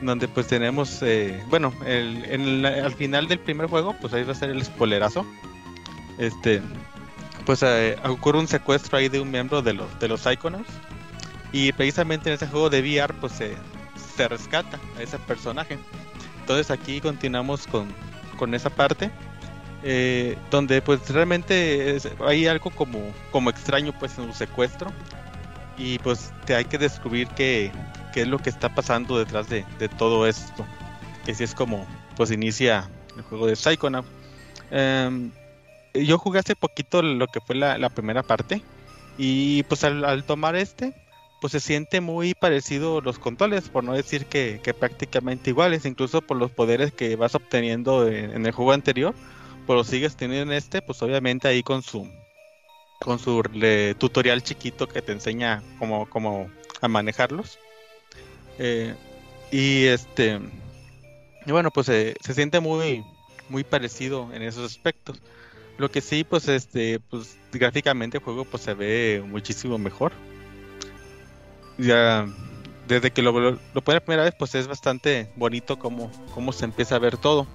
donde 0.02 0.28
pues 0.28 0.46
tenemos 0.46 1.02
eh, 1.02 1.42
bueno 1.50 1.74
al 1.84 2.94
final 2.94 3.28
del 3.28 3.38
primer 3.38 3.66
juego 3.66 3.94
pues 4.00 4.14
ahí 4.14 4.24
va 4.24 4.32
a 4.32 4.34
ser 4.34 4.50
el 4.50 4.64
spoilerazo. 4.64 5.26
Este 6.18 6.62
pues 7.46 7.62
eh, 7.62 7.96
ocurre 8.04 8.38
un 8.38 8.48
secuestro 8.48 8.98
ahí 8.98 9.08
de 9.08 9.20
un 9.20 9.30
miembro 9.30 9.62
de 9.62 9.74
los 9.74 9.98
de 9.98 10.08
los 10.08 10.26
y 11.52 11.72
precisamente 11.72 12.28
en 12.30 12.36
ese 12.36 12.46
juego 12.46 12.70
de 12.70 12.80
VR 12.80 13.14
pues 13.14 13.32
se, 13.32 13.56
se 14.16 14.28
rescata 14.28 14.78
a 14.96 15.02
ese 15.02 15.18
personaje. 15.18 15.78
Entonces 16.40 16.70
aquí 16.70 17.00
continuamos 17.00 17.66
con, 17.66 17.88
con 18.36 18.54
esa 18.54 18.70
parte 18.70 19.10
eh, 19.82 20.36
donde 20.50 20.82
pues 20.82 21.08
realmente 21.10 21.98
hay 22.26 22.46
algo 22.46 22.70
como 22.70 23.00
como 23.30 23.50
extraño 23.50 23.92
pues 23.98 24.18
en 24.18 24.26
su 24.26 24.32
secuestro. 24.32 24.92
Y 25.78 25.98
pues 26.00 26.32
te 26.44 26.54
hay 26.54 26.66
que 26.66 26.76
descubrir 26.76 27.28
qué, 27.28 27.72
qué 28.12 28.22
es 28.22 28.28
lo 28.28 28.38
que 28.38 28.50
está 28.50 28.74
pasando 28.74 29.18
detrás 29.18 29.48
de, 29.48 29.64
de 29.78 29.88
todo 29.88 30.26
esto. 30.26 30.66
Que 31.24 31.34
si 31.34 31.44
es 31.44 31.54
como 31.54 31.86
pues 32.16 32.30
inicia 32.30 32.88
el 33.16 33.22
juego 33.22 33.46
de 33.46 33.56
Psychonaut 33.56 34.06
Em, 34.70 35.32
yo 35.94 36.18
jugué 36.18 36.38
hace 36.38 36.54
poquito 36.54 37.02
lo 37.02 37.26
que 37.26 37.40
fue 37.40 37.56
la, 37.56 37.90
primera 37.90 38.22
parte. 38.22 38.62
Y 39.18 39.64
pues 39.64 39.84
al, 39.84 40.24
tomar 40.24 40.56
este 40.56 40.94
pues 41.40 41.52
se 41.52 41.60
siente 41.60 42.02
muy 42.02 42.34
parecido 42.34 43.00
los 43.00 43.18
controles 43.18 43.70
por 43.70 43.82
no 43.82 43.94
decir 43.94 44.26
que, 44.26 44.60
que 44.62 44.74
prácticamente 44.74 45.50
iguales. 45.50 45.86
Incluso 45.86 46.22
por 46.22 46.36
los 46.36 46.50
poderes 46.50 46.92
que 46.92 47.16
vas 47.16 47.34
obteniendo 47.34 48.06
en, 48.08 48.32
en 48.32 48.46
el 48.46 48.52
juego 48.52 48.72
anterior 48.72 49.14
lo 49.74 49.84
sigues 49.84 50.16
teniendo 50.16 50.52
en 50.52 50.58
este, 50.58 50.82
pues 50.82 51.02
obviamente 51.02 51.48
ahí 51.48 51.62
con 51.62 51.82
su 51.82 52.08
con 53.00 53.18
su 53.18 53.42
tutorial 53.98 54.42
chiquito 54.42 54.86
que 54.86 55.00
te 55.00 55.12
enseña 55.12 55.62
cómo, 55.78 56.08
cómo 56.10 56.50
a 56.82 56.88
manejarlos. 56.88 57.58
Eh, 58.58 58.94
y 59.50 59.86
este 59.86 60.38
y 61.46 61.52
bueno, 61.52 61.70
pues 61.70 61.88
eh, 61.88 62.14
se 62.20 62.34
siente 62.34 62.60
muy 62.60 63.04
muy 63.48 63.64
parecido 63.64 64.28
en 64.32 64.42
esos 64.42 64.70
aspectos. 64.70 65.20
Lo 65.78 65.90
que 65.90 66.00
sí, 66.00 66.24
pues 66.24 66.46
este, 66.48 67.00
pues 67.00 67.38
gráficamente 67.52 68.18
el 68.18 68.24
juego 68.24 68.44
pues 68.44 68.62
se 68.62 68.74
ve 68.74 69.22
muchísimo 69.26 69.78
mejor. 69.78 70.12
Ya 71.78 72.26
desde 72.86 73.10
que 73.10 73.22
lo, 73.22 73.32
lo, 73.32 73.82
pone 73.82 73.96
la 73.96 74.04
primera 74.04 74.24
vez, 74.24 74.34
pues 74.38 74.54
es 74.54 74.66
bastante 74.66 75.30
bonito 75.36 75.78
como, 75.78 76.10
cómo 76.34 76.52
se 76.52 76.64
empieza 76.64 76.96
a 76.96 76.98
ver 76.98 77.16
todo. 77.16 77.46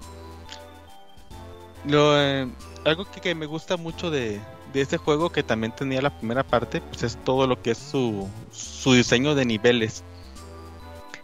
Lo, 1.87 2.19
eh, 2.19 2.47
algo 2.83 3.05
que, 3.09 3.21
que 3.21 3.35
me 3.35 3.45
gusta 3.45 3.77
mucho 3.77 4.09
de, 4.09 4.41
de 4.73 4.81
este 4.81 4.97
juego, 4.97 5.31
que 5.31 5.43
también 5.43 5.73
tenía 5.73 6.01
la 6.01 6.17
primera 6.17 6.43
parte, 6.43 6.81
pues 6.81 7.03
es 7.03 7.17
todo 7.23 7.47
lo 7.47 7.61
que 7.61 7.71
es 7.71 7.77
su, 7.77 8.27
su 8.51 8.93
diseño 8.93 9.35
de 9.35 9.45
niveles. 9.45 10.03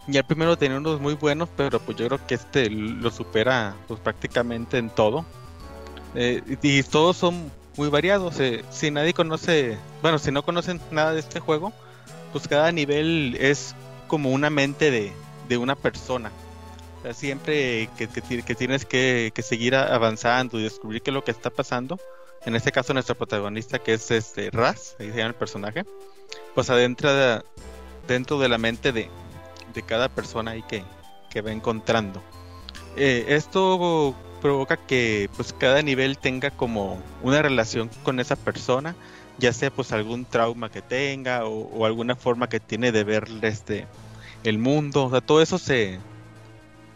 Ya 0.08 0.20
el 0.20 0.26
primero 0.26 0.56
tenía 0.56 0.78
unos 0.78 1.00
muy 1.00 1.14
buenos, 1.14 1.48
pero 1.56 1.78
pues 1.78 1.96
yo 1.96 2.06
creo 2.08 2.26
que 2.26 2.34
este 2.34 2.68
lo 2.70 3.10
supera 3.10 3.76
pues 3.86 4.00
prácticamente 4.00 4.78
en 4.78 4.90
todo. 4.90 5.24
Eh, 6.14 6.42
y 6.62 6.82
todos 6.82 7.16
son 7.16 7.52
muy 7.76 7.88
variados. 7.88 8.38
eh, 8.40 8.64
si 8.70 8.90
nadie 8.90 9.14
conoce, 9.14 9.78
bueno, 10.02 10.18
si 10.18 10.32
no 10.32 10.42
conocen 10.42 10.80
nada 10.90 11.12
de 11.12 11.20
este 11.20 11.40
juego, 11.40 11.72
pues 12.32 12.48
cada 12.48 12.72
nivel 12.72 13.36
es 13.40 13.74
como 14.08 14.30
una 14.30 14.50
mente 14.50 14.90
de, 14.90 15.12
de 15.48 15.56
una 15.56 15.76
persona. 15.76 16.32
Siempre 17.12 17.88
que, 17.98 18.08
que 18.08 18.20
ti- 18.20 18.42
que 18.42 18.54
tienes 18.54 18.84
que, 18.84 19.32
que 19.34 19.42
seguir 19.42 19.74
avanzando 19.74 20.58
y 20.60 20.62
descubrir 20.62 21.02
qué 21.02 21.10
es 21.10 21.14
lo 21.14 21.24
que 21.24 21.30
está 21.32 21.50
pasando. 21.50 21.98
En 22.44 22.54
este 22.56 22.72
caso, 22.72 22.92
nuestro 22.94 23.14
protagonista, 23.16 23.78
que 23.78 23.94
es 23.94 24.10
este 24.10 24.50
Raz, 24.50 24.94
se 24.98 25.08
llama 25.08 25.28
el 25.28 25.34
personaje, 25.34 25.84
pues 26.54 26.70
adentra 26.70 27.44
dentro 28.08 28.38
de 28.38 28.48
la 28.48 28.58
mente 28.58 28.92
de, 28.92 29.08
de 29.74 29.82
cada 29.82 30.08
persona 30.08 30.52
ahí 30.52 30.62
que, 30.62 30.82
que 31.30 31.40
va 31.40 31.52
encontrando. 31.52 32.22
Eh, 32.96 33.26
esto 33.28 34.14
provoca 34.40 34.76
que 34.76 35.30
pues 35.36 35.52
cada 35.52 35.82
nivel 35.82 36.18
tenga 36.18 36.50
como 36.50 37.00
una 37.22 37.42
relación 37.42 37.88
con 38.02 38.18
esa 38.18 38.34
persona, 38.36 38.96
ya 39.38 39.52
sea 39.52 39.70
pues 39.70 39.92
algún 39.92 40.24
trauma 40.24 40.68
que 40.68 40.82
tenga 40.82 41.46
o, 41.46 41.68
o 41.68 41.86
alguna 41.86 42.16
forma 42.16 42.48
que 42.48 42.58
tiene 42.60 42.90
de 42.90 43.04
ver 43.04 43.28
este 43.42 43.86
el 44.42 44.58
mundo, 44.58 45.04
o 45.04 45.10
sea, 45.10 45.20
todo 45.20 45.40
eso 45.40 45.58
se 45.58 46.00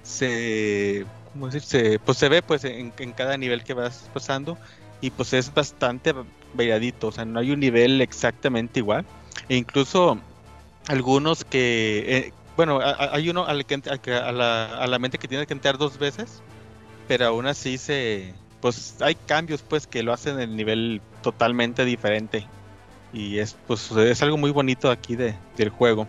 se 0.07 1.05
¿cómo 1.33 1.49
decir? 1.49 2.01
Pues 2.05 2.19
se 2.19 2.29
ve 2.29 2.43
pues 2.43 2.65
en, 2.65 2.93
en 2.99 3.13
cada 3.13 3.37
nivel 3.37 3.65
que 3.65 3.75
vas 3.75 4.09
pasando 4.15 4.57
y 5.01 5.11
pues 5.11 5.33
es 5.33 5.53
bastante 5.53 6.15
variadito, 6.55 7.09
o 7.09 7.13
sea, 7.13 7.25
no 7.25 7.41
hay 7.41 7.51
un 7.51 7.61
nivel 7.61 8.01
exactamente 8.01 8.81
igual 8.81 9.05
e 9.49 9.57
incluso 9.57 10.19
algunos 10.89 11.45
que 11.45 12.05
eh, 12.07 12.33
bueno, 12.57 12.81
hay 12.83 13.29
uno 13.29 13.45
al 13.45 13.67
que, 13.67 14.15
a, 14.15 14.33
la, 14.33 14.79
a 14.79 14.87
la 14.87 14.99
mente 14.99 15.19
que 15.19 15.29
tiene 15.29 15.47
que 15.47 15.53
entrar 15.53 15.77
dos 15.77 15.99
veces, 15.99 16.43
pero 17.07 17.27
aún 17.27 17.47
así 17.47 17.77
se 17.77 18.33
pues 18.63 18.97
hay 19.03 19.15
cambios 19.15 19.63
pues 19.63 19.87
que 19.87 20.03
lo 20.03 20.13
hacen 20.13 20.41
el 20.41 20.57
nivel 20.57 21.03
totalmente 21.23 21.85
diferente 21.85 22.47
y 23.13 23.39
es 23.39 23.57
pues 23.67 23.91
es 23.91 24.23
algo 24.23 24.39
muy 24.39 24.53
bonito 24.53 24.91
aquí 24.91 25.17
de, 25.17 25.35
del 25.57 25.69
juego. 25.69 26.09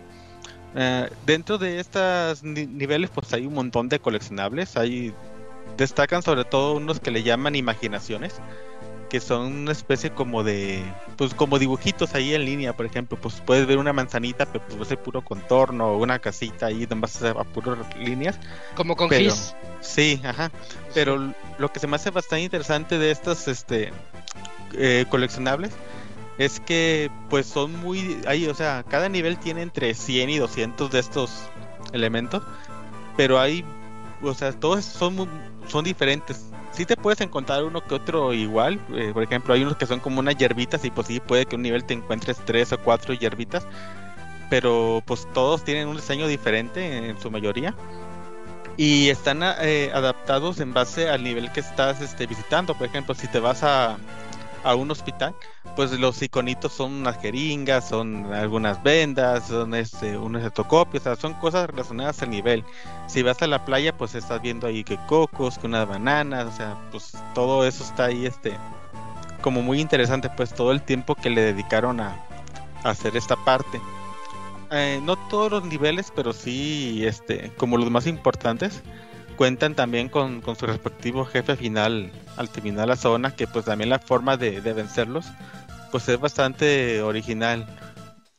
Eh, 0.74 1.08
dentro 1.26 1.58
de 1.58 1.80
estos 1.80 2.42
ni- 2.42 2.66
niveles 2.66 3.10
pues 3.10 3.32
hay 3.32 3.46
un 3.46 3.54
montón 3.54 3.88
de 3.88 3.98
coleccionables, 3.98 4.76
hay 4.76 5.14
destacan 5.76 6.22
sobre 6.22 6.44
todo 6.44 6.74
unos 6.74 7.00
que 7.00 7.10
le 7.10 7.22
llaman 7.22 7.54
imaginaciones, 7.56 8.34
que 9.08 9.20
son 9.20 9.46
una 9.46 9.72
especie 9.72 10.10
como 10.10 10.44
de 10.44 10.82
pues 11.16 11.32
como 11.32 11.58
dibujitos 11.58 12.14
ahí 12.14 12.34
en 12.34 12.44
línea, 12.44 12.76
por 12.76 12.84
ejemplo, 12.84 13.16
pues 13.20 13.40
puedes 13.46 13.66
ver 13.66 13.78
una 13.78 13.92
manzanita, 13.94 14.44
pero 14.46 14.64
pues 14.66 14.80
a 14.80 14.84
ser 14.84 14.98
puro 14.98 15.22
contorno, 15.24 15.92
o 15.92 15.98
una 15.98 16.18
casita 16.18 16.66
ahí 16.66 16.84
donde 16.84 17.02
vas 17.06 17.22
a 17.22 17.44
puras 17.44 17.78
líneas. 17.96 18.38
Como 18.74 18.94
con 18.96 19.08
Pero- 19.08 19.30
Gis. 19.30 19.54
Sí, 19.80 20.20
ajá. 20.24 20.50
Pero 20.92 21.32
lo 21.58 21.72
que 21.72 21.80
se 21.80 21.86
me 21.86 21.96
hace 21.96 22.10
bastante 22.10 22.42
interesante 22.42 22.98
de 22.98 23.10
estas 23.10 23.48
este 23.48 23.92
eh, 24.74 25.06
coleccionables 25.08 25.70
es 26.38 26.60
que 26.60 27.10
pues 27.28 27.46
son 27.46 27.78
muy 27.80 28.20
ahí, 28.26 28.46
o 28.46 28.54
sea, 28.54 28.84
cada 28.88 29.08
nivel 29.08 29.38
tiene 29.38 29.62
entre 29.62 29.94
100 29.94 30.30
y 30.30 30.38
200 30.38 30.90
de 30.90 30.98
estos 30.98 31.42
elementos, 31.92 32.42
pero 33.16 33.38
hay 33.40 33.64
o 34.22 34.34
sea, 34.34 34.52
todos 34.52 34.84
son 34.84 35.28
son 35.66 35.84
diferentes. 35.84 36.46
Sí 36.72 36.86
te 36.86 36.96
puedes 36.96 37.20
encontrar 37.20 37.64
uno 37.64 37.82
que 37.82 37.94
otro 37.94 38.32
igual, 38.32 38.80
eh, 38.94 39.10
por 39.12 39.22
ejemplo, 39.22 39.54
hay 39.54 39.62
unos 39.62 39.76
que 39.76 39.86
son 39.86 40.00
como 40.00 40.20
unas 40.20 40.36
hierbitas 40.36 40.84
y 40.84 40.90
pues 40.90 41.08
puede 41.26 41.46
que 41.46 41.56
un 41.56 41.62
nivel 41.62 41.84
te 41.84 41.94
encuentres 41.94 42.36
tres 42.44 42.72
o 42.72 42.78
cuatro 42.78 43.14
hierbitas, 43.14 43.66
pero 44.48 45.02
pues 45.06 45.26
todos 45.34 45.64
tienen 45.64 45.88
un 45.88 45.96
diseño 45.96 46.26
diferente 46.26 46.98
en, 46.98 47.04
en 47.04 47.20
su 47.20 47.30
mayoría 47.30 47.74
y 48.78 49.08
están 49.08 49.40
eh, 49.42 49.90
adaptados 49.92 50.60
en 50.60 50.72
base 50.72 51.10
al 51.10 51.24
nivel 51.24 51.50
que 51.50 51.58
estás 51.60 52.00
este, 52.00 52.26
visitando. 52.26 52.74
Por 52.74 52.86
ejemplo, 52.86 53.12
si 53.12 53.26
te 53.26 53.40
vas 53.40 53.64
a, 53.64 53.98
a 54.64 54.74
un 54.74 54.90
hospital, 54.90 55.34
pues 55.76 55.92
los 55.92 56.20
iconitos 56.22 56.72
son 56.72 56.92
unas 56.92 57.20
jeringas, 57.20 57.88
son 57.88 58.32
algunas 58.32 58.82
vendas, 58.82 59.48
son 59.48 59.74
este, 59.74 60.16
unos 60.16 60.42
o 60.58 61.00
sea, 61.00 61.16
son 61.16 61.34
cosas 61.34 61.68
relacionadas 61.68 62.22
al 62.22 62.30
nivel. 62.30 62.64
Si 63.06 63.22
vas 63.22 63.40
a 63.42 63.46
la 63.46 63.64
playa, 63.64 63.96
pues 63.96 64.14
estás 64.14 64.42
viendo 64.42 64.66
ahí 64.66 64.84
que 64.84 64.98
cocos, 65.06 65.58
que 65.58 65.66
unas 65.66 65.88
bananas, 65.88 66.46
o 66.46 66.56
sea, 66.56 66.76
pues 66.90 67.12
todo 67.34 67.66
eso 67.66 67.84
está 67.84 68.06
ahí, 68.06 68.26
este, 68.26 68.56
como 69.40 69.62
muy 69.62 69.80
interesante, 69.80 70.30
pues 70.30 70.54
todo 70.54 70.72
el 70.72 70.82
tiempo 70.82 71.14
que 71.14 71.30
le 71.30 71.40
dedicaron 71.40 72.00
a, 72.00 72.16
a 72.84 72.90
hacer 72.90 73.16
esta 73.16 73.36
parte. 73.36 73.80
Eh, 74.70 75.00
no 75.02 75.16
todos 75.28 75.50
los 75.50 75.64
niveles, 75.64 76.12
pero 76.14 76.32
sí, 76.32 77.06
este, 77.06 77.52
como 77.56 77.78
los 77.78 77.90
más 77.90 78.06
importantes, 78.06 78.82
cuentan 79.38 79.76
también 79.76 80.08
con, 80.08 80.40
con 80.40 80.56
su 80.56 80.66
respectivo 80.66 81.24
jefe 81.24 81.54
final 81.54 82.10
al 82.36 82.50
terminar 82.50 82.88
la 82.88 82.96
zona, 82.96 83.36
que 83.36 83.46
pues 83.46 83.64
también 83.64 83.88
la 83.88 84.00
forma 84.00 84.36
de, 84.36 84.60
de 84.60 84.72
vencerlos, 84.72 85.26
pues 85.92 86.08
es 86.08 86.18
bastante 86.18 87.00
original. 87.02 87.64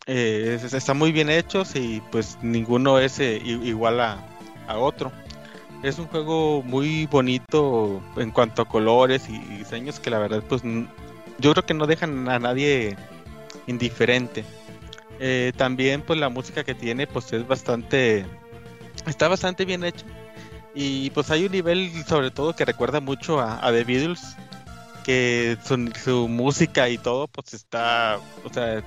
Eh, 0.08 0.60
es- 0.62 0.74
está 0.74 0.94
muy 0.94 1.14
bien 1.14 1.30
hechos 1.30 1.74
y 1.76 2.02
pues 2.12 2.38
ninguno 2.42 3.00
es 3.00 3.18
eh, 3.20 3.38
igual 3.44 4.02
a, 4.02 4.18
otro. 4.78 5.12
Es 5.84 5.98
un 6.00 6.08
juego 6.08 6.62
muy 6.64 7.06
bonito 7.06 8.04
en 8.18 8.32
cuanto 8.32 8.62
a 8.62 8.68
colores 8.68 9.30
y, 9.30 9.40
diseños 9.58 10.00
que 10.02 10.10
la 10.10 10.20
verdad 10.20 10.44
pues 10.48 10.62
yo 11.40 11.54
creo 11.54 11.66
que 11.66 11.74
no 11.74 11.88
dejan 11.88 12.28
a 12.28 12.40
nadie 12.40 12.98
indiferente. 13.68 14.44
Eh, 15.20 15.54
también 15.56 16.02
pues 16.02 16.20
la 16.20 16.28
música 16.30 16.66
que 16.66 16.76
tiene 16.76 17.08
pues 17.08 17.32
es 17.32 17.48
bastante 17.48 18.26
está 19.08 19.28
bastante 19.30 19.64
bien 19.66 19.84
hecho 19.86 20.06
y 20.76 21.10
pues 21.12 21.32
hay 21.32 21.46
un 21.46 21.52
nivel 21.52 21.92
sobre 22.06 22.32
todo 22.32 22.56
que 22.56 22.66
recuerda 22.66 23.00
mucho 23.00 23.40
a, 23.40 23.72
The 23.72 23.84
Beatles 23.84 24.36
que 25.04 25.58
su, 25.64 25.92
su 26.04 26.28
música 26.28 26.90
y 26.90 26.98
todo 26.98 27.28
pues 27.28 27.54
está 27.54 28.20
o 28.44 28.54
sea 28.54 28.84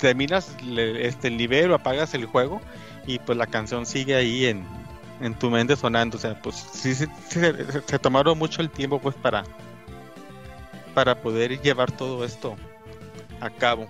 terminas 0.00 0.56
este 0.98 1.28
el 1.28 1.36
nivel 1.36 1.70
o 1.72 1.74
apagas 1.74 2.14
el 2.14 2.26
juego 2.26 2.60
y 3.06 3.18
pues 3.18 3.36
la 3.36 3.46
canción 3.46 3.86
sigue 3.86 4.14
ahí 4.14 4.46
en, 4.46 4.64
en 5.20 5.34
tu 5.34 5.50
mente 5.50 5.76
sonando. 5.76 6.16
O 6.16 6.20
sea 6.20 6.40
pues 6.40 6.56
sí, 6.72 6.94
se, 6.94 7.98
tomaron 7.98 8.38
mucho 8.38 8.62
el 8.62 8.70
tiempo 8.70 8.98
pues 9.00 9.14
para 9.16 9.44
para 10.94 11.20
poder 11.20 11.60
llevar 11.60 11.92
todo 11.92 12.24
esto 12.24 12.56
a 13.40 13.50
cabo. 13.50 13.86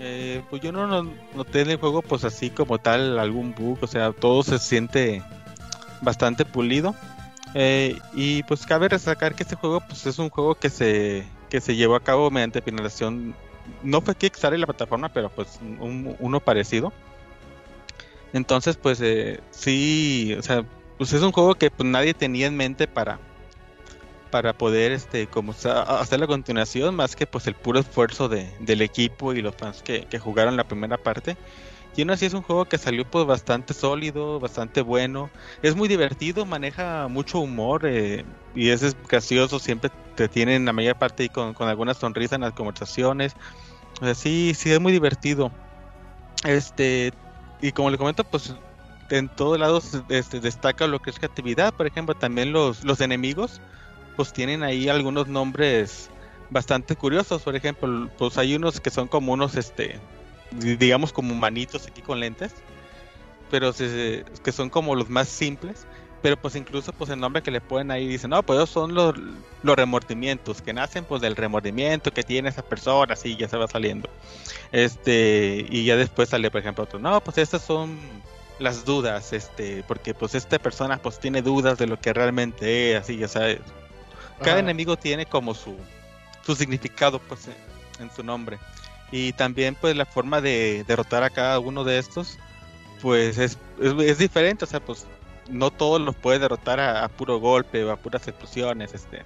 Eh, 0.00 0.42
pues 0.48 0.62
yo 0.62 0.70
no- 0.70 1.02
noté 1.34 1.62
en 1.62 1.70
el 1.70 1.76
juego 1.78 2.02
pues 2.02 2.24
así 2.24 2.50
como 2.50 2.78
tal 2.78 3.18
algún 3.18 3.52
bug, 3.54 3.78
o 3.80 3.86
sea, 3.88 4.12
todo 4.12 4.44
se 4.44 4.58
siente 4.60 5.22
bastante 6.00 6.44
pulido. 6.44 6.94
Eh, 7.54 7.98
y 8.14 8.42
pues 8.42 8.66
cabe 8.66 8.88
resaltar 8.88 9.34
que 9.34 9.42
este 9.42 9.56
juego 9.56 9.80
pues 9.80 10.04
es 10.06 10.18
un 10.18 10.28
juego 10.28 10.54
que 10.54 10.68
se 10.70 11.24
que 11.48 11.62
se 11.62 11.74
llevó 11.76 11.96
a 11.96 12.00
cabo 12.00 12.30
mediante 12.30 12.60
finalización 12.60 13.34
no 13.82 14.02
fue 14.02 14.14
Kickstarter 14.14 14.58
la 14.60 14.66
plataforma, 14.66 15.08
pero 15.08 15.30
pues 15.30 15.58
un- 15.62 16.14
uno 16.18 16.40
parecido. 16.40 16.92
Entonces 18.32 18.76
pues 18.76 19.00
eh, 19.00 19.40
sí, 19.50 20.34
o 20.38 20.42
sea, 20.42 20.64
pues 20.98 21.12
es 21.12 21.22
un 21.22 21.32
juego 21.32 21.54
que 21.54 21.70
pues 21.70 21.88
nadie 21.88 22.12
tenía 22.14 22.46
en 22.46 22.56
mente 22.56 22.86
para 22.86 23.18
para 24.30 24.52
poder 24.52 24.92
este 24.92 25.26
como 25.26 25.52
hacer 25.52 26.20
la 26.20 26.26
continuación 26.26 26.94
más 26.94 27.16
que 27.16 27.26
pues 27.26 27.46
el 27.46 27.54
puro 27.54 27.80
esfuerzo 27.80 28.28
de, 28.28 28.52
del 28.60 28.82
equipo 28.82 29.32
y 29.32 29.40
los 29.40 29.54
fans 29.56 29.82
que, 29.82 30.04
que 30.04 30.18
jugaron 30.18 30.54
la 30.56 30.64
primera 30.64 30.98
parte 30.98 31.38
y 31.96 32.02
aún 32.02 32.10
así 32.10 32.26
es 32.26 32.34
un 32.34 32.42
juego 32.42 32.64
que 32.64 32.78
salió 32.78 33.04
pues 33.04 33.26
bastante 33.26 33.74
sólido 33.74 34.38
bastante 34.40 34.82
bueno. 34.82 35.30
Es 35.62 35.74
muy 35.74 35.88
divertido 35.88 36.46
maneja 36.46 37.08
mucho 37.08 37.40
humor 37.40 37.82
eh, 37.84 38.24
y 38.54 38.68
es, 38.70 38.96
gracioso 39.08 39.58
siempre 39.58 39.90
te 40.14 40.28
tienen 40.28 40.64
la 40.64 40.72
mayor 40.72 40.96
parte 40.96 41.24
ahí 41.24 41.28
con, 41.28 41.54
con 41.54 41.68
alguna 41.68 41.94
sonrisa 41.94 42.36
en 42.36 42.42
las 42.42 42.52
conversaciones. 42.52 43.34
O 44.00 44.14
sí 44.14 44.52
sí 44.54 44.70
es 44.70 44.80
muy 44.80 44.92
divertido. 44.92 45.50
Este 46.44 47.12
y 47.60 47.72
como 47.72 47.90
le 47.90 47.98
comento 47.98 48.22
pues 48.24 48.54
en 49.10 49.28
todos 49.28 49.58
lados 49.58 50.02
este, 50.08 50.40
destaca 50.40 50.86
lo 50.86 51.00
que 51.00 51.10
es 51.10 51.18
creatividad. 51.18 51.74
Por 51.74 51.86
ejemplo 51.86 52.14
también 52.14 52.52
los, 52.52 52.84
los 52.84 53.00
enemigos 53.00 53.60
pues 54.16 54.32
tienen 54.32 54.62
ahí 54.62 54.88
algunos 54.88 55.28
nombres 55.28 56.10
bastante 56.50 56.96
curiosos. 56.96 57.42
Por 57.42 57.56
ejemplo, 57.56 58.08
pues 58.18 58.38
hay 58.38 58.56
unos 58.56 58.80
que 58.80 58.90
son 58.90 59.08
como 59.08 59.32
unos, 59.32 59.56
este, 59.56 60.00
digamos 60.50 61.12
como 61.12 61.34
manitos 61.34 61.86
aquí 61.86 62.02
con 62.02 62.20
lentes, 62.20 62.52
pero 63.50 63.72
se- 63.72 64.24
que 64.44 64.52
son 64.52 64.70
como 64.70 64.94
los 64.94 65.08
más 65.08 65.28
simples. 65.28 65.86
Pero 66.20 66.36
pues 66.36 66.56
incluso 66.56 66.92
pues 66.92 67.10
el 67.10 67.20
nombre 67.20 67.42
que 67.42 67.52
le 67.52 67.60
ponen 67.60 67.92
ahí 67.92 68.08
dicen, 68.08 68.30
no, 68.30 68.42
pues 68.42 68.56
esos 68.56 68.70
son 68.70 68.92
los, 68.92 69.14
los 69.62 69.76
remordimientos, 69.76 70.60
que 70.60 70.72
nacen 70.72 71.04
pues 71.04 71.22
del 71.22 71.36
remordimiento 71.36 72.10
que 72.10 72.24
tiene 72.24 72.48
esa 72.48 72.62
persona, 72.62 73.12
así 73.12 73.36
ya 73.36 73.48
se 73.48 73.56
va 73.56 73.68
saliendo. 73.68 74.10
Este, 74.72 75.64
y 75.70 75.84
ya 75.84 75.94
después 75.96 76.28
sale, 76.30 76.50
por 76.50 76.60
ejemplo, 76.60 76.82
otro, 76.84 76.98
no, 76.98 77.20
pues 77.20 77.38
estas 77.38 77.62
son 77.62 77.96
las 78.58 78.84
dudas, 78.84 79.32
este, 79.32 79.84
porque 79.86 80.12
pues 80.12 80.34
esta 80.34 80.58
persona 80.58 80.96
pues 80.98 81.20
tiene 81.20 81.40
dudas 81.40 81.78
de 81.78 81.86
lo 81.86 82.00
que 82.00 82.12
realmente 82.12 82.92
es, 82.96 83.00
así 83.02 83.16
ya 83.16 83.28
sabes. 83.28 83.60
Cada 84.38 84.50
Ajá. 84.56 84.58
enemigo 84.58 84.96
tiene 84.96 85.24
como 85.24 85.54
su, 85.54 85.76
su 86.44 86.56
significado 86.56 87.20
pues 87.20 87.46
en, 87.46 88.02
en 88.04 88.10
su 88.12 88.24
nombre. 88.24 88.58
Y 89.10 89.32
también 89.32 89.74
pues 89.74 89.96
la 89.96 90.04
forma 90.04 90.40
de 90.40 90.84
derrotar 90.86 91.22
a 91.22 91.30
cada 91.30 91.58
uno 91.60 91.84
de 91.84 91.98
estos 91.98 92.38
pues 93.00 93.38
es, 93.38 93.58
es, 93.80 93.94
es 94.00 94.18
diferente, 94.18 94.64
o 94.64 94.68
sea, 94.68 94.80
pues 94.80 95.06
no 95.48 95.70
todos 95.70 96.00
los 96.00 96.14
puedes 96.16 96.40
derrotar 96.40 96.78
a, 96.80 97.04
a 97.04 97.08
puro 97.08 97.38
golpe 97.38 97.84
o 97.84 97.90
a 97.92 97.96
puras 97.96 98.26
explosiones, 98.28 98.92
este. 98.92 99.22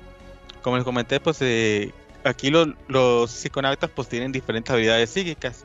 Como 0.61 0.77
les 0.77 0.85
comenté, 0.85 1.19
pues 1.19 1.39
eh, 1.41 1.93
aquí 2.23 2.51
lo- 2.51 2.75
los 2.87 3.31
psiconautas 3.31 3.91
pues 3.91 4.09
tienen 4.09 4.31
diferentes 4.31 4.73
habilidades 4.73 5.11
psíquicas 5.11 5.65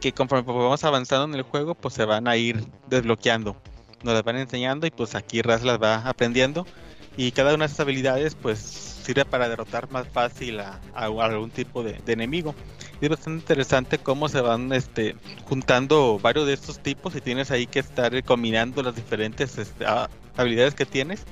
que 0.00 0.12
conforme 0.12 0.44
pues, 0.44 0.56
vamos 0.56 0.84
avanzando 0.84 1.24
en 1.24 1.34
el 1.34 1.42
juego 1.42 1.74
pues 1.74 1.94
se 1.94 2.04
van 2.04 2.28
a 2.28 2.36
ir 2.36 2.64
desbloqueando, 2.88 3.56
nos 4.02 4.14
las 4.14 4.22
van 4.22 4.36
enseñando 4.36 4.86
y 4.86 4.90
pues 4.90 5.14
aquí 5.14 5.42
Raz 5.42 5.62
las 5.62 5.80
va 5.82 5.96
aprendiendo 6.08 6.66
y 7.16 7.32
cada 7.32 7.54
una 7.54 7.64
de 7.66 7.72
esas 7.72 7.80
habilidades 7.80 8.34
pues 8.34 8.58
sirve 8.60 9.24
para 9.24 9.48
derrotar 9.48 9.90
más 9.90 10.06
fácil 10.08 10.60
a, 10.60 10.80
a 10.94 11.06
algún 11.06 11.50
tipo 11.50 11.82
de, 11.82 11.94
de 11.94 12.12
enemigo. 12.12 12.54
Y 13.00 13.06
es 13.06 13.10
bastante 13.10 13.40
interesante 13.40 13.98
cómo 13.98 14.28
se 14.28 14.40
van 14.40 14.72
este, 14.72 15.16
juntando 15.48 16.18
varios 16.18 16.46
de 16.46 16.52
estos 16.52 16.80
tipos 16.80 17.14
y 17.16 17.20
tienes 17.20 17.50
ahí 17.50 17.66
que 17.66 17.78
estar 17.78 18.22
combinando 18.24 18.82
las 18.82 18.94
diferentes 18.94 19.56
este, 19.56 19.86
ah, 19.86 20.10
habilidades 20.36 20.74
que 20.74 20.84
tienes 20.84 21.24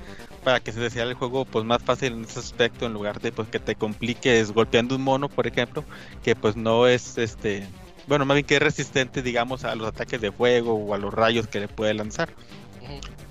para 0.43 0.59
que 0.59 0.71
se 0.71 0.79
desea 0.79 1.03
el 1.03 1.13
juego 1.13 1.45
pues 1.45 1.65
más 1.65 1.83
fácil 1.83 2.13
en 2.13 2.23
ese 2.23 2.39
aspecto 2.39 2.85
en 2.85 2.93
lugar 2.93 3.19
de 3.19 3.31
pues 3.31 3.49
que 3.49 3.59
te 3.59 3.75
compliques 3.75 4.51
golpeando 4.51 4.95
un 4.95 5.03
mono 5.03 5.29
por 5.29 5.47
ejemplo 5.47 5.83
que 6.23 6.35
pues 6.35 6.55
no 6.55 6.87
es 6.87 7.17
este 7.17 7.67
bueno 8.07 8.25
más 8.25 8.35
bien 8.35 8.45
que 8.45 8.55
es 8.55 8.61
resistente 8.61 9.21
digamos 9.21 9.63
a 9.63 9.75
los 9.75 9.87
ataques 9.87 10.21
de 10.21 10.31
fuego 10.31 10.73
o 10.73 10.93
a 10.93 10.97
los 10.97 11.13
rayos 11.13 11.47
que 11.47 11.59
le 11.59 11.67
puede 11.67 11.93
lanzar. 11.93 12.29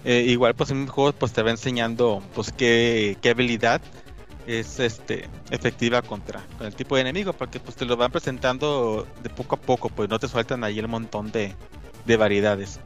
Eh, 0.04 0.26
igual 0.28 0.54
pues 0.54 0.70
en 0.70 0.82
el 0.82 0.88
juego 0.88 1.12
pues 1.12 1.32
te 1.32 1.42
va 1.42 1.50
enseñando 1.50 2.22
pues 2.34 2.52
qué, 2.52 3.16
qué 3.20 3.30
habilidad 3.30 3.80
es 4.48 4.80
este 4.80 5.28
efectiva 5.50 6.00
contra 6.00 6.42
con 6.56 6.66
el 6.66 6.74
tipo 6.74 6.94
de 6.94 7.02
enemigo 7.02 7.34
porque 7.34 7.60
pues 7.60 7.76
te 7.76 7.84
lo 7.84 7.98
van 7.98 8.10
presentando 8.10 9.06
de 9.22 9.28
poco 9.28 9.56
a 9.56 9.60
poco 9.60 9.90
pues 9.90 10.08
no 10.08 10.18
te 10.18 10.26
sueltan 10.26 10.64
ahí 10.64 10.78
el 10.78 10.88
montón 10.88 11.30
de, 11.30 11.54
de 12.06 12.16
variedades. 12.16 12.80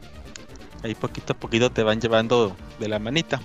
Ahí 0.83 0.97
poquito 0.97 1.35
a 1.35 1.37
poquito 1.37 1.71
te 1.71 1.85
van 1.85 2.01
llevando 2.01 2.57
de 2.81 2.89
la 2.89 2.99
manita. 2.99 3.41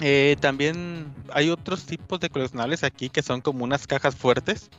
Eh, 0.00 0.36
también 0.40 1.12
hay 1.30 1.50
otros 1.50 1.84
tipos 1.84 2.20
de 2.20 2.30
coleccionables 2.30 2.84
aquí 2.84 3.10
que 3.10 3.22
son 3.22 3.42
como 3.42 3.64
unas 3.64 3.86
cajas 3.86 4.16
fuertes 4.16 4.70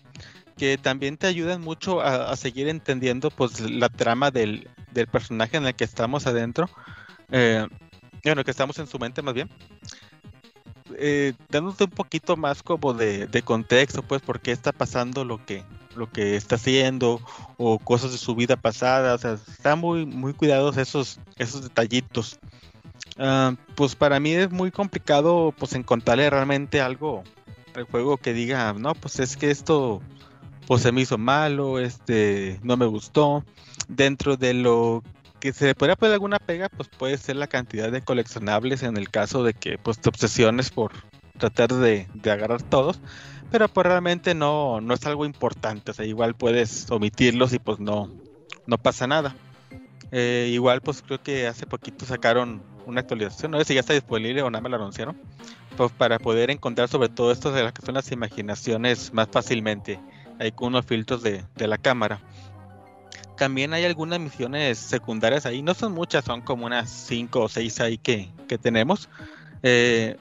que 0.57 0.79
también 0.79 1.17
te 1.17 1.27
ayudan 1.27 1.61
mucho 1.61 2.01
a, 2.01 2.31
a 2.31 2.35
seguir 2.35 2.67
entendiendo 2.67 3.29
pues 3.29 3.59
la 3.59 3.89
trama 3.89 4.31
del, 4.31 4.67
del 4.91 5.05
personaje 5.05 5.57
en 5.57 5.67
el 5.67 5.75
que 5.75 5.83
estamos 5.83 6.25
adentro. 6.25 6.67
Eh, 7.29 7.67
bueno 8.23 8.43
que 8.43 8.51
estamos 8.51 8.77
en 8.79 8.87
su 8.87 8.99
mente 8.99 9.21
más 9.21 9.33
bien 9.33 9.49
eh, 10.97 11.33
dándote 11.49 11.85
un 11.85 11.91
poquito 11.91 12.37
más 12.37 12.63
como 12.63 12.93
de, 12.93 13.41
contexto, 13.43 14.03
pues, 14.03 14.21
por 14.21 14.39
qué 14.39 14.51
está 14.51 14.71
pasando 14.71 15.25
lo 15.25 15.43
que, 15.45 15.63
lo 15.95 16.09
que 16.09 16.35
está 16.35 16.55
haciendo 16.55 17.21
o 17.57 17.79
cosas 17.79 18.11
de 18.11 18.17
su 18.17 18.35
vida 18.35 18.55
pasada. 18.55 19.15
O 19.15 19.17
sea, 19.17 19.33
están 19.33 19.79
muy, 19.79 20.05
muy 20.05 20.33
cuidados 20.33 20.77
esos, 20.77 21.19
esos 21.37 21.63
detallitos. 21.63 22.39
Ah, 23.17 23.55
pues 23.75 23.95
para 23.95 24.19
mí 24.19 24.31
es 24.31 24.51
muy 24.51 24.71
complicado 24.71 25.53
pues 25.57 25.73
encontrarle 25.73 26.29
realmente 26.29 26.81
algo 26.81 27.23
al 27.75 27.83
juego 27.83 28.17
que 28.17 28.33
diga, 28.33 28.73
no, 28.73 28.95
pues 28.95 29.19
es 29.19 29.37
que 29.37 29.51
esto 29.51 30.01
pues 30.67 30.83
se 30.83 30.91
me 30.91 31.01
hizo 31.01 31.17
malo, 31.17 31.79
este 31.79 32.59
no 32.63 32.77
me 32.77 32.85
gustó. 32.85 33.43
Dentro 33.87 34.37
de 34.37 34.53
lo 34.53 35.03
que 35.41 35.51
se 35.51 35.65
le 35.65 35.75
podría 35.75 35.97
poner 35.97 36.13
alguna 36.13 36.39
pega, 36.39 36.69
pues 36.69 36.87
puede 36.87 37.17
ser 37.17 37.35
la 37.35 37.47
cantidad 37.47 37.91
de 37.91 38.01
coleccionables 38.01 38.83
en 38.83 38.95
el 38.95 39.09
caso 39.09 39.43
de 39.43 39.53
que 39.53 39.77
pues 39.77 39.99
te 39.99 40.07
obsesiones 40.07 40.69
por 40.69 40.93
tratar 41.37 41.73
de, 41.73 42.07
de 42.13 42.31
agarrar 42.31 42.61
todos, 42.61 43.01
pero 43.49 43.67
pues 43.67 43.87
realmente 43.87 44.35
no, 44.35 44.79
no 44.79 44.93
es 44.93 45.05
algo 45.05 45.25
importante, 45.25 45.91
o 45.91 45.93
sea, 45.93 46.05
igual 46.05 46.35
puedes 46.35 46.89
omitirlos 46.91 47.51
y 47.53 47.59
pues 47.59 47.79
no, 47.79 48.09
no 48.67 48.77
pasa 48.77 49.07
nada. 49.07 49.35
Eh, 50.11 50.49
igual 50.53 50.81
pues 50.81 51.01
creo 51.01 51.21
que 51.21 51.47
hace 51.47 51.65
poquito 51.65 52.05
sacaron 52.05 52.61
una 52.85 53.01
actualización, 53.01 53.51
no 53.51 53.57
sé 53.57 53.65
si 53.65 53.73
ya 53.73 53.79
está 53.79 53.93
disponible 53.93 54.43
o 54.43 54.51
nada 54.51 54.61
me 54.61 54.69
la 54.69 54.75
anunciaron, 54.75 55.17
pues 55.75 55.91
para 55.91 56.19
poder 56.19 56.51
encontrar 56.51 56.87
sobre 56.87 57.09
todo 57.09 57.31
esto 57.31 57.51
de 57.51 57.63
las 57.63 57.73
que 57.73 57.83
son 57.83 57.95
las 57.95 58.11
imaginaciones 58.11 59.11
más 59.11 59.27
fácilmente, 59.31 59.99
ahí 60.39 60.51
con 60.51 60.67
unos 60.67 60.85
filtros 60.85 61.23
de, 61.23 61.43
de 61.55 61.67
la 61.67 61.79
cámara. 61.79 62.21
También 63.41 63.73
hay 63.73 63.85
algunas 63.85 64.19
misiones 64.19 64.77
secundarias 64.77 65.47
ahí, 65.47 65.63
no 65.63 65.73
son 65.73 65.93
muchas, 65.93 66.23
son 66.23 66.41
como 66.41 66.67
unas 66.67 66.91
5 66.91 67.41
o 67.41 67.49
6 67.49 67.79
ahí 67.79 67.97
que, 67.97 68.29
que 68.47 68.59
tenemos. 68.59 69.09
eh, 69.63 70.15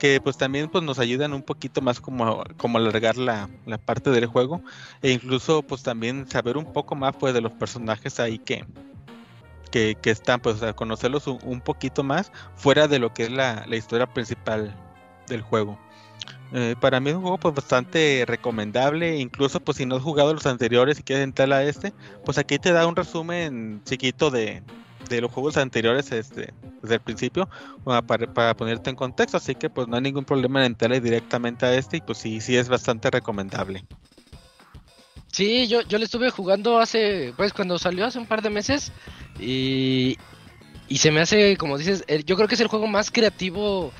que 0.00 0.20
pues 0.20 0.36
también 0.36 0.68
pues 0.68 0.82
nos 0.82 0.98
ayudan 0.98 1.34
un 1.34 1.42
poquito 1.42 1.80
más 1.82 2.00
como, 2.00 2.42
como 2.56 2.78
alargar 2.78 3.16
la, 3.16 3.48
la 3.64 3.78
parte 3.78 4.10
del 4.10 4.26
juego 4.26 4.60
e 5.02 5.12
incluso 5.12 5.62
pues 5.62 5.84
también 5.84 6.28
saber 6.28 6.56
un 6.56 6.72
poco 6.72 6.96
más 6.96 7.14
pues 7.14 7.32
de 7.32 7.40
los 7.40 7.52
personajes 7.52 8.18
ahí 8.18 8.40
que, 8.40 8.64
que, 9.70 9.96
que 10.02 10.10
están 10.10 10.40
pues 10.40 10.56
o 10.56 10.58
sea, 10.58 10.72
conocerlos 10.72 11.28
un, 11.28 11.38
un 11.44 11.60
poquito 11.60 12.02
más 12.02 12.32
fuera 12.56 12.88
de 12.88 12.98
lo 12.98 13.14
que 13.14 13.22
es 13.22 13.30
la, 13.30 13.64
la 13.68 13.76
historia 13.76 14.12
principal 14.12 14.74
del 15.28 15.42
juego. 15.42 15.78
Eh, 16.56 16.76
para 16.80 17.00
mí 17.00 17.10
es 17.10 17.16
un 17.16 17.22
juego 17.22 17.36
pues 17.36 17.52
bastante 17.52 18.22
recomendable, 18.28 19.18
incluso 19.18 19.58
pues 19.58 19.76
si 19.76 19.86
no 19.86 19.96
has 19.96 20.02
jugado 20.02 20.32
los 20.32 20.46
anteriores 20.46 21.00
y 21.00 21.02
quieres 21.02 21.24
entrar 21.24 21.52
a 21.52 21.64
este, 21.64 21.92
pues 22.24 22.38
aquí 22.38 22.60
te 22.60 22.70
da 22.70 22.86
un 22.86 22.94
resumen 22.94 23.82
chiquito 23.84 24.30
de, 24.30 24.62
de 25.08 25.20
los 25.20 25.32
juegos 25.32 25.56
anteriores 25.56 26.12
este, 26.12 26.54
desde 26.80 26.94
el 26.94 27.00
principio 27.00 27.48
para, 28.06 28.32
para 28.32 28.54
ponerte 28.54 28.88
en 28.88 28.94
contexto, 28.94 29.36
así 29.36 29.56
que 29.56 29.68
pues 29.68 29.88
no 29.88 29.96
hay 29.96 30.02
ningún 30.02 30.24
problema 30.24 30.60
en 30.60 30.66
entrarle 30.66 31.00
directamente 31.00 31.66
a 31.66 31.74
este 31.74 31.96
y 31.96 32.00
pues 32.02 32.18
sí, 32.18 32.40
sí 32.40 32.56
es 32.56 32.68
bastante 32.68 33.10
recomendable. 33.10 33.84
Sí, 35.32 35.66
yo, 35.66 35.82
yo 35.82 35.98
le 35.98 36.04
estuve 36.04 36.30
jugando 36.30 36.78
hace, 36.78 37.34
pues 37.36 37.52
cuando 37.52 37.80
salió 37.80 38.06
hace 38.06 38.20
un 38.20 38.26
par 38.26 38.42
de 38.42 38.50
meses 38.50 38.92
y, 39.40 40.16
y 40.86 40.98
se 40.98 41.10
me 41.10 41.20
hace, 41.20 41.56
como 41.56 41.78
dices, 41.78 42.04
yo 42.24 42.36
creo 42.36 42.46
que 42.46 42.54
es 42.54 42.60
el 42.60 42.68
juego 42.68 42.86
más 42.86 43.10
creativo, 43.10 43.92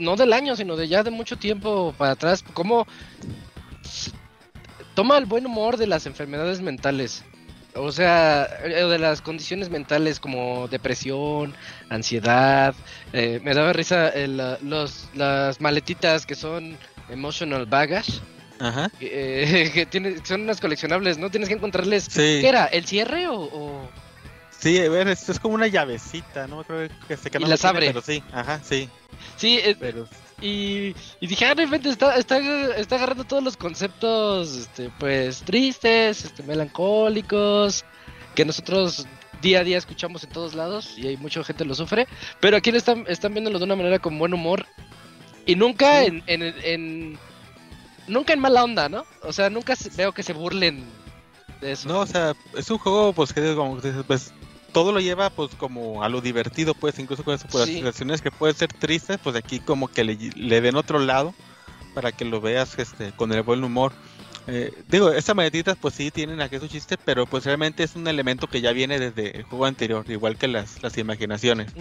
no 0.00 0.16
del 0.16 0.32
año, 0.32 0.56
sino 0.56 0.76
de 0.76 0.88
ya 0.88 1.02
de 1.02 1.10
mucho 1.10 1.36
tiempo 1.36 1.94
para 1.96 2.12
atrás, 2.12 2.42
como 2.54 2.86
s- 3.84 4.10
toma 4.94 5.18
el 5.18 5.26
buen 5.26 5.46
humor 5.46 5.76
de 5.76 5.86
las 5.86 6.06
enfermedades 6.06 6.60
mentales, 6.60 7.24
o 7.74 7.92
sea, 7.92 8.48
eh, 8.64 8.84
de 8.84 8.98
las 8.98 9.22
condiciones 9.22 9.70
mentales 9.70 10.18
como 10.18 10.66
depresión, 10.68 11.54
ansiedad, 11.88 12.74
eh, 13.12 13.40
me 13.44 13.54
daba 13.54 13.72
risa 13.72 14.08
el, 14.08 14.36
la- 14.38 14.58
los, 14.62 15.08
las 15.14 15.60
maletitas 15.60 16.26
que 16.26 16.34
son 16.34 16.76
emotional 17.08 17.66
baggage 17.66 18.20
Ajá. 18.58 18.90
que, 18.98 19.70
que 19.74 19.86
tiene, 19.86 20.16
son 20.24 20.42
unas 20.42 20.60
coleccionables, 20.60 21.18
¿no? 21.18 21.30
Tienes 21.30 21.48
que 21.48 21.54
encontrarles. 21.54 22.04
Sí. 22.04 22.38
¿Qué 22.40 22.48
era? 22.48 22.66
¿El 22.66 22.84
cierre 22.86 23.28
o.? 23.28 23.40
o- 23.42 23.88
Sí, 24.60 24.78
a 24.78 24.88
ver, 24.90 25.08
esto 25.08 25.32
es 25.32 25.40
como 25.40 25.54
una 25.54 25.66
llavecita, 25.66 26.46
¿no? 26.46 26.62
Creo 26.64 26.88
que 27.08 27.16
se 27.16 27.30
Y 27.32 27.38
las 27.44 27.64
abre. 27.64 27.86
Pero 27.86 28.02
sí, 28.02 28.22
ajá, 28.32 28.60
sí. 28.62 28.88
Sí, 29.36 29.58
eh, 29.62 29.76
Pero 29.78 30.06
y, 30.42 30.94
y 31.20 31.26
dije, 31.26 31.46
ah, 31.46 31.54
de 31.54 31.64
repente 31.64 31.88
está, 31.90 32.16
está, 32.16 32.38
está 32.76 32.96
agarrando 32.96 33.24
todos 33.24 33.42
los 33.42 33.56
conceptos, 33.56 34.56
este, 34.56 34.90
pues, 34.98 35.42
tristes, 35.42 36.24
este, 36.24 36.42
melancólicos, 36.42 37.84
que 38.34 38.44
nosotros 38.44 39.06
día 39.42 39.60
a 39.60 39.64
día 39.64 39.78
escuchamos 39.78 40.24
en 40.24 40.30
todos 40.30 40.54
lados 40.54 40.94
y 40.98 41.08
hay 41.08 41.16
mucha 41.16 41.42
gente 41.44 41.64
lo 41.64 41.74
sufre, 41.74 42.06
pero 42.40 42.56
aquí 42.58 42.70
lo 42.70 42.78
están, 42.78 43.04
están 43.08 43.32
viéndolo 43.32 43.58
de 43.58 43.64
una 43.64 43.76
manera 43.76 43.98
con 43.98 44.18
buen 44.18 44.34
humor 44.34 44.66
y 45.46 45.56
nunca 45.56 46.04
en, 46.04 46.22
en, 46.26 46.42
en- 46.42 47.18
nunca 48.06 48.32
en 48.34 48.40
mala 48.40 48.64
onda, 48.64 48.88
¿no? 48.88 49.04
O 49.22 49.32
sea, 49.32 49.48
nunca 49.50 49.74
veo 49.96 50.12
que 50.12 50.22
se 50.22 50.32
burlen 50.34 50.84
de 51.60 51.72
eso. 51.72 51.88
No, 51.88 52.00
o 52.00 52.06
sea, 52.06 52.34
es 52.56 52.70
un 52.70 52.78
juego, 52.78 53.12
pues, 53.12 53.32
que 53.32 53.54
como 53.54 53.78
pues, 54.06 54.32
todo 54.72 54.92
lo 54.92 55.00
lleva, 55.00 55.30
pues, 55.30 55.50
como 55.56 56.02
a 56.02 56.08
lo 56.08 56.20
divertido, 56.20 56.74
pues, 56.74 56.98
incluso 56.98 57.24
con 57.24 57.38
Sí. 57.38 57.46
las 57.52 57.68
situaciones 57.68 58.22
que 58.22 58.30
pueden 58.30 58.56
ser 58.56 58.72
tristes, 58.72 59.18
pues, 59.22 59.36
aquí 59.36 59.60
como 59.60 59.88
que 59.88 60.04
le, 60.04 60.16
le 60.16 60.60
den 60.60 60.76
otro 60.76 60.98
lado 60.98 61.34
para 61.94 62.12
que 62.12 62.24
lo 62.24 62.40
veas, 62.40 62.78
este, 62.78 63.12
con 63.12 63.32
el 63.32 63.42
buen 63.42 63.64
humor. 63.64 63.92
Eh, 64.46 64.72
digo, 64.88 65.10
estas 65.12 65.36
maletitas, 65.36 65.76
pues, 65.80 65.94
sí 65.94 66.10
tienen 66.10 66.40
aquí 66.40 66.58
su 66.58 66.66
chiste, 66.68 66.96
pero, 67.04 67.26
pues, 67.26 67.44
realmente 67.44 67.82
es 67.82 67.94
un 67.96 68.06
elemento 68.08 68.46
que 68.46 68.60
ya 68.60 68.72
viene 68.72 68.98
desde 68.98 69.36
el 69.36 69.42
juego 69.44 69.66
anterior, 69.66 70.04
igual 70.08 70.36
que 70.36 70.48
las, 70.48 70.82
las 70.82 70.96
imaginaciones. 70.98 71.72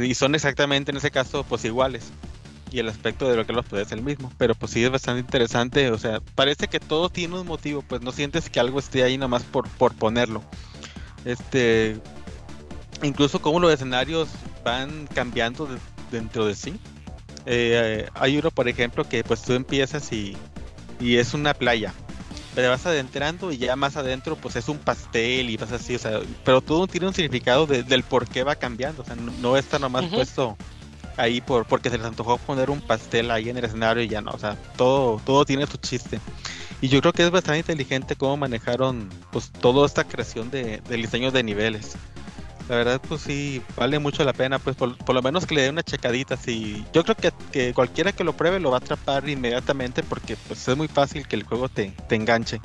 Y 0.00 0.14
son 0.14 0.34
exactamente, 0.34 0.90
en 0.92 0.96
ese 0.98 1.10
caso, 1.10 1.44
pues, 1.44 1.64
iguales. 1.64 2.10
y 2.72 2.78
el 2.78 2.88
aspecto 2.88 3.28
de 3.28 3.34
lo 3.34 3.44
que 3.44 3.52
los 3.52 3.66
puede 3.66 3.82
es 3.82 3.90
el 3.90 4.00
mismo. 4.00 4.32
Pero 4.38 4.54
pues 4.54 4.70
sí 4.70 4.84
es 4.84 4.90
bastante 4.92 5.18
interesante. 5.18 5.90
O 5.90 5.98
sea, 5.98 6.20
parece 6.36 6.68
que 6.68 6.78
todo 6.78 7.08
tiene 7.08 7.36
un 7.40 7.44
motivo. 7.44 7.82
Pues 7.82 8.00
no 8.00 8.12
sientes 8.12 8.48
que 8.48 8.60
algo 8.60 8.78
esté 8.78 9.02
ahí 9.02 9.18
nomás 9.18 9.42
por, 9.42 9.68
por 9.70 9.92
ponerlo. 9.92 10.44
Este. 11.24 11.98
Incluso 13.02 13.40
como 13.40 13.60
los 13.60 13.72
escenarios 13.72 14.28
van 14.64 15.06
cambiando 15.14 15.66
de- 15.66 15.78
dentro 16.10 16.46
de 16.46 16.54
sí. 16.54 16.74
Eh, 17.46 18.08
hay 18.14 18.36
uno, 18.38 18.50
por 18.50 18.68
ejemplo, 18.68 19.08
que 19.08 19.24
pues 19.24 19.40
tú 19.42 19.54
empiezas 19.54 20.12
y, 20.12 20.36
y 21.00 21.16
es 21.16 21.32
una 21.32 21.54
playa. 21.54 21.94
Pero 22.54 22.68
vas 22.70 22.84
adentrando 22.84 23.52
y 23.52 23.58
ya 23.58 23.76
más 23.76 23.96
adentro 23.96 24.36
pues 24.36 24.56
es 24.56 24.68
un 24.68 24.76
pastel 24.78 25.48
y 25.50 25.56
vas 25.56 25.70
así, 25.72 25.94
o 25.94 25.98
sea, 26.00 26.20
pero 26.44 26.60
todo 26.60 26.86
tiene 26.88 27.06
un 27.06 27.14
significado 27.14 27.64
de- 27.66 27.84
del 27.84 28.02
por 28.02 28.28
qué 28.28 28.42
va 28.42 28.56
cambiando, 28.56 29.02
o 29.02 29.04
sea, 29.04 29.14
no, 29.14 29.32
no 29.40 29.56
está 29.56 29.78
nomás 29.78 30.04
puesto 30.06 30.56
ahí 31.16 31.40
por 31.40 31.64
porque 31.64 31.90
se 31.90 31.96
les 31.96 32.06
antojó 32.06 32.38
poner 32.38 32.68
un 32.68 32.80
pastel 32.80 33.30
ahí 33.30 33.48
en 33.50 33.56
el 33.56 33.64
escenario 33.64 34.02
y 34.02 34.08
ya 34.08 34.20
no, 34.20 34.32
o 34.32 34.38
sea, 34.38 34.56
todo 34.76 35.20
todo 35.24 35.44
tiene 35.44 35.64
su 35.66 35.76
chiste. 35.78 36.18
Y 36.80 36.88
yo 36.88 37.00
creo 37.00 37.12
que 37.12 37.24
es 37.24 37.30
bastante 37.30 37.58
inteligente 37.60 38.16
cómo 38.16 38.36
manejaron 38.38 39.08
pues 39.32 39.50
toda 39.50 39.86
esta 39.86 40.04
creación 40.04 40.50
de, 40.50 40.78
del 40.88 41.02
diseño 41.02 41.30
de 41.30 41.42
niveles. 41.42 41.94
La 42.68 42.76
verdad, 42.76 43.00
pues 43.06 43.22
sí, 43.22 43.60
vale 43.76 43.98
mucho 43.98 44.22
la 44.24 44.32
pena, 44.32 44.58
pues 44.60 44.76
por, 44.76 44.96
por 44.96 45.14
lo 45.14 45.22
menos 45.22 45.44
que 45.44 45.56
le 45.56 45.62
dé 45.62 45.70
una 45.70 45.82
checadita. 45.82 46.36
Sí, 46.36 46.86
yo 46.92 47.02
creo 47.02 47.16
que, 47.16 47.32
que 47.52 47.74
cualquiera 47.74 48.12
que 48.12 48.22
lo 48.24 48.32
pruebe 48.34 48.60
lo 48.60 48.70
va 48.70 48.76
a 48.76 48.80
atrapar 48.80 49.28
inmediatamente 49.28 50.02
porque 50.04 50.36
pues 50.36 50.66
es 50.68 50.76
muy 50.76 50.86
fácil 50.88 51.26
que 51.26 51.36
el 51.36 51.42
juego 51.42 51.68
te, 51.68 51.90
te 52.08 52.14
enganche. 52.14 52.60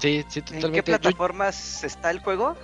Sí, 0.00 0.24
sí, 0.28 0.42
¿En 0.50 0.72
qué 0.72 0.78
Yo- 0.78 0.84
plataformas 0.84 1.84
está 1.84 2.10
el 2.10 2.18
juego? 2.18 2.56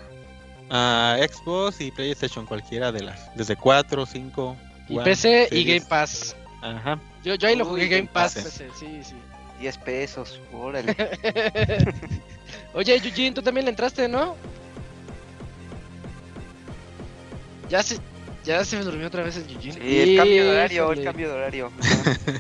A 0.71 1.17
Xbox 1.21 1.81
y 1.81 1.91
PlayStation, 1.93 2.45
cualquiera 2.45 2.93
de 2.93 3.03
las, 3.05 3.35
desde 3.37 3.57
4, 3.57 4.05
5, 4.05 4.57
y 4.89 4.99
PC 4.99 5.49
y 5.53 5.65
Game 5.65 5.87
Pass. 5.89 6.37
Ajá. 6.61 6.99
Yo, 7.25 7.37
yo 7.37 7.49
ahí 7.49 7.57
lo 7.57 7.65
jugué 7.65 7.87
Game 7.89 8.03
Game 8.03 8.11
Pass. 8.13 8.35
Pass. 8.35 8.45
PC, 8.45 8.69
sí, 8.79 9.01
sí. 9.03 9.15
10 9.59 9.79
pesos, 9.79 10.41
órale. 10.53 10.95
Oye, 12.75 12.97
Eugene, 12.97 13.33
tú 13.33 13.43
también 13.43 13.65
le 13.65 13.71
entraste, 13.71 14.09
¿no? 14.09 14.37
Ya 17.69 17.83
se, 17.83 17.99
ya 18.45 18.65
se 18.65 18.77
me 18.77 18.85
durmió 18.85 19.07
otra 19.09 19.23
vez 19.23 19.37
el 19.37 19.51
Eugene. 19.51 19.75
Sí, 19.75 20.01
el 20.01 20.17
cambio 20.17 20.45
de 20.45 20.51
horario, 20.51 20.93
el 20.93 21.05
cambio 21.05 21.29
de 21.29 21.35
horario. 21.35 21.73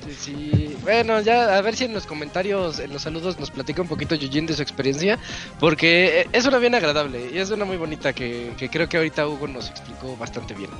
Sí, 0.07 0.15
sí. 0.19 0.77
Bueno, 0.82 1.20
ya 1.20 1.57
a 1.57 1.61
ver 1.61 1.77
si 1.77 1.85
en 1.85 1.93
los 1.93 2.07
comentarios, 2.07 2.78
en 2.78 2.93
los 2.93 3.03
saludos 3.03 3.39
nos 3.39 3.51
platica 3.51 3.82
un 3.82 3.89
poquito 3.89 4.15
Eugene 4.15 4.47
de 4.47 4.55
su 4.55 4.62
experiencia, 4.62 5.19
porque 5.61 6.20
eh, 6.20 6.28
es 6.32 6.47
una 6.47 6.59
bien 6.59 6.74
agradable 6.74 7.31
y 7.32 7.39
es 7.39 7.51
una 7.51 7.65
muy 7.65 7.77
bonita 7.77 8.12
que, 8.12 8.53
que 8.57 8.70
creo 8.70 8.89
que 8.89 8.97
ahorita 8.97 9.27
Hugo 9.28 9.49
nos 9.49 9.69
explicó 9.69 10.16
bastante 10.16 10.55
bien. 10.55 10.70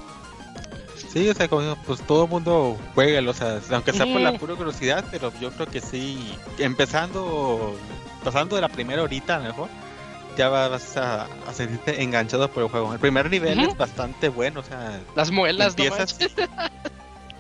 Sí, 1.13 1.29
o 1.29 1.35
sea, 1.35 1.49
como 1.49 1.75
pues 1.87 2.01
todo 2.03 2.25
el 2.25 2.31
mundo 2.31 2.77
juega, 2.95 3.29
o 3.31 3.33
sea, 3.35 3.61
aunque 3.71 3.93
sea 3.93 4.05
por 4.07 4.21
la 4.21 4.33
pura 4.39 4.55
curiosidad, 4.55 5.05
pero 5.11 5.33
yo 5.41 5.51
creo 5.51 5.67
que 5.67 5.81
sí, 5.81 6.35
empezando, 6.59 7.75
pasando 8.23 8.57
de 8.57 8.63
la 8.63 8.69
primera 8.69 9.03
horita 9.03 9.37
a 9.37 9.39
lo 9.39 9.45
mejor, 9.47 9.69
ya 10.37 10.51
va- 10.51 10.69
vas 10.69 10.97
a, 10.99 11.25
a 11.47 11.53
sentirte 11.55 12.03
enganchado 12.03 12.49
por 12.51 12.63
el 12.65 12.69
juego. 12.69 12.93
El 12.93 12.99
primer 12.99 13.31
nivel 13.31 13.59
es 13.59 13.77
bastante 13.77 14.29
bueno, 14.29 14.61
o 14.61 14.63
sea, 14.63 15.01
Las 15.17 15.31
muelas, 15.31 15.77
no 15.79 15.85
empiezas 15.85 16.19
manches. 16.21 16.49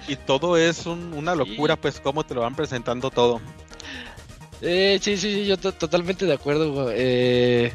y 0.08 0.16
todo 0.16 0.56
es 0.56 0.86
un- 0.86 1.12
una 1.12 1.34
locura, 1.34 1.76
pues 1.76 2.00
cómo 2.00 2.24
te 2.24 2.34
lo 2.34 2.40
van 2.40 2.54
presentando 2.56 3.10
todo. 3.10 3.40
Eh, 4.62 4.98
sí, 5.02 5.16
sí, 5.18 5.32
sí, 5.34 5.46
yo 5.46 5.56
to- 5.58 5.72
totalmente 5.72 6.24
de 6.24 6.32
acuerdo. 6.32 6.88
Eh, 6.92 7.72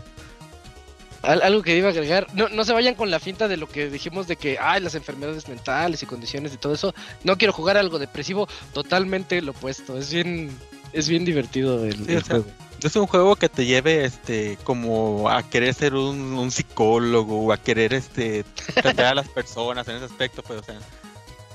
al- 1.24 1.41
algo 1.41 1.64
que 1.64 1.76
iba 1.76 1.88
a 1.88 1.91
agregar, 1.91 2.28
no, 2.34 2.50
no 2.50 2.64
se 2.66 2.74
vayan 2.74 2.95
con 2.95 3.10
la 3.10 3.20
finta 3.20 3.48
de 3.48 3.58
lo 3.58 3.68
que 3.68 3.90
dijimos 3.90 4.28
de 4.28 4.36
que, 4.36 4.58
ay, 4.62 4.82
las 4.82 4.94
enfermedades 4.95 5.48
mentales 5.48 6.04
y 6.04 6.06
condiciones 6.06 6.54
y 6.54 6.58
todo 6.58 6.74
eso. 6.74 6.94
No 7.24 7.38
quiero 7.38 7.54
jugar 7.54 7.78
algo 7.78 7.98
depresivo, 8.00 8.48
totalmente 8.74 9.41
lo 9.41 9.52
opuesto. 9.52 9.98
Es 9.98 10.14
bien, 10.14 10.56
es 10.91 11.10
bien 11.10 11.26
divertido 11.26 11.84
el, 11.86 12.06
Sí, 12.06 12.12
el 12.12 12.18
o 12.18 12.22
sea, 12.22 12.36
juego. 12.36 12.45
Es 12.84 12.95
un 12.98 13.08
juego 13.08 13.38
que 13.38 13.48
te 13.48 13.66
lleve 13.66 14.04
este 14.04 14.58
como 14.66 15.30
a 15.30 15.41
querer 15.50 15.74
ser 15.74 15.95
un, 15.95 16.20
un 16.34 16.52
psicólogo 16.52 17.45
o 17.45 17.54
a 17.54 17.58
querer 17.58 17.94
este 17.94 18.44
tratar 18.74 19.06
a 19.06 19.16
las 19.16 19.30
personas 19.30 19.88
en 19.88 19.95
ese 19.95 20.06
aspecto, 20.06 20.44
pues 20.44 20.60
o 20.60 20.64
sea, 20.64 20.80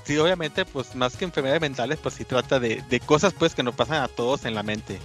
sí 0.03 0.17
obviamente 0.17 0.65
pues 0.65 0.95
más 0.95 1.15
que 1.15 1.25
enfermedades 1.25 1.61
mentales 1.61 1.99
pues 2.01 2.15
sí 2.15 2.25
trata 2.25 2.59
de, 2.59 2.81
de 2.89 2.99
cosas 2.99 3.31
pues 3.37 3.53
que 3.53 3.61
nos 3.61 3.75
pasan 3.75 4.01
a 4.01 4.07
todos 4.07 4.45
en 4.45 4.55
la 4.55 4.63
mente. 4.63 4.97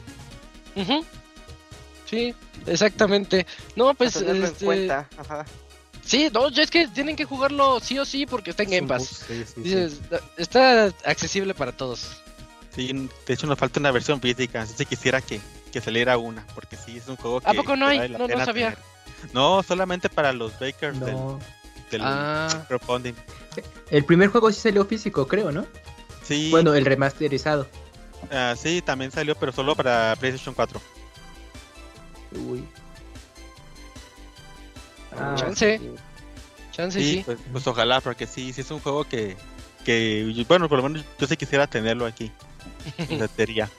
Ujú. 0.76 1.04
Sí, 2.04 2.34
exactamente. 2.66 3.46
No, 3.76 3.94
pues, 3.94 4.14
tenerlo 4.14 4.46
este, 4.46 4.58
en 4.60 4.66
cuenta. 4.66 5.08
Ajá. 5.16 5.44
sí, 6.04 6.28
no, 6.32 6.48
ya 6.50 6.62
es 6.62 6.70
que 6.70 6.86
tienen 6.88 7.16
que 7.16 7.24
jugarlo 7.24 7.80
sí 7.80 7.98
o 7.98 8.04
sí 8.04 8.26
porque 8.26 8.50
está 8.50 8.62
en 8.64 8.70
Game 8.70 8.86
Pass. 8.88 9.24
Sí, 9.26 9.44
sí, 9.62 10.00
está 10.36 10.92
accesible 11.04 11.54
para 11.54 11.72
todos. 11.72 12.20
Sí, 12.74 13.08
de 13.26 13.34
hecho 13.34 13.46
nos 13.46 13.58
falta 13.58 13.78
una 13.80 13.90
versión 13.92 14.20
física, 14.20 14.62
así 14.62 14.74
que 14.74 14.84
quisiera 14.86 15.20
que, 15.20 15.40
que 15.72 15.80
saliera 15.80 16.18
una, 16.18 16.44
porque 16.54 16.76
sí 16.76 16.96
es 16.98 17.06
un 17.08 17.16
juego 17.16 17.40
que 17.40 17.48
¿A 17.48 17.54
poco 17.54 17.76
no 17.76 17.86
hay? 17.86 17.98
vale 17.98 18.18
No, 18.18 18.26
no 18.28 18.44
sabía. 18.44 18.70
tener. 18.74 19.32
No, 19.32 19.62
solamente 19.62 20.08
para 20.08 20.32
los 20.32 20.52
bakers 20.58 20.98
del, 21.00 21.12
No. 21.14 21.38
del 21.90 22.00
Ah. 22.04 22.66
El 23.90 24.04
primer 24.04 24.28
juego 24.28 24.50
sí 24.52 24.60
salió 24.60 24.84
físico, 24.84 25.26
creo, 25.28 25.52
¿no? 25.52 25.66
Sí, 26.24 26.50
Bueno, 26.50 26.74
el 26.74 26.84
remasterizado. 26.84 27.68
ah, 28.32 28.54
sí, 28.60 28.82
también 28.82 29.10
salió, 29.12 29.36
pero 29.36 29.52
solo 29.52 29.74
para 29.76 30.16
PlayStation 30.18 30.54
4. 30.54 30.80
Uy. 32.34 32.64
Ah, 35.16 35.34
Chance. 35.38 35.78
sí. 35.78 35.90
Chance 36.72 36.98
Sí, 37.00 37.10
sí. 37.12 37.22
Pues, 37.24 37.38
pues 37.52 37.66
ojalá, 37.66 38.00
porque 38.00 38.26
sí, 38.26 38.52
sí 38.52 38.62
es 38.62 38.70
un 38.70 38.80
juego 38.80 39.04
que, 39.04 39.36
que, 39.84 40.44
bueno, 40.48 40.68
por 40.68 40.78
lo 40.82 40.88
menos 40.88 41.04
yo 41.18 41.26
sí 41.26 41.36
quisiera 41.36 41.66
tenerlo 41.66 42.04
aquí, 42.06 42.32
en 42.98 43.18
la 43.18 43.26
batería. 43.26 43.70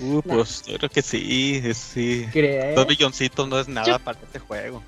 Uh, 0.00 0.20
pues 0.22 0.64
yo 0.66 0.78
creo 0.78 0.90
que 0.90 1.02
sí, 1.02 1.62
sí. 1.74 2.26
¿Crees? 2.32 2.74
Dos 2.74 2.86
billoncitos 2.88 3.46
no 3.46 3.60
es 3.60 3.68
nada 3.68 3.86
Yo- 3.86 3.98
para 4.00 4.18
este 4.20 4.40
juego. 4.40 4.82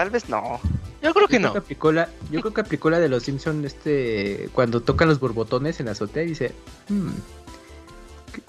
Tal 0.00 0.08
vez 0.08 0.30
no. 0.30 0.58
Yo 1.02 1.12
creo 1.12 1.28
que 1.28 1.34
Yo 1.34 1.40
no. 1.40 1.50
creo 1.50 1.52
que 1.52 1.58
aplicó 1.66 1.92
la, 1.92 2.08
yo 2.30 2.40
creo 2.40 2.54
que 2.54 2.60
aplicó 2.62 2.88
la 2.88 2.98
de 3.00 3.10
los 3.10 3.22
Simpson 3.22 3.62
este 3.66 4.48
cuando 4.54 4.80
tocan 4.80 5.08
los 5.08 5.20
borbotones 5.20 5.78
en 5.78 5.86
la 5.86 5.92
azotea 5.92 6.22
y 6.22 6.28
dice, 6.28 6.54
"Hmm, 6.88 7.10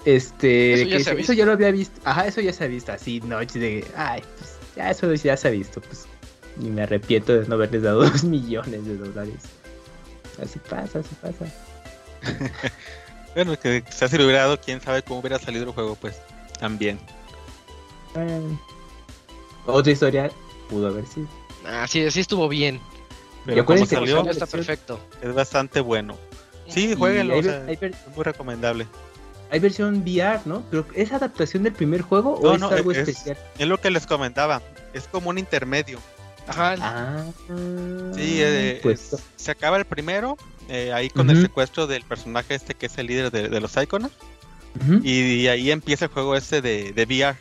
este, 0.06 0.72
Eso 0.72 0.84
que 0.84 0.88
ya 0.90 0.96
dice, 0.96 1.04
se 1.04 1.10
ha 1.10 1.12
eso 1.12 1.16
visto". 1.18 1.32
ya 1.34 1.44
lo 1.44 1.52
había 1.52 1.70
visto, 1.70 2.00
ajá, 2.04 2.26
eso 2.26 2.40
ya 2.40 2.54
se 2.54 2.64
ha 2.64 2.68
visto, 2.68 2.90
así, 2.90 3.20
no, 3.20 3.38
de, 3.40 3.86
ay, 3.94 4.22
pues, 4.38 4.56
ya 4.74 4.90
eso 4.90 5.12
ya 5.12 5.36
se 5.36 5.48
ha 5.48 5.50
visto, 5.50 5.82
pues, 5.82 6.06
ni 6.56 6.70
me 6.70 6.84
arrepiento 6.84 7.34
de 7.38 7.46
no 7.46 7.56
haberles 7.56 7.82
dado 7.82 8.00
dos 8.10 8.24
millones 8.24 8.86
de 8.86 8.96
dólares. 8.96 9.42
Así 10.42 10.58
pasa, 10.70 11.00
así 11.00 11.14
pasa. 11.20 11.44
Bueno, 13.34 13.58
que 13.58 13.82
quizás 13.82 14.10
si 14.10 14.18
lo 14.18 14.24
hubiera 14.24 14.40
dado, 14.40 14.58
quién 14.60 14.80
sabe 14.82 15.02
cómo 15.02 15.20
hubiera 15.20 15.38
salido 15.38 15.64
el 15.64 15.72
juego, 15.72 15.96
pues 15.96 16.16
también. 16.60 16.98
Otra 19.66 19.90
historia 19.92 20.30
pudo 20.68 20.88
haber 20.88 21.06
sido. 21.06 21.26
Ah, 21.66 21.86
sí, 21.88 22.10
sí 22.10 22.20
estuvo 22.20 22.48
bien. 22.48 22.80
Pero 23.44 23.64
como 23.64 23.84
salió, 23.86 24.28
está 24.30 24.46
perfecto. 24.46 25.00
es 25.20 25.34
bastante 25.34 25.80
bueno. 25.80 26.16
Sí, 26.68 26.92
Y 26.92 26.94
jueguenlo, 26.94 27.38
o 27.38 27.42
sea, 27.42 27.68
es 27.70 27.78
muy 28.14 28.24
recomendable. 28.24 28.86
hay 29.50 29.58
versión 29.58 30.02
VR, 30.02 30.40
¿no? 30.44 30.62
Pero 30.70 30.86
¿es 30.94 31.12
adaptación 31.12 31.64
del 31.64 31.72
primer 31.72 32.00
juego 32.02 32.34
o 32.36 32.56
No, 32.56 32.66
es 32.68 32.72
algo 32.72 32.92
es- 32.92 32.98
especial? 32.98 33.36
Es 33.58 33.66
lo 33.66 33.78
que 33.80 33.90
les 33.90 34.06
comentaba, 34.06 34.62
es 34.94 35.06
como 35.08 35.30
un 35.30 35.38
intermedio. 35.38 35.98
Ajá. 36.46 36.74
Ah, 36.80 37.24
Sí, 38.14 38.38
eh, 38.40 38.80
pues, 38.82 39.12
es- 39.12 39.22
se 39.36 39.50
acaba 39.50 39.76
el 39.76 39.84
primero, 39.84 40.36
eh, 40.68 40.92
ahí 40.92 41.10
con 41.10 41.28
el 41.30 41.40
secuestro 41.42 41.86
del 41.86 42.02
personaje 42.04 42.54
este 42.54 42.74
que 42.74 42.86
es 42.86 42.96
el 42.98 43.06
líder 43.08 43.30
de, 43.30 43.48
de 43.48 43.60
los 43.60 43.76
Iconos, 43.76 44.12
ujú. 44.80 45.00
y, 45.04 45.46
ahí 45.48 45.70
empieza 45.70 46.06
el 46.06 46.10
juego 46.12 46.34
este 46.36 46.62
de, 46.62 46.92
de 46.92 47.02
VR, 47.04 47.36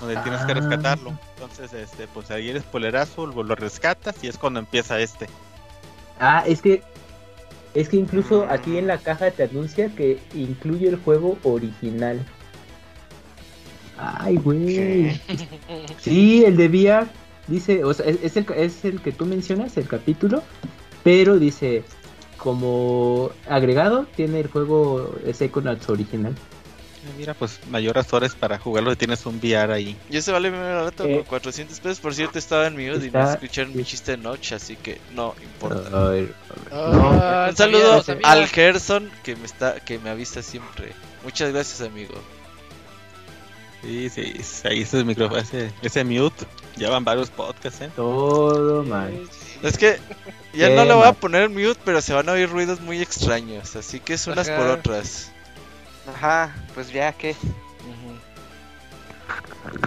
donde 0.00 0.16
tienes 0.18 0.40
que 0.42 0.52
Ah. 0.52 0.54
rescatarlo. 0.54 1.18
Entonces, 1.34 1.72
este, 1.72 2.06
pues 2.08 2.30
ahí 2.30 2.48
el 2.48 2.60
spoilerazo, 2.60 3.26
lo, 3.26 3.42
lo 3.42 3.54
rescatas 3.54 4.16
y 4.22 4.28
es 4.28 4.38
cuando 4.38 4.60
empieza 4.60 4.98
este. 5.00 5.26
Ah, 6.20 6.44
es 6.46 6.62
que 6.62 6.82
es 7.74 7.88
que 7.88 7.96
incluso 7.96 8.46
Mm. 8.46 8.50
aquí 8.50 8.78
en 8.78 8.86
la 8.86 8.98
caja 8.98 9.30
te 9.30 9.44
anuncia 9.44 9.88
que 9.94 10.18
incluye 10.34 10.88
el 10.88 10.96
juego 10.96 11.38
original. 11.44 12.24
Ay, 13.96 14.36
güey. 14.36 15.20
Sí, 15.98 16.44
el 16.44 16.56
de 16.56 16.68
VR 16.68 17.06
dice, 17.48 17.82
o 17.84 17.92
sea, 17.92 18.06
es, 18.06 18.18
es 18.22 18.36
el, 18.36 18.46
es 18.56 18.84
el 18.84 19.00
que 19.00 19.12
tú 19.12 19.26
mencionas, 19.26 19.76
el 19.76 19.88
capítulo, 19.88 20.42
pero 21.02 21.38
dice 21.38 21.82
como 22.36 23.30
agregado 23.48 24.06
tiene 24.14 24.38
el 24.40 24.46
juego 24.48 25.14
Psychonauts 25.32 25.88
original. 25.88 26.34
Mira, 27.16 27.34
pues 27.34 27.58
mayores 27.70 28.12
horas 28.12 28.34
para 28.34 28.58
jugarlo 28.58 28.92
y 28.92 28.96
tienes 28.96 29.24
un 29.26 29.36
VR 29.38 29.72
ahí. 29.72 29.96
Y 30.10 30.16
ese 30.18 30.30
vale 30.32 30.50
muy 30.50 30.58
barato, 30.60 31.04
Eh, 31.04 31.14
con 31.16 31.24
400 31.24 31.80
pesos. 31.80 32.00
Por 32.00 32.14
cierto, 32.14 32.38
estaba 32.38 32.66
en 32.66 32.74
mute 32.74 33.06
y 33.06 33.10
no 33.10 33.30
escucharon 33.30 33.74
mi 33.76 33.84
chiste 33.84 34.12
de 34.12 34.18
noche, 34.18 34.54
así 34.54 34.76
que 34.76 35.00
no 35.14 35.34
importa. 35.42 36.10
Ay, 36.10 36.30
Ah, 36.70 37.46
Un 37.50 37.56
saludo 37.56 38.02
sabía. 38.02 38.30
al 38.30 38.46
Gerson 38.46 39.10
que 39.22 39.36
me 39.36 39.46
está 39.46 39.80
que 39.80 39.98
me 39.98 40.10
avisa 40.10 40.42
siempre 40.42 40.92
Muchas 41.24 41.52
gracias, 41.52 41.80
amigo. 41.88 42.14
Sí, 43.82 44.08
sí, 44.10 44.34
ahí 44.64 44.82
ese 44.82 45.04
micrófono, 45.04 45.40
ese, 45.40 45.72
ese 45.82 46.02
mute. 46.04 46.44
Ya 46.76 46.90
van 46.90 47.04
varios 47.04 47.30
podcasts, 47.30 47.80
¿eh? 47.80 47.90
Todo 47.94 48.82
mal. 48.84 49.28
Es 49.62 49.78
que 49.78 49.98
ya 50.52 50.68
no 50.70 50.84
le 50.84 50.94
voy 50.94 51.06
a 51.06 51.12
poner 51.12 51.48
mute, 51.48 51.78
pero 51.84 52.00
se 52.00 52.12
van 52.12 52.28
a 52.28 52.32
oír 52.32 52.48
ruidos 52.50 52.80
muy 52.80 53.00
extraños. 53.00 53.76
Así 53.76 54.00
que 54.00 54.14
es 54.14 54.26
unas 54.26 54.48
por 54.48 54.66
Ajá. 54.66 54.74
otras. 54.74 55.30
Ajá, 56.14 56.54
pues 56.74 56.92
ya 56.92 57.12
que. 57.12 57.34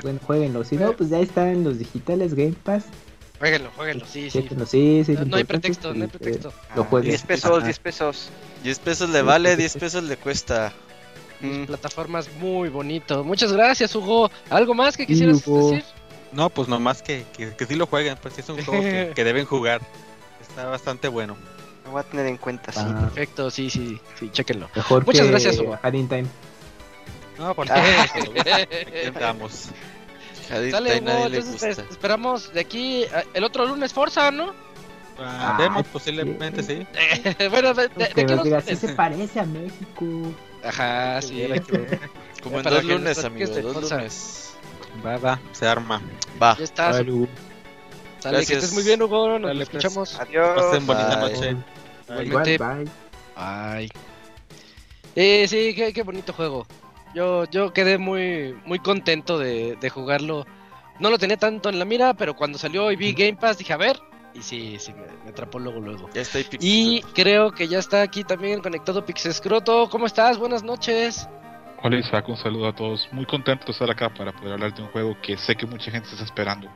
Bueno, 0.03 0.19
jueguenlo. 0.25 0.63
Si 0.63 0.77
no, 0.77 0.93
pues 0.93 1.09
ya 1.09 1.19
están 1.19 1.63
los 1.63 1.79
digitales 1.79 2.33
Game 2.33 2.53
Pass. 2.63 2.83
Jueguenlo, 3.39 3.71
jueguenlo, 3.75 4.05
sí, 4.05 4.29
sí. 4.29 4.47
Sí, 4.67 5.03
sí. 5.03 5.17
No, 5.25 5.35
hay 5.37 5.43
pretexto, 5.43 5.93
no 5.95 6.03
hay 6.03 6.09
pretexto. 6.09 6.49
eh, 6.49 6.73
Lo 6.75 6.83
jueguen. 6.83 7.09
10 7.11 7.23
pesos, 7.23 7.57
Ajá. 7.57 7.65
10 7.65 7.79
pesos. 7.79 8.29
10 8.63 8.79
pesos 8.79 9.09
le 9.09 9.21
vale, 9.23 9.55
10 9.57 9.77
pesos 9.77 10.03
le 10.03 10.17
cuesta. 10.17 10.71
Mm, 11.39 11.63
Plataformas 11.65 12.31
muy 12.39 12.69
bonito. 12.69 13.23
Muchas 13.23 13.51
gracias, 13.51 13.95
Hugo. 13.95 14.29
¿Algo 14.51 14.75
más 14.75 14.95
que 14.95 15.07
quisieras 15.07 15.43
decir? 15.43 15.83
No, 16.31 16.51
pues 16.51 16.67
nomás 16.67 17.01
que, 17.01 17.25
que, 17.35 17.55
que 17.55 17.65
sí 17.65 17.73
lo 17.75 17.87
jueguen, 17.87 18.15
pues 18.21 18.35
sí 18.35 18.41
es 18.41 18.49
un 18.49 18.63
juego 18.63 18.79
que, 18.83 19.11
que 19.15 19.23
deben 19.23 19.45
jugar. 19.45 19.81
Está 20.39 20.65
bastante 20.67 21.07
bueno. 21.07 21.35
Lo 21.91 21.95
voy 21.97 21.99
a 22.07 22.09
tener 22.09 22.25
en 22.27 22.37
cuenta, 22.37 22.71
sí. 22.71 22.79
Ah, 22.81 23.01
Perfecto, 23.01 23.51
sí, 23.51 23.69
sí, 23.69 23.99
sí, 24.17 24.29
chéquenlo. 24.31 24.69
mejor 24.73 25.05
Muchas 25.05 25.23
que 25.25 25.31
gracias, 25.31 25.59
Hugo. 25.59 25.77
Hard 25.81 25.95
in 25.95 26.07
Time. 26.07 26.25
No, 27.37 27.53
porque 27.53 27.73
Ah. 27.73 28.05
aquí 28.15 29.07
andamos. 29.07 29.67
Sale, 30.47 30.69
Hugo, 30.99 31.01
nadie 31.05 31.37
entonces 31.39 31.77
gusta. 31.77 31.83
esperamos 31.91 32.53
de 32.53 32.61
aquí 32.61 33.03
a- 33.05 33.25
el 33.33 33.43
otro 33.43 33.65
lunes 33.65 33.91
Forza, 33.93 34.31
¿no? 34.31 34.53
Ah, 35.19 35.57
Ah, 35.59 35.73
sí. 35.83 35.89
posiblemente, 35.91 36.63
sí. 36.63 36.87
bueno, 37.49 37.73
de, 37.73 37.89
de- 37.89 38.05
de 38.13 38.27
sí 38.27 38.35
lunes. 38.35 38.79
se 38.79 38.89
parece 38.95 39.39
a 39.41 39.45
México. 39.45 40.05
Ajá, 40.63 41.21
sí. 41.21 41.45
Como 42.43 42.57
en 42.59 42.63
dos 42.63 42.83
lunes, 42.85 43.17
nos 43.17 43.25
amigo, 43.25 43.45
platiques 43.47 43.55
de 43.55 43.61
dos 43.63 43.73
Forza. 43.73 43.97
lunes. 43.97 44.53
Va, 45.05 45.17
va, 45.17 45.39
se 45.51 45.67
arma. 45.67 46.01
Va. 46.41 46.55
Ya 46.57 46.63
estás. 46.63 46.95
Salud. 46.95 47.27
Sale, 48.19 48.37
que 48.37 48.37
Gracias. 48.45 48.63
estés 48.63 48.73
muy 48.73 48.83
bien, 48.83 49.01
Hugo. 49.01 49.39
Nos 49.39 49.49
Dale, 49.49 49.65
pues. 49.65 49.69
escuchamos. 49.83 50.19
Adiós. 50.19 50.49
Pasen 50.55 50.85
bonita 50.87 51.15
Bye. 51.21 51.33
noche. 51.33 51.57
Igualmente. 52.19 52.53
Igual, 52.55 52.83
bye. 52.85 52.91
Ay. 53.35 53.89
Eh, 55.15 55.47
sí, 55.47 55.73
qué, 55.75 55.93
qué 55.93 56.03
bonito 56.03 56.33
juego. 56.33 56.65
Yo, 57.13 57.45
yo 57.45 57.73
quedé 57.73 57.97
muy, 57.97 58.55
muy 58.65 58.79
contento 58.79 59.37
de, 59.37 59.75
de 59.75 59.89
jugarlo. 59.89 60.45
No 60.99 61.09
lo 61.09 61.17
tenía 61.17 61.37
tanto 61.37 61.69
en 61.69 61.79
la 61.79 61.85
mira, 61.85 62.13
pero 62.13 62.35
cuando 62.35 62.57
salió 62.57 62.91
y 62.91 62.95
vi 62.95 63.13
Game 63.13 63.35
Pass 63.35 63.57
dije, 63.57 63.73
a 63.73 63.77
ver. 63.77 63.99
Y 64.33 64.41
sí, 64.41 64.77
sí, 64.79 64.93
me, 64.93 65.07
me 65.25 65.31
atrapó 65.31 65.59
luego, 65.59 65.81
luego. 65.81 66.09
Ya 66.13 66.21
estoy 66.21 66.43
Pixel. 66.43 66.59
Y 66.61 67.01
creo 67.13 67.51
que 67.51 67.67
ya 67.67 67.79
está 67.79 68.01
aquí 68.01 68.23
también 68.23 68.61
conectado 68.61 69.05
Pixescroto. 69.05 69.89
¿Cómo 69.89 70.05
estás? 70.05 70.37
Buenas 70.37 70.63
noches. 70.63 71.27
Hola 71.83 71.97
Isaac, 71.97 72.29
un 72.29 72.37
saludo 72.37 72.67
a 72.67 72.75
todos. 72.75 73.09
Muy 73.11 73.25
contento 73.25 73.65
de 73.65 73.71
estar 73.71 73.89
acá 73.89 74.13
para 74.13 74.31
poder 74.31 74.53
hablar 74.53 74.73
de 74.73 74.83
un 74.83 74.87
juego 74.89 75.17
que 75.21 75.35
sé 75.35 75.55
que 75.55 75.65
mucha 75.65 75.91
gente 75.91 76.07
está 76.11 76.23
esperando. 76.23 76.69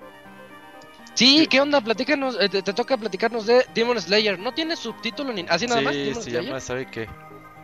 Sí, 1.16 1.48
¿qué 1.50 1.62
onda? 1.62 1.82
Platícanos, 1.82 2.38
eh, 2.40 2.50
te, 2.50 2.62
te 2.62 2.74
toca 2.74 2.98
platicarnos 2.98 3.46
de 3.46 3.66
Demon 3.74 4.00
Slayer. 4.00 4.38
¿No 4.38 4.54
tiene 4.54 4.76
subtítulo 4.76 5.34
ni 5.34 5.46
así 5.50 5.66
nada 5.66 5.82
más? 5.82 5.94
Sí, 5.94 6.04
Demon 6.04 6.16
se 6.24 6.30
Slayer? 6.30 6.44
llama, 6.44 6.60
¿sabe 6.60 6.88
qué? 6.92 7.08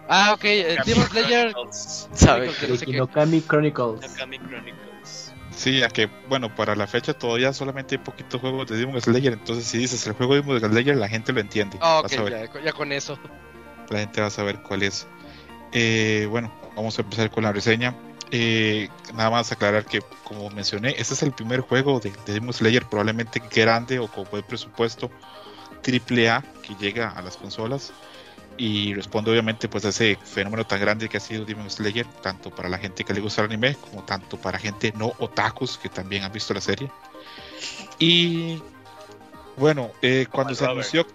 Ah, 0.07 0.32
ok, 0.34 0.44
eh, 0.45 0.78
Demon 0.86 1.06
Slayer. 1.07 1.53
¿Sabe 1.72 2.52
qué? 2.60 2.68
no 2.68 2.76
sé 2.78 2.86
Chronicles. 2.86 4.02
Nakami 4.02 4.40
Chronicles. 4.40 5.34
Sí, 5.56 5.80
ya 5.80 5.90
que, 5.90 6.10
bueno, 6.30 6.56
para 6.56 6.76
la 6.76 6.88
fecha 6.88 7.14
todavía 7.14 7.52
solamente 7.53 7.95
hay 7.95 7.99
poquitos 7.99 8.40
juegos 8.40 8.68
de 8.68 8.78
Demon 8.78 8.99
Slayer. 9.02 9.34
Entonces, 9.34 9.65
si 9.65 9.78
dices 9.78 10.06
el 10.07 10.14
juego 10.14 10.34
de 10.36 10.41
Demon 10.41 10.60
Slayer, 10.60 10.95
la 10.95 11.10
gente 11.10 11.34
lo 11.34 11.41
entiende. 11.41 11.78
Ah, 11.82 11.99
ok, 11.99 12.14
a 12.14 12.30
ya, 12.30 12.61
ya 12.64 12.72
con 12.73 12.91
eso. 12.91 13.19
la 13.90 13.99
gente 13.99 14.22
va 14.22 14.28
a 14.28 14.32
saber 14.32 14.61
cuál 14.61 14.84
es. 14.84 15.07
Eh, 15.73 16.26
bueno, 16.30 16.53
vamos 16.76 16.98
a 16.98 17.02
empezar 17.02 17.30
con 17.30 17.44
la 17.44 17.52
reseña. 17.52 17.95
Eh, 18.32 18.88
nada 19.14 19.30
más 19.30 19.52
aclarar 19.52 19.86
que, 19.86 20.02
como 20.24 20.49
mencioné, 20.49 20.95
este 20.98 21.14
es 21.14 21.24
el 21.24 21.34
primer 21.34 21.60
juego 21.62 21.99
de, 21.99 22.12
de 22.26 22.34
Demon 22.34 22.53
Slayer, 22.53 22.86
probablemente 22.86 23.41
grande 23.53 23.99
o 23.99 24.08
con 24.08 24.26
buen 24.32 24.44
presupuesto 24.44 25.12
AAA 25.86 26.41
que 26.62 26.76
llega 26.80 27.10
a 27.10 27.22
las 27.22 27.36
consolas 27.36 27.91
y 28.58 28.94
responde 28.94 29.32
obviamente 29.32 29.68
pues 29.68 29.86
a 29.86 29.90
ese 29.90 30.18
fenómeno 30.24 30.66
tan 30.66 30.80
grande 30.80 31.10
que 31.10 31.18
ha 31.18 31.20
sido 31.20 31.45
Demon 31.45 31.70
Slayer, 31.70 32.06
tanto 32.22 32.52
para 32.52 32.70
la 32.70 32.78
gente 32.78 33.03
que 33.03 33.14
le 33.14 33.20
gusta 33.20 33.41
el 33.41 33.48
anime 33.48 33.76
como 33.76 34.03
tanto 34.03 34.38
para 34.38 34.60
gente 34.60 34.94
no 34.95 35.14
otakus 35.20 35.78
que 35.78 35.90
también 35.90 36.24
han 36.24 36.32
visto 36.32 36.53
la 36.53 36.62
serie. 36.62 36.90
Y 37.99 38.62
bueno, 39.58 39.91
eh, 40.02 40.28
cuando 40.32 40.56
se 40.56 40.66
Robert. 40.66 40.80
anunció, 40.80 41.08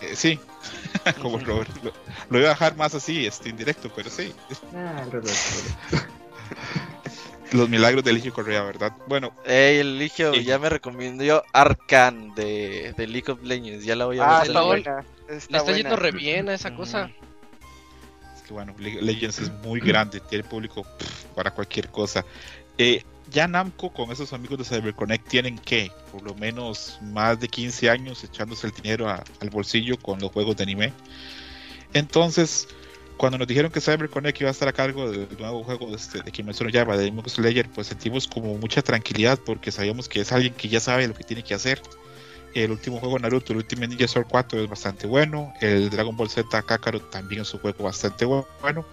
eh, 0.00 0.14
sí, 0.14 0.38
como 1.22 1.38
el 1.38 1.44
Robert, 1.46 1.70
lo, 1.82 1.92
lo 2.30 2.38
iba 2.38 2.48
a 2.48 2.52
dejar 2.52 2.76
más 2.76 2.94
así, 2.94 3.26
este 3.26 3.48
indirecto, 3.48 3.90
pero 3.94 4.10
sí, 4.10 4.32
Ah, 4.74 5.04
Robert, 5.10 5.26
Robert. 5.90 6.08
los 7.52 7.68
milagros 7.68 8.02
de 8.04 8.10
Eligio 8.10 8.32
Correa, 8.32 8.62
¿verdad? 8.62 8.92
Bueno, 9.06 9.32
Ey, 9.44 9.78
el 9.78 9.98
Ligio 9.98 10.34
Sí. 10.34 10.44
ya 10.44 10.58
me 10.58 10.68
recomendó 10.68 11.42
Arcan 11.52 12.34
de, 12.34 12.92
de 12.96 13.06
League 13.06 13.30
of 13.30 13.42
Legends. 13.42 13.84
Ya 13.84 13.94
la 13.96 14.06
voy 14.06 14.18
a 14.18 14.24
Ah, 14.24 14.38
ver. 14.40 14.46
está 14.48 14.62
buena. 14.62 15.04
Le 15.28 15.36
Está 15.36 15.58
está 15.58 15.72
yendo 15.72 15.90
buena. 15.90 16.02
re 16.02 16.10
bien 16.12 16.48
a 16.48 16.54
esa 16.54 16.74
cosa. 16.74 17.10
Es 18.36 18.42
que 18.42 18.52
bueno, 18.52 18.74
Le- 18.78 19.00
Legends 19.00 19.38
es 19.38 19.50
muy 19.62 19.80
grande, 19.80 20.20
tiene 20.20 20.44
público 20.44 20.82
pff, 20.82 21.24
para 21.34 21.50
cualquier 21.52 21.88
cosa. 21.88 22.24
Eh, 22.76 23.02
ya 23.30 23.48
Namco 23.48 23.90
con 23.92 24.10
esos 24.12 24.32
amigos 24.34 24.58
de 24.58 24.64
CyberConnect 24.64 25.26
tienen 25.28 25.58
que, 25.58 25.90
por 26.12 26.22
lo 26.22 26.34
menos 26.34 26.98
más 27.00 27.40
de 27.40 27.48
15 27.48 27.88
años 27.88 28.22
echándose 28.22 28.66
el 28.66 28.72
dinero 28.74 29.08
a- 29.08 29.24
al 29.40 29.48
bolsillo 29.50 29.96
con 29.98 30.18
los 30.20 30.30
juegos 30.30 30.56
de 30.56 30.64
anime. 30.64 30.92
Entonces, 31.94 32.68
cuando 33.16 33.38
nos 33.38 33.46
dijeron 33.46 33.70
que 33.70 33.80
CyberConnect 33.80 34.40
iba 34.40 34.50
a 34.50 34.52
estar 34.52 34.68
a 34.68 34.72
cargo 34.72 35.10
del 35.10 35.28
nuevo 35.38 35.62
juego 35.64 35.88
de, 35.90 35.96
este, 35.96 36.20
de 36.22 36.32
Kimetsu 36.32 36.64
no 36.64 36.70
Yaiba, 36.70 36.96
de 36.96 37.04
Demon 37.04 37.28
Slayer, 37.28 37.68
pues 37.70 37.86
sentimos 37.86 38.26
como 38.26 38.56
mucha 38.58 38.82
tranquilidad 38.82 39.38
porque 39.44 39.70
sabíamos 39.70 40.08
que 40.08 40.20
es 40.20 40.32
alguien 40.32 40.54
que 40.54 40.68
ya 40.68 40.80
sabe 40.80 41.06
lo 41.06 41.14
que 41.14 41.24
tiene 41.24 41.42
que 41.42 41.54
hacer. 41.54 41.80
El 42.54 42.70
último 42.70 43.00
juego 43.00 43.18
Naruto, 43.18 43.52
el 43.52 43.58
último 43.58 43.84
Ninja 43.84 44.06
Sword 44.06 44.26
4 44.28 44.62
es 44.62 44.70
bastante 44.70 45.08
bueno. 45.08 45.52
El 45.60 45.90
Dragon 45.90 46.16
Ball 46.16 46.30
Z 46.30 46.62
Kakarot 46.62 47.10
también 47.10 47.42
es 47.42 47.52
un 47.52 47.58
juego 47.58 47.82
bastante 47.82 48.24
bu- 48.26 48.46
bueno. 48.62 48.84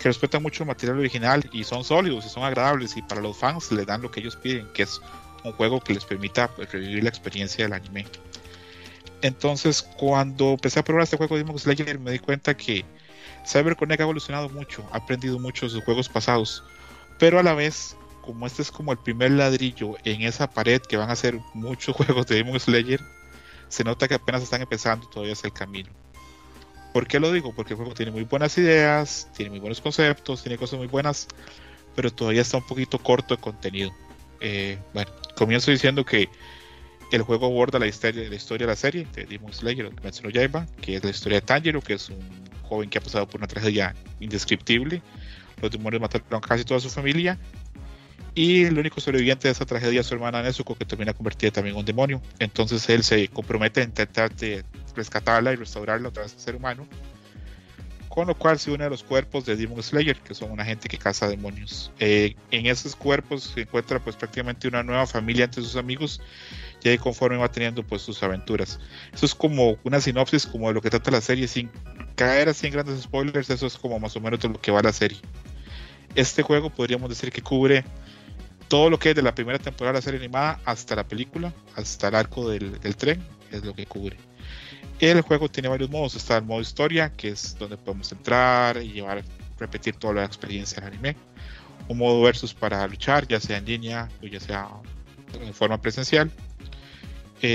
Que 0.00 0.08
respeta 0.08 0.40
mucho 0.40 0.64
el 0.64 0.66
material 0.66 0.98
original 0.98 1.48
y 1.52 1.62
son 1.62 1.84
sólidos 1.84 2.26
y 2.26 2.28
son 2.28 2.42
agradables. 2.42 2.96
Y 2.96 3.02
para 3.02 3.20
los 3.20 3.36
fans 3.36 3.70
le 3.70 3.84
dan 3.84 4.02
lo 4.02 4.10
que 4.10 4.18
ellos 4.18 4.34
piden, 4.34 4.66
que 4.74 4.82
es 4.82 5.00
un 5.44 5.52
juego 5.52 5.80
que 5.80 5.94
les 5.94 6.04
permita 6.04 6.48
pues, 6.48 6.72
revivir 6.72 7.04
la 7.04 7.08
experiencia 7.10 7.64
del 7.64 7.74
anime. 7.74 8.04
Entonces, 9.22 9.82
cuando 9.96 10.50
empecé 10.50 10.80
a 10.80 10.84
probar 10.84 11.04
este 11.04 11.16
juego 11.16 11.36
de 11.36 11.44
Demon 11.44 11.58
Slayer, 11.58 11.98
me 11.98 12.10
di 12.10 12.18
cuenta 12.18 12.56
que 12.56 12.84
CyberConnect 13.46 14.00
ha 14.00 14.04
evolucionado 14.04 14.48
mucho, 14.48 14.84
ha 14.92 14.98
aprendido 14.98 15.38
mucho 15.38 15.66
de 15.66 15.70
sus 15.70 15.84
juegos 15.84 16.08
pasados, 16.08 16.64
pero 17.18 17.38
a 17.38 17.42
la 17.42 17.54
vez, 17.54 17.96
como 18.22 18.46
este 18.46 18.62
es 18.62 18.70
como 18.70 18.92
el 18.92 18.98
primer 18.98 19.32
ladrillo 19.32 19.96
en 20.04 20.22
esa 20.22 20.50
pared 20.50 20.80
que 20.80 20.96
van 20.96 21.10
a 21.10 21.16
ser 21.16 21.38
muchos 21.52 21.94
juegos 21.96 22.26
de 22.26 22.36
Demon 22.36 22.58
Slayer, 22.58 23.00
se 23.68 23.84
nota 23.84 24.08
que 24.08 24.14
apenas 24.14 24.42
están 24.42 24.62
empezando 24.62 25.06
todavía 25.08 25.34
el 25.42 25.52
camino. 25.52 25.90
¿Por 26.92 27.08
qué 27.08 27.18
lo 27.18 27.32
digo? 27.32 27.52
Porque 27.52 27.72
el 27.72 27.76
juego 27.76 27.92
tiene 27.92 28.12
muy 28.12 28.22
buenas 28.22 28.56
ideas, 28.56 29.28
tiene 29.34 29.50
muy 29.50 29.58
buenos 29.58 29.80
conceptos, 29.80 30.42
tiene 30.42 30.56
cosas 30.56 30.78
muy 30.78 30.86
buenas, 30.86 31.26
pero 31.96 32.12
todavía 32.12 32.42
está 32.42 32.58
un 32.58 32.66
poquito 32.66 32.98
corto 33.00 33.34
de 33.34 33.40
contenido. 33.40 33.90
Eh, 34.40 34.78
bueno, 34.92 35.10
comienzo 35.36 35.72
diciendo 35.72 36.04
que 36.04 36.28
el 37.14 37.22
juego 37.22 37.46
aborda 37.46 37.78
la 37.78 37.86
historia, 37.86 38.28
la 38.28 38.34
historia 38.34 38.66
de 38.66 38.72
la 38.72 38.76
serie 38.76 39.06
de 39.14 39.24
Demon 39.24 39.52
Slayer, 39.52 39.90
Kimetsu 39.90 40.22
no 40.24 40.30
Yaiba, 40.30 40.66
que 40.80 40.96
es 40.96 41.04
la 41.04 41.10
historia 41.10 41.40
de 41.40 41.46
Tanjiro, 41.46 41.80
que 41.80 41.94
es 41.94 42.08
un 42.08 42.18
joven 42.62 42.90
que 42.90 42.98
ha 42.98 43.00
pasado 43.00 43.26
por 43.26 43.40
una 43.40 43.46
tragedia 43.46 43.94
indescriptible. 44.20 45.00
Los 45.62 45.70
demonios 45.70 46.00
mataron 46.00 46.40
casi 46.40 46.64
toda 46.64 46.80
su 46.80 46.90
familia. 46.90 47.38
Y 48.34 48.64
el 48.64 48.76
único 48.76 49.00
sobreviviente 49.00 49.46
de 49.46 49.52
esa 49.52 49.64
tragedia 49.64 50.00
es 50.00 50.06
su 50.06 50.14
hermana 50.14 50.42
Nezuko, 50.42 50.74
que 50.74 50.84
termina 50.84 51.12
convertida 51.12 51.52
también 51.52 51.76
en 51.76 51.80
un 51.80 51.86
demonio. 51.86 52.20
Entonces 52.40 52.88
él 52.88 53.04
se 53.04 53.28
compromete 53.28 53.80
a 53.80 53.84
intentar 53.84 54.34
de 54.34 54.64
rescatarla 54.96 55.52
y 55.52 55.56
restaurarla 55.56 56.08
otra 56.08 56.24
vez 56.24 56.34
a 56.34 56.38
ser 56.40 56.56
humano. 56.56 56.86
Con 58.08 58.26
lo 58.26 58.34
cual 58.34 58.58
se 58.58 58.72
une 58.72 58.84
a 58.84 58.88
los 58.88 59.04
cuerpos 59.04 59.44
de 59.44 59.54
Demon 59.54 59.82
Slayer, 59.82 60.16
que 60.16 60.34
son 60.34 60.50
una 60.50 60.64
gente 60.64 60.88
que 60.88 60.98
caza 60.98 61.28
demonios. 61.28 61.92
Eh, 62.00 62.34
en 62.50 62.66
esos 62.66 62.96
cuerpos 62.96 63.52
se 63.54 63.62
encuentra 63.62 64.00
pues 64.00 64.16
prácticamente 64.16 64.66
una 64.66 64.82
nueva 64.82 65.06
familia 65.06 65.44
entre 65.44 65.62
sus 65.62 65.76
amigos 65.76 66.20
y 66.84 66.90
ahí 66.90 66.98
conforme 66.98 67.38
va 67.38 67.50
teniendo 67.50 67.82
pues 67.82 68.02
sus 68.02 68.22
aventuras. 68.22 68.78
Eso 69.12 69.24
es 69.24 69.34
como 69.34 69.78
una 69.84 70.00
sinopsis 70.00 70.46
como 70.46 70.68
de 70.68 70.74
lo 70.74 70.82
que 70.82 70.90
trata 70.90 71.10
la 71.10 71.22
serie 71.22 71.48
sin 71.48 71.70
caer 72.14 72.50
así 72.50 72.66
en 72.66 72.74
grandes 72.74 73.02
spoilers, 73.02 73.48
eso 73.48 73.66
es 73.66 73.76
como 73.76 73.98
más 73.98 74.14
o 74.16 74.20
menos 74.20 74.38
de 74.38 74.50
lo 74.50 74.60
que 74.60 74.70
va 74.70 74.82
la 74.82 74.92
serie. 74.92 75.18
Este 76.14 76.42
juego 76.42 76.68
podríamos 76.68 77.08
decir 77.08 77.32
que 77.32 77.40
cubre 77.40 77.84
todo 78.68 78.90
lo 78.90 78.98
que 78.98 79.10
es 79.10 79.16
de 79.16 79.22
la 79.22 79.34
primera 79.34 79.58
temporada 79.58 79.94
de 79.94 79.98
la 79.98 80.02
serie 80.02 80.20
animada 80.20 80.60
hasta 80.66 80.94
la 80.94 81.08
película, 81.08 81.52
hasta 81.74 82.08
el 82.08 82.14
arco 82.16 82.50
del, 82.50 82.78
del 82.78 82.96
tren, 82.96 83.24
es 83.50 83.64
lo 83.64 83.74
que 83.74 83.86
cubre. 83.86 84.18
El 85.00 85.22
juego 85.22 85.48
tiene 85.48 85.70
varios 85.70 85.90
modos, 85.90 86.14
está 86.14 86.36
el 86.36 86.44
modo 86.44 86.60
historia, 86.60 87.10
que 87.10 87.28
es 87.28 87.56
donde 87.58 87.78
podemos 87.78 88.12
entrar 88.12 88.76
y 88.76 88.92
llevar, 88.92 89.24
repetir 89.58 89.96
toda 89.96 90.14
la 90.14 90.24
experiencia 90.24 90.82
del 90.82 90.92
anime. 90.92 91.16
Un 91.88 91.96
modo 91.96 92.20
versus 92.22 92.52
para 92.52 92.86
luchar, 92.86 93.26
ya 93.26 93.40
sea 93.40 93.56
en 93.56 93.64
línea 93.64 94.08
o 94.22 94.26
ya 94.26 94.38
sea 94.38 94.68
en 95.40 95.54
forma 95.54 95.80
presencial 95.80 96.30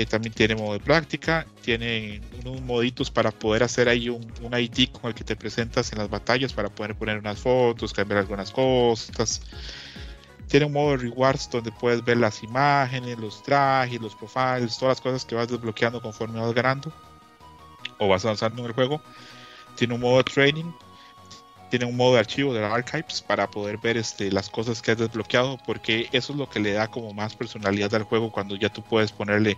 También 0.08 0.32
tiene 0.32 0.54
modo 0.54 0.74
de 0.74 0.78
práctica, 0.78 1.44
tiene 1.62 2.20
unos 2.44 2.60
moditos 2.60 3.10
para 3.10 3.32
poder 3.32 3.64
hacer 3.64 3.88
ahí 3.88 4.08
un, 4.08 4.24
un 4.40 4.56
ID 4.56 4.90
con 4.92 5.08
el 5.08 5.14
que 5.14 5.24
te 5.24 5.34
presentas 5.34 5.92
en 5.92 5.98
las 5.98 6.08
batallas 6.08 6.52
para 6.52 6.68
poder 6.68 6.94
poner 6.94 7.18
unas 7.18 7.40
fotos, 7.40 7.92
cambiar 7.92 8.20
algunas 8.20 8.52
cosas. 8.52 9.42
Tiene 10.46 10.66
un 10.66 10.72
modo 10.72 10.92
de 10.92 10.98
rewards 10.98 11.50
donde 11.50 11.72
puedes 11.72 12.04
ver 12.04 12.18
las 12.18 12.44
imágenes, 12.44 13.18
los 13.18 13.42
trajes, 13.42 14.00
los 14.00 14.14
profiles, 14.14 14.78
todas 14.78 14.98
las 14.98 15.00
cosas 15.00 15.24
que 15.24 15.34
vas 15.34 15.48
desbloqueando 15.48 16.00
conforme 16.00 16.38
vas 16.38 16.54
ganando 16.54 16.92
o 17.98 18.06
vas 18.06 18.24
avanzando 18.24 18.62
en 18.62 18.68
el 18.68 18.72
juego. 18.72 19.00
Tiene 19.74 19.94
un 19.94 20.00
modo 20.02 20.18
de 20.18 20.24
training, 20.24 20.72
tiene 21.70 21.86
un 21.86 21.96
modo 21.96 22.14
de 22.14 22.20
archivo 22.20 22.52
de 22.52 22.64
archives 22.64 23.22
para 23.22 23.48
poder 23.48 23.78
ver 23.78 23.96
este, 23.96 24.30
las 24.30 24.50
cosas 24.50 24.82
que 24.82 24.90
has 24.90 24.98
desbloqueado, 24.98 25.58
porque 25.64 26.08
eso 26.12 26.32
es 26.32 26.38
lo 26.38 26.50
que 26.50 26.60
le 26.60 26.72
da 26.72 26.88
como 26.88 27.14
más 27.14 27.34
personalidad 27.36 27.94
al 27.94 28.02
juego 28.02 28.30
cuando 28.30 28.56
ya 28.56 28.68
tú 28.68 28.82
puedes 28.82 29.12
ponerle 29.12 29.56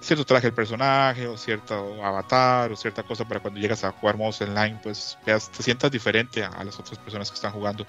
cierto 0.00 0.24
traje 0.24 0.48
al 0.48 0.54
personaje 0.54 1.28
o 1.28 1.36
cierto 1.36 2.02
avatar 2.04 2.72
o 2.72 2.76
cierta 2.76 3.02
cosa 3.02 3.26
para 3.26 3.40
cuando 3.40 3.60
llegas 3.60 3.84
a 3.84 3.92
jugar 3.92 4.16
modos 4.16 4.40
online, 4.40 4.78
pues 4.82 5.18
te 5.24 5.62
sientas 5.62 5.90
diferente 5.90 6.42
a, 6.44 6.64
las 6.64 6.78
otras 6.78 6.98
personas 6.98 7.30
que 7.30 7.36
están 7.36 7.52
jugando. 7.52 7.86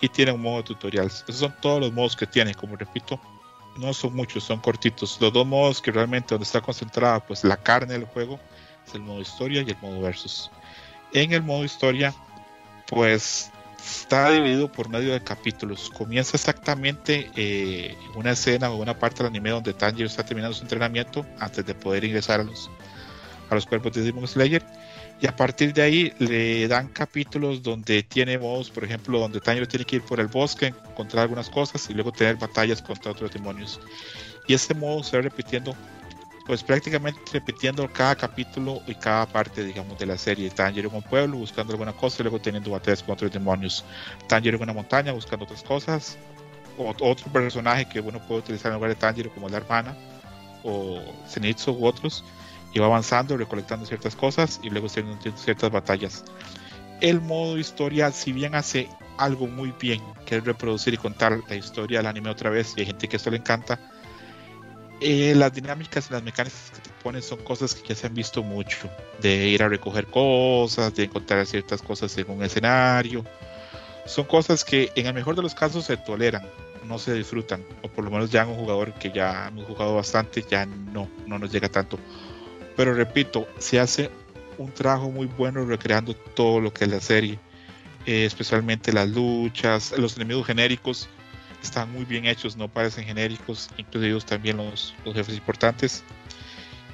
Y 0.00 0.08
tiene 0.08 0.32
un 0.32 0.40
modo 0.40 0.58
de 0.58 0.62
tutorials. 0.62 1.24
Esos 1.28 1.40
son 1.40 1.54
todos 1.60 1.80
los 1.80 1.92
modos 1.92 2.16
que 2.16 2.26
tiene, 2.26 2.54
como 2.54 2.76
repito, 2.76 3.20
no 3.76 3.92
son 3.92 4.14
muchos, 4.14 4.44
son 4.44 4.60
cortitos. 4.60 5.18
Los 5.20 5.32
dos 5.32 5.46
modos 5.46 5.82
que 5.82 5.92
realmente 5.92 6.34
donde 6.34 6.44
está 6.44 6.60
concentrada 6.60 7.20
pues 7.20 7.44
la 7.44 7.58
carne 7.58 7.92
del 7.94 8.04
juego 8.04 8.40
es 8.86 8.94
el 8.94 9.02
modo 9.02 9.20
historia 9.20 9.62
y 9.62 9.70
el 9.70 9.76
modo 9.82 10.00
versus. 10.00 10.50
En 11.12 11.32
el 11.32 11.42
modo 11.42 11.64
historia 11.64 12.14
pues 12.90 13.52
está 13.78 14.30
dividido 14.30 14.70
por 14.70 14.88
medio 14.88 15.12
de 15.12 15.22
capítulos. 15.22 15.90
Comienza 15.90 16.36
exactamente 16.36 17.30
eh, 17.36 17.96
una 18.16 18.32
escena 18.32 18.68
o 18.70 18.82
una 18.82 18.98
parte 18.98 19.18
del 19.18 19.28
anime 19.28 19.50
donde 19.50 19.72
Tanjiro 19.72 20.08
está 20.08 20.24
terminando 20.24 20.54
su 20.54 20.64
entrenamiento 20.64 21.24
antes 21.38 21.64
de 21.64 21.74
poder 21.74 22.04
ingresar 22.04 22.40
a 22.40 22.44
los, 22.44 22.68
a 23.48 23.54
los 23.54 23.64
cuerpos 23.64 23.92
de 23.92 24.02
Demon 24.02 24.26
Slayer. 24.26 24.64
Y 25.22 25.26
a 25.28 25.36
partir 25.36 25.72
de 25.72 25.82
ahí 25.82 26.12
le 26.18 26.66
dan 26.66 26.88
capítulos 26.88 27.62
donde 27.62 28.02
tiene 28.02 28.38
modos, 28.38 28.70
por 28.70 28.84
ejemplo, 28.84 29.20
donde 29.20 29.40
Tanjiro 29.40 29.68
tiene 29.68 29.84
que 29.84 29.96
ir 29.96 30.02
por 30.02 30.18
el 30.18 30.26
bosque, 30.26 30.74
encontrar 30.90 31.22
algunas 31.22 31.48
cosas 31.48 31.88
y 31.90 31.94
luego 31.94 32.10
tener 32.10 32.36
batallas 32.36 32.82
contra 32.82 33.12
otros 33.12 33.30
demonios. 33.30 33.80
Y 34.48 34.54
este 34.54 34.74
modo 34.74 35.04
se 35.04 35.16
va 35.16 35.22
repitiendo 35.22 35.76
pues 36.46 36.62
prácticamente 36.62 37.20
repitiendo 37.32 37.88
cada 37.92 38.16
capítulo 38.16 38.80
y 38.86 38.94
cada 38.94 39.26
parte, 39.26 39.64
digamos, 39.64 39.98
de 39.98 40.06
la 40.06 40.18
serie. 40.18 40.50
Tanjiro 40.50 40.88
en 40.88 40.96
un 40.96 41.02
pueblo 41.02 41.36
buscando 41.36 41.72
alguna 41.72 41.92
cosa 41.92 42.16
y 42.20 42.22
luego 42.24 42.40
teniendo 42.40 42.70
batallas 42.70 43.02
con 43.02 43.14
otros 43.14 43.30
demonios. 43.30 43.84
Tanjiro 44.26 44.56
en 44.56 44.62
una 44.62 44.72
montaña 44.72 45.12
buscando 45.12 45.44
otras 45.44 45.62
cosas. 45.62 46.18
O, 46.78 46.94
otro 47.00 47.32
personaje 47.32 47.86
que 47.86 48.00
uno 48.00 48.18
puede 48.26 48.40
utilizar 48.40 48.70
en 48.70 48.76
lugar 48.76 48.90
de 48.90 48.96
Tanjiro 48.96 49.30
como 49.32 49.48
la 49.48 49.58
hermana 49.58 49.96
o 50.64 51.00
Zenitsu 51.28 51.72
u 51.72 51.86
otros. 51.86 52.24
Y 52.72 52.78
va 52.78 52.86
avanzando, 52.86 53.36
recolectando 53.36 53.84
ciertas 53.84 54.14
cosas 54.14 54.60
y 54.62 54.70
luego 54.70 54.88
teniendo 54.88 55.36
ciertas 55.36 55.70
batallas. 55.70 56.24
El 57.00 57.20
modo 57.20 57.58
historia, 57.58 58.12
si 58.12 58.32
bien 58.32 58.54
hace 58.54 58.88
algo 59.16 59.46
muy 59.46 59.72
bien, 59.80 60.02
que 60.24 60.36
es 60.36 60.44
reproducir 60.44 60.94
y 60.94 60.96
contar 60.96 61.40
la 61.48 61.56
historia 61.56 61.98
del 61.98 62.06
anime 62.06 62.30
otra 62.30 62.50
vez, 62.50 62.74
y 62.76 62.80
hay 62.80 62.86
gente 62.86 63.08
que 63.08 63.16
esto 63.16 63.30
le 63.30 63.38
encanta, 63.38 63.78
eh, 65.00 65.34
las 65.34 65.52
dinámicas 65.52 66.08
y 66.08 66.12
las 66.12 66.22
mecánicas 66.22 66.70
que 66.74 66.80
te 66.82 66.90
ponen 67.02 67.22
son 67.22 67.38
cosas 67.42 67.74
que 67.74 67.88
ya 67.88 67.94
se 67.94 68.06
han 68.06 68.14
visto 68.14 68.42
mucho, 68.42 68.90
de 69.20 69.48
ir 69.48 69.62
a 69.62 69.68
recoger 69.68 70.06
cosas, 70.06 70.94
de 70.94 71.04
encontrar 71.04 71.46
ciertas 71.46 71.80
cosas 71.80 72.16
en 72.18 72.30
un 72.30 72.42
escenario. 72.42 73.24
Son 74.06 74.24
cosas 74.24 74.64
que 74.64 74.92
en 74.94 75.06
el 75.06 75.14
mejor 75.14 75.36
de 75.36 75.42
los 75.42 75.54
casos 75.54 75.86
se 75.86 75.96
toleran, 75.96 76.42
no 76.84 76.98
se 76.98 77.14
disfrutan, 77.14 77.64
o 77.82 77.88
por 77.88 78.04
lo 78.04 78.10
menos 78.10 78.30
ya 78.30 78.42
en 78.42 78.50
un 78.50 78.56
jugador 78.56 78.92
que 78.94 79.10
ya 79.10 79.48
hemos 79.48 79.66
jugado 79.66 79.94
bastante, 79.94 80.44
ya 80.48 80.66
no, 80.66 81.08
no 81.26 81.38
nos 81.38 81.50
llega 81.50 81.68
tanto. 81.68 81.98
Pero 82.76 82.94
repito, 82.94 83.48
se 83.58 83.80
hace 83.80 84.10
un 84.58 84.72
trabajo 84.72 85.10
muy 85.10 85.26
bueno 85.26 85.64
recreando 85.64 86.14
todo 86.14 86.60
lo 86.60 86.72
que 86.72 86.84
es 86.84 86.90
la 86.90 87.00
serie, 87.00 87.38
eh, 88.06 88.24
especialmente 88.24 88.92
las 88.92 89.08
luchas, 89.08 89.94
los 89.96 90.16
enemigos 90.16 90.46
genéricos 90.46 91.08
están 91.62 91.92
muy 91.92 92.04
bien 92.04 92.26
hechos, 92.26 92.56
no 92.56 92.68
parecen 92.68 93.04
genéricos, 93.04 93.70
incluidos 93.76 94.24
también 94.24 94.56
los, 94.56 94.94
los 95.04 95.14
jefes 95.14 95.36
importantes. 95.36 96.02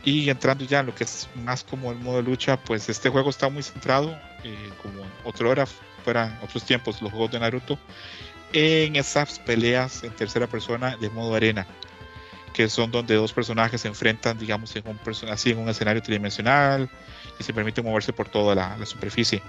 Y 0.04 0.30
entrando 0.30 0.64
ya 0.64 0.80
en 0.80 0.86
lo 0.86 0.94
que 0.94 1.04
es 1.04 1.28
más 1.34 1.64
como 1.64 1.90
el 1.90 1.98
modo 1.98 2.18
de 2.18 2.22
lucha, 2.22 2.56
pues 2.56 2.88
este 2.88 3.08
juego 3.08 3.30
está 3.30 3.48
muy 3.48 3.62
centrado, 3.62 4.16
eh, 4.44 4.70
como 4.80 5.02
otra 5.24 5.48
hora 5.48 5.66
fueran 6.04 6.38
otros 6.42 6.64
tiempos, 6.64 7.02
los 7.02 7.10
juegos 7.10 7.32
de 7.32 7.40
Naruto, 7.40 7.76
en 8.52 8.94
esas 8.94 9.40
peleas 9.40 10.04
en 10.04 10.12
tercera 10.12 10.46
persona 10.46 10.96
de 10.96 11.10
modo 11.10 11.34
arena, 11.34 11.66
que 12.54 12.68
son 12.68 12.92
donde 12.92 13.16
dos 13.16 13.32
personajes 13.32 13.80
se 13.80 13.88
enfrentan, 13.88 14.38
digamos, 14.38 14.76
en 14.76 14.84
un, 14.86 15.00
así 15.28 15.50
en 15.50 15.58
un 15.58 15.68
escenario 15.68 16.00
tridimensional 16.00 16.88
y 17.40 17.42
se 17.42 17.52
permite 17.52 17.82
moverse 17.82 18.12
por 18.12 18.28
toda 18.28 18.54
la, 18.54 18.76
la 18.76 18.86
superficie 18.86 19.42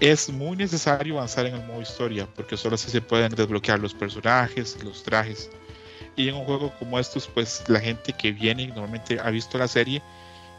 es 0.00 0.28
muy 0.30 0.56
necesario 0.56 1.16
avanzar 1.16 1.46
en 1.46 1.54
el 1.54 1.66
modo 1.66 1.80
historia, 1.80 2.28
porque 2.34 2.56
solo 2.56 2.74
así 2.74 2.90
se 2.90 3.00
pueden 3.00 3.32
desbloquear 3.34 3.78
los 3.78 3.94
personajes, 3.94 4.82
los 4.84 5.02
trajes. 5.02 5.50
Y 6.16 6.28
en 6.28 6.34
un 6.34 6.44
juego 6.44 6.72
como 6.78 6.98
estos, 6.98 7.26
pues 7.26 7.64
la 7.68 7.80
gente 7.80 8.12
que 8.12 8.32
viene 8.32 8.66
normalmente 8.68 9.18
ha 9.20 9.30
visto 9.30 9.58
la 9.58 9.68
serie 9.68 10.02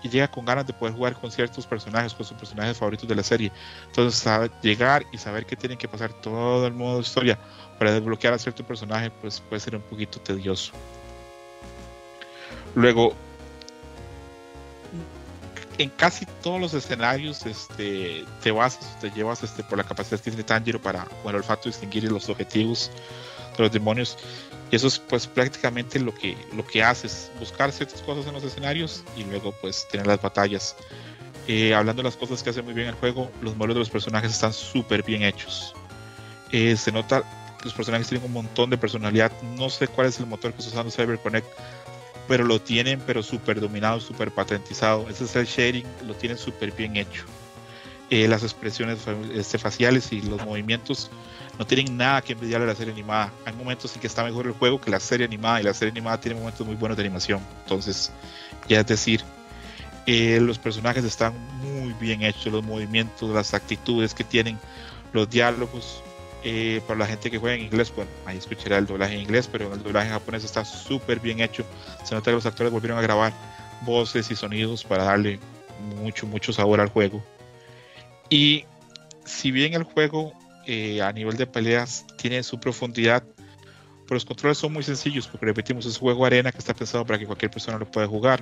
y 0.04 0.10
llega 0.10 0.28
con 0.28 0.46
ganas 0.46 0.68
de 0.68 0.74
poder 0.74 0.94
jugar 0.94 1.14
con 1.20 1.32
ciertos 1.32 1.66
personajes, 1.66 2.14
con 2.14 2.26
sus 2.26 2.38
personajes 2.38 2.78
favoritos 2.78 3.08
de 3.08 3.16
la 3.16 3.24
serie. 3.24 3.52
Entonces, 3.88 4.52
llegar 4.62 5.04
y 5.12 5.18
saber 5.18 5.46
que 5.46 5.56
tienen 5.56 5.78
que 5.78 5.88
pasar 5.88 6.14
todo 6.14 6.68
el 6.68 6.74
modo 6.74 7.00
historia 7.00 7.38
para 7.80 7.92
desbloquear 7.92 8.34
a 8.34 8.40
cierto 8.40 8.64
personaje, 8.66 9.12
pues 9.22 9.40
puede 9.40 9.60
ser 9.60 9.76
un 9.76 9.82
poquito 9.82 10.20
tedioso. 10.20 10.74
Luego, 12.76 13.16
en 15.78 15.90
casi 15.92 16.26
todos 16.42 16.60
los 16.60 16.74
escenarios 16.74 17.46
este, 17.46 18.26
te 18.42 18.52
vas, 18.52 18.80
te 19.00 19.12
llevas 19.12 19.44
este, 19.44 19.64
por 19.64 19.78
la 19.78 19.84
capacidad 19.84 20.20
que 20.20 20.32
tiene 20.32 20.44
Tanjiro 20.44 20.82
para 20.82 21.06
con 21.06 21.30
el 21.30 21.38
olfato 21.38 21.70
distinguir 21.70 22.12
los 22.12 22.30
objetivos 22.30 22.92
de 23.58 23.64
los 23.64 23.72
demonios. 23.72 24.18
Y 24.72 24.76
eso 24.76 24.88
es 24.88 25.00
pues 25.00 25.28
prácticamente 25.28 26.00
lo 26.00 26.14
que, 26.14 26.38
lo 26.54 26.66
que 26.66 26.84
haces, 26.84 27.32
buscar 27.40 27.72
ciertas 27.72 28.02
cosas 28.02 28.26
en 28.28 28.34
los 28.34 28.44
escenarios 28.44 29.04
y 29.16 29.24
luego 29.24 29.54
pues 29.62 29.88
tener 29.90 30.08
las 30.08 30.22
batallas. 30.22 30.76
Eh, 31.48 31.74
hablando 31.74 32.02
de 32.02 32.10
las 32.10 32.18
cosas 32.18 32.44
que 32.44 32.50
hace 32.50 32.62
muy 32.62 32.74
bien 32.74 32.88
el 32.88 32.96
juego, 32.96 33.32
los 33.42 33.56
modelos 33.56 33.76
de 33.76 33.80
los 33.80 33.90
personajes 33.90 34.32
están 34.32 34.52
súper 34.52 35.04
bien 35.04 35.24
hechos. 35.24 35.74
Eh, 36.52 36.76
se 36.76 36.92
nota 36.92 37.24
que 37.60 37.66
los 37.66 37.74
personajes 37.74 38.08
tienen 38.08 38.26
un 38.26 38.34
montón 38.34 38.70
de 38.70 38.78
personalidad. 38.78 39.32
No 39.58 39.70
sé 39.70 39.88
cuál 39.88 40.08
es 40.08 40.20
el 40.20 40.26
motor 40.26 40.52
que 40.52 40.60
está 40.60 40.72
usando 40.72 40.92
CyberConnect, 40.92 41.48
pero 42.28 42.44
lo 42.44 42.62
tienen 42.62 43.02
pero 43.06 43.24
súper 43.24 43.60
dominado, 43.60 44.00
súper 44.00 44.32
patentizado. 44.32 45.08
Ese 45.10 45.26
es 45.26 45.36
el 45.36 45.46
shading, 45.46 45.86
lo 46.06 46.14
tienen 46.14 46.38
súper 46.38 46.72
bien 46.72 46.96
hecho. 46.98 47.24
Eh, 48.10 48.28
las 48.28 48.44
expresiones 48.44 49.00
este, 49.34 49.58
faciales 49.58 50.14
y 50.14 50.22
los 50.22 50.46
movimientos 50.46 51.12
no 51.60 51.66
tienen 51.66 51.98
nada 51.98 52.22
que 52.22 52.34
envidiarle 52.34 52.66
a 52.66 52.70
la 52.70 52.76
serie 52.76 52.94
animada. 52.94 53.34
Hay 53.46 53.54
momentos 53.54 53.94
en 53.96 54.02
que 54.02 54.08
está 54.08 54.24
mejor 54.24 54.48
el 54.48 54.54
juego 54.54 54.80
que 54.80 54.92
la 54.92 55.00
serie 55.00 55.26
animada 55.26 55.60
y 55.60 55.64
la 55.64 55.74
serie 55.74 55.92
animada 55.92 56.20
tiene 56.20 56.40
momentos 56.40 56.66
muy 56.66 56.76
buenos 56.76 56.98
de 56.98 57.04
animación. 57.04 57.42
Entonces, 57.64 58.12
ya 58.70 58.80
es 58.80 58.88
decir, 58.88 59.24
eh, 60.06 60.40
los 60.42 60.58
personajes 60.58 61.04
están 61.04 61.34
muy 61.62 61.94
bien 62.00 62.22
hechos, 62.22 62.54
los 62.54 62.64
movimientos, 62.64 63.30
las 63.30 63.54
actitudes 63.54 64.14
que 64.14 64.24
tienen, 64.24 64.58
los 65.12 65.30
diálogos, 65.30 66.02
eh, 66.44 66.82
para 66.88 67.00
la 67.00 67.08
gente 67.08 67.32
que 67.32 67.38
juega 67.38 67.56
en 67.56 67.64
inglés, 67.64 67.92
bueno, 67.96 68.12
ahí 68.26 68.38
escuchará 68.38 68.78
el 68.78 68.86
doblaje 68.86 69.16
en 69.16 69.22
inglés, 69.22 69.50
pero 69.52 69.74
el 69.74 69.84
doblaje 69.84 70.08
en 70.08 70.14
japonés 70.14 70.44
está 70.44 70.64
súper 70.66 71.20
bien 71.20 71.40
hecho. 71.40 71.66
Se 72.04 72.16
nota 72.16 72.32
que 72.32 72.36
los 72.36 72.46
actores 72.46 72.72
volvieron 72.72 72.98
a 72.98 73.02
grabar 73.02 73.34
voces 73.82 74.30
y 74.32 74.36
sonidos 74.36 74.84
para 74.84 75.04
darle 75.04 75.40
mucho, 76.02 76.26
mucho 76.26 76.54
sabor 76.54 76.80
al 76.80 76.90
juego. 76.90 77.24
Y 78.30 78.66
si 79.26 79.52
bien 79.52 79.74
el 79.74 79.84
juego 79.84 80.34
eh, 80.66 81.02
a 81.02 81.12
nivel 81.12 81.38
de 81.38 81.48
peleas 81.48 82.06
tiene 82.18 82.44
su 82.44 82.60
profundidad, 82.60 83.24
pero 84.08 84.16
los 84.16 84.26
controles 84.26 84.58
son 84.58 84.72
muy 84.72 84.84
sencillos 84.84 85.28
porque 85.28 85.48
repetimos, 85.48 85.86
es 85.86 85.96
un 85.96 86.02
juego 86.02 86.26
arena 86.26 86.52
que 86.52 86.60
está 86.60 86.74
pensado 86.74 87.06
para 87.06 87.20
que 87.20 87.26
cualquier 87.26 87.52
persona 87.52 87.78
lo 87.78 87.90
pueda 87.92 88.08
jugar. 88.08 88.42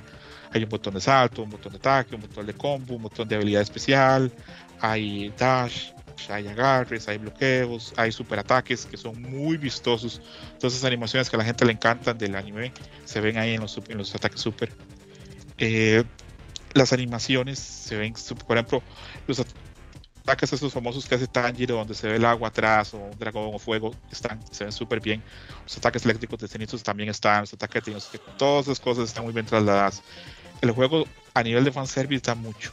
Hay 0.52 0.62
un 0.62 0.68
botón 0.68 0.94
de 0.94 1.00
salto, 1.00 1.42
un 1.42 1.50
botón 1.50 1.72
de 1.72 1.78
ataque, 1.78 2.14
un 2.14 2.20
botón 2.20 2.46
de 2.46 2.54
combo, 2.54 2.94
un 2.94 3.02
botón 3.02 3.26
de 3.26 3.34
habilidad 3.34 3.62
especial, 3.62 4.30
hay 4.80 5.32
dash, 5.36 5.90
hay 6.28 6.48
agarres, 6.48 7.08
hay 7.08 7.18
bloqueos, 7.18 7.92
hay 7.96 8.12
superataques 8.12 8.86
que 8.86 8.96
son 8.96 9.20
muy 9.20 9.56
vistosos. 9.56 10.20
Todas 10.58 10.74
esas 10.74 10.84
animaciones 10.84 11.30
que 11.30 11.36
a 11.36 11.38
la 11.38 11.44
gente 11.44 11.64
le 11.64 11.72
encantan 11.72 12.18
del 12.18 12.34
anime 12.34 12.72
se 13.04 13.20
ven 13.20 13.38
ahí 13.38 13.54
en 13.54 13.60
los, 13.60 14.14
ataques 14.14 14.40
super. 14.40 14.70
Eh, 15.58 16.04
las 16.74 16.92
animaciones 16.92 17.58
se 17.58 17.96
ven, 17.96 18.14
por 18.46 18.56
ejemplo, 18.56 18.82
los 19.26 19.40
ataques 20.26 20.52
esos 20.52 20.72
famosos 20.72 21.06
que 21.06 21.14
hace 21.14 21.28
Tanjiro, 21.28 21.76
donde 21.76 21.94
se 21.94 22.08
ve 22.08 22.16
el 22.16 22.24
agua 22.24 22.48
atrás, 22.48 22.92
o 22.94 22.98
un 22.98 23.18
dragón 23.18 23.54
o 23.54 23.58
fuego, 23.58 23.94
están, 24.10 24.40
se 24.50 24.64
ven 24.64 24.72
súper 24.72 25.00
bien. 25.00 25.22
Los 25.64 25.78
ataques 25.78 26.04
eléctricos 26.04 26.38
de 26.40 26.48
Zenithus 26.48 26.82
también 26.82 27.08
están, 27.08 27.42
los 27.42 27.54
ataques 27.54 27.84
de 27.84 28.18
todas 28.36 28.66
esas 28.66 28.80
cosas 28.80 29.08
están 29.08 29.24
muy 29.24 29.32
bien 29.32 29.46
trasladadas. 29.46 30.02
El 30.60 30.72
juego 30.72 31.06
a 31.34 31.42
nivel 31.42 31.64
de 31.64 31.70
fanservice 31.70 32.22
da 32.26 32.34
mucho. 32.34 32.72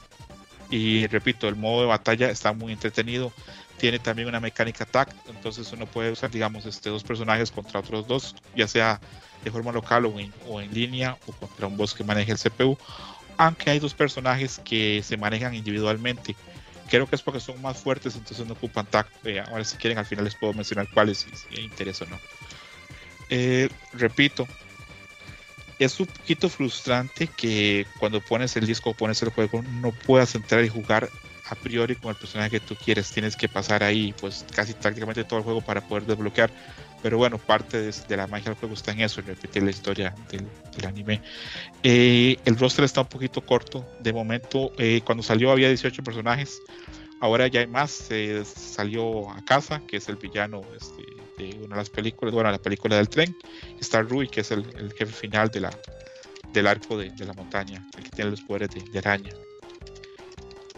Y 0.74 1.06
repito, 1.06 1.48
el 1.48 1.56
modo 1.56 1.82
de 1.82 1.88
batalla 1.88 2.32
está 2.32 2.52
muy 2.52 2.74
entretenido. 2.74 3.32
Tiene 3.78 4.00
también 4.00 4.28
una 4.28 4.40
mecánica 4.40 4.86
tag, 4.86 5.08
entonces 5.28 5.72
uno 5.72 5.86
puede 5.86 6.12
usar, 6.12 6.32
digamos, 6.32 6.66
este, 6.66 6.90
dos 6.90 7.04
personajes 7.04 7.52
contra 7.52 7.80
otros 7.80 8.08
dos, 8.08 8.36
ya 8.56 8.68
sea 8.68 9.00
de 9.44 9.52
forma 9.52 9.72
local 9.72 10.08
o 10.08 10.20
en, 10.20 10.34
o 10.48 10.62
en 10.62 10.74
línea 10.74 11.16
o 11.28 11.32
contra 11.34 11.68
un 11.68 11.78
boss 11.78 11.94
que 11.94 12.04
maneje 12.04 12.32
el 12.32 12.40
CPU, 12.40 12.76
aunque 13.38 13.70
hay 13.70 13.78
dos 13.78 13.94
personajes 13.94 14.60
que 14.66 15.04
se 15.04 15.16
manejan 15.16 15.54
individualmente. 15.54 16.36
Creo 16.90 17.08
que 17.08 17.18
es 17.18 17.22
porque 17.22 17.40
son 17.40 17.62
más 17.62 17.78
fuertes, 17.78 18.16
entonces 18.16 18.44
no 18.48 18.54
ocupan 18.54 18.88
tag. 18.88 19.06
Eh, 19.26 19.42
ahora 19.42 19.64
si 19.64 19.78
quieren 19.78 20.00
al 20.00 20.08
final 20.08 20.26
les 20.26 20.34
puedo 20.34 20.54
mencionar 20.54 20.88
cuáles, 20.92 21.20
si, 21.20 21.30
si 21.36 21.62
interesa 21.62 22.06
o 22.06 22.08
no. 22.08 22.20
Eh, 23.30 23.70
repito, 23.94 24.48
es 25.84 26.00
un 26.00 26.08
poquito 26.08 26.50
frustrante 26.50 27.28
que 27.28 27.86
cuando 28.00 28.22
pones 28.22 28.56
el 28.56 28.66
disco 28.66 28.92
o 28.92 28.94
pones 28.94 29.22
el 29.22 29.30
juego 29.30 29.62
no 29.82 29.92
puedas 29.92 30.36
entrar 30.36 30.64
y 30.64 30.70
jugar 30.70 31.10
a 31.50 31.56
priori 31.56 31.96
con 31.96 32.10
el 32.10 32.16
personaje 32.16 32.50
que 32.50 32.60
tú 32.60 32.76
quieres. 32.76 33.12
Tienes 33.12 33.36
que 33.36 33.48
pasar 33.50 33.84
ahí 33.84 34.14
pues 34.20 34.46
casi 34.54 34.74
prácticamente 34.74 35.24
todo 35.24 35.40
el 35.40 35.46
juego 35.46 35.62
para 35.62 35.82
poder 35.82 36.06
desbloquear. 36.06 36.52
Pero 37.02 37.18
bueno, 37.18 37.38
parte 37.38 37.82
de, 37.82 38.18
la 38.18 38.28
magia 38.28 38.46
del 38.46 38.56
juego 38.56 38.76
está 38.76 38.94
en 38.94 39.02
eso, 39.02 39.20
en 39.20 39.28
repetir 39.28 39.62
la 39.62 39.72
historia 39.72 40.16
del, 40.32 40.48
del 40.74 40.86
anime. 40.86 41.22
Eh, 41.84 42.38
el 42.46 42.58
roster 42.58 42.86
está 42.86 43.02
un 43.02 43.08
poquito 43.08 43.46
corto. 43.46 43.86
De 44.00 44.14
momento, 44.14 44.72
eh, 44.78 45.02
cuando 45.04 45.22
salió 45.22 45.52
había 45.52 45.68
18 45.68 46.02
personajes. 46.02 46.62
Ahora 47.20 47.48
ya 47.48 47.60
hay 47.60 47.68
más. 47.68 48.08
Eh, 48.10 48.44
salió 48.46 49.30
a 49.30 49.44
casa, 49.44 49.82
que 49.86 49.98
es 49.98 50.08
el 50.08 50.16
villano 50.16 50.62
este, 50.76 51.04
de 51.52 51.58
una 51.58 51.76
de 51.76 51.82
las 51.82 51.90
películas, 51.90 52.34
bueno, 52.34 52.52
la 52.52 52.58
película 52.58 52.96
del 52.96 53.10
tren. 53.10 53.36
Está 53.80 54.02
Rui, 54.02 54.28
que 54.28 54.42
es 54.42 54.52
el, 54.52 54.66
el 54.78 54.94
jefe 54.94 55.12
final 55.12 55.50
de 55.50 55.62
la, 55.62 55.72
del 56.54 56.68
arco 56.68 56.98
de, 56.98 57.10
de, 57.10 57.26
la 57.26 57.34
montaña, 57.34 57.86
el 57.98 58.04
que 58.04 58.10
tiene 58.10 58.32
los 58.32 58.42
poderes 58.42 58.70
de, 58.70 58.82
de 58.82 59.00
araña. 59.00 59.32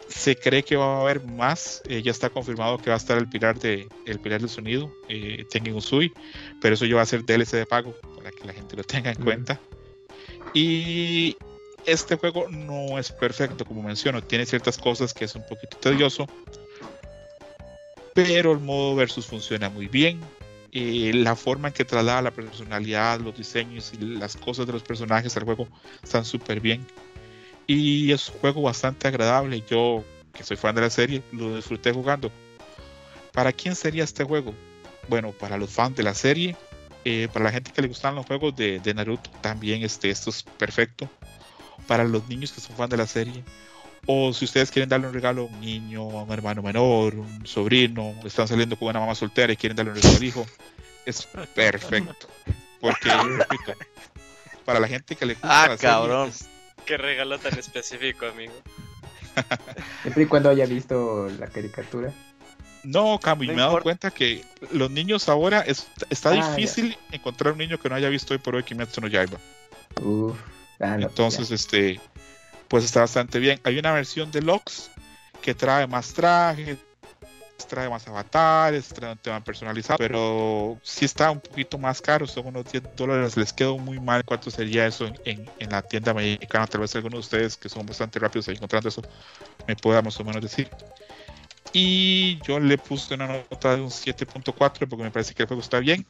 Se 0.08 0.36
cree 0.36 0.64
que 0.64 0.76
va 0.76 0.98
a 0.98 1.02
haber 1.02 1.24
más, 1.24 1.82
eh, 1.88 2.02
ya 2.02 2.12
está 2.12 2.30
confirmado 2.30 2.78
que 2.78 2.90
va 2.90 2.96
a 2.96 2.98
estar 2.98 3.18
el 3.18 3.28
pilar 3.28 3.60
de 3.60 3.88
el 4.06 4.20
pilar 4.20 4.40
del 4.40 4.50
sonido, 4.50 4.92
eh, 5.10 5.46
Tengen 5.50 5.76
Usui, 5.76 6.14
pero 6.62 6.76
eso 6.76 6.86
ya 6.86 6.96
va 6.96 7.02
a 7.02 7.06
ser 7.06 7.26
DLC 7.26 7.58
de 7.58 7.66
pago 7.66 7.94
para 8.16 8.32
que 8.32 8.46
la 8.46 8.54
gente 8.54 8.76
lo 8.76 8.84
tenga 8.84 9.12
en 9.12 9.22
mm. 9.22 9.24
cuenta. 9.24 9.60
Y 10.54 11.36
este 11.86 12.16
juego 12.16 12.48
no 12.50 12.98
es 12.98 13.12
perfecto, 13.12 13.66
como 13.66 13.84
menciono, 13.84 14.24
tiene 14.24 14.46
ciertas 14.46 14.78
cosas 14.78 15.14
que 15.14 15.26
es 15.26 15.36
un 15.36 15.46
poquito 15.46 15.78
tedioso, 15.78 16.28
pero 18.14 18.54
el 18.54 18.60
modo 18.60 18.96
versus 18.96 19.26
funciona 19.26 19.70
muy 19.70 19.88
bien. 19.88 20.22
Eh, 20.78 21.14
la 21.14 21.38
forma 21.38 21.70
en 21.70 21.74
que 21.74 21.86
traslada 21.86 22.22
la 22.22 22.32
personalidad, 22.32 23.22
los 23.22 23.38
diseños 23.38 23.94
y 23.94 23.98
las 23.98 24.36
cosas 24.36 24.68
de 24.68 24.74
los 24.74 24.84
personajes 24.84 25.38
al 25.38 25.46
juego 25.46 25.70
están 26.04 26.26
súper 26.26 26.60
bien. 26.60 26.86
Y 27.66 28.12
es 28.12 28.28
un 28.28 28.40
juego 28.40 28.62
bastante 28.62 29.08
agradable. 29.08 29.64
Yo, 29.70 30.04
que 30.34 30.44
soy 30.44 30.58
fan 30.58 30.76
de 30.76 30.82
la 30.82 30.90
serie, 30.90 31.24
lo 31.32 31.56
disfruté 31.56 31.94
jugando. 31.94 32.30
¿Para 33.32 33.54
quién 33.54 33.74
sería 33.74 34.04
este 34.04 34.26
juego? 34.26 34.54
Bueno, 35.08 35.32
para 35.32 35.58
los 35.58 35.70
fans 35.70 35.96
de 35.96 36.04
la 36.04 36.14
serie, 36.14 36.58
eh, 37.06 37.30
para 37.32 37.46
la 37.46 37.52
gente 37.54 37.72
que 37.72 37.82
le 37.82 37.88
gustan 37.88 38.16
los 38.16 38.26
juegos 38.26 38.54
de, 38.58 38.94
Naruto, 38.94 39.30
también 39.40 39.82
este, 39.82 40.10
esto 40.10 40.30
es 40.30 40.44
perfecto. 40.44 41.10
Para 41.88 42.04
los 42.04 42.28
niños 42.28 42.52
que 42.52 42.60
son 42.60 42.76
fans 42.76 42.90
de 42.90 42.98
la 42.98 43.08
serie, 43.08 43.46
o 44.08 44.34
si 44.34 44.46
ustedes 44.46 44.72
quieren 44.72 44.90
darle 44.90 45.08
un 45.08 45.14
regalo 45.14 45.44
a 45.44 45.46
un 45.46 45.60
niño, 45.62 46.02
a 46.02 46.24
un 46.24 46.32
hermano 46.32 46.62
menor, 46.62 47.16
un 47.16 47.46
sobrino, 47.46 48.14
están 48.24 48.48
saliendo 48.48 48.78
con 48.78 48.90
una 48.90 49.00
mamá 49.00 49.16
soltera 49.16 49.52
y 49.54 49.58
quieren 49.58 49.76
darle 49.76 49.92
un 49.92 49.98
regalo 49.98 50.18
al 50.18 50.24
hijo, 50.24 50.46
es 51.06 51.26
perfecto. 51.54 52.28
Porque, 52.80 53.10
repito, 53.38 53.74
para 54.64 54.80
la 54.80 54.88
gente 54.88 55.16
que 55.16 55.26
le 55.26 55.34
gusta 55.34 55.64
ah, 55.74 55.78
cabrón. 55.78 56.32
Qué 56.86 56.98
regalo 56.98 57.40
tan 57.40 57.58
específico, 57.58 58.28
amigo. 58.28 58.54
Siempre 60.04 60.24
y 60.24 60.26
cuando 60.28 60.50
haya 60.50 60.66
visto 60.66 61.28
la 61.40 61.48
caricatura. 61.48 62.12
No, 62.84 63.20
Cami, 63.20 63.48
No 63.48 63.54
me 63.54 63.60
he 63.60 63.66
dado 63.66 63.82
cuenta 63.82 64.12
que 64.12 64.44
los 64.72 64.92
niños 64.92 65.28
ahora 65.28 65.62
es- 65.62 65.88
está 66.12 66.30
Ah, 66.30 66.36
ya. 66.36 66.56
difícil 66.56 66.96
encontrar 67.12 67.54
un 67.54 67.58
niño 67.60 67.80
que 67.80 67.90
no 67.90 67.96
haya 67.96 68.10
visto 68.10 68.34
hoy 68.34 68.38
por 68.38 68.56
hoy 68.56 68.62
Kimetsu 68.64 69.02
no 69.02 69.08
Yaiba. 69.08 69.40
Uf. 70.02 70.38
Ah, 70.80 70.96
no, 70.98 71.08
Entonces, 71.08 71.50
este, 71.50 72.00
pues 72.68 72.84
está 72.86 73.02
bastante 73.02 73.40
bien. 73.40 73.60
Hay 73.64 73.78
una 73.78 73.92
versión 73.94 74.32
de 74.32 74.42
Lux 74.42 74.90
que 75.42 75.54
trae 75.54 75.86
más 75.88 76.14
trajes, 76.14 76.78
trae 77.70 77.90
más 77.90 78.08
avatares, 78.08 78.90
trae 78.90 79.12
un 79.14 79.18
tema 79.18 79.44
personalizado, 79.44 79.98
pero 79.98 80.80
sí 80.84 81.06
está 81.06 81.32
un 81.32 81.40
poquito 81.40 81.78
más 81.78 82.02
caro, 82.02 82.28
son 82.28 82.48
unos 82.48 82.72
10 82.72 82.84
dólares. 82.96 83.38
Les 83.38 83.52
quedó 83.54 83.78
muy 83.78 84.00
mal 84.00 84.24
cuánto 84.26 84.52
sería 84.52 84.86
eso 84.86 85.08
en, 85.08 85.18
en- 85.26 85.50
en 85.60 85.70
la 85.70 85.82
tienda 85.82 86.14
mexicana. 86.14 86.68
Tal 86.68 86.82
vez 86.82 86.96
algunos 86.96 87.18
de 87.18 87.20
ustedes 87.22 87.58
que 87.58 87.70
son 87.70 87.86
bastante 87.86 88.20
rápidos 88.20 88.48
encontrando 88.50 88.90
eso 88.90 89.02
me 89.68 89.76
pueda 89.76 90.02
más 90.02 90.20
o 90.20 90.24
menos 90.24 90.42
decir. 90.42 90.70
Y 91.74 92.40
yo 92.42 92.60
le 92.60 92.78
puse 92.78 93.14
una 93.16 93.28
nota 93.28 93.76
de 93.76 93.82
un 93.82 93.90
7.4 93.92 94.88
porque 94.88 95.04
me 95.04 95.12
parece 95.12 95.34
que 95.34 95.44
el 95.44 95.48
juego 95.48 95.62
está 95.62 95.80
bien, 95.80 96.06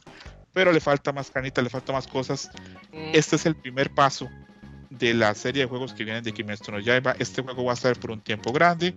pero 0.52 0.72
le 0.72 0.80
falta 0.80 1.12
más 1.12 1.30
canita, 1.30 1.60
le 1.62 1.70
falta 1.70 1.92
más 1.92 2.06
cosas 2.06 2.50
Mm, 2.92 3.10
este 3.14 3.36
es 3.36 3.46
el 3.46 3.56
primer 3.56 3.90
paso 3.94 4.30
de 4.90 5.14
la 5.14 5.34
serie 5.34 5.62
de 5.62 5.68
juegos 5.68 5.92
que 5.92 6.04
vienen 6.04 6.22
de 6.22 6.32
Kimetsu 6.32 6.72
no 6.72 6.80
Yaiba. 6.80 7.16
Este 7.18 7.42
juego 7.42 7.64
va 7.64 7.72
a 7.72 7.74
estar 7.74 7.98
por 7.98 8.10
un 8.10 8.20
tiempo 8.20 8.52
grande. 8.52 8.94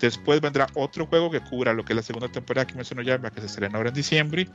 Después 0.00 0.40
vendrá 0.40 0.66
otro 0.74 1.06
juego 1.06 1.30
que 1.30 1.40
cubra 1.40 1.72
lo 1.72 1.84
que 1.84 1.92
es 1.92 1.96
la 1.96 2.02
segunda 2.02 2.28
temporada 2.28 2.64
de 2.64 2.72
Kimetsu 2.72 2.94
no 2.94 3.02
Yaiba, 3.02 3.30
que 3.30 3.40
se 3.40 3.46
estrena 3.46 3.76
ahora 3.76 3.90
en 3.90 3.94
diciembre. 3.94 4.48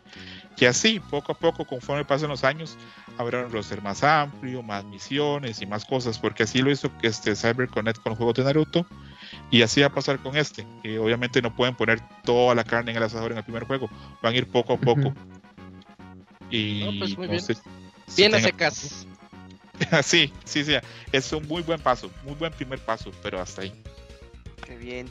Y 0.58 0.66
así, 0.66 1.00
poco 1.00 1.32
a 1.32 1.36
poco, 1.36 1.66
conforme 1.66 2.06
pasen 2.06 2.30
los 2.30 2.44
años, 2.44 2.78
habrá 3.18 3.46
un 3.46 3.52
roster 3.52 3.82
más 3.82 4.04
amplio, 4.04 4.64
más 4.64 4.84
misiones 4.86 5.62
y 5.62 5.66
más 5.66 5.86
cosas, 5.86 6.20
porque 6.20 6.44
así 6.44 6.62
lo 6.62 6.72
hizo 6.72 6.92
este 7.02 7.36
CyberConnect 7.36 8.02
con 8.02 8.12
los 8.12 8.18
juegos 8.18 8.36
de 8.36 8.44
Naruto. 8.44 8.86
Y 9.50 9.62
así 9.62 9.82
va 9.82 9.88
a 9.88 9.94
pasar 9.94 10.20
con 10.20 10.36
este. 10.38 10.66
que 10.84 11.00
obviamente 11.00 11.42
no 11.42 11.56
pueden 11.56 11.76
poner 11.76 12.00
toda 12.24 12.56
la 12.56 12.64
carne 12.64 12.92
en 12.92 12.98
el 12.98 13.04
asador 13.04 13.32
en 13.32 13.38
el 13.38 13.44
primer 13.44 13.64
juego. 13.64 13.90
Van 14.22 14.34
a 14.34 14.38
ir 14.38 14.48
poco 14.48 14.74
a 14.74 14.78
poco. 14.78 15.14
Y 16.50 16.84
No, 16.84 17.00
pues 17.00 17.18
muy 17.18 17.28
no 17.28 17.32
bien. 17.32 17.44
sé 17.44 17.56
Bien 18.16 18.36
a 18.36 18.40
secas. 18.40 19.08
sí, 20.04 20.32
sí, 20.46 20.64
sí. 20.64 20.74
Es 21.12 21.32
un 21.34 21.48
muy 21.48 21.62
buen 21.64 21.80
paso, 21.80 22.10
muy 22.24 22.36
buen 22.36 22.52
primer 22.54 22.80
paso, 22.80 23.12
pero 23.22 23.40
hasta 23.42 23.62
ahí. 23.64 23.74
Qué 24.66 24.76
bien. 24.78 25.10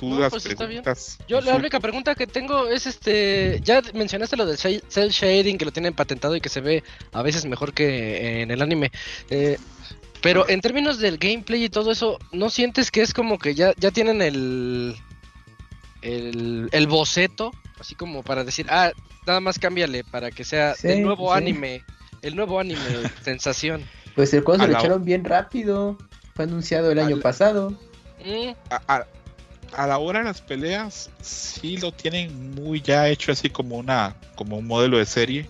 Dudas, 0.00 0.20
No, 0.20 0.30
pues 0.30 0.46
está 0.46 0.66
bien. 0.66 0.82
preguntas. 0.84 1.18
Yo 1.26 1.40
la 1.40 1.56
única 1.56 1.80
pregunta 1.80 2.14
que 2.14 2.26
tengo 2.28 2.68
es 2.68 2.86
este, 2.86 3.60
ya 3.64 3.82
mencionaste 3.94 4.36
lo 4.36 4.46
del 4.46 4.56
cel 4.56 5.10
shading 5.10 5.58
que 5.58 5.64
lo 5.64 5.72
tienen 5.72 5.92
patentado 5.92 6.36
y 6.36 6.40
que 6.40 6.48
se 6.48 6.60
ve 6.60 6.84
a 7.12 7.22
veces 7.22 7.44
mejor 7.46 7.72
que 7.74 8.42
en 8.42 8.50
el 8.52 8.62
anime. 8.62 8.92
Eh, 9.28 9.58
pero 10.22 10.48
en 10.48 10.60
términos 10.60 10.98
del 10.98 11.18
gameplay 11.18 11.64
y 11.64 11.68
todo 11.68 11.90
eso, 11.90 12.18
¿no 12.32 12.48
sientes 12.48 12.90
que 12.92 13.02
es 13.02 13.12
como 13.12 13.38
que 13.38 13.54
ya, 13.56 13.72
ya 13.76 13.90
tienen 13.90 14.22
el, 14.22 14.96
el 16.02 16.68
el 16.72 16.86
boceto? 16.86 17.50
Así 17.80 17.94
como 17.96 18.22
para 18.22 18.44
decir, 18.44 18.66
ah, 18.70 18.92
nada 19.26 19.40
más 19.40 19.58
cámbiale 19.58 20.04
para 20.04 20.30
que 20.30 20.44
sea 20.44 20.74
Sí, 20.74 20.88
el 20.88 21.02
nuevo 21.02 21.32
sí. 21.32 21.38
anime, 21.38 21.82
el 22.22 22.36
nuevo 22.36 22.58
anime 22.60 22.80
sensación. 23.22 23.82
Pues 24.14 24.32
el 24.34 24.42
juego 24.42 24.60
se 24.60 24.66
lo 24.66 24.72
la- 24.72 24.78
echaron 24.80 25.04
bien 25.04 25.24
rápido. 25.24 25.98
Fue 26.34 26.44
anunciado 26.44 26.90
el 26.90 26.98
A 26.98 27.06
año 27.06 27.16
la- 27.16 27.22
pasado. 27.22 27.70
Mm, 28.24 28.50
A, 28.70 28.82
a- 28.96 29.06
a 29.72 29.86
la 29.86 29.98
hora 29.98 30.20
de 30.20 30.24
las 30.24 30.40
peleas, 30.40 31.10
sí 31.20 31.76
lo 31.76 31.92
tienen 31.92 32.54
muy 32.54 32.80
ya 32.80 33.08
hecho 33.08 33.32
así 33.32 33.50
como 33.50 33.76
una, 33.76 34.16
como 34.34 34.56
un 34.56 34.66
modelo 34.66 34.98
de 34.98 35.04
serie. 35.06 35.48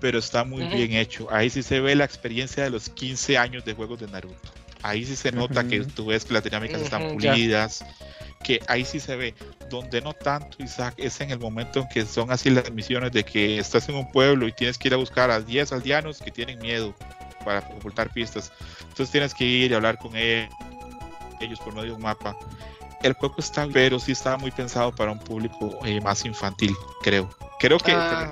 Pero 0.00 0.18
está 0.18 0.44
muy 0.44 0.64
bien 0.64 0.92
hecho. 0.92 1.26
Ahí 1.30 1.48
sí 1.48 1.62
se 1.62 1.80
ve 1.80 1.94
la 1.94 2.04
experiencia 2.04 2.62
de 2.62 2.68
los 2.70 2.90
15 2.90 3.38
años 3.38 3.64
de 3.64 3.72
juegos 3.72 3.98
de 4.00 4.06
Naruto. 4.08 4.50
Ahí 4.82 5.06
sí 5.06 5.16
se 5.16 5.32
nota 5.32 5.64
que 5.66 5.80
tú 5.80 6.06
ves 6.06 6.26
que 6.26 6.34
las 6.34 6.44
dinámicas 6.44 6.82
están 6.82 7.18
ya. 7.18 7.68
Que 8.44 8.60
ahí 8.68 8.84
sí 8.84 9.00
se 9.00 9.16
ve. 9.16 9.34
Donde 9.68 10.00
no 10.00 10.12
tanto, 10.12 10.62
Isaac, 10.62 10.94
es 10.98 11.20
en 11.20 11.30
el 11.30 11.40
momento 11.40 11.80
en 11.80 11.88
que 11.88 12.06
son 12.06 12.30
así 12.30 12.50
las 12.50 12.70
misiones 12.70 13.10
de 13.10 13.24
que 13.24 13.58
estás 13.58 13.88
en 13.88 13.96
un 13.96 14.12
pueblo 14.12 14.46
y 14.46 14.52
tienes 14.52 14.78
que 14.78 14.88
ir 14.88 14.94
a 14.94 14.98
buscar 14.98 15.32
a 15.32 15.40
10 15.40 15.72
aldeanos 15.72 16.20
que 16.20 16.30
tienen 16.30 16.60
miedo 16.60 16.94
para 17.44 17.60
ocultar 17.76 18.12
pistas. 18.12 18.52
Entonces 18.80 19.10
tienes 19.10 19.34
que 19.34 19.44
ir 19.44 19.72
y 19.72 19.74
hablar 19.74 19.98
con 19.98 20.14
ellos 20.14 21.58
por 21.64 21.74
medio 21.74 21.88
de 21.88 21.96
un 21.96 22.02
mapa. 22.02 22.36
El 23.02 23.14
juego 23.14 23.34
está, 23.38 23.66
pero 23.72 23.98
sí 23.98 24.12
está 24.12 24.36
muy 24.36 24.50
pensado 24.50 24.94
para 24.94 25.10
un 25.10 25.18
público 25.18 25.78
eh, 25.84 26.00
más 26.00 26.24
infantil, 26.24 26.74
creo. 27.02 27.28
Creo 27.58 27.78
que, 27.78 27.92
ah. 27.92 28.30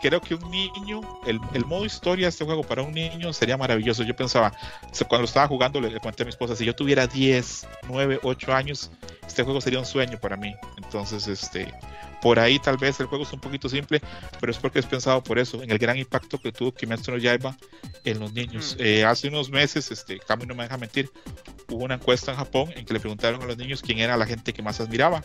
Creo 0.00 0.20
que 0.20 0.34
un 0.34 0.50
niño, 0.50 1.00
el, 1.26 1.40
el 1.54 1.64
modo 1.64 1.84
historia 1.84 2.26
de 2.26 2.30
este 2.30 2.44
juego 2.44 2.62
para 2.62 2.82
un 2.82 2.92
niño 2.92 3.32
sería 3.32 3.56
maravilloso. 3.56 4.02
Yo 4.02 4.14
pensaba, 4.14 4.52
cuando 5.08 5.22
lo 5.22 5.24
estaba 5.24 5.48
jugando, 5.48 5.80
le, 5.80 5.90
le 5.90 6.00
conté 6.00 6.22
a 6.22 6.26
mi 6.26 6.30
esposa, 6.30 6.56
si 6.56 6.64
yo 6.64 6.74
tuviera 6.74 7.06
10, 7.06 7.66
9, 7.88 8.20
8 8.22 8.54
años, 8.54 8.90
este 9.26 9.42
juego 9.42 9.60
sería 9.60 9.78
un 9.78 9.86
sueño 9.86 10.18
para 10.18 10.36
mí. 10.36 10.54
Entonces, 10.76 11.26
este, 11.28 11.72
por 12.22 12.38
ahí 12.38 12.58
tal 12.58 12.76
vez 12.76 12.98
el 13.00 13.06
juego 13.06 13.24
es 13.24 13.32
un 13.32 13.40
poquito 13.40 13.68
simple, 13.68 14.00
pero 14.40 14.50
es 14.50 14.58
porque 14.58 14.78
es 14.78 14.86
pensado 14.86 15.22
por 15.22 15.38
eso, 15.38 15.62
en 15.62 15.70
el 15.70 15.78
gran 15.78 15.96
impacto 15.96 16.38
que 16.38 16.52
tuvo 16.52 16.72
Kimetsu 16.72 17.12
no 17.12 17.18
Yaiba 17.18 17.56
en 18.04 18.18
los 18.18 18.32
niños. 18.32 18.76
Eh, 18.78 19.04
hace 19.04 19.28
unos 19.28 19.50
meses, 19.50 19.90
este, 19.90 20.18
Cami 20.18 20.46
no 20.46 20.54
me 20.54 20.64
deja 20.64 20.78
mentir, 20.78 21.10
hubo 21.68 21.84
una 21.84 21.94
encuesta 21.94 22.32
en 22.32 22.38
Japón 22.38 22.72
en 22.74 22.84
que 22.84 22.94
le 22.94 23.00
preguntaron 23.00 23.42
a 23.42 23.46
los 23.46 23.56
niños 23.56 23.82
quién 23.82 23.98
era 23.98 24.16
la 24.16 24.26
gente 24.26 24.52
que 24.52 24.62
más 24.62 24.80
admiraba. 24.80 25.22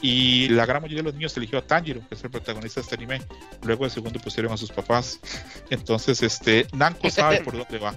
Y 0.00 0.48
la 0.50 0.64
gran 0.64 0.80
mayoría 0.82 0.98
de 1.02 1.04
los 1.10 1.14
niños 1.14 1.36
eligió 1.36 1.58
a 1.58 1.62
Tanjiro, 1.62 2.00
que 2.08 2.14
es 2.14 2.22
el 2.24 2.30
protagonista 2.30 2.80
de 2.80 2.84
este 2.84 2.94
anime. 2.94 3.20
Luego 3.62 3.84
de 3.84 3.90
segundo 3.90 4.20
pusieron 4.20 4.52
a 4.52 4.56
sus 4.56 4.70
papás. 4.70 5.18
Entonces, 5.70 6.22
este, 6.22 6.66
Namco 6.72 7.10
sabe 7.10 7.40
por 7.40 7.56
dónde 7.56 7.78
va. 7.78 7.94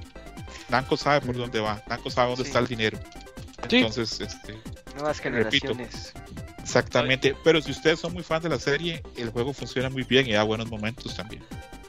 Namco 0.70 0.98
sabe 0.98 1.22
por 1.26 1.36
dónde 1.36 1.60
va. 1.60 1.82
Namco 1.88 2.10
sabe 2.10 2.30
dónde 2.30 2.44
Sí. 2.44 2.50
está 2.50 2.60
el 2.60 2.68
dinero. 2.68 3.00
Sí. 3.70 3.78
Entonces, 3.78 4.20
este, 4.22 4.56
Nuevas 4.96 5.24
Repito. 5.24 5.68
generaciones. 5.74 6.14
exactamente. 6.62 7.36
Pero 7.44 7.62
si 7.62 7.72
ustedes 7.72 8.00
son 8.00 8.14
muy 8.14 8.24
fans 8.24 8.44
de 8.44 8.50
la 8.50 8.60
serie, 8.60 9.04
el 9.18 9.30
juego 9.30 9.54
funciona 9.54 9.90
muy 9.90 10.04
bien 10.04 10.28
y 10.28 10.32
da 10.34 10.44
buenos 10.44 10.70
momentos 10.70 11.16
también. 11.16 11.44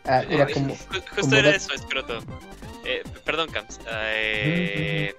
Ah, 0.05 0.23
era 0.29 0.47
como. 0.49 0.75
ju- 0.75 0.79
justo 0.89 1.21
como 1.21 1.35
era 1.37 1.49
dat- 1.51 1.57
eso, 1.57 1.73
escroto. 1.75 2.19
Eh, 2.85 3.03
perdón, 3.25 3.49
Camps. 3.51 3.79
Eh, 3.89 5.15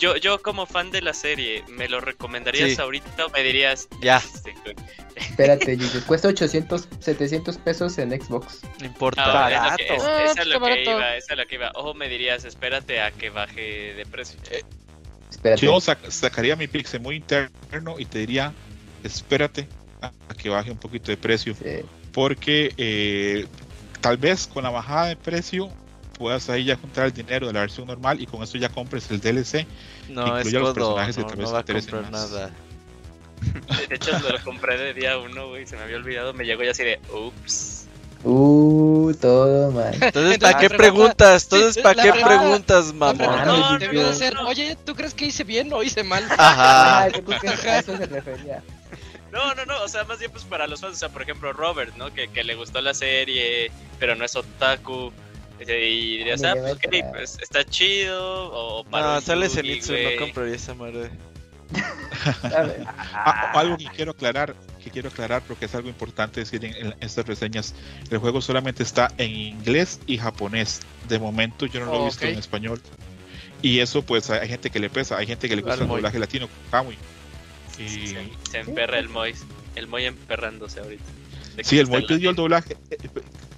yo, 0.00 0.16
yo 0.16 0.42
como 0.42 0.66
fan 0.66 0.90
de 0.90 1.02
la 1.02 1.14
serie, 1.14 1.62
¿me 1.68 1.88
lo 1.88 2.00
recomendarías 2.00 2.70
Sí. 2.74 2.80
ahorita 2.80 3.26
o 3.26 3.30
me 3.30 3.42
dirías... 3.42 3.88
Ya. 4.00 4.16
Este, 4.16 4.54
Espérate, 5.14 5.76
Yuyu, 5.76 6.04
cuesta 6.06 6.28
800, 6.28 6.88
700 7.00 7.58
pesos 7.58 7.98
en 7.98 8.10
Xbox. 8.20 8.60
No 8.80 8.86
importa. 8.86 9.22
Ah, 9.46 9.50
es 9.50 9.70
lo 9.70 9.76
que- 9.76 9.94
es- 9.94 10.02
Ah, 10.02 10.22
esa 10.22 10.24
es 10.24 10.30
está 10.30 10.44
lo 10.44 10.50
que 10.52 10.58
barato. 10.58 10.90
iba, 10.90 11.16
esa 11.16 11.32
es 11.34 11.38
lo 11.38 11.46
que 11.46 11.54
iba. 11.56 11.70
O 11.74 11.94
me 11.94 12.08
dirías, 12.08 12.44
espérate 12.44 13.00
a 13.00 13.10
que 13.12 13.30
baje 13.30 13.94
de 13.94 14.06
precio. 14.06 14.40
Espérate. 15.30 15.64
Yo 15.64 15.76
sac- 15.76 16.10
sacaría 16.10 16.56
mi 16.56 16.66
pixel 16.66 17.00
muy 17.00 17.16
interno 17.16 17.98
y 17.98 18.04
te 18.06 18.18
diría, 18.18 18.52
espérate 19.04 19.68
a, 20.00 20.06
a 20.28 20.34
que 20.34 20.48
baje 20.48 20.70
un 20.70 20.78
poquito 20.78 21.10
de 21.10 21.16
precio. 21.16 21.54
Sí. 21.54 21.80
Porque 22.12 22.72
eh, 22.76 23.46
tal 24.00 24.16
vez 24.16 24.46
con 24.46 24.64
la 24.64 24.70
bajada 24.70 25.06
de 25.06 25.16
precio 25.16 25.70
puedas 26.20 26.50
ahí 26.50 26.64
ya 26.66 26.76
juntar 26.76 27.06
el 27.06 27.12
dinero 27.12 27.46
de 27.46 27.54
la 27.54 27.60
versión 27.60 27.86
normal 27.86 28.20
y 28.20 28.26
con 28.26 28.42
eso 28.42 28.58
ya 28.58 28.68
compres 28.68 29.10
el 29.10 29.20
DLC. 29.20 29.66
No, 30.10 30.36
es 30.38 30.52
los 30.52 30.62
codo. 30.62 30.74
personajes 30.74 31.16
que 31.16 31.22
No, 31.22 31.28
tal 31.28 31.38
no 31.40 31.52
va 31.52 31.58
a 31.60 31.64
comprar 31.64 32.02
más. 32.02 32.30
nada. 32.30 32.50
De 33.88 33.94
hecho, 33.94 34.10
lo 34.18 34.44
compré 34.44 34.76
de 34.76 34.92
día 34.92 35.16
uno, 35.16 35.48
güey, 35.48 35.66
se 35.66 35.76
me 35.76 35.82
había 35.82 35.96
olvidado. 35.96 36.34
Me 36.34 36.44
llegó 36.44 36.62
ya 36.62 36.72
así 36.72 36.84
de, 36.84 37.00
ups. 37.10 37.86
Uh, 38.22 39.14
todo 39.18 39.70
mal. 39.70 39.94
Entonces, 39.98 40.38
¿para 40.38 40.58
qué 40.58 40.68
pregunta- 40.68 40.76
preguntas? 40.76 41.44
Entonces, 41.44 41.82
¿para 41.82 42.02
qué 42.02 42.12
pregunta- 42.12 42.28
preguntas, 42.28 42.84
pregunta 42.92 43.46
Mames, 43.46 43.80
debió 43.80 44.06
de 44.06 44.14
ser, 44.14 44.36
oye, 44.36 44.76
¿tú 44.84 44.94
crees 44.94 45.14
que 45.14 45.24
hice 45.24 45.42
bien 45.42 45.72
o 45.72 45.82
hice 45.82 46.04
mal? 46.04 46.24
Ajá. 46.30 47.04
Ah, 47.04 47.08
yo 47.08 47.24
creo 47.24 47.40
que 47.40 47.48
a 47.70 47.78
eso 47.78 47.96
se 47.96 48.04
refería. 48.04 48.62
No, 49.32 49.54
no, 49.54 49.64
no, 49.64 49.82
o 49.84 49.88
sea, 49.88 50.04
más 50.04 50.18
bien 50.18 50.30
pues 50.32 50.44
para 50.44 50.66
los 50.66 50.80
fans, 50.82 50.96
o 50.96 50.98
sea, 50.98 51.08
por 51.08 51.22
ejemplo, 51.22 51.52
Robert, 51.54 51.94
¿no? 51.96 52.12
Que, 52.12 52.28
que 52.28 52.42
le 52.44 52.56
gustó 52.56 52.80
la 52.82 52.92
serie, 52.92 53.70
pero 53.98 54.14
no 54.16 54.24
es 54.26 54.34
otaku. 54.36 55.12
Eh, 55.68 55.88
Y 55.90 56.18
dirías, 56.18 56.42
Ah, 56.44 56.54
pues, 56.58 56.72
ok, 56.74 56.90
lleva 56.90 57.08
a- 57.08 57.12
pues 57.12 57.38
está 57.40 57.64
chido. 57.64 58.50
O 58.52 58.84
para 58.84 59.14
No, 59.14 59.20
sale 59.20 59.48
Zenitsu, 59.48 59.92
no 59.92 60.10
compraría 60.18 60.54
esa 60.56 60.74
madre. 60.74 61.10
Ah, 63.14 63.52
algo 63.54 63.76
que 63.78 63.86
quiero 63.94 64.10
aclarar, 64.10 64.54
que 64.82 64.90
quiero 64.90 65.08
aclarar 65.08 65.42
porque 65.46 65.64
es 65.66 65.74
algo 65.74 65.88
importante 65.88 66.40
decir 66.40 66.64
en, 66.64 66.74
en 66.74 66.94
estas 67.00 67.24
reseñas. 67.26 67.74
El 68.10 68.18
juego 68.18 68.40
solamente 68.42 68.82
está 68.82 69.10
en 69.18 69.30
inglés 69.30 70.00
y 70.06 70.18
japonés. 70.18 70.80
De 71.08 71.18
momento 71.18 71.66
yo 71.66 71.80
no 71.80 71.86
lo 71.86 72.02
he 72.02 72.04
visto 72.06 72.24
Ok. 72.26 72.32
en 72.32 72.38
español. 72.38 72.80
Y 73.62 73.78
eso 73.78 74.02
pues 74.02 74.28
hay 74.30 74.48
gente 74.48 74.70
que 74.70 74.78
le 74.80 74.90
pesa, 74.90 75.16
hay 75.18 75.26
gente 75.26 75.48
que 75.48 75.56
le 75.56 75.62
gusta 75.62 75.80
el 75.82 75.86
Moy. 75.86 75.96
doblaje 75.98 76.18
latino, 76.18 76.48
Kamui. 76.70 76.96
Sí, 77.76 77.88
sí, 77.88 78.00
Y- 78.02 78.06
se, 78.08 78.50
se 78.50 78.58
emperra 78.60 78.98
el 78.98 79.08
Moy. 79.08 79.34
El 79.76 79.86
Moy 79.86 80.04
emperrándose 80.06 80.80
ahorita. 80.80 81.04
Sí, 81.62 81.78
el 81.78 81.86
Moy 81.86 82.04
pidió 82.06 82.30
el 82.30 82.36
doblaje. 82.36 82.76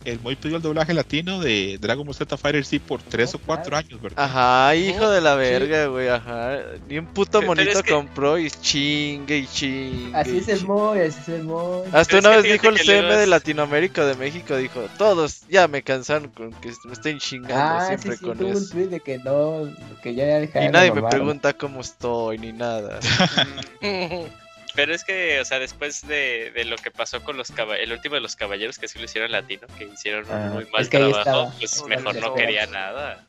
El 0.05 0.19
Moy 0.20 0.35
pidió 0.37 0.57
el 0.57 0.62
doblaje 0.62 0.93
latino 0.95 1.41
de 1.41 1.79
Dragon 1.81 2.05
Ball 2.05 2.15
Z 2.15 2.37
Fighter 2.37 2.65
sí 2.65 2.79
por 2.79 3.01
tres 3.03 3.35
o 3.35 3.39
cuatro 3.39 3.77
años, 3.77 4.01
¿verdad? 4.03 4.24
Ajá, 4.24 4.74
hijo 4.74 5.09
de 5.11 5.20
la 5.20 5.35
Sí. 5.35 5.39
verga, 5.39 5.87
güey, 5.87 6.09
ajá. 6.09 6.59
Ni 6.89 6.99
un 6.99 7.07
puto 7.07 7.41
monito 7.43 7.70
es 7.70 7.83
que- 7.83 7.93
compró 7.93 8.39
y 8.39 8.51
chingue 8.51 9.39
y 9.39 9.47
chingue. 9.47 10.16
Así 10.16 10.39
es 10.39 10.49
el. 10.49 10.66
Moy, 10.66 11.01
así 11.01 11.19
es 11.20 11.29
el 11.29 11.45
Moy. 11.45 11.83
Hasta 11.93 12.19
una 12.19 12.31
vez 12.31 12.43
dijo 12.43 12.69
el 12.69 12.79
CM 12.79 13.03
luego 13.03 13.20
de 13.20 13.27
Latinoamérica 13.27 14.05
de 14.05 14.15
México, 14.16 14.57
dijo, 14.57 14.81
todos 14.99 15.43
ya 15.49 15.69
me 15.69 15.83
cansaron 15.83 16.31
con 16.31 16.51
que 16.55 16.73
me 16.85 16.93
estén 16.95 17.19
chingando 17.19 17.55
Ah, 17.57 17.81
sí, 17.83 17.87
siempre 17.89 18.16
sí, 18.16 18.24
con 18.24 18.39
tuvo 18.39 18.49
un 18.51 18.57
eso. 18.57 18.73
tweet 18.73 18.87
de 18.89 19.01
que 19.01 19.19
no, 19.19 19.73
que 20.03 20.15
ya 20.15 20.24
dejaron 20.24 20.69
Y 20.69 20.73
nadie 20.73 20.93
me 20.93 21.03
pregunta 21.03 21.53
cómo 21.53 21.81
estoy 21.81 22.39
ni 22.39 22.53
nada. 22.53 22.99
Pero 24.74 24.94
es 24.94 25.05
que, 25.05 25.39
o 25.40 25.44
sea, 25.44 25.59
después 25.59 26.07
de, 26.07 26.51
de 26.55 26.65
lo 26.65 26.77
que 26.77 26.90
pasó 26.90 27.23
con 27.23 27.36
los 27.36 27.51
caba- 27.51 27.77
el 27.77 27.93
último 27.93 28.15
de 28.15 28.23
los 28.23 28.36
caballeros 28.36 28.78
que 28.78 28.89
sí 28.89 28.99
lo 28.99 29.05
hicieron 29.05 29.31
latino, 29.31 29.66
que 29.78 29.85
hicieron 29.85 30.24
Ah, 30.31 30.51
muy 30.55 30.65
mal 30.66 30.82
es 30.82 30.89
que 30.89 30.99
trabajo, 30.99 31.19
estaba. 31.19 31.51
pues 31.59 31.85
mejor 31.86 32.16
no 32.16 32.35
quería 32.35 32.66
nada. 32.66 33.24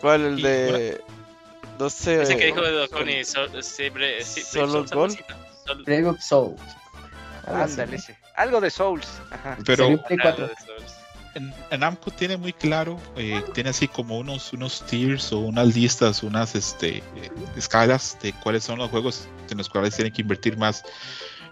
¿Cuál? 0.00 0.24
El 0.24 0.42
de... 0.42 1.00
No 1.78 1.90
sé. 1.90 2.22
Ese 2.22 2.36
que 2.36 2.44
eh, 2.44 2.46
dijo 2.46 2.62
Dokuni, 2.62 3.24
Sol- 3.24 3.62
siempre- 3.62 4.24
sí, 4.24 4.40
Solo 4.42 4.86
Sol- 4.86 5.16
Gol. 5.66 6.06
of 6.06 6.20
Soul. 6.20 6.56
Ándale, 7.46 7.98
sí. 7.98 8.12
Algo 8.34 8.60
de 8.60 8.70
Souls. 8.70 9.06
Ajá. 9.30 9.56
Pero 9.64 9.86
en 9.86 9.98
Play 10.02 10.18
algo 10.22 10.46
4. 10.46 10.48
de 10.48 10.54
Souls. 10.66 10.94
en, 11.34 11.54
en 11.70 11.80
Namco 11.80 12.10
tiene 12.10 12.36
muy 12.36 12.52
claro, 12.52 13.00
eh, 13.16 13.42
tiene 13.54 13.70
así 13.70 13.86
como 13.88 14.18
unos, 14.18 14.52
unos 14.52 14.84
tiers 14.86 15.32
o 15.32 15.38
unas 15.40 15.74
listas, 15.74 16.22
unas 16.22 16.54
este, 16.54 16.98
eh, 16.98 17.02
escalas 17.56 18.16
de 18.22 18.32
cuáles 18.34 18.64
son 18.64 18.78
los 18.78 18.90
juegos 18.90 19.28
en 19.50 19.58
los 19.58 19.68
cuales 19.68 19.94
tienen 19.94 20.12
que 20.12 20.22
invertir 20.22 20.56
más. 20.56 20.84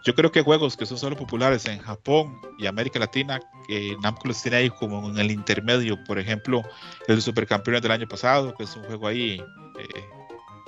Yo 0.04 0.14
creo 0.14 0.30
que 0.30 0.42
juegos 0.42 0.76
que 0.76 0.86
son 0.86 0.98
solo 0.98 1.16
populares 1.16 1.66
en 1.66 1.80
Japón 1.80 2.40
y 2.58 2.66
América 2.66 2.98
Latina, 2.98 3.40
que 3.66 3.96
Namco 4.00 4.28
los 4.28 4.40
tiene 4.40 4.58
ahí 4.58 4.70
como 4.70 5.08
en 5.10 5.18
el 5.18 5.32
intermedio. 5.32 6.02
Por 6.04 6.18
ejemplo, 6.18 6.62
el 7.08 7.20
Supercampeones 7.20 7.82
del 7.82 7.90
año 7.90 8.06
pasado, 8.06 8.54
que 8.54 8.64
es 8.64 8.76
un 8.76 8.84
juego 8.84 9.08
ahí 9.08 9.42
eh, 9.78 10.04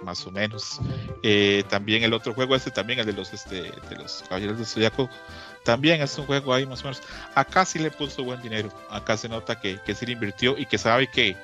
más 0.03 0.27
o 0.27 0.33
menos. 0.33 0.81
Eh, 1.23 1.63
también 1.69 2.03
el 2.03 2.15
otro 2.15 2.35
juego 2.35 2.57
este, 2.57 2.71
también 2.71 2.99
el 2.99 3.07
de 3.07 3.13
los, 3.13 3.33
este, 3.33 3.63
de 3.63 3.97
los 3.97 4.25
Caballeros 4.29 4.57
del 4.57 4.67
Zodiaco, 4.67 5.09
también 5.65 6.01
es 6.03 6.17
un 6.19 6.27
juego 6.27 6.53
ahí 6.53 6.67
más 6.67 6.81
o 6.81 6.85
menos. 6.85 7.03
Acá 7.35 7.65
sí 7.65 7.79
le 7.79 7.91
puso 7.91 8.25
buen 8.25 8.43
dinero. 8.43 8.71
Acá 8.91 9.17
se 9.17 9.29
nota 9.29 9.61
que, 9.61 9.79
que 9.85 9.95
sí 9.95 10.07
le 10.07 10.13
invirtió 10.13 10.59
y 10.59 10.67
que 10.67 10.79
sabe 10.79 11.09
que 11.09 11.37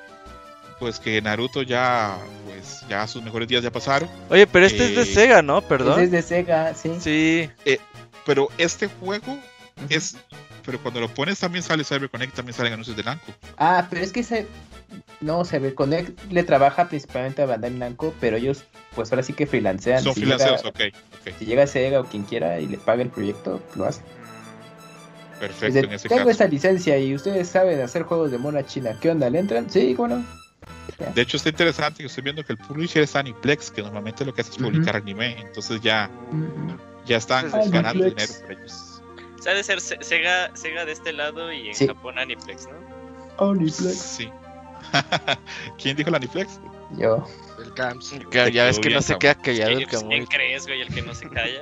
pues 0.79 0.99
que 0.99 1.21
Naruto 1.21 1.61
ya 1.61 2.17
pues 2.45 2.83
ya 2.89 3.05
sus 3.07 3.23
mejores 3.23 3.47
días 3.47 3.63
ya 3.63 3.71
pasaron. 3.71 4.09
Oye, 4.29 4.45
pero 4.47 4.65
este 4.65 4.85
es 4.85 4.95
de 4.95 5.01
Eh, 5.03 5.05
Sega, 5.05 5.41
¿no? 5.41 5.61
Perdón. 5.61 5.99
es 6.01 6.11
de 6.11 6.21
Sega, 6.21 6.73
sí. 6.73 6.91
Sí. 6.99 7.49
Pero 8.25 8.49
este 8.57 8.87
juego 8.87 9.37
es 9.89 10.17
pero 10.65 10.79
cuando 10.81 10.99
lo 10.99 11.07
pones 11.09 11.39
también 11.39 11.61
sale 11.61 11.83
CyberConnect, 11.83 12.33
también 12.33 12.55
salen 12.55 12.73
anuncios 12.73 12.97
de 12.97 13.03
Namco. 13.03 13.31
Ah, 13.57 13.85
pero 13.87 14.01
es 14.03 14.11
que 14.11 14.21
ese. 14.21 14.47
No, 15.21 15.45
CyberConnect 15.45 16.31
le 16.31 16.41
trabaja 16.43 16.89
principalmente 16.89 17.43
a 17.43 17.45
Bandai 17.45 17.69
Namco, 17.71 18.15
pero 18.19 18.37
ellos, 18.37 18.63
pues 18.95 19.11
ahora 19.11 19.21
sí 19.21 19.33
que 19.33 19.45
freelancean. 19.45 20.01
Son 20.03 20.15
si 20.15 20.21
freelanceros, 20.21 20.63
llega, 20.63 20.69
ok, 20.69 20.95
ok, 21.27 21.33
Si 21.37 21.45
llega 21.45 21.67
Sega 21.67 21.99
o 21.99 22.05
quien 22.05 22.23
quiera 22.23 22.59
y 22.59 22.65
le 22.65 22.77
paga 22.77 23.03
el 23.03 23.09
proyecto, 23.09 23.61
lo 23.75 23.85
hace. 23.85 24.01
perfecto 25.39 25.77
en 25.79 25.91
ese 25.93 26.07
tengo 26.09 26.19
caso. 26.21 26.31
esta 26.31 26.47
licencia 26.47 26.97
y 26.97 27.13
ustedes 27.13 27.47
saben 27.47 27.79
hacer 27.81 28.01
juegos 28.03 28.31
de 28.31 28.39
mona 28.39 28.65
china. 28.65 28.97
¿Qué 28.99 29.11
onda? 29.11 29.29
¿Le 29.29 29.39
entran? 29.39 29.69
Sí, 29.69 29.93
¿cómo 29.95 30.15
no? 30.15 30.25
De 31.13 31.21
hecho 31.21 31.37
está 31.37 31.49
interesante 31.49 31.99
que 32.03 32.07
estoy 32.07 32.23
viendo 32.23 32.43
que 32.45 32.53
el 32.53 32.57
publisher 32.57 33.03
es 33.03 33.15
Aniplex, 33.15 33.69
que 33.71 33.81
normalmente 33.81 34.23
lo 34.25 34.33
que 34.33 34.41
hace 34.41 34.51
es 34.51 34.57
publicar 34.57 34.95
anime, 34.95 35.39
entonces 35.41 35.81
ya 35.81 36.09
ya 37.05 37.17
están 37.17 37.49
ganando 37.69 38.05
dinero 38.05 38.33
por 38.41 38.51
ellos. 38.53 39.01
O 39.37 39.41
sea, 39.43 39.51
ha 39.51 39.55
de 39.55 39.63
ser 39.63 39.81
Se- 39.81 40.01
Sega, 40.01 40.55
Sega 40.55 40.85
de 40.85 40.91
este 40.93 41.13
lado 41.13 41.51
y 41.51 41.69
en 41.69 41.75
Sí. 41.75 41.87
Japón 41.87 42.17
Aniplex, 42.17 42.67
¿no? 42.67 43.45
Aniplex. 43.51 43.95
Sí. 43.97 44.29
¿Quién 45.81 45.97
dijo 45.97 46.09
el 46.09 46.15
Aniplex? 46.15 46.59
Yo. 46.97 47.27
El 47.63 47.73
Camps. 47.73 48.13
Ya 48.31 48.65
ves 48.65 48.79
que 48.79 48.89
no 48.89 49.01
se 49.01 49.17
queda 49.17 49.35
callado 49.35 49.71
el 49.71 49.87
pues, 49.87 49.89
¿Quién 49.89 50.01
Camuy. 50.01 50.25
crees, 50.27 50.67
güey? 50.67 50.81
El 50.81 50.93
que 50.93 51.01
no 51.01 51.13
se 51.15 51.29
calla. 51.29 51.61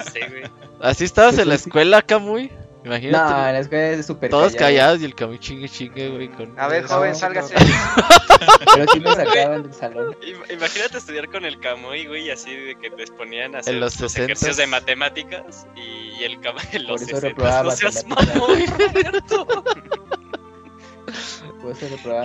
Ese, 0.00 0.28
güey. 0.28 0.42
¿Así 0.80 1.04
estabas 1.04 1.38
en 1.38 1.48
la 1.48 1.54
escuela, 1.54 2.02
Camuy? 2.02 2.50
No, 2.82 2.86
Imagínate. 2.92 3.52
la 3.52 3.58
escuela 3.58 3.88
es 3.90 4.06
súper 4.06 4.30
todos 4.30 4.52
callado, 4.54 4.66
callados 4.68 5.00
y 5.02 5.04
el 5.04 5.14
Camuy 5.14 5.38
chingue 5.38 5.68
chingue, 5.68 6.08
güey. 6.08 6.28
Con... 6.28 6.58
A 6.58 6.66
ver, 6.66 6.84
joven, 6.86 7.10
no. 7.10 7.14
sálgase. 7.18 7.54
Pero 8.74 8.86
sí 8.92 9.00
me 9.00 9.10
sacaban 9.14 9.62
del 9.64 9.74
salón. 9.74 10.16
Im- 10.22 10.50
Imagínate 10.54 10.96
estudiar 10.96 11.28
con 11.28 11.44
el 11.44 11.60
Camuy, 11.60 12.06
güey, 12.06 12.30
así 12.30 12.54
de 12.56 12.74
que 12.76 12.88
les 12.96 13.10
ponían 13.10 13.54
a 13.54 13.58
hacer 13.58 13.74
En 13.74 13.80
los 13.80 14.00
los 14.00 14.14
60s. 14.16 14.22
ejercicios 14.24 14.56
de 14.56 14.66
matemáticas 14.66 15.66
y, 15.76 15.80
y 16.20 16.24
el 16.24 16.40
Camuy 16.40 16.62
en 16.72 16.86
los 16.86 17.02
Por 17.02 17.10
eso 17.10 17.20
60 17.20 17.28
reprobaba 17.28 17.62
no 17.64 17.70
seas 17.72 18.06
matemáticas. 18.06 18.40
mamón, 18.40 18.66
Roberto. 18.78 19.64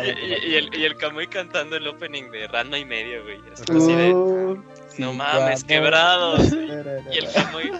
Y, 0.03 0.09
y- 0.09 0.51
y 0.51 0.55
el, 0.55 0.73
y 0.73 0.85
el 0.85 0.95
Camuy 0.95 1.27
cantando 1.27 1.75
el 1.75 1.85
opening 1.87 2.29
de 2.31 2.47
Ranma 2.47 2.77
y 2.77 2.85
medio, 2.85 3.23
güey. 3.23 3.39
Así, 3.51 3.63
así 3.69 3.93
de, 3.93 4.13
Uh, 4.13 4.63
no 4.99 5.13
mames, 5.13 5.65
quebrados. 5.65 6.45
Y 6.53 7.17
el 7.17 7.27
Camuy, 7.33 7.71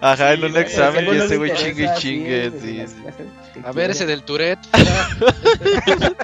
Ajá, 0.00 0.32
en 0.32 0.44
un 0.44 0.52
güey, 0.52 0.62
examen 0.62 1.04
ese 1.04 1.14
y 1.14 1.18
no 1.18 1.24
ese 1.24 1.36
güey 1.36 1.52
chingue 1.54 1.88
sí, 1.88 1.94
chingue. 2.00 2.50
Sí, 2.60 2.84
sí. 2.86 3.62
A 3.64 3.72
ver, 3.72 3.90
ese 3.90 4.06
del 4.06 4.22
Tourette. 4.22 4.66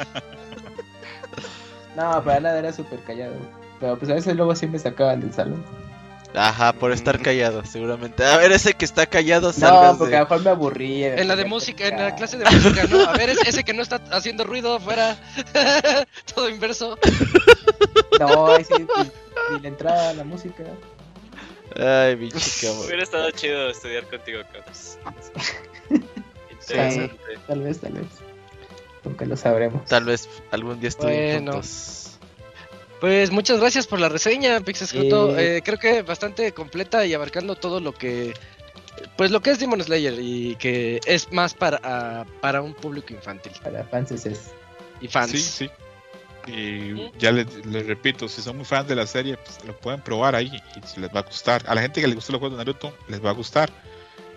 No, 1.96 2.22
para 2.22 2.40
nada 2.40 2.58
era 2.58 2.72
súper 2.72 3.00
callado. 3.00 3.34
Pero 3.80 3.98
pues 3.98 4.10
a 4.10 4.14
veces 4.14 4.36
luego 4.36 4.54
sí 4.54 4.66
me 4.66 4.78
sacaban 4.78 5.20
del 5.20 5.32
salón. 5.32 5.64
Ajá, 6.34 6.74
por 6.74 6.92
estar 6.92 7.18
callado, 7.22 7.64
seguramente. 7.64 8.22
A 8.22 8.36
ver, 8.36 8.52
ese 8.52 8.74
que 8.74 8.84
está 8.84 9.06
callado, 9.06 9.48
No, 9.48 9.52
salgas 9.54 9.96
porque 9.96 10.16
a 10.16 10.18
lo 10.20 10.24
mejor 10.26 10.42
me 10.42 10.50
aburría. 10.50 11.14
me 11.14 11.22
En 11.22 11.28
la 11.28 11.36
de 11.36 11.46
música, 11.46 11.88
en 11.88 11.96
la 11.96 12.14
clase 12.14 12.36
de 12.36 12.44
música, 12.44 12.84
¿no? 12.90 13.00
A 13.08 13.14
ver, 13.14 13.30
ese, 13.30 13.48
ese 13.48 13.64
que 13.64 13.72
no 13.72 13.80
está 13.82 14.02
haciendo 14.10 14.44
ruido 14.44 14.78
fuera. 14.78 15.16
Todo 16.34 16.50
inverso. 16.50 16.98
No, 18.20 18.48
ahí 18.48 18.64
sí, 18.64 18.84
pues, 18.94 19.10
ni 19.52 19.60
le 19.60 19.68
entraba 19.68 20.12
la 20.12 20.24
música. 20.24 20.64
Ay, 21.74 22.16
pinche 22.16 22.66
Camuy. 22.66 22.84
hubiera 22.86 23.02
estado 23.02 23.30
chido 23.32 23.70
estudiar 23.70 24.06
contigo. 24.08 24.40
Sí, 24.72 24.98
Interesante. 26.74 27.16
tal 27.46 27.62
vez, 27.62 27.80
tal 27.80 27.92
vez. 27.92 28.06
Nunca 29.04 29.24
lo 29.24 29.36
sabremos. 29.36 29.84
Tal 29.86 30.04
vez 30.04 30.28
algún 30.50 30.80
día 30.80 30.88
estudien 30.88 31.44
Bueno. 31.44 31.52
juntos. 31.52 32.18
Pues 33.00 33.30
muchas 33.30 33.60
gracias 33.60 33.86
por 33.86 34.00
la 34.00 34.08
reseña, 34.08 34.60
Pixescroto. 34.60 35.36
Eh. 35.38 35.58
Eh, 35.58 35.62
creo 35.62 35.78
que 35.78 36.02
bastante 36.02 36.52
completa 36.52 37.04
y 37.06 37.14
abarcando 37.14 37.54
todo 37.54 37.78
lo 37.80 37.92
que 37.92 38.32
pues 39.16 39.30
lo 39.30 39.40
que 39.40 39.50
es 39.50 39.58
Demon 39.58 39.82
Slayer 39.82 40.14
y 40.18 40.56
que 40.56 41.00
es 41.06 41.30
más 41.30 41.54
para, 41.54 42.26
para 42.40 42.62
un 42.62 42.74
público 42.74 43.12
infantil 43.12 43.52
Para 43.62 43.84
fans 43.84 44.10
es 44.12 44.52
y 45.00 45.08
fans. 45.08 45.30
Sí, 45.30 45.38
sí. 45.38 45.70
Y 46.46 47.10
ya 47.18 47.32
les, 47.32 47.64
les 47.66 47.86
repito, 47.86 48.28
si 48.28 48.40
son 48.42 48.56
muy 48.56 48.64
fans 48.64 48.88
de 48.88 48.94
la 48.94 49.06
serie, 49.06 49.36
pues 49.36 49.58
lo 49.64 49.76
pueden 49.76 50.00
probar 50.00 50.34
ahí 50.34 50.46
y 50.76 50.86
si 50.86 51.00
les 51.00 51.14
va 51.14 51.20
a 51.20 51.22
gustar. 51.24 51.62
A 51.66 51.74
la 51.74 51.82
gente 51.82 52.00
que 52.00 52.06
le 52.06 52.14
gustó 52.14 52.32
los 52.32 52.38
juegos 52.40 52.58
de 52.58 52.64
Naruto, 52.64 52.96
les 53.08 53.24
va 53.24 53.30
a 53.30 53.34
gustar. 53.34 53.70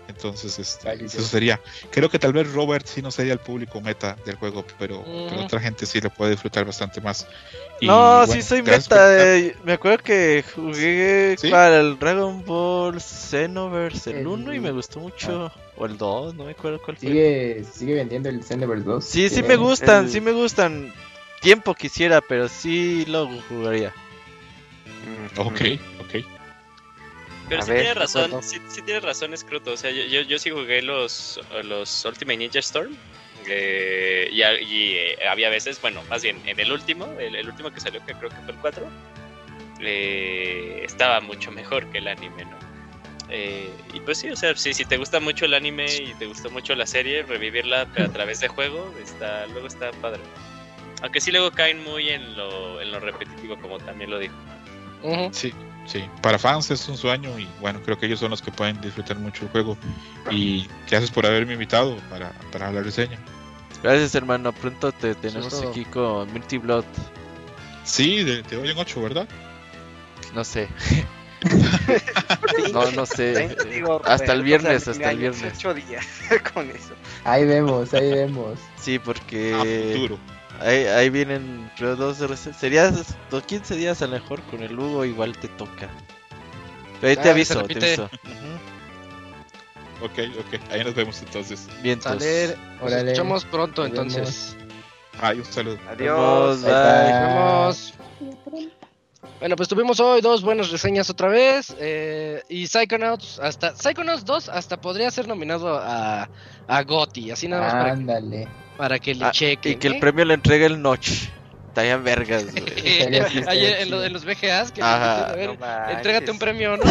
Entonces, 0.08 0.58
este, 0.58 1.04
eso 1.04 1.22
sería. 1.22 1.60
Creo 1.92 2.10
que 2.10 2.18
tal 2.18 2.32
vez 2.32 2.52
Robert 2.52 2.84
sí 2.84 3.00
no 3.00 3.12
sería 3.12 3.32
el 3.32 3.38
público 3.38 3.80
meta 3.80 4.16
del 4.26 4.34
juego, 4.34 4.64
pero, 4.76 5.04
otra 5.38 5.60
gente 5.60 5.86
sí 5.86 6.00
lo 6.00 6.10
puede 6.10 6.32
disfrutar 6.32 6.64
bastante 6.64 7.00
más. 7.00 7.28
Y, 7.80 7.86
no, 7.86 8.18
bueno, 8.26 8.32
sí 8.32 8.42
soy 8.42 8.62
meta. 8.62 8.74
estar. 8.76 9.08
eh, 9.20 9.54
me 9.62 9.74
acuerdo 9.74 9.98
que 10.02 10.44
jugué 10.52 11.36
¿Sí? 11.38 11.48
para 11.48 11.78
el 11.78 11.96
Dragon 11.96 12.44
Ball 12.44 13.00
Xenoverse 13.00 14.10
el 14.10 14.16
El- 14.18 14.26
1 14.26 14.54
y 14.54 14.58
me 14.58 14.72
gustó 14.72 14.98
mucho. 14.98 15.52
O 15.76 15.86
el 15.86 15.96
2, 15.96 16.34
no 16.34 16.44
me 16.44 16.50
acuerdo 16.52 16.80
cuál 16.84 16.96
fue. 16.96 17.08
Sigue, 17.08 17.64
sigue 17.72 17.94
vendiendo 17.94 18.28
el 18.30 18.42
Xenoverse 18.42 18.84
2. 18.84 19.04
Sí, 19.04 19.28
sí 19.28 19.34
Tiene- 19.36 19.48
me 19.48 19.56
gustan, 19.56 20.04
el- 20.06 20.10
sí 20.10 20.20
me 20.20 20.32
gustan. 20.32 20.92
Tiempo 21.40 21.74
quisiera, 21.74 22.20
pero 22.20 22.48
sí 22.48 23.04
lo 23.06 23.26
jugaría. 23.48 23.92
Ok, 25.36 25.60
ok. 26.00 26.24
Pero 27.48 27.62
sí 27.62 27.70
ver, 27.70 27.80
tienes 27.80 27.96
razón, 27.96 28.42
sí, 28.42 28.58
sí 28.68 28.82
tienes 28.82 29.02
razón, 29.02 29.36
Scruto. 29.36 29.72
O 29.72 29.76
sea, 29.76 29.90
yo, 29.90 30.04
yo, 30.04 30.20
yo 30.22 30.38
sí 30.38 30.50
jugué 30.50 30.82
los, 30.82 31.40
los 31.64 32.04
Ultimate 32.04 32.36
Ninja 32.36 32.58
Storm. 32.60 32.94
eh, 33.46 34.28
y 34.32 34.92
eh, 34.92 35.18
había 35.28 35.48
veces, 35.48 35.80
bueno, 35.80 36.02
más 36.08 36.22
bien 36.22 36.40
en 36.46 36.60
el 36.60 36.70
último, 36.70 37.06
el, 37.18 37.34
el 37.34 37.48
último 37.48 37.72
que 37.72 37.80
salió, 37.80 38.04
que 38.04 38.14
creo 38.14 38.30
que 38.30 38.36
fue 38.36 38.52
el 38.52 38.58
4, 38.60 38.86
eh, 39.80 40.82
estaba 40.84 41.20
mucho 41.20 41.50
mejor 41.50 41.90
que 41.90 41.98
el 41.98 42.08
anime, 42.08 42.44
¿no? 42.44 42.58
Eh, 43.30 43.70
y 43.94 44.00
pues 44.00 44.18
sí, 44.18 44.28
o 44.28 44.36
sea, 44.36 44.54
sí, 44.56 44.74
si 44.74 44.84
te 44.84 44.96
gusta 44.96 45.20
mucho 45.20 45.44
el 45.46 45.54
anime 45.54 45.86
y 45.92 46.14
te 46.14 46.26
gustó 46.26 46.50
mucho 46.50 46.74
la 46.74 46.86
serie, 46.86 47.22
revivirla 47.22 47.82
a 47.82 48.08
través 48.12 48.40
de 48.40 48.48
juego, 48.48 48.92
está, 49.02 49.46
luego 49.46 49.68
está 49.68 49.90
padre. 49.92 50.20
Aunque 51.02 51.20
sí 51.20 51.30
luego 51.30 51.50
caen 51.50 51.82
muy 51.82 52.10
en 52.10 52.36
lo, 52.36 52.80
en 52.80 52.90
lo 52.90 53.00
repetitivo, 53.00 53.58
como 53.60 53.78
también 53.78 54.10
lo 54.10 54.18
dijo. 54.18 54.34
Sí, 55.32 55.52
sí. 55.86 56.04
Para 56.20 56.38
fans 56.38 56.70
es 56.70 56.86
un 56.88 56.96
sueño 56.96 57.38
y 57.38 57.48
bueno, 57.60 57.80
creo 57.82 57.98
que 57.98 58.06
ellos 58.06 58.20
son 58.20 58.30
los 58.30 58.42
que 58.42 58.50
pueden 58.50 58.80
disfrutar 58.80 59.18
mucho 59.18 59.44
el 59.44 59.50
juego. 59.50 59.78
Y 60.30 60.68
gracias 60.88 61.10
por 61.10 61.26
haberme 61.26 61.54
invitado 61.54 61.96
para, 62.10 62.32
para 62.52 62.70
la 62.70 62.82
reseña. 62.82 63.18
Gracias, 63.82 64.14
hermano. 64.14 64.52
Pronto 64.52 64.92
te 64.92 65.14
tenemos 65.14 65.62
aquí 65.62 65.84
con 65.86 66.30
Multi 66.32 66.58
Blood. 66.58 66.84
Sí, 67.84 68.22
de, 68.22 68.42
te 68.42 68.56
doy 68.56 68.70
en 68.70 68.78
8, 68.78 69.02
¿verdad? 69.02 69.28
No 70.34 70.44
sé. 70.44 70.68
no, 72.72 72.90
no 72.92 73.06
sé. 73.06 73.56
Digo, 73.70 74.02
hasta 74.04 74.32
el 74.32 74.42
viernes, 74.42 74.82
o 74.86 74.92
sea, 74.92 74.92
hasta 74.92 75.10
el 75.10 75.18
viernes. 75.18 75.54
Ocho 75.56 75.74
días 75.74 76.06
con 76.54 76.70
eso. 76.70 76.94
Ahí 77.24 77.46
vemos, 77.46 77.92
ahí 77.94 78.10
vemos. 78.10 78.58
Sí, 78.76 78.96
A 78.96 79.02
porque 79.02 79.92
futuro. 79.94 80.18
Ahí, 80.60 80.84
ahí 80.86 81.10
vienen 81.10 81.70
creo 81.76 81.96
dos 81.96 82.18
sería 82.58 82.92
dos 83.30 83.42
15 83.44 83.76
días 83.76 84.00
a 84.02 84.06
lo 84.06 84.12
mejor 84.12 84.42
con 84.42 84.62
el 84.62 84.78
Hugo 84.78 85.04
igual 85.04 85.36
te 85.36 85.48
toca. 85.48 85.88
Pero 87.00 87.10
ahí 87.10 87.16
Ah, 87.18 87.22
te 87.22 87.30
aviso, 87.30 87.62
te 87.64 87.78
aviso. 87.86 88.10
Ok, 90.02 90.18
ok. 90.38 90.72
Ahí 90.72 90.82
nos 90.84 90.94
vemos 90.94 91.20
entonces. 91.20 91.68
Vientos. 91.82 92.10
Sale, 92.10 92.56
nos 92.80 92.92
escuchamos 92.92 93.44
pronto 93.44 93.82
Nos 93.86 93.92
vemos. 93.92 94.14
entonces. 94.16 94.56
Ay, 95.20 95.38
un 95.38 95.44
saludo. 95.44 95.78
Adiós. 95.90 96.60
Nos 96.60 96.62
vemos. 96.62 97.94
Bueno, 99.38 99.56
pues 99.56 99.68
tuvimos 99.68 100.00
hoy 100.00 100.20
dos 100.20 100.42
buenas 100.42 100.70
reseñas 100.70 101.08
otra 101.10 101.28
vez. 101.28 101.74
eh, 101.78 102.42
y 102.48 102.66
Psychonauts, 102.66 103.38
hasta 103.40 103.74
Psychonauts 103.74 104.24
2 104.24 104.48
hasta 104.50 104.80
podría 104.80 105.10
ser 105.10 105.28
nominado 105.28 105.78
a, 105.78 106.28
a 106.68 106.82
GOTY, 106.82 107.30
así 107.30 107.48
nada 107.48 107.62
más 107.62 107.72
para, 107.72 107.92
Ándale. 107.92 108.48
Para 108.80 108.98
que 108.98 109.14
le 109.14 109.24
Ah, 109.26 109.30
chequen. 109.30 109.72
Y 109.72 109.76
que 109.76 109.88
el 109.88 109.94
¿eh? 109.96 110.00
premio 110.00 110.24
lo 110.24 110.32
entregue 110.32 110.64
el 110.64 110.80
Notch. 110.80 111.28
Estarían 111.68 112.02
vergas, 112.02 112.46
güey. 112.50 112.64
Estaría 112.76 113.26
Ayer 113.46 113.80
en, 113.82 113.90
lo- 113.90 114.02
en 114.02 114.12
los 114.14 114.24
VGAs, 114.24 114.72
que 114.72 114.82
Ajá. 114.82 115.28
a 115.28 115.32
ver, 115.34 115.58
No 115.58 115.90
entrégate 115.90 116.30
un 116.30 116.38
premio, 116.38 116.76
¿no? 116.78 116.82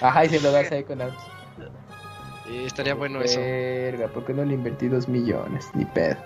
Ajá, 0.00 0.24
y 0.24 0.28
se 0.28 0.40
lo 0.40 0.52
das 0.52 0.70
ahí 0.70 0.84
con. 0.84 1.00
Y 2.50 2.64
estaría 2.66 2.94
bueno 2.94 3.20
eso. 3.20 3.40
Verga, 3.40 4.06
¿por 4.08 4.24
qué 4.24 4.32
no 4.34 4.44
le 4.44 4.54
invertí 4.54 4.86
dos 4.88 5.08
millones? 5.08 5.66
Ni 5.74 5.84
pedo. 5.84 6.16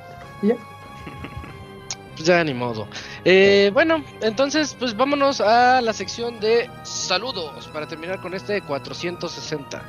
Pues 2.14 2.26
ya 2.28 2.44
ni 2.44 2.54
modo. 2.54 2.86
Eh, 3.24 3.70
bueno, 3.74 4.04
entonces, 4.20 4.76
pues 4.78 4.94
vámonos 4.96 5.40
a 5.40 5.80
la 5.80 5.92
sección 5.92 6.40
de 6.40 6.68
saludos 6.82 7.68
para 7.68 7.86
terminar 7.88 8.20
con 8.20 8.34
este 8.34 8.60
460. 8.62 9.82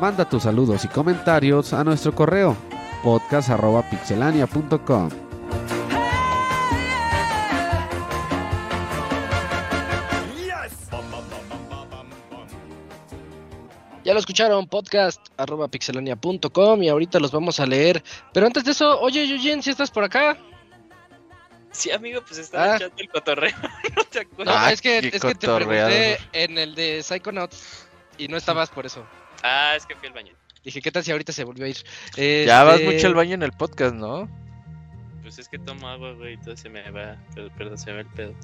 Manda 0.00 0.28
tus 0.28 0.42
saludos 0.42 0.84
y 0.84 0.88
comentarios 0.88 1.72
a 1.72 1.82
nuestro 1.84 2.12
correo 2.14 2.54
podcast.pixelania.com. 3.02 5.08
Ya 14.04 14.12
lo 14.12 14.20
escucharon, 14.20 14.66
podcast 14.68 15.20
arroba 15.36 15.66
pixelania.com 15.68 16.82
y 16.82 16.88
ahorita 16.88 17.18
los 17.18 17.32
vamos 17.32 17.58
a 17.58 17.66
leer. 17.66 18.04
Pero 18.32 18.46
antes 18.46 18.64
de 18.64 18.70
eso, 18.70 19.00
oye, 19.00 19.26
Yuyen, 19.26 19.62
si 19.64 19.70
estás 19.70 19.90
por 19.90 20.04
acá. 20.04 20.36
Sí, 21.72 21.90
amigo, 21.90 22.22
pues 22.26 22.38
estaba 22.38 22.74
Ah. 22.74 22.76
echando 22.76 22.94
el 22.98 23.08
cotorreo. 23.08 23.54
no 23.96 24.04
te 24.04 24.20
acuerdas. 24.20 24.54
Ah, 24.56 24.72
es 24.72 24.80
que, 24.80 25.00
qué 25.00 25.08
es 25.16 25.22
que 25.22 25.34
te 25.34 25.46
pregunté 25.48 26.18
en 26.32 26.56
el 26.56 26.74
de 26.76 27.02
Psychonauts 27.02 27.88
y 28.16 28.28
no 28.28 28.36
estabas 28.36 28.70
por 28.70 28.86
eso. 28.86 29.04
Ah, 29.48 29.74
es 29.76 29.86
que 29.86 29.94
fui 29.94 30.08
al 30.08 30.14
baño. 30.14 30.32
Dije, 30.64 30.82
¿qué 30.82 30.90
tal 30.90 31.04
si 31.04 31.12
ahorita 31.12 31.32
se 31.32 31.44
volvió 31.44 31.64
a 31.64 31.68
ir? 31.68 31.76
Ya 32.16 32.64
vas 32.64 32.80
Este, 32.80 32.92
mucho 32.92 33.06
al 33.06 33.14
baño 33.14 33.34
en 33.34 33.44
el 33.44 33.52
podcast, 33.52 33.94
¿no? 33.94 34.28
Pues 35.22 35.38
es 35.38 35.48
que 35.48 35.58
tomo 35.58 35.88
agua, 35.88 36.12
güey, 36.14 36.34
y 36.34 36.36
todo 36.38 36.56
se 36.56 36.68
me 36.68 36.90
va. 36.90 37.16
Pero, 37.34 37.48
perdón, 37.56 37.78
se 37.78 37.86
me 37.86 37.94
va 37.94 38.00
el 38.00 38.06
pedo. 38.08 38.34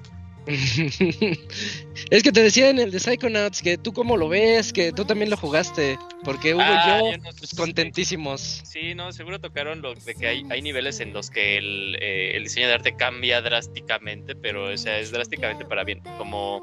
es 0.47 2.23
que 2.23 2.33
te 2.33 2.43
decía 2.43 2.71
en 2.71 2.81
el 2.81 2.91
de 2.91 2.99
Psychonauts 2.99 3.63
que 3.63 3.79
tú 3.79 3.93
cómo 3.93 4.17
lo 4.17 4.29
ves, 4.29 4.73
que 4.73 4.93
tú 4.93 5.05
también 5.05 5.31
lo 5.31 5.37
jugaste, 5.37 5.97
porque 6.25 6.55
Hugo 6.55 6.65
Ah, 6.65 6.99
y 6.99 7.05
yo, 7.05 7.11
yo 7.13 7.19
no 7.19 7.31
pues 7.39 7.55
contentísimos. 7.55 8.61
Sí, 8.65 8.95
no, 8.95 9.13
seguro 9.13 9.41
tocaron 9.41 9.83
lo 9.83 9.95
de 9.95 10.15
que 10.15 10.27
hay, 10.27 10.45
hay 10.51 10.63
niveles 10.63 10.99
en 10.99 11.13
los 11.13 11.31
que 11.31 11.59
el, 11.59 11.97
eh, 12.01 12.37
el 12.37 12.45
diseño 12.45 12.67
de 12.67 12.75
arte 12.75 12.97
cambia 12.97 13.41
drásticamente, 13.41 14.35
pero 14.35 14.73
o 14.73 14.77
sea, 14.77 14.99
es 14.99 15.13
drásticamente 15.13 15.65
para 15.65 15.85
bien. 15.85 16.01
Como, 16.19 16.63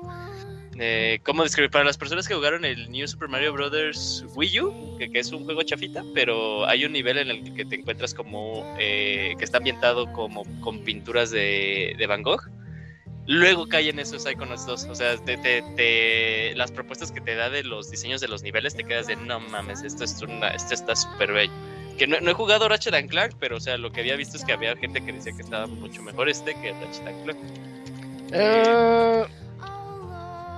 eh, 0.80 1.20
¿cómo 1.24 1.44
describir? 1.44 1.70
Para 1.70 1.84
las 1.86 1.98
personas 1.98 2.28
que 2.28 2.34
jugaron 2.34 2.64
el 2.66 2.90
New 2.90 3.08
Super 3.08 3.28
Mario 3.28 3.54
Bros. 3.54 4.26
Wii 4.36 4.60
U, 4.62 4.96
que, 4.98 5.12
que 5.12 5.20
es 5.20 5.32
un 5.32 5.44
juego 5.46 5.62
chafita, 5.64 6.04
pero 6.16 6.66
hay 6.66 6.86
un 6.86 6.94
nivel 6.94 7.18
en 7.18 7.30
el 7.30 7.54
que 7.54 7.66
te 7.66 7.76
encuentras 7.76 8.14
como, 8.14 8.64
eh, 8.80 9.36
que 9.38 9.44
está 9.46 9.58
ambientado 9.58 10.12
como 10.14 10.44
con 10.62 10.84
pinturas 10.84 11.30
de, 11.32 11.94
de 11.98 12.08
Van 12.08 12.24
Gogh. 12.24 12.42
Luego 13.28 13.68
caen 13.68 14.00
esos 14.00 14.24
Psychonauts 14.24 14.66
2. 14.66 14.86
O 14.86 14.96
sea, 14.96 15.16
te, 15.18 15.38
te- 15.38 15.62
te- 15.76 16.56
las 16.56 16.72
propuestas 16.72 17.12
que 17.12 17.22
te 17.22 17.36
da 17.36 17.50
de 17.52 17.64
los 17.64 17.92
diseños 17.92 18.22
de 18.22 18.28
los 18.28 18.42
niveles 18.42 18.74
te 18.76 18.84
quedas 18.84 19.06
de 19.06 19.16
no 19.18 19.40
mames, 19.40 19.84
esto, 19.84 20.04
es 20.04 20.20
una, 20.24 20.48
esto 20.50 20.74
está 20.74 20.96
súper 20.96 21.32
bello. 21.34 21.52
Que 22.00 22.08
no, 22.08 22.20
no 22.22 22.32
he 22.32 22.34
jugado 22.34 22.68
Ratchet 22.70 22.94
and 22.96 23.10
Clank, 23.10 23.34
pero 23.40 23.58
o 23.58 23.60
sea, 23.60 23.78
lo 23.78 23.92
que 23.92 24.00
había 24.00 24.16
visto 24.16 24.38
es 24.38 24.46
que 24.46 24.54
había 24.54 24.76
gente 24.78 25.06
que 25.06 25.12
decía 25.12 25.34
que 25.34 25.42
estaba 25.44 25.68
mucho 25.68 26.02
mejor 26.02 26.28
este 26.30 26.54
que 26.56 26.72
Ratchet 26.72 27.06
and 27.08 27.24
Clank. 27.26 27.40
Eh, 28.32 29.26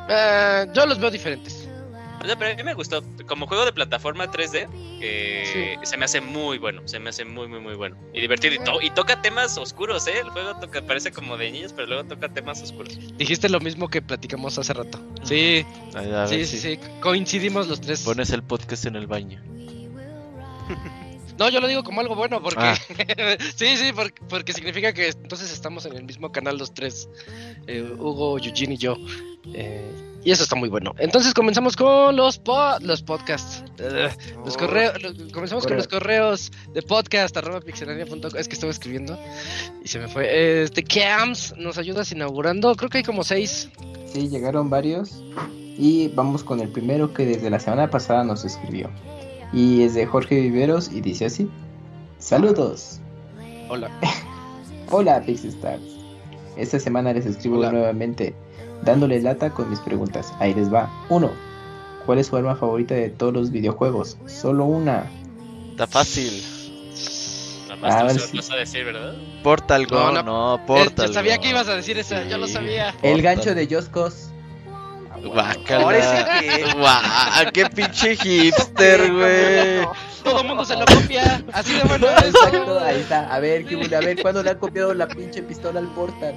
eh, 0.10 0.68
yo 0.74 0.86
los 0.86 1.00
veo 1.00 1.10
diferentes. 1.12 1.68
O 2.22 2.24
sea, 2.24 2.36
pero 2.38 2.52
a 2.52 2.56
mí 2.56 2.62
me 2.64 2.76
gustó. 2.76 3.02
Como 3.28 3.48
juego 3.48 3.66
de 3.66 3.74
plataforma 3.74 4.28
3D, 4.32 4.68
que 5.00 5.76
se 5.82 5.98
me 5.98 6.06
hace 6.06 6.22
muy 6.22 6.60
bueno. 6.60 6.84
Se 6.86 7.00
me 7.00 7.10
hace 7.10 7.26
muy, 7.26 7.48
muy, 7.48 7.60
muy 7.60 7.74
bueno. 7.74 7.98
Y 8.14 8.22
divertido. 8.22 8.54
Y, 8.54 8.60
to- 8.60 8.80
y 8.80 8.92
toca 8.92 9.24
temas 9.24 9.58
oscuros, 9.58 10.06
¿eh? 10.06 10.20
El 10.22 10.30
juego 10.30 10.54
toca, 10.60 10.84
parece 10.84 11.12
como 11.12 11.36
de 11.36 11.50
niños, 11.52 11.74
pero 11.74 11.88
luego 11.88 12.04
toca 12.04 12.30
temas 12.30 12.62
oscuros. 12.62 13.00
Dijiste 13.18 13.50
lo 13.50 13.60
mismo 13.60 13.88
que 13.90 14.04
platicamos 14.04 14.56
hace 14.60 14.72
rato. 14.74 15.00
Sí, 15.24 15.66
ver 15.96 16.28
sí, 16.28 16.46
sí, 16.46 16.60
sí, 16.60 16.80
coincidimos 17.02 17.68
los 17.68 17.82
tres. 17.82 18.02
Pones 18.04 18.30
el 18.30 18.44
podcast 18.44 18.86
en 18.86 18.98
el 18.98 19.08
baño. 19.08 19.42
No, 21.42 21.50
yo 21.50 21.60
lo 21.60 21.68
digo 21.68 21.84
como 21.84 22.02
algo 22.02 22.14
bueno 22.16 22.40
porque 22.42 22.60
Ah. 22.64 22.78
sí, 23.56 23.76
sí, 23.78 23.92
porque, 23.96 24.22
porque 24.30 24.54
significa 24.54 24.94
que 24.94 25.08
entonces 25.08 25.52
estamos 25.52 25.86
en 25.88 25.96
el 25.96 26.04
mismo 26.04 26.32
canal 26.32 26.58
los 26.60 26.72
tres, 26.74 27.10
eh, 27.66 27.82
Hugo, 27.98 28.38
Eugene 28.38 28.76
y 28.76 28.78
yo. 28.78 28.96
Eh, 29.56 29.92
y 30.24 30.30
eso 30.30 30.44
está 30.44 30.56
muy 30.56 30.70
bueno. 30.70 30.94
Entonces 31.00 31.34
comenzamos 31.34 31.76
con 31.76 32.16
los 32.16 32.38
po- 32.38 32.78
los 32.82 33.02
podcasts. 33.02 33.64
Los 34.46 34.56
correos, 34.56 34.94
comenzamos 35.34 35.66
con 35.66 35.78
los 35.78 35.88
correos 35.88 36.52
de 36.76 36.84
podcast 36.84 37.36
arroba 37.38 37.60
pixelania.com. 37.62 38.30
Es 38.38 38.48
que 38.48 38.54
estaba 38.54 38.72
escribiendo 38.72 39.18
y 39.84 39.88
se 39.88 39.98
me 39.98 40.08
fue. 40.08 40.62
Este 40.62 40.84
Cams 40.84 41.56
nos 41.58 41.80
ayudas 41.80 42.12
inaugurando. 42.12 42.76
Creo 42.76 42.92
que 42.92 43.00
hay 43.00 43.04
como 43.04 43.24
seis. 43.24 43.68
Sí, 44.14 44.30
llegaron 44.30 44.70
varios. 44.70 45.24
Y 45.76 46.10
vamos 46.10 46.44
con 46.44 46.60
el 46.60 46.70
primero 46.70 47.12
que 47.16 47.26
desde 47.26 47.50
la 47.50 47.60
semana 47.60 47.90
pasada 47.90 48.24
nos 48.24 48.46
escribió. 48.46 48.92
Y 49.54 49.84
es 49.84 49.94
de 49.96 50.06
Jorge 50.06 50.40
Viveros 50.40 50.92
y 50.92 51.02
dice 51.02 51.26
así. 51.26 51.50
Saludos. 52.20 53.00
Hola. 53.70 53.90
Hola 54.92 55.22
Pixstars. 55.22 55.82
Esta 56.58 56.80
semana 56.80 57.14
les 57.14 57.26
escribo 57.26 57.58
Hola. 57.60 57.72
nuevamente 57.72 58.34
dándole 58.84 59.22
lata 59.22 59.50
con 59.52 59.70
mis 59.70 59.80
preguntas. 59.80 60.34
Ahí 60.40 60.54
les 60.54 60.72
va. 60.74 60.90
1. 61.10 61.30
¿Cuál 62.06 62.18
es 62.20 62.28
su 62.28 62.36
arma 62.36 62.56
favorita 62.56 62.96
de 62.96 63.10
todos 63.10 63.34
los 63.34 63.52
videojuegos? 63.52 64.18
Solo 64.26 64.66
una. 64.66 65.06
Está 65.72 65.88
fácil. 65.88 66.44
Nada 67.70 67.76
más 67.78 67.94
Ah, 67.96 68.10
sí. 68.20 68.38
vas 68.38 68.52
a 68.52 68.56
decir, 68.56 68.84
¿verdad? 68.86 69.16
Portal 69.44 69.88
No, 69.90 70.06
Gun, 70.06 70.14
no. 70.16 70.24
no, 70.24 70.56
Eh, 70.56 70.60
Portal 70.66 71.08
yo 71.08 71.14
sabía 71.14 71.38
que 71.38 71.50
ibas 71.50 71.68
a 71.68 71.76
decir 71.76 71.98
esa, 71.98 72.28
yo 72.28 72.38
lo 72.38 72.48
sabía. 72.48 72.90
El 72.90 72.96
Portal. 72.96 73.22
gancho 73.22 73.56
de 73.56 73.68
Just 73.74 73.92
Cause. 73.92 74.31
Guácala. 75.24 75.84
Ahora 75.84 76.02
sí 76.02 76.46
que- 76.48 76.74
Guau, 76.74 77.52
qué 77.54 77.66
pinche 77.68 78.16
hipster, 78.16 79.12
güey. 79.14 79.88
Todo 80.24 80.42
el 80.42 80.48
mundo 80.48 80.64
se 80.66 80.76
lo 80.76 80.86
copia. 80.86 81.44
Así 81.52 81.74
de 81.74 81.84
bueno 81.84 82.08
es. 82.10 82.24
Exacto, 82.26 82.80
ahí 82.80 83.00
está. 83.02 83.34
A 83.34 83.40
ver, 83.40 83.66
a 83.96 84.00
ver, 84.00 84.22
¿cuándo 84.22 84.44
le 84.44 84.52
han 84.52 84.58
copiado 84.60 84.94
la 84.94 85.08
pinche 85.08 85.42
pistola 85.42 85.80
al 85.80 85.88
Portal? 85.88 86.36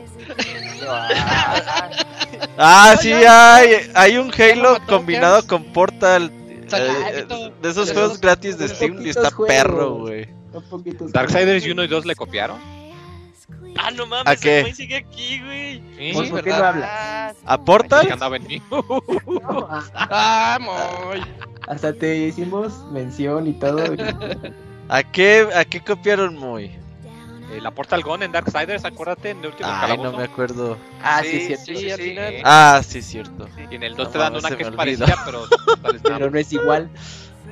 Ah, 2.56 2.96
sí, 3.00 3.12
hay, 3.12 3.90
hay 3.94 4.16
un 4.16 4.32
Halo 4.32 4.72
mató, 4.74 4.86
combinado 4.86 5.42
¿qué? 5.42 5.48
con 5.48 5.64
Portal. 5.72 6.30
Eh, 6.72 7.26
poquito. 7.28 7.50
de 7.62 7.70
esos 7.70 7.92
juegos 7.92 8.20
gratis 8.20 8.56
de 8.58 8.68
Steam 8.68 9.00
y 9.04 9.10
está 9.10 9.30
juegos. 9.30 9.54
perro, 9.54 9.94
güey. 9.96 10.28
Darksiders 11.12 11.66
1 11.66 11.84
y 11.84 11.88
2 11.88 12.06
le 12.06 12.14
copiaron. 12.14 12.58
Ah, 13.78 13.90
no 13.90 14.06
mames, 14.06 14.26
¿A 14.26 14.36
qué? 14.36 14.56
el 14.58 14.62
güey 14.64 14.74
sigue 14.74 14.96
aquí, 14.96 15.40
güey. 15.40 15.82
Sí, 15.96 16.12
¿Por, 16.12 16.28
por 16.30 16.42
qué 16.42 16.50
no 16.50 16.56
¿verdad? 16.56 16.68
hablas? 16.68 17.36
¿A 17.44 17.58
que 17.58 17.64
Portal? 17.64 18.12
andaba 18.12 18.36
en 18.36 18.46
mí. 18.46 18.62
No, 18.70 19.68
ah, 19.94 20.58
hasta 21.66 21.92
te 21.94 22.16
hicimos 22.26 22.84
mención 22.92 23.46
y 23.46 23.54
todo. 23.54 23.94
¿A 24.88 25.02
qué, 25.02 25.48
¿A 25.54 25.64
qué 25.64 25.80
copiaron 25.82 26.36
muy? 26.36 26.66
Eh, 27.50 27.60
la 27.60 27.70
Portal 27.70 28.02
Gun 28.02 28.22
en 28.22 28.32
Darksiders, 28.32 28.84
acuérdate, 28.84 29.30
en 29.30 29.40
el 29.40 29.46
último 29.46 29.68
Ay, 29.72 29.98
no 29.98 30.12
calabozo. 30.12 30.18
me 30.18 30.24
acuerdo. 30.24 30.78
Ah, 31.02 31.22
sí, 31.22 31.30
Sí, 31.30 31.36
es 31.52 31.64
cierto. 31.64 31.64
Sí, 31.64 31.76
Sí, 31.76 31.90
al 31.90 31.98
sí. 31.98 32.02
final. 32.10 32.34
Ah, 32.44 32.80
sí, 32.86 33.02
cierto. 33.02 33.48
Y 33.70 33.74
en 33.74 33.82
el 33.82 33.96
2 33.96 34.06
No 34.06 34.10
te 34.10 34.18
dan 34.18 34.36
una 34.36 34.50
que 34.50 34.62
es 34.62 34.70
parecida, 34.70 35.16
pero 35.24 35.46
Pero 36.02 36.30
no 36.30 36.38
es 36.38 36.52
igual. 36.52 36.90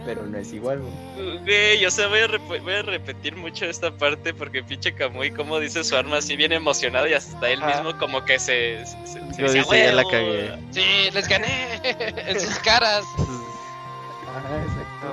Pero 0.05 0.27
no 0.27 0.37
es 0.39 0.53
igual. 0.53 0.81
güey. 0.81 1.39
Güey, 1.45 1.87
o 1.87 1.91
sea, 1.91 2.09
voy 2.09 2.20
a, 2.20 2.27
voy 2.61 2.73
a 2.74 2.83
repetir 2.83 3.37
mucho 3.37 3.66
esta 3.66 3.91
parte 3.97 4.35
porque 4.35 4.62
pinche 4.65 4.93
Kamui, 4.95 5.31
como 5.31 5.61
dice 5.61 5.85
su 5.85 5.95
arma, 5.97 6.16
así 6.19 6.35
bien 6.37 6.53
emocionado 6.53 7.07
y 7.07 7.15
hasta 7.15 7.49
él 7.51 7.62
mismo 7.65 7.97
como 7.99 8.24
que 8.24 8.39
se... 8.39 8.85
se, 8.87 9.07
se- 9.07 9.43
dice, 9.59 9.85
ya 9.87 9.93
la 9.93 10.03
cagué. 10.05 10.59
Sí, 10.73 11.11
les 11.12 11.29
gané 11.29 11.81
en 12.29 12.41
sus 12.41 12.59
caras. 12.61 13.05
Ajá, 14.29 14.57
exacto. 14.62 15.07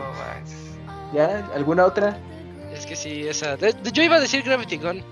no. 1.11 1.14
¿Ya? 1.14 1.48
¿Alguna 1.56 1.86
otra? 1.86 2.18
Es 2.74 2.86
que 2.86 2.95
sí, 2.95 3.28
esa. 3.28 3.57
de- 3.57 3.74
de- 3.74 3.91
yo 3.91 4.02
iba 4.03 4.16
a 4.16 4.20
decir 4.20 4.41
Gravity 4.44 4.78
Gun. 4.78 5.03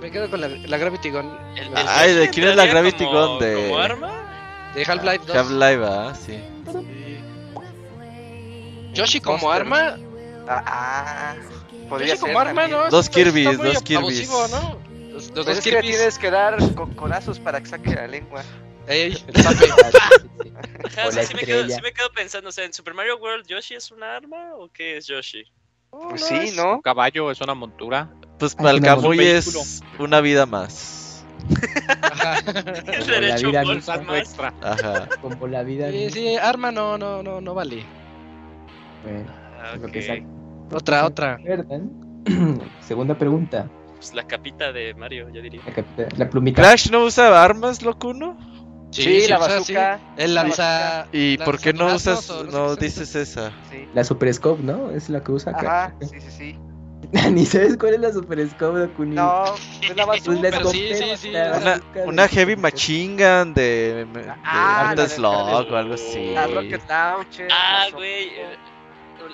Me 0.00 0.10
quedo 0.10 0.30
con 0.30 0.40
la, 0.40 0.48
la 0.48 0.78
Gravity 0.78 1.10
Gun 1.10 1.28
El- 1.56 1.66
el 1.68 1.74
Ay, 1.88 2.14
¿de 2.14 2.28
quién 2.30 2.48
es 2.48 2.56
la 2.56 2.66
Gravity 2.66 3.04
como- 3.04 3.28
Gun? 3.30 3.38
De- 3.40 3.54
¿Como 3.54 3.78
arma? 3.78 4.12
de 4.74 4.84
Half-Life 4.84 5.20
2. 5.26 5.36
Half-Life, 5.36 5.82
ah, 5.84 6.12
sí. 6.14 6.38
Yoshi 8.98 9.20
como 9.20 9.50
arma. 9.50 9.96
Ah, 10.48 10.62
ah, 10.66 11.34
podría 11.88 12.08
Yoshi 12.14 12.18
ser 12.20 12.28
como 12.28 12.38
arma. 12.40 12.68
¿no? 12.68 12.90
Dos 12.90 13.10
muy 13.14 13.22
dos 13.56 13.82
abusivo, 13.96 14.48
¿no? 14.48 14.78
Los, 15.12 15.30
los 15.30 15.30
Pues 15.30 15.46
dos 15.46 15.48
es 15.58 15.64
que 15.64 15.70
le 15.70 15.76
Kirby's. 15.80 15.96
tienes 15.96 16.18
que 16.18 16.30
dar 16.30 16.74
con 16.74 16.94
corazos 16.94 17.38
para 17.40 17.60
que 17.60 17.66
saque 17.66 17.94
la 17.94 18.06
lengua. 18.06 18.42
Ey. 18.86 19.22
Ah, 19.36 19.52
sí, 19.52 19.64
sí, 19.64 19.72
sí. 20.42 20.52
Ajá, 20.84 21.08
O 21.08 21.12
sea, 21.12 21.22
sí 21.24 21.34
me, 21.34 21.40
quedo, 21.42 21.60
estrella. 21.60 21.76
sí 21.76 21.82
me 21.82 21.92
quedo 21.92 22.10
pensando, 22.12 22.48
o 22.48 22.52
sea, 22.52 22.64
¿en 22.64 22.72
Super 22.72 22.94
Mario 22.94 23.16
World 23.18 23.46
Yoshi 23.46 23.74
es 23.74 23.90
un 23.90 24.02
arma 24.02 24.54
o 24.54 24.68
qué 24.72 24.96
es 24.96 25.06
Yoshi? 25.06 25.44
Pues 25.90 26.24
sí, 26.24 26.52
¿no? 26.56 26.74
Un 26.76 26.82
caballo 26.82 27.30
es 27.30 27.40
una 27.40 27.54
montura. 27.54 28.10
Pues 28.38 28.54
para 28.54 28.70
el 28.70 28.80
Kamui 28.80 29.18
es 29.20 29.82
una 29.98 30.20
vida 30.20 30.46
más. 30.46 31.24
Ajá. 32.02 32.38
El 32.38 33.06
la 33.06 33.20
derecho. 33.20 33.48
Algo 33.58 34.04
más. 34.04 34.18
extra. 34.18 34.54
Ajá. 34.62 35.08
Como 35.20 35.46
la 35.46 35.62
vida. 35.62 35.90
Sí, 35.90 36.10
sí, 36.10 36.36
arma 36.36 36.70
no, 36.70 36.98
no, 36.98 37.22
no, 37.22 37.40
no 37.40 37.54
vale. 37.54 37.84
Bueno, 39.02 39.26
Ah. 39.60 39.74
Otra, 40.72 41.04
otra. 41.06 41.38
Segunda 42.80 43.16
pregunta. 43.18 43.68
Pues 43.96 44.14
la 44.14 44.24
capita 44.26 44.72
de 44.72 44.94
Mario, 44.94 45.28
yo 45.30 45.42
diría. 45.42 45.60
La, 45.66 45.72
capita- 45.72 46.08
la 46.16 46.30
plumita. 46.30 46.62
¿Crash 46.62 46.90
no 46.90 47.04
usa 47.04 47.42
armas, 47.42 47.82
locuno? 47.82 48.38
Sí, 48.92 49.26
la 49.28 49.38
bazooka. 49.38 49.98
El 50.16 50.34
lanza. 50.34 51.06
¿Y 51.12 51.36
por 51.38 51.58
qué 51.58 51.72
no 51.72 51.94
usas, 51.94 52.30
no 52.52 52.76
dices 52.76 53.14
esa? 53.16 53.50
Sí. 53.70 53.86
La 53.94 54.04
Super 54.04 54.32
Scope, 54.32 54.62
¿no? 54.62 54.90
Es 54.90 55.08
la 55.10 55.20
que 55.22 55.32
usa 55.32 55.52
acá. 55.52 55.84
Ajá, 55.86 55.94
sí, 56.00 56.20
sí, 56.20 56.30
sí. 56.30 56.58
Ni 57.32 57.44
sabes 57.46 57.76
cuál 57.76 57.94
es 57.94 58.00
la 58.00 58.12
Super 58.12 58.48
Scope, 58.48 58.78
Dokuni. 58.78 59.16
No, 59.16 59.44
es 59.82 59.96
la 59.96 60.06
Pues 60.06 60.24
bazooka. 60.24 60.50
la 60.50 60.56
pero 60.58 60.70
sí, 60.70 60.88
sí, 60.94 61.04
sí, 61.16 61.30
la 61.30 61.80
una- 62.06 62.28
Heavy 62.28 62.56
Machine 62.56 63.14
Gun 63.16 63.54
de, 63.54 64.06
de 64.12 64.30
Ah, 64.44 64.82
la 64.84 64.90
Hunter 64.90 65.08
de- 65.08 65.14
Slug 65.14 65.72
o 65.72 65.76
algo 65.76 65.94
así. 65.94 66.30
La 66.34 66.46
Rocket 66.46 66.88
Launcher. 66.88 67.48
Ah, 67.50 67.86
la 67.90 67.96
güey. 67.96 68.28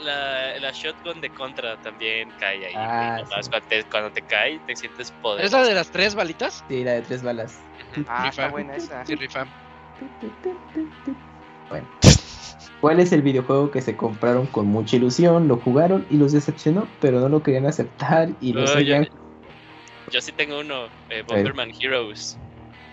La, 0.03 0.59
la 0.59 0.71
shotgun 0.73 1.21
de 1.21 1.31
contra 1.31 1.77
también 1.83 2.31
cae 2.39 2.67
ahí. 2.67 2.73
Ah, 2.77 3.19
nomás 3.23 3.47
sí. 3.47 3.51
cuando, 3.51 3.69
te, 3.69 3.85
cuando 3.85 4.11
te 4.11 4.23
cae, 4.23 4.59
te 4.67 4.77
sientes 4.77 5.11
poder. 5.23 5.45
¿Es 5.45 5.53
la 5.53 5.65
de 5.65 5.75
las 5.75 5.91
tres 5.91 6.15
balitas? 6.15 6.65
Sí, 6.69 6.85
la 6.85 6.93
de 6.93 7.03
tres 7.03 7.23
balas. 7.23 7.59
Ah, 8.09 8.29
está 8.29 8.49
buena 8.49 8.77
esa. 8.77 9.05
Sí, 9.07 9.15
rifa. 9.15 9.47
Bueno. 11.69 11.87
¿Cuál 12.81 13.01
es 13.01 13.13
el 13.13 13.23
videojuego 13.23 13.71
que 13.71 13.81
se 13.81 13.97
compraron 13.97 14.47
con 14.47 14.67
mucha 14.67 14.97
ilusión, 14.97 15.49
lo 15.49 15.57
jugaron 15.57 16.07
y 16.11 16.19
los 16.19 16.33
decepcionó, 16.33 16.87
pero 17.01 17.19
no 17.19 17.31
lo 17.31 17.43
querían 17.43 17.65
aceptar 17.65 18.29
y 18.43 18.53
lo 18.53 18.61
No, 18.61 18.67
seguían? 18.67 19.09
Yo 20.11 20.21
sí 20.21 20.33
tengo 20.33 20.61
uno, 20.61 20.89
eh, 21.09 21.25
Bomberman 21.27 21.71
Heroes. 21.81 22.37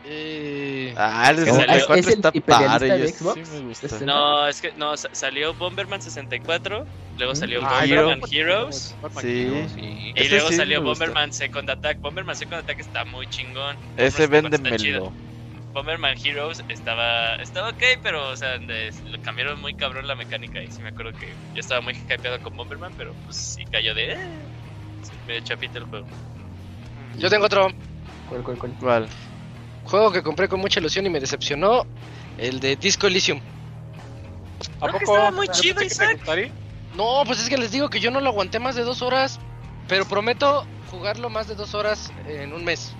Eh, 0.03 0.93
Ah, 0.97 1.27
el 1.29 1.37
64 1.37 1.95
¿es 1.95 2.07
el 2.07 2.13
está 2.13 2.31
padre. 2.31 2.97
de 2.97 2.99
yo 2.99 3.07
Xbox? 3.07 3.33
Sí 3.35 3.53
me 3.55 3.59
gusta. 3.67 3.85
Este- 3.87 4.05
No, 4.05 4.47
es 4.47 4.61
que 4.61 4.71
no, 4.73 4.97
sa- 4.97 5.09
salió 5.13 5.53
Bomberman 5.53 6.01
64, 6.01 6.85
luego 7.17 7.35
salió 7.35 7.59
Ah, 7.63 7.81
Bomberman 7.81 8.19
Heroes. 8.31 8.95
Sí. 9.21 9.51
Sí. 9.75 10.13
Y 10.15 10.29
luego 10.29 10.47
sí 10.49 10.55
salió. 10.55 10.81
Bomberman 10.81 11.31
Second 11.31 11.69
Attack. 11.69 11.99
Bomberman 12.01 12.35
Second 12.35 12.61
Attack 12.61 12.79
está 12.79 13.05
muy 13.05 13.27
chingón. 13.27 13.77
Ese 13.95 14.27
véndemelo. 14.27 15.13
Bomberman 15.73 16.17
Heroes 16.21 16.61
estaba, 16.67 17.35
estaba 17.35 17.69
ok, 17.69 17.83
pero 18.03 18.29
o 18.29 18.35
sea, 18.35 18.57
de- 18.57 18.91
lo 19.05 19.21
cambiaron 19.21 19.61
muy 19.61 19.73
cabrón 19.75 20.07
la 20.07 20.15
mecánica. 20.15 20.61
Y 20.61 20.71
sí 20.71 20.81
me 20.81 20.89
acuerdo 20.89 21.13
que 21.13 21.27
yo 21.53 21.59
estaba 21.59 21.79
muy 21.81 21.93
hypeado 21.93 22.41
con 22.41 22.57
Bomberman, 22.57 22.91
pero 22.97 23.13
pues 23.23 23.37
sí 23.37 23.63
cayó 23.71 23.93
de. 23.93 24.13
Eh, 24.13 24.17
medio 25.27 25.41
chapita 25.41 25.77
el 25.79 25.85
juego. 25.85 26.07
yo 27.17 27.29
tengo 27.29 27.45
otro 27.45 27.69
¿Cuál, 28.29 28.43
cuál, 28.43 28.57
cuál? 28.57 28.71
¿Cuál? 28.79 29.07
Juego 29.85 30.11
que 30.11 30.21
compré 30.23 30.47
con 30.47 30.59
mucha 30.59 30.79
ilusión 30.79 31.05
y 31.05 31.09
me 31.09 31.19
decepcionó. 31.19 31.85
El 32.37 32.59
de 32.59 32.75
Disco 32.75 33.07
Elysium. 33.07 33.39
¿A 34.79 34.87
Creo 34.87 34.99
que 34.99 35.05
poco? 35.05 35.15
estaba 35.17 35.31
muy 35.31 35.47
¿No 35.47 35.53
chido, 35.53 35.75
que 35.79 35.85
Isaac. 35.85 36.19
No, 36.95 37.23
pues 37.25 37.39
es 37.39 37.49
que 37.49 37.57
les 37.57 37.71
digo 37.71 37.89
que 37.89 37.99
yo 37.99 38.11
no 38.11 38.19
lo 38.19 38.29
aguanté 38.29 38.59
más 38.59 38.75
de 38.75 38.83
dos 38.83 39.01
horas. 39.01 39.39
Pero 39.87 40.05
prometo 40.05 40.65
jugarlo 40.89 41.29
más 41.29 41.47
de 41.47 41.55
dos 41.55 41.73
horas 41.73 42.11
en 42.27 42.53
un 42.53 42.63
mes. 42.63 42.93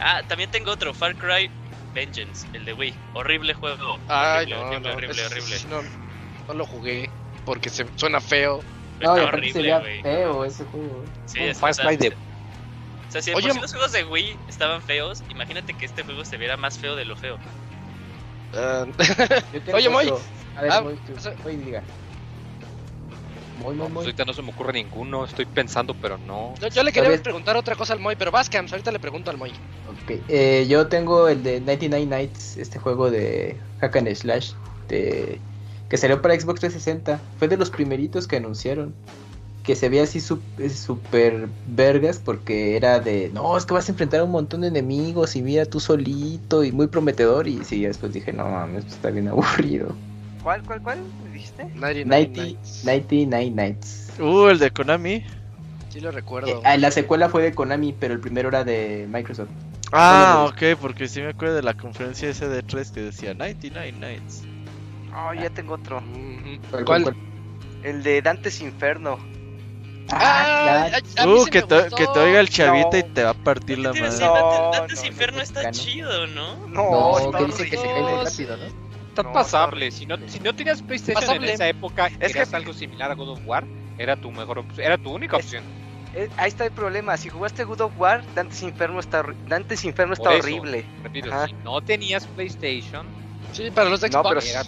Ah, 0.00 0.22
también 0.26 0.50
tengo 0.50 0.70
otro, 0.70 0.92
Far 0.94 1.14
Cry 1.16 1.50
Vengeance, 1.94 2.46
el 2.52 2.64
de 2.64 2.72
Wii. 2.72 2.94
Horrible 3.14 3.54
juego. 3.54 3.98
Ay, 4.08 4.52
horrible, 4.52 4.56
no, 4.56 4.66
horrible, 4.66 4.88
no, 4.90 4.94
horrible, 4.96 5.22
ese 5.22 5.26
horrible. 5.26 5.56
no, 5.70 5.82
no 6.48 6.54
lo 6.54 6.66
jugué 6.66 7.10
porque 7.44 7.68
se 7.70 7.86
suena 7.96 8.20
feo. 8.20 8.60
No, 9.00 9.14
Está 9.16 9.28
horrible, 9.28 9.52
se 9.52 9.58
veía 9.62 9.78
güey. 9.80 10.02
feo 10.02 10.44
ese 10.44 10.64
juego. 10.64 11.04
Sí, 11.26 11.38
es, 11.40 11.58
Far 11.58 11.76
Cry 11.76 11.96
de- 11.96 12.16
sea, 13.14 13.22
si 13.22 13.32
Oye, 13.34 13.48
los 13.54 13.72
juegos 13.72 13.92
de 13.92 14.04
Wii 14.04 14.36
estaban 14.48 14.82
feos, 14.82 15.22
imagínate 15.30 15.74
que 15.74 15.86
este 15.86 16.02
juego 16.02 16.24
se 16.24 16.36
viera 16.36 16.56
más 16.56 16.78
feo 16.78 16.96
de 16.96 17.04
lo 17.04 17.16
feo. 17.16 17.38
Tengo 18.52 18.92
Oye, 19.76 19.88
Moy. 19.88 20.12
A 20.56 20.62
ver, 20.62 20.70
Ah, 20.72 20.80
Moy, 20.82 20.94
tú. 21.06 21.12
Moy, 21.42 21.56
diga. 21.56 21.82
Moy, 23.60 23.74
Moy, 23.74 23.76
Pues 23.84 23.92
Moy. 23.92 24.04
ahorita 24.04 24.24
no 24.24 24.32
se 24.32 24.42
me 24.42 24.50
ocurre 24.50 24.72
ninguno. 24.72 25.24
Estoy 25.24 25.46
pensando, 25.46 25.94
pero 25.94 26.18
no. 26.18 26.54
yo, 26.60 26.68
yo 26.68 26.82
le 26.82 26.92
quería 26.92 27.20
preguntar 27.22 27.56
otra 27.56 27.74
cosa 27.76 27.92
al 27.92 28.00
Moy, 28.00 28.16
pero 28.16 28.30
vas, 28.30 28.48
Camps, 28.50 28.72
ahorita 28.72 28.92
le 28.92 28.98
pregunto 29.00 29.30
al 29.30 29.38
Moy. 29.38 29.50
Ok, 29.50 30.20
eh, 30.28 30.66
yo 30.68 30.86
tengo 30.88 31.28
el 31.28 31.42
de 31.42 31.60
99 31.60 32.06
Nights, 32.06 32.56
este 32.56 32.78
juego 32.78 33.10
de 33.10 33.56
Hack 33.80 33.96
and 33.96 34.14
Slash, 34.14 34.52
de, 34.88 35.40
que 35.88 35.96
salió 35.96 36.20
para 36.20 36.38
Xbox 36.38 36.60
360. 36.60 37.20
Fue 37.38 37.48
de 37.48 37.56
los 37.56 37.70
primeritos 37.70 38.26
que 38.28 38.36
anunciaron. 38.36 38.94
Que 39.64 39.74
se 39.74 39.88
veía 39.88 40.02
así 40.02 40.18
sup- 40.20 40.42
eh, 40.58 40.68
super 40.68 41.48
vergas 41.68 42.18
porque 42.18 42.76
era 42.76 43.00
de, 43.00 43.30
no, 43.32 43.56
es 43.56 43.64
que 43.64 43.72
vas 43.74 43.88
a 43.88 43.92
enfrentar 43.92 44.20
a 44.20 44.24
un 44.24 44.30
montón 44.30 44.60
de 44.60 44.68
enemigos 44.68 45.34
y 45.36 45.42
mira 45.42 45.64
tú 45.64 45.80
solito 45.80 46.62
y 46.62 46.70
muy 46.70 46.86
prometedor. 46.86 47.48
Y 47.48 47.64
sí, 47.64 47.82
después 47.82 48.12
dije, 48.12 48.32
no 48.32 48.44
mames, 48.48 48.84
pues 48.84 48.94
está 48.96 49.10
bien 49.10 49.28
aburrido. 49.28 49.96
¿Cuál, 50.42 50.62
cuál, 50.64 50.82
cuál? 50.82 50.98
¿Me 51.24 51.30
dijiste? 51.30 51.64
99 51.74 52.04
90, 52.04 52.42
Nights. 52.42 52.84
99 52.84 53.50
Nights. 53.50 54.12
Uh, 54.20 54.48
el 54.48 54.58
de 54.58 54.70
Konami. 54.70 55.24
Sí 55.88 56.00
lo 56.00 56.10
recuerdo. 56.10 56.50
Eh, 56.50 56.60
ah, 56.64 56.76
la 56.76 56.90
secuela 56.90 57.30
fue 57.30 57.42
de 57.42 57.54
Konami, 57.54 57.94
pero 57.98 58.12
el 58.12 58.20
primero 58.20 58.50
era 58.50 58.64
de 58.64 59.06
Microsoft. 59.10 59.48
Ah, 59.92 60.46
ok, 60.50 60.78
porque 60.78 61.08
sí 61.08 61.20
me 61.22 61.28
acuerdo 61.28 61.54
de 61.54 61.62
la 61.62 61.72
conferencia 61.72 62.28
ese 62.28 62.48
de 62.48 62.62
3 62.62 62.90
que 62.90 63.00
decía 63.00 63.32
99 63.32 63.92
Nights. 63.92 64.42
Oh, 65.16 65.32
ya 65.32 65.48
tengo 65.48 65.74
otro. 65.74 65.98
Ujú. 65.98 66.60
¿Cuál, 66.70 66.84
¿Cuál? 66.84 67.02
cuál, 67.04 67.16
El 67.82 68.02
de 68.02 68.20
Dantes 68.20 68.60
Inferno. 68.60 69.18
Ah, 70.16 70.90
a- 71.16 71.22
a 71.22 71.26
Uh, 71.26 71.44
sí 71.44 71.50
que, 71.50 71.62
te, 71.62 71.88
que 71.96 72.06
te 72.06 72.18
oiga 72.18 72.40
el 72.40 72.48
chavita 72.48 72.88
No. 72.92 72.98
y 72.98 73.02
te 73.02 73.24
va 73.24 73.30
a 73.30 73.34
partir 73.34 73.78
la 73.78 73.92
¿Qué 73.92 74.00
te 74.00 74.06
iba 74.06 74.08
a 74.08 74.10
madre. 74.10 74.58
No, 74.58 74.72
Dantes- 74.72 75.00
no, 75.02 75.06
Inferno 75.06 75.36
no, 75.38 75.42
está 75.42 75.62
mexicano. 75.62 75.84
chido, 75.92 76.26
¿no? 76.28 76.66
No, 76.68 76.90
No, 76.90 77.18
está 77.18 77.38
que 77.38 77.44
dice 77.46 77.70
que 77.70 77.76
se 77.76 77.82
cae 77.84 78.02
muy 78.02 78.24
rápido, 78.24 78.56
¿no? 78.56 78.64
Está 78.64 79.22
No, 79.22 79.32
pasable. 79.32 79.90
Si 79.90 80.06
no, 80.06 80.16
si 80.26 80.40
no 80.40 80.52
tenías 80.54 80.82
PlayStation 80.82 81.20
Pasable. 81.22 81.48
en 81.48 81.54
esa 81.54 81.68
época 81.68 82.10
y 82.10 82.16
Es 82.24 82.32
que- 82.32 82.56
algo 82.56 82.72
similar 82.72 83.10
a 83.10 83.14
God 83.14 83.30
of 83.30 83.40
War, 83.46 83.64
era 83.96 84.16
tu 84.16 84.30
mejor 84.32 84.58
op- 84.58 84.78
era 84.78 84.98
tu 84.98 85.12
única 85.12 85.36
Es- 85.36 85.44
opción. 85.44 85.64
Eh, 86.16 86.28
ahí 86.36 86.48
está 86.48 86.64
el 86.64 86.70
problema. 86.70 87.16
Si 87.16 87.28
jugaste 87.28 87.64
God 87.64 87.80
of 87.80 87.92
War, 87.96 88.22
Dantes 88.36 88.62
Inferno 88.62 89.00
está, 89.00 89.24
Dantes 89.48 89.84
Inferno 89.84 90.14
está 90.14 90.32
eso. 90.32 90.38
horrible. 90.46 90.86
Repito, 91.02 91.28
Ajá. 91.28 91.46
si 91.48 91.54
no 91.64 91.80
tenías 91.80 92.26
PlayStation, 92.26 93.06
Sí, 93.54 93.70
para 93.70 93.88
los 93.88 94.00
de 94.00 94.10
No, 94.10 94.20
Xbox. 94.22 94.44
pero- 94.44 94.50
era. 94.50 94.64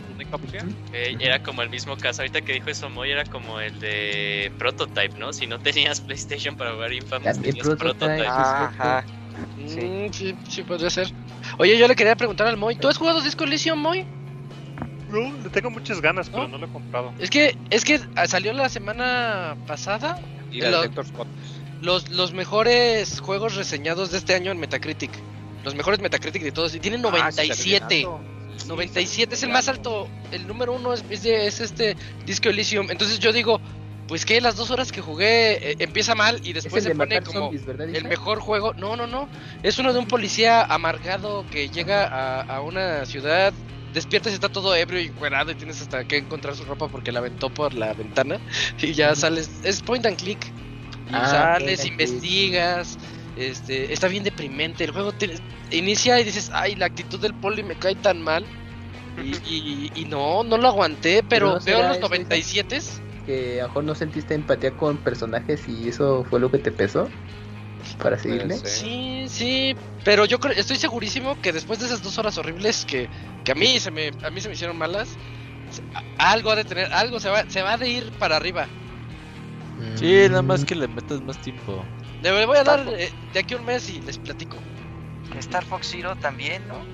Eh, 0.92 1.16
era 1.20 1.42
como 1.42 1.62
el 1.62 1.68
mismo 1.70 1.96
caso. 1.96 2.22
Ahorita 2.22 2.40
que 2.40 2.52
dijo 2.54 2.70
eso 2.70 2.88
Moy, 2.88 3.10
era 3.10 3.24
como 3.24 3.60
el 3.60 3.78
de 3.80 4.52
Prototype, 4.58 5.18
¿no? 5.18 5.32
Si 5.32 5.46
no 5.46 5.58
tenías 5.58 6.00
PlayStation 6.06 6.56
para 6.56 6.72
jugar 6.72 6.92
Infamous, 6.92 7.40
tenías 7.40 7.66
Prototype. 7.66 7.98
Prototype. 7.98 8.26
Ah, 8.28 8.70
Ajá. 8.78 9.04
Mm, 9.58 10.12
sí, 10.12 10.34
sí, 10.48 10.62
podría 10.62 10.88
ser. 10.90 11.08
Oye, 11.58 11.76
yo 11.78 11.86
le 11.88 11.94
quería 11.96 12.16
preguntar 12.16 12.46
al 12.46 12.56
Moy. 12.56 12.76
¿Tú 12.76 12.88
has 12.88 12.96
jugado 12.96 13.20
Disco 13.20 13.44
Elysium, 13.44 13.78
Moy? 13.78 14.04
No, 15.10 15.32
le 15.42 15.50
tengo 15.50 15.70
muchas 15.70 16.00
ganas, 16.00 16.28
pero 16.30 16.44
¿No? 16.44 16.48
no 16.48 16.58
lo 16.58 16.66
he 16.66 16.70
comprado. 16.70 17.12
Es 17.18 17.30
que, 17.30 17.56
es 17.70 17.84
que 17.84 18.00
ah, 18.16 18.26
salió 18.26 18.52
la 18.52 18.68
semana 18.68 19.56
pasada 19.66 20.18
Y 20.50 20.60
la 20.60 20.70
lo- 20.70 20.82
los, 21.82 22.08
los 22.10 22.32
mejores 22.32 23.20
juegos 23.20 23.54
reseñados 23.54 24.10
de 24.10 24.18
este 24.18 24.34
año 24.34 24.50
en 24.50 24.58
Metacritic. 24.58 25.10
Los 25.64 25.74
mejores 25.74 26.00
Metacritic 26.00 26.42
de 26.42 26.52
todos. 26.52 26.74
Y 26.74 26.80
tienen 26.80 27.04
Ah, 27.04 27.30
sí, 27.30 27.38
97. 27.38 27.80
salió 27.80 28.10
ganando. 28.10 28.30
Sí, 28.30 28.35
97 28.68 29.34
es 29.34 29.42
el 29.42 29.50
más 29.50 29.68
alto. 29.68 30.08
El 30.32 30.46
número 30.46 30.72
uno 30.74 30.92
es, 30.92 31.04
es, 31.10 31.60
este 31.60 31.96
Disco 32.24 32.48
Elysium. 32.48 32.90
Entonces 32.90 33.18
yo 33.18 33.32
digo, 33.32 33.60
pues 34.08 34.24
que 34.24 34.40
las 34.40 34.56
dos 34.56 34.70
horas 34.70 34.92
que 34.92 35.00
jugué 35.00 35.72
eh, 35.72 35.76
empieza 35.78 36.14
mal 36.14 36.40
y 36.44 36.50
Es 36.50 36.64
después 36.64 36.84
se 36.84 36.90
de 36.90 36.96
pone 36.96 37.20
como 37.22 37.50
el 37.52 38.04
mejor 38.04 38.40
juego. 38.40 38.72
No, 38.74 38.96
no, 38.96 39.06
no. 39.06 39.28
Es 39.62 39.78
uno 39.78 39.92
de 39.92 39.98
un 39.98 40.06
policía 40.06 40.62
amargado 40.62 41.44
que 41.50 41.68
llega 41.68 42.06
a, 42.06 42.40
a 42.42 42.60
una 42.60 43.04
ciudad. 43.06 43.52
Despiertas 43.92 44.32
y 44.32 44.34
está 44.34 44.50
todo 44.50 44.74
ebrio 44.74 45.00
y 45.00 45.06
encuerado 45.06 45.52
y 45.52 45.54
tienes 45.54 45.80
hasta 45.80 46.04
que 46.04 46.18
encontrar 46.18 46.54
su 46.54 46.64
ropa 46.64 46.88
porque 46.88 47.12
la 47.12 47.20
aventó 47.20 47.48
por 47.48 47.72
la 47.72 47.94
ventana 47.94 48.38
y 48.82 48.92
ya 48.92 49.14
sales. 49.14 49.50
Es 49.64 49.80
point 49.82 50.04
and 50.04 50.18
click. 50.18 50.52
Ah, 51.12 51.58
sales, 51.58 51.80
click. 51.80 51.96
Este, 53.36 53.92
está 53.92 54.08
bien 54.08 54.24
deprimente. 54.24 54.84
El 54.84 54.90
juego 54.92 55.12
te- 55.12 55.38
inicia 55.70 56.18
y 56.20 56.24
dices, 56.24 56.50
ay, 56.54 56.74
la 56.74 56.86
actitud 56.86 57.20
del 57.20 57.34
poli 57.34 57.62
me 57.62 57.76
cae 57.76 57.94
tan 57.94 58.20
mal. 58.22 58.44
Y, 59.22 59.36
y- 59.46 59.90
y 59.94 60.04
no, 60.06 60.44
no 60.44 60.58
lo 60.58 60.68
aguanté, 60.68 61.22
pero, 61.22 61.54
no 61.54 61.60
veo 61.64 61.82
los 61.82 61.96
eso, 61.98 62.06
97 62.08 62.80
Que 63.24 63.60
a 63.60 63.64
lo 63.64 63.68
mejor 63.68 63.84
no 63.84 63.94
sentiste 63.94 64.34
empatía 64.34 64.72
con 64.72 64.98
personajes 64.98 65.68
y 65.68 65.88
eso 65.88 66.24
fue 66.28 66.38
lo 66.38 66.50
que 66.50 66.58
te 66.58 66.70
pesó 66.70 67.08
para 67.98 68.18
seguirle. 68.18 68.56
Sí, 68.58 69.26
sí, 69.28 69.74
pero 70.04 70.26
yo 70.26 70.38
creo, 70.38 70.52
estoy 70.54 70.76
segurísimo 70.76 71.40
que 71.40 71.52
después 71.52 71.78
de 71.78 71.86
esas 71.86 72.02
dos 72.02 72.18
horas 72.18 72.36
horribles 72.36 72.84
que, 72.84 73.08
que 73.42 73.52
a 73.52 73.54
mí 73.54 73.80
se 73.80 73.90
me, 73.90 74.12
a 74.22 74.30
mí 74.30 74.40
se 74.40 74.48
me 74.48 74.54
hicieron 74.54 74.76
malas, 74.76 75.16
algo 76.18 76.50
ha 76.50 76.56
de 76.56 76.64
tener, 76.64 76.88
algo 76.92 77.18
se 77.18 77.30
va, 77.30 77.48
se 77.48 77.62
va 77.62 77.76
de 77.78 77.88
ir 77.88 78.12
para 78.18 78.36
arriba. 78.36 78.68
Sí, 79.96 80.26
nada 80.28 80.42
Mm. 80.42 80.46
más 80.46 80.64
que 80.64 80.74
le 80.74 80.88
metas 80.88 81.20
más 81.22 81.38
tiempo. 81.40 81.86
Le 82.22 82.44
voy 82.46 82.56
a 82.56 82.64
dar 82.64 82.80
eh, 82.88 83.12
de 83.32 83.38
aquí 83.40 83.54
a 83.54 83.56
un 83.58 83.64
mes 83.64 83.88
y 83.88 84.00
les 84.00 84.18
platico. 84.18 84.56
Star 85.38 85.64
Fox 85.64 85.88
Zero 85.90 86.16
también, 86.16 86.66
¿no? 86.68 86.84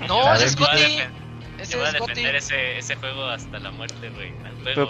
No, 0.08 0.34
es 0.34 0.52
Scotty. 0.52 0.98
Ese 1.58 1.72
yo 1.72 1.78
voy 1.78 1.88
a 1.88 1.92
defender 1.92 2.36
ese, 2.36 2.76
ese 2.78 2.96
juego 2.96 3.24
hasta 3.28 3.58
la 3.58 3.70
muerte, 3.70 4.10
güey. 4.10 4.30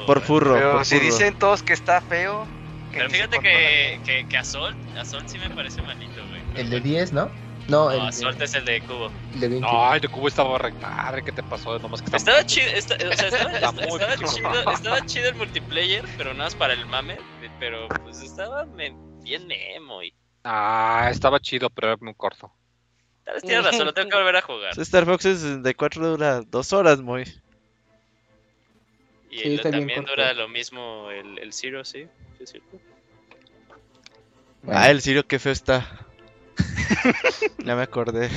por 0.04 0.16
güey. 0.18 0.26
furro, 0.26 0.54
Pero 0.54 0.72
por 0.72 0.84
si 0.84 0.96
furro. 0.96 1.06
dicen 1.06 1.34
todos 1.38 1.62
que 1.62 1.72
está 1.72 2.00
feo. 2.00 2.44
que 2.90 2.98
Pero 2.98 3.10
fíjate 3.10 3.38
que, 3.38 4.00
que, 4.04 4.26
que 4.26 4.36
Assault, 4.36 4.76
Assault 4.98 5.28
sí 5.28 5.38
me 5.38 5.48
parece 5.50 5.80
malito, 5.82 6.20
güey. 6.28 6.42
El 6.56 6.70
de 6.70 6.80
10, 6.80 7.12
¿no? 7.12 7.26
No, 7.68 7.86
No, 7.86 7.92
el 7.92 8.00
Assault 8.00 8.40
es 8.42 8.54
el 8.54 8.64
de 8.64 8.80
Cubo. 8.80 9.10
el 9.34 9.40
de 9.40 9.48
20. 9.48 9.68
Ay, 9.70 10.00
de 10.00 10.08
cubo 10.08 10.26
estaba 10.26 10.58
re 10.58 10.72
madre, 10.72 11.22
¿qué 11.22 11.30
te 11.32 11.42
pasó? 11.44 11.78
Nomás 11.78 12.02
que 12.02 12.16
Estaba 12.16 12.44
chido, 12.44 12.66
esta- 12.74 12.94
o 12.96 13.12
sea, 13.12 13.28
estaba, 13.28 14.16
chido, 14.16 14.72
estaba 14.72 15.06
chido 15.06 15.28
el 15.28 15.34
multiplayer, 15.36 16.04
pero 16.16 16.32
nada 16.32 16.44
más 16.46 16.54
para 16.56 16.72
el 16.74 16.84
mame, 16.86 17.16
pero 17.58 17.88
pues 18.02 18.20
estaba 18.22 18.66
me- 18.66 18.94
bien 19.22 19.50
emo 19.50 20.02
y 20.02 20.12
Ah, 20.44 21.08
estaba 21.10 21.40
chido, 21.40 21.68
pero 21.70 21.88
era 21.88 21.96
muy 22.00 22.14
corto. 22.14 22.52
tal 23.24 23.34
vez 23.34 23.42
tienes 23.42 23.64
razón, 23.64 23.86
lo 23.86 23.92
tengo 23.94 24.10
que 24.10 24.16
volver 24.16 24.36
a 24.36 24.42
jugar. 24.42 24.78
Star 24.80 25.04
Fox 25.04 25.22
64 25.24 26.08
dura 26.08 26.40
dos 26.42 26.72
horas, 26.72 27.00
muy. 27.00 27.24
Y 29.28 29.38
Sí, 29.40 29.58
también 29.62 29.88
corto. 30.04 30.12
dura 30.12 30.32
lo 30.34 30.48
mismo 30.48 31.10
el, 31.10 31.38
el 31.40 31.52
Zero, 31.52 31.84
sí, 31.84 32.04
sí 32.38 32.44
es 32.44 32.50
cierto. 32.50 32.80
Bueno, 34.62 34.80
Ah, 34.80 34.90
el 34.90 35.00
Sirio, 35.02 35.24
qué 35.26 35.38
feo 35.38 35.52
está. 35.52 36.08
ya 37.64 37.74
me 37.76 37.82
acordé. 37.82 38.30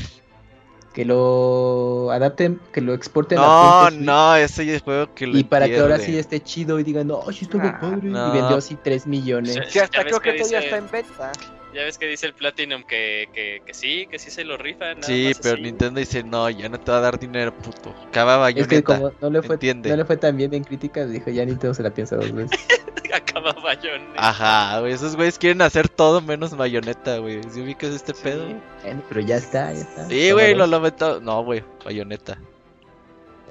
Que 0.94 1.06
lo 1.06 2.10
adapten, 2.12 2.60
que 2.74 2.82
lo 2.82 2.94
exporten 2.94 3.38
a 3.38 3.42
No, 3.42 3.88
Switch, 3.90 4.00
no, 4.02 4.36
ese 4.36 4.80
juego 4.80 5.14
que 5.14 5.28
lo 5.28 5.38
Y 5.38 5.44
para 5.44 5.68
que 5.68 5.80
ahora 5.80 6.00
sí 6.00 6.18
esté 6.18 6.42
chido 6.42 6.80
y 6.80 6.84
digan, 6.84 7.08
no, 7.08 7.22
sí 7.32 7.46
estuvo 7.46 7.62
Ah, 7.64 7.78
padre. 7.80 8.10
no. 8.10 8.30
Y 8.30 8.38
vendió 8.40 8.58
así 8.58 8.76
3 8.84 9.06
millones. 9.06 9.60
Sí. 9.70 9.80
Hasta 9.80 10.04
creo 10.04 10.20
que 10.20 10.32
que 10.32 10.38
todavía 10.40 10.60
dice- 10.62 10.76
está 10.76 10.78
en 10.78 10.90
venta. 10.92 11.32
Ya 11.74 11.84
ves 11.84 11.98
que 12.00 12.08
dice 12.08 12.26
el 12.26 12.34
Platinum 12.34 12.84
que, 12.84 13.30
que, 13.34 13.62
que 13.66 13.74
sí, 13.76 14.08
que 14.10 14.18
sí 14.18 14.32
se 14.32 14.44
lo 14.44 14.58
rifan. 14.58 14.96
nada 15.02 15.04
Sí, 15.08 15.26
más 15.28 15.40
pero 15.40 15.54
así. 15.54 15.62
Nintendo 15.64 16.00
dice, 16.00 16.24
no, 16.24 16.50
ya 16.50 16.68
no 16.68 16.80
te 16.80 16.92
va 16.92 16.98
a 16.98 17.02
dar 17.02 17.20
dinero, 17.20 17.54
puto. 17.54 17.94
Acaba 18.08 18.50
Es 18.50 18.56
que 18.56 18.62
Bayonetta. 18.82 18.96
como 18.98 19.12
no 19.22 19.30
le 19.30 19.42
fue, 19.44 19.56
entiende. 19.56 19.90
no 19.90 19.96
le 19.98 20.06
fue 20.06 20.18
tan 20.18 20.36
bien 20.36 20.52
en 20.56 20.64
críticas, 20.64 21.12
dijo, 21.12 21.30
ya 21.30 21.46
Nintendo 21.46 21.74
se 21.76 21.84
la 21.84 21.92
piensa 21.92 22.16
dos 22.16 22.32
veces. 22.32 22.60
Acaba 23.14 23.54
Bayonetta. 23.54 24.14
Ajá, 24.30 24.80
güey, 24.80 24.94
esos 24.94 25.16
güeyes 25.16 25.38
quieren 25.38 25.62
hacer 25.62 25.90
todo 25.90 26.22
menos 26.22 26.56
Bayonetta, 26.58 27.18
güey. 27.20 27.42
¿Sí 27.52 27.62
ubicas 27.62 27.90
este 27.92 28.14
pedo? 28.14 28.46
Bueno, 28.84 29.04
pero 29.08 29.22
ya 29.22 29.38
está, 29.38 29.72
ya 29.74 29.80
está. 29.82 30.08
Sí, 30.08 30.32
güey, 30.32 30.56
lo 30.56 30.66
lamento. 30.68 31.20
No, 31.22 31.44
güey, 31.44 31.64
Bayonetta. 31.86 32.40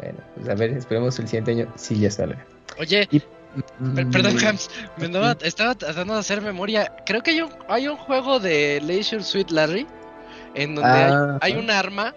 Bueno, 0.00 0.18
pues 0.36 0.48
a 0.48 0.54
ver, 0.54 0.70
esperemos 0.70 1.18
el 1.18 1.26
siguiente 1.26 1.52
año 1.52 1.72
si 1.76 1.98
ya 2.00 2.10
salga. 2.10 2.44
Oye, 2.78 3.08
Mm, 3.10 3.16
per- 3.94 4.10
perdón, 4.10 4.36
Hams, 4.44 4.70
me 4.96 5.06
andaba, 5.06 5.36
estaba 5.42 5.74
tratando 5.74 6.14
de 6.14 6.20
hacer 6.20 6.40
memoria. 6.40 6.94
Creo 7.06 7.22
que 7.22 7.30
hay 7.32 7.40
un, 7.42 7.50
hay 7.68 7.88
un 7.88 7.96
juego 7.96 8.38
de 8.40 8.80
Leisure 8.82 9.22
Suit 9.22 9.50
Larry 9.50 9.86
en 10.54 10.74
donde 10.74 10.90
Ah, 10.90 11.38
hay, 11.40 11.52
hay 11.52 11.52
ajá. 11.52 11.60
un 11.60 11.70
arma 11.70 12.14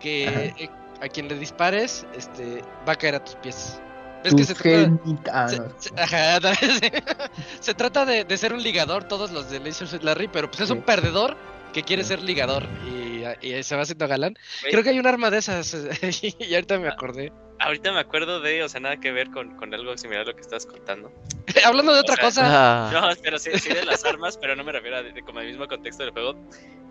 que 0.00 0.52
eh, 0.58 0.70
a 1.02 1.08
quien 1.08 1.28
le 1.28 1.36
dispares 1.38 2.06
este, 2.16 2.62
va 2.88 2.92
a 2.92 2.96
caer 2.96 3.16
a 3.16 3.24
tus 3.24 3.34
pies. 3.36 3.80
¿Ves 4.22 4.34
que 4.34 4.44
se 4.44 4.54
trata, 4.54 4.68
genita- 4.68 5.30
ah, 5.32 5.48
se- 5.48 5.58
no. 5.58 5.66
se- 5.78 5.90
ajá, 5.98 6.40
se 7.60 7.74
trata 7.74 8.04
de, 8.04 8.24
de 8.24 8.36
ser 8.38 8.52
un 8.52 8.62
ligador, 8.62 9.04
todos 9.04 9.30
los 9.30 9.50
de 9.50 9.60
Leisure 9.60 9.88
Suit 9.88 10.02
Larry, 10.02 10.28
pero 10.28 10.50
pues 10.50 10.60
es 10.60 10.68
Sí. 10.68 10.74
un 10.74 10.82
perdedor 10.82 11.36
que 11.72 11.82
quiere 11.82 12.04
ser 12.04 12.22
ligador 12.22 12.64
y, 12.86 13.22
y 13.46 13.62
se 13.62 13.76
va 13.76 13.82
haciendo 13.82 14.08
galán. 14.08 14.34
Creo 14.62 14.82
que 14.82 14.90
hay 14.90 14.98
un 14.98 15.06
arma 15.06 15.30
de 15.30 15.38
esas 15.38 15.74
y 16.22 16.54
ahorita 16.54 16.78
me 16.78 16.88
acordé. 16.88 17.32
Ahorita 17.62 17.92
me 17.92 18.00
acuerdo 18.00 18.40
de, 18.40 18.62
o 18.64 18.68
sea, 18.70 18.80
nada 18.80 18.96
que 18.98 19.12
ver 19.12 19.30
con, 19.30 19.54
con 19.56 19.74
algo 19.74 19.94
similar 19.98 20.22
a 20.22 20.30
lo 20.30 20.34
que 20.34 20.40
estabas 20.40 20.64
contando. 20.64 21.12
Hablando 21.64 21.92
de 21.92 21.98
O 21.98 22.02
otra 22.02 22.16
sea, 22.16 22.24
cosa. 22.24 22.42
Ah, 22.46 22.90
No, 22.90 23.22
pero 23.22 23.38
sí, 23.38 23.50
sí 23.58 23.68
de 23.68 23.84
las 23.84 24.02
armas, 24.04 24.38
pero 24.38 24.56
no 24.56 24.64
me 24.64 24.72
refiero 24.72 24.96
a 24.96 25.02
de- 25.02 25.22
como 25.22 25.40
al 25.40 25.46
mismo 25.46 25.66
contexto 25.68 26.02
del 26.02 26.12
juego. 26.12 26.36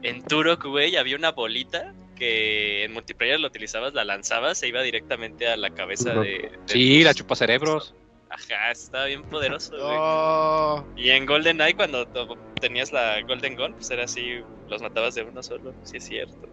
En 0.03 0.23
Turok, 0.23 0.65
güey, 0.65 0.95
había 0.95 1.15
una 1.15 1.31
bolita 1.31 1.93
que 2.15 2.83
en 2.83 2.93
multiplayer 2.93 3.39
lo 3.39 3.47
utilizabas, 3.47 3.93
la 3.93 4.03
lanzabas 4.05 4.61
e 4.61 4.67
iba 4.67 4.81
directamente 4.83 5.47
a 5.47 5.57
la 5.57 5.71
cabeza 5.71 6.11
de... 6.13 6.19
de 6.19 6.51
Sí, 6.67 7.03
la 7.03 7.13
chupa 7.13 7.35
cerebros. 7.35 7.95
Ajá, 8.29 8.71
estaba 8.71 9.05
bien 9.05 9.23
poderoso, 9.23 9.71
güey. 9.75 9.97
Oh. 9.99 10.85
Y 10.95 11.09
en 11.09 11.25
GoldenEye, 11.25 11.75
cuando 11.75 12.05
to- 12.07 12.37
tenías 12.61 12.91
la 12.91 13.21
Golden 13.27 13.55
Gun, 13.55 13.73
pues 13.73 13.89
era 13.89 14.03
así, 14.03 14.39
los 14.67 14.81
matabas 14.81 15.15
de 15.15 15.23
uno 15.23 15.41
solo, 15.41 15.73
sí 15.83 15.97
es 15.97 16.03
cierto. 16.05 16.47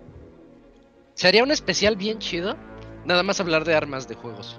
Sería 1.14 1.42
un 1.42 1.50
especial 1.50 1.96
bien 1.96 2.18
chido. 2.18 2.56
Nada 3.04 3.22
más 3.22 3.40
hablar 3.40 3.64
de 3.64 3.74
armas 3.74 4.08
de 4.08 4.14
juegos. 4.16 4.58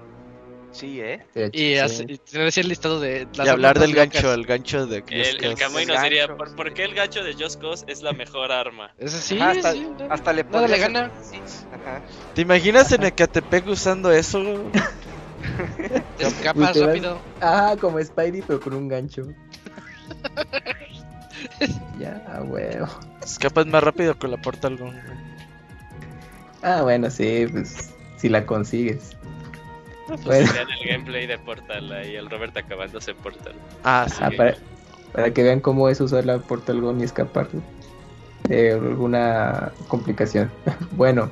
Sí, 0.72 1.02
¿eh? 1.02 1.26
Y, 1.54 1.76
hace- 1.76 2.06
y 2.08 2.18
tener 2.20 2.48
así 2.48 2.60
el 2.60 2.68
listado 2.70 3.00
de 3.00 3.28
las 3.36 3.48
y 3.48 3.50
hablar 3.50 3.80
del 3.80 3.96
gancho, 3.96 4.32
el 4.34 4.46
gancho 4.46 4.86
de 4.86 5.04
El, 5.10 5.44
el. 5.44 5.56
Kamui 5.56 5.84
El 5.84 5.88
nos 5.88 6.02
diría, 6.04 6.28
¿por, 6.28 6.56
por 6.56 6.74
qué 6.74 6.84
el 6.84 6.94
gancho 6.94 7.24
de 7.24 7.34
Just 7.34 7.60
Cause 7.60 7.86
es 7.88 8.04
la 8.04 8.12
mejor 8.14 8.52
arma? 8.52 8.94
Ese 9.00 9.20
sí, 9.22 9.40
Ajá, 9.40 9.52
hasta, 9.52 9.72
sí, 9.74 9.88
hasta 10.10 10.34
le 10.34 10.44
le 10.44 10.78
gana. 10.78 11.12
Sí, 11.24 11.40
ajá. 11.74 12.04
¿Te 12.36 12.42
imaginas 12.42 12.92
en 12.92 13.06
Ecatepec 13.06 13.68
usando 13.68 14.12
eso? 14.12 14.40
Te 16.18 16.28
escapas 16.28 16.80
rápido. 16.80 17.22
Ah, 17.42 17.76
como 17.80 18.04
Spidey, 18.04 18.42
pero 18.42 18.60
con 18.60 18.74
un 18.74 18.88
gancho. 18.88 19.22
ya, 22.00 22.24
ah, 22.28 22.42
huevo. 22.44 22.88
Escapas 23.24 23.66
más 23.68 23.84
rápido 23.84 24.18
con 24.18 24.32
la 24.32 24.38
Portal 24.38 24.78
Gun. 24.78 24.92
güey. 24.92 25.18
Ah, 26.64 26.82
bueno, 26.82 27.10
sí, 27.10 27.46
pues 27.52 27.94
si 28.18 28.30
la 28.30 28.46
consigues. 28.46 29.16
Pues 30.08 30.24
Bueno. 30.24 30.54
vean 30.54 30.68
el 30.72 30.90
gameplay 30.90 31.28
de 31.28 31.38
Portal 31.38 31.92
ahí, 31.92 32.16
el 32.16 32.30
Robert 32.30 32.56
acabándose 32.58 33.12
en 33.12 33.18
Portal. 33.18 33.54
Ah, 33.84 34.08
sí. 34.10 34.18
Ah, 34.22 34.32
para, 34.36 34.56
para 35.14 35.34
que 35.34 35.44
vean 35.44 35.60
cómo 35.60 35.90
es 35.90 36.00
usar 36.00 36.26
la 36.26 36.40
Portal 36.40 36.82
Gun 36.82 37.02
y 37.02 37.04
escapar 37.04 37.50
de 38.48 38.72
alguna 38.72 39.74
complicación. 39.88 40.52
bueno, 40.92 41.30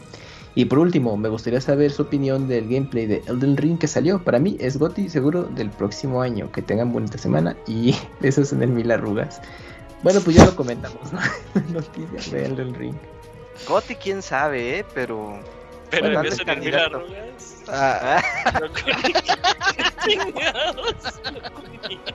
Y 0.55 0.65
por 0.65 0.79
último, 0.79 1.17
me 1.17 1.27
gustaría 1.27 1.59
saber 1.59 1.91
su 1.91 2.03
opinión 2.03 2.47
del 2.47 2.69
gameplay 2.69 3.05
de 3.05 3.21
Elden 3.27 3.57
Ring 3.57 3.77
que 3.77 3.87
salió. 3.87 4.23
Para 4.23 4.39
mí 4.39 4.55
es 4.59 4.77
GOTY 4.77 5.09
seguro 5.09 5.43
del 5.43 5.69
próximo 5.69 6.21
año. 6.21 6.49
Que 6.51 6.61
tengan 6.61 6.93
bonita 6.93 7.17
semana 7.17 7.57
y 7.67 7.93
besos 8.21 8.53
en 8.53 8.63
el 8.63 8.69
mil 8.69 8.89
arrugas. 8.89 9.41
Bueno, 10.01 10.21
pues 10.21 10.37
ya 10.37 10.45
lo 10.45 10.55
comentamos, 10.55 11.11
¿no? 11.11 11.19
Noticias 11.73 12.31
de 12.31 12.45
Elden 12.45 12.73
Ring. 12.73 12.95
Goti, 13.67 13.95
quién 13.95 14.21
sabe, 14.21 14.79
¿eh? 14.79 14.85
Pero. 14.93 15.39
Pero 15.89 16.05
Bueno, 16.05 16.19
en 16.19 16.23
vez 16.25 16.37
de 16.37 16.41
anda 16.43 16.55
mil 16.55 16.75
arrugas. 16.75 17.55
Ah. 17.67 18.21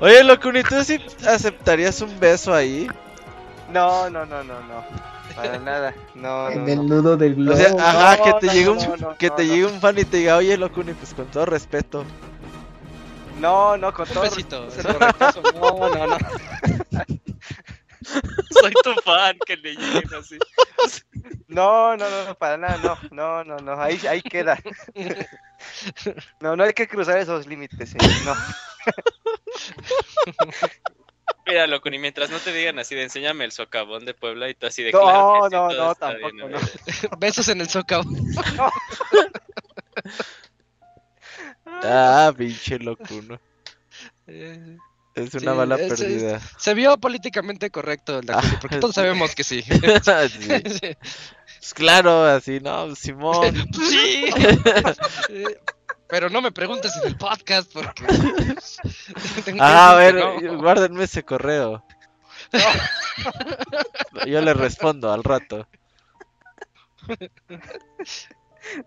Oye, 0.01 0.25
Locuni, 0.25 0.62
¿tú 0.62 0.83
sí 0.83 0.99
aceptarías 1.27 2.01
un 2.01 2.19
beso 2.19 2.55
ahí? 2.55 2.89
No, 3.73 4.09
no, 4.09 4.25
no, 4.25 4.43
no, 4.43 4.61
no. 4.62 4.85
Para 5.35 5.59
nada. 5.59 5.94
No, 6.15 6.51
no, 6.51 6.51
en 6.66 6.66
no. 6.66 6.73
el 6.73 6.86
nudo 6.89 7.16
del 7.16 7.32
O 7.32 7.36
globo. 7.36 7.57
sea, 7.57 7.73
ajá, 7.78 8.16
No, 8.19 8.24
que 8.24 8.32
te 8.40 8.47
no, 8.47 8.52
llegue 8.52 8.69
un, 8.70 8.78
no, 8.78 8.97
no, 8.97 9.16
que 9.16 9.31
te 9.31 9.43
no. 9.44 9.48
llegue 9.48 9.66
un 9.66 9.81
fan 9.81 9.98
y 9.98 10.05
te 10.05 10.16
diga, 10.19 10.36
oye, 10.36 10.57
Locuni, 10.57 10.93
pues 10.94 11.15
con 11.15 11.27
todo 11.31 11.47
respeto. 11.47 12.05
No, 13.39 13.77
no, 13.77 13.93
con 13.94 14.07
Un 14.09 14.15
todo 14.15 14.23
besito. 14.24 14.66
respeto. 14.66 15.43
No, 15.55 15.89
no, 15.89 16.07
no. 16.07 16.19
Soy 18.51 18.73
tu 18.82 18.93
fan, 19.02 19.36
que 19.47 19.57
le 19.57 19.74
lleguen 19.77 20.15
así. 20.19 20.39
No, 21.48 21.97
no, 21.97 22.09
no, 22.09 22.24
no, 22.27 22.35
para 22.35 22.57
nada, 22.57 22.98
no, 23.11 23.12
no, 23.12 23.44
no, 23.44 23.57
no, 23.59 23.82
ahí, 23.82 24.01
ahí 24.09 24.23
queda. 24.23 24.59
No, 26.40 26.57
no 26.57 26.65
hay 26.65 26.73
que 26.73 26.89
cruzar 26.89 27.19
esos 27.19 27.47
límites, 27.47 27.90
señor, 27.90 28.11
no. 28.24 28.35
Mira, 31.51 31.66
Locuni, 31.66 31.98
mientras 31.98 32.31
no 32.31 32.39
te 32.39 32.52
digan 32.52 32.78
así 32.78 32.94
de 32.94 33.02
enséñame 33.02 33.44
el 33.44 33.52
socavón 33.52 34.05
de 34.05 34.14
Puebla 34.14 34.48
y 34.48 34.55
tú 34.55 34.66
así 34.66 34.82
de 34.82 34.93
No, 34.93 35.01
claro 35.01 35.43
que 35.43 35.48
sí, 35.48 35.55
no, 35.55 35.68
no, 35.86 35.94
tampoco, 35.94 36.31
bien, 36.35 36.51
no. 36.51 36.59
Besos 37.18 37.48
en 37.48 37.60
el 37.60 37.68
zócalo. 37.68 38.05
Ah, 41.82 42.32
pinche 42.36 42.78
Locuno. 42.78 43.40
Es 45.12 45.35
una 45.35 45.51
Sí, 45.52 45.59
bala 45.59 45.74
es- 45.77 45.89
perdida. 46.01 46.40
Se 46.56 46.72
vio 46.72 46.97
políticamente 46.97 47.70
correcto 47.70 48.20
el 48.20 48.27
Dakuni, 48.27 48.56
porque 48.60 48.77
todos 48.77 48.94
sabemos 48.94 49.35
que 49.35 49.43
sí. 49.43 49.60
Sí. 49.62 49.70
Sí. 50.70 50.97
Pues 51.59 51.74
claro, 51.74 52.24
así, 52.27 52.60
no, 52.60 52.94
Simón. 52.94 53.52
Sí. 53.74 54.31
Eh, 56.11 56.12
Pero 56.12 56.28
no 56.31 56.41
me 56.43 56.53
preguntes 56.53 56.97
en 56.97 57.07
el 57.09 57.16
podcast 57.16 57.73
porque. 57.73 58.05
tengo 59.45 59.59
Ah, 59.62 59.97
a 59.97 59.99
que 59.99 60.12
ver, 60.12 60.43
no. 60.45 60.59
guárdenme 60.59 61.05
ese 61.05 61.23
correo. 61.24 61.85
Yo 64.27 64.41
le 64.41 64.55
respondo 64.55 65.12
al 65.12 65.23
rato. 65.23 65.66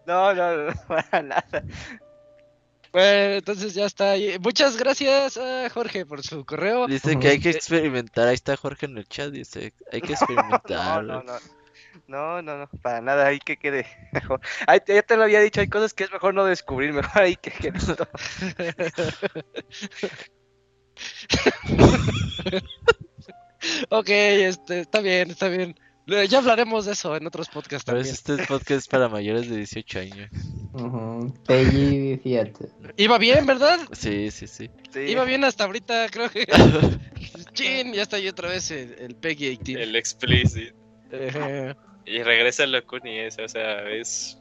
No, 0.06 0.34
no, 0.34 0.56
no, 0.58 0.74
para 0.88 1.22
nada. 1.22 1.64
Bueno, 2.92 3.36
entonces 3.36 3.74
ya 3.74 3.86
está 3.86 4.12
ahí. 4.12 4.38
Muchas 4.40 4.78
gracias 4.78 5.38
a 5.38 5.68
Jorge 5.70 6.06
por 6.06 6.22
su 6.24 6.46
correo. 6.46 6.88
Dice 6.88 7.18
que 7.20 7.30
hay 7.30 7.40
que 7.40 7.50
experimentar. 7.50 8.28
Ahí 8.28 8.36
está 8.36 8.56
Jorge 8.56 8.86
en 8.86 8.98
el 8.98 9.08
chat. 9.08 9.32
Dice, 9.32 9.74
hay 9.92 10.02
que 10.02 10.10
No, 10.14 10.14
experimentar. 10.14 11.04
no, 11.04 11.24
no. 11.24 11.24
No, 11.24 11.40
no, 12.08 12.42
no, 12.42 12.70
para 12.82 13.02
nada, 13.02 13.28
ahí 13.28 13.40
que 13.40 13.58
quede 13.58 13.86
mejor. 14.12 14.40
Ahí 14.68 14.80
te- 14.80 14.94
ya 14.96 15.02
te 15.02 15.18
lo 15.18 15.24
había 15.24 15.40
dicho, 15.42 15.62
hay 15.62 15.68
cosas 15.68 15.94
que 15.94 16.04
es 16.06 16.12
mejor 16.12 16.34
no 16.34 16.46
descubrir, 16.46 16.94
mejor 16.94 17.22
ahí 17.24 17.36
que 17.36 17.52
quede. 17.52 17.80
ok, 23.90 24.10
este, 24.10 24.80
está 24.82 25.02
bien, 25.02 25.32
está 25.32 25.48
bien. 25.48 25.76
Ya 26.30 26.40
hablaremos 26.40 26.86
de 26.86 26.92
eso 26.92 27.16
en 27.16 27.26
otros 27.28 27.48
podcasts 27.48 27.86
Pero 27.86 28.00
también. 28.00 28.14
este 28.14 28.38
podcast 28.46 28.72
es 28.72 28.88
para 28.90 29.08
mayores 29.08 29.50
de 29.50 29.56
18 29.56 30.00
años. 30.00 30.30
Ujú, 30.74 31.34
Peggy, 31.48 32.18
fíjate. 32.22 32.66
Iba 32.98 33.18
bien, 33.18 33.46
¿verdad? 33.46 33.80
Sí, 33.94 34.30
sí, 34.30 34.48
sí. 34.48 34.70
Sí. 34.92 35.00
Iba 35.00 35.24
bien 35.24 35.46
hasta 35.46 35.64
ahorita, 35.64 36.08
creo 36.12 36.30
que. 36.30 36.46
Chin, 37.54 37.94
ya 37.94 38.02
está 38.02 38.18
ahí 38.18 38.28
otra 38.28 38.50
vez 38.50 38.70
el, 38.72 38.96
el 39.00 39.16
Peggy 39.16 39.56
18. 39.58 39.80
El 39.80 39.96
explicit. 39.96 40.74
Eh, 41.12 41.74
Y 42.06 42.22
regresa 42.24 42.66
Locuni 42.66 43.20
ese, 43.20 43.44
o 43.44 43.50
sea, 43.50 43.90
es... 43.90 44.40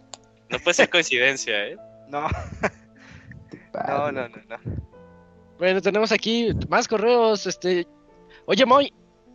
No 0.51 0.59
puede 0.59 0.75
ser 0.75 0.91
coincidencia, 0.91 1.69
¿eh? 1.69 1.77
No, 2.09 2.29
no, 3.89 4.13
no, 4.13 4.29
no, 4.29 4.37
no. 4.49 4.59
bueno, 5.59 5.81
tenemos 5.81 6.13
aquí 6.13 6.51
más 6.69 6.87
correos. 6.87 7.47
Este, 7.47 7.87
oye, 8.45 8.67
Moy, 8.67 8.93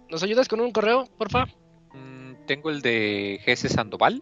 ¿nos 0.09 0.21
ayudas 0.21 0.47
con 0.47 0.59
un 0.59 0.71
correo, 0.71 1.05
porfa? 1.17 1.45
Mm, 1.93 2.45
tengo 2.45 2.69
el 2.69 2.81
de 2.81 3.41
GS 3.45 3.69
Sandoval. 3.69 4.21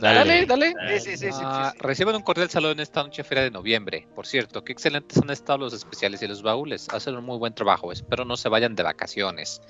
Dale, 0.00 0.46
dale. 0.46 0.72
Sí, 0.98 1.00
sí, 1.00 1.10
sí, 1.10 1.16
sí, 1.16 1.32
sí, 1.32 1.40
Ah, 1.42 1.72
sí. 1.74 1.78
Reciban 1.82 2.14
un 2.14 2.22
cordial 2.22 2.48
saludo 2.48 2.72
en 2.72 2.80
esta 2.80 3.02
noche 3.02 3.22
feria 3.22 3.44
de 3.44 3.50
noviembre. 3.50 4.06
Por 4.14 4.26
cierto, 4.26 4.64
qué 4.64 4.72
excelentes 4.72 5.18
han 5.18 5.28
estado 5.28 5.58
los 5.58 5.74
especiales 5.74 6.22
y 6.22 6.26
los 6.28 6.42
baúles. 6.42 6.88
Hacen 6.88 7.16
un 7.16 7.24
muy 7.24 7.36
buen 7.36 7.54
trabajo. 7.54 7.92
Espero 7.92 8.24
no 8.24 8.36
se 8.36 8.48
vayan 8.48 8.74
de 8.74 8.82
vacaciones. 8.82 9.60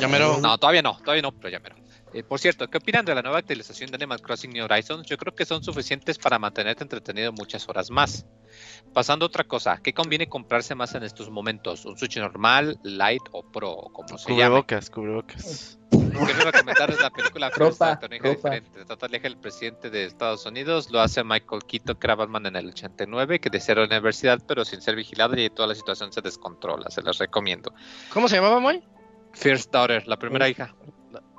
Ya 0.00 0.06
mero. 0.06 0.38
No, 0.40 0.58
todavía 0.58 0.82
no, 0.82 0.96
todavía 0.98 1.22
no, 1.22 1.32
pero 1.32 1.48
ya 1.48 1.58
mero. 1.58 1.74
Eh, 2.14 2.22
por 2.22 2.38
cierto, 2.38 2.68
¿qué 2.68 2.78
opinan 2.78 3.04
de 3.04 3.12
la 3.12 3.22
nueva 3.22 3.38
actualización 3.38 3.90
de 3.90 3.96
Animal 3.96 4.22
Crossing 4.22 4.52
New 4.52 4.64
Horizons? 4.64 5.04
Yo 5.08 5.16
creo 5.16 5.34
que 5.34 5.44
son 5.44 5.64
suficientes 5.64 6.16
para 6.16 6.38
mantenerte 6.38 6.84
entretenido 6.84 7.32
muchas 7.32 7.68
horas 7.68 7.90
más. 7.90 8.24
Pasando 8.92 9.24
a 9.24 9.26
otra 9.26 9.42
cosa, 9.42 9.80
¿qué 9.82 9.92
conviene 9.92 10.28
comprarse 10.28 10.76
más 10.76 10.94
en 10.94 11.02
estos 11.02 11.28
momentos? 11.28 11.84
¿Un 11.84 11.98
Switch 11.98 12.16
normal, 12.18 12.78
Light 12.84 13.22
o 13.32 13.42
Pro, 13.42 13.90
como 13.92 14.16
se 14.16 14.30
llame? 14.30 14.42
Cubrebocas, 14.42 14.90
cubrebocas. 14.90 15.78
Quiero 15.90 16.52
recomendarles 16.52 17.00
la 17.00 17.10
película 17.10 17.50
First 17.50 17.80
Ropa, 17.80 17.98
diferente. 18.08 18.84
Trata 18.84 19.08
de 19.08 19.16
el 19.24 19.36
presidente 19.36 19.90
de 19.90 20.04
Estados 20.04 20.46
Unidos, 20.46 20.92
lo 20.92 21.00
hace 21.00 21.24
Michael 21.24 21.62
era 22.00 22.14
Batman 22.14 22.46
en 22.46 22.54
el 22.54 22.68
89, 22.68 23.40
que 23.40 23.50
desea 23.50 23.74
la 23.74 23.86
universidad, 23.86 24.40
pero 24.46 24.64
sin 24.64 24.80
ser 24.80 24.94
vigilado 24.94 25.36
y 25.36 25.50
toda 25.50 25.66
la 25.66 25.74
situación 25.74 26.12
se 26.12 26.20
descontrola. 26.20 26.90
Se 26.90 27.02
los 27.02 27.18
recomiendo. 27.18 27.74
¿Cómo 28.12 28.28
se 28.28 28.36
llamaba, 28.36 28.60
Moy? 28.60 28.84
First 29.32 29.72
Daughter, 29.72 30.06
la 30.06 30.16
primera 30.16 30.48
hija. 30.48 30.76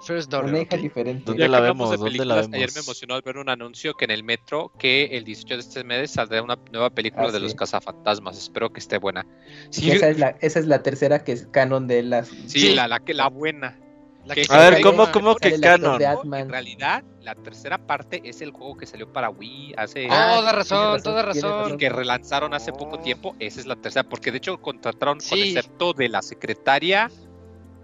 First 0.05 0.29
Daughter. 0.31 0.49
Una 0.49 0.61
hija 0.61 0.75
ok. 0.75 0.81
diferente. 0.81 1.23
¿Dónde 1.25 1.47
la 1.47 1.59
vemos? 1.59 1.89
de 1.91 1.97
¿Dónde 1.97 2.11
la 2.11 2.17
películas, 2.17 2.37
Ayer 2.47 2.51
me 2.51 2.57
vemos? 2.73 2.77
emocionó 2.87 3.15
al 3.15 3.21
ver 3.21 3.37
un 3.37 3.49
anuncio 3.49 3.93
que 3.95 4.05
en 4.05 4.11
el 4.11 4.23
metro 4.23 4.71
que 4.77 5.05
el 5.05 5.23
18 5.23 5.55
de 5.55 5.59
este 5.61 5.83
mes 5.83 6.11
saldrá 6.11 6.41
una 6.41 6.57
nueva 6.71 6.89
película 6.89 7.27
Ah, 7.27 7.31
de 7.31 7.37
sí. 7.37 7.43
los 7.43 7.55
cazafantasmas. 7.55 8.37
Espero 8.37 8.71
que 8.71 8.79
esté 8.79 8.97
buena. 8.97 9.25
Sí, 9.69 9.91
esa, 9.91 10.09
es 10.09 10.19
la, 10.19 10.35
esa 10.41 10.59
es 10.59 10.67
la 10.67 10.81
tercera 10.83 11.23
que 11.23 11.31
es 11.33 11.47
canon 11.47 11.87
de 11.87 12.03
las. 12.03 12.27
sí, 12.27 12.59
sí. 12.59 12.75
La, 12.75 12.87
la, 12.87 12.99
que- 12.99 13.13
la 13.13 13.27
buena. 13.29 13.79
La 14.25 14.33
Que- 14.33 14.45
A 14.49 14.69
ver, 14.71 14.81
¿cómo, 14.81 15.11
cómo 15.11 15.35
que 15.35 15.59
canon? 15.59 15.99
de 15.99 16.05
En 16.39 16.49
realidad, 16.49 17.03
la 17.21 17.35
tercera 17.35 17.77
parte 17.77 18.21
es 18.23 18.41
el 18.41 18.49
juego 18.49 18.75
que 18.75 18.87
salió 18.87 19.13
para 19.13 19.29
Wii 19.29 19.75
hace... 19.77 20.07
Ah, 20.09 20.33
Toda 20.37 20.51
razón, 20.51 21.01
toda 21.03 21.21
razón. 21.21 21.75
y 21.75 21.77
que 21.77 21.89
relanzaron 21.89 22.55
hace 22.55 22.71
poco 22.73 22.97
tiempo, 22.97 23.35
esa 23.37 23.59
es 23.59 23.67
la 23.67 23.75
tercera, 23.75 24.01
porque 24.09 24.31
de 24.31 24.37
hecho 24.37 24.59
contrataron 24.59 25.19
con 25.19 25.21
Sí. 25.37 25.55
excepto 25.55 25.93
de 25.93 26.09
la 26.09 26.23
secretaria, 26.23 27.11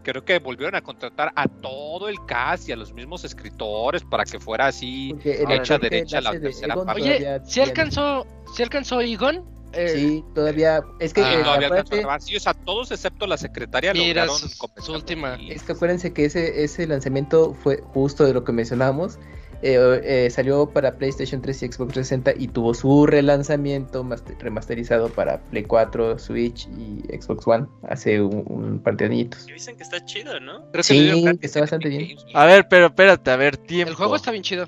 creo 0.04 0.24
que 0.26 0.40
volvieron 0.40 0.76
a 0.76 0.82
contratar 0.82 1.32
a 1.36 1.48
todo 1.48 2.10
el 2.10 2.18
cast 2.28 2.70
y 2.70 2.72
a 2.72 2.76
los 2.76 2.94
mismos 2.94 3.24
escritores 3.24 4.04
para 4.04 4.24
que 4.26 4.40
fuera 4.40 4.68
así 4.68 5.14
hecha 5.24 5.78
derecha 5.78 6.22
la 6.22 6.32
de 6.32 6.40
tercera 6.40 6.74
Egon 6.74 6.86
parte. 6.86 7.02
Oye, 7.02 7.42
¿si 7.46 7.62
alcanzó, 7.62 8.26
si 8.56 8.64
alcanzó 8.64 9.02
Egon? 9.02 9.44
Eh, 9.74 9.88
Sí, 9.88 10.26
todavía. 10.36 10.84
Es 11.00 11.14
que, 11.14 11.22
Sí, 11.22 11.28
eh, 11.32 11.44
todavía. 11.44 12.20
Sí, 12.20 12.36
o 12.36 12.40
sea, 12.42 12.54
todos 12.54 12.92
excepto 12.92 13.26
la 13.26 13.38
secretaria 13.38 13.94
Mira, 13.94 14.26
lograron 14.26 14.50
su- 14.50 14.58
compensar 14.58 14.86
su 14.86 14.94
última. 14.94 15.38
y- 15.40 15.52
es 15.52 15.64
que 15.64 15.72
acuérdense 15.72 16.12
que 16.12 16.26
ese, 16.26 16.64
ese 16.66 16.86
lanzamiento 16.88 17.54
fue 17.54 17.82
justo 17.94 18.26
de 18.26 18.34
lo 18.34 18.44
que 18.44 18.52
mencionábamos. 18.52 19.18
Eh, 19.64 20.02
eh, 20.04 20.30
salió 20.32 20.68
para 20.68 20.94
PlayStation 20.96 21.40
3 21.42 21.64
y 21.64 21.66
Xbox 21.68 21.94
360 21.94 22.34
y 22.44 22.48
tuvo 22.48 22.74
su 22.74 23.06
relanzamiento 23.06 24.04
master- 24.04 24.36
remasterizado 24.40 25.10
para 25.10 25.40
Play 25.40 25.64
4, 25.66 26.18
Switch 26.18 26.68
y 26.78 27.04
Xbox 27.16 27.46
One 27.48 27.68
hace 27.88 28.22
un, 28.22 28.44
un 28.48 28.80
par 28.80 28.98
de 28.98 29.06
añitos. 29.06 29.48
Y 29.48 29.54
dicen 29.54 29.78
que 29.78 29.84
está 29.84 30.04
chido, 30.06 30.40
¿no? 30.40 30.62
Creo 30.72 30.72
que 30.72 30.84
Sí, 30.84 31.38
que 31.40 31.46
está 31.46 31.60
bastante 31.60 31.90
bien. 31.90 32.18
A 32.34 32.46
ver, 32.46 32.68
pero 32.70 32.88
espérate, 32.88 33.30
a 33.30 33.36
ver, 33.36 33.56
tiempo. 33.58 33.92
el 33.92 33.96
juego 33.96 34.16
está 34.16 34.32
bien 34.32 34.44
chido. 34.44 34.68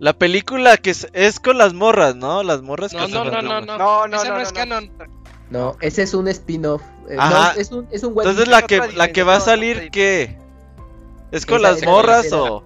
La 0.00 0.12
película 0.14 0.76
que 0.78 0.90
es, 0.90 1.06
es 1.12 1.38
con 1.38 1.58
las 1.58 1.72
morras, 1.74 2.16
¿no? 2.16 2.42
Las 2.42 2.60
morras 2.60 2.92
No, 2.92 3.06
que 3.06 3.12
no, 3.12 3.24
se 3.24 3.30
no, 3.30 3.42
no, 3.42 3.48
fantasmas. 3.50 3.66
no. 3.66 3.78
No, 3.78 4.08
no, 4.08 4.16
Ese 4.16 4.28
no, 4.28 4.30
no, 4.32 4.36
no, 4.38 4.42
es 4.42 4.48
no. 4.52 4.54
canon. 4.58 4.90
No, 5.50 5.76
ese 5.80 6.02
es 6.02 6.14
un 6.14 6.26
spin-off. 6.26 6.82
eh, 7.08 7.16
Ajá. 7.20 7.52
no, 7.54 7.60
es 7.60 7.70
un, 7.70 7.86
es 7.92 8.02
un 8.02 8.10
Entonces 8.18 8.48
la 8.48 8.62
que, 8.62 8.80
la 8.96 9.12
que 9.12 9.22
va 9.22 9.36
a 9.36 9.40
salir, 9.40 9.90
¿qué? 9.92 10.38
¿Es 11.30 11.46
con 11.46 11.58
Esa 11.60 11.70
las 11.70 11.84
morras 11.84 12.32
o...? 12.32 12.64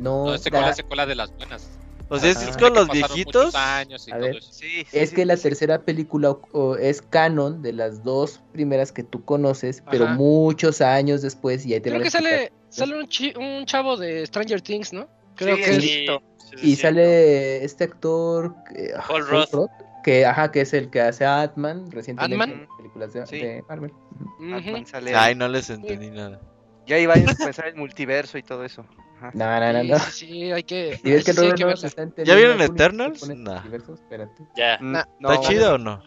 No, 0.00 0.26
No, 0.26 0.34
es 0.34 0.40
secuela, 0.42 0.66
la- 0.66 0.70
es 0.70 0.76
secuela 0.76 1.06
de 1.06 1.14
las 1.14 1.36
buenas. 1.36 1.68
O 2.08 2.18
sea, 2.18 2.32
Ajá. 2.32 2.40
¿es 2.48 2.56
De 2.56 2.62
con 2.62 2.74
los 2.74 2.88
viejitos? 2.90 3.44
muchos 3.46 3.54
años 3.54 4.08
y 4.08 4.10
A 4.10 4.14
todo 4.18 4.26
ver. 4.26 4.36
eso. 4.38 4.52
Sí, 4.52 4.68
sí, 4.84 4.86
Es 4.98 5.10
sí, 5.10 5.14
que 5.16 5.24
la 5.24 5.36
sí. 5.36 5.44
tercera 5.44 5.82
película 5.82 6.30
o- 6.52 6.74
es 6.76 7.02
canon 7.02 7.62
de 7.62 7.72
las 7.72 8.02
dos 8.02 8.40
primeras 8.52 8.90
que 8.90 9.04
tú 9.04 9.24
conoces, 9.24 9.82
pero 9.88 10.06
muchos 10.08 10.80
años 10.80 11.22
después 11.22 11.64
y 11.66 11.74
ahí 11.74 11.80
te 11.80 11.90
Creo 11.90 12.02
que 12.02 12.10
sale, 12.10 12.52
sale 12.68 12.98
un, 12.98 13.06
chi- 13.06 13.32
un 13.36 13.64
chavo 13.66 13.96
de 13.96 14.26
Stranger 14.26 14.60
Things, 14.60 14.92
¿no? 14.92 15.08
Creo 15.36 15.56
Sí, 15.56 15.62
que 15.62 15.72
listo. 15.78 16.22
Y 16.62 16.74
sí. 16.74 16.76
sale 16.76 17.64
este 17.64 17.84
actor 17.84 18.54
que, 18.68 18.92
ah, 18.96 19.04
Paul 19.06 19.26
Rudd. 19.28 19.68
que 20.02 20.26
ajá, 20.26 20.50
que 20.50 20.62
es 20.62 20.72
el 20.74 20.90
que 20.90 21.00
hace 21.00 21.24
a 21.24 21.42
Ant-Man 21.42 21.92
recientemente 21.92 22.44
en 22.56 22.66
películas 22.76 23.12
de, 23.12 23.24
Sí. 23.26 23.38
de 23.38 23.62
Marvel. 23.68 23.92
Ujú. 23.92 24.46
Ujú. 24.46 24.54
Ant-Man 24.56 24.86
sale 24.86 25.14
Ay, 25.14 25.28
ahí. 25.30 25.34
no 25.36 25.46
les 25.46 25.70
entendí 25.70 26.10
nada. 26.10 26.40
Ya 26.88 26.98
iba 26.98 27.14
a 27.14 27.16
pensar 27.36 27.68
el 27.68 27.76
multiverso 27.76 28.36
y 28.36 28.42
todo 28.42 28.64
eso. 28.64 28.84
No, 29.34 29.60
no, 29.60 29.72
no, 29.72 29.80
Sí, 29.82 29.88
no. 29.88 29.98
sí, 29.98 30.10
sí, 30.26 30.52
hay 30.52 30.62
que. 30.62 31.00
Y 31.04 31.10
ves 31.12 31.24
que 31.24 31.32
sí, 31.32 31.38
sí, 31.38 31.44
hay 31.44 31.50
Robert 31.50 31.56
que 31.56 31.62
no 31.62 31.66
verla. 31.68 31.76
se 31.76 31.86
está 31.88 32.22
¿Ya 32.24 32.34
vieron 32.34 32.60
Eternals? 32.62 33.28
Ya. 34.56 34.78
Mm, 34.80 34.92
no, 35.20 35.32
¿Está 35.32 35.48
chido 35.48 35.74
o 35.74 35.78
no? 35.78 36.02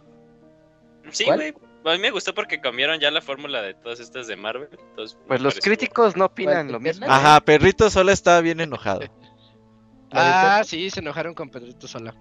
Sí, 1.11 1.25
güey. 1.25 1.53
A 1.85 1.91
mí 1.91 1.99
me 1.99 2.11
gustó 2.11 2.33
porque 2.33 2.61
cambiaron 2.61 2.97
ya 2.99 3.11
la 3.11 3.21
fórmula 3.21 3.61
de 3.61 3.73
todas 3.73 3.99
estas 3.99 4.27
de 4.27 4.37
Marvel. 4.37 4.69
entonces 4.71 5.17
Pues 5.27 5.41
los 5.41 5.55
pareció- 5.55 5.69
críticos 5.69 6.15
no 6.15 6.25
opinan 6.25 6.67
¿Cuál, 6.67 6.71
lo 6.71 6.79
mismo. 6.79 7.05
Ajá, 7.09 7.41
Perrito 7.41 7.89
solo 7.89 8.11
estaba 8.11 8.39
bien 8.41 8.59
enojado. 8.61 9.01
Ah, 10.15 10.61
sí, 10.63 10.91
se 10.91 10.99
enojaron 10.99 11.33
con 11.33 11.49
Pedrito 11.49 11.87
Sola. 11.87 12.13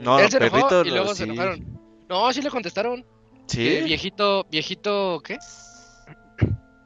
No, 0.00 0.18
Él 0.18 0.28
se 0.28 0.38
enojó 0.38 0.56
Perrito 0.68 0.84
y 0.84 0.90
luego 0.90 1.10
sí. 1.10 1.18
se 1.18 1.24
enojaron. 1.24 1.78
No, 2.08 2.32
sí 2.32 2.42
le 2.42 2.50
contestaron. 2.50 2.98
Eh, 3.00 3.04
Sí. 3.46 3.80
viejito, 3.84 4.44
viejito, 4.50 5.20
¿qué? 5.24 5.38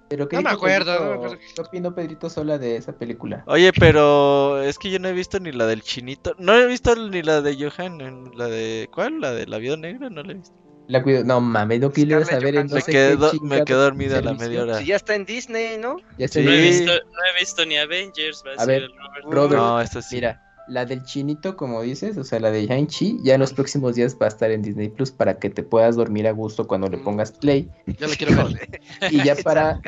Pero 0.08 0.28
¿qué 0.28 0.36
No 0.36 0.42
me 0.42 0.50
acuerdo, 0.50 0.92
Pedrito- 0.92 1.04
no 1.04 1.10
me 1.10 1.14
acuerdo. 1.16 1.36
¿Qué 1.54 1.60
opinó 1.60 1.94
Pedrito 1.94 2.30
Sola 2.30 2.58
de 2.58 2.76
esa 2.76 2.92
película? 2.96 3.42
Oye, 3.46 3.72
pero 3.72 4.62
es 4.62 4.78
que 4.78 4.90
yo 4.90 4.98
no 4.98 5.08
he 5.08 5.12
visto 5.12 5.40
ni 5.40 5.50
la 5.52 5.66
del 5.66 5.82
chinito. 5.82 6.34
No 6.38 6.54
he 6.54 6.66
visto 6.66 6.94
ni 6.94 7.22
la 7.22 7.40
de 7.40 7.56
Johan. 7.56 8.00
en 8.00 8.30
La 8.36 8.46
de. 8.46 8.88
¿Cuál? 8.92 9.20
La 9.20 9.32
de 9.32 9.46
la 9.46 9.58
vida 9.58 9.76
negra. 9.76 10.08
No 10.10 10.22
la 10.22 10.32
he 10.32 10.36
visto. 10.36 10.54
La 10.88 11.02
cuido. 11.02 11.24
No 11.24 11.40
mames, 11.40 11.80
no 11.80 11.90
quiero 11.90 12.24
saber 12.24 12.54
en 12.54 12.68
no. 12.68 12.76
Me 12.76 12.80
sé 12.80 12.92
quedé, 12.92 13.10
qué 13.10 13.16
do- 13.16 13.32
me 13.42 13.64
quedé 13.64 13.76
dormida 13.76 14.18
a 14.18 14.22
la 14.22 14.34
media 14.34 14.62
hora. 14.62 14.78
Si 14.78 14.86
ya 14.86 14.94
está 14.96 15.16
en 15.16 15.24
Disney, 15.24 15.78
¿no? 15.78 15.96
Ya 16.16 16.26
está 16.26 16.38
Sí. 16.38 16.44
No 16.46 16.52
he, 16.52 16.60
visto, 16.62 16.92
no 16.92 16.92
he 17.34 17.40
visto 17.40 17.66
ni 17.66 17.76
Avengers. 17.76 18.44
Va 18.46 18.50
a, 18.52 18.54
A 18.54 18.58
ser 18.58 18.68
ver, 18.68 18.82
el 18.82 18.90
Robert. 19.24 19.24
Robert, 19.34 19.60
No, 19.60 19.80
esta 19.80 20.02
sí. 20.02 20.14
Mira, 20.14 20.40
la 20.68 20.84
del 20.84 21.02
chinito, 21.04 21.56
como 21.56 21.82
dices, 21.82 22.16
o 22.16 22.24
sea, 22.24 22.40
la 22.40 22.50
de 22.50 22.66
Shang-Chi, 22.66 23.20
ya 23.22 23.34
en 23.34 23.40
los 23.40 23.52
próximos 23.52 23.94
días 23.94 24.16
va 24.20 24.26
a 24.26 24.28
estar 24.28 24.50
en 24.50 24.62
Disney 24.62 24.88
Plus 24.88 25.10
para 25.10 25.38
que 25.38 25.50
te 25.50 25.62
puedas 25.62 25.96
dormir 25.96 26.26
a 26.26 26.32
gusto 26.32 26.66
cuando 26.66 26.88
le 26.88 26.98
pongas 26.98 27.32
play. 27.32 27.68
Yo 27.98 28.06
le 28.06 28.16
quiero 28.16 28.36
ver. 28.36 28.80
Y 29.10 29.22
ya 29.24 29.36
para, 29.44 29.80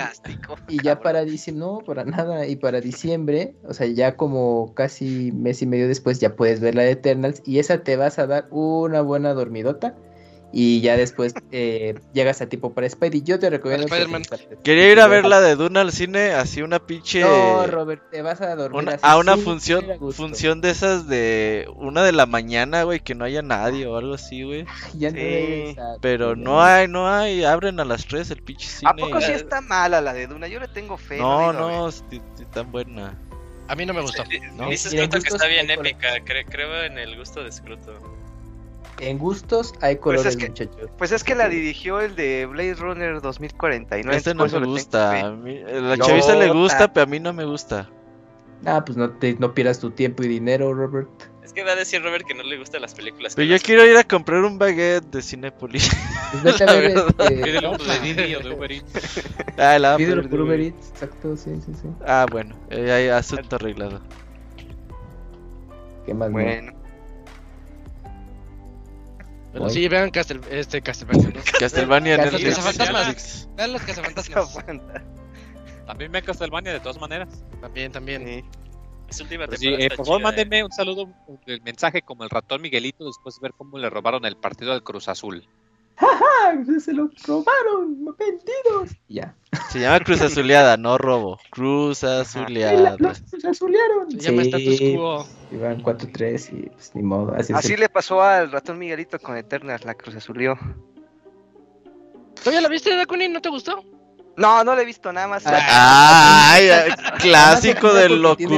y 0.69 0.83
ya 0.83 1.01
para 1.01 1.25
diciembre, 1.25 1.67
no, 1.67 1.79
para 1.79 2.05
nada, 2.05 2.47
y 2.47 2.57
para 2.57 2.81
diciembre, 2.81 3.55
o 3.65 3.75
sea, 3.75 3.87
ya 3.87 4.17
como 4.17 4.75
casi 4.75 5.33
mes 5.33 5.63
y 5.63 5.67
medio 5.67 5.89
después 5.89 6.21
ya 6.21 6.37
puedes 6.37 6.61
ver 6.61 6.75
la 6.75 6.83
de 6.83 6.93
Eternals 6.93 7.43
y 7.45 7.59
esa 7.59 7.83
te 7.83 7.97
vas 7.97 8.19
a 8.19 8.27
dar 8.27 8.49
una 8.51 9.01
buena 9.01 9.35
dormidota. 9.35 9.97
Y 10.51 10.81
ya 10.81 10.97
después 10.97 11.35
eh, 11.53 11.95
llegas 12.15 12.41
a 12.41 12.49
tipo 12.49 12.73
para 12.73 12.89
Spidey. 12.89 13.21
Yo 13.23 13.39
te 13.39 13.51
recomiendo. 13.51 13.85
Spider-Man. 13.87 14.23
Quería 14.65 14.91
ir 14.91 14.99
a 14.99 15.07
ver 15.07 15.27
la 15.27 15.43
de 15.43 15.57
Duna 15.57 15.83
al 15.83 15.93
cine, 15.93 16.31
así 16.31 16.63
una 16.63 16.79
pinche. 16.79 17.21
No, 17.21 17.67
Robert, 17.67 18.03
te 18.11 18.23
vas 18.23 18.41
a 18.41 18.57
dormir 18.57 18.81
una- 18.83 18.93
así 18.93 19.01
a 19.05 19.17
una 19.19 19.37
función 19.37 19.85
función 20.11 20.63
de 20.63 20.71
esas 20.71 21.07
de 21.07 21.69
una 21.77 22.03
de 22.03 22.13
la 22.13 22.25
mañana, 22.25 22.85
güey, 22.85 23.01
que 23.01 23.15
no 23.15 23.27
haya 23.27 23.43
nadie 23.43 23.87
o 23.87 23.97
algo 23.99 24.15
así, 24.15 24.43
güey. 24.43 24.65
Ya 24.99 25.11
no 25.11 25.19
Sí. 25.19 25.77
a- 25.79 26.01
Pero 26.01 26.35
no 26.35 26.63
hay, 26.63 26.89
no 26.89 27.07
hay, 27.13 27.45
abren 27.45 27.79
a 27.81 27.85
las 27.85 28.07
3 28.07 28.31
el 28.31 28.43
pinche 28.43 28.69
cine. 28.69 28.91
¿A 28.91 28.95
poco 28.95 29.21
sí 29.21 29.33
está 29.33 29.61
mala 29.61 30.01
la 30.01 30.15
de 30.15 30.29
Duna? 30.29 30.49
Yo 30.49 30.61
le 30.61 30.69
tengo 30.69 30.97
fe. 30.97 31.19
No, 31.19 31.53
no, 31.53 31.89
es 31.91 32.03
t- 32.09 32.23
tan 32.55 32.73
buena. 32.73 33.15
A 33.69 33.75
mí 33.75 33.85
no 33.85 33.93
me 33.93 34.01
gustó. 34.01 34.25
¿no? 34.57 34.71
Dice 34.71 34.89
Mira, 34.93 35.05
Scruto 35.09 35.23
que 35.23 35.29
está 35.29 35.47
bien 35.47 35.71
épica. 35.71 36.17
cre- 36.25 36.47
creo 36.49 36.85
en 36.85 36.97
el 36.97 37.19
gusto 37.19 37.45
de 37.45 37.53
Scruto. 37.53 38.18
En 39.01 39.19
gustos 39.19 39.75
hay 39.81 39.97
colores, 39.97 40.27
es 40.27 40.37
que- 40.37 40.49
muchachos. 40.49 40.91
Pues 40.99 41.13
es 41.13 41.23
que 41.25 41.35
la 41.35 41.49
dirigió 41.49 42.01
el 42.01 42.17
de 42.17 42.47
Blade 42.47 42.75
Runner 42.75 43.21
2049. 43.21 44.17
Este 44.17 44.35
no 44.35 44.47
me 44.47 44.67
gusta. 44.67 45.21
A 45.27 45.31
mí, 45.33 45.61
la 45.61 45.97
No, 45.97 46.05
chaviza 46.07 46.35
le 46.37 46.47
ta- 46.49 46.53
gusta, 46.53 46.93
pero 46.93 47.05
a 47.05 47.07
mí 47.07 47.21
no 47.21 47.33
me 47.33 47.45
gusta. 47.45 47.89
Ah, 48.67 48.85
pues 48.85 48.97
no, 48.99 49.11
te, 49.11 49.37
no 49.39 49.55
pierdas 49.55 49.79
tu 49.79 49.91
tiempo 49.93 50.25
y 50.25 50.29
dinero, 50.29 50.75
Robert. 50.75 51.09
Es 51.45 51.53
que 51.53 51.63
va 51.65 51.71
a 51.73 51.77
decir 51.77 52.03
Robert 52.03 52.27
que 52.27 52.35
no 52.35 52.43
le 52.43 52.59
gustan 52.59 52.83
las 52.83 52.93
películas. 52.95 53.35
Pero 53.37 53.47
yo 53.47 53.53
las- 53.55 53.63
quiero 53.63 53.87
ir 53.87 53.97
a 53.97 54.05
comprar 54.05 54.43
un 54.43 54.59
baguette 54.59 55.05
de 55.13 55.23
Cinepolis. 55.23 55.89
Pues 56.33 56.43
vete 56.61 56.65
a 56.65 56.67
La 56.67 56.73
ver 56.75 56.95
verdad. 56.95 57.15
este. 57.21 57.63
No, 57.63 57.77
de 57.79 58.01
Didi 58.01 58.35
o 58.35 58.41
de 58.41 58.51
Uber 58.55 58.73
Eats. 58.73 59.23
ah, 59.59 59.79
la 59.79 59.97
Pídelo 59.97 60.29
por 60.29 60.41
Uber 60.41 60.61
Eats, 60.61 60.89
exacto, 60.91 61.37
sí, 61.37 61.53
sí, 61.65 61.73
sí. 61.81 61.89
Ah, 62.05 62.27
bueno, 62.31 62.57
eh, 62.71 62.91
hay 62.93 63.09
asunto 63.09 63.57
arreglado. 63.57 64.01
¿Qué 66.05 66.15
más? 66.15 66.31
no? 66.31 66.39
Bueno, 69.51 69.53
Pero 69.53 69.65
Oye. 69.67 69.75
sí, 69.75 69.89
vean 69.89 70.11
Castel, 70.11 70.41
este 70.51 70.83
Castlevania. 70.83 71.29
¿no? 71.29 71.41
Castlevania 71.59 72.15
en 72.15 72.21
Netflix. 72.23 72.57
cazafantasmas. 72.57 73.49
Vean 73.57 73.73
los 73.73 73.83
cazafantasmas. 73.83 74.59
También 75.87 76.11
me 76.11 76.23
Castlevania 76.23 76.73
de 76.73 76.81
todas 76.81 77.01
maneras. 77.01 77.45
También, 77.61 77.91
también. 77.91 78.27
Sí. 78.27 78.45
Esa 79.09 79.23
última 79.23 79.47
sí, 79.57 79.69
eh, 79.69 79.89
por 79.97 80.05
favor, 80.05 80.21
eh. 80.21 80.25
mándenme 80.25 80.65
un 80.65 80.71
saludo, 80.71 81.09
el 81.47 81.63
mensaje 81.63 82.03
como 82.03 82.25
el 82.25 82.31
ratón 82.31 82.61
Miguelito 82.61 83.07
después 83.07 83.37
de 83.37 83.41
ver 83.41 83.55
cómo 83.57 83.79
le 83.79 83.89
robaron 83.89 84.27
el 84.27 84.37
partido 84.37 84.73
al 84.73 84.83
Cruz 84.83 85.09
Azul. 85.09 85.49
¡Ah! 86.01 86.55
Se 86.81 86.93
lo 86.93 87.11
robaron, 87.27 88.05
vendidos. 88.17 88.97
Ya. 89.09 89.35
Se 89.71 89.81
llama 89.81 90.01
Cruz 90.01 90.21
Azuleada, 90.21 90.77
no 90.77 90.99
robo. 90.99 91.39
Cruz 91.51 92.05
Azuleada. 92.05 92.97
Los 92.99 93.21
los 93.33 93.45
azulearon. 93.45 94.11
Se 94.11 94.19
llama 94.19 94.43
status 94.43 94.77
Sí, 94.77 94.95
quo. 94.97 95.27
Iban 95.51 95.83
4-3 95.83 96.53
y 96.53 96.71
pues 96.71 96.95
ni 96.95 97.03
modo. 97.03 97.35
Así, 97.35 97.77
le 97.77 97.89
pasó 97.89 98.23
al 98.23 98.51
ratón 98.53 98.79
Miguelito 98.79 99.19
con 99.19 99.37
Eternals, 99.37 99.85
la 99.85 99.95
Cruz 99.95 100.17
Azulió. 100.17 100.57
¿Tú 102.43 102.51
ya 102.51 102.61
la 102.61 102.69
viste, 102.69 102.95
Dakuni? 102.95 103.29
¿No 103.29 103.41
te 103.41 103.49
gustó? 103.49 103.83
No, 104.39 104.63
no 104.63 104.77
le 104.77 104.83
he 104.83 104.85
visto 104.85 105.13
nada 105.13 105.27
más. 105.27 105.43
Ay, 105.47 106.71
ay, 106.71 106.91
clásico 107.19 107.89
boca 107.89 108.09
Locuni. 108.09 108.57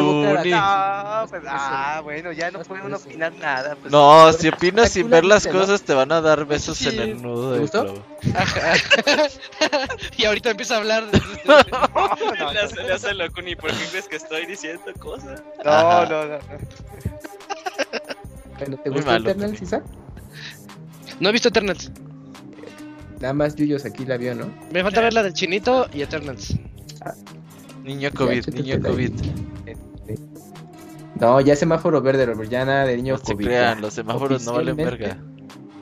No, 0.51 1.27
pues, 1.31 1.43
ah, 1.49 2.01
bueno, 2.05 2.33
ya 2.33 2.51
no 2.51 2.61
puede 2.61 2.83
uno 2.83 2.99
opinar 2.99 3.33
nada. 3.33 3.77
Pues, 3.81 3.91
No, 3.91 4.31
si 4.35 4.49
opinas 4.49 4.91
sin 4.91 5.09
ver 5.09 5.25
las 5.25 5.47
cosas 5.47 5.81
te 5.81 5.95
van 5.95 6.13
a 6.13 6.21
dar 6.21 6.45
besos 6.45 6.77
Sí. 6.77 6.89
en 6.89 7.01
el 7.01 7.23
nudo 7.23 7.53
¿Te 7.53 7.53
del 7.53 7.61
gustó? 7.63 8.05
y 10.19 10.25
ahorita 10.27 10.51
empieza 10.51 10.75
a 10.75 10.79
hablar. 10.79 11.05
no, 11.47 11.57
no, 12.39 12.53
Le 12.53 12.61
hace, 12.61 12.83
le 12.83 12.93
hace 12.93 13.15
loco 13.15 13.41
ni 13.41 13.57
por 13.57 13.71
qué 13.71 13.85
crees 13.91 14.07
que 14.07 14.17
estoy 14.17 14.45
diciendo 14.45 14.83
cosas. 14.99 15.43
no, 15.65 16.07
no, 16.07 16.25
no. 16.27 16.39
Bueno, 18.59 18.77
¿te 18.85 18.91
malo, 18.91 19.31
Eternals, 19.31 19.63
Isaac? 19.63 19.85
No 21.21 21.31
he 21.31 21.33
visto 21.33 21.49
Eternals. 21.49 21.91
Nada 23.21 23.35
más 23.35 23.55
Yuyos 23.55 23.85
aquí 23.85 24.05
la 24.07 24.17
vio, 24.17 24.35
¿no? 24.35 24.47
Me 24.73 24.83
falta 24.83 25.01
ver 25.03 25.13
la 25.13 25.23
del 25.23 25.33
Chinito 25.35 25.89
y 25.93 26.03
Eternals. 26.03 26.57
Niño 27.85 28.11
COVID, 28.15 28.47
niño 28.55 28.81
COVID. 28.81 29.13
No, 31.19 31.41
ya 31.41 31.55
semáforo 31.55 32.01
verde, 32.01 32.25
Robert. 32.27 32.51
Ya 32.51 32.65
nada 32.65 32.87
de 32.87 32.97
niño 32.97 33.15
No 33.15 33.19
se 33.25 33.33
COVID. 33.35 33.45
crean, 33.45 33.75
ya. 33.77 33.81
los 33.83 33.95
semáforos 33.95 34.45
no 34.47 34.53
valen 34.55 34.75
Oficialmente- 34.79 34.99
verga. 34.99 35.19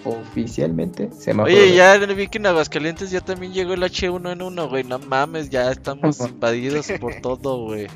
Oficialmente, 0.04 1.10
semáforo 1.12 1.52
Oye, 1.54 1.76
verde. 1.76 2.06
ya 2.08 2.14
vi 2.14 2.28
que 2.28 2.38
en 2.38 2.46
Aguascalientes 2.46 3.10
ya 3.10 3.20
también 3.20 3.52
llegó 3.52 3.74
el 3.74 3.82
H1N1, 3.82 4.68
güey. 4.68 4.84
No 4.84 4.98
mames, 4.98 5.50
ya 5.50 5.70
estamos 5.70 6.18
invadidos 6.20 6.90
por 7.00 7.14
todo, 7.20 7.64
güey. 7.66 7.86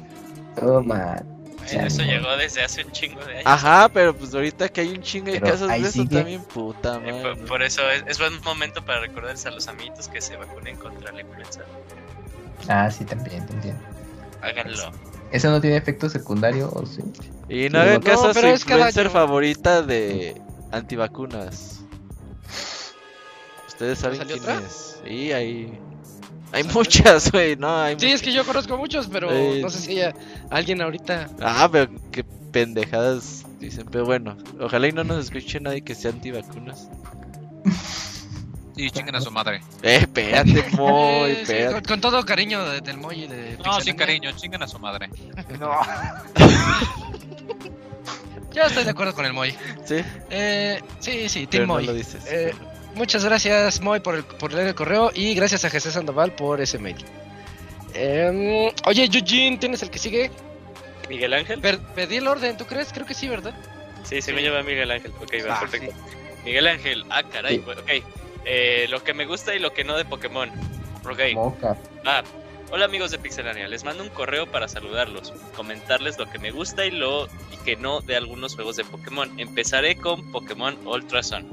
Toma. 0.58 1.22
Bueno, 1.66 1.86
eso 1.86 2.02
llegó 2.02 2.36
desde 2.36 2.62
hace 2.62 2.84
un 2.84 2.92
chingo 2.92 3.24
de 3.24 3.32
años. 3.38 3.42
Ajá, 3.46 3.88
pero 3.92 4.14
pues 4.16 4.34
ahorita 4.34 4.68
que 4.68 4.80
hay 4.82 4.88
un 4.90 5.02
chingo 5.02 5.30
de 5.32 5.40
Pero 5.40 5.46
casos 5.52 5.68
de 5.68 5.74
ahí 5.74 5.82
eso 5.82 5.92
sigue. 5.92 6.16
también, 6.16 6.42
puta 6.44 6.96
Eh, 6.96 7.12
madre. 7.12 7.22
por, 7.22 7.46
por 7.46 7.62
eso 7.62 7.88
es, 7.90 8.04
es 8.06 8.18
buen 8.18 8.40
momento 8.42 8.84
para 8.84 9.00
recordarles 9.00 9.46
a 9.46 9.50
los 9.50 9.68
amiguitos 9.68 10.08
que 10.08 10.20
se 10.20 10.36
vacunen 10.36 10.76
contra 10.76 11.12
la 11.12 11.20
influenza. 11.22 11.62
Ah, 12.68 12.90
sí, 12.90 13.04
también, 13.04 13.46
también. 13.46 13.76
Háganlo. 14.40 14.90
¿Eso 15.30 15.50
no 15.50 15.60
tiene 15.60 15.76
efecto 15.76 16.08
secundario 16.10 16.70
o 16.72 16.84
sí? 16.84 17.02
Y 17.48 17.68
no 17.70 17.78
No, 17.78 17.80
hagan 17.80 18.02
caso 18.02 18.28
a 18.28 18.34
su 18.34 18.46
influencer 18.46 19.08
favorita 19.10 19.82
de 19.82 20.40
antivacunas. 20.72 21.80
Ustedes 23.66 23.98
saben 23.98 24.20
quién 24.26 24.40
otra? 24.40 24.58
es. 24.58 25.00
Sí, 25.04 25.32
hay. 25.32 25.80
Hay 26.52 26.64
muchas, 26.64 27.30
güey, 27.32 27.56
no, 27.56 27.74
hay 27.82 27.96
Sí, 27.98 28.10
es 28.12 28.20
que 28.22 28.32
yo 28.32 28.44
conozco 28.44 28.76
muchos, 28.76 29.06
pero 29.08 29.30
Eh, 29.32 29.60
no 29.62 29.70
sé 29.70 29.78
si 29.78 29.92
haya 29.92 30.14
alguien 30.50 30.82
ahorita. 30.82 31.28
Ah, 31.40 31.68
pero 31.72 31.90
qué 32.10 32.24
pendejadas 32.24 33.44
dicen. 33.58 33.86
Pero 33.90 34.04
bueno, 34.04 34.36
ojalá 34.60 34.88
y 34.88 34.92
no 34.92 35.02
nos 35.04 35.24
escuche 35.24 35.60
nadie 35.60 35.80
que 35.82 35.94
sea 35.94 36.10
antivacunas. 36.10 36.88
Sí, 38.76 38.90
chinguen 38.90 39.14
a 39.16 39.20
su 39.20 39.30
madre. 39.30 39.60
Eh, 39.82 39.96
espérate, 40.00 40.64
Moy, 40.76 41.30
Eh, 41.30 41.34
sí, 41.36 41.40
espérate. 41.42 41.74
con, 41.74 41.82
con 41.84 42.00
todo 42.00 42.24
cariño 42.24 42.64
de- 42.64 42.80
del 42.80 42.96
Moy 42.98 43.24
y 43.24 43.26
de. 43.28 43.36
No, 43.52 43.56
Pixelania. 43.56 43.80
sin 43.84 43.96
cariño, 43.96 44.32
chinguen 44.32 44.62
a 44.62 44.66
su 44.68 44.78
madre. 44.78 45.08
No. 45.60 45.70
Yo 48.52 48.62
estoy 48.64 48.84
de 48.84 48.90
acuerdo 48.90 49.14
con 49.14 49.24
el 49.24 49.32
Moy. 49.32 49.54
Sí, 49.84 49.96
Eh, 50.30 50.80
sí, 51.00 51.28
sí, 51.28 51.46
Team 51.46 51.66
no 51.66 51.74
Moy. 51.74 51.86
lo 51.86 51.94
dices. 51.94 52.22
Eh, 52.26 52.52
muchas 52.94 53.24
gracias, 53.24 53.80
Moy, 53.80 54.00
por, 54.00 54.14
el- 54.16 54.24
por 54.24 54.52
leer 54.52 54.68
el 54.68 54.74
correo 54.74 55.10
y 55.14 55.34
gracias 55.34 55.64
a 55.64 55.70
Jesús 55.70 55.94
Sandoval 55.94 56.32
por 56.32 56.60
ese 56.60 56.78
mail. 56.78 56.96
Em, 57.94 58.72
oye, 58.86 59.04
Eugene, 59.04 59.58
¿tienes 59.58 59.82
el 59.82 59.90
que 59.90 59.98
sigue? 59.98 60.30
¿Miguel 61.08 61.34
Ángel? 61.34 61.60
Per- 61.60 61.78
pedí 61.94 62.16
el 62.16 62.26
orden, 62.28 62.56
¿tú 62.56 62.64
crees? 62.64 62.92
Creo 62.92 63.04
que 63.06 63.14
sí, 63.14 63.28
¿verdad? 63.28 63.52
Sí, 64.04 64.22
sí, 64.22 64.32
me 64.32 64.42
llama 64.42 64.62
Miguel 64.62 64.90
Ángel. 64.90 65.12
Ok, 65.20 65.34
va, 65.48 65.56
Ah, 65.56 65.60
perfecto. 65.60 65.94
Miguel 66.44 66.66
Ángel, 66.66 67.04
ah, 67.10 67.22
caray, 67.22 67.56
Sí. 67.56 67.64
ok. 67.70 68.04
Eh, 68.44 68.86
lo 68.88 69.04
que 69.04 69.14
me 69.14 69.26
gusta 69.26 69.54
y 69.54 69.58
lo 69.58 69.72
que 69.72 69.84
no 69.84 69.96
de 69.96 70.04
Pokémon. 70.04 70.50
Ok, 71.04 71.20
Moca. 71.34 71.76
va. 72.06 72.22
Hola 72.74 72.86
amigos 72.86 73.10
de 73.10 73.18
Pixelania, 73.18 73.68
les 73.68 73.84
mando 73.84 74.02
un 74.02 74.08
correo 74.08 74.50
para 74.50 74.66
saludarlos, 74.66 75.30
comentarles 75.54 76.18
lo 76.18 76.30
que 76.30 76.38
me 76.38 76.50
gusta 76.52 76.86
y 76.86 76.90
lo 76.90 77.28
que 77.66 77.76
no 77.76 78.00
de 78.00 78.16
algunos 78.16 78.54
juegos 78.54 78.76
de 78.76 78.84
Pokémon. 78.84 79.30
Empezaré 79.38 79.94
con 79.96 80.32
Pokémon 80.32 80.78
Ultra 80.86 81.22
Sun. 81.22 81.46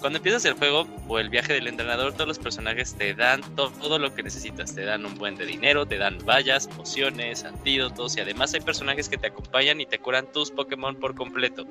Cuando 0.00 0.16
empiezas 0.16 0.44
el 0.46 0.54
juego 0.54 0.84
o 1.06 1.20
el 1.20 1.30
viaje 1.30 1.52
del 1.52 1.68
entrenador, 1.68 2.12
todos 2.12 2.26
los 2.26 2.40
personajes 2.40 2.96
te 2.96 3.14
dan 3.14 3.40
to- 3.54 3.70
todo 3.80 4.00
lo 4.00 4.12
que 4.16 4.24
necesitas. 4.24 4.74
Te 4.74 4.84
dan 4.84 5.06
un 5.06 5.14
buen 5.14 5.36
de 5.36 5.46
dinero, 5.46 5.86
te 5.86 5.96
dan 5.96 6.18
vallas, 6.26 6.66
pociones, 6.66 7.44
antídotos 7.44 8.16
y 8.16 8.20
además 8.20 8.52
hay 8.54 8.60
personajes 8.60 9.08
que 9.08 9.16
te 9.16 9.28
acompañan 9.28 9.80
y 9.80 9.86
te 9.86 10.00
curan 10.00 10.26
tus 10.32 10.50
Pokémon 10.50 10.96
por 10.96 11.14
completo. 11.14 11.64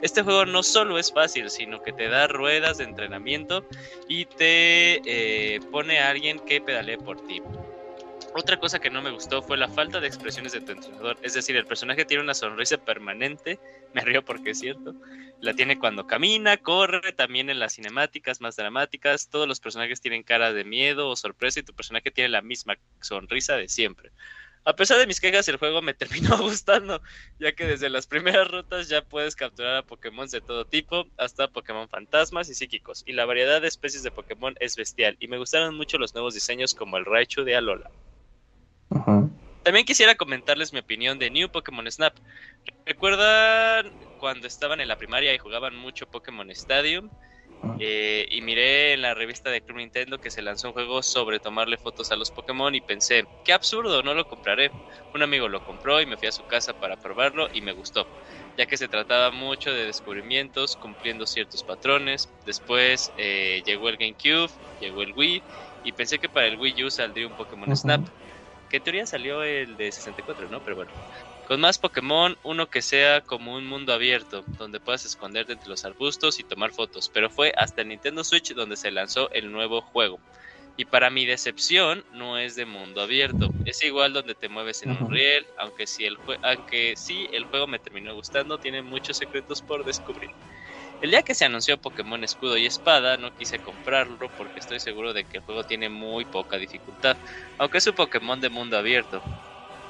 Este 0.00 0.22
juego 0.22 0.46
no 0.46 0.62
solo 0.62 0.98
es 0.98 1.12
fácil, 1.12 1.50
sino 1.50 1.82
que 1.82 1.92
te 1.92 2.08
da 2.08 2.26
ruedas 2.26 2.78
de 2.78 2.84
entrenamiento 2.84 3.62
y 4.08 4.24
te 4.24 5.02
eh, 5.04 5.60
pone 5.70 5.98
a 6.00 6.08
alguien 6.08 6.38
que 6.38 6.62
pedalee 6.62 6.96
por 6.96 7.20
ti. 7.26 7.42
Otra 8.32 8.56
cosa 8.58 8.78
que 8.78 8.90
no 8.90 9.02
me 9.02 9.10
gustó 9.10 9.42
fue 9.42 9.56
la 9.56 9.68
falta 9.68 10.00
de 10.00 10.06
expresiones 10.06 10.52
de 10.52 10.60
tu 10.60 10.72
entrenador. 10.72 11.18
Es 11.22 11.32
decir, 11.34 11.56
el 11.56 11.66
personaje 11.66 12.04
tiene 12.04 12.22
una 12.22 12.34
sonrisa 12.34 12.78
permanente. 12.78 13.60
Me 13.92 14.02
río 14.02 14.22
porque 14.24 14.50
es 14.50 14.58
cierto. 14.58 14.96
La 15.40 15.54
tiene 15.54 15.78
cuando 15.78 16.04
camina, 16.06 16.56
corre, 16.58 17.12
también 17.14 17.50
en 17.50 17.58
las 17.58 17.74
cinemáticas 17.74 18.40
más 18.40 18.56
dramáticas. 18.56 19.28
Todos 19.30 19.48
los 19.48 19.60
personajes 19.60 20.00
tienen 20.00 20.22
cara 20.22 20.52
de 20.52 20.64
miedo 20.64 21.08
o 21.08 21.16
sorpresa 21.16 21.60
y 21.60 21.62
tu 21.64 21.74
personaje 21.74 22.10
tiene 22.10 22.28
la 22.28 22.42
misma 22.42 22.76
sonrisa 23.00 23.56
de 23.56 23.68
siempre. 23.68 24.12
A 24.64 24.76
pesar 24.76 24.98
de 24.98 25.06
mis 25.06 25.20
quejas, 25.20 25.48
el 25.48 25.56
juego 25.56 25.82
me 25.82 25.94
terminó 26.32 26.36
gustando, 26.38 27.02
ya 27.38 27.52
que 27.54 27.66
desde 27.66 27.88
las 27.88 28.06
primeras 28.06 28.48
rutas 28.48 28.88
ya 28.88 29.02
puedes 29.02 29.34
capturar 29.36 29.76
a 29.78 29.86
Pokémon 29.86 30.28
de 30.28 30.42
todo 30.42 30.66
tipo, 30.66 31.06
hasta 31.16 31.48
Pokémon 31.48 31.88
fantasmas 31.88 32.48
y 32.50 32.54
psíquicos, 32.54 33.02
y 33.06 33.12
la 33.14 33.24
variedad 33.24 33.62
de 33.62 33.68
especies 33.68 34.02
de 34.02 34.12
Pokémon 34.12 34.54
es 34.60 34.76
bestial, 34.76 35.16
y 35.20 35.28
me 35.28 35.38
gustaron 35.38 35.74
mucho 35.76 35.98
los 35.98 36.14
nuevos 36.14 36.34
diseños 36.34 36.74
como 36.74 36.98
el 36.98 37.06
Raichu 37.06 37.44
de 37.44 37.56
Alola. 37.56 37.90
Ajá. 38.90 39.28
También 39.62 39.84
quisiera 39.84 40.14
comentarles 40.14 40.72
mi 40.72 40.78
opinión 40.78 41.18
de 41.18 41.30
New 41.30 41.50
Pokémon 41.50 41.90
Snap. 41.90 42.14
¿Recuerdan 42.86 43.92
cuando 44.16 44.46
estaban 44.46 44.80
en 44.80 44.88
la 44.88 44.96
primaria 44.96 45.34
y 45.34 45.38
jugaban 45.38 45.76
mucho 45.76 46.06
Pokémon 46.06 46.50
Stadium? 46.50 47.10
Eh, 47.80 48.28
y 48.30 48.40
miré 48.40 48.92
en 48.92 49.02
la 49.02 49.14
revista 49.14 49.50
de 49.50 49.60
Club 49.60 49.78
Nintendo 49.78 50.18
que 50.18 50.30
se 50.30 50.42
lanzó 50.42 50.68
un 50.68 50.74
juego 50.74 51.02
sobre 51.02 51.40
tomarle 51.40 51.76
fotos 51.76 52.10
a 52.12 52.16
los 52.16 52.30
Pokémon 52.30 52.72
y 52.74 52.80
pensé, 52.80 53.24
qué 53.42 53.52
absurdo, 53.52 54.02
no 54.02 54.14
lo 54.14 54.24
compraré. 54.26 54.70
Un 55.12 55.22
amigo 55.22 55.48
lo 55.48 55.60
compró 55.60 56.00
y 56.00 56.06
me 56.06 56.16
fui 56.16 56.28
a 56.28 56.32
su 56.32 56.44
casa 56.46 56.72
para 56.72 56.96
probarlo 56.96 57.48
y 57.52 57.60
me 57.60 57.72
gustó, 57.72 58.06
ya 58.56 58.66
que 58.66 58.76
se 58.76 58.88
trataba 58.88 59.32
mucho 59.32 59.72
de 59.72 59.86
descubrimientos 59.86 60.76
cumpliendo 60.76 61.26
ciertos 61.26 61.64
patrones. 61.64 62.28
Después 62.46 63.12
eh, 63.16 63.62
llegó 63.66 63.88
el 63.88 63.96
GameCube, 63.96 64.50
llegó 64.78 65.02
el 65.02 65.12
Wii 65.12 65.42
y 65.82 65.92
pensé 65.92 66.18
que 66.20 66.28
para 66.28 66.46
el 66.46 66.56
Wii 66.56 66.84
U 66.84 66.90
saldría 66.90 67.26
un 67.26 67.34
Pokémon. 67.34 67.76
Snap, 67.76 68.06
que 68.68 68.78
en 68.78 68.82
teoría 68.82 69.06
salió 69.06 69.42
el 69.42 69.76
de 69.76 69.92
64, 69.92 70.48
¿no? 70.48 70.60
Pero 70.62 70.76
bueno. 70.76 70.92
Con 71.44 71.60
más 71.60 71.78
Pokémon, 71.78 72.36
uno 72.42 72.68
que 72.68 72.82
sea 72.82 73.22
como 73.22 73.54
un 73.56 73.66
mundo 73.66 73.92
abierto, 73.94 74.46
donde 74.58 74.80
puedas 74.80 75.04
esconderte 75.06 75.52
entre 75.52 75.70
los 75.70 75.84
arbustos 75.84 76.38
y 76.38 76.44
tomar 76.44 76.72
fotos, 76.72 77.08
pero 77.10 77.30
fue 77.30 77.52
hasta 77.56 77.80
el 77.82 77.88
Nintendo 77.88 78.22
Switch 78.22 78.52
donde 78.54 78.76
se 78.76 78.90
lanzó 78.90 79.30
el 79.32 79.50
nuevo 79.50 79.80
juego. 79.80 80.22
Y 80.76 80.84
para 80.86 81.10
mi 81.10 81.26
decepción, 81.26 82.04
no 82.10 82.38
es 82.38 82.54
de 82.54 82.66
mundo 82.66 83.00
abierto, 83.00 83.56
es 83.64 83.82
igual 83.82 84.12
donde 84.12 84.34
te 84.36 84.48
mueves 84.48 84.82
en 84.82 84.92
un 84.92 85.10
riel, 85.10 85.46
aunque 85.56 85.86
sí, 85.86 86.04
el 86.04 86.18
aunque 86.42 86.94
sí 86.96 87.28
el 87.32 87.46
juego 87.46 87.66
me 87.66 87.80
terminó 87.80 88.14
gustando, 88.14 88.58
tiene 88.58 88.82
muchos 88.82 89.16
secretos 89.18 89.62
por 89.62 89.84
descubrir. 89.84 90.30
El 91.00 91.10
día 91.12 91.22
que 91.22 91.34
se 91.34 91.44
anunció 91.44 91.80
Pokémon 91.80 92.24
Escudo 92.24 92.56
y 92.56 92.66
Espada, 92.66 93.16
no 93.16 93.32
quise 93.34 93.60
comprarlo 93.60 94.30
porque 94.34 94.58
estoy 94.58 94.80
seguro 94.80 95.12
de 95.12 95.24
que 95.24 95.38
el 95.38 95.44
juego 95.44 95.64
tiene 95.64 95.88
muy 95.88 96.24
poca 96.24 96.58
dificultad, 96.58 97.18
aunque 97.56 97.78
es 97.78 97.86
un 97.86 97.94
Pokémon 97.94 98.40
de 98.40 98.50
mundo 98.50 98.76
abierto. 98.76 99.22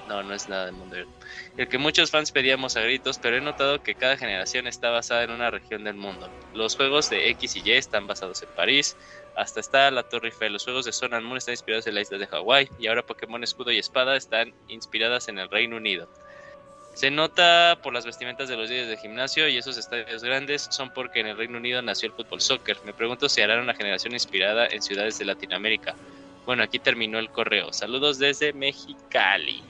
No, 0.04 0.22
no 0.22 0.34
es 0.34 0.48
nada 0.48 0.66
de 0.66 0.72
mundo 0.72 0.96
abierto. 0.96 1.14
El 1.56 1.68
que 1.68 1.78
muchos 1.78 2.10
fans 2.10 2.32
pedíamos 2.32 2.76
a 2.76 2.80
gritos, 2.80 3.18
pero 3.18 3.36
he 3.36 3.40
notado 3.40 3.82
que 3.82 3.94
cada 3.94 4.16
generación 4.16 4.66
está 4.66 4.90
basada 4.90 5.22
en 5.24 5.30
una 5.30 5.50
región 5.50 5.84
del 5.84 5.96
mundo. 5.96 6.30
Los 6.52 6.76
juegos 6.76 7.08
de 7.10 7.28
X 7.30 7.56
y 7.56 7.62
Y 7.64 7.72
están 7.72 8.06
basados 8.06 8.42
en 8.42 8.50
París, 8.54 8.96
hasta 9.34 9.60
está 9.60 9.90
la 9.90 10.02
Torre 10.04 10.28
Eiffel. 10.28 10.52
Los 10.54 10.64
juegos 10.64 10.86
de 10.86 10.92
Sun 10.92 11.14
and 11.14 11.26
Moon 11.26 11.38
están 11.38 11.52
inspirados 11.52 11.86
en 11.86 11.94
la 11.94 12.00
isla 12.02 12.18
de 12.18 12.26
Hawái, 12.26 12.70
y 12.78 12.86
ahora 12.86 13.04
Pokémon 13.04 13.42
Escudo 13.44 13.70
y 13.70 13.78
Espada 13.78 14.16
están 14.16 14.54
inspiradas 14.66 15.28
en 15.28 15.38
el 15.38 15.50
Reino 15.50 15.76
Unido. 15.76 16.10
Se 16.98 17.12
nota 17.12 17.78
por 17.80 17.92
las 17.92 18.04
vestimentas 18.04 18.48
de 18.48 18.56
los 18.56 18.68
días 18.68 18.88
de 18.88 18.96
gimnasio 18.96 19.46
y 19.46 19.56
esos 19.56 19.78
estadios 19.78 20.24
grandes 20.24 20.66
son 20.68 20.90
porque 20.90 21.20
en 21.20 21.28
el 21.28 21.36
Reino 21.36 21.58
Unido 21.58 21.80
nació 21.80 22.08
el 22.08 22.12
fútbol 22.12 22.40
soccer. 22.40 22.76
Me 22.84 22.92
pregunto 22.92 23.28
si 23.28 23.40
harán 23.40 23.60
una 23.60 23.72
generación 23.72 24.14
inspirada 24.14 24.66
en 24.66 24.82
ciudades 24.82 25.16
de 25.16 25.24
Latinoamérica. 25.26 25.94
Bueno, 26.44 26.64
aquí 26.64 26.80
terminó 26.80 27.20
el 27.20 27.30
correo. 27.30 27.72
Saludos 27.72 28.18
desde 28.18 28.52
Mexicali. 28.52 29.62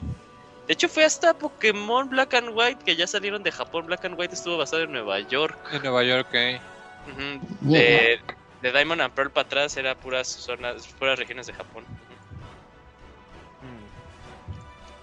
De 0.65 0.73
hecho, 0.73 0.89
fue 0.89 1.05
hasta 1.05 1.35
Pokémon 1.35 2.09
Black 2.09 2.33
and 2.33 2.49
White 2.51 2.83
que 2.83 2.95
ya 2.95 3.05
salieron 3.05 3.43
de 3.43 3.51
Japón. 3.51 3.85
Black 3.85 4.05
and 4.05 4.19
White 4.19 4.33
estuvo 4.33 4.57
basado 4.57 4.81
en 4.81 4.91
Nueva 4.91 5.19
York. 5.19 5.55
En 5.71 5.83
Nueva 5.83 6.03
York, 6.03 6.29
eh. 6.33 6.59
De, 7.61 8.19
de 8.63 8.71
Diamond 8.71 9.01
and 9.01 9.13
Pearl 9.13 9.29
para 9.29 9.45
atrás 9.45 9.77
era 9.77 9.93
puras 9.93 10.27
zonas, 10.27 10.87
puras 10.97 11.19
regiones 11.19 11.45
de 11.45 11.53
Japón. 11.53 11.85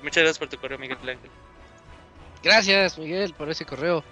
Muchas 0.02 0.24
gracias 0.24 0.38
por 0.40 0.48
tu 0.48 0.58
correo, 0.58 0.76
Miguel 0.76 0.98
Ángel. 0.98 1.30
Gracias, 2.47 2.97
Miguel, 2.97 3.34
por 3.34 3.50
ese 3.50 3.65
correo. 3.65 4.05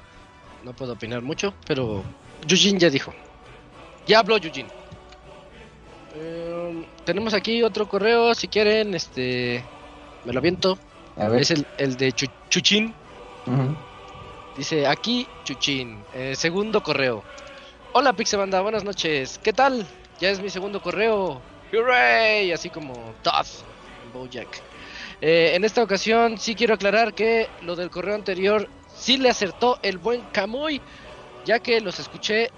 No 0.64 0.72
puedo 0.72 0.94
opinar 0.94 1.22
mucho, 1.22 1.54
pero 1.68 2.02
Yujin 2.48 2.80
ya 2.80 2.90
dijo. 2.90 3.14
Ya 4.08 4.18
habló 4.18 4.38
Yujin. 4.38 4.66
Eh, 6.16 6.84
tenemos 7.04 7.32
aquí 7.32 7.62
otro 7.62 7.86
correo, 7.88 8.34
si 8.34 8.48
quieren, 8.48 8.92
este... 8.92 9.62
Me 10.24 10.32
lo 10.32 10.40
aviento. 10.40 10.76
A 11.16 11.28
ver. 11.28 11.42
Es 11.42 11.52
el, 11.52 11.64
el 11.78 11.96
de 11.96 12.10
Chu- 12.12 12.30
Chuchín. 12.50 12.92
Dice 14.56 14.84
aquí 14.88 15.28
Chuchín. 15.44 16.02
Eh, 16.12 16.34
segundo 16.34 16.82
correo. 16.82 17.22
Hola 17.92 18.14
Pixebanda, 18.14 18.60
buenas 18.62 18.82
noches. 18.82 19.38
¿Qué 19.44 19.52
tal? 19.52 19.86
Ya 20.18 20.30
es 20.30 20.40
mi 20.40 20.50
segundo 20.50 20.82
correo. 20.82 21.40
¡Hooray! 21.72 22.50
Así 22.50 22.68
como 22.68 23.14
Tough 23.22 23.62
en 24.04 24.12
Bojack. 24.12 24.60
Eh, 25.20 25.52
en 25.54 25.64
esta 25.64 25.82
ocasión 25.82 26.38
sí 26.38 26.54
quiero 26.54 26.74
aclarar 26.74 27.14
que 27.14 27.48
lo 27.60 27.76
del 27.76 27.90
correo 27.90 28.14
anterior 28.14 28.68
sí 28.96 29.16
le 29.16 29.28
acertó 29.30 29.78
el 29.82 29.98
buen 29.98 30.22
Camuy, 30.32 30.80
ya 31.44 31.58
que 31.60 31.80
los 31.80 31.98
escuché 31.98 32.50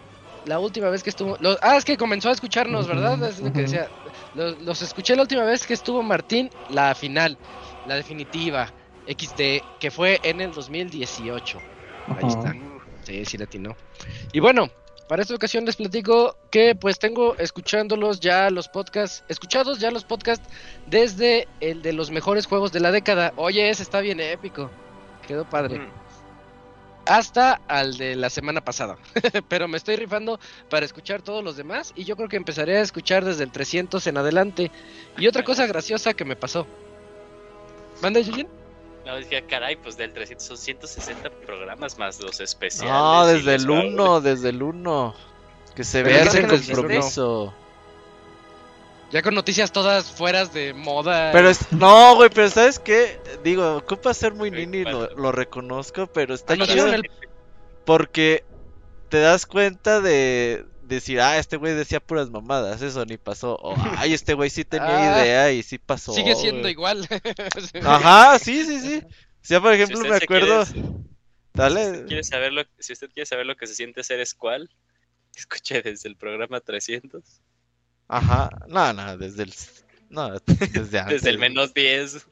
la 0.44 0.58
última 0.58 0.88
vez 0.90 1.02
que 1.02 1.10
estuvo. 1.10 1.36
los- 1.40 1.58
ah, 1.62 1.76
es 1.76 1.84
que 1.84 1.96
comenzó 1.96 2.28
a 2.28 2.32
escucharnos, 2.32 2.86
¿verdad? 2.86 3.22
Es 3.28 3.40
lo 3.40 3.52
que 3.52 3.62
decía. 3.62 3.90
Los, 4.34 4.58
los 4.62 4.82
escuché 4.82 5.16
la 5.16 5.22
última 5.22 5.42
vez 5.44 5.66
que 5.66 5.74
estuvo 5.74 6.02
Martín, 6.02 6.50
la 6.68 6.94
final, 6.94 7.36
la 7.84 7.96
definitiva, 7.96 8.72
XD, 9.06 9.62
que 9.78 9.90
fue 9.90 10.20
en 10.22 10.40
el 10.40 10.52
2018. 10.52 11.60
Ahí 12.08 12.28
está. 12.28 12.54
Sí, 13.02 13.24
sí 13.24 13.36
latino. 13.38 13.76
Y 14.32 14.38
bueno, 14.40 14.70
para 15.08 15.22
esta 15.22 15.34
ocasión 15.34 15.64
les 15.64 15.76
platico 15.76 16.36
que 16.50 16.74
pues 16.74 16.98
tengo 16.98 17.36
escuchándolos 17.36 18.20
ya 18.20 18.50
los 18.50 18.68
podcasts, 18.68 19.24
escuchados 19.28 19.78
ya 19.78 19.90
los 19.90 20.04
podcasts 20.04 20.48
desde 20.86 21.46
el 21.60 21.82
de 21.82 21.92
los 21.92 22.10
mejores 22.10 22.46
juegos 22.46 22.72
de 22.72 22.80
la 22.80 22.90
década. 22.90 23.32
Oye, 23.36 23.70
ese 23.70 23.82
está 23.82 24.00
bien 24.00 24.20
épico. 24.20 24.70
Quedó 25.26 25.48
padre. 25.48 25.78
Mm. 25.78 25.90
Hasta 27.06 27.60
al 27.68 27.96
de 27.96 28.16
la 28.16 28.30
semana 28.30 28.60
pasada. 28.62 28.96
Pero 29.48 29.68
me 29.68 29.76
estoy 29.76 29.94
rifando 29.94 30.40
para 30.68 30.84
escuchar 30.84 31.22
todos 31.22 31.44
los 31.44 31.56
demás 31.56 31.92
y 31.94 32.04
yo 32.04 32.16
creo 32.16 32.28
que 32.28 32.36
empezaré 32.36 32.78
a 32.78 32.80
escuchar 32.80 33.24
desde 33.24 33.44
el 33.44 33.52
300 33.52 34.04
en 34.08 34.16
adelante. 34.16 34.72
Y 35.16 35.28
otra 35.28 35.44
cosa 35.44 35.66
graciosa 35.66 36.14
que 36.14 36.24
me 36.24 36.34
pasó. 36.34 36.66
¿Manda, 38.02 38.18
Yujin? 38.20 38.48
No, 39.06 39.16
dije, 39.16 39.44
caray, 39.48 39.76
pues 39.76 39.96
del 39.96 40.12
300 40.12 40.44
son 40.44 40.58
160 40.58 41.30
programas 41.46 41.96
más 41.96 42.20
los 42.20 42.40
especiales. 42.40 42.92
No, 42.92 43.24
desde 43.24 43.54
el 43.54 43.66
baúles. 43.66 43.92
1, 43.94 44.20
desde 44.20 44.48
el 44.48 44.62
1. 44.64 45.14
Que 45.76 45.84
se 45.84 46.02
vea 46.02 46.24
ese 46.24 46.44
compromiso. 46.44 47.54
Ya 49.12 49.22
con 49.22 49.36
noticias 49.36 49.70
todas 49.70 50.10
fueras 50.10 50.52
de 50.52 50.74
moda. 50.74 51.30
Pero 51.30 51.48
es, 51.48 51.70
no, 51.70 52.16
güey, 52.16 52.30
pero 52.34 52.50
¿sabes 52.50 52.80
qué? 52.80 53.20
Digo, 53.44 53.76
ocupa 53.76 54.12
ser 54.12 54.34
muy 54.34 54.50
nini, 54.50 54.82
lo, 54.82 55.30
reconozco, 55.30 56.08
pero 56.08 56.34
está 56.34 56.54
Anunciaron 56.54 56.86
chido 56.86 56.96
el- 56.96 57.10
porque 57.84 58.44
te 59.08 59.20
das 59.20 59.46
cuenta 59.46 60.00
de 60.00 60.66
decir, 60.86 61.20
ah, 61.20 61.38
este 61.38 61.56
güey 61.56 61.74
decía 61.74 62.00
puras 62.00 62.30
mamadas, 62.30 62.80
eso 62.82 63.04
ni 63.04 63.16
pasó. 63.18 63.56
O, 63.56 63.74
ay, 63.98 64.12
este 64.14 64.34
güey 64.34 64.50
sí 64.50 64.64
tenía 64.64 65.16
Ah, 65.16 65.22
idea 65.24 65.52
y 65.52 65.62
sí 65.62 65.78
pasó. 65.78 66.12
Sigue 66.12 66.34
siendo 66.34 66.62
güey". 66.62 66.72
igual. 66.72 67.06
Ajá, 67.84 68.38
sí, 68.38 68.64
sí, 68.64 68.80
sí. 68.80 69.02
O 69.04 69.08
sea, 69.48 69.60
por 69.60 69.72
ejemplo, 69.72 70.00
me 70.00 70.16
acuerdo. 70.16 70.64
quiere- 70.64 70.82
Si 70.82 71.58
Dale. 71.58 71.90
usted, 71.90 72.06
quiere 72.06 72.22
saber 72.24 72.52
lo, 72.52 72.62
si 72.78 72.92
usted 72.92 73.08
quiere 73.12 73.26
saber 73.26 73.46
lo 73.46 73.56
que 73.56 73.66
se 73.66 73.74
siente 73.74 74.02
ser 74.04 74.24
Squall, 74.26 74.68
escuche 75.36 75.82
desde 75.82 76.08
el 76.08 76.16
programa 76.16 76.60
300, 76.60 77.22
Ajá, 78.08 78.50
no, 78.68 78.92
no, 78.92 79.16
desde 79.16 79.42
el. 79.44 79.54
No, 80.10 80.30
desde 80.38 80.98
antes. 81.00 81.14
desde 81.22 81.30
el 81.30 81.38
menos 81.38 81.74
10. 81.74 82.24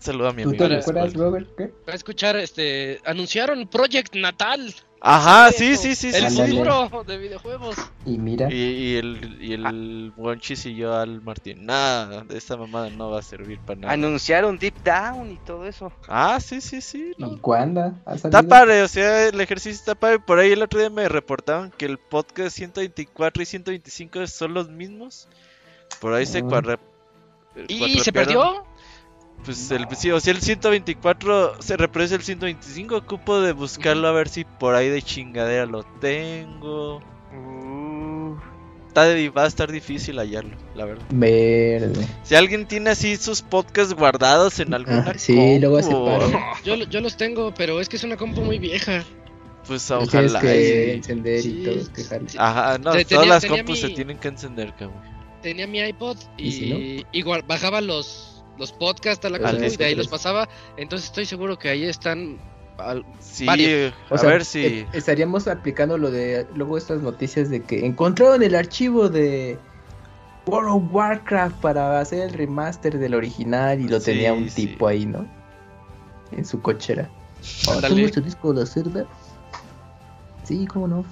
Saluda 0.00 0.30
a 0.30 0.32
mi 0.32 0.42
¿Tú 0.42 0.48
amigo. 0.50 0.64
te 0.68 0.74
recuerdas, 0.76 1.10
Skull. 1.12 1.22
Robert? 1.22 1.48
¿Qué? 1.56 1.72
Va 1.88 1.92
a 1.92 1.96
escuchar, 1.96 2.36
este, 2.36 3.00
anunciaron 3.06 3.66
Project 3.68 4.14
Natal. 4.16 4.74
Ajá, 5.06 5.52
Sí, 5.52 5.76
sí, 5.76 5.94
sí, 5.94 6.10
sí, 6.10 6.12
sí. 6.12 6.24
El 6.24 6.30
sí. 6.30 6.56
Futuro 6.56 7.04
de 7.06 7.18
videojuegos. 7.18 7.76
Y 8.06 8.16
mira, 8.16 8.50
Y, 8.50 8.54
y 8.56 8.96
el, 8.96 9.38
y 9.38 9.52
el 9.52 10.12
Wonchis 10.16 10.64
y 10.64 10.74
yo 10.76 10.94
al 10.96 11.20
Martín. 11.20 11.66
Nada, 11.66 12.24
esta 12.30 12.56
mamada 12.56 12.88
no 12.88 13.10
va 13.10 13.18
a 13.18 13.22
servir 13.22 13.58
para 13.60 13.80
nada. 13.80 13.92
Anunciaron 13.92 14.58
Deep 14.58 14.82
Down 14.82 15.30
y 15.32 15.36
todo 15.44 15.66
eso. 15.66 15.92
Ah, 16.08 16.38
sí, 16.40 16.62
sí, 16.62 16.80
sí. 16.80 17.12
¿y 17.18 17.36
cuándo? 17.36 17.92
¿Ha 18.06 18.14
Está 18.14 18.42
padre, 18.42 18.82
o 18.82 18.88
sea, 18.88 19.28
el 19.28 19.38
ejercicio 19.42 19.72
está 19.78 19.94
padre. 19.94 20.20
Por 20.20 20.38
ahí 20.38 20.52
el 20.52 20.62
otro 20.62 20.80
día 20.80 20.88
me 20.88 21.06
reportaban 21.06 21.70
que 21.70 21.84
el 21.84 21.98
podcast 21.98 22.56
124 22.56 23.42
y 23.42 23.46
125 23.46 24.26
son 24.26 24.54
los 24.54 24.70
mismos. 24.70 25.28
Por 26.00 26.14
ahí 26.14 26.24
se 26.24 26.38
Ah. 26.38 26.42
cuadra. 26.44 26.78
¿Y 27.68 28.00
se 28.00 28.12
perdió? 28.12 28.64
Pues 29.44 29.70
el, 29.70 29.86
sí, 29.96 30.10
o 30.10 30.20
sea, 30.20 30.32
el 30.32 30.40
124 30.40 31.60
se 31.60 31.76
reproduce 31.76 32.14
el 32.14 32.22
125. 32.22 32.96
Ocupo 32.96 33.40
de 33.40 33.52
buscarlo 33.52 34.08
a 34.08 34.12
ver 34.12 34.28
si 34.28 34.44
por 34.44 34.74
ahí 34.74 34.88
de 34.88 35.02
chingadera 35.02 35.66
lo 35.66 35.82
tengo. 36.00 37.02
Uh, 37.32 38.36
Está 38.88 39.04
de- 39.06 39.28
va 39.30 39.42
a 39.42 39.46
estar 39.48 39.70
difícil 39.72 40.18
hallarlo, 40.18 40.56
la 40.76 40.84
verdad. 40.84 41.04
Verde. 41.10 42.06
Si 42.22 42.34
alguien 42.36 42.66
tiene 42.66 42.90
así 42.90 43.16
sus 43.16 43.42
podcasts 43.42 43.92
guardados 43.92 44.60
en 44.60 44.72
alguna 44.72 45.04
Ah, 45.08 45.14
sí, 45.18 45.58
luego 45.58 45.82
se 45.82 45.90
compu, 45.90 46.06
para. 46.06 46.62
Yo, 46.64 46.76
yo 46.76 47.00
los 47.00 47.16
tengo, 47.16 47.52
pero 47.54 47.80
es 47.80 47.88
que 47.88 47.96
es 47.96 48.04
una 48.04 48.16
compu 48.16 48.40
muy 48.42 48.58
vieja. 48.60 49.04
Pues 49.66 49.90
ojalá. 49.90 50.40
que 50.40 50.94
encender 50.94 51.40
Sí, 51.42 51.60
y 51.60 51.64
todo, 51.64 51.92
que 51.92 52.04
jale. 52.04 52.26
Ajá, 52.38 52.78
no, 52.78 52.92
Te- 52.92 53.04
todas 53.04 53.22
tenía- 53.22 53.26
las 53.34 53.46
compus 53.46 53.80
se 53.80 53.88
tienen 53.90 54.18
que 54.18 54.28
encender, 54.28 54.72
cabrón. 54.78 55.02
Tenía 55.42 55.66
mi 55.66 55.80
iPod 55.80 56.16
y, 56.38 56.46
¿Y 56.48 56.52
si 56.52 57.06
igual 57.12 57.42
bajaba 57.42 57.80
los, 57.80 58.33
los 58.58 58.72
podcasts 58.72 59.24
a 59.24 59.30
la 59.30 59.38
compu 59.38 59.64
y 59.64 59.76
de 59.76 59.84
ahí 59.84 59.92
MP3. 59.94 59.96
los 59.96 60.08
pasaba. 60.08 60.48
Entonces 60.76 61.06
estoy 61.08 61.26
seguro 61.26 61.58
que 61.58 61.68
ahí 61.68 61.84
están. 61.84 62.38
al- 62.78 63.04
Sí, 63.20 63.46
Varios. 63.46 63.94
O 64.10 64.14
a 64.14 64.18
sea, 64.18 64.30
ver 64.30 64.44
si. 64.44 64.66
eh, 64.66 64.86
estaríamos 64.92 65.46
aplicando 65.48 65.96
lo 65.98 66.10
de 66.10 66.46
luego 66.54 66.76
estas 66.78 67.00
noticias 67.02 67.50
de 67.50 67.62
que 67.62 67.84
encontraron 67.86 68.42
el 68.42 68.54
archivo 68.54 69.08
de 69.08 69.58
World 70.46 70.68
of 70.70 70.82
Warcraft 70.94 71.56
para 71.60 72.00
hacer 72.00 72.20
el 72.20 72.32
remaster 72.34 72.98
del 72.98 73.14
original 73.14 73.80
y 73.80 73.88
lo 73.88 73.98
Sí, 74.00 74.06
tenía 74.06 74.32
un 74.32 74.48
sí. 74.50 74.66
tipo 74.66 74.88
ahí, 74.88 75.06
¿no? 75.06 75.26
En 76.32 76.44
su 76.44 76.60
cochera. 76.60 77.08
¿Tengo 77.80 78.06
este 78.06 78.20
disco 78.20 78.52
de 78.52 78.60
la 78.60 78.66
cerda? 78.66 79.06
Sí, 80.44 80.66
cómo 80.66 80.88
no. 80.88 81.04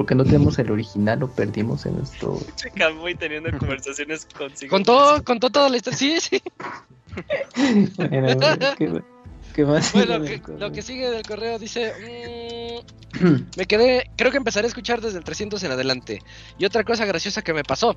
Porque 0.00 0.14
no 0.14 0.24
tenemos 0.24 0.58
el 0.58 0.70
original, 0.70 1.18
lo 1.20 1.28
perdimos 1.30 1.84
en 1.84 1.98
nuestro. 1.98 2.38
Checa 2.56 2.88
muy 2.88 3.14
teniendo 3.14 3.50
conversaciones 3.58 4.26
consigo. 4.34 4.70
Contó, 4.70 5.22
contó 5.22 5.50
toda 5.50 5.68
la 5.68 5.76
historia. 5.76 5.98
Sí, 5.98 6.18
sí. 6.20 6.42
Bueno, 7.98 8.28
¿qué, 8.78 9.02
qué 9.54 9.64
más? 9.66 9.92
Bueno, 9.92 10.22
que- 10.24 10.40
lo 10.58 10.72
que 10.72 10.80
sigue 10.80 11.10
del 11.10 11.22
correo 11.22 11.58
dice. 11.58 12.82
mm, 13.20 13.26
me 13.58 13.66
quedé. 13.66 14.10
Creo 14.16 14.30
que 14.30 14.38
empezaré 14.38 14.64
a 14.64 14.68
escuchar 14.68 15.02
desde 15.02 15.18
el 15.18 15.24
300 15.24 15.62
en 15.64 15.72
adelante. 15.72 16.22
Y 16.56 16.64
otra 16.64 16.82
cosa 16.82 17.04
graciosa 17.04 17.42
que 17.42 17.52
me 17.52 17.62
pasó. 17.62 17.94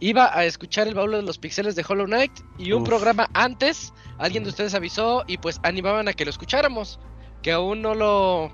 Iba 0.00 0.36
a 0.36 0.44
escuchar 0.46 0.88
el 0.88 0.96
baúl 0.96 1.12
de 1.12 1.22
los 1.22 1.38
pixeles 1.38 1.76
de 1.76 1.84
Hollow 1.88 2.06
Knight 2.06 2.32
y 2.58 2.72
un 2.72 2.82
Uf. 2.82 2.88
programa 2.88 3.30
antes, 3.34 3.92
alguien 4.18 4.42
de 4.42 4.50
ustedes 4.50 4.74
avisó 4.74 5.22
y 5.28 5.38
pues 5.38 5.60
animaban 5.62 6.08
a 6.08 6.12
que 6.12 6.24
lo 6.24 6.30
escucháramos. 6.32 6.98
Que 7.40 7.52
aún 7.52 7.82
no 7.82 7.94
lo. 7.94 8.50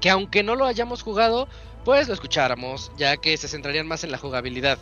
Que 0.00 0.10
aunque 0.10 0.42
no 0.42 0.56
lo 0.56 0.66
hayamos 0.66 1.02
jugado, 1.02 1.48
pues 1.86 2.08
lo 2.08 2.14
escucháramos, 2.14 2.90
ya 2.96 3.16
que 3.16 3.36
se 3.36 3.46
centrarían 3.46 3.86
más 3.86 4.02
en 4.02 4.10
la 4.10 4.18
jugabilidad 4.18 4.76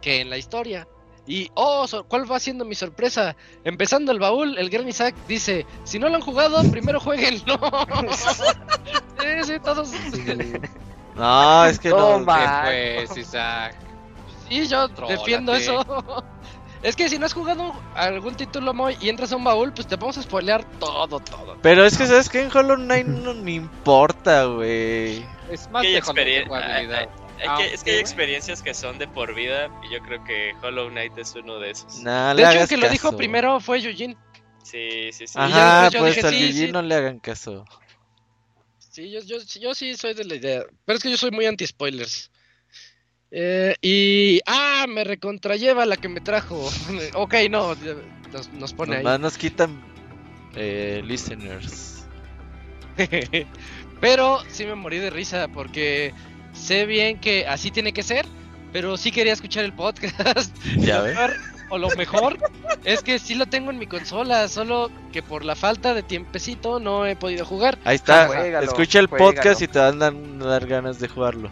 que 0.00 0.20
en 0.20 0.30
la 0.30 0.36
historia. 0.36 0.88
Y, 1.28 1.48
oh, 1.54 1.86
¿cuál 2.08 2.30
va 2.30 2.40
siendo 2.40 2.64
mi 2.64 2.74
sorpresa? 2.74 3.36
Empezando 3.62 4.10
el 4.10 4.18
baúl, 4.18 4.58
el 4.58 4.68
gran 4.68 4.88
Isaac 4.88 5.14
dice, 5.28 5.64
si 5.84 6.00
no 6.00 6.08
lo 6.08 6.16
han 6.16 6.20
jugado, 6.20 6.60
primero 6.72 6.98
jueguenlo. 6.98 7.56
sí, 9.20 9.44
sí, 9.44 9.52
todos. 9.64 9.92
No, 11.14 11.66
es 11.66 11.78
que 11.78 11.90
no. 11.90 11.96
Toma. 11.96 12.64
¿Qué 12.64 13.04
pues, 13.06 13.18
Isaac? 13.28 13.76
Sí, 14.48 14.66
yo 14.66 14.86
Contrólate. 14.86 15.18
defiendo 15.18 15.54
eso. 15.54 15.84
es 16.82 16.96
que 16.96 17.10
si 17.10 17.18
no 17.18 17.26
has 17.26 17.34
jugado 17.34 17.74
algún 17.94 18.34
título 18.34 18.72
muy 18.72 18.96
y 18.98 19.10
entras 19.10 19.30
a 19.30 19.36
un 19.36 19.44
baúl, 19.44 19.72
pues 19.72 19.86
te 19.86 19.96
vamos 19.96 20.16
a 20.16 20.22
spoilear 20.22 20.64
todo, 20.80 21.20
todo. 21.20 21.58
Pero 21.60 21.84
es 21.84 21.98
que, 21.98 22.06
¿sabes 22.06 22.30
qué? 22.30 22.42
En 22.42 22.50
Hollow 22.56 22.76
Knight 22.76 23.06
no 23.06 23.34
me 23.34 23.52
importa, 23.52 24.46
güey. 24.46 25.22
Es 25.50 25.68
más 25.70 25.82
Que 25.82 25.88
hay 25.88 25.94
de 25.94 26.00
jugabilidad. 26.02 27.08
Que- 27.58 27.74
es 27.74 27.82
que 27.82 27.90
hay 27.92 27.98
experiencias 27.98 28.62
que 28.62 28.72
son 28.72 28.98
de 28.98 29.08
por 29.08 29.34
vida 29.34 29.68
y 29.82 29.92
yo 29.92 30.00
creo 30.02 30.22
que 30.24 30.52
Hollow 30.62 30.90
Knight 30.90 31.16
es 31.18 31.34
uno 31.34 31.58
de 31.58 31.70
esos. 31.70 32.00
Nah, 32.00 32.34
De 32.34 32.42
hecho, 32.42 32.62
el 32.62 32.68
que 32.68 32.76
lo 32.76 32.88
dijo 32.88 33.16
primero 33.16 33.58
fue 33.60 33.78
Eugene. 33.80 34.16
Sí, 34.62 35.10
sí, 35.12 35.26
sí. 35.26 35.34
Ajá, 35.36 35.88
yo 35.90 36.00
pues 36.00 36.14
dije, 36.14 36.26
al 36.26 36.34
sí, 36.34 36.52
sí. 36.52 36.72
no 36.72 36.82
le 36.82 36.94
hagan 36.94 37.18
caso. 37.18 37.64
Sí, 38.78 39.10
yo, 39.10 39.20
yo, 39.20 39.38
yo 39.60 39.74
sí 39.74 39.96
soy 39.96 40.14
de 40.14 40.24
la 40.24 40.36
idea. 40.36 40.62
Pero 40.84 40.96
es 40.98 41.02
que 41.02 41.10
yo 41.10 41.16
soy 41.16 41.30
muy 41.30 41.46
anti-spoilers. 41.46 42.30
Eh, 43.30 43.74
y. 43.80 44.40
¡Ah! 44.46 44.84
Me 44.88 45.02
recontralleva 45.02 45.86
la 45.86 45.96
que 45.96 46.08
me 46.08 46.20
trajo. 46.20 46.70
ok, 47.14 47.34
no. 47.50 47.74
Nos, 48.32 48.52
nos 48.52 48.72
pone 48.74 48.98
Nomás 48.98 49.14
ahí. 49.14 49.18
nos 49.22 49.38
quitan 49.38 49.82
eh, 50.54 51.02
listeners. 51.04 52.06
pero 54.02 54.40
sí 54.48 54.66
me 54.66 54.74
morí 54.74 54.98
de 54.98 55.08
risa 55.08 55.48
porque 55.48 56.12
sé 56.52 56.84
bien 56.84 57.18
que 57.18 57.46
así 57.46 57.70
tiene 57.70 57.94
que 57.94 58.02
ser. 58.02 58.26
Pero 58.72 58.96
sí 58.96 59.10
quería 59.12 59.32
escuchar 59.34 59.64
el 59.64 59.72
podcast. 59.74 60.54
Ya 60.78 61.00
ves. 61.02 61.16
o 61.68 61.76
lo 61.78 61.88
mejor 61.90 62.38
es 62.84 63.02
que 63.02 63.18
sí 63.18 63.34
lo 63.34 63.44
tengo 63.46 63.70
en 63.70 63.78
mi 63.78 63.86
consola. 63.86 64.48
Solo 64.48 64.90
que 65.12 65.22
por 65.22 65.44
la 65.44 65.54
falta 65.56 65.92
de 65.94 66.02
tiempecito 66.02 66.80
no 66.80 67.04
he 67.06 67.14
podido 67.14 67.44
jugar. 67.46 67.78
Ahí 67.84 67.96
está. 67.96 68.26
Juégalo, 68.28 68.66
Escucha 68.66 68.98
el 68.98 69.06
juégalo. 69.08 69.34
podcast 69.34 69.60
y 69.62 69.68
te 69.68 69.78
van 69.78 70.02
a 70.02 70.10
dar 70.46 70.66
ganas 70.66 70.98
de 71.00 71.08
jugarlo. 71.08 71.50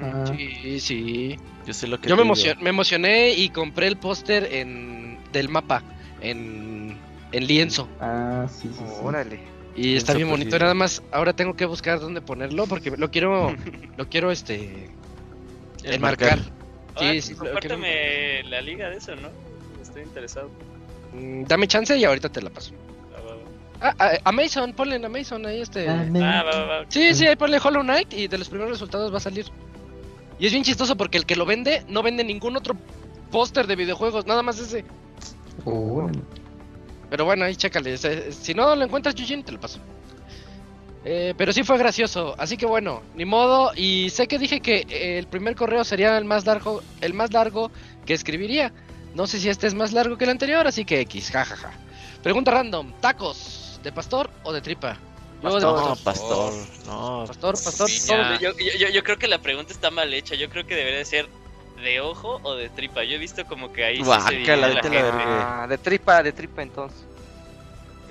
Ah, 0.00 0.24
Sí, 0.36 0.80
sí. 0.80 1.36
Yo 1.66 1.72
sé 1.74 1.86
lo 1.86 2.00
que 2.00 2.08
Yo 2.08 2.16
me, 2.16 2.22
emocion- 2.24 2.58
me 2.60 2.70
emocioné 2.70 3.30
y 3.30 3.48
compré 3.50 3.86
el 3.88 3.96
póster 3.96 4.48
en 4.52 5.18
del 5.32 5.48
mapa 5.48 5.82
en, 6.20 6.96
en 7.32 7.46
lienzo. 7.46 7.88
ah, 8.00 8.46
sí, 8.48 8.68
sí, 8.68 8.78
sí. 8.78 8.94
Órale. 9.02 9.40
Y 9.74 9.96
está 9.96 10.12
bien 10.14 10.28
bonito. 10.28 10.50
perdido. 10.50 10.64
Nada 10.66 10.74
más 10.74 11.02
ahora 11.12 11.32
tengo 11.32 11.54
que 11.54 11.64
buscar 11.64 11.98
dónde 12.00 12.20
ponerlo 12.20 12.66
porque 12.66 12.90
lo 12.90 13.10
quiero 13.10 13.54
lo 13.96 14.08
quiero 14.08 14.30
este 14.30 14.90
enmarcar. 15.84 16.38
Oye, 16.96 17.20
Sí, 17.22 17.28
sí, 17.28 17.32
lo 17.32 17.38
quiero 17.38 17.52
compártame 17.54 18.42
la 18.44 18.60
liga 18.60 18.90
de 18.90 18.96
eso, 18.98 19.16
¿no? 19.16 19.28
Estoy 19.80 20.02
interesado. 20.02 20.50
Mm, 21.14 21.44
Dame 21.44 21.66
chance 21.66 21.96
y 21.96 22.04
ahorita 22.04 22.28
te 22.28 22.42
la 22.42 22.50
paso. 22.50 22.72
Va. 23.14 23.88
Ah, 23.88 23.94
ah, 23.98 24.10
Amazon, 24.24 24.72
ponle 24.74 24.96
en 24.96 25.04
Amazon 25.04 25.46
ahí 25.46 25.60
este. 25.62 25.88
Amén. 25.88 26.22
Ah, 26.22 26.42
va, 26.42 26.50
va, 26.58 26.64
va. 26.80 26.84
Sí, 26.88 27.14
sí, 27.14 27.26
ahí 27.26 27.36
ponle 27.36 27.58
Hollow 27.62 27.82
Knight 27.82 28.12
y 28.12 28.28
de 28.28 28.38
los 28.38 28.48
primeros 28.48 28.72
resultados 28.72 29.12
va 29.12 29.16
a 29.16 29.20
salir. 29.20 29.46
Y 30.38 30.46
es 30.46 30.52
bien 30.52 30.64
chistoso 30.64 30.96
porque 30.96 31.18
el 31.18 31.26
que 31.26 31.36
lo 31.36 31.46
vende 31.46 31.82
no 31.88 32.02
vende 32.02 32.24
ningún 32.24 32.56
otro 32.56 32.74
póster 33.30 33.66
de 33.66 33.76
videojuegos, 33.76 34.26
nada 34.26 34.42
más 34.42 34.58
ese. 34.58 34.84
Órale. 35.64 36.20
Pero 37.12 37.26
bueno, 37.26 37.44
ahí 37.44 37.54
chécale. 37.54 37.98
Si 38.32 38.54
no 38.54 38.74
lo 38.74 38.82
encuentras, 38.86 39.14
Yujin, 39.14 39.44
te 39.44 39.52
lo 39.52 39.60
paso. 39.60 39.78
Eh, 41.04 41.34
pero 41.36 41.52
sí 41.52 41.62
fue 41.62 41.76
gracioso, 41.76 42.34
así 42.38 42.56
que 42.56 42.64
bueno, 42.64 43.02
ni 43.14 43.26
modo. 43.26 43.70
Y 43.76 44.08
sé 44.08 44.26
que 44.26 44.38
dije 44.38 44.60
que 44.60 44.86
eh, 44.88 45.18
el 45.18 45.26
primer 45.26 45.54
correo 45.54 45.84
sería 45.84 46.16
el 46.16 46.24
más 46.24 46.46
largo, 46.46 46.82
el 47.02 47.12
más 47.12 47.30
largo 47.34 47.70
que 48.06 48.14
escribiría. 48.14 48.72
No 49.14 49.26
sé 49.26 49.40
si 49.40 49.50
este 49.50 49.66
es 49.66 49.74
más 49.74 49.92
largo 49.92 50.16
que 50.16 50.24
el 50.24 50.30
anterior, 50.30 50.66
así 50.66 50.86
que 50.86 51.00
X, 51.00 51.30
jajaja. 51.32 51.72
Pregunta 52.22 52.50
random: 52.50 52.94
¿tacos 53.02 53.78
de 53.82 53.92
pastor 53.92 54.30
o 54.44 54.50
de 54.54 54.62
tripa? 54.62 54.96
Yo 55.42 55.54
de 55.56 55.60
No, 55.60 55.74
pastor. 55.74 56.02
pastor. 56.02 56.52
No. 56.86 57.24
Pastor, 57.26 57.62
pastor, 57.62 57.90
Piña. 57.90 58.38
Yo, 58.40 58.52
yo, 58.56 58.78
yo- 58.78 58.88
yo 58.88 59.04
creo 59.04 59.18
que 59.18 59.28
la 59.28 59.42
pregunta 59.42 59.74
está 59.74 59.90
mal 59.90 60.14
hecha. 60.14 60.34
Yo 60.34 60.48
creo 60.48 60.66
que 60.66 60.74
debería 60.76 61.00
de 61.00 61.04
ser 61.04 61.28
de 61.82 62.00
ojo 62.00 62.40
o 62.42 62.54
de 62.54 62.68
tripa. 62.70 63.04
Yo 63.04 63.16
he 63.16 63.18
visto 63.18 63.44
como 63.46 63.72
que 63.72 63.84
ahí 63.84 63.96
sí 63.98 64.04
se 64.04 64.56
la 64.56 64.68
la 64.68 64.82
gente. 64.82 64.88
verga. 64.90 65.62
Ah, 65.62 65.66
de 65.66 65.78
tripa, 65.78 66.22
de 66.22 66.32
tripa 66.32 66.62
entonces. 66.62 66.98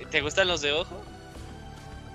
¿Te 0.10 0.22
gustan 0.22 0.48
los 0.48 0.62
de 0.62 0.72
ojo? 0.74 1.02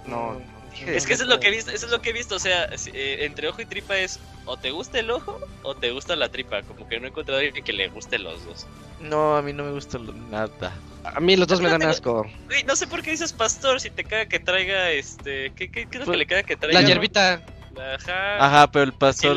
No, 0.06 0.34
no 0.34 0.40
dije 0.70 0.96
Es 0.96 1.06
que 1.06 1.14
eso 1.14 1.22
es 1.24 1.28
lo 1.28 1.40
que 1.40 1.48
he 1.48 1.50
visto, 1.50 1.70
eso 1.70 1.86
es 1.86 1.92
lo 1.92 2.00
que 2.02 2.10
he 2.10 2.12
visto, 2.12 2.36
o 2.36 2.38
sea, 2.38 2.64
eh, 2.92 3.18
entre 3.24 3.48
ojo 3.48 3.60
y 3.62 3.66
tripa 3.66 3.96
es 3.96 4.20
o 4.44 4.56
te 4.56 4.70
gusta 4.70 4.98
el 5.00 5.10
ojo 5.10 5.40
o 5.62 5.74
te 5.74 5.90
gusta 5.90 6.14
la 6.14 6.28
tripa, 6.28 6.62
como 6.62 6.86
que 6.86 7.00
no 7.00 7.06
he 7.06 7.08
encontrado 7.08 7.40
a 7.40 7.44
alguien 7.44 7.64
que 7.64 7.72
le 7.72 7.88
guste 7.88 8.18
los 8.18 8.44
dos. 8.44 8.66
No, 9.00 9.36
a 9.36 9.42
mí 9.42 9.52
no 9.52 9.64
me 9.64 9.72
gusta 9.72 9.98
lo- 9.98 10.12
nada. 10.12 10.72
A 11.04 11.20
mí 11.20 11.36
los 11.36 11.46
dos 11.48 11.60
me 11.60 11.68
dan 11.70 11.82
asco. 11.82 12.22
Uy, 12.50 12.62
no 12.66 12.76
sé 12.76 12.86
por 12.86 13.02
qué 13.02 13.12
dices 13.12 13.32
pastor 13.32 13.80
si 13.80 13.90
te 13.90 14.04
caga 14.04 14.26
que 14.26 14.38
traiga 14.40 14.90
este, 14.90 15.52
¿qué, 15.56 15.68
qué, 15.70 15.86
qué 15.86 15.98
es 15.98 16.06
lo 16.06 16.12
que 16.12 16.18
le 16.18 16.26
caga 16.26 16.42
que 16.42 16.56
traiga? 16.56 16.80
La 16.80 16.86
hierbita. 16.86 17.42
Ajá. 17.78 18.44
Ajá, 18.46 18.66
pero 18.70 18.84
el 18.84 18.92
pastor. 18.92 19.36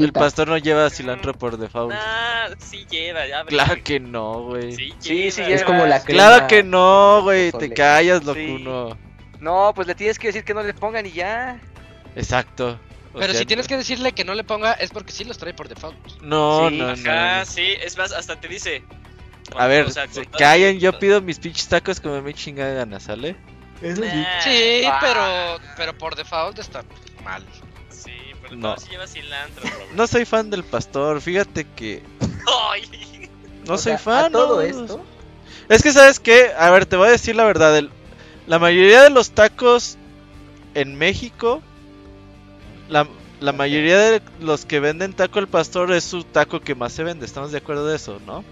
El 0.00 0.12
pastor 0.12 0.48
no 0.48 0.56
lleva 0.58 0.88
cilantro 0.90 1.32
por 1.34 1.56
default. 1.58 1.94
Ah, 1.96 2.48
sí 2.58 2.86
lleva, 2.90 3.26
ya. 3.26 3.44
Claro 3.44 3.76
que 3.84 4.00
no, 4.00 4.44
güey. 4.44 4.72
Sí, 4.74 4.94
Sí, 4.98 5.30
sí 5.30 5.42
lleva. 5.42 5.54
Es 5.54 5.64
como 5.64 5.84
la 5.86 6.00
Claro 6.02 6.34
crema 6.36 6.46
que 6.48 6.62
no, 6.62 7.20
güey. 7.22 7.52
Te 7.52 7.72
callas, 7.72 8.20
Sí. 8.20 8.26
locuno. 8.26 8.96
No, 9.40 9.72
pues 9.74 9.86
le 9.86 9.94
tienes 9.94 10.18
que 10.18 10.28
decir 10.28 10.44
que 10.44 10.54
no 10.54 10.62
le 10.62 10.72
pongan 10.74 11.04
y 11.06 11.12
ya. 11.12 11.60
Exacto. 12.14 12.78
O 13.12 13.18
Pero 13.18 13.32
sea, 13.32 13.40
si 13.40 13.46
tienes 13.46 13.66
que 13.68 13.76
decirle 13.76 14.12
que 14.12 14.24
no 14.24 14.34
le 14.34 14.44
ponga, 14.44 14.72
es 14.72 14.90
porque 14.90 15.12
sí 15.12 15.24
los 15.24 15.38
trae 15.38 15.54
por 15.54 15.68
default. 15.68 15.96
No, 16.22 16.68
Sí, 16.70 16.78
no, 16.78 16.88
Ajá, 16.90 17.38
no. 17.40 17.46
sí, 17.46 17.66
es 17.82 17.96
más, 17.96 18.12
hasta 18.12 18.38
te 18.40 18.48
dice. 18.48 18.82
A 19.56 19.66
ver, 19.66 19.86
o 19.86 19.90
sea, 19.90 20.06
se 20.08 20.26
callen. 20.26 20.80
Yo 20.80 20.98
pido 20.98 21.20
mis 21.20 21.38
pinches 21.38 21.68
tacos 21.68 22.00
como 22.00 22.20
me 22.20 22.34
chinga 22.34 22.66
de 22.66 22.74
ganas, 22.74 23.04
¿sale? 23.04 23.36
Eso 23.80 24.02
sí. 24.02 24.26
Sí, 24.42 24.82
ah, 24.86 24.98
pero, 25.00 25.60
pero 25.76 25.96
por 25.98 26.16
default 26.16 26.58
está 26.58 26.82
mal. 27.22 27.44
Pero 28.48 28.60
No. 28.60 28.68
no. 28.74 28.76
si 28.78 28.90
lleva 28.90 29.06
cilantro, 29.06 29.62
Robert. 29.70 29.92
No 29.94 30.06
soy 30.06 30.24
fan 30.24 30.50
del 30.50 30.64
pastor, 30.64 31.20
fíjate 31.20 31.66
que 31.76 32.02
Ay, 32.70 32.82
no 33.66 33.74
O 33.74 33.78
soy 33.78 33.92
sea, 33.92 33.98
fan. 33.98 34.24
A 34.26 34.30
todo 34.30 34.56
no. 34.56 34.60
esto. 34.62 35.04
Es 35.68 35.82
que, 35.82 35.92
¿sabes 35.92 36.20
qué? 36.20 36.52
A 36.58 36.70
ver, 36.70 36.86
te 36.86 36.96
voy 36.96 37.08
a 37.08 37.12
decir 37.12 37.34
la 37.36 37.44
verdad. 37.44 37.76
el- 37.76 37.90
la 38.46 38.58
mayoría 38.60 39.02
de 39.02 39.10
los 39.10 39.30
tacos 39.32 39.96
en 40.74 40.94
México, 40.94 41.60
la, 42.88 43.08
la 43.40 43.52
mayoría 43.52 43.98
de 43.98 44.22
los 44.40 44.64
que 44.64 44.78
venden 44.78 45.12
taco 45.12 45.40
al 45.40 45.48
pastor 45.48 45.90
es 45.92 46.04
su 46.04 46.22
taco 46.22 46.60
que 46.60 46.76
más 46.76 46.92
se 46.92 47.02
vende. 47.02 47.26
¿Estamos 47.26 47.50
de 47.50 47.58
acuerdo 47.58 47.86
de 47.88 47.96
eso, 47.96 48.20
no? 48.24 48.44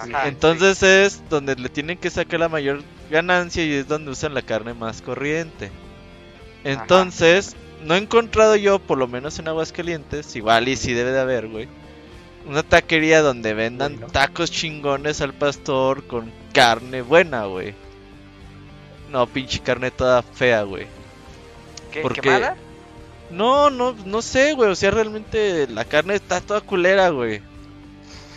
Ajá, 0.00 0.28
Entonces 0.28 0.82
es 0.84 1.28
donde 1.28 1.56
le 1.56 1.68
tienen 1.68 1.98
que 1.98 2.10
sacar 2.10 2.38
la 2.38 2.48
mayor 2.48 2.82
ganancia 3.10 3.64
y 3.64 3.72
es 3.72 3.88
donde 3.88 4.12
usan 4.12 4.32
la 4.34 4.42
carne 4.42 4.72
más 4.74 5.02
corriente. 5.02 5.72
Entonces, 6.62 7.56
no 7.84 7.94
he 7.94 7.98
encontrado 7.98 8.56
yo, 8.56 8.78
por 8.78 8.98
lo 8.98 9.06
menos 9.08 9.38
en 9.38 9.48
Aguascalientes, 9.48 10.34
igual 10.36 10.68
y 10.68 10.76
sí 10.76 10.92
debe 10.92 11.12
de 11.12 11.20
haber, 11.20 11.48
güey. 11.48 11.68
Una 12.46 12.62
taquería 12.62 13.20
donde 13.22 13.52
vendan 13.54 13.96
Bueno. 13.96 14.12
tacos 14.12 14.50
chingones 14.50 15.20
al 15.20 15.34
pastor 15.34 16.04
con 16.06 16.32
carne 16.52 17.02
buena, 17.02 17.44
güey. 17.44 17.74
No, 19.10 19.26
pinche 19.26 19.60
carne 19.60 19.90
toda 19.90 20.22
fea, 20.22 20.62
güey. 20.62 20.86
¿Qué, 21.92 22.00
porque- 22.00 22.20
¿Quemada? 22.20 22.56
No, 23.30 23.70
no, 23.70 23.94
no 24.06 24.22
sé, 24.22 24.54
güey. 24.54 24.70
O 24.70 24.74
sea, 24.74 24.90
realmente 24.90 25.66
la 25.68 25.84
carne 25.84 26.14
está 26.14 26.40
toda 26.40 26.60
culera, 26.60 27.10
güey. 27.10 27.40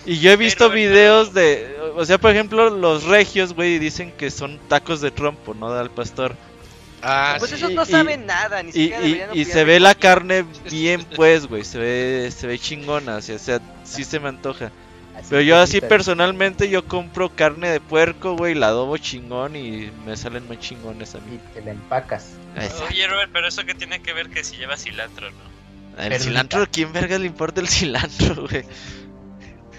Y 0.06 0.20
yo 0.20 0.32
he 0.32 0.36
visto 0.38 0.66
Pero, 0.70 0.76
videos 0.76 1.34
de. 1.34 1.78
O 1.96 2.04
sea, 2.06 2.18
por 2.18 2.32
ejemplo, 2.32 2.70
los 2.70 3.06
regios, 3.06 3.54
güey, 3.54 3.80
dicen 3.80 4.12
que 4.12 4.30
son 4.32 4.60
tacos 4.68 5.00
de 5.02 5.12
trompo, 5.12 5.54
no 5.54 5.72
al 5.72 5.90
pastor. 5.90 6.36
Ah, 7.04 7.36
Pues 7.38 7.52
sí. 7.52 7.58
esos 7.58 7.72
no 7.74 7.84
y- 7.84 7.86
saben 7.86 8.26
nada, 8.26 8.64
ni 8.64 8.70
Y, 8.70 8.72
siquiera 8.72 9.36
y- 9.36 9.46
se 9.46 9.64
ve 9.66 9.80
la 9.80 9.94
carne 9.94 10.46
bien, 10.72 11.06
pues, 11.16 11.48
güey. 11.48 11.64
Se 11.66 11.78
ve, 11.78 12.32
se 12.36 12.48
ve 12.48 12.58
chingona. 12.58 13.18
O 13.18 13.22
sea, 13.22 13.36
o 13.36 13.40
sea, 13.40 13.60
sí 13.84 14.04
se 14.06 14.20
me 14.20 14.30
antoja. 14.30 14.72
Así 15.16 15.28
Pero 15.30 15.42
yo 15.42 15.60
así 15.60 15.80
personalmente, 15.82 16.70
yo 16.70 16.86
compro 16.88 17.30
carne 17.36 17.70
de 17.70 17.80
puerco, 17.80 18.36
güey, 18.36 18.56
la 18.56 18.68
adobo 18.68 18.98
chingón 18.98 19.56
y 19.56 19.92
me 20.06 20.18
salen 20.18 20.48
más 20.48 20.60
chingones 20.60 21.14
a 21.14 21.20
mí. 21.20 21.36
Y 21.36 21.54
te 21.54 21.62
la 21.62 21.72
empacas. 21.72 22.32
Exacto. 22.56 22.86
Oye, 22.90 23.08
Robert, 23.08 23.30
pero 23.32 23.48
eso 23.48 23.64
que 23.66 23.76
tiene 23.76 24.02
que 24.02 24.14
ver 24.14 24.30
que 24.30 24.44
si 24.44 24.56
lleva 24.58 24.76
cilantro, 24.78 25.30
¿no? 25.30 26.02
El 26.04 26.20
cilantro, 26.20 26.66
¿quién 26.72 26.92
verga 26.94 27.20
le 27.20 27.28
importa 27.28 27.62
el 27.62 27.68
cilantro, 27.70 28.48
güey? 28.50 28.64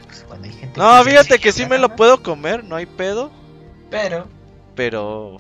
Pues 0.07 0.25
cuando 0.29 0.47
hay 0.47 0.53
gente 0.55 0.79
No, 0.79 1.03
que- 1.03 1.11
fíjate 1.11 1.39
que 1.41 1.51
sí 1.53 1.67
me 1.67 1.79
lo 1.79 1.97
puedo 1.97 2.23
comer, 2.23 2.63
no 2.63 2.77
hay 2.77 2.87
pedo. 2.87 3.33
Pero. 3.91 4.29
Pero, 4.77 5.39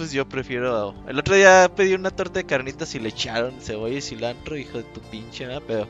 pues 0.00 0.12
yo 0.12 0.26
prefiero. 0.26 0.94
El 1.06 1.18
otro 1.18 1.34
día 1.34 1.70
pedí 1.76 1.92
una 1.92 2.10
torta 2.10 2.38
de 2.40 2.46
carnitas 2.46 2.94
y 2.94 3.00
le 3.00 3.10
echaron 3.10 3.52
cebolla 3.60 3.98
y 3.98 4.00
cilantro, 4.00 4.56
hijo 4.56 4.78
de 4.78 4.84
tu 4.84 5.00
pinche, 5.02 5.46
¿no? 5.46 5.60
Pero. 5.60 5.86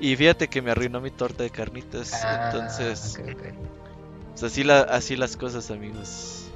Y 0.00 0.16
fíjate 0.16 0.48
que 0.48 0.60
me 0.60 0.72
arruinó 0.72 1.00
mi 1.00 1.12
torta 1.12 1.44
de 1.44 1.50
carnitas. 1.50 2.12
Ah, 2.14 2.50
entonces, 2.52 3.16
pues 4.32 4.42
así, 4.42 4.64
la, 4.64 4.80
así 4.80 5.14
las 5.14 5.36
cosas, 5.36 5.70
amigos. 5.70 6.46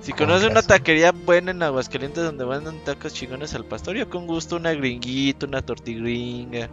Si 0.00 0.12
Con 0.12 0.20
conoces 0.26 0.48
una 0.50 0.62
taquería 0.62 1.12
buena 1.12 1.50
en 1.50 1.62
Aguascalientes 1.62 2.24
donde 2.24 2.46
venden 2.46 2.82
tacos 2.84 3.12
chingones 3.12 3.54
al 3.54 3.66
pastor, 3.66 3.94
yo 3.96 4.08
con 4.08 4.26
gusto 4.26 4.56
una 4.56 4.72
gringuita, 4.72 5.44
una 5.44 5.60
tortigringa. 5.60 6.70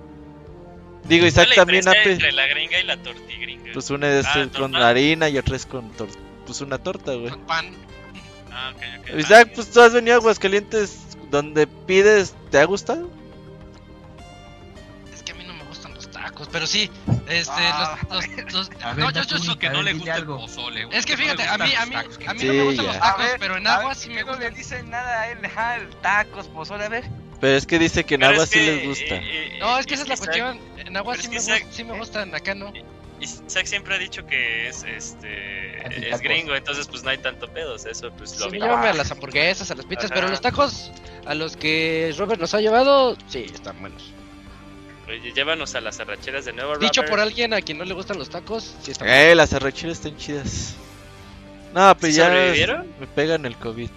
Digo, 1.09 1.23
¿Cuál 1.23 1.27
Isaac 1.27 1.49
la 1.49 1.55
también 1.55 1.87
ha 1.89 2.03
entre 2.03 2.31
la 2.31 2.47
gringa 2.47 2.79
y 2.79 2.83
la 2.83 2.95
tortigringa? 3.03 3.71
Pues 3.73 3.89
una 3.89 4.17
es 4.17 4.25
Ah, 4.27 4.47
con 4.57 4.75
harina 4.77 5.27
y 5.27 5.37
otra 5.37 5.57
es 5.57 5.65
con 5.65 5.91
tor- 5.97 6.07
pues 6.45 6.61
una 6.61 6.77
torta, 6.77 7.13
güey. 7.15 7.29
Con 7.31 7.41
pan. 7.41 7.65
Ah, 8.51 8.73
ok, 8.75 8.81
ok. 9.13 9.19
Isaac, 9.19 9.51
pues 9.55 9.71
tú 9.71 9.81
has 9.81 9.93
venido 9.93 10.15
a 10.15 10.19
Aguascalientes 10.19 10.97
donde 11.29 11.67
pides, 11.67 12.35
¿te 12.49 12.59
ha 12.59 12.65
gustado? 12.65 13.09
Es 15.13 15.23
que 15.23 15.31
a 15.31 15.35
mí 15.35 15.43
no 15.45 15.53
me 15.53 15.63
gustan 15.63 15.93
los 15.93 16.09
tacos, 16.11 16.49
pero 16.51 16.67
sí, 16.67 16.89
este, 17.29 17.51
Ah. 17.55 17.97
los, 18.09 18.27
los, 18.27 18.53
los- 18.53 18.69
no, 18.69 18.95
yo, 18.95 18.97
yo 18.97 19.11
Dakuni, 19.11 19.45
so- 19.45 19.51
a 19.53 19.81
ver, 19.83 19.93
dile 19.95 20.11
algo. 20.11 20.37
pozole. 20.37 20.87
es 20.91 21.05
que 21.05 21.15
fíjate, 21.15 21.43
a 21.47 21.57
mí, 21.57 21.73
a 21.75 21.85
mí, 21.85 21.95
a 21.95 22.33
mí 22.33 22.39
Sí, 22.39 22.45
no 22.47 22.53
me 22.53 22.63
gustan 22.63 22.85
ya. 22.85 22.91
los 22.91 23.01
tacos, 23.01 23.25
ver, 23.25 23.39
pero 23.39 23.57
en 23.57 23.67
agua 23.67 23.95
sí 23.95 24.09
me 24.09 24.15
¿qué 24.17 24.23
no 24.25 24.35
le 24.37 24.51
dicen 24.51 24.89
nada 24.89 25.21
a 25.21 25.31
él, 25.31 25.45
ajá, 25.45 25.77
el 25.77 25.89
tacos, 26.01 26.47
pozole, 26.47 26.85
a 26.85 26.89
ver. 26.89 27.05
Pero 27.39 27.57
es 27.57 27.65
que 27.65 27.79
dice 27.79 28.03
que 28.03 28.15
en 28.15 28.21
Pero 28.21 28.33
agua 28.33 28.43
es 28.43 28.49
sí 28.51 28.59
que, 28.59 28.65
les 28.65 28.87
gusta. 28.87 29.15
eh, 29.15 29.21
eh, 29.55 29.57
No, 29.61 29.79
es 29.79 29.85
que 29.87 29.93
esa 29.95 30.03
es 30.03 30.09
la 30.09 30.17
cuestión. 30.17 30.59
En 30.77 30.95
agua 30.97 31.15
sí 31.15 31.27
me, 31.29 31.35
que 31.37 31.65
sí 31.71 31.83
me 31.83 31.97
gustan, 31.97 32.35
acá 32.35 32.53
no. 32.53 32.71
Isaac 33.21 33.65
siempre 33.67 33.95
ha 33.95 33.97
dicho 33.99 34.25
que 34.25 34.67
es 34.67 34.83
este 34.83 36.09
es 36.09 36.19
gringo, 36.21 36.55
entonces 36.55 36.87
pues 36.87 37.03
no 37.03 37.09
hay 37.11 37.17
tanto 37.19 37.47
pedos, 37.47 37.85
eso 37.85 38.11
pues 38.17 38.39
lo 38.39 38.49
Sí, 38.49 38.57
llévame 38.57 38.87
a 38.89 38.93
las 38.93 39.11
hamburguesas, 39.11 39.69
a 39.71 39.75
las 39.75 39.85
pizzas, 39.85 40.05
Ajá. 40.05 40.15
pero 40.15 40.27
los 40.29 40.41
tacos 40.41 40.91
a 41.25 41.33
los 41.35 41.55
que 41.57 42.13
Robert 42.17 42.39
nos 42.41 42.53
ha 42.53 42.61
llevado, 42.61 43.15
sí, 43.27 43.45
están 43.53 43.79
buenos. 43.79 44.11
Oye, 45.07 45.31
llévanos 45.33 45.75
a 45.75 45.81
las 45.81 45.99
arracheras 45.99 46.45
de 46.45 46.53
nuevo, 46.53 46.77
Dicho 46.77 47.01
Robert. 47.01 47.09
por 47.11 47.19
alguien 47.19 47.53
a 47.53 47.61
quien 47.61 47.77
no 47.77 47.83
le 47.85 47.93
gustan 47.93 48.17
los 48.17 48.29
tacos, 48.29 48.75
sí 48.81 48.91
están 48.91 49.07
Eh, 49.09 49.35
las 49.35 49.53
arracheras 49.53 49.97
están 49.97 50.15
chidas. 50.17 50.75
No, 51.73 51.95
pues 51.97 52.13
¿Sí 52.13 52.19
ya 52.19 52.25
sobrevivieron? 52.27 52.87
me 52.99 53.07
pegan 53.07 53.45
el 53.45 53.55
COVID. 53.57 53.89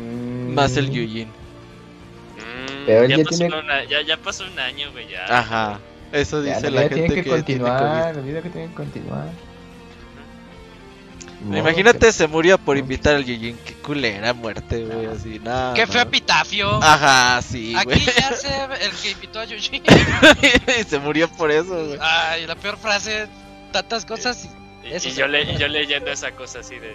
Mm, 0.00 0.54
Más 0.54 0.76
el 0.76 0.90
Yuyin. 0.90 1.28
Mm, 1.28 2.86
Pero 2.86 3.02
él 3.04 3.10
ya, 3.10 3.16
ya 3.18 3.24
pasó 3.24 3.38
tiene- 3.38 3.58
una- 3.58 3.84
ya, 3.84 4.02
ya 4.02 4.16
pasó 4.16 4.44
un 4.44 4.58
año, 4.58 4.90
güey, 4.92 5.08
ya. 5.08 5.26
Ajá. 5.38 5.78
Eso 6.12 6.42
Ya, 6.44 6.56
dice 6.56 6.70
la 6.70 6.82
la 6.82 6.88
vida 6.88 6.96
gente 6.96 7.06
tiene 7.06 7.14
que, 7.14 7.22
tiene 7.22 7.30
continuar, 7.64 8.16
la 8.16 8.22
vida 8.22 8.42
que 8.42 8.50
tiene 8.50 8.68
que 8.68 8.74
continuar. 8.74 9.28
Imagínate 11.42 12.12
se 12.12 12.26
murió 12.26 12.58
por 12.58 12.76
invitar 12.76 13.14
al 13.16 13.24
Yuyin. 13.24 13.56
Qué 13.64 13.72
culera 13.74 14.34
muerte, 14.34 14.84
güey. 14.84 15.06
Así, 15.06 15.38
nada. 15.42 15.72
¡Qué 15.72 15.86
feo 15.86 16.02
epitafio! 16.02 16.68
Ajá, 16.82 17.40
sí, 17.40 17.74
Aquí 17.76 17.98
ya 18.04 18.32
sé 18.34 18.48
el 18.82 18.90
que 18.92 19.10
invitó 19.12 19.40
a 19.40 19.44
Yuji. 19.46 19.82
y 20.80 20.84
se 20.88 20.98
murió 20.98 21.28
por 21.30 21.50
eso, 21.50 21.68
güey. 21.86 21.98
Ay, 22.00 22.46
la 22.46 22.56
peor 22.56 22.76
frase, 22.76 23.26
tantas 23.72 24.04
cosas. 24.04 24.44
y- 24.44 24.88
Y, 24.88 24.92
Eso 24.92 25.08
y 25.08 25.12
se 25.12 25.20
yo, 25.20 25.26
me 25.28 25.32
le, 25.32 25.42
ocurre. 25.44 25.58
yo 25.58 25.68
leyendo 25.68 26.10
esa 26.10 26.30
cosa 26.32 26.60
así 26.60 26.74
de. 26.78 26.94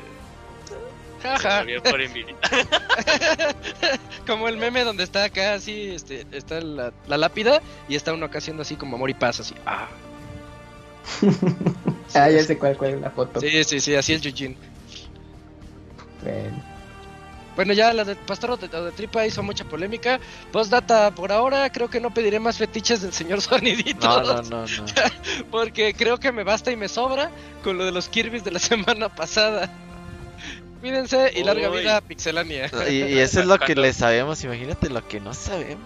Jaja. 1.22 1.66
Por 1.84 2.02
invitar. 2.02 2.36
Como 4.28 4.48
el 4.48 4.58
meme 4.58 4.84
donde 4.84 5.04
está 5.04 5.24
acá 5.26 5.54
así, 5.54 5.92
este, 5.92 6.26
está 6.32 6.60
la, 6.62 6.92
la 7.08 7.18
lápida 7.18 7.62
y 7.88 7.96
está 7.96 8.14
uno 8.14 8.26
acá 8.26 8.40
haciendo 8.40 8.62
así 8.64 8.76
como 8.76 8.96
amor 8.96 9.10
y 9.10 9.14
paz, 9.14 9.40
así. 9.40 9.56
Ah. 9.66 9.88
Ah, 12.14 12.30
ya 12.30 12.42
sé 12.44 12.58
cuál, 12.58 12.78
cuál 12.78 12.92
es 12.92 13.02
la 13.02 13.10
foto. 13.12 13.42
Sí, 13.42 13.64
sí, 13.66 13.82
sí, 13.82 13.94
así 13.96 14.14
es 14.14 14.22
Yujin. 14.22 14.56
Bueno, 16.24 16.64
Bueno, 17.56 17.74
ya 17.74 17.92
la 17.94 18.04
de 18.06 18.16
Pastor 18.16 18.58
de, 18.58 18.68
de 18.68 18.92
Tripa 18.92 19.26
hizo 19.26 19.44
mucha 19.44 19.66
polémica. 19.66 20.20
Postdata, 20.52 21.12
por 21.14 21.32
ahora 21.32 21.70
creo 21.72 21.90
que 21.90 22.00
no 22.00 22.14
pediré 22.14 22.40
más 22.40 22.58
fetiches 22.58 23.02
del 23.02 23.12
señor 23.12 23.42
Sonidito. 23.42 24.08
No, 24.08 24.22
no, 24.22 24.42
no, 24.44 24.66
no. 24.66 24.86
Porque 25.52 25.94
creo 25.94 26.18
que 26.20 26.32
me 26.32 26.44
basta 26.44 26.72
y 26.72 26.78
me 26.78 26.88
sobra 26.88 27.32
con 27.64 27.78
lo 27.78 27.86
de 27.86 27.92
los 27.92 28.08
Kirby's 28.08 28.44
de 28.46 28.52
la 28.52 28.60
semana 28.60 29.10
pasada. 29.10 29.70
Cuídense 30.82 31.32
y 31.36 31.44
larga 31.44 31.70
Uy. 31.70 31.80
vida 31.80 31.98
a 31.98 32.02
Pixelania. 32.02 32.70
Y, 32.90 33.04
y 33.04 33.20
eso 33.20 33.40
es 33.40 33.46
lo 33.46 33.58
que 33.58 33.76
le 33.76 33.92
sabemos. 33.94 34.44
Imagínate 34.44 34.90
lo 34.90 35.08
que 35.08 35.20
no 35.20 35.34
sabemos. 35.34 35.84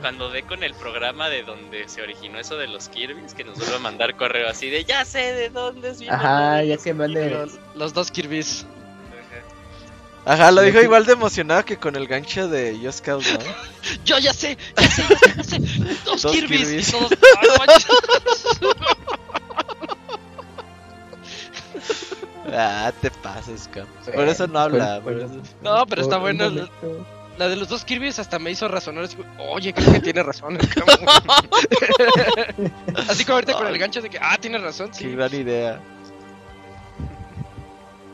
Cuando 0.00 0.30
ve 0.30 0.42
con 0.42 0.62
el 0.62 0.74
programa 0.74 1.28
de 1.28 1.42
donde 1.42 1.88
se 1.88 2.00
originó 2.02 2.38
eso 2.38 2.56
de 2.56 2.66
los 2.66 2.88
Kirby's, 2.88 3.34
que 3.34 3.44
nos 3.44 3.58
vuelve 3.58 3.76
a 3.76 3.78
mandar 3.78 4.16
correo 4.16 4.48
así 4.48 4.70
de 4.70 4.84
ya 4.84 5.04
sé 5.04 5.34
de 5.34 5.50
dónde 5.50 5.90
es 5.90 6.02
Ajá, 6.08 6.62
ya 6.62 6.76
que 6.76 6.94
mande. 6.94 7.30
Los, 7.30 7.58
los 7.74 7.92
dos 7.92 8.10
Kirby's. 8.10 8.64
Ajá, 10.26 10.50
lo 10.50 10.60
dijo 10.60 10.80
igual 10.82 11.06
de 11.06 11.14
emocionado 11.14 11.64
que 11.64 11.78
con 11.78 11.96
el 11.96 12.06
gancho 12.06 12.46
de 12.48 12.78
Yo 12.78 12.92
Scout, 12.92 13.24
¿no? 13.24 13.38
Yo 14.04 14.18
ya 14.18 14.34
sé, 14.34 14.56
ya 14.76 14.88
sé, 14.88 15.02
ya 15.08 15.42
sé, 15.42 15.58
ya 15.60 15.64
sé. 15.64 15.94
Dos, 16.04 16.22
Dos 16.22 16.32
Kirby's. 16.32 16.68
Kirby's. 16.68 16.88
Y 16.88 16.92
todos, 16.92 17.10
"Ah, 22.52 22.56
no 22.56 22.58
manches". 22.58 22.58
Ah, 22.58 22.92
te 23.00 23.10
pasas, 23.10 23.68
Cam. 23.72 23.86
Por 24.14 24.28
eso 24.28 24.46
no 24.46 24.58
habla. 24.58 25.00
por 25.02 25.12
eso- 25.14 25.40
No, 25.62 25.86
pero 25.86 26.02
está 26.02 26.18
bueno. 26.18 26.48
La 27.38 27.48
de 27.48 27.56
los 27.56 27.68
dos 27.68 27.84
Kirby's 27.86 28.18
hasta 28.18 28.38
me 28.38 28.50
hizo 28.50 28.68
razonar. 28.68 29.04
así, 29.04 29.16
Oye, 29.38 29.72
creo 29.72 29.92
que 29.94 30.00
tiene 30.00 30.22
razón 30.22 30.58
el 30.60 30.68
cabrón". 30.68 30.98
Así 33.08 33.24
como 33.24 33.34
ahorita 33.36 33.54
con 33.54 33.66
el 33.66 33.78
gancho 33.78 34.02
de 34.02 34.10
que, 34.10 34.18
ah, 34.20 34.36
tiene 34.38 34.58
razón, 34.58 34.88
Qué 34.90 34.94
sí. 34.98 35.12
gran 35.12 35.34
idea. 35.34 35.80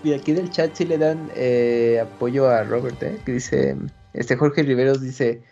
Y 0.04 0.12
aquí 0.12 0.32
del 0.32 0.50
chat 0.50 0.72
sí 0.74 0.84
le 0.84 0.98
dan 0.98 1.30
eh, 1.34 1.98
apoyo 2.00 2.48
a 2.48 2.62
Robert, 2.62 3.02
¿eh? 3.02 3.18
Que 3.24 3.32
dice, 3.32 3.76
este 4.12 4.36
Jorge 4.36 4.62
Riveros 4.62 5.00
dice, 5.00 5.42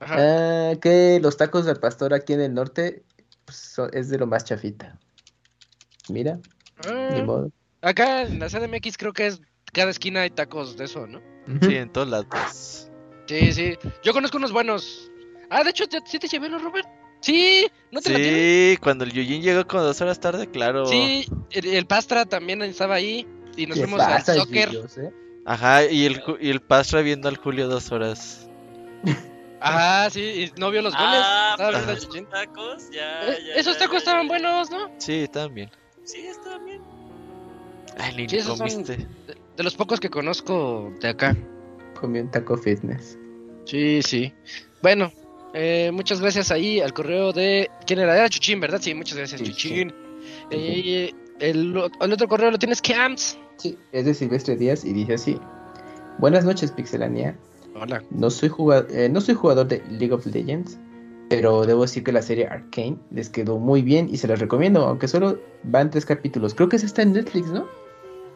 Ajá. 0.00 0.16
ah, 0.18 0.72
que 0.80 1.18
los 1.22 1.36
tacos 1.38 1.64
del 1.64 1.78
pastor 1.78 2.12
aquí 2.12 2.34
en 2.34 2.40
el 2.42 2.52
norte 2.52 3.02
pues, 3.46 3.56
son- 3.56 3.90
es 3.94 4.10
de 4.10 4.18
lo 4.18 4.26
más 4.26 4.44
chafita. 4.44 4.98
Mira, 6.10 6.38
ni 7.14 7.20
Ah, 7.20 7.24
modo. 7.24 7.50
Acá 7.82 8.22
en 8.22 8.38
la 8.38 8.48
CDMX 8.48 8.96
creo 8.96 9.12
que 9.12 9.26
es 9.26 9.40
cada 9.72 9.90
esquina 9.90 10.22
hay 10.22 10.30
tacos 10.30 10.76
de 10.76 10.84
eso, 10.84 11.06
¿no? 11.06 11.20
Sí, 11.60 11.74
en 11.76 11.90
todos 11.90 12.08
lados. 12.08 12.88
Sí, 13.26 13.52
sí. 13.52 13.76
Yo 14.02 14.12
conozco 14.12 14.36
unos 14.36 14.52
buenos. 14.52 15.10
Ah, 15.50 15.64
de 15.64 15.70
hecho, 15.70 15.86
¿te- 15.86 16.00
¿sí 16.06 16.18
te 16.18 16.28
llevé, 16.28 16.48
no, 16.48 16.58
Robert? 16.58 16.86
Sí, 17.20 17.66
¿no 17.90 18.00
te 18.00 18.10
la? 18.10 18.18
Sí, 18.18 18.76
cuando 18.82 19.04
el 19.04 19.12
Yujin 19.12 19.42
llegó 19.42 19.66
como 19.66 19.82
dos 19.82 20.00
horas 20.00 20.18
tarde, 20.20 20.46
claro. 20.48 20.86
Sí, 20.86 21.26
el, 21.50 21.66
el 21.66 21.86
Pastra 21.86 22.24
también 22.26 22.62
estaba 22.62 22.94
ahí. 22.96 23.26
Y 23.56 23.66
nos 23.66 23.76
¿Qué 23.78 23.86
fuimos 23.86 24.00
al 24.00 24.24
soccer. 24.24 24.70
Eh? 24.74 25.10
Ajá, 25.44 25.84
y 25.84 26.06
el, 26.06 26.22
y 26.40 26.50
el 26.50 26.60
Pastra 26.60 27.02
viendo 27.02 27.28
al 27.28 27.36
Julio 27.36 27.68
dos 27.68 27.90
horas. 27.92 28.48
Ah, 29.64 30.08
sí, 30.10 30.20
y 30.20 30.60
no 30.60 30.72
vio 30.72 30.82
los 30.82 30.92
goles. 30.92 31.20
Ah, 31.22 31.54
Estaba 31.56 31.84
pero 31.86 32.00
Chuchín. 32.00 32.26
tacos, 32.26 32.90
ya, 32.90 33.28
Eh, 33.28 33.38
ya, 33.46 33.54
Esos 33.54 33.74
ya, 33.74 33.78
tacos 33.78 33.92
ya, 33.92 33.98
estaban 33.98 34.26
buenos, 34.26 34.68
¿no? 34.72 34.90
Sí, 34.98 35.28
también. 35.32 35.70
Sí, 36.02 36.26
estaban 36.26 36.64
bien. 36.64 36.82
Ay, 37.98 38.14
ni 38.16 38.28
Sí, 38.28 38.38
comiste. 38.46 38.96
De, 38.96 39.06
de 39.56 39.62
los 39.62 39.74
pocos 39.74 40.00
que 40.00 40.08
conozco 40.08 40.92
de 41.00 41.08
acá. 41.08 41.36
Comí 42.00 42.20
un 42.20 42.30
taco 42.30 42.56
fitness. 42.56 43.18
Sí, 43.64 44.02
sí. 44.02 44.32
Bueno, 44.82 45.12
eh, 45.54 45.90
muchas 45.92 46.20
gracias 46.20 46.50
ahí 46.50 46.80
al 46.80 46.92
correo 46.92 47.32
de. 47.32 47.70
¿Quién 47.86 48.00
era? 48.00 48.16
Era 48.16 48.28
Chuchín, 48.28 48.60
¿verdad? 48.60 48.80
Sí, 48.80 48.94
muchas 48.94 49.18
gracias, 49.18 49.40
Sí, 49.40 49.46
Chuchín. 49.46 49.92
Eh, 50.50 51.12
el, 51.40 51.76
otro 51.76 52.28
correo 52.28 52.50
lo 52.50 52.58
tienes 52.58 52.80
que 52.80 52.94
AMS. 52.94 53.38
Sí, 53.56 53.78
es 53.92 54.04
de 54.04 54.14
Silvestre 54.14 54.56
Díaz 54.56 54.84
y 54.84 54.92
dice 54.92 55.14
así. 55.14 55.38
Buenas 56.18 56.44
noches, 56.44 56.72
Pixelania. 56.72 57.36
Hola. 57.74 58.02
No 58.10 58.30
soy, 58.30 58.48
jugador, 58.48 58.88
no 59.10 59.20
soy 59.20 59.34
jugador 59.34 59.66
de 59.66 59.82
League 59.90 60.12
of 60.12 60.26
Legends, 60.26 60.78
pero 61.36 61.64
debo 61.64 61.82
decir 61.82 62.04
que 62.04 62.12
la 62.12 62.20
serie 62.20 62.46
Arcane 62.46 62.98
les 63.10 63.30
quedó 63.30 63.58
muy 63.58 63.80
bien 63.80 64.08
y 64.10 64.18
se 64.18 64.28
las 64.28 64.38
recomiendo, 64.38 64.84
aunque 64.84 65.08
solo 65.08 65.38
van 65.62 65.90
tres 65.90 66.04
capítulos. 66.04 66.54
Creo 66.54 66.68
que 66.68 66.76
esa 66.76 66.84
está 66.84 67.00
en 67.00 67.14
Netflix, 67.14 67.48
¿no? 67.48 67.66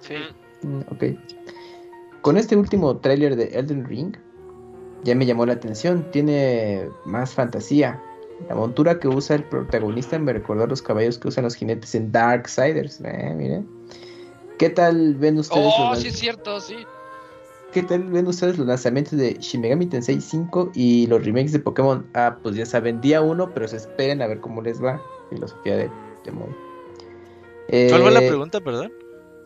Sí. 0.00 0.14
Mm, 0.62 0.80
ok. 0.90 1.04
Con 2.22 2.38
este 2.38 2.56
último 2.56 2.96
tráiler 2.96 3.36
de 3.36 3.44
Elden 3.58 3.84
Ring, 3.84 4.16
ya 5.04 5.14
me 5.14 5.26
llamó 5.26 5.44
la 5.44 5.52
atención. 5.52 6.10
Tiene 6.10 6.88
más 7.04 7.34
fantasía. 7.34 8.02
La 8.48 8.54
montura 8.54 8.98
que 8.98 9.08
usa 9.08 9.36
el 9.36 9.44
protagonista 9.44 10.18
me 10.18 10.32
recordó 10.32 10.64
a 10.64 10.66
los 10.66 10.80
caballos 10.80 11.18
que 11.18 11.28
usan 11.28 11.44
los 11.44 11.54
jinetes 11.54 11.94
en 11.94 12.10
Darksiders. 12.12 13.02
Eh, 13.04 13.34
miren. 13.36 13.68
¿Qué 14.58 14.70
tal 14.70 15.16
ven 15.16 15.38
ustedes 15.38 15.70
Oh, 15.76 15.90
los 15.90 16.00
sí, 16.00 16.08
es 16.08 16.18
cierto, 16.18 16.60
sí. 16.60 16.76
¿Qué 17.76 17.82
tal 17.82 18.04
ven 18.04 18.26
ustedes 18.26 18.56
los 18.56 18.66
lanzamientos 18.66 19.18
de 19.18 19.34
Shin 19.34 19.60
Megami 19.60 19.84
Tensei 19.84 20.18
5 20.18 20.72
y 20.74 21.06
los 21.08 21.22
remakes 21.22 21.52
de 21.52 21.58
Pokémon? 21.58 22.06
Ah, 22.14 22.38
pues 22.42 22.56
ya 22.56 22.64
saben, 22.64 23.02
día 23.02 23.20
1, 23.20 23.52
pero 23.52 23.68
se 23.68 23.76
esperen 23.76 24.22
a 24.22 24.26
ver 24.26 24.40
cómo 24.40 24.62
les 24.62 24.82
va. 24.82 24.98
Filosofía 25.28 25.76
de, 25.76 25.90
de 26.24 26.32
Moy. 26.32 26.48
¿Cuál 27.68 28.00
fue 28.00 28.10
la 28.12 28.22
Eh, 28.22 28.28
pregunta, 28.28 28.62
perdón? 28.62 28.90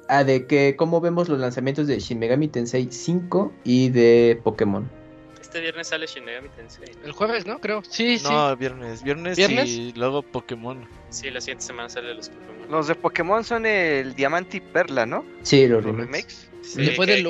Ah, 0.09 0.23
de 0.23 0.47
que 0.47 0.77
cómo 0.77 1.01
vemos 1.01 1.29
los 1.29 1.41
lanzamientos 1.41 1.89
de 1.89 1.99
Shin 1.99 2.21
Megami 2.21 2.47
Tensei 2.47 2.87
5 2.89 3.53
y 3.65 3.89
de 3.89 4.41
Pokémon. 4.45 4.89
Este 5.41 5.61
viernes 5.61 5.89
sale 5.89 6.07
Shin 6.07 6.25
Megami 6.25 6.51
Tensei. 6.51 6.85
El 7.05 7.11
jueves, 7.11 7.47
¿no? 7.49 7.59
Creo. 7.59 7.83
Sí, 7.83 8.17
sí. 8.17 8.29
No, 8.31 8.57
viernes. 8.57 9.03
Viernes, 9.03 9.39
¿Viernes? 9.39 9.69
y 9.71 9.93
luego 9.95 10.23
Pokémon. 10.23 10.87
Sí, 11.09 11.31
la 11.31 11.41
siguiente 11.41 11.65
semana 11.65 11.89
sale 11.89 12.15
los 12.15 12.29
Pokémon. 12.29 12.71
Los 12.71 12.87
de 12.87 12.95
Pokémon 12.95 13.43
son 13.43 13.67
el 13.67 14.15
Diamante 14.15 14.59
y 14.59 14.61
Perla, 14.61 15.05
¿no? 15.05 15.25
Sí, 15.43 15.67
los 15.67 15.85
Los 15.85 15.97
remakes. 15.97 16.07
remakes. 16.07 16.51
Sí, 16.63 16.83
Le 16.83 16.93
fue 16.95 17.07
que- 17.07 17.25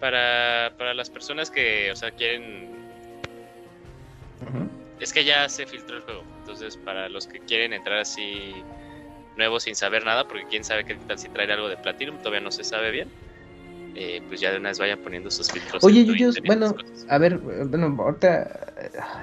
para, 0.00 0.72
para 0.78 0.94
las 0.94 1.10
personas 1.10 1.50
que, 1.50 1.90
o 1.92 1.96
sea, 1.96 2.10
quieren... 2.10 2.76
Es 5.00 5.12
que 5.12 5.24
ya 5.24 5.48
se 5.48 5.64
filtró 5.66 5.96
el 5.96 6.02
juego. 6.02 6.24
Entonces, 6.40 6.76
para 6.76 7.08
los 7.08 7.26
que 7.26 7.38
quieren 7.40 7.72
entrar 7.72 7.98
así 7.98 8.52
nuevos 9.36 9.62
sin 9.62 9.76
saber 9.76 10.04
nada, 10.04 10.26
porque 10.26 10.44
quién 10.50 10.64
sabe 10.64 10.84
qué 10.84 10.96
tal 10.96 11.18
si 11.18 11.28
traer 11.28 11.52
algo 11.52 11.68
de 11.68 11.76
Platinum, 11.76 12.18
todavía 12.18 12.40
no 12.40 12.50
se 12.50 12.64
sabe 12.64 12.90
bien. 12.90 13.08
eh, 13.98 14.22
pues 14.28 14.40
ya 14.40 14.52
de 14.52 14.58
una 14.58 14.68
vez 14.68 14.78
vayan 14.78 15.00
poniendo 15.00 15.28
sus 15.30 15.50
filtros. 15.50 15.82
Oye, 15.82 16.00
en 16.00 16.06
Twitter 16.06 16.20
Yuyos, 16.20 16.36
y 16.36 16.38
esas 16.38 16.72
bueno, 16.72 16.74
a 17.08 17.18
ver, 17.18 17.38
bueno, 17.38 17.96
ahorita, 17.98 18.72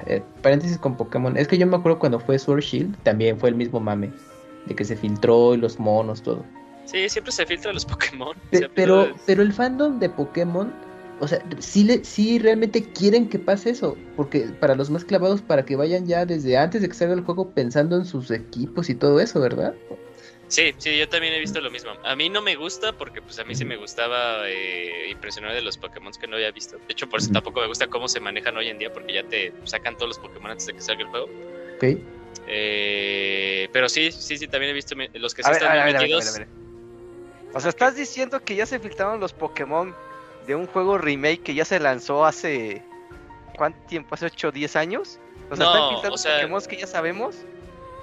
eh, 0.06 0.22
paréntesis 0.42 0.78
con 0.78 0.98
Pokémon. 0.98 1.38
Es 1.38 1.48
que 1.48 1.58
yo 1.58 1.66
me 1.66 1.78
acuerdo 1.78 1.98
cuando 1.98 2.20
fue 2.20 2.38
Sword 2.38 2.62
Shield, 2.62 2.98
también 3.04 3.40
fue 3.40 3.50
el 3.50 3.56
mismo 3.56 3.80
mame. 3.80 4.12
De 4.66 4.76
que 4.76 4.84
se 4.84 4.98
filtró 4.98 5.54
y 5.54 5.58
los 5.58 5.80
monos, 5.80 6.22
todo. 6.24 6.44
Sí, 6.86 7.10
siempre 7.10 7.32
se 7.32 7.46
filtran 7.46 7.74
los 7.74 7.86
Pokémon. 7.86 8.36
Pe- 8.50 8.70
pero, 8.74 9.02
es- 9.02 9.22
pero 9.26 9.42
el 9.42 9.54
fandom 9.54 10.00
de 10.00 10.10
Pokémon, 10.10 10.80
o 11.20 11.28
sea, 11.28 11.40
sí, 11.60 11.84
le, 11.84 12.04
sí 12.04 12.40
realmente 12.40 12.92
quieren 12.92 13.30
que 13.30 13.40
pase 13.40 13.72
eso. 13.72 13.98
Porque 14.16 14.48
para 14.60 14.76
los 14.76 14.90
más 14.90 15.04
clavados, 15.06 15.42
para 15.42 15.66
que 15.66 15.76
vayan 15.76 16.06
ya 16.06 16.26
desde 16.26 16.58
antes 16.58 16.82
de 16.82 16.88
que 16.90 16.96
salga 16.96 17.14
el 17.14 17.22
juego 17.22 17.54
pensando 17.54 17.96
en 17.98 18.06
sus 18.06 18.32
equipos 18.32 18.90
y 18.90 18.96
todo 18.96 19.20
eso, 19.20 19.40
¿verdad? 19.40 19.76
Sí, 20.48 20.74
sí, 20.78 20.98
yo 20.98 21.10
también 21.10 21.34
he 21.34 21.40
visto 21.40 21.60
lo 21.60 21.72
mismo. 21.72 21.92
A 22.04 22.16
mí 22.16 22.30
no 22.30 22.42
me 22.42 22.56
gusta 22.56 22.94
porque 22.94 23.22
pues 23.22 23.40
a 23.40 23.44
mí 23.44 23.56
sí 23.56 23.66
me 23.66 23.78
gustaba 23.78 24.48
eh, 24.50 25.10
impresionar 25.10 25.54
de 25.54 25.62
los 25.62 25.78
Pokémon 25.78 26.14
que 26.20 26.28
no 26.28 26.36
había 26.36 26.52
visto. 26.52 26.78
De 26.78 26.84
hecho, 26.94 27.08
por 27.08 27.20
eso 27.20 27.32
tampoco 27.32 27.62
me 27.62 27.68
gusta 27.68 27.88
cómo 27.88 28.08
se 28.08 28.20
manejan 28.20 28.56
hoy 28.56 28.70
en 28.70 28.78
día 28.78 28.90
porque 28.94 29.14
ya 29.14 29.24
te 29.24 29.54
sacan 29.66 29.96
todos 29.96 30.10
los 30.10 30.20
Pokémon 30.20 30.52
antes 30.52 30.68
de 30.68 30.74
que 30.74 30.82
salga 30.82 31.02
el 31.04 31.10
juego. 31.10 31.26
Ok. 31.78 31.84
Eh, 32.48 33.68
pero 33.74 33.90
sí, 33.90 34.12
sí, 34.12 34.38
sí, 34.38 34.48
también 34.48 34.70
he 34.72 34.74
visto 34.74 34.96
los 35.16 35.34
que 35.34 35.44
sí 35.44 35.50
A 35.50 35.54
están 35.54 35.72
a 35.72 35.74
ver, 35.74 35.82
bien 35.86 35.98
a 35.98 36.02
ver, 36.02 36.14
a 36.14 36.22
ver, 36.22 36.28
metidos. 36.28 36.28
a 36.28 36.32
ver. 36.40 36.48
O 37.56 37.60
sea, 37.62 37.70
estás 37.70 37.96
diciendo 37.96 38.44
que 38.44 38.56
ya 38.56 38.66
se 38.66 38.80
filtraron 38.80 39.20
los 39.20 39.32
Pokémon 39.34 39.96
de 40.46 40.56
un 40.56 40.68
juego 40.68 40.98
remake 40.98 41.42
que 41.42 41.54
ya 41.56 41.64
se 41.66 41.80
lanzó 41.80 42.26
hace. 42.26 42.84
¿Cuánto 43.56 43.80
tiempo? 43.88 44.14
¿Hace 44.14 44.26
8 44.26 44.50
o 44.50 44.52
10 44.52 44.76
años? 44.76 45.20
O 45.50 45.56
sea, 45.56 45.66
No, 45.66 45.72
¿están 45.74 45.90
filtrando 45.90 46.16
o 46.16 46.18
sea- 46.18 46.36
Pokémon 46.42 46.62
que 46.64 46.78
ya 46.78 46.86
sabemos? 46.88 47.36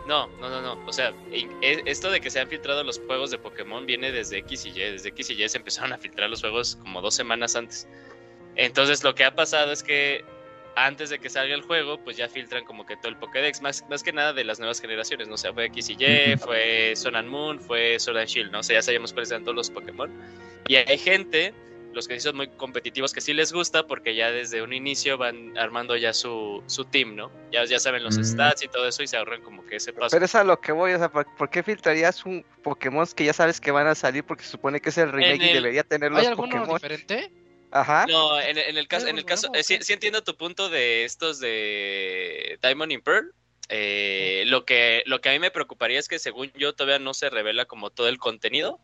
No, 0.07 0.27
no, 0.41 0.49
no, 0.49 0.63
no. 0.63 0.87
O 0.89 0.93
sea, 0.93 1.13
esto 1.61 2.11
de 2.11 2.21
que 2.21 2.31
se 2.31 2.41
han 2.41 2.49
filtrado 2.49 2.83
los 2.83 2.99
juegos 3.07 3.31
de 3.31 3.39
Pokémon 3.39 3.85
viene 3.87 4.11
desde 4.11 4.39
X 4.39 4.65
y 4.65 4.71
Y. 4.71 4.73
Desde 4.93 5.11
X 5.11 5.31
y 5.31 5.43
Y 5.45 5.49
se 5.49 5.59
empezaron 5.59 5.93
a 5.93 5.99
filtrar 5.99 6.29
los 6.31 6.41
juegos 6.41 6.77
como 6.77 7.01
dos 7.03 7.15
semanas 7.15 7.55
antes. 7.55 7.87
Entonces 8.57 9.05
lo 9.05 9.15
que 9.15 9.25
ha 9.25 9.35
pasado 9.35 9.71
es 9.71 9.83
que 9.83 10.25
antes 10.77 11.11
de 11.11 11.19
que 11.19 11.29
salga 11.29 11.55
el 11.55 11.63
juego, 11.63 12.03
pues 12.03 12.17
ya 12.17 12.29
filtran 12.29 12.65
como 12.65 12.87
que 12.87 12.97
todo 12.97 13.09
el 13.09 13.17
Pokédex, 13.17 13.61
más, 13.61 13.85
más 13.91 14.03
que 14.03 14.13
nada 14.13 14.33
de 14.33 14.45
las 14.45 14.59
nuevas 14.59 14.81
generaciones, 14.81 15.29
¿no? 15.29 15.35
O 15.35 15.39
sea, 15.39 15.53
fue 15.53 15.67
X 15.67 15.91
y 15.91 15.97
Y, 15.99 16.35
Ujú. 16.35 16.45
fue 16.47 16.93
Sun 16.97 17.17
and 17.17 17.29
Moon, 17.29 17.61
fue 17.61 17.99
Sword 17.99 18.19
and 18.19 18.29
Shield, 18.29 18.51
¿no? 18.53 18.61
O 18.61 18.63
sea, 18.63 18.75
ya 18.79 18.83
sabíamos 18.83 19.13
cuáles 19.13 19.31
eran 19.31 19.43
todos 19.45 19.57
los 19.57 19.71
Pokémon. 19.71 20.11
Y 20.69 20.77
hay 20.77 20.97
gente, 20.97 21.53
los 21.93 22.09
que 22.09 22.15
sí 22.15 22.21
son 22.21 22.37
muy 22.37 22.49
competitivos, 22.49 23.13
que 23.13 23.21
sí 23.21 23.35
les 23.35 23.53
gusta 23.53 23.87
porque 23.87 24.15
ya 24.15 24.31
desde 24.31 24.63
un 24.63 24.73
inicio 24.73 25.19
van 25.19 25.59
armando 25.59 25.95
ya 25.97 26.15
su, 26.15 26.63
su 26.67 26.85
team, 26.87 27.17
¿no? 27.17 27.31
Ya, 27.53 27.65
ya 27.67 27.79
saben 27.79 28.03
los 28.03 28.19
Mm. 28.19 28.25
stats 28.25 28.63
y 28.65 28.69
todo 28.69 28.89
eso 28.89 29.03
y 29.03 29.07
se 29.07 29.17
ahorran 29.19 29.43
como 29.43 29.67
que 29.67 29.77
ese 29.77 29.93
paso. 29.93 30.09
Pero 30.17 30.25
es 30.25 30.35
a 30.35 30.43
lo 30.45 30.59
que 30.61 30.73
voy, 30.73 30.93
o 30.95 30.99
sea, 30.99 31.11
¿por, 31.11 31.51
qué 31.51 31.63
filtrarías 31.63 32.25
un 32.25 32.47
Pokémon 32.63 33.07
que 33.15 33.25
ya 33.27 33.35
sabes 33.35 33.61
que 33.61 33.71
van 33.73 33.89
a 33.89 33.95
salir 33.95 34.25
porque 34.25 34.45
se 34.45 34.51
supone 34.53 34.81
que 34.81 34.89
es 34.89 34.97
el 34.99 35.13
remake 35.13 35.43
y 35.43 35.49
el- 35.49 35.53
debería 35.55 35.83
tener 35.83 36.13
¿Hay 36.13 36.19
los 36.19 36.27
alguno 36.29 36.49
Pokémon? 36.61 36.75
diferente? 36.77 37.31
Ajá. 37.73 38.07
No, 38.07 38.39
en, 38.41 38.59
en 38.59 38.77
el 38.77 38.87
caso, 38.87 39.07
en 39.07 39.17
el 39.19 39.25
caso, 39.25 39.49
eh, 39.55 39.63
sí, 39.63 39.79
sí 39.81 39.93
entiendo 39.95 40.23
tu 40.23 40.37
punto 40.37 40.69
de 40.69 41.05
estos 41.05 41.41
de 41.41 42.59
Diamond 42.63 42.93
and 42.93 43.03
Pearl. 43.03 43.33
Eh, 43.69 44.45
lo 44.47 44.65
que 44.67 45.03
lo 45.07 45.21
que 45.21 45.31
a 45.31 45.33
mí 45.33 45.39
me 45.39 45.51
preocuparía 45.51 45.99
es 45.99 46.07
que 46.09 46.19
según 46.19 46.53
yo 46.55 46.75
todavía 46.75 46.99
no 46.99 47.15
se 47.15 47.31
revela 47.31 47.65
como 47.65 47.91
todo 47.91 48.09
el 48.09 48.19
contenido 48.19 48.79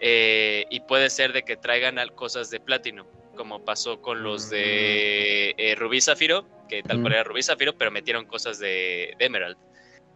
Eh, 0.00 0.64
y 0.70 0.80
puede 0.80 1.08
ser 1.10 1.32
de 1.32 1.44
que 1.44 1.56
traigan 1.56 1.96
cosas 2.16 2.50
de 2.50 2.58
platino 2.58 3.06
como 3.36 3.64
pasó 3.64 4.00
con 4.00 4.22
los 4.24 4.50
de 4.50 5.54
eh, 5.56 5.74
Rubí 5.76 6.00
Zafiro 6.00 6.44
que 6.68 6.82
tal 6.82 7.00
cual 7.00 7.12
era 7.12 7.22
Rubí 7.24 7.42
Zafiro 7.42 7.76
pero 7.78 7.90
metieron 7.92 8.24
cosas 8.26 8.58
de, 8.58 9.14
de 9.18 9.24
Emerald 9.26 9.56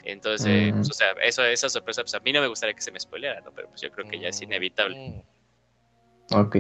entonces 0.03 0.47
eh, 0.51 0.73
Mm. 0.73 0.77
pues, 0.77 0.91
o 0.91 0.95
sea 0.95 1.13
eso 1.23 1.45
esa 1.45 1.69
sorpresa 1.69 2.03
pues 2.03 2.15
a 2.15 2.21
mí 2.21 2.33
no 2.33 2.41
me 2.41 2.49
gustaría 2.49 2.75
que 2.75 2.83
se 2.83 2.91
me 2.91 2.99
spoileara 2.99 3.41
¿no? 3.43 3.53
pero 3.53 3.69
pues 3.69 3.81
yo 3.81 3.91
creo 3.93 4.09
que 4.09 4.19
ya 4.19 4.29
es 4.31 4.43
inevitable 4.43 4.97
Mm. 4.97 6.35
Ok. 6.35 6.57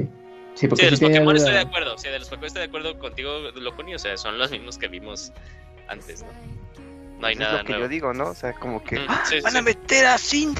Sí, 0.58 0.66
porque 0.66 0.82
Sí, 0.82 0.86
de 0.86 0.90
los 0.90 1.00
Pokémon 1.00 1.36
estoy 1.36 1.52
de 1.54 1.60
acuerdo. 1.60 1.96
Sí, 1.98 2.08
de 2.08 2.18
los 2.18 2.28
Pokémon 2.28 2.46
estoy 2.46 2.60
de 2.62 2.66
acuerdo 2.68 2.98
contigo, 2.98 3.30
Locuni. 3.54 3.94
O 3.94 3.98
sea, 3.98 4.16
son 4.16 4.38
los 4.38 4.50
mismos 4.50 4.76
que 4.76 4.88
vimos 4.88 5.32
antes, 5.88 6.22
¿no? 6.22 6.28
No 7.20 7.26
hay 7.26 7.34
es 7.34 7.38
nada 7.40 7.58
lo 7.58 7.64
que 7.64 7.72
nuevo. 7.72 7.84
yo 7.84 7.88
digo, 7.88 8.12
¿no? 8.14 8.30
O 8.30 8.34
sea, 8.34 8.52
como 8.54 8.82
que 8.82 8.96
Mm, 8.96 9.06
¡Ah! 9.08 9.22
sí, 9.28 9.40
van 9.40 9.52
sí. 9.52 9.58
a 9.58 9.62
meter 9.62 10.06
a 10.06 10.18
Sin. 10.18 10.54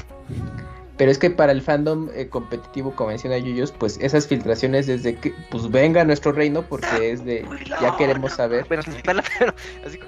Pero 0.97 1.11
es 1.11 1.17
que 1.17 1.29
para 1.29 1.51
el 1.51 1.61
fandom 1.61 2.09
eh, 2.13 2.27
competitivo, 2.29 2.93
como 2.95 3.09
menciona 3.09 3.37
Yuyos, 3.37 3.71
pues 3.71 3.97
esas 4.01 4.27
filtraciones 4.27 4.87
desde 4.87 5.15
que, 5.15 5.33
pues 5.49 5.69
venga 5.69 6.01
a 6.01 6.03
nuestro 6.05 6.31
reino, 6.33 6.63
porque 6.63 7.11
es 7.11 7.23
de, 7.23 7.45
ya 7.81 7.95
queremos 7.97 8.33
saber, 8.33 8.65
Bueno, 8.67 8.83
pero, 9.05 9.21
pero 9.39 9.53
así 9.85 9.99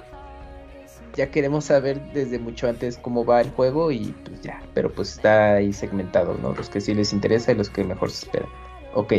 ya 1.16 1.30
queremos 1.30 1.66
saber 1.66 2.00
desde 2.12 2.38
mucho 2.38 2.68
antes 2.68 2.96
cómo 2.98 3.24
va 3.24 3.40
el 3.42 3.50
juego 3.50 3.90
y 3.90 4.14
pues 4.24 4.40
ya, 4.42 4.62
pero 4.74 4.90
pues 4.90 5.12
está 5.12 5.54
ahí 5.56 5.72
segmentado, 5.74 6.36
¿no? 6.40 6.54
Los 6.54 6.70
que 6.70 6.80
sí 6.80 6.94
les 6.94 7.12
interesa 7.12 7.52
y 7.52 7.54
los 7.54 7.68
que 7.70 7.84
mejor 7.84 8.10
se 8.10 8.24
esperan. 8.26 8.48
Ok, 8.94 9.12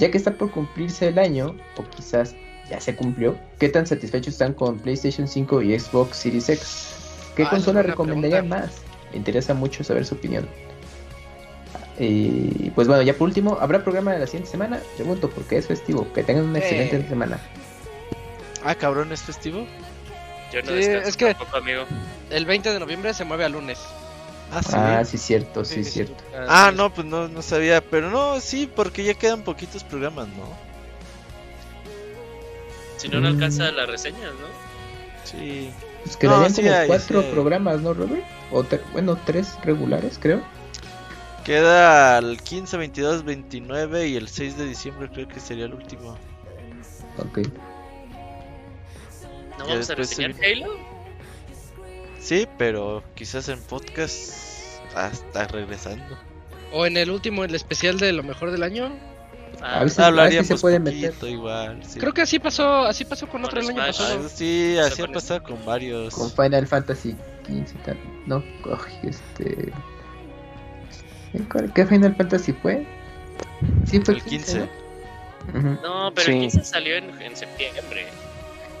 ya 0.00 0.10
que 0.10 0.18
está 0.18 0.32
por 0.32 0.50
cumplirse 0.50 1.08
el 1.08 1.18
año, 1.18 1.54
o 1.76 1.84
quizás 1.84 2.34
ya 2.68 2.80
se 2.80 2.96
cumplió, 2.96 3.38
¿qué 3.58 3.68
tan 3.68 3.86
satisfechos 3.86 4.34
están 4.34 4.54
con 4.54 4.78
PlayStation 4.78 5.28
5 5.28 5.62
y 5.62 5.78
Xbox 5.78 6.16
Series 6.16 6.48
X? 6.48 6.94
¿Qué 7.36 7.44
Ah, 7.44 7.50
consola 7.50 7.82
recomendarían 7.82 8.48
más? 8.48 8.70
Me 9.12 9.18
interesa 9.18 9.54
mucho 9.54 9.84
saber 9.84 10.04
su 10.06 10.14
opinión. 10.14 10.48
Y 11.98 12.70
pues 12.70 12.88
bueno, 12.88 13.02
ya 13.02 13.12
por 13.14 13.28
último, 13.28 13.58
¿habrá 13.60 13.82
programa 13.84 14.12
de 14.12 14.20
la 14.20 14.26
siguiente 14.26 14.50
semana? 14.50 14.80
Pregunto, 14.96 15.28
porque 15.28 15.58
es 15.58 15.66
festivo. 15.66 16.10
Que 16.14 16.22
tengan 16.22 16.44
una 16.44 16.60
Sí. 16.60 16.64
excelente 16.74 17.08
semana. 17.08 17.38
Ah, 18.64 18.74
cabrón, 18.74 19.12
¿es 19.12 19.22
festivo? 19.22 19.66
Yo 20.52 20.62
no 20.62 20.68
Sí, 20.68 20.74
descanso 20.76 21.08
es 21.08 21.16
que- 21.16 21.34
tampoco, 21.34 21.56
amigo. 21.58 21.82
El 22.30 22.46
20 22.46 22.72
de 22.72 22.80
noviembre 22.80 23.12
se 23.12 23.24
mueve 23.24 23.44
a 23.44 23.48
lunes. 23.50 23.78
Ah, 24.52 24.62
sí. 24.62 24.72
Ah, 24.74 25.04
sí, 25.04 25.18
cierto, 25.18 25.64
sí, 25.64 25.84
cierto. 25.84 26.22
Ah, 26.48 26.72
no, 26.74 26.92
pues 26.92 27.06
no, 27.06 27.28
no 27.28 27.42
sabía. 27.42 27.80
Pero 27.80 28.10
no, 28.10 28.40
sí, 28.40 28.68
porque 28.74 29.04
ya 29.04 29.14
quedan 29.14 29.42
poquitos 29.42 29.84
programas, 29.84 30.28
¿no? 30.28 30.48
Si 32.96 33.08
no, 33.08 33.20
no 33.20 33.28
Mm. 33.30 33.34
alcanza 33.34 33.70
las 33.70 33.88
reseñas, 33.88 34.32
¿no? 34.34 34.48
Sí. 35.24 35.70
Pues 36.04 36.16
quedarían 36.16 36.50
No, 36.50 36.54
sí 36.54 36.62
como 36.62 36.74
hay, 36.74 36.86
cuatro 36.88 37.22
sí 37.22 37.28
programas, 37.30 37.80
¿no, 37.80 37.94
Robert? 37.94 38.24
O 38.52 38.64
bueno, 38.92 39.16
tres 39.24 39.56
regulares, 39.62 40.18
creo. 40.20 40.42
Queda 41.44 42.18
el 42.18 42.40
15, 42.42 42.76
22, 42.76 43.24
29 43.24 44.08
y 44.08 44.16
el 44.16 44.28
6 44.28 44.58
de 44.58 44.66
diciembre 44.66 45.08
creo 45.12 45.28
que 45.28 45.40
sería 45.40 45.66
el 45.66 45.74
último. 45.74 46.16
Ok. 47.18 47.38
¿No 49.58 49.66
Ya 49.66 49.72
vamos 49.72 49.90
a 49.90 49.94
reseñar 49.94 50.34
se 50.34 50.46
Halo? 50.52 50.89
Sí, 52.20 52.46
pero 52.58 53.02
quizás 53.14 53.48
en 53.48 53.60
podcast 53.62 54.32
hasta 54.94 55.46
regresando. 55.48 56.18
O 56.72 56.86
en 56.86 56.96
el 56.96 57.10
último, 57.10 57.44
el 57.44 57.54
especial 57.54 57.98
de 57.98 58.12
lo 58.12 58.22
mejor 58.22 58.50
del 58.50 58.62
año. 58.62 58.92
A 59.62 59.82
veces, 59.84 59.98
Hablaríamos 59.98 60.50
a 60.50 60.54
veces 60.54 60.58
se 60.58 60.62
puede 60.62 60.80
poquito 60.80 61.08
meter 61.12 61.28
igual. 61.30 61.82
sí. 61.84 61.98
Creo 61.98 62.12
que 62.14 62.22
así 62.22 62.38
pasó, 62.38 62.82
así 62.84 63.04
pasó 63.04 63.26
con 63.28 63.44
otro 63.44 63.60
el 63.60 63.68
año 63.68 63.76
pasado. 63.76 64.20
Ah, 64.24 64.28
sí, 64.32 64.76
así 64.78 65.02
ha 65.02 65.06
pasado 65.08 65.42
con 65.42 65.64
varios. 65.66 66.14
con 66.14 66.30
Final 66.30 66.66
Fantasy 66.66 67.16
15 67.46 67.74
tal. 67.84 67.98
No, 68.26 68.42
este. 69.02 69.72
¿en 71.34 71.44
cuál- 71.44 71.72
¿Qué 71.74 71.84
Final 71.86 72.14
Fantasy 72.16 72.52
fue? 72.52 72.86
Sí, 73.86 74.00
fue 74.00 74.14
El 74.14 74.22
15. 74.22 74.58
¿no? 75.52 75.58
Ujú. 75.58 75.68
No, 75.82 76.12
pero 76.14 76.26
Sí. 76.26 76.32
el 76.32 76.40
15 76.40 76.64
salió 76.64 76.96
en, 76.96 77.20
en 77.20 77.36
septiembre. 77.36 78.06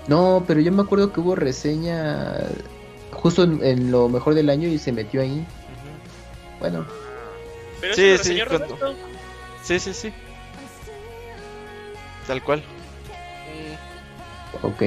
No, 0.06 0.44
pero 0.46 0.60
yo 0.60 0.72
me 0.72 0.82
acuerdo 0.82 1.12
que 1.12 1.20
hubo 1.20 1.34
reseña 1.34 2.36
justo 3.12 3.42
en, 3.44 3.62
en 3.64 3.90
lo 3.90 4.08
mejor 4.08 4.34
del 4.34 4.50
año 4.50 4.68
y 4.68 4.78
se 4.78 4.92
metió 4.92 5.20
ahí. 5.22 5.44
Bueno, 6.58 6.86
Pero 7.80 7.94
Sí, 7.94 8.16
sí, 8.18 8.38
cuando-. 8.48 8.94
Sí, 9.62 9.78
sí, 9.78 9.92
sí. 9.94 10.12
Tal 12.26 12.42
cual. 12.42 12.62
ok. 14.62 14.82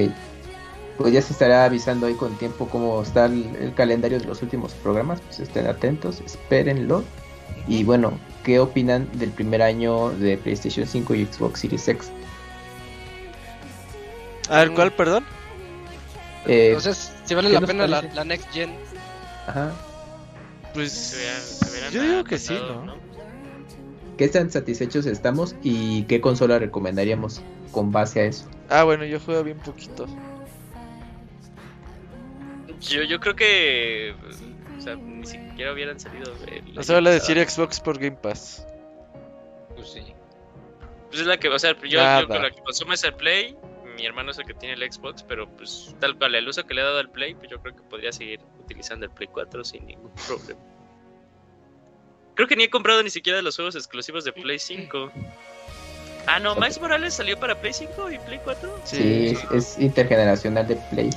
Pues 0.96 1.12
ya 1.12 1.20
se 1.20 1.32
estará 1.32 1.64
avisando 1.64 2.06
ahí 2.06 2.14
con 2.14 2.36
tiempo 2.38 2.68
cómo 2.68 3.02
está 3.02 3.26
el, 3.26 3.54
el 3.56 3.74
calendario 3.74 4.18
de 4.20 4.26
los 4.26 4.42
últimos 4.42 4.72
programas. 4.74 5.20
Pues 5.20 5.40
estén 5.40 5.66
atentos, 5.66 6.20
espérenlo. 6.24 7.02
Y 7.66 7.82
bueno, 7.82 8.18
¿qué 8.44 8.60
opinan 8.60 9.08
del 9.14 9.30
primer 9.30 9.62
año 9.62 10.10
de 10.10 10.36
PlayStation 10.36 10.86
5 10.86 11.14
y 11.14 11.26
Xbox 11.26 11.60
Series 11.60 11.88
X? 11.88 12.10
A 14.48 14.58
ver, 14.58 14.70
¿cuál, 14.72 14.92
perdón? 14.92 15.24
Eh, 16.46 16.68
Entonces, 16.68 17.10
si 17.24 17.34
vale 17.34 17.48
¿qué 17.48 17.60
la 17.60 17.66
pena 17.66 17.86
la, 17.86 18.24
Next 18.24 18.52
Gen. 18.52 18.74
ajá. 19.46 19.72
Pues. 20.72 20.92
Se 20.92 21.70
hubieran 21.70 21.92
Yo 21.92 22.02
digo 22.02 22.24
que 22.24 22.38
sí, 22.38 22.54
¿no? 22.54 22.96
¿Qué 24.18 24.28
tan 24.28 24.50
satisfechos 24.50 25.06
estamos 25.06 25.56
y 25.62 26.04
qué 26.04 26.20
consola 26.20 26.58
recomendaríamos 26.58 27.42
con 27.72 27.90
base 27.90 28.20
a 28.20 28.24
eso? 28.24 28.48
Ah, 28.68 28.84
bueno, 28.84 29.04
yo 29.04 29.18
juego 29.18 29.42
bien 29.42 29.58
poquito. 29.58 30.06
Yo, 32.80 33.02
yo 33.02 33.18
creo 33.18 33.34
que. 33.34 34.14
O 34.78 34.80
sea, 34.80 34.96
ni 34.96 35.26
siquiera 35.26 35.72
hubieran 35.72 35.98
salido. 35.98 36.32
el 36.46 36.74
No 36.74 36.82
se 36.82 36.94
habla 36.94 37.10
de 37.10 37.16
decir 37.16 37.38
Xbox 37.48 37.80
por 37.80 37.98
Game 37.98 38.16
Pass. 38.16 38.66
Pues 39.74 39.88
sí. 39.88 40.02
Pues 41.08 41.20
es 41.20 41.26
la 41.26 41.38
que, 41.38 41.48
o 41.48 41.58
sea, 41.58 41.76
yo, 41.80 41.88
yo 41.88 42.28
con 42.28 42.42
la 42.42 42.50
que 42.50 42.60
consumo 42.62 42.92
es 42.92 43.02
el 43.04 43.14
Play. 43.14 43.56
Mi 43.96 44.06
hermano 44.06 44.30
es 44.32 44.38
el 44.38 44.44
que 44.46 44.54
tiene 44.54 44.74
el 44.74 44.92
Xbox, 44.92 45.22
pero 45.22 45.48
pues 45.56 45.94
tal 46.00 46.16
cual 46.18 46.34
el 46.34 46.48
uso 46.48 46.64
que 46.66 46.74
le 46.74 46.80
he 46.80 46.84
dado 46.84 46.98
al 46.98 47.10
Play, 47.10 47.34
pues 47.34 47.50
yo 47.50 47.60
creo 47.60 47.76
que 47.76 47.82
podría 47.82 48.12
seguir 48.12 48.40
utilizando 48.62 49.06
el 49.06 49.12
Play 49.12 49.28
4 49.32 49.64
sin 49.64 49.86
ningún 49.86 50.10
problema. 50.26 50.60
Creo 52.34 52.48
que 52.48 52.56
ni 52.56 52.64
he 52.64 52.70
comprado 52.70 53.02
ni 53.02 53.10
siquiera 53.10 53.40
los 53.42 53.54
juegos 53.56 53.76
exclusivos 53.76 54.24
de 54.24 54.32
Play 54.32 54.58
5. 54.58 55.12
Ah, 56.26 56.40
no, 56.40 56.54
Miles 56.56 56.80
Morales 56.80 57.14
salió 57.14 57.38
para 57.38 57.60
Play 57.60 57.72
5 57.72 58.10
y 58.10 58.18
Play 58.18 58.40
4. 58.42 58.80
Sí, 58.84 59.36
es, 59.52 59.52
es 59.52 59.78
intergeneracional 59.78 60.66
de 60.66 60.76
Play. 60.90 61.10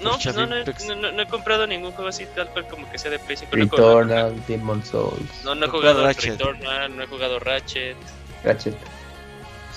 No, 0.00 0.14
Fecha 0.14 0.32
no, 0.32 0.46
no, 0.46 0.56
no, 0.64 0.94
no- 0.96 1.12
no 1.12 1.22
he 1.22 1.26
comprado 1.28 1.66
ningún 1.66 1.92
juego 1.92 2.08
así 2.08 2.26
tal 2.34 2.48
cual 2.50 2.66
como 2.68 2.90
que 2.90 2.98
sea 2.98 3.10
de 3.12 3.18
Play 3.20 3.36
5. 3.36 3.56
No 3.56 3.62
he 3.62 3.68
jugado- 3.68 4.00
Returnal, 4.00 4.46
Demon 4.46 4.84
Souls, 4.84 5.44
No, 5.44 5.54
no 5.54 5.66
he 5.66 5.68
jugado 5.68 6.02
Ratchet. 6.04 6.38
Returnal, 6.40 6.96
no 6.96 7.02
he 7.02 7.06
jugado 7.06 7.38
Ratchet. 7.38 7.96
Ratchet. 8.44 8.74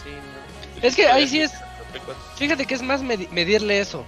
Sí, 0.03 0.09
no. 0.09 0.87
Es 0.87 0.95
que 0.95 1.07
ahí 1.07 1.27
sí 1.27 1.41
es- 1.41 1.51
Play 1.51 1.59
4. 1.59 1.68
Fíjate 2.37 2.65
que 2.65 2.73
es 2.75 2.81
más 2.81 3.01
medi- 3.03 3.29
medirle 3.31 3.79
eso. 3.79 4.03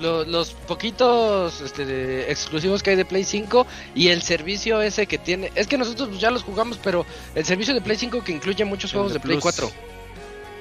Lo- 0.00 0.24
los 0.24 0.50
poquitos 0.52 1.60
este, 1.62 1.86
de- 1.86 2.30
exclusivos 2.30 2.82
que 2.82 2.90
hay 2.90 2.96
de 2.96 3.04
Play 3.06 3.24
5 3.24 3.66
y 3.94 4.08
el 4.08 4.22
servicio 4.22 4.82
ese 4.82 5.06
que 5.06 5.16
tiene. 5.18 5.50
Es 5.54 5.66
que 5.66 5.78
nosotros 5.78 6.08
pues, 6.08 6.20
ya 6.20 6.30
los 6.30 6.42
jugamos, 6.42 6.78
pero 6.82 7.06
el 7.34 7.44
servicio 7.46 7.72
de 7.74 7.80
Play 7.80 7.96
5 7.96 8.22
que 8.22 8.32
incluye 8.32 8.64
muchos 8.64 8.90
El 8.92 8.96
juegos 8.98 9.12
de 9.14 9.18
de 9.18 9.22
Play 9.22 9.36
Plus. 9.36 9.42
4. 9.42 9.70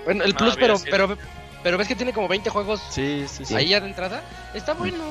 Bueno, 0.06 0.24
el 0.24 0.32
Ah, 0.34 0.38
Plus, 0.38 0.56
pero, 0.56 0.76
pero, 0.90 1.18
pero 1.64 1.77
ves 1.77 1.88
que 1.88 1.95
tiene 1.95 2.14
como 2.14 2.27
20 2.30 2.50
juegos 2.50 2.82
Sí, 2.92 3.26
sí, 3.27 3.44
sí. 3.45 3.56
ahí 3.56 3.68
ya 3.69 3.82
de 3.82 3.88
entrada. 3.88 4.24
Está 4.53 4.74
bueno. 4.74 5.03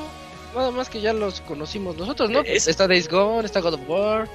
Nada 0.54 0.70
más 0.70 0.88
que 0.88 1.00
ya 1.00 1.12
los 1.12 1.40
conocimos 1.40 1.96
nosotros, 1.96 2.30
¿no? 2.30 2.40
Es- 2.40 2.68
Está 2.68 2.86
Days 2.86 3.08
Gone, 3.08 3.44
está 3.44 3.60
God 3.60 3.74
of 3.74 3.80
War. 3.88 4.28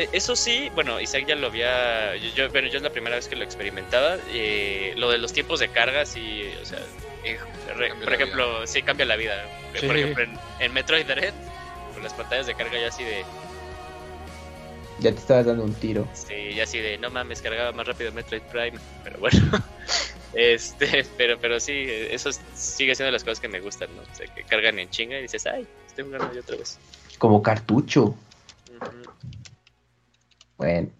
Eh, 0.00 0.08
Eso 0.12 0.34
sí, 0.34 0.70
bueno, 0.74 0.98
Isaac 0.98 1.26
ya 1.26 1.34
lo 1.36 1.48
había. 1.48 2.16
Yo, 2.16 2.28
yo- 2.34 2.50
bueno, 2.50 2.68
yo 2.68 2.78
es 2.78 2.82
la 2.82 2.90
primera 2.90 3.16
vez 3.16 3.28
que 3.28 3.36
lo 3.36 3.44
experimentaba. 3.44 4.16
eh, 4.28 4.94
lo 4.96 5.10
de 5.10 5.18
los 5.18 5.32
tiempos 5.32 5.60
de 5.60 5.68
carga, 5.68 6.06
sí, 6.06 6.42
o 6.62 6.64
sea, 6.64 6.78
eh, 7.24 7.38
re- 7.76 7.94
por 7.94 8.12
ejemplo, 8.14 8.66
sí 8.66 8.82
cambia 8.82 9.04
la 9.04 9.16
vida. 9.16 9.34
Sí. 9.78 9.86
Por 9.86 9.96
ejemplo, 9.96 10.24
en, 10.24 10.38
en 10.58 10.72
Metroid 10.72 11.04
Dread, 11.06 11.34
con 11.92 12.02
las 12.02 12.14
pantallas 12.14 12.46
de 12.46 12.54
carga 12.54 12.78
ya 12.80 12.88
así 12.88 13.04
de. 13.04 13.24
Ya 15.00 15.12
te 15.12 15.18
estabas 15.18 15.46
dando 15.46 15.64
un 15.64 15.74
tiro. 15.74 16.08
Sí, 16.14 16.54
ya 16.54 16.62
así 16.64 16.78
de, 16.78 16.96
no 16.98 17.10
mames, 17.10 17.40
cargaba 17.42 17.72
más 17.72 17.86
rápido 17.86 18.10
Metroid 18.12 18.42
Prime. 18.50 18.78
Pero 19.04 19.18
bueno, 19.20 19.38
este, 20.34 21.04
pero, 21.18 21.38
pero 21.38 21.58
sí, 21.60 21.86
eso 21.88 22.30
sigue 22.54 22.94
siendo 22.94 23.10
las 23.10 23.24
cosas 23.24 23.40
que 23.40 23.48
me 23.48 23.60
gustan, 23.60 23.94
¿no? 23.96 24.02
O 24.02 24.14
sea, 24.14 24.26
que 24.34 24.44
cargan 24.44 24.78
en 24.78 24.88
chinga 24.90 25.18
y 25.18 25.22
dices, 25.22 25.46
ay, 25.46 25.66
estoy 25.86 26.04
jugando 26.04 26.32
yo 26.34 26.40
otra 26.40 26.56
vez. 26.56 26.78
Como 27.18 27.42
cartucho. 27.42 28.14
Ujú. 28.68 29.10
Bueno. 30.60 30.90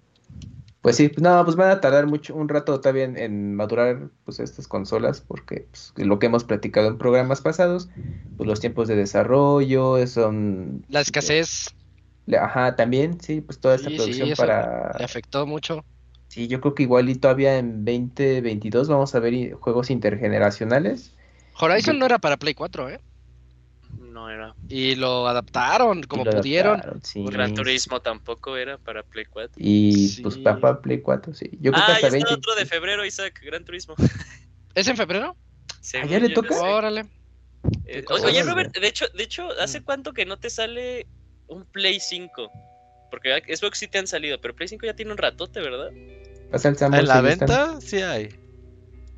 Pues 0.80 0.96
sí, 0.96 1.08
pues 1.08 1.22
no, 1.22 1.44
pues 1.44 1.56
van 1.56 1.70
a 1.70 1.80
tardar 1.82 2.06
mucho, 2.06 2.34
un 2.34 2.48
rato 2.48 2.80
todavía 2.80 3.04
en, 3.04 3.18
en 3.18 3.54
madurar 3.54 4.08
pues 4.24 4.40
estas 4.40 4.66
consolas, 4.66 5.20
porque 5.20 5.66
pues, 5.70 5.92
lo 5.96 6.18
que 6.18 6.26
hemos 6.26 6.44
platicado 6.44 6.88
en 6.88 6.96
programas 6.96 7.42
pasados, 7.42 7.90
pues 8.38 8.48
los 8.48 8.60
tiempos 8.60 8.88
de 8.88 8.96
desarrollo 8.96 10.06
son... 10.06 10.86
La 10.88 11.02
escasez 11.02 11.74
Ajá, 12.40 12.76
también, 12.76 13.20
sí, 13.20 13.42
pues 13.42 13.60
toda 13.60 13.74
esta 13.74 13.90
Sí, 13.90 13.96
sí, 13.96 14.02
producción 14.02 14.28
eso 14.30 14.42
para... 14.42 14.94
le 14.98 15.04
afectó 15.04 15.46
mucho. 15.46 15.84
Sí, 16.28 16.48
yo 16.48 16.60
creo 16.60 16.74
que 16.74 16.84
igual 16.84 17.10
y 17.10 17.16
todavía 17.16 17.58
en 17.58 17.84
2022 17.84 18.88
vamos 18.88 19.14
a 19.14 19.18
ver 19.18 19.52
juegos 19.54 19.90
intergeneracionales. 19.90 21.12
Horizon 21.58 21.98
no 21.98 22.06
era 22.06 22.18
para 22.18 22.38
Play 22.38 22.54
4, 22.54 22.88
¿eh? 22.88 23.00
No 24.10 24.28
era. 24.28 24.54
Y 24.68 24.96
lo 24.96 25.28
adaptaron 25.28 26.02
como 26.02 26.24
lo 26.24 26.32
pudieron. 26.32 26.74
adaptaron, 26.74 27.02
sí. 27.04 27.24
Gran 27.24 27.54
Turismo 27.54 28.00
tampoco 28.00 28.56
era 28.56 28.76
para 28.76 29.02
Play 29.04 29.24
4. 29.26 29.54
Y 29.56 30.08
Sí. 30.08 30.22
pues 30.22 30.36
para 30.38 30.80
Play 30.80 31.00
4, 31.00 31.32
sí. 31.32 31.48
Yo 31.60 31.70
creo 31.72 31.84
que 31.86 31.92
ah, 31.92 31.94
hasta 31.94 32.00
ya 32.10 32.16
está 32.18 32.30
20. 32.30 32.34
otro 32.34 32.54
de 32.56 32.66
febrero, 32.66 33.04
Isaac, 33.04 33.40
Gran 33.42 33.64
Turismo. 33.64 33.94
¿Es 34.74 34.88
en 34.88 34.96
febrero? 34.96 35.36
¿ya 35.92 36.18
le 36.18 36.30
toca? 36.30 36.50
no 36.50 36.60
sé. 36.60 36.60
Órale. 36.60 37.06
Eh, 37.84 38.04
oye. 38.08 38.42
Robert, 38.42 38.76
de 38.76 38.86
hecho, 38.86 39.06
de 39.14 39.22
hecho, 39.22 39.48
¿hace 39.60 39.82
cuánto 39.82 40.12
que 40.12 40.24
no 40.24 40.36
te 40.38 40.50
sale 40.50 41.06
un 41.46 41.64
Play 41.66 42.00
5? 42.00 42.50
Porque 43.10 43.42
Xbox 43.46 43.78
sí 43.78 43.88
te 43.88 43.98
han 43.98 44.06
salido, 44.06 44.40
pero 44.40 44.54
Play 44.54 44.68
5 44.68 44.86
ya 44.86 44.94
tiene 44.94 45.12
un 45.12 45.18
ratote, 45.18 45.60
¿verdad? 45.60 45.90
Pasa 46.50 46.68
el 46.68 46.94
En 46.94 47.06
la 47.06 47.20
venta 47.20 47.80
sí 47.80 47.98
hay. 47.98 48.28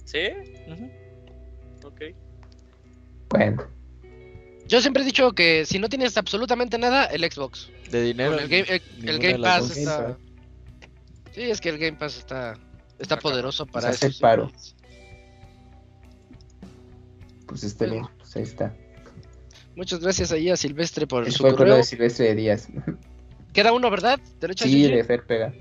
¿Sí? 0.04 0.28
Ujú. 0.66 0.90
Ok. 1.84 2.02
Bueno, 3.30 3.64
Yo 4.72 4.80
siempre 4.80 5.02
he 5.02 5.04
dicho 5.06 5.32
que 5.32 5.66
si 5.66 5.78
no 5.78 5.90
tienes 5.90 6.16
absolutamente 6.16 6.78
nada, 6.78 7.04
el 7.04 7.30
Xbox. 7.30 7.68
De 7.90 8.02
dinero. 8.04 8.38
El 8.38 8.48
Game, 8.48 8.64
el- 9.02 9.22
el 9.22 9.40
Pass 9.42 9.76
está. 9.76 10.16
Sí, 11.32 11.42
es 11.42 11.60
que 11.60 11.68
el 11.68 11.76
Game 11.76 11.98
Pass 11.98 12.16
está, 12.16 12.54
está 12.98 13.18
poderoso 13.18 13.66
para 13.66 13.90
hace 13.90 13.96
eso. 13.98 14.06
el 14.06 14.12
sí. 14.14 14.20
paro. 14.22 14.50
pues 17.46 17.64
está 17.64 17.84
bien, 17.84 18.06
pues 18.16 18.34
ahí 18.36 18.44
está. 18.44 18.74
Muchas 19.76 20.00
gracias 20.00 20.32
ahí 20.32 20.48
a 20.48 20.56
Silvestre 20.56 21.06
por 21.06 21.24
Ese 21.24 21.32
su 21.32 21.42
fue 21.42 21.50
el 21.50 21.56
correo 21.56 21.72
correo. 21.72 21.76
de 21.76 21.84
Silvestre 21.84 22.28
de 22.28 22.34
Díaz. 22.36 22.68
Queda 23.52 23.72
uno, 23.74 23.90
¿verdad? 23.90 24.18
Derecho 24.40 24.64
Sí, 24.64 24.88
de 24.90 25.04
Fer 25.04 25.26
pega. 25.26 25.52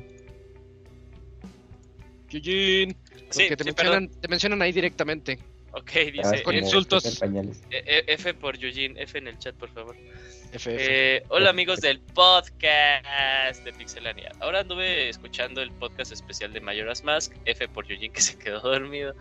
Yujin. 2.29 2.95
Sí, 3.29 3.43
Porque 3.49 3.57
te, 3.57 3.63
sí, 3.65 3.69
mencionan, 3.71 4.07
te 4.09 4.27
mencionan 4.29 4.61
ahí 4.61 4.71
directamente. 4.71 5.37
Ok, 5.73 5.91
Ah, 5.95 6.01
dice 6.11 6.43
con 6.43 6.55
insultos. 6.55 7.21
eh, 7.21 7.83
eh, 7.85 8.03
F 8.07 8.33
por 8.33 8.55
Eugene, 8.61 9.01
F 9.01 9.17
en 9.17 9.27
el 9.27 9.37
chat, 9.37 9.55
por 9.55 9.69
favor. 9.69 9.95
FF. 10.51 10.75
Eh, 10.79 11.23
hola 11.29 11.49
amigos 11.49 11.79
del 11.79 11.99
podcast 12.01 13.63
de 13.63 13.71
Pixelania. 13.73 14.31
Ahora 14.41 14.59
anduve 14.61 15.07
escuchando 15.09 15.61
el 15.61 15.71
podcast 15.71 16.11
especial 16.11 16.51
de 16.51 16.59
Majora's 16.59 17.03
Mask, 17.05 17.33
F 17.45 17.67
por 17.69 17.89
Eugene 17.89 18.11
que 18.13 18.21
se 18.21 18.37
quedó 18.37 18.59
dormido. 18.59 19.15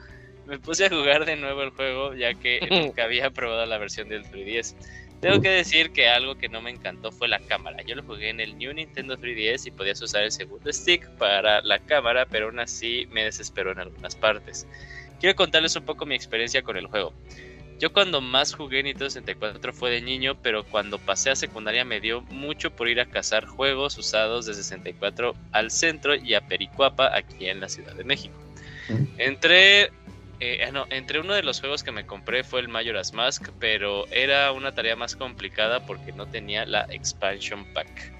Me 0.46 0.58
puse 0.58 0.86
a 0.86 0.88
jugar 0.88 1.24
de 1.24 1.36
nuevo 1.36 1.62
el 1.62 1.70
juego 1.70 2.14
ya 2.14 2.34
que 2.34 2.58
nunca 2.70 3.04
había 3.04 3.30
probado 3.30 3.64
la 3.66 3.78
versión 3.78 4.08
del 4.08 4.24
3DS. 4.24 4.74
Tengo 5.20 5.40
que 5.42 5.50
decir 5.50 5.92
que 5.92 6.08
algo 6.08 6.34
que 6.36 6.48
no 6.48 6.62
me 6.62 6.70
encantó 6.70 7.12
fue 7.12 7.28
la 7.28 7.38
cámara. 7.40 7.82
Yo 7.86 7.94
lo 7.94 8.02
jugué 8.02 8.30
en 8.30 8.40
el 8.40 8.56
New 8.56 8.72
Nintendo 8.72 9.16
3DS 9.18 9.66
y 9.66 9.70
podías 9.70 10.00
usar 10.00 10.22
el 10.24 10.32
segundo 10.32 10.72
stick 10.72 11.06
para 11.18 11.60
la 11.60 11.78
cámara, 11.78 12.24
pero 12.26 12.46
aún 12.46 12.58
así 12.58 13.06
me 13.10 13.24
desesperó 13.24 13.70
en 13.70 13.80
algunas 13.80 14.16
partes. 14.16 14.66
Quiero 15.20 15.36
contarles 15.36 15.76
un 15.76 15.84
poco 15.84 16.06
mi 16.06 16.14
experiencia 16.14 16.62
con 16.62 16.78
el 16.78 16.86
juego. 16.86 17.12
Yo 17.78 17.92
cuando 17.92 18.20
más 18.20 18.54
jugué 18.54 18.82
Nintendo 18.82 19.08
64 19.08 19.72
fue 19.72 19.90
de 19.90 20.02
niño, 20.02 20.36
pero 20.42 20.64
cuando 20.64 20.98
pasé 20.98 21.30
a 21.30 21.36
secundaria 21.36 21.84
me 21.84 22.00
dio 22.00 22.22
mucho 22.22 22.70
por 22.70 22.88
ir 22.88 23.00
a 23.00 23.06
cazar 23.06 23.46
juegos 23.46 23.96
usados 23.96 24.44
de 24.44 24.54
64 24.54 25.34
al 25.52 25.70
centro 25.70 26.14
y 26.14 26.34
a 26.34 26.42
Pericuapa 26.42 27.16
aquí 27.16 27.48
en 27.48 27.60
la 27.60 27.68
Ciudad 27.70 27.94
de 27.94 28.04
México. 28.04 28.34
Entre, 29.16 29.90
eh, 30.40 30.68
no, 30.72 30.86
entre 30.90 31.20
uno 31.20 31.34
de 31.34 31.42
los 31.42 31.60
juegos 31.60 31.82
que 31.82 31.90
me 31.90 32.04
compré 32.04 32.44
fue 32.44 32.60
el 32.60 32.68
Majora's 32.68 33.14
Mask, 33.14 33.48
pero 33.58 34.06
era 34.08 34.52
una 34.52 34.74
tarea 34.74 34.96
más 34.96 35.16
complicada 35.16 35.86
porque 35.86 36.12
no 36.12 36.26
tenía 36.26 36.66
la 36.66 36.86
expansion 36.90 37.64
pack. 37.72 38.12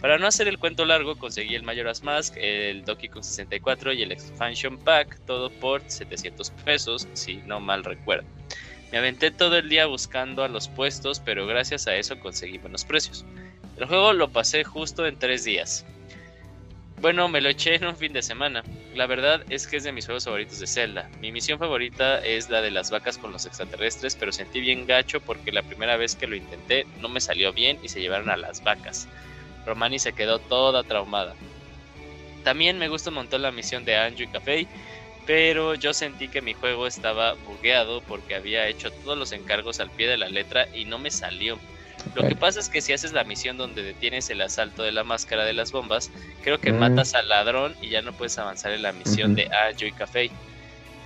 Para 0.00 0.16
no 0.16 0.28
hacer 0.28 0.46
el 0.46 0.58
cuento 0.58 0.84
largo, 0.84 1.16
conseguí 1.16 1.56
el 1.56 1.64
Majora's 1.64 2.04
Mask, 2.04 2.36
el 2.36 2.84
Donkey 2.84 3.08
Kong 3.08 3.24
64 3.24 3.92
y 3.92 4.02
el 4.02 4.12
Expansion 4.12 4.78
Pack, 4.78 5.18
todo 5.26 5.50
por 5.50 5.82
700 5.86 6.50
pesos, 6.64 7.08
si 7.14 7.38
no 7.38 7.58
mal 7.58 7.82
recuerdo. 7.82 8.26
Me 8.92 8.98
aventé 8.98 9.30
todo 9.30 9.58
el 9.58 9.68
día 9.68 9.86
buscando 9.86 10.44
a 10.44 10.48
los 10.48 10.68
puestos, 10.68 11.20
pero 11.20 11.46
gracias 11.46 11.88
a 11.88 11.96
eso 11.96 12.18
conseguí 12.20 12.58
buenos 12.58 12.84
precios. 12.84 13.24
El 13.76 13.86
juego 13.86 14.12
lo 14.12 14.30
pasé 14.30 14.64
justo 14.64 15.04
en 15.04 15.18
3 15.18 15.44
días. 15.44 15.84
Bueno, 17.00 17.28
me 17.28 17.40
lo 17.40 17.48
eché 17.48 17.76
en 17.76 17.86
un 17.86 17.96
fin 17.96 18.12
de 18.12 18.22
semana. 18.22 18.64
La 18.94 19.06
verdad 19.06 19.44
es 19.50 19.66
que 19.66 19.76
es 19.76 19.84
de 19.84 19.92
mis 19.92 20.06
juegos 20.06 20.24
favoritos 20.24 20.58
de 20.58 20.66
Zelda. 20.66 21.08
Mi 21.20 21.30
misión 21.30 21.58
favorita 21.58 22.24
es 22.24 22.50
la 22.50 22.60
de 22.60 22.72
las 22.72 22.90
vacas 22.90 23.18
con 23.18 23.30
los 23.30 23.46
extraterrestres, 23.46 24.16
pero 24.16 24.32
sentí 24.32 24.60
bien 24.60 24.86
gacho 24.86 25.20
porque 25.20 25.52
la 25.52 25.62
primera 25.62 25.96
vez 25.96 26.16
que 26.16 26.26
lo 26.26 26.34
intenté 26.34 26.86
no 27.00 27.08
me 27.08 27.20
salió 27.20 27.52
bien 27.52 27.78
y 27.82 27.88
se 27.88 28.00
llevaron 28.00 28.30
a 28.30 28.36
las 28.36 28.64
vacas. 28.64 29.06
Romani 29.68 29.98
se 29.98 30.12
quedó 30.14 30.38
toda 30.38 30.82
traumada. 30.82 31.34
También 32.42 32.78
me 32.78 32.88
gusta 32.88 33.10
un 33.10 33.16
montón 33.16 33.42
la 33.42 33.52
misión 33.52 33.84
de 33.84 33.96
Anju 33.96 34.22
y 34.22 34.28
Café, 34.28 34.66
pero 35.26 35.74
yo 35.74 35.92
sentí 35.92 36.28
que 36.28 36.40
mi 36.40 36.54
juego 36.54 36.86
estaba 36.86 37.34
bugueado 37.34 38.00
porque 38.02 38.34
había 38.34 38.66
hecho 38.66 38.90
todos 38.90 39.18
los 39.18 39.32
encargos 39.32 39.78
al 39.80 39.90
pie 39.90 40.08
de 40.08 40.16
la 40.16 40.28
letra 40.28 40.66
y 40.74 40.86
no 40.86 40.98
me 40.98 41.10
salió. 41.10 41.58
Lo 42.14 42.26
que 42.26 42.36
pasa 42.36 42.60
es 42.60 42.68
que 42.70 42.80
si 42.80 42.92
haces 42.92 43.12
la 43.12 43.24
misión 43.24 43.58
donde 43.58 43.82
detienes 43.82 44.30
el 44.30 44.40
asalto 44.40 44.82
de 44.82 44.92
la 44.92 45.04
máscara 45.04 45.44
de 45.44 45.52
las 45.52 45.72
bombas, 45.72 46.10
creo 46.42 46.58
que 46.58 46.72
Mm. 46.72 46.78
matas 46.78 47.14
al 47.14 47.28
ladrón 47.28 47.74
y 47.82 47.90
ya 47.90 48.00
no 48.00 48.12
puedes 48.12 48.38
avanzar 48.38 48.72
en 48.72 48.82
la 48.82 48.92
misión 48.92 49.34
de 49.34 49.50
Anjo 49.68 49.84
y 49.84 49.92
Café. 49.92 50.30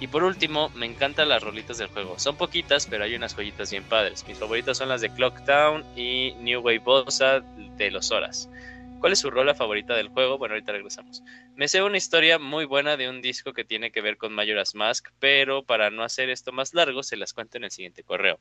Y 0.03 0.09
por 0.09 0.25
último, 0.25 0.69
me 0.71 0.85
encantan 0.85 1.29
las 1.29 1.45
rolitas 1.45 1.79
del 1.79 1.87
juego. 1.87 2.19
Son 2.19 2.35
poquitas, 2.35 2.89
pero 2.91 3.05
hay 3.05 3.15
unas 3.15 3.37
joyitas 3.37 3.71
bien 3.71 3.85
padres. 3.85 4.27
Mis 4.27 4.37
favoritas 4.37 4.77
son 4.77 4.89
las 4.89 5.01
de 5.01 5.11
Clock 5.11 5.45
Town 5.45 5.85
y 5.95 6.35
New 6.41 6.61
Wave 6.61 6.81
Bossa 6.81 7.39
de 7.77 7.91
los 7.93 8.11
Horas. 8.11 8.51
¿Cuál 8.99 9.13
es 9.13 9.21
su 9.21 9.31
rola 9.31 9.55
favorita 9.55 9.95
del 9.95 10.09
juego? 10.09 10.39
Bueno, 10.39 10.55
ahorita 10.55 10.73
regresamos. 10.73 11.23
Me 11.55 11.69
sé 11.69 11.85
una 11.85 11.99
historia 11.99 12.41
muy 12.41 12.65
buena 12.65 12.97
de 12.97 13.09
un 13.09 13.23
disco 13.23 13.53
que 13.53 13.63
tiene 13.65 13.93
que 13.93 14.01
ver 14.01 14.17
con 14.17 14.33
Majora's 14.33 14.75
Mask, 14.75 15.07
pero 15.21 15.63
para 15.63 15.91
no 15.91 16.03
hacer 16.03 16.31
esto 16.31 16.51
más 16.51 16.75
largo, 16.75 17.05
se 17.05 17.17
las 17.17 17.33
cuento 17.33 17.59
en 17.59 17.63
el 17.63 17.71
siguiente 17.71 18.03
correo. 18.03 18.41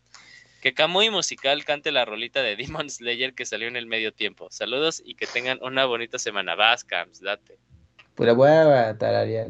Que 0.63 0.73
Kamui 0.73 1.11
Musical 1.11 1.63
cante 1.63 1.91
la 1.91 2.05
rolita 2.05 2.41
de 2.41 2.55
Demon 2.55 2.89
Slayer 2.89 3.35
que 3.35 3.45
salió 3.45 3.67
en 3.67 3.75
el 3.75 3.85
medio 3.85 4.11
tiempo. 4.11 4.47
Saludos 4.49 4.99
y 5.05 5.13
que 5.13 5.27
tengan 5.27 5.59
una 5.61 5.85
bonita 5.85 6.17
semana. 6.17 6.55
Vas, 6.55 6.83
Camps, 6.83 7.21
date. 7.21 7.59
Pues 8.15 8.25
la 8.25 8.33
voy 8.33 8.49
a 8.49 8.97
tararear. 8.97 9.49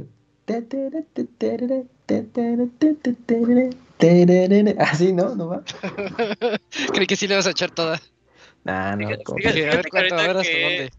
Así, 4.80 5.14
¿no? 5.14 5.35
¿No 5.35 5.48
va? 5.48 5.64
Creí 6.93 7.07
que 7.07 7.15
sí 7.15 7.27
le 7.27 7.35
vas 7.35 7.48
a 7.48 7.51
echar 7.51 7.72
toda. 7.72 8.01
Nah, 8.64 8.95
no. 8.95 9.07
Fíjate, 9.07 9.23
a 9.69 9.75
ver 9.75 9.83
fíjate 9.83 9.83
que 9.83 9.90
cuánto, 9.90 10.15
a 10.15 10.17
ver 10.17 10.27
ahorita 10.27 10.41
hasta 10.41 10.51
que 10.51 10.64
dónde. 10.64 10.90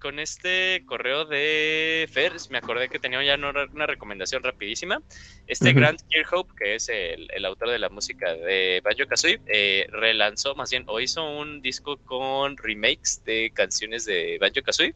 con 0.00 0.18
este 0.18 0.84
correo 0.86 1.24
de 1.24 2.08
Fer, 2.12 2.32
me 2.50 2.58
acordé 2.58 2.88
que 2.88 2.98
tenía 2.98 3.22
ya 3.22 3.34
una, 3.34 3.64
una 3.72 3.86
recomendación 3.86 4.42
rapidísima. 4.42 5.00
Este 5.46 5.70
Ujú. 5.70 5.78
Grant 5.78 6.00
Kirkhope, 6.08 6.52
que 6.56 6.74
es 6.76 6.88
el, 6.88 7.28
el 7.32 7.44
autor 7.44 7.70
de 7.70 7.78
la 7.78 7.88
música 7.88 8.32
de 8.32 8.80
Banjo 8.84 9.06
Kazooie, 9.08 9.40
eh, 9.46 9.86
relanzó, 9.90 10.54
más 10.54 10.70
bien, 10.70 10.84
o 10.86 11.00
hizo 11.00 11.24
un 11.24 11.62
disco 11.62 11.96
con 12.04 12.56
remakes 12.56 13.22
de 13.24 13.52
canciones 13.54 14.04
de 14.04 14.38
Banjo 14.40 14.62
Kazooie. 14.62 14.94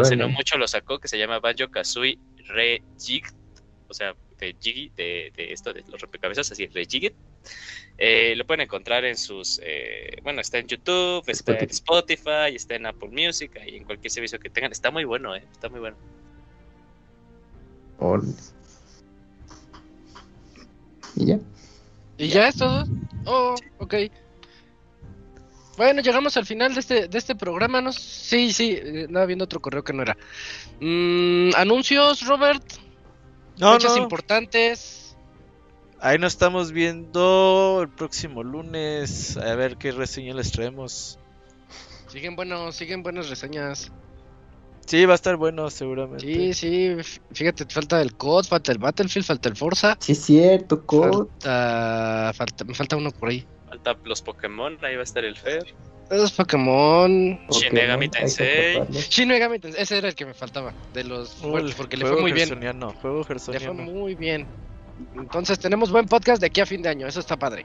Hace 0.00 0.16
no 0.16 0.28
mucho 0.28 0.58
lo 0.58 0.68
sacó, 0.68 0.98
que 0.98 1.08
se 1.08 1.18
llama 1.18 1.38
Banjo 1.38 1.70
Kazooie 1.70 2.18
Rejigged, 2.48 3.34
o 3.88 3.94
sea, 3.94 4.14
de 4.38 4.56
Jiggy, 4.60 4.90
de, 4.96 5.32
de 5.36 5.52
esto 5.52 5.72
de 5.72 5.84
los 5.88 6.00
rompecabezas, 6.00 6.50
así, 6.50 6.66
Rejigged. 6.66 7.12
Eh, 7.98 8.34
lo 8.36 8.46
pueden 8.46 8.60
encontrar 8.60 9.04
en 9.04 9.16
sus, 9.16 9.60
eh, 9.62 10.18
bueno, 10.22 10.40
está 10.40 10.58
en 10.58 10.68
YouTube, 10.68 11.24
está 11.26 11.58
en 11.58 11.70
Spotify, 11.70 12.54
está 12.54 12.76
en 12.76 12.86
Apple 12.86 13.08
Music, 13.10 13.50
y 13.66 13.76
en 13.76 13.84
cualquier 13.84 14.10
servicio 14.10 14.38
que 14.38 14.50
tengan. 14.50 14.70
Está 14.70 14.90
muy 14.90 15.04
bueno, 15.04 15.34
eh, 15.34 15.44
está 15.50 15.68
muy 15.68 15.80
bueno. 15.80 15.96
Y 21.16 21.26
ya. 21.26 21.38
¿Y 22.16 22.28
ya 22.28 22.48
es 22.48 22.56
todo? 22.56 22.84
Oh, 23.26 23.54
ok. 23.78 23.94
Bueno, 25.76 26.02
llegamos 26.02 26.36
al 26.36 26.44
final 26.44 26.74
de 26.74 26.80
este, 26.80 27.08
de 27.08 27.18
este 27.18 27.34
programa. 27.36 27.80
¿no? 27.80 27.92
Sí, 27.92 28.52
sí, 28.52 28.72
eh, 28.72 29.04
andaba 29.06 29.26
viendo 29.26 29.44
otro 29.44 29.60
correo 29.60 29.84
que 29.84 29.92
no 29.92 30.02
era. 30.02 30.16
Mm, 30.80 31.50
anuncios, 31.56 32.26
Robert. 32.26 32.64
No, 33.58 33.72
Fechas 33.74 33.96
no. 33.96 34.02
importantes. 34.02 35.16
Ahí 36.00 36.18
nos 36.18 36.32
estamos 36.34 36.70
viendo 36.72 37.80
el 37.82 37.88
próximo 37.88 38.42
lunes. 38.42 39.36
A 39.36 39.54
ver 39.56 39.76
qué 39.76 39.90
reseña 39.90 40.34
les 40.34 40.52
traemos. 40.52 41.18
Siguen 42.06 42.36
buenos, 42.36 42.76
siguen 42.76 43.02
buenas 43.02 43.28
reseñas. 43.28 43.90
Sí, 44.86 45.04
va 45.04 45.12
a 45.12 45.16
estar 45.16 45.36
bueno 45.36 45.68
seguramente. 45.68 46.24
Sí, 46.24 46.54
sí, 46.54 46.96
fíjate, 47.32 47.66
falta 47.66 48.00
el 48.00 48.14
COD, 48.14 48.46
falta 48.46 48.72
el 48.72 48.78
Battlefield, 48.78 49.26
falta 49.26 49.48
el 49.50 49.56
Forza. 49.56 49.98
Sí, 50.00 50.12
es 50.12 50.24
cierto. 50.24 50.82
Falta, 50.88 52.32
falta, 52.34 52.64
me 52.64 52.74
falta 52.74 52.96
uno 52.96 53.10
por 53.10 53.28
ahí. 53.28 53.46
Falta 53.68 53.98
los 54.04 54.22
Pokémon, 54.22 54.78
ahí 54.82 54.94
va 54.94 55.00
a 55.00 55.04
estar 55.04 55.24
el 55.26 55.36
Fer. 55.36 55.74
Los 56.10 56.32
Pokémon. 56.32 57.38
Shin 57.50 57.74
Megami 57.74 58.08
Tensei. 58.08 58.82
Shin 58.90 59.28
Megami 59.28 59.58
Tensei, 59.58 59.82
ese 59.82 59.98
era 59.98 60.08
el 60.08 60.14
que 60.14 60.24
me 60.24 60.34
faltaba. 60.34 60.72
De 60.94 61.04
los 61.04 61.36
Uy, 61.42 61.50
fuertes, 61.50 61.74
porque 61.74 61.96
le 61.96 62.06
fue 62.06 62.20
muy 62.20 62.32
bien. 62.32 62.48
gersoniano, 62.48 62.94
Juego 63.02 63.26
Le 63.52 63.60
fue 63.60 63.72
muy 63.74 64.14
bien. 64.14 64.46
Entonces 65.16 65.58
tenemos 65.58 65.90
buen 65.90 66.06
podcast 66.06 66.40
de 66.40 66.46
aquí 66.46 66.60
a 66.60 66.66
fin 66.66 66.82
de 66.82 66.88
año, 66.88 67.06
eso 67.06 67.20
está 67.20 67.36
padre. 67.36 67.64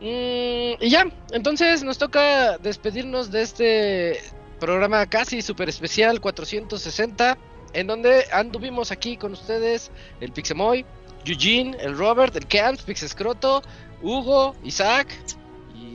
Mm, 0.00 0.82
y 0.82 0.90
ya, 0.90 1.06
entonces 1.32 1.82
nos 1.84 1.98
toca 1.98 2.58
despedirnos 2.58 3.30
de 3.30 3.42
este 3.42 4.20
programa 4.58 5.06
casi 5.06 5.40
super 5.42 5.68
especial 5.68 6.20
460, 6.20 7.38
en 7.74 7.86
donde 7.86 8.24
anduvimos 8.32 8.90
aquí 8.90 9.16
con 9.16 9.32
ustedes 9.32 9.90
el 10.20 10.32
Pixemoy, 10.32 10.84
Eugene, 11.24 11.76
el 11.80 11.96
Robert, 11.96 12.34
el 12.36 12.46
Camps, 12.46 12.82
Pixescroto, 12.82 13.62
Hugo, 14.02 14.56
Isaac 14.64 15.08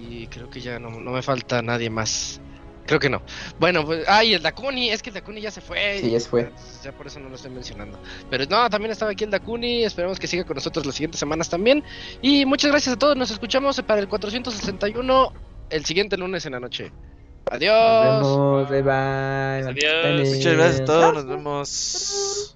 y 0.07 0.27
creo 0.27 0.49
que 0.49 0.61
ya 0.61 0.79
no, 0.79 0.89
no 0.89 1.11
me 1.11 1.21
falta 1.21 1.61
nadie 1.61 1.89
más. 1.89 2.41
Creo 2.85 2.99
que 2.99 3.09
no. 3.09 3.21
Bueno, 3.59 3.85
pues, 3.85 4.03
ah, 4.07 4.23
y 4.23 4.33
el 4.33 4.41
Dakuni, 4.41 4.89
es 4.89 5.03
que 5.03 5.11
el 5.11 5.13
Dakuni 5.13 5.41
ya 5.41 5.51
se 5.51 5.61
fue. 5.61 5.99
Sí, 6.01 6.09
ya 6.09 6.19
se 6.19 6.27
fue. 6.27 6.51
Ya 6.83 6.91
por 6.91 7.05
eso 7.05 7.19
no 7.19 7.29
lo 7.29 7.35
estoy 7.35 7.51
mencionando. 7.51 7.99
Pero 8.31 8.45
no, 8.49 8.67
también 8.67 8.91
estaba 8.91 9.11
aquí 9.11 9.25
el 9.25 9.29
Dakuni. 9.29 9.83
Esperemos 9.83 10.19
que 10.19 10.25
siga 10.25 10.43
con 10.43 10.55
nosotros 10.55 10.87
las 10.87 10.95
siguientes 10.95 11.19
semanas 11.19 11.49
también. 11.49 11.83
Y 12.23 12.45
muchas 12.45 12.71
gracias 12.71 12.95
a 12.95 12.97
todos. 12.97 13.15
Nos 13.15 13.29
escuchamos 13.29 13.79
para 13.83 13.99
el 13.99 14.07
461 14.07 15.33
el 15.69 15.85
siguiente 15.85 16.17
lunes 16.17 16.47
en 16.47 16.53
la 16.53 16.59
noche. 16.59 16.91
Adiós. 17.51 18.21
Nos 18.21 18.37
vemos, 18.37 18.69
bye 18.69 18.81
bye. 18.81 19.69
Adiós. 19.69 20.29
Muchas 20.29 20.53
gracias 20.53 20.81
a 20.81 20.85
todos, 20.85 21.13
nos 21.13 21.25
vemos. 21.27 22.55